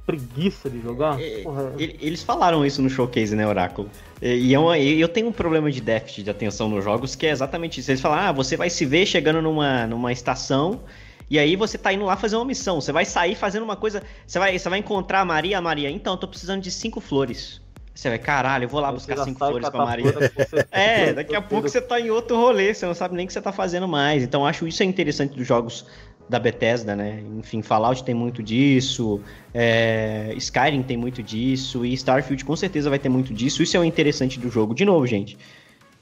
preguiça 0.05 0.69
de 0.69 0.79
jogar? 0.79 1.19
É, 1.19 1.41
Porra. 1.41 1.73
Eles 1.79 2.21
falaram 2.21 2.63
isso 2.63 2.79
no 2.79 2.87
showcase, 2.87 3.35
né, 3.35 3.47
Oráculo? 3.47 3.89
E 4.21 4.53
é 4.53 4.59
eu 4.93 5.07
tenho 5.07 5.29
um 5.29 5.31
problema 5.31 5.71
de 5.71 5.81
déficit 5.81 6.21
de 6.21 6.29
atenção 6.29 6.69
nos 6.69 6.83
jogos 6.83 7.15
que 7.15 7.25
é 7.25 7.31
exatamente 7.31 7.79
isso. 7.79 7.89
Eles 7.89 8.01
falam, 8.01 8.19
ah, 8.19 8.31
você 8.31 8.55
vai 8.55 8.69
se 8.69 8.85
ver 8.85 9.07
chegando 9.07 9.41
numa, 9.41 9.87
numa 9.87 10.11
estação 10.11 10.81
e 11.29 11.37
aí 11.37 11.55
você 11.55 11.77
tá 11.77 11.93
indo 11.93 12.05
lá 12.05 12.15
fazer 12.15 12.35
uma 12.35 12.45
missão. 12.45 12.81
Você 12.81 12.91
vai 12.91 13.05
sair 13.05 13.35
fazendo 13.35 13.63
uma 13.63 13.75
coisa. 13.75 14.01
Você 14.25 14.39
vai, 14.39 14.57
você 14.57 14.67
vai 14.67 14.79
encontrar 14.79 15.21
a 15.21 15.25
Maria, 15.25 15.57
a 15.57 15.61
Maria. 15.61 15.89
Então, 15.89 16.13
eu 16.13 16.17
tô 16.17 16.27
precisando 16.27 16.61
de 16.61 16.71
cinco 16.71 16.99
flores. 16.99 17.61
Você 17.93 18.09
vai, 18.09 18.17
caralho, 18.17 18.63
eu 18.63 18.69
vou 18.69 18.79
lá 18.79 18.91
buscar 18.91 19.17
cinco 19.25 19.37
flores 19.37 19.69
pra 19.69 19.85
Maria. 19.85 20.13
é, 20.71 21.13
daqui 21.13 21.35
a 21.35 21.41
pouco 21.41 21.67
você 21.67 21.81
tá 21.81 21.99
em 21.99 22.09
outro 22.09 22.37
rolê, 22.37 22.73
você 22.73 22.85
não 22.85 22.93
sabe 22.93 23.13
nem 23.13 23.25
o 23.25 23.27
que 23.27 23.33
você 23.33 23.41
tá 23.41 23.51
fazendo 23.51 23.87
mais. 23.87 24.23
Então, 24.23 24.45
acho 24.45 24.65
isso 24.65 24.81
é 24.81 24.85
interessante 24.85 25.35
dos 25.35 25.45
jogos 25.45 25.85
da 26.29 26.39
Bethesda, 26.39 26.95
né? 26.95 27.21
Enfim, 27.37 27.61
Fallout 27.61 28.03
tem 28.03 28.15
muito 28.15 28.41
disso, 28.41 29.19
é... 29.53 30.31
Skyrim 30.37 30.81
tem 30.81 30.95
muito 30.95 31.21
disso, 31.21 31.85
e 31.85 31.93
Starfield 31.93 32.45
com 32.45 32.55
certeza 32.55 32.89
vai 32.89 32.99
ter 32.99 33.09
muito 33.09 33.33
disso. 33.33 33.61
Isso 33.61 33.75
é 33.75 33.79
o 33.79 33.83
interessante 33.83 34.39
do 34.39 34.49
jogo. 34.49 34.73
De 34.73 34.85
novo, 34.85 35.05
gente. 35.05 35.37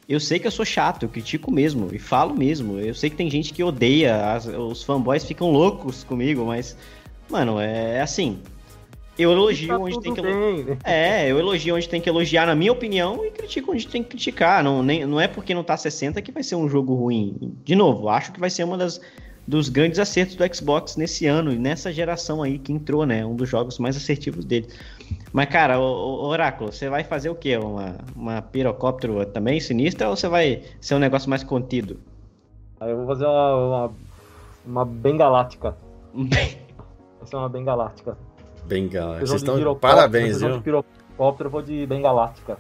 Eu 0.08 0.20
sei 0.22 0.40
que 0.40 0.48
eu 0.48 0.52
sou 0.52 0.64
chato, 0.64 1.04
eu 1.04 1.10
critico 1.10 1.52
mesmo 1.52 1.90
e 1.92 2.00
falo 2.00 2.34
mesmo. 2.34 2.80
Eu 2.80 2.94
sei 2.94 3.10
que 3.10 3.16
tem 3.16 3.30
gente 3.30 3.54
que 3.54 3.62
odeia, 3.62 4.34
as, 4.34 4.46
os 4.46 4.82
fanboys 4.84 5.26
ficam 5.26 5.52
loucos 5.52 6.04
comigo, 6.04 6.46
mas, 6.46 6.78
mano, 7.30 7.60
é, 7.60 7.96
é 7.96 8.02
assim. 8.02 8.40
Eu 9.20 9.32
elogio 9.32 9.68
tá 9.68 9.78
onde 9.78 10.00
tem 10.00 10.14
que 10.14 10.20
elogiar. 10.20 10.78
É, 10.84 11.30
eu 11.30 11.40
elogio 11.40 11.76
onde 11.76 11.90
tem 11.90 12.00
que 12.00 12.08
elogiar, 12.08 12.46
na 12.46 12.56
minha 12.56 12.72
opinião, 12.72 13.26
e 13.26 13.32
critico 13.32 13.72
onde 13.72 13.86
tem 13.88 14.02
que 14.02 14.10
criticar. 14.10 14.64
Não, 14.64 14.82
nem, 14.82 15.06
não 15.06 15.20
é 15.20 15.28
porque 15.28 15.54
não 15.54 15.64
tá 15.64 15.76
60 15.76 16.22
que 16.22 16.32
vai 16.32 16.44
ser 16.44 16.56
um 16.56 16.70
jogo 16.70 16.94
ruim. 16.94 17.58
De 17.66 17.76
novo, 17.76 18.08
acho 18.08 18.32
que 18.32 18.40
vai 18.40 18.50
ser 18.50 18.64
uma 18.64 18.78
das 18.78 19.02
dos 19.48 19.70
grandes 19.70 19.98
acertos 19.98 20.36
do 20.36 20.44
Xbox 20.54 20.98
nesse 20.98 21.26
ano 21.26 21.54
e 21.54 21.58
nessa 21.58 21.92
geração 21.92 22.44
aí 22.44 22.60
que 22.60 22.74
entrou, 22.74 23.06
né? 23.06 23.26
Um 23.26 23.34
dos 23.34 23.48
jogos 23.48 23.80
mais 23.80 23.96
assertivos 23.96 24.44
dele. 24.44 24.68
Mas, 25.32 25.50
cara, 25.50 25.80
o, 25.80 25.84
o 25.84 26.26
Oráculo, 26.28 26.72
você 26.72 26.90
vai 26.90 27.04
fazer 27.04 27.30
o 27.30 27.36
quê? 27.36 27.58
Uma, 27.58 27.96
uma 28.16 28.42
pirocóptero 28.42 29.26
também 29.26 29.60
sinistra 29.60 30.10
ou 30.10 30.16
você 30.16 30.28
vai 30.28 30.64
ser 30.80 30.96
um 30.96 31.00
negócio 31.00 31.30
mais 31.30 31.44
contido? 31.44 32.00
Eu 32.82 32.98
vou 32.98 33.08
fazer 33.08 33.26
uma, 33.26 33.56
uma, 33.56 33.92
uma 34.66 34.86
bengaláctica. 34.86 35.76
vai 36.14 36.58
ser 37.26 37.36
uma 37.36 37.50
bengalática. 37.50 38.18
Bengalática. 38.66 39.26
Vocês 39.26 39.42
estão... 39.42 39.76
Parabéns, 39.76 40.40
viu? 40.40 40.58
de 40.58 40.62
pirocóptero, 40.62 41.48
eu 41.48 41.52
vou 41.52 41.62
de 41.62 41.86
bengalática. 41.86 42.58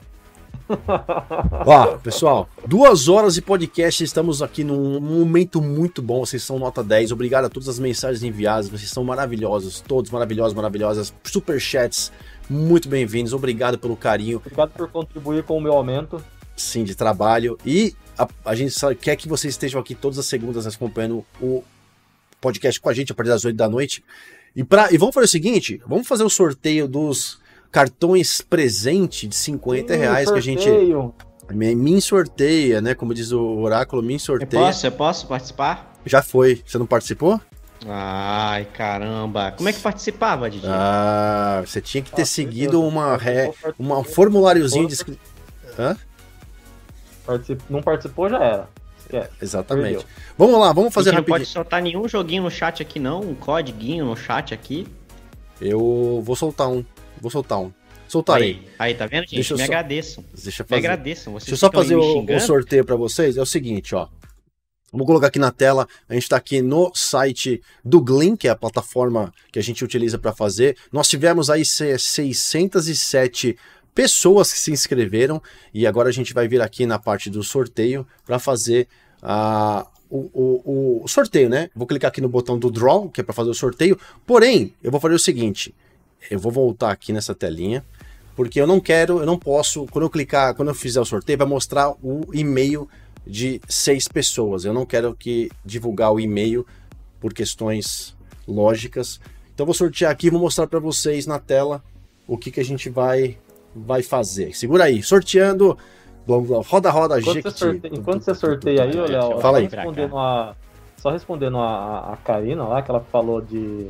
Ó, 1.65 1.97
pessoal, 1.97 2.49
duas 2.65 3.07
horas 3.07 3.35
de 3.35 3.41
podcast, 3.41 4.03
estamos 4.03 4.41
aqui 4.41 4.63
num 4.63 4.99
momento 4.99 5.61
muito 5.61 6.01
bom, 6.01 6.25
vocês 6.25 6.43
são 6.43 6.59
nota 6.59 6.83
10, 6.83 7.13
obrigado 7.13 7.45
a 7.45 7.49
todas 7.49 7.69
as 7.69 7.79
mensagens 7.79 8.21
enviadas, 8.21 8.67
vocês 8.67 8.89
são 8.89 9.03
maravilhosos, 9.03 9.79
todos 9.79 10.11
maravilhosos, 10.11 10.53
maravilhosas, 10.53 11.13
super 11.23 11.59
chats, 11.59 12.11
muito 12.49 12.87
bem-vindos, 12.87 13.33
obrigado 13.33 13.77
pelo 13.77 13.95
carinho. 13.95 14.37
Obrigado 14.37 14.71
por 14.71 14.89
contribuir 14.89 15.43
com 15.43 15.57
o 15.57 15.61
meu 15.61 15.73
aumento. 15.73 16.23
Sim, 16.55 16.83
de 16.83 16.95
trabalho, 16.95 17.57
e 17.65 17.93
a, 18.17 18.27
a 18.45 18.55
gente 18.55 18.75
quer 18.99 19.15
que 19.15 19.27
vocês 19.27 19.53
estejam 19.53 19.79
aqui 19.79 19.93
todas 19.93 20.17
as 20.17 20.25
segundas 20.25 20.65
acompanhando 20.65 21.23
o 21.39 21.63
podcast 22.41 22.81
com 22.81 22.89
a 22.89 22.93
gente 22.93 23.11
a 23.11 23.15
partir 23.15 23.29
das 23.29 23.45
8 23.45 23.55
da 23.55 23.69
noite, 23.69 24.03
e, 24.55 24.63
pra, 24.63 24.91
e 24.91 24.97
vamos 24.97 25.13
fazer 25.13 25.25
o 25.25 25.29
seguinte, 25.29 25.81
vamos 25.85 26.07
fazer 26.07 26.23
o 26.23 26.29
sorteio 26.29 26.87
dos 26.87 27.39
cartões 27.71 28.41
presente 28.41 29.27
de 29.27 29.35
50 29.35 29.93
Sim, 29.93 29.99
reais 29.99 30.27
sorteio. 30.27 30.57
que 30.57 30.69
a 30.69 30.71
gente. 30.71 31.13
Me 31.53 32.01
sorteia, 32.01 32.81
né? 32.81 32.93
Como 32.93 33.13
diz 33.13 33.31
o 33.31 33.59
oráculo, 33.59 34.01
me 34.01 34.19
sorteia. 34.19 34.59
Eu 34.59 34.65
posso, 34.65 34.87
eu 34.87 34.91
posso 34.91 35.27
participar? 35.27 35.93
Já 36.05 36.21
foi. 36.21 36.61
Você 36.65 36.77
não 36.77 36.85
participou? 36.85 37.39
Ai, 37.85 38.65
caramba. 38.65 39.51
Como 39.51 39.69
é 39.69 39.73
que 39.73 39.79
participava, 39.79 40.49
Didi? 40.49 40.65
Ah, 40.67 41.61
você 41.65 41.79
tinha 41.79 42.01
que 42.01 42.11
ter 42.11 42.23
ah, 42.23 42.25
seguido 42.25 42.81
uma, 42.81 43.15
ré, 43.17 43.51
uma, 43.77 43.99
um 43.99 44.03
formuláriozinho 44.03 44.87
de. 44.87 44.97
Hã? 45.77 45.95
Não 47.69 47.81
participou, 47.81 48.29
já 48.29 48.43
era. 48.43 48.69
Esquece. 48.99 49.29
Exatamente. 49.41 49.97
Perdeu. 49.97 50.09
Vamos 50.37 50.59
lá, 50.59 50.73
vamos 50.73 50.93
fazer 50.93 51.11
rapidinho. 51.11 51.33
Não 51.33 51.39
pode 51.39 51.49
soltar 51.49 51.81
nenhum 51.81 52.07
joguinho 52.07 52.43
no 52.43 52.51
chat 52.51 52.81
aqui, 52.81 52.99
não. 52.99 53.21
Um 53.21 53.35
codiguinho 53.35 54.05
no 54.05 54.15
chat 54.15 54.53
aqui. 54.53 54.87
Eu 55.61 56.21
vou 56.23 56.35
soltar 56.35 56.67
um. 56.69 56.83
Vou 57.21 57.31
soltar 57.31 57.59
um. 57.59 57.71
Soltarei. 58.07 58.61
Aí, 58.79 58.91
aí 58.91 58.93
tá 58.95 59.05
vendo, 59.05 59.23
gente? 59.23 59.35
Deixa 59.35 59.53
me 59.53 59.59
só... 59.59 59.65
agradeçam. 59.65 60.23
Deixa 60.33 60.61
eu 60.61 60.67
fazer. 60.67 60.81
Me 60.81 60.87
agradeçam. 60.87 61.33
Vocês 61.33 61.49
Deixa 61.49 61.65
eu 61.65 61.69
só 61.69 61.71
fazer 61.71 61.95
o, 61.95 62.23
o, 62.23 62.39
sorteio 62.39 62.85
para 62.85 62.95
vocês. 62.95 63.37
É 63.37 63.41
o 63.41 63.45
seguinte, 63.45 63.93
ó. 63.93 64.07
Vou 64.91 65.05
colocar 65.05 65.27
aqui 65.27 65.39
na 65.39 65.51
tela. 65.51 65.87
A 66.07 66.13
gente 66.13 66.23
está 66.23 66.37
aqui 66.37 66.61
no 66.61 66.91
site 66.95 67.61
do 67.83 67.99
Gleam, 67.99 68.37
que 68.37 68.47
é 68.47 68.51
a 68.51 68.55
plataforma 68.55 69.33
que 69.51 69.59
a 69.59 69.61
gente 69.61 69.83
utiliza 69.83 70.17
para 70.17 70.33
fazer. 70.33 70.77
Nós 70.91 71.07
tivemos 71.07 71.49
aí 71.49 71.65
607 71.65 73.57
pessoas 73.93 74.53
que 74.53 74.59
se 74.59 74.71
inscreveram 74.71 75.41
e 75.73 75.87
agora 75.87 76.07
a 76.09 76.11
gente 76.11 76.33
vai 76.33 76.47
vir 76.47 76.61
aqui 76.61 76.85
na 76.85 76.99
parte 76.99 77.29
do 77.29 77.43
sorteio 77.43 78.07
para 78.25 78.39
fazer 78.39 78.87
a, 79.21 79.87
o, 80.09 80.29
o, 80.33 81.03
o, 81.03 81.07
sorteio, 81.07 81.49
né? 81.49 81.69
Vou 81.75 81.87
clicar 81.87 82.09
aqui 82.09 82.21
no 82.21 82.29
botão 82.29 82.57
do 82.57 82.71
Draw, 82.71 83.09
que 83.09 83.21
é 83.21 83.23
para 83.23 83.33
fazer 83.33 83.49
o 83.49 83.55
sorteio. 83.55 83.99
Porém, 84.25 84.73
eu 84.81 84.91
vou 84.91 84.99
fazer 84.99 85.15
o 85.15 85.19
seguinte: 85.19 85.73
eu 86.29 86.39
vou 86.39 86.51
voltar 86.51 86.91
aqui 86.91 87.11
nessa 87.11 87.35
telinha, 87.35 87.83
porque 88.35 88.61
eu 88.61 88.67
não 88.67 88.79
quero, 88.79 89.19
eu 89.19 89.25
não 89.25 89.37
posso, 89.37 89.85
quando 89.87 90.05
eu 90.05 90.09
clicar, 90.09 90.53
quando 90.53 90.69
eu 90.69 90.75
fizer 90.75 91.01
o 91.01 91.05
sorteio, 91.05 91.39
vai 91.39 91.47
mostrar 91.47 91.89
o 92.01 92.29
e-mail 92.33 92.87
de 93.27 93.61
seis 93.67 94.07
pessoas. 94.07 94.65
Eu 94.65 94.73
não 94.73 94.85
quero 94.85 95.13
que 95.13 95.51
divulgar 95.65 96.13
o 96.13 96.19
e-mail 96.19 96.65
por 97.19 97.33
questões 97.33 98.15
lógicas. 98.47 99.19
Então 99.53 99.65
vou 99.65 99.73
sortear 99.75 100.11
aqui, 100.11 100.29
vou 100.29 100.39
mostrar 100.39 100.67
para 100.67 100.79
vocês 100.79 101.25
na 101.25 101.39
tela 101.39 101.83
o 102.27 102.37
que, 102.37 102.51
que 102.51 102.59
a 102.59 102.65
gente 102.65 102.89
vai 102.89 103.37
vai 103.75 104.01
fazer. 104.01 104.55
Segura 104.55 104.85
aí, 104.85 105.03
sorteando 105.03 105.77
Vamos 106.27 106.49
lá, 106.49 106.61
roda, 106.61 106.91
roda, 106.91 107.19
enquanto 107.19 107.35
Jequiti. 107.35 107.53
Você 107.53 107.65
sorteia, 107.65 107.95
enquanto 107.95 108.21
você 108.21 108.35
sorteia 108.35 108.83
aí, 108.83 108.91
Fala 109.41 109.59
aí. 109.59 109.69
só 109.69 109.77
respondendo 109.77 110.17
a, 110.17 110.55
só 110.97 111.09
respondendo 111.09 111.57
a, 111.57 112.13
a 112.13 112.17
Karina 112.17 112.65
lá, 112.65 112.81
que 112.81 112.91
ela 112.91 112.99
falou 112.99 113.39
de. 113.39 113.87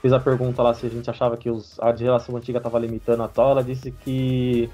Fez 0.00 0.12
a 0.12 0.18
pergunta 0.18 0.60
lá 0.60 0.74
se 0.74 0.84
a 0.84 0.88
gente 0.88 1.08
achava 1.08 1.36
que 1.36 1.48
os, 1.48 1.78
a 1.78 1.92
de 1.92 2.02
relação 2.02 2.36
antiga 2.36 2.58
estava 2.58 2.80
limitando 2.80 3.22
a 3.22 3.28
tal, 3.28 3.52
ela 3.52 3.62
disse 3.62 3.92
que, 3.92 4.68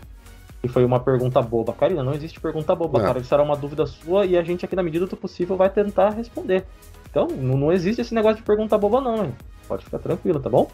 que 0.60 0.68
foi 0.68 0.84
uma 0.84 1.00
pergunta 1.00 1.40
boba. 1.40 1.72
Karina, 1.72 2.02
não 2.02 2.12
existe 2.12 2.40
pergunta 2.40 2.74
boba, 2.74 2.98
Não. 2.98 3.06
cara. 3.06 3.18
Isso 3.18 3.32
era 3.32 3.42
uma 3.42 3.56
dúvida 3.56 3.86
sua 3.86 4.26
e 4.26 4.36
a 4.36 4.42
gente 4.42 4.64
aqui, 4.64 4.74
na 4.74 4.82
medida 4.82 5.06
do 5.06 5.16
possível, 5.16 5.56
vai 5.56 5.70
tentar 5.70 6.10
responder. 6.10 6.64
Então, 7.10 7.26
não, 7.28 7.56
não 7.56 7.72
existe 7.72 8.00
esse 8.00 8.14
negócio 8.14 8.38
de 8.38 8.42
pergunta 8.42 8.76
boba, 8.76 9.00
não, 9.00 9.24
hein? 9.24 9.34
Pode 9.66 9.84
ficar 9.84 9.98
tranquilo, 9.98 10.40
tá 10.40 10.50
bom? 10.50 10.68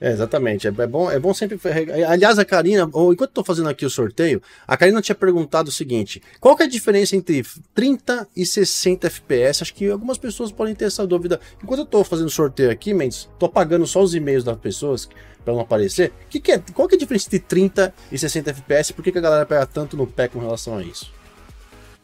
É, 0.00 0.10
exatamente. 0.10 0.66
É, 0.66 0.70
é 0.70 0.86
bom, 0.86 1.10
é 1.10 1.18
bom 1.18 1.32
sempre. 1.32 1.58
Aliás, 2.06 2.38
a 2.38 2.44
Karina, 2.44 2.82
enquanto 2.84 3.28
tô 3.28 3.44
fazendo 3.44 3.68
aqui 3.68 3.84
o 3.84 3.90
sorteio, 3.90 4.42
a 4.66 4.76
Karina 4.76 5.00
tinha 5.00 5.14
perguntado 5.14 5.68
o 5.68 5.72
seguinte: 5.72 6.22
qual 6.38 6.56
que 6.56 6.62
é 6.62 6.66
a 6.66 6.68
diferença 6.68 7.16
entre 7.16 7.44
30 7.74 8.28
e 8.36 8.44
60 8.44 9.06
FPS? 9.06 9.62
Acho 9.62 9.74
que 9.74 9.88
algumas 9.88 10.18
pessoas 10.18 10.52
podem 10.52 10.74
ter 10.74 10.86
essa 10.86 11.06
dúvida. 11.06 11.40
Enquanto 11.62 11.80
eu 11.80 11.86
tô 11.86 12.04
fazendo 12.04 12.28
sorteio 12.28 12.70
aqui, 12.70 12.92
Mendes, 12.92 13.28
tô 13.38 13.46
apagando 13.46 13.86
só 13.86 14.02
os 14.02 14.14
e-mails 14.14 14.44
das 14.44 14.58
pessoas 14.58 15.08
para 15.44 15.54
não 15.54 15.60
aparecer. 15.60 16.12
Que 16.28 16.40
que 16.40 16.52
é, 16.52 16.62
qual 16.74 16.88
que 16.88 16.94
é 16.94 16.96
a 16.96 17.00
diferença 17.00 17.28
entre 17.28 17.38
30 17.38 17.94
e 18.12 18.18
60 18.18 18.50
FPS? 18.50 18.92
Por 18.92 19.02
que, 19.02 19.12
que 19.12 19.18
a 19.18 19.22
galera 19.22 19.46
pega 19.46 19.64
tanto 19.64 19.96
no 19.96 20.06
pé 20.06 20.28
com 20.28 20.38
relação 20.38 20.76
a 20.76 20.82
isso? 20.82 21.10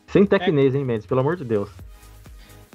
Sem 0.07 0.25
tecnês, 0.25 0.75
hein, 0.75 0.85
Mendes? 0.85 1.07
Pelo 1.07 1.21
amor 1.21 1.37
de 1.37 1.45
Deus. 1.45 1.69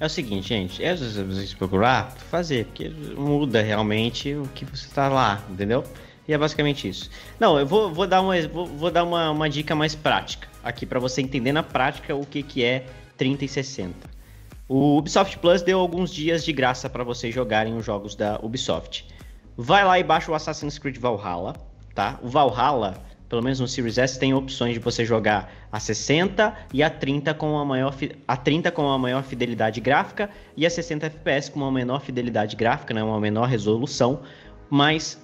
É 0.00 0.06
o 0.06 0.08
seguinte, 0.08 0.48
gente, 0.48 0.84
é 0.84 0.94
vocês 0.94 1.52
procurar, 1.54 2.12
fazer, 2.12 2.66
porque 2.66 2.88
muda 2.88 3.60
realmente 3.60 4.32
o 4.32 4.44
que 4.54 4.64
você 4.64 4.88
tá 4.94 5.08
lá, 5.08 5.42
entendeu? 5.50 5.82
E 6.28 6.32
é 6.32 6.38
basicamente 6.38 6.88
isso. 6.88 7.10
Não, 7.40 7.58
eu 7.58 7.66
vou, 7.66 7.92
vou 7.92 8.06
dar, 8.06 8.20
uma, 8.20 8.40
vou, 8.46 8.64
vou 8.64 8.90
dar 8.92 9.02
uma, 9.02 9.32
uma 9.32 9.50
dica 9.50 9.74
mais 9.74 9.96
prática 9.96 10.46
aqui 10.62 10.86
para 10.86 11.00
você 11.00 11.20
entender 11.20 11.50
na 11.50 11.64
prática 11.64 12.14
o 12.14 12.24
que, 12.24 12.44
que 12.44 12.62
é 12.62 12.86
30 13.16 13.44
e 13.44 13.48
60. 13.48 14.08
O 14.68 14.98
Ubisoft 14.98 15.36
Plus 15.38 15.62
deu 15.62 15.80
alguns 15.80 16.12
dias 16.12 16.44
de 16.44 16.52
graça 16.52 16.88
para 16.88 17.02
vocês 17.02 17.34
jogarem 17.34 17.76
os 17.76 17.84
jogos 17.84 18.14
da 18.14 18.38
Ubisoft. 18.40 19.04
Vai 19.56 19.84
lá 19.84 19.98
e 19.98 20.04
baixa 20.04 20.30
o 20.30 20.34
Assassin's 20.36 20.78
Creed 20.78 20.98
Valhalla, 20.98 21.56
tá? 21.92 22.20
O 22.22 22.28
Valhalla, 22.28 23.02
pelo 23.28 23.42
menos 23.42 23.60
no 23.60 23.68
Series 23.68 23.98
S, 23.98 24.18
tem 24.18 24.32
opções 24.32 24.72
de 24.74 24.78
você 24.78 25.04
jogar 25.04 25.52
a 25.70 25.78
60 25.78 26.56
e 26.72 26.82
a 26.82 26.88
30 26.88 27.34
com 27.34 27.58
a 27.58 27.64
maior 27.64 27.94
a 28.26 28.36
30 28.36 28.70
com 28.70 28.88
a 28.88 28.98
maior 28.98 29.22
fidelidade 29.22 29.80
gráfica 29.80 30.30
e 30.56 30.64
a 30.64 30.70
60 30.70 31.06
FPS 31.06 31.50
com 31.50 31.60
uma 31.60 31.70
menor 31.70 32.00
fidelidade 32.00 32.56
gráfica, 32.56 32.94
né, 32.94 33.02
uma 33.02 33.20
menor 33.20 33.46
resolução, 33.46 34.22
mas 34.70 35.20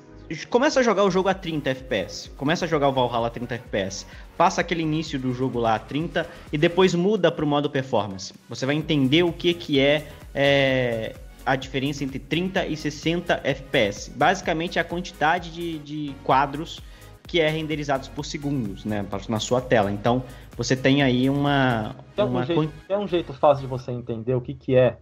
começa 0.51 0.81
a 0.81 0.83
jogar 0.83 1.05
o 1.05 1.11
jogo 1.11 1.29
a 1.29 1.35
30 1.35 1.71
FPS. 1.71 2.31
Começa 2.37 2.65
a 2.65 2.69
jogar 2.69 2.89
o 2.89 2.93
Valhalla 2.93 3.29
a 3.29 3.31
30 3.31 3.55
FPS. 3.55 4.07
Passa 4.37 4.61
aquele 4.61 4.83
início 4.83 5.19
do 5.19 5.33
jogo 5.33 5.59
lá 5.59 5.75
a 5.75 5.79
30 5.79 6.29
e 6.53 6.59
depois 6.59 6.95
muda 6.95 7.31
para 7.31 7.45
o 7.45 7.49
modo 7.49 7.71
performance. 7.71 8.33
Você 8.49 8.67
vai 8.67 8.75
entender 8.75 9.23
o 9.23 9.33
que 9.33 9.53
que 9.55 9.81
é, 9.81 10.07
é, 10.35 11.15
a 11.45 11.57
diferença 11.57 12.05
entre 12.05 12.19
30 12.19 12.67
e 12.67 12.77
60 12.77 13.41
FPS. 13.45 14.11
Basicamente 14.11 14.79
é 14.79 14.83
a 14.83 14.85
quantidade 14.85 15.51
de, 15.51 15.79
de 15.79 16.15
quadros 16.25 16.81
que 17.27 17.41
é 17.41 17.49
renderizados 17.49 18.09
por 18.09 18.25
segundos, 18.25 18.85
né, 18.85 19.05
na 19.29 19.41
sua 19.41 19.61
tela. 19.61 19.91
Então, 19.91 20.23
você 20.57 20.77
tem 20.77 21.03
aí 21.03 21.29
uma, 21.31 21.95
Quer 22.15 22.25
um, 22.25 22.29
uma 22.29 22.45
jeito, 22.45 22.73
quer 22.87 22.99
um 22.99 23.09
jeito 23.09 23.33
fácil 23.33 23.63
de 23.63 23.67
você 23.67 23.91
entender 23.93 24.35
o 24.35 24.41
que, 24.41 24.55
que 24.55 24.77
é 24.77 24.99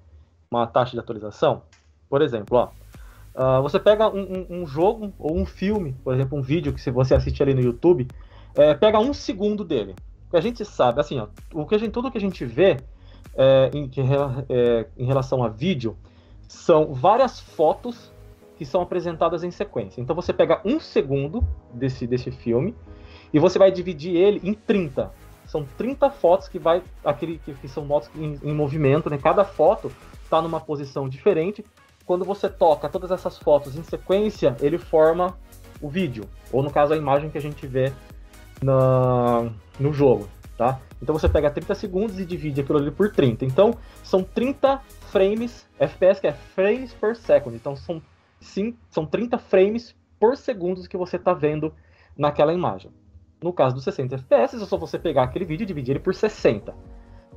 uma 0.50 0.66
taxa 0.66 0.92
de 0.92 0.98
atualização? 1.00 1.62
Por 2.08 2.22
exemplo, 2.22 2.58
ó, 2.58 2.68
ah, 3.34 3.60
você 3.60 3.78
pega 3.80 4.08
um, 4.08 4.20
um- 4.20 4.62
um 4.62 4.66
jogo 4.66 5.12
ou 5.18 5.36
um 5.36 5.44
filme, 5.46 5.94
por 6.04 6.14
exemplo, 6.14 6.38
um 6.38 6.42
vídeo 6.42 6.72
que 6.72 6.80
se 6.80 6.90
você 6.90 7.14
assiste 7.14 7.42
ali 7.42 7.54
no 7.54 7.60
YouTube, 7.60 8.06
é, 8.54 8.74
pega 8.74 8.98
um 8.98 9.12
segundo 9.14 9.64
dele. 9.64 9.94
A 10.32 10.40
gente 10.40 10.64
sabe, 10.64 11.00
assim, 11.00 11.18
ó, 11.18 11.26
o 11.52 11.66
que 11.66 11.74
a 11.74 11.78
gente, 11.78 11.90
tudo 11.90 12.10
que 12.10 12.18
a 12.18 12.20
gente 12.20 12.44
vê 12.44 12.78
é, 13.34 13.70
em, 13.74 13.88
que 13.88 14.00
é, 14.00 14.86
em 14.96 15.04
relação 15.06 15.42
a 15.42 15.48
vídeo 15.48 15.96
são 16.46 16.92
várias 16.94 17.40
fotos 17.40 18.11
que 18.62 18.66
são 18.66 18.80
apresentadas 18.80 19.42
em 19.42 19.50
sequência. 19.50 20.00
Então 20.00 20.14
você 20.14 20.32
pega 20.32 20.60
um 20.64 20.78
segundo 20.78 21.44
desse, 21.74 22.06
desse 22.06 22.30
filme 22.30 22.76
e 23.34 23.40
você 23.40 23.58
vai 23.58 23.72
dividir 23.72 24.14
ele 24.14 24.40
em 24.44 24.54
30. 24.54 25.10
São 25.46 25.66
30 25.76 26.08
fotos 26.10 26.46
que 26.46 26.60
vai 26.60 26.80
aquele 27.04 27.38
que, 27.38 27.54
que 27.54 27.66
são 27.66 27.84
fotos 27.88 28.08
em, 28.14 28.38
em 28.40 28.54
movimento, 28.54 29.10
né? 29.10 29.18
Cada 29.20 29.44
foto 29.44 29.90
está 30.22 30.40
numa 30.40 30.60
posição 30.60 31.08
diferente. 31.08 31.64
Quando 32.06 32.24
você 32.24 32.48
toca 32.48 32.88
todas 32.88 33.10
essas 33.10 33.36
fotos 33.36 33.74
em 33.76 33.82
sequência, 33.82 34.56
ele 34.60 34.78
forma 34.78 35.36
o 35.80 35.88
vídeo, 35.88 36.24
ou 36.52 36.62
no 36.62 36.70
caso 36.70 36.94
a 36.94 36.96
imagem 36.96 37.30
que 37.30 37.38
a 37.38 37.40
gente 37.40 37.66
vê 37.66 37.92
na, 38.62 39.50
no 39.80 39.92
jogo, 39.92 40.28
tá? 40.56 40.78
Então 41.02 41.18
você 41.18 41.28
pega 41.28 41.50
30 41.50 41.74
segundos 41.74 42.20
e 42.20 42.24
divide 42.24 42.60
aquilo 42.60 42.78
ali 42.78 42.92
por 42.92 43.10
30. 43.10 43.44
Então 43.44 43.74
são 44.04 44.22
30 44.22 44.80
frames, 45.10 45.66
FPS 45.80 46.20
que 46.20 46.28
é 46.28 46.32
frames 46.32 46.94
per 46.94 47.16
second. 47.16 47.56
Então 47.56 47.74
são, 47.74 48.00
sim, 48.42 48.76
são 48.90 49.06
30 49.06 49.38
frames 49.38 49.94
por 50.18 50.36
segundo 50.36 50.88
que 50.88 50.96
você 50.96 51.16
está 51.16 51.32
vendo 51.32 51.72
naquela 52.16 52.52
imagem. 52.52 52.90
No 53.42 53.52
caso 53.52 53.74
dos 53.74 53.84
60 53.84 54.14
FPS, 54.14 54.56
é 54.56 54.58
só 54.60 54.76
você 54.76 54.98
pegar 54.98 55.24
aquele 55.24 55.44
vídeo 55.44 55.64
e 55.64 55.66
dividir 55.66 55.92
ele 55.92 56.00
por 56.00 56.14
60. 56.14 56.74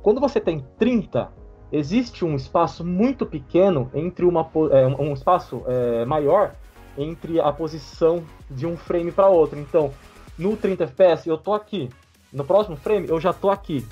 Quando 0.02 0.20
você 0.20 0.40
tem 0.40 0.64
30, 0.78 1.32
existe 1.72 2.24
um 2.24 2.36
espaço 2.36 2.84
muito 2.84 3.26
pequeno 3.26 3.90
entre 3.92 4.24
uma 4.24 4.48
é, 4.70 4.86
um 4.86 5.12
espaço 5.12 5.64
é, 5.66 6.04
maior 6.04 6.54
entre 6.96 7.40
a 7.40 7.52
posição 7.52 8.22
de 8.50 8.66
um 8.66 8.76
frame 8.76 9.10
para 9.10 9.28
outro. 9.28 9.58
Então, 9.58 9.92
no 10.38 10.56
30 10.56 10.84
FPS 10.84 11.28
eu 11.28 11.36
tô 11.36 11.52
aqui, 11.52 11.88
no 12.32 12.44
próximo 12.44 12.76
frame 12.76 13.08
eu 13.08 13.20
já 13.20 13.32
tô 13.32 13.50
aqui. 13.50 13.84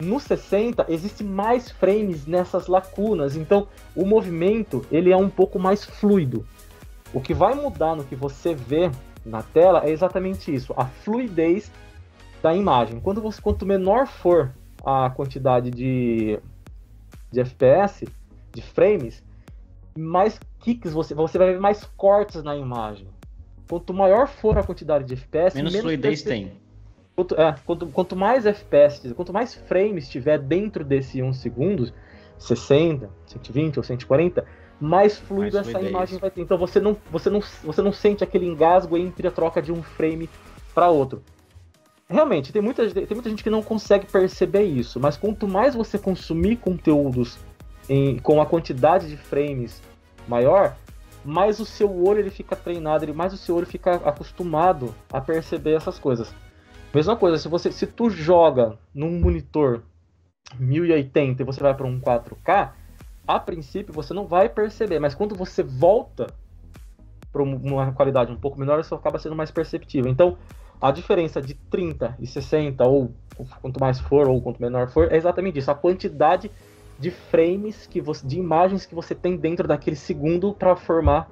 No 0.00 0.20
60 0.20 0.86
existe 0.88 1.24
mais 1.24 1.70
frames 1.70 2.26
nessas 2.26 2.66
lacunas, 2.66 3.34
então 3.36 3.66
o 3.94 4.04
movimento 4.04 4.84
ele 4.90 5.10
é 5.10 5.16
um 5.16 5.30
pouco 5.30 5.58
mais 5.58 5.84
fluido. 5.84 6.46
O 7.14 7.20
que 7.20 7.32
vai 7.32 7.54
mudar 7.54 7.96
no 7.96 8.04
que 8.04 8.14
você 8.14 8.54
vê 8.54 8.90
na 9.24 9.42
tela 9.42 9.84
é 9.86 9.90
exatamente 9.90 10.54
isso, 10.54 10.74
a 10.76 10.84
fluidez 10.84 11.70
da 12.42 12.54
imagem. 12.54 13.00
Quando 13.00 13.20
você, 13.22 13.40
quanto 13.40 13.64
menor 13.64 14.06
for 14.06 14.52
a 14.84 15.08
quantidade 15.10 15.70
de, 15.70 16.38
de 17.32 17.40
FPS, 17.40 18.06
de 18.52 18.60
frames, 18.62 19.24
mais 19.96 20.38
kicks 20.60 20.92
você, 20.92 21.14
você 21.14 21.38
vai 21.38 21.52
ver 21.54 21.60
mais 21.60 21.84
cortes 21.96 22.42
na 22.42 22.54
imagem. 22.54 23.08
Quanto 23.68 23.94
maior 23.94 24.28
for 24.28 24.58
a 24.58 24.62
quantidade 24.62 25.04
de 25.04 25.14
FPS, 25.14 25.56
menos 25.72 25.80
fluidez 25.80 26.22
perce- 26.22 26.28
tem. 26.28 26.52
Quanto, 27.16 27.34
é, 27.34 27.54
quanto, 27.64 27.86
quanto 27.86 28.14
mais 28.14 28.44
FPS, 28.44 29.14
quanto 29.14 29.32
mais 29.32 29.54
frames 29.54 30.06
tiver 30.06 30.38
dentro 30.38 30.84
desse 30.84 31.22
1 31.22 31.32
segundos, 31.32 31.92
60, 32.38 33.08
120 33.26 33.78
ou 33.78 33.82
140, 33.82 34.44
mais 34.78 35.16
fluido 35.18 35.56
Mais 35.56 35.68
essa 35.68 35.80
imagem 35.80 36.18
vai 36.18 36.30
ter. 36.30 36.42
Então 36.42 36.58
você 36.58 36.78
não, 36.78 36.94
você, 37.10 37.30
não, 37.30 37.40
você 37.64 37.80
não 37.80 37.90
sente 37.90 38.22
aquele 38.22 38.46
engasgo 38.46 38.98
entre 38.98 39.26
a 39.26 39.30
troca 39.30 39.62
de 39.62 39.72
um 39.72 39.82
frame 39.82 40.28
para 40.74 40.90
outro. 40.90 41.22
Realmente, 42.08 42.52
tem 42.52 42.60
muita, 42.60 42.88
tem 42.88 43.06
muita 43.10 43.30
gente 43.30 43.42
que 43.42 43.50
não 43.50 43.62
consegue 43.62 44.06
perceber 44.06 44.64
isso, 44.64 45.00
mas 45.00 45.16
quanto 45.16 45.48
mais 45.48 45.74
você 45.74 45.98
consumir 45.98 46.56
conteúdos 46.56 47.38
em- 47.88 48.18
com 48.18 48.40
a 48.42 48.46
quantidade 48.46 49.08
de 49.08 49.16
frames 49.16 49.82
maior, 50.28 50.76
mais 51.24 51.58
o 51.58 51.64
seu 51.64 51.90
olho 52.06 52.20
ele 52.20 52.30
fica 52.30 52.54
treinado, 52.54 53.04
ele, 53.04 53.12
mais 53.12 53.32
o 53.32 53.36
seu 53.36 53.56
olho 53.56 53.66
fica 53.66 53.94
acostumado 53.94 54.94
a 55.10 55.20
perceber 55.20 55.72
essas 55.72 55.98
coisas. 55.98 56.32
Mesma 56.94 57.16
coisa, 57.16 57.36
se 57.38 57.48
você 57.48 57.70
se 57.70 57.86
tu 57.86 58.08
joga 58.08 58.78
num 58.94 59.20
monitor 59.20 59.82
1080 60.58 61.42
e 61.42 61.44
você 61.44 61.60
vai 61.60 61.74
para 61.74 61.86
um 61.86 62.00
4K, 62.00 62.70
a 63.26 63.40
princípio 63.40 63.92
você 63.92 64.14
não 64.14 64.26
vai 64.26 64.48
perceber, 64.48 64.98
mas 65.00 65.14
quando 65.14 65.34
você 65.34 65.62
volta 65.62 66.26
para 67.32 67.42
uma 67.42 67.92
qualidade 67.92 68.32
um 68.32 68.36
pouco 68.36 68.58
menor, 68.58 68.80
isso 68.80 68.94
acaba 68.94 69.18
sendo 69.18 69.36
mais 69.36 69.50
perceptível. 69.50 70.10
Então, 70.10 70.38
a 70.80 70.90
diferença 70.90 71.40
de 71.40 71.54
30 71.54 72.16
e 72.18 72.26
60 72.26 72.84
ou 72.86 73.12
quanto 73.60 73.80
mais 73.80 74.00
for 74.00 74.28
ou 74.28 74.40
quanto 74.40 74.60
menor 74.60 74.88
for, 74.88 75.12
é 75.12 75.16
exatamente 75.16 75.58
isso, 75.58 75.70
a 75.70 75.74
quantidade 75.74 76.50
de 76.98 77.10
frames 77.10 77.86
que 77.86 78.00
você, 78.00 78.26
de 78.26 78.38
imagens 78.38 78.86
que 78.86 78.94
você 78.94 79.14
tem 79.14 79.36
dentro 79.36 79.68
daquele 79.68 79.96
segundo 79.96 80.54
para 80.54 80.74
formar 80.76 81.28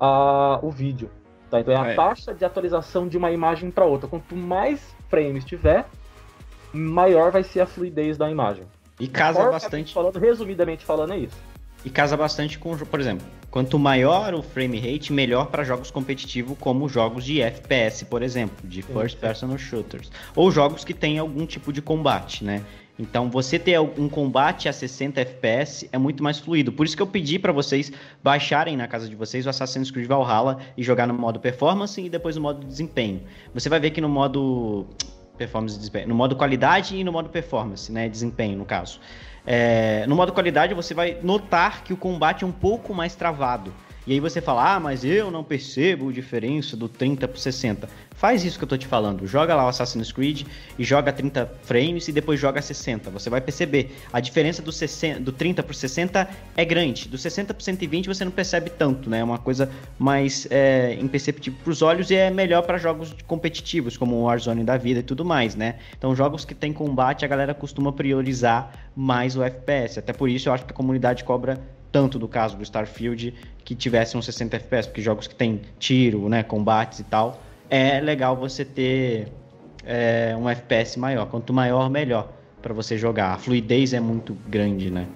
a, 0.00 0.58
o 0.62 0.70
vídeo. 0.70 1.10
Tá? 1.50 1.60
Então 1.60 1.74
é 1.74 1.76
a 1.76 1.86
É. 1.92 1.94
taxa 1.94 2.34
de 2.34 2.44
atualização 2.44 3.06
de 3.08 3.16
uma 3.16 3.30
imagem 3.30 3.70
para 3.70 3.84
outra. 3.84 4.08
Quanto 4.08 4.34
mais 4.34 4.80
frames 5.08 5.44
tiver, 5.44 5.86
maior 6.72 7.30
vai 7.30 7.42
ser 7.42 7.60
a 7.60 7.66
fluidez 7.66 8.16
da 8.16 8.30
imagem. 8.30 8.64
E 8.98 9.08
casa 9.08 9.50
bastante. 9.50 9.92
Falando, 9.92 10.18
resumidamente 10.18 10.84
falando, 10.84 11.12
é 11.12 11.18
isso. 11.18 11.36
E 11.84 11.90
casa 11.90 12.16
bastante 12.16 12.58
com, 12.58 12.76
por 12.78 12.98
exemplo, 12.98 13.26
quanto 13.50 13.78
maior 13.78 14.32
o 14.32 14.42
frame 14.42 14.80
rate, 14.80 15.12
melhor 15.12 15.46
para 15.48 15.62
jogos 15.64 15.90
competitivos 15.90 16.56
como 16.58 16.88
jogos 16.88 17.24
de 17.24 17.42
FPS, 17.42 18.06
por 18.06 18.22
exemplo, 18.22 18.66
de 18.66 18.80
first 18.80 19.18
person 19.18 19.56
shooters, 19.58 20.10
ou 20.34 20.50
jogos 20.50 20.82
que 20.82 20.94
têm 20.94 21.18
algum 21.18 21.44
tipo 21.44 21.72
de 21.72 21.82
combate, 21.82 22.42
né? 22.42 22.64
Então, 22.98 23.28
você 23.28 23.58
ter 23.58 23.78
um 23.80 24.08
combate 24.08 24.68
a 24.68 24.72
60 24.72 25.20
FPS 25.20 25.88
é 25.92 25.98
muito 25.98 26.22
mais 26.22 26.38
fluido. 26.38 26.70
Por 26.70 26.86
isso 26.86 26.96
que 26.96 27.02
eu 27.02 27.06
pedi 27.06 27.38
para 27.38 27.52
vocês 27.52 27.92
baixarem 28.22 28.76
na 28.76 28.86
casa 28.86 29.08
de 29.08 29.16
vocês 29.16 29.46
o 29.46 29.50
Assassin's 29.50 29.90
Creed 29.90 30.06
Valhalla 30.06 30.58
e 30.76 30.82
jogar 30.82 31.06
no 31.06 31.14
modo 31.14 31.40
performance 31.40 32.00
e 32.00 32.08
depois 32.08 32.36
no 32.36 32.42
modo 32.42 32.64
desempenho. 32.64 33.22
Você 33.52 33.68
vai 33.68 33.80
ver 33.80 33.90
que 33.90 34.00
no 34.00 34.08
modo 34.08 34.86
performance 35.36 35.74
e 35.74 35.78
desempenho. 35.78 36.08
No 36.08 36.14
modo 36.14 36.36
qualidade 36.36 36.96
e 36.96 37.02
no 37.02 37.10
modo 37.10 37.28
performance, 37.28 37.90
né? 37.90 38.08
Desempenho, 38.08 38.56
no 38.56 38.64
caso. 38.64 39.00
É, 39.44 40.06
no 40.06 40.14
modo 40.14 40.32
qualidade, 40.32 40.72
você 40.72 40.94
vai 40.94 41.18
notar 41.22 41.82
que 41.82 41.92
o 41.92 41.96
combate 41.96 42.44
é 42.44 42.46
um 42.46 42.52
pouco 42.52 42.94
mais 42.94 43.16
travado. 43.16 43.74
E 44.06 44.12
aí 44.12 44.20
você 44.20 44.40
fala, 44.40 44.74
ah, 44.74 44.80
mas 44.80 45.02
eu 45.02 45.30
não 45.30 45.42
percebo 45.42 46.10
a 46.10 46.12
diferença 46.12 46.76
do 46.76 46.88
30 46.88 47.26
para 47.26 47.38
60. 47.38 47.88
Faz 48.14 48.44
isso 48.44 48.58
que 48.58 48.64
eu 48.64 48.68
tô 48.68 48.76
te 48.76 48.86
falando. 48.86 49.26
Joga 49.26 49.54
lá 49.54 49.64
o 49.64 49.68
Assassin's 49.68 50.12
Creed 50.12 50.46
e 50.78 50.84
joga 50.84 51.10
30 51.10 51.50
frames 51.62 52.06
e 52.06 52.12
depois 52.12 52.38
joga 52.38 52.60
60. 52.60 53.10
Você 53.10 53.30
vai 53.30 53.40
perceber. 53.40 53.96
A 54.12 54.20
diferença 54.20 54.60
do, 54.60 54.70
60, 54.70 55.20
do 55.20 55.32
30 55.32 55.62
para 55.62 55.74
60 55.74 56.28
é 56.54 56.64
grande. 56.64 57.08
Do 57.08 57.16
60 57.16 57.54
para 57.54 57.64
120 57.64 58.06
você 58.06 58.24
não 58.24 58.32
percebe 58.32 58.70
tanto, 58.70 59.08
né? 59.08 59.20
É 59.20 59.24
uma 59.24 59.38
coisa 59.38 59.70
mais 59.98 60.46
é, 60.50 60.96
imperceptível 61.00 61.58
para 61.64 61.70
os 61.70 61.80
olhos 61.80 62.10
e 62.10 62.14
é 62.14 62.30
melhor 62.30 62.62
para 62.62 62.76
jogos 62.76 63.16
competitivos, 63.26 63.96
como 63.96 64.16
o 64.16 64.24
Warzone 64.24 64.64
da 64.64 64.76
vida 64.76 65.00
e 65.00 65.02
tudo 65.02 65.24
mais, 65.24 65.56
né? 65.56 65.76
Então, 65.96 66.14
jogos 66.14 66.44
que 66.44 66.54
tem 66.54 66.72
combate, 66.72 67.24
a 67.24 67.28
galera 67.28 67.54
costuma 67.54 67.90
priorizar 67.90 68.90
mais 68.94 69.34
o 69.34 69.42
FPS. 69.42 69.98
Até 69.98 70.12
por 70.12 70.28
isso 70.28 70.48
eu 70.48 70.52
acho 70.52 70.64
que 70.66 70.72
a 70.72 70.76
comunidade 70.76 71.24
cobra 71.24 71.58
tanto 71.94 72.18
do 72.18 72.26
caso 72.26 72.56
do 72.56 72.62
Starfield 72.64 73.32
que 73.64 73.72
tivesse 73.72 74.16
uns 74.16 74.24
60 74.24 74.56
FPS, 74.56 74.88
porque 74.88 75.00
jogos 75.00 75.28
que 75.28 75.34
tem 75.36 75.60
tiro, 75.78 76.28
né, 76.28 76.42
combates 76.42 76.98
e 76.98 77.04
tal, 77.04 77.40
é 77.70 78.00
legal 78.00 78.34
você 78.34 78.64
ter 78.64 79.28
é, 79.86 80.34
um 80.36 80.50
FPS 80.50 80.98
maior. 80.98 81.26
Quanto 81.26 81.52
maior, 81.52 81.88
melhor 81.88 82.32
para 82.60 82.74
você 82.74 82.98
jogar. 82.98 83.34
A 83.34 83.38
fluidez 83.38 83.92
é 83.92 84.00
muito 84.00 84.36
grande, 84.48 84.90
né? 84.90 85.06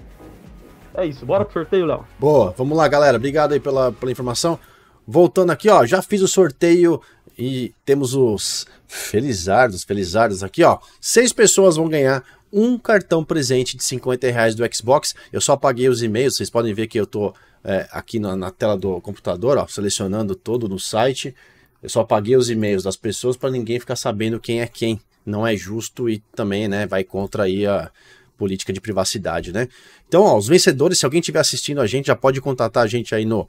É 0.94 1.05
isso, 1.05 1.26
bora 1.26 1.44
pro 1.44 1.52
sorteio, 1.55 1.84
Léo. 1.84 2.05
Boa, 2.16 2.55
vamos 2.56 2.78
lá, 2.78 2.86
galera. 2.86 3.16
Obrigado 3.16 3.55
aí 3.55 3.60
pela, 3.60 3.90
pela 3.90 4.12
informação. 4.12 4.56
Voltando 5.05 5.50
aqui, 5.50 5.68
ó, 5.68 5.84
já 5.84 6.00
fiz 6.00 6.22
o 6.22 6.28
sorteio 6.28 7.00
e 7.39 7.73
temos 7.85 8.15
os 8.15 8.66
felizardos, 8.89 9.85
felizardos 9.85 10.43
aqui, 10.43 10.65
ó. 10.65 10.78
Seis 11.01 11.32
pessoas 11.32 11.77
vão 11.77 11.89
ganhar 11.89 12.24
um 12.52 12.77
cartão 12.77 13.24
presente 13.24 13.77
de 13.77 13.85
50 13.85 14.31
reais 14.31 14.55
do 14.55 14.74
Xbox. 14.74 15.15
Eu 15.32 15.40
só 15.40 15.52
apaguei 15.52 15.89
os 15.89 16.02
e-mails, 16.02 16.36
vocês 16.36 16.51
podem 16.51 16.74
ver 16.74 16.89
que 16.89 16.98
eu 16.98 17.06
tô 17.06 17.32
é, 17.62 17.86
aqui 17.93 18.19
na, 18.19 18.35
na, 18.35 18.51
tela 18.51 18.77
do 18.77 19.01
computador, 19.01 19.56
ó, 19.56 19.66
selecionando 19.69 20.35
todo 20.35 20.69
no 20.69 20.78
site. 20.78 21.35
Eu 21.82 21.89
só 21.89 22.01
apaguei 22.01 22.36
os 22.36 22.51
e-mails 22.51 22.82
das 22.82 22.97
pessoas 22.97 23.36
para 23.36 23.51
ninguém 23.51 23.78
ficar 23.78 23.97
sabendo 23.97 24.40
quem 24.40 24.60
é 24.60 24.66
quem. 24.66 25.01
Não 25.24 25.47
é 25.47 25.56
justo 25.56 26.09
e 26.09 26.19
também, 26.35 26.66
né, 26.66 26.86
vai 26.86 27.05
contra 27.05 27.44
aí 27.44 27.66
a 27.66 27.90
política 28.39 28.73
de 28.73 28.81
privacidade, 28.81 29.52
né? 29.52 29.69
Então, 30.06 30.23
ó, 30.23 30.39
os 30.39 30.48
vencedores, 30.48 30.98
se 30.98 31.05
alguém 31.05 31.20
estiver 31.20 31.40
assistindo 31.40 31.81
a 31.81 31.86
gente, 31.86 32.06
já 32.06 32.16
pode 32.16 32.40
contatar 32.40 32.85
a 32.85 32.86
gente 32.86 33.15
aí 33.15 33.24
no, 33.24 33.47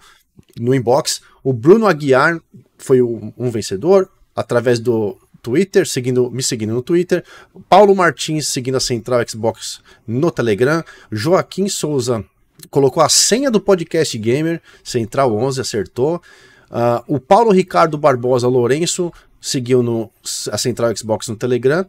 no 0.60 0.74
inbox. 0.74 1.22
O 1.44 1.54
Bruno 1.54 1.88
Aguiar 1.88 2.42
foi 2.78 3.02
um, 3.02 3.32
um 3.38 3.50
vencedor 3.50 4.10
através 4.36 4.80
do 4.80 5.18
Twitter, 5.42 5.88
seguindo, 5.88 6.30
me 6.32 6.44
seguindo 6.44 6.74
no 6.74 6.82
Twitter. 6.82 7.24
Paulo 7.70 7.96
Martins 7.96 8.48
seguindo 8.48 8.76
a 8.76 8.80
Central 8.80 9.22
Xbox 9.28 9.80
no 10.06 10.32
Telegram. 10.32 10.84
Joaquim 11.12 11.70
Souza 11.70 12.26
colocou 12.70 13.02
a 13.02 13.10
senha 13.10 13.50
do 13.50 13.62
podcast 13.62 14.18
Gamer, 14.18 14.62
Central 14.84 15.34
11, 15.36 15.62
acertou. 15.62 16.22
Uh, 16.70 17.16
o 17.16 17.20
Paulo 17.20 17.52
Ricardo 17.52 17.98
Barbosa 17.98 18.48
Lourenço 18.48 19.12
seguiu 19.42 19.82
no, 19.82 20.12
a 20.52 20.58
Central 20.58 20.96
Xbox 20.96 21.28
no 21.28 21.36
Telegram. 21.36 21.86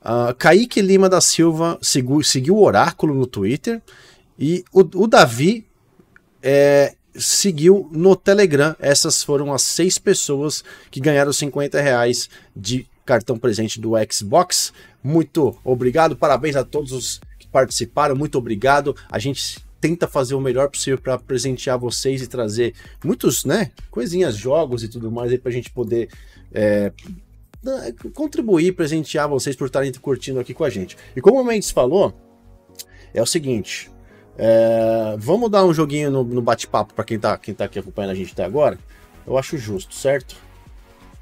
Uh, 0.00 0.34
Kaique 0.34 0.80
Lima 0.80 1.08
da 1.08 1.20
Silva 1.20 1.78
seguiu, 1.82 2.22
seguiu 2.22 2.56
o 2.56 2.64
Oráculo 2.64 3.14
no 3.14 3.26
Twitter. 3.26 3.82
E 4.38 4.64
o, 4.72 4.80
o 4.80 5.06
Davi 5.06 5.66
é, 6.42 6.94
seguiu 7.14 7.88
no 7.92 8.14
Telegram. 8.14 8.74
Essas 8.78 9.22
foram 9.22 9.52
as 9.52 9.62
seis 9.62 9.98
pessoas 9.98 10.62
que 10.90 11.00
ganharam 11.00 11.32
50 11.32 11.80
reais 11.80 12.30
de 12.54 12.86
cartão 13.04 13.38
presente 13.38 13.80
do 13.80 13.92
Xbox. 14.10 14.72
Muito 15.02 15.58
obrigado, 15.64 16.16
parabéns 16.16 16.56
a 16.56 16.64
todos 16.64 16.92
os 16.92 17.20
que 17.38 17.48
participaram, 17.48 18.14
muito 18.14 18.36
obrigado. 18.36 18.94
A 19.10 19.18
gente 19.18 19.58
tenta 19.80 20.06
fazer 20.06 20.34
o 20.34 20.40
melhor 20.40 20.68
possível 20.68 20.98
para 20.98 21.18
presentear 21.18 21.78
vocês 21.78 22.20
e 22.20 22.26
trazer 22.26 22.74
muitos, 23.02 23.44
né, 23.44 23.70
coisinhas, 23.90 24.36
jogos 24.36 24.82
e 24.82 24.88
tudo 24.88 25.10
mais 25.10 25.30
aí 25.30 25.38
para 25.38 25.50
a 25.50 25.54
gente 25.54 25.70
poder 25.70 26.08
é, 26.52 26.92
contribuir, 28.14 28.72
presentear 28.72 29.28
vocês 29.28 29.56
por 29.56 29.66
estarem 29.66 29.92
curtindo 29.92 30.40
aqui 30.40 30.54
com 30.54 30.64
a 30.64 30.70
gente. 30.70 30.96
E 31.16 31.20
como 31.20 31.40
o 31.40 31.44
Mendes 31.44 31.70
falou, 31.70 32.14
é 33.12 33.20
o 33.20 33.26
seguinte, 33.26 33.90
é, 34.36 35.16
vamos 35.18 35.50
dar 35.50 35.64
um 35.64 35.74
joguinho 35.74 36.10
no, 36.10 36.22
no 36.22 36.40
bate-papo 36.40 36.94
para 36.94 37.04
quem 37.04 37.18
tá, 37.18 37.36
quem 37.36 37.54
tá 37.54 37.64
aqui 37.64 37.78
acompanhando 37.78 38.12
a 38.12 38.14
gente 38.14 38.32
até 38.32 38.44
agora. 38.44 38.78
Eu 39.26 39.36
acho 39.36 39.58
justo, 39.58 39.94
certo? 39.94 40.36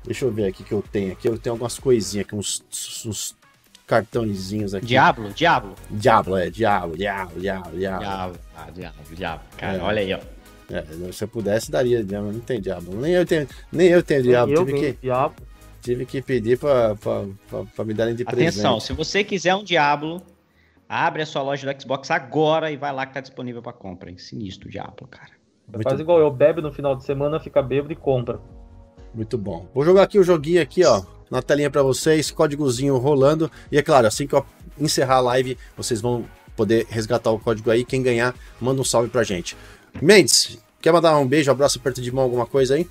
Deixa 0.04 0.24
eu 0.24 0.30
ver 0.30 0.46
aqui 0.46 0.62
que 0.62 0.72
eu 0.72 0.84
tenho 0.92 1.12
aqui. 1.12 1.28
Eu 1.28 1.36
tenho 1.38 1.54
algumas 1.54 1.78
coisinhas 1.78 2.26
aqui, 2.26 2.36
uns, 2.36 2.62
uns 3.04 3.34
cartõezinhos 3.86 4.74
aqui. 4.74 4.86
Diablo, 4.86 5.32
Diablo. 5.32 5.74
Diablo, 5.90 6.36
é, 6.36 6.50
Diablo, 6.50 6.96
Diablo, 6.96 7.40
Diablo, 7.40 7.78
Diablo. 7.78 8.00
Diablo, 8.00 8.38
ah, 8.54 8.70
Diablo, 8.72 9.02
Diablo. 9.12 9.46
Cara, 9.56 9.78
é. 9.78 9.80
olha 9.80 10.00
aí, 10.00 10.14
ó. 10.14 10.20
É, 10.68 11.12
se 11.12 11.24
eu 11.24 11.28
pudesse, 11.28 11.70
daria 11.70 12.04
Diablo, 12.04 12.32
não 12.32 12.40
tem 12.40 12.60
Diablo. 12.60 13.00
Nem 13.00 13.12
eu 13.12 13.24
tenho, 13.24 13.48
nem 13.72 13.88
eu 13.88 14.02
tenho 14.02 14.22
Diablo. 14.22 14.54
Eu 14.54 14.66
tive 14.66 14.78
que, 14.78 14.92
Diablo. 15.00 15.36
Tive 15.94 16.06
que 16.06 16.20
pedir 16.20 16.58
pra, 16.58 16.94
pra, 16.96 17.24
pra, 17.48 17.64
pra 17.64 17.84
me 17.84 17.94
darem 17.94 18.14
de 18.14 18.22
Atenção, 18.22 18.36
presente. 18.36 18.60
Atenção, 18.60 18.80
se 18.80 18.92
você 18.92 19.24
quiser 19.24 19.54
um 19.54 19.64
Diablo, 19.64 20.22
Abre 20.88 21.22
a 21.22 21.26
sua 21.26 21.42
loja 21.42 21.72
do 21.72 21.82
Xbox 21.82 22.10
agora 22.12 22.70
e 22.70 22.76
vai 22.76 22.92
lá 22.92 23.04
que 23.06 23.14
tá 23.14 23.20
disponível 23.20 23.60
para 23.60 23.72
compra. 23.72 24.08
Hein? 24.08 24.18
Sinistro 24.18 24.70
Diablo, 24.70 25.08
cara. 25.08 25.32
Muito 25.68 25.82
Faz 25.82 25.98
igual 25.98 26.20
eu, 26.20 26.30
bebe 26.30 26.62
no 26.62 26.72
final 26.72 26.94
de 26.94 27.04
semana, 27.04 27.40
fica 27.40 27.60
bêbado 27.60 27.92
e 27.92 27.96
compra. 27.96 28.40
Muito 29.12 29.36
bom. 29.36 29.66
Vou 29.74 29.84
jogar 29.84 30.04
aqui 30.04 30.16
o 30.16 30.22
joguinho 30.22 30.62
aqui, 30.62 30.84
ó, 30.84 31.02
na 31.28 31.42
telinha 31.42 31.68
para 31.68 31.82
vocês, 31.82 32.30
códigozinho 32.30 32.96
rolando. 32.98 33.50
E 33.72 33.76
é 33.76 33.82
claro, 33.82 34.06
assim 34.06 34.28
que 34.28 34.34
eu 34.34 34.46
encerrar 34.78 35.16
a 35.16 35.20
live, 35.20 35.58
vocês 35.76 36.00
vão 36.00 36.24
poder 36.54 36.86
resgatar 36.88 37.32
o 37.32 37.40
código 37.40 37.68
aí. 37.70 37.84
Quem 37.84 38.00
ganhar, 38.00 38.32
manda 38.60 38.80
um 38.80 38.84
salve 38.84 39.08
pra 39.08 39.24
gente. 39.24 39.56
Mendes, 40.00 40.62
quer 40.80 40.92
mandar 40.92 41.18
um 41.18 41.26
beijo, 41.26 41.50
um 41.50 41.54
abraço, 41.54 41.80
perto 41.80 42.00
de 42.00 42.12
mão, 42.12 42.22
alguma 42.22 42.46
coisa 42.46 42.76
aí? 42.76 42.88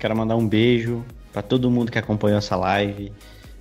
Quero 0.00 0.16
mandar 0.16 0.34
um 0.34 0.48
beijo 0.48 1.04
para 1.32 1.42
todo 1.42 1.70
mundo 1.70 1.90
que 1.90 1.98
acompanhou 1.98 2.38
essa 2.38 2.56
live. 2.56 3.12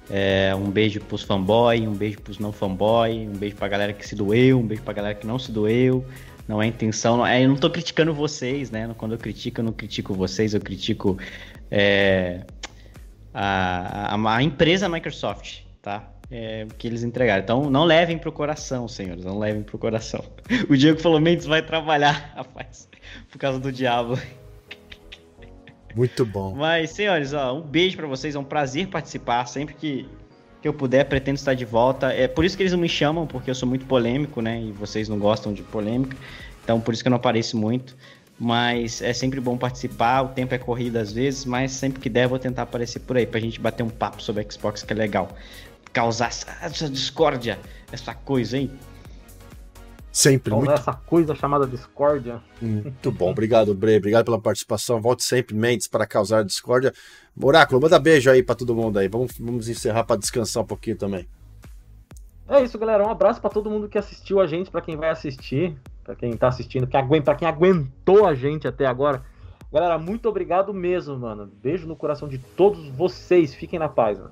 É, 0.10 0.54
um 0.56 0.70
beijo 0.70 1.02
pros 1.02 1.24
fanboy, 1.24 1.86
um 1.86 1.94
beijo 1.94 2.22
pros 2.22 2.40
não 2.40 2.54
fanboy, 2.54 3.28
um 3.28 3.34
beijo 3.34 3.56
pra 3.56 3.68
galera 3.68 3.92
que 3.92 4.08
se 4.08 4.16
doeu, 4.16 4.60
um 4.60 4.66
beijo 4.66 4.84
pra 4.84 4.94
galera 4.94 5.16
que 5.16 5.28
não 5.28 5.38
se 5.38 5.52
doeu. 5.52 6.06
Não 6.48 6.62
é 6.62 6.68
intenção, 6.68 7.18
não, 7.18 7.28
é, 7.28 7.44
eu 7.44 7.50
não 7.50 7.58
tô 7.58 7.70
criticando 7.70 8.14
vocês, 8.14 8.72
né? 8.72 8.90
Quando 8.98 9.12
eu 9.12 9.18
critico, 9.18 9.60
eu 9.60 9.66
não 9.66 9.74
critico 9.74 10.14
vocês, 10.14 10.54
eu 10.54 10.62
critico 10.62 11.18
é, 11.70 12.46
a, 13.34 14.16
a, 14.16 14.36
a, 14.36 14.44
empresa 14.44 14.88
Microsoft, 14.88 15.64
tá? 15.82 16.10
É, 16.32 16.66
o 16.70 16.74
que 16.74 16.88
eles 16.88 17.04
entregaram. 17.04 17.44
Então, 17.44 17.70
não 17.70 17.84
levem 17.84 18.18
pro 18.18 18.32
coração, 18.32 18.88
senhores, 18.88 19.26
não 19.26 19.38
levem 19.38 19.62
pro 19.62 19.78
coração. 19.78 20.24
O 20.70 20.78
Diego 20.78 21.00
falou, 21.00 21.20
Mendes 21.20 21.46
vai 21.46 21.62
trabalhar, 21.62 22.32
rapaz, 22.36 22.88
por 23.30 23.38
causa 23.38 23.60
do 23.60 23.70
diabo. 23.70 24.18
Muito 25.98 26.24
bom. 26.24 26.54
Mas, 26.56 26.92
senhores, 26.92 27.34
ó, 27.34 27.58
um 27.58 27.62
beijo 27.62 27.98
para 27.98 28.06
vocês. 28.06 28.36
É 28.36 28.40
um 28.40 28.44
prazer 28.44 28.88
participar. 28.88 29.48
Sempre 29.48 29.74
que, 29.74 30.08
que 30.62 30.68
eu 30.68 30.74
puder, 30.74 31.04
pretendo 31.06 31.38
estar 31.38 31.56
de 31.56 31.66
volta. 31.66 32.14
É 32.14 32.28
por 32.28 32.46
isso 32.46 32.56
que 32.56 32.62
eles 32.62 32.72
não 32.72 32.80
me 32.80 32.88
chamam, 32.88 33.26
porque 33.26 33.50
eu 33.50 33.56
sou 33.56 33.68
muito 33.68 33.84
polêmico, 33.88 34.40
né? 34.40 34.62
E 34.62 34.72
vocês 34.72 35.10
não 35.10 35.18
gostam 35.18 35.52
de 35.52 35.64
polêmica. 35.64 36.16
Então, 36.64 36.80
por 36.80 36.94
isso 36.94 37.04
que 37.04 37.08
eu 37.08 37.12
não 37.12 37.18
apareço 37.18 37.58
muito. 37.58 37.98
Mas 38.40 39.02
é 39.02 39.12
sempre 39.12 39.42
bom 39.42 39.58
participar. 39.58 40.22
O 40.22 40.28
tempo 40.28 40.54
é 40.54 40.60
corrido 40.60 40.98
às 40.98 41.12
vezes, 41.12 41.46
mas 41.46 41.72
sempre 41.72 42.00
que 42.00 42.10
der, 42.10 42.28
vou 42.28 42.38
tentar 42.38 42.62
aparecer 42.62 43.00
por 43.00 43.18
aí 43.18 43.26
pra 43.26 43.40
gente 43.40 43.60
bater 43.60 43.82
um 43.82 43.90
papo 43.90 44.22
sobre 44.22 44.46
Xbox, 44.48 44.84
que 44.84 44.94
é 44.94 44.96
legal. 44.96 45.30
Causar 45.92 46.30
essa 46.62 46.88
discórdia, 46.88 47.58
essa 47.92 48.14
coisa, 48.14 48.56
hein? 48.56 48.70
Sempre. 50.18 50.52
muito... 50.52 50.72
essa 50.72 50.94
coisa 50.94 51.36
chamada 51.36 51.68
discórdia. 51.68 52.42
Muito 52.60 53.12
bom. 53.12 53.30
Obrigado, 53.30 53.76
Bre. 53.76 53.98
Obrigado 53.98 54.26
pela 54.26 54.42
participação. 54.42 55.00
Volte 55.00 55.24
sempre, 55.24 55.56
Mendes, 55.56 55.88
para 55.88 56.08
causar 56.08 56.44
discórdia. 56.44 56.92
Oráculo, 57.40 57.80
manda 57.80 58.00
beijo 58.00 58.28
aí 58.32 58.42
para 58.42 58.56
todo 58.56 58.74
mundo 58.74 58.98
aí. 58.98 59.08
Vamos, 59.08 59.38
vamos 59.38 59.70
encerrar 59.70 60.06
para 60.06 60.16
descansar 60.16 60.64
um 60.64 60.66
pouquinho 60.66 60.98
também. 60.98 61.28
É 62.50 62.64
isso, 62.64 62.80
galera. 62.80 63.06
Um 63.06 63.12
abraço 63.12 63.40
para 63.40 63.52
todo 63.52 63.70
mundo 63.70 63.88
que 63.88 63.96
assistiu 63.96 64.40
a 64.40 64.48
gente, 64.48 64.72
para 64.72 64.82
quem 64.82 64.98
vai 64.98 65.10
assistir, 65.10 65.78
para 66.04 66.16
quem 66.16 66.36
tá 66.36 66.48
assistindo, 66.48 66.88
para 66.88 67.36
quem 67.36 67.48
aguentou 67.48 68.26
a 68.26 68.34
gente 68.34 68.68
até 68.68 68.88
agora. 68.88 69.24
Galera, 69.72 70.00
muito 70.00 70.28
obrigado 70.28 70.74
mesmo, 70.74 71.16
mano. 71.16 71.46
Beijo 71.62 71.88
no 71.88 71.96
coração 71.96 72.28
de 72.28 72.40
todos 72.40 72.90
vocês. 72.90 73.54
Fiquem 73.54 73.78
na 73.78 73.88
paz, 73.88 74.18
mano. 74.18 74.32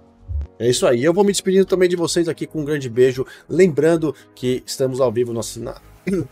É 0.57 0.69
isso 0.69 0.87
aí. 0.87 1.03
Eu 1.03 1.13
vou 1.13 1.23
me 1.23 1.31
despedindo 1.31 1.65
também 1.65 1.89
de 1.89 1.95
vocês 1.95 2.27
aqui 2.27 2.47
com 2.47 2.61
um 2.61 2.65
grande 2.65 2.89
beijo. 2.89 3.25
Lembrando 3.49 4.15
que 4.33 4.63
estamos 4.65 5.01
ao 5.01 5.11
vivo 5.11 5.33
nosso. 5.33 5.59
Na... 5.59 5.75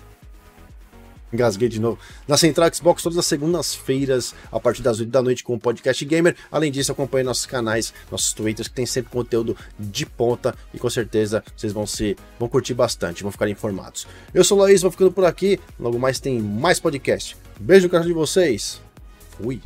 Engasguei 1.33 1.67
de 1.67 1.79
novo. 1.79 1.97
Na 2.27 2.37
Central 2.37 2.71
Xbox, 2.71 3.01
todas 3.01 3.17
as 3.17 3.25
segundas-feiras, 3.25 4.35
a 4.51 4.59
partir 4.59 4.83
das 4.83 4.99
8 4.99 5.09
da 5.09 5.19
noite, 5.19 5.43
com 5.43 5.55
o 5.55 5.59
Podcast 5.59 6.05
Gamer. 6.05 6.35
Além 6.51 6.71
disso, 6.71 6.91
acompanhe 6.91 7.23
nossos 7.23 7.47
canais, 7.47 7.91
nossos 8.11 8.33
twitters, 8.33 8.67
que 8.67 8.75
tem 8.75 8.85
sempre 8.85 9.11
conteúdo 9.11 9.57
de 9.79 10.05
ponta. 10.05 10.55
E 10.71 10.77
com 10.77 10.89
certeza 10.91 11.43
vocês 11.57 11.73
vão 11.73 11.87
se 11.87 12.15
vão 12.39 12.47
curtir 12.47 12.75
bastante, 12.75 13.23
vão 13.23 13.31
ficar 13.31 13.49
informados. 13.49 14.05
Eu 14.31 14.43
sou 14.43 14.59
o 14.59 14.61
Laís, 14.61 14.83
vou 14.83 14.91
ficando 14.91 15.11
por 15.11 15.25
aqui. 15.25 15.59
Logo 15.79 15.97
mais 15.97 16.19
tem 16.19 16.39
mais 16.39 16.79
podcast. 16.79 17.35
Beijo 17.59 17.85
no 17.85 17.89
coração 17.89 18.07
de 18.07 18.13
vocês. 18.13 18.79
Fui. 19.31 19.59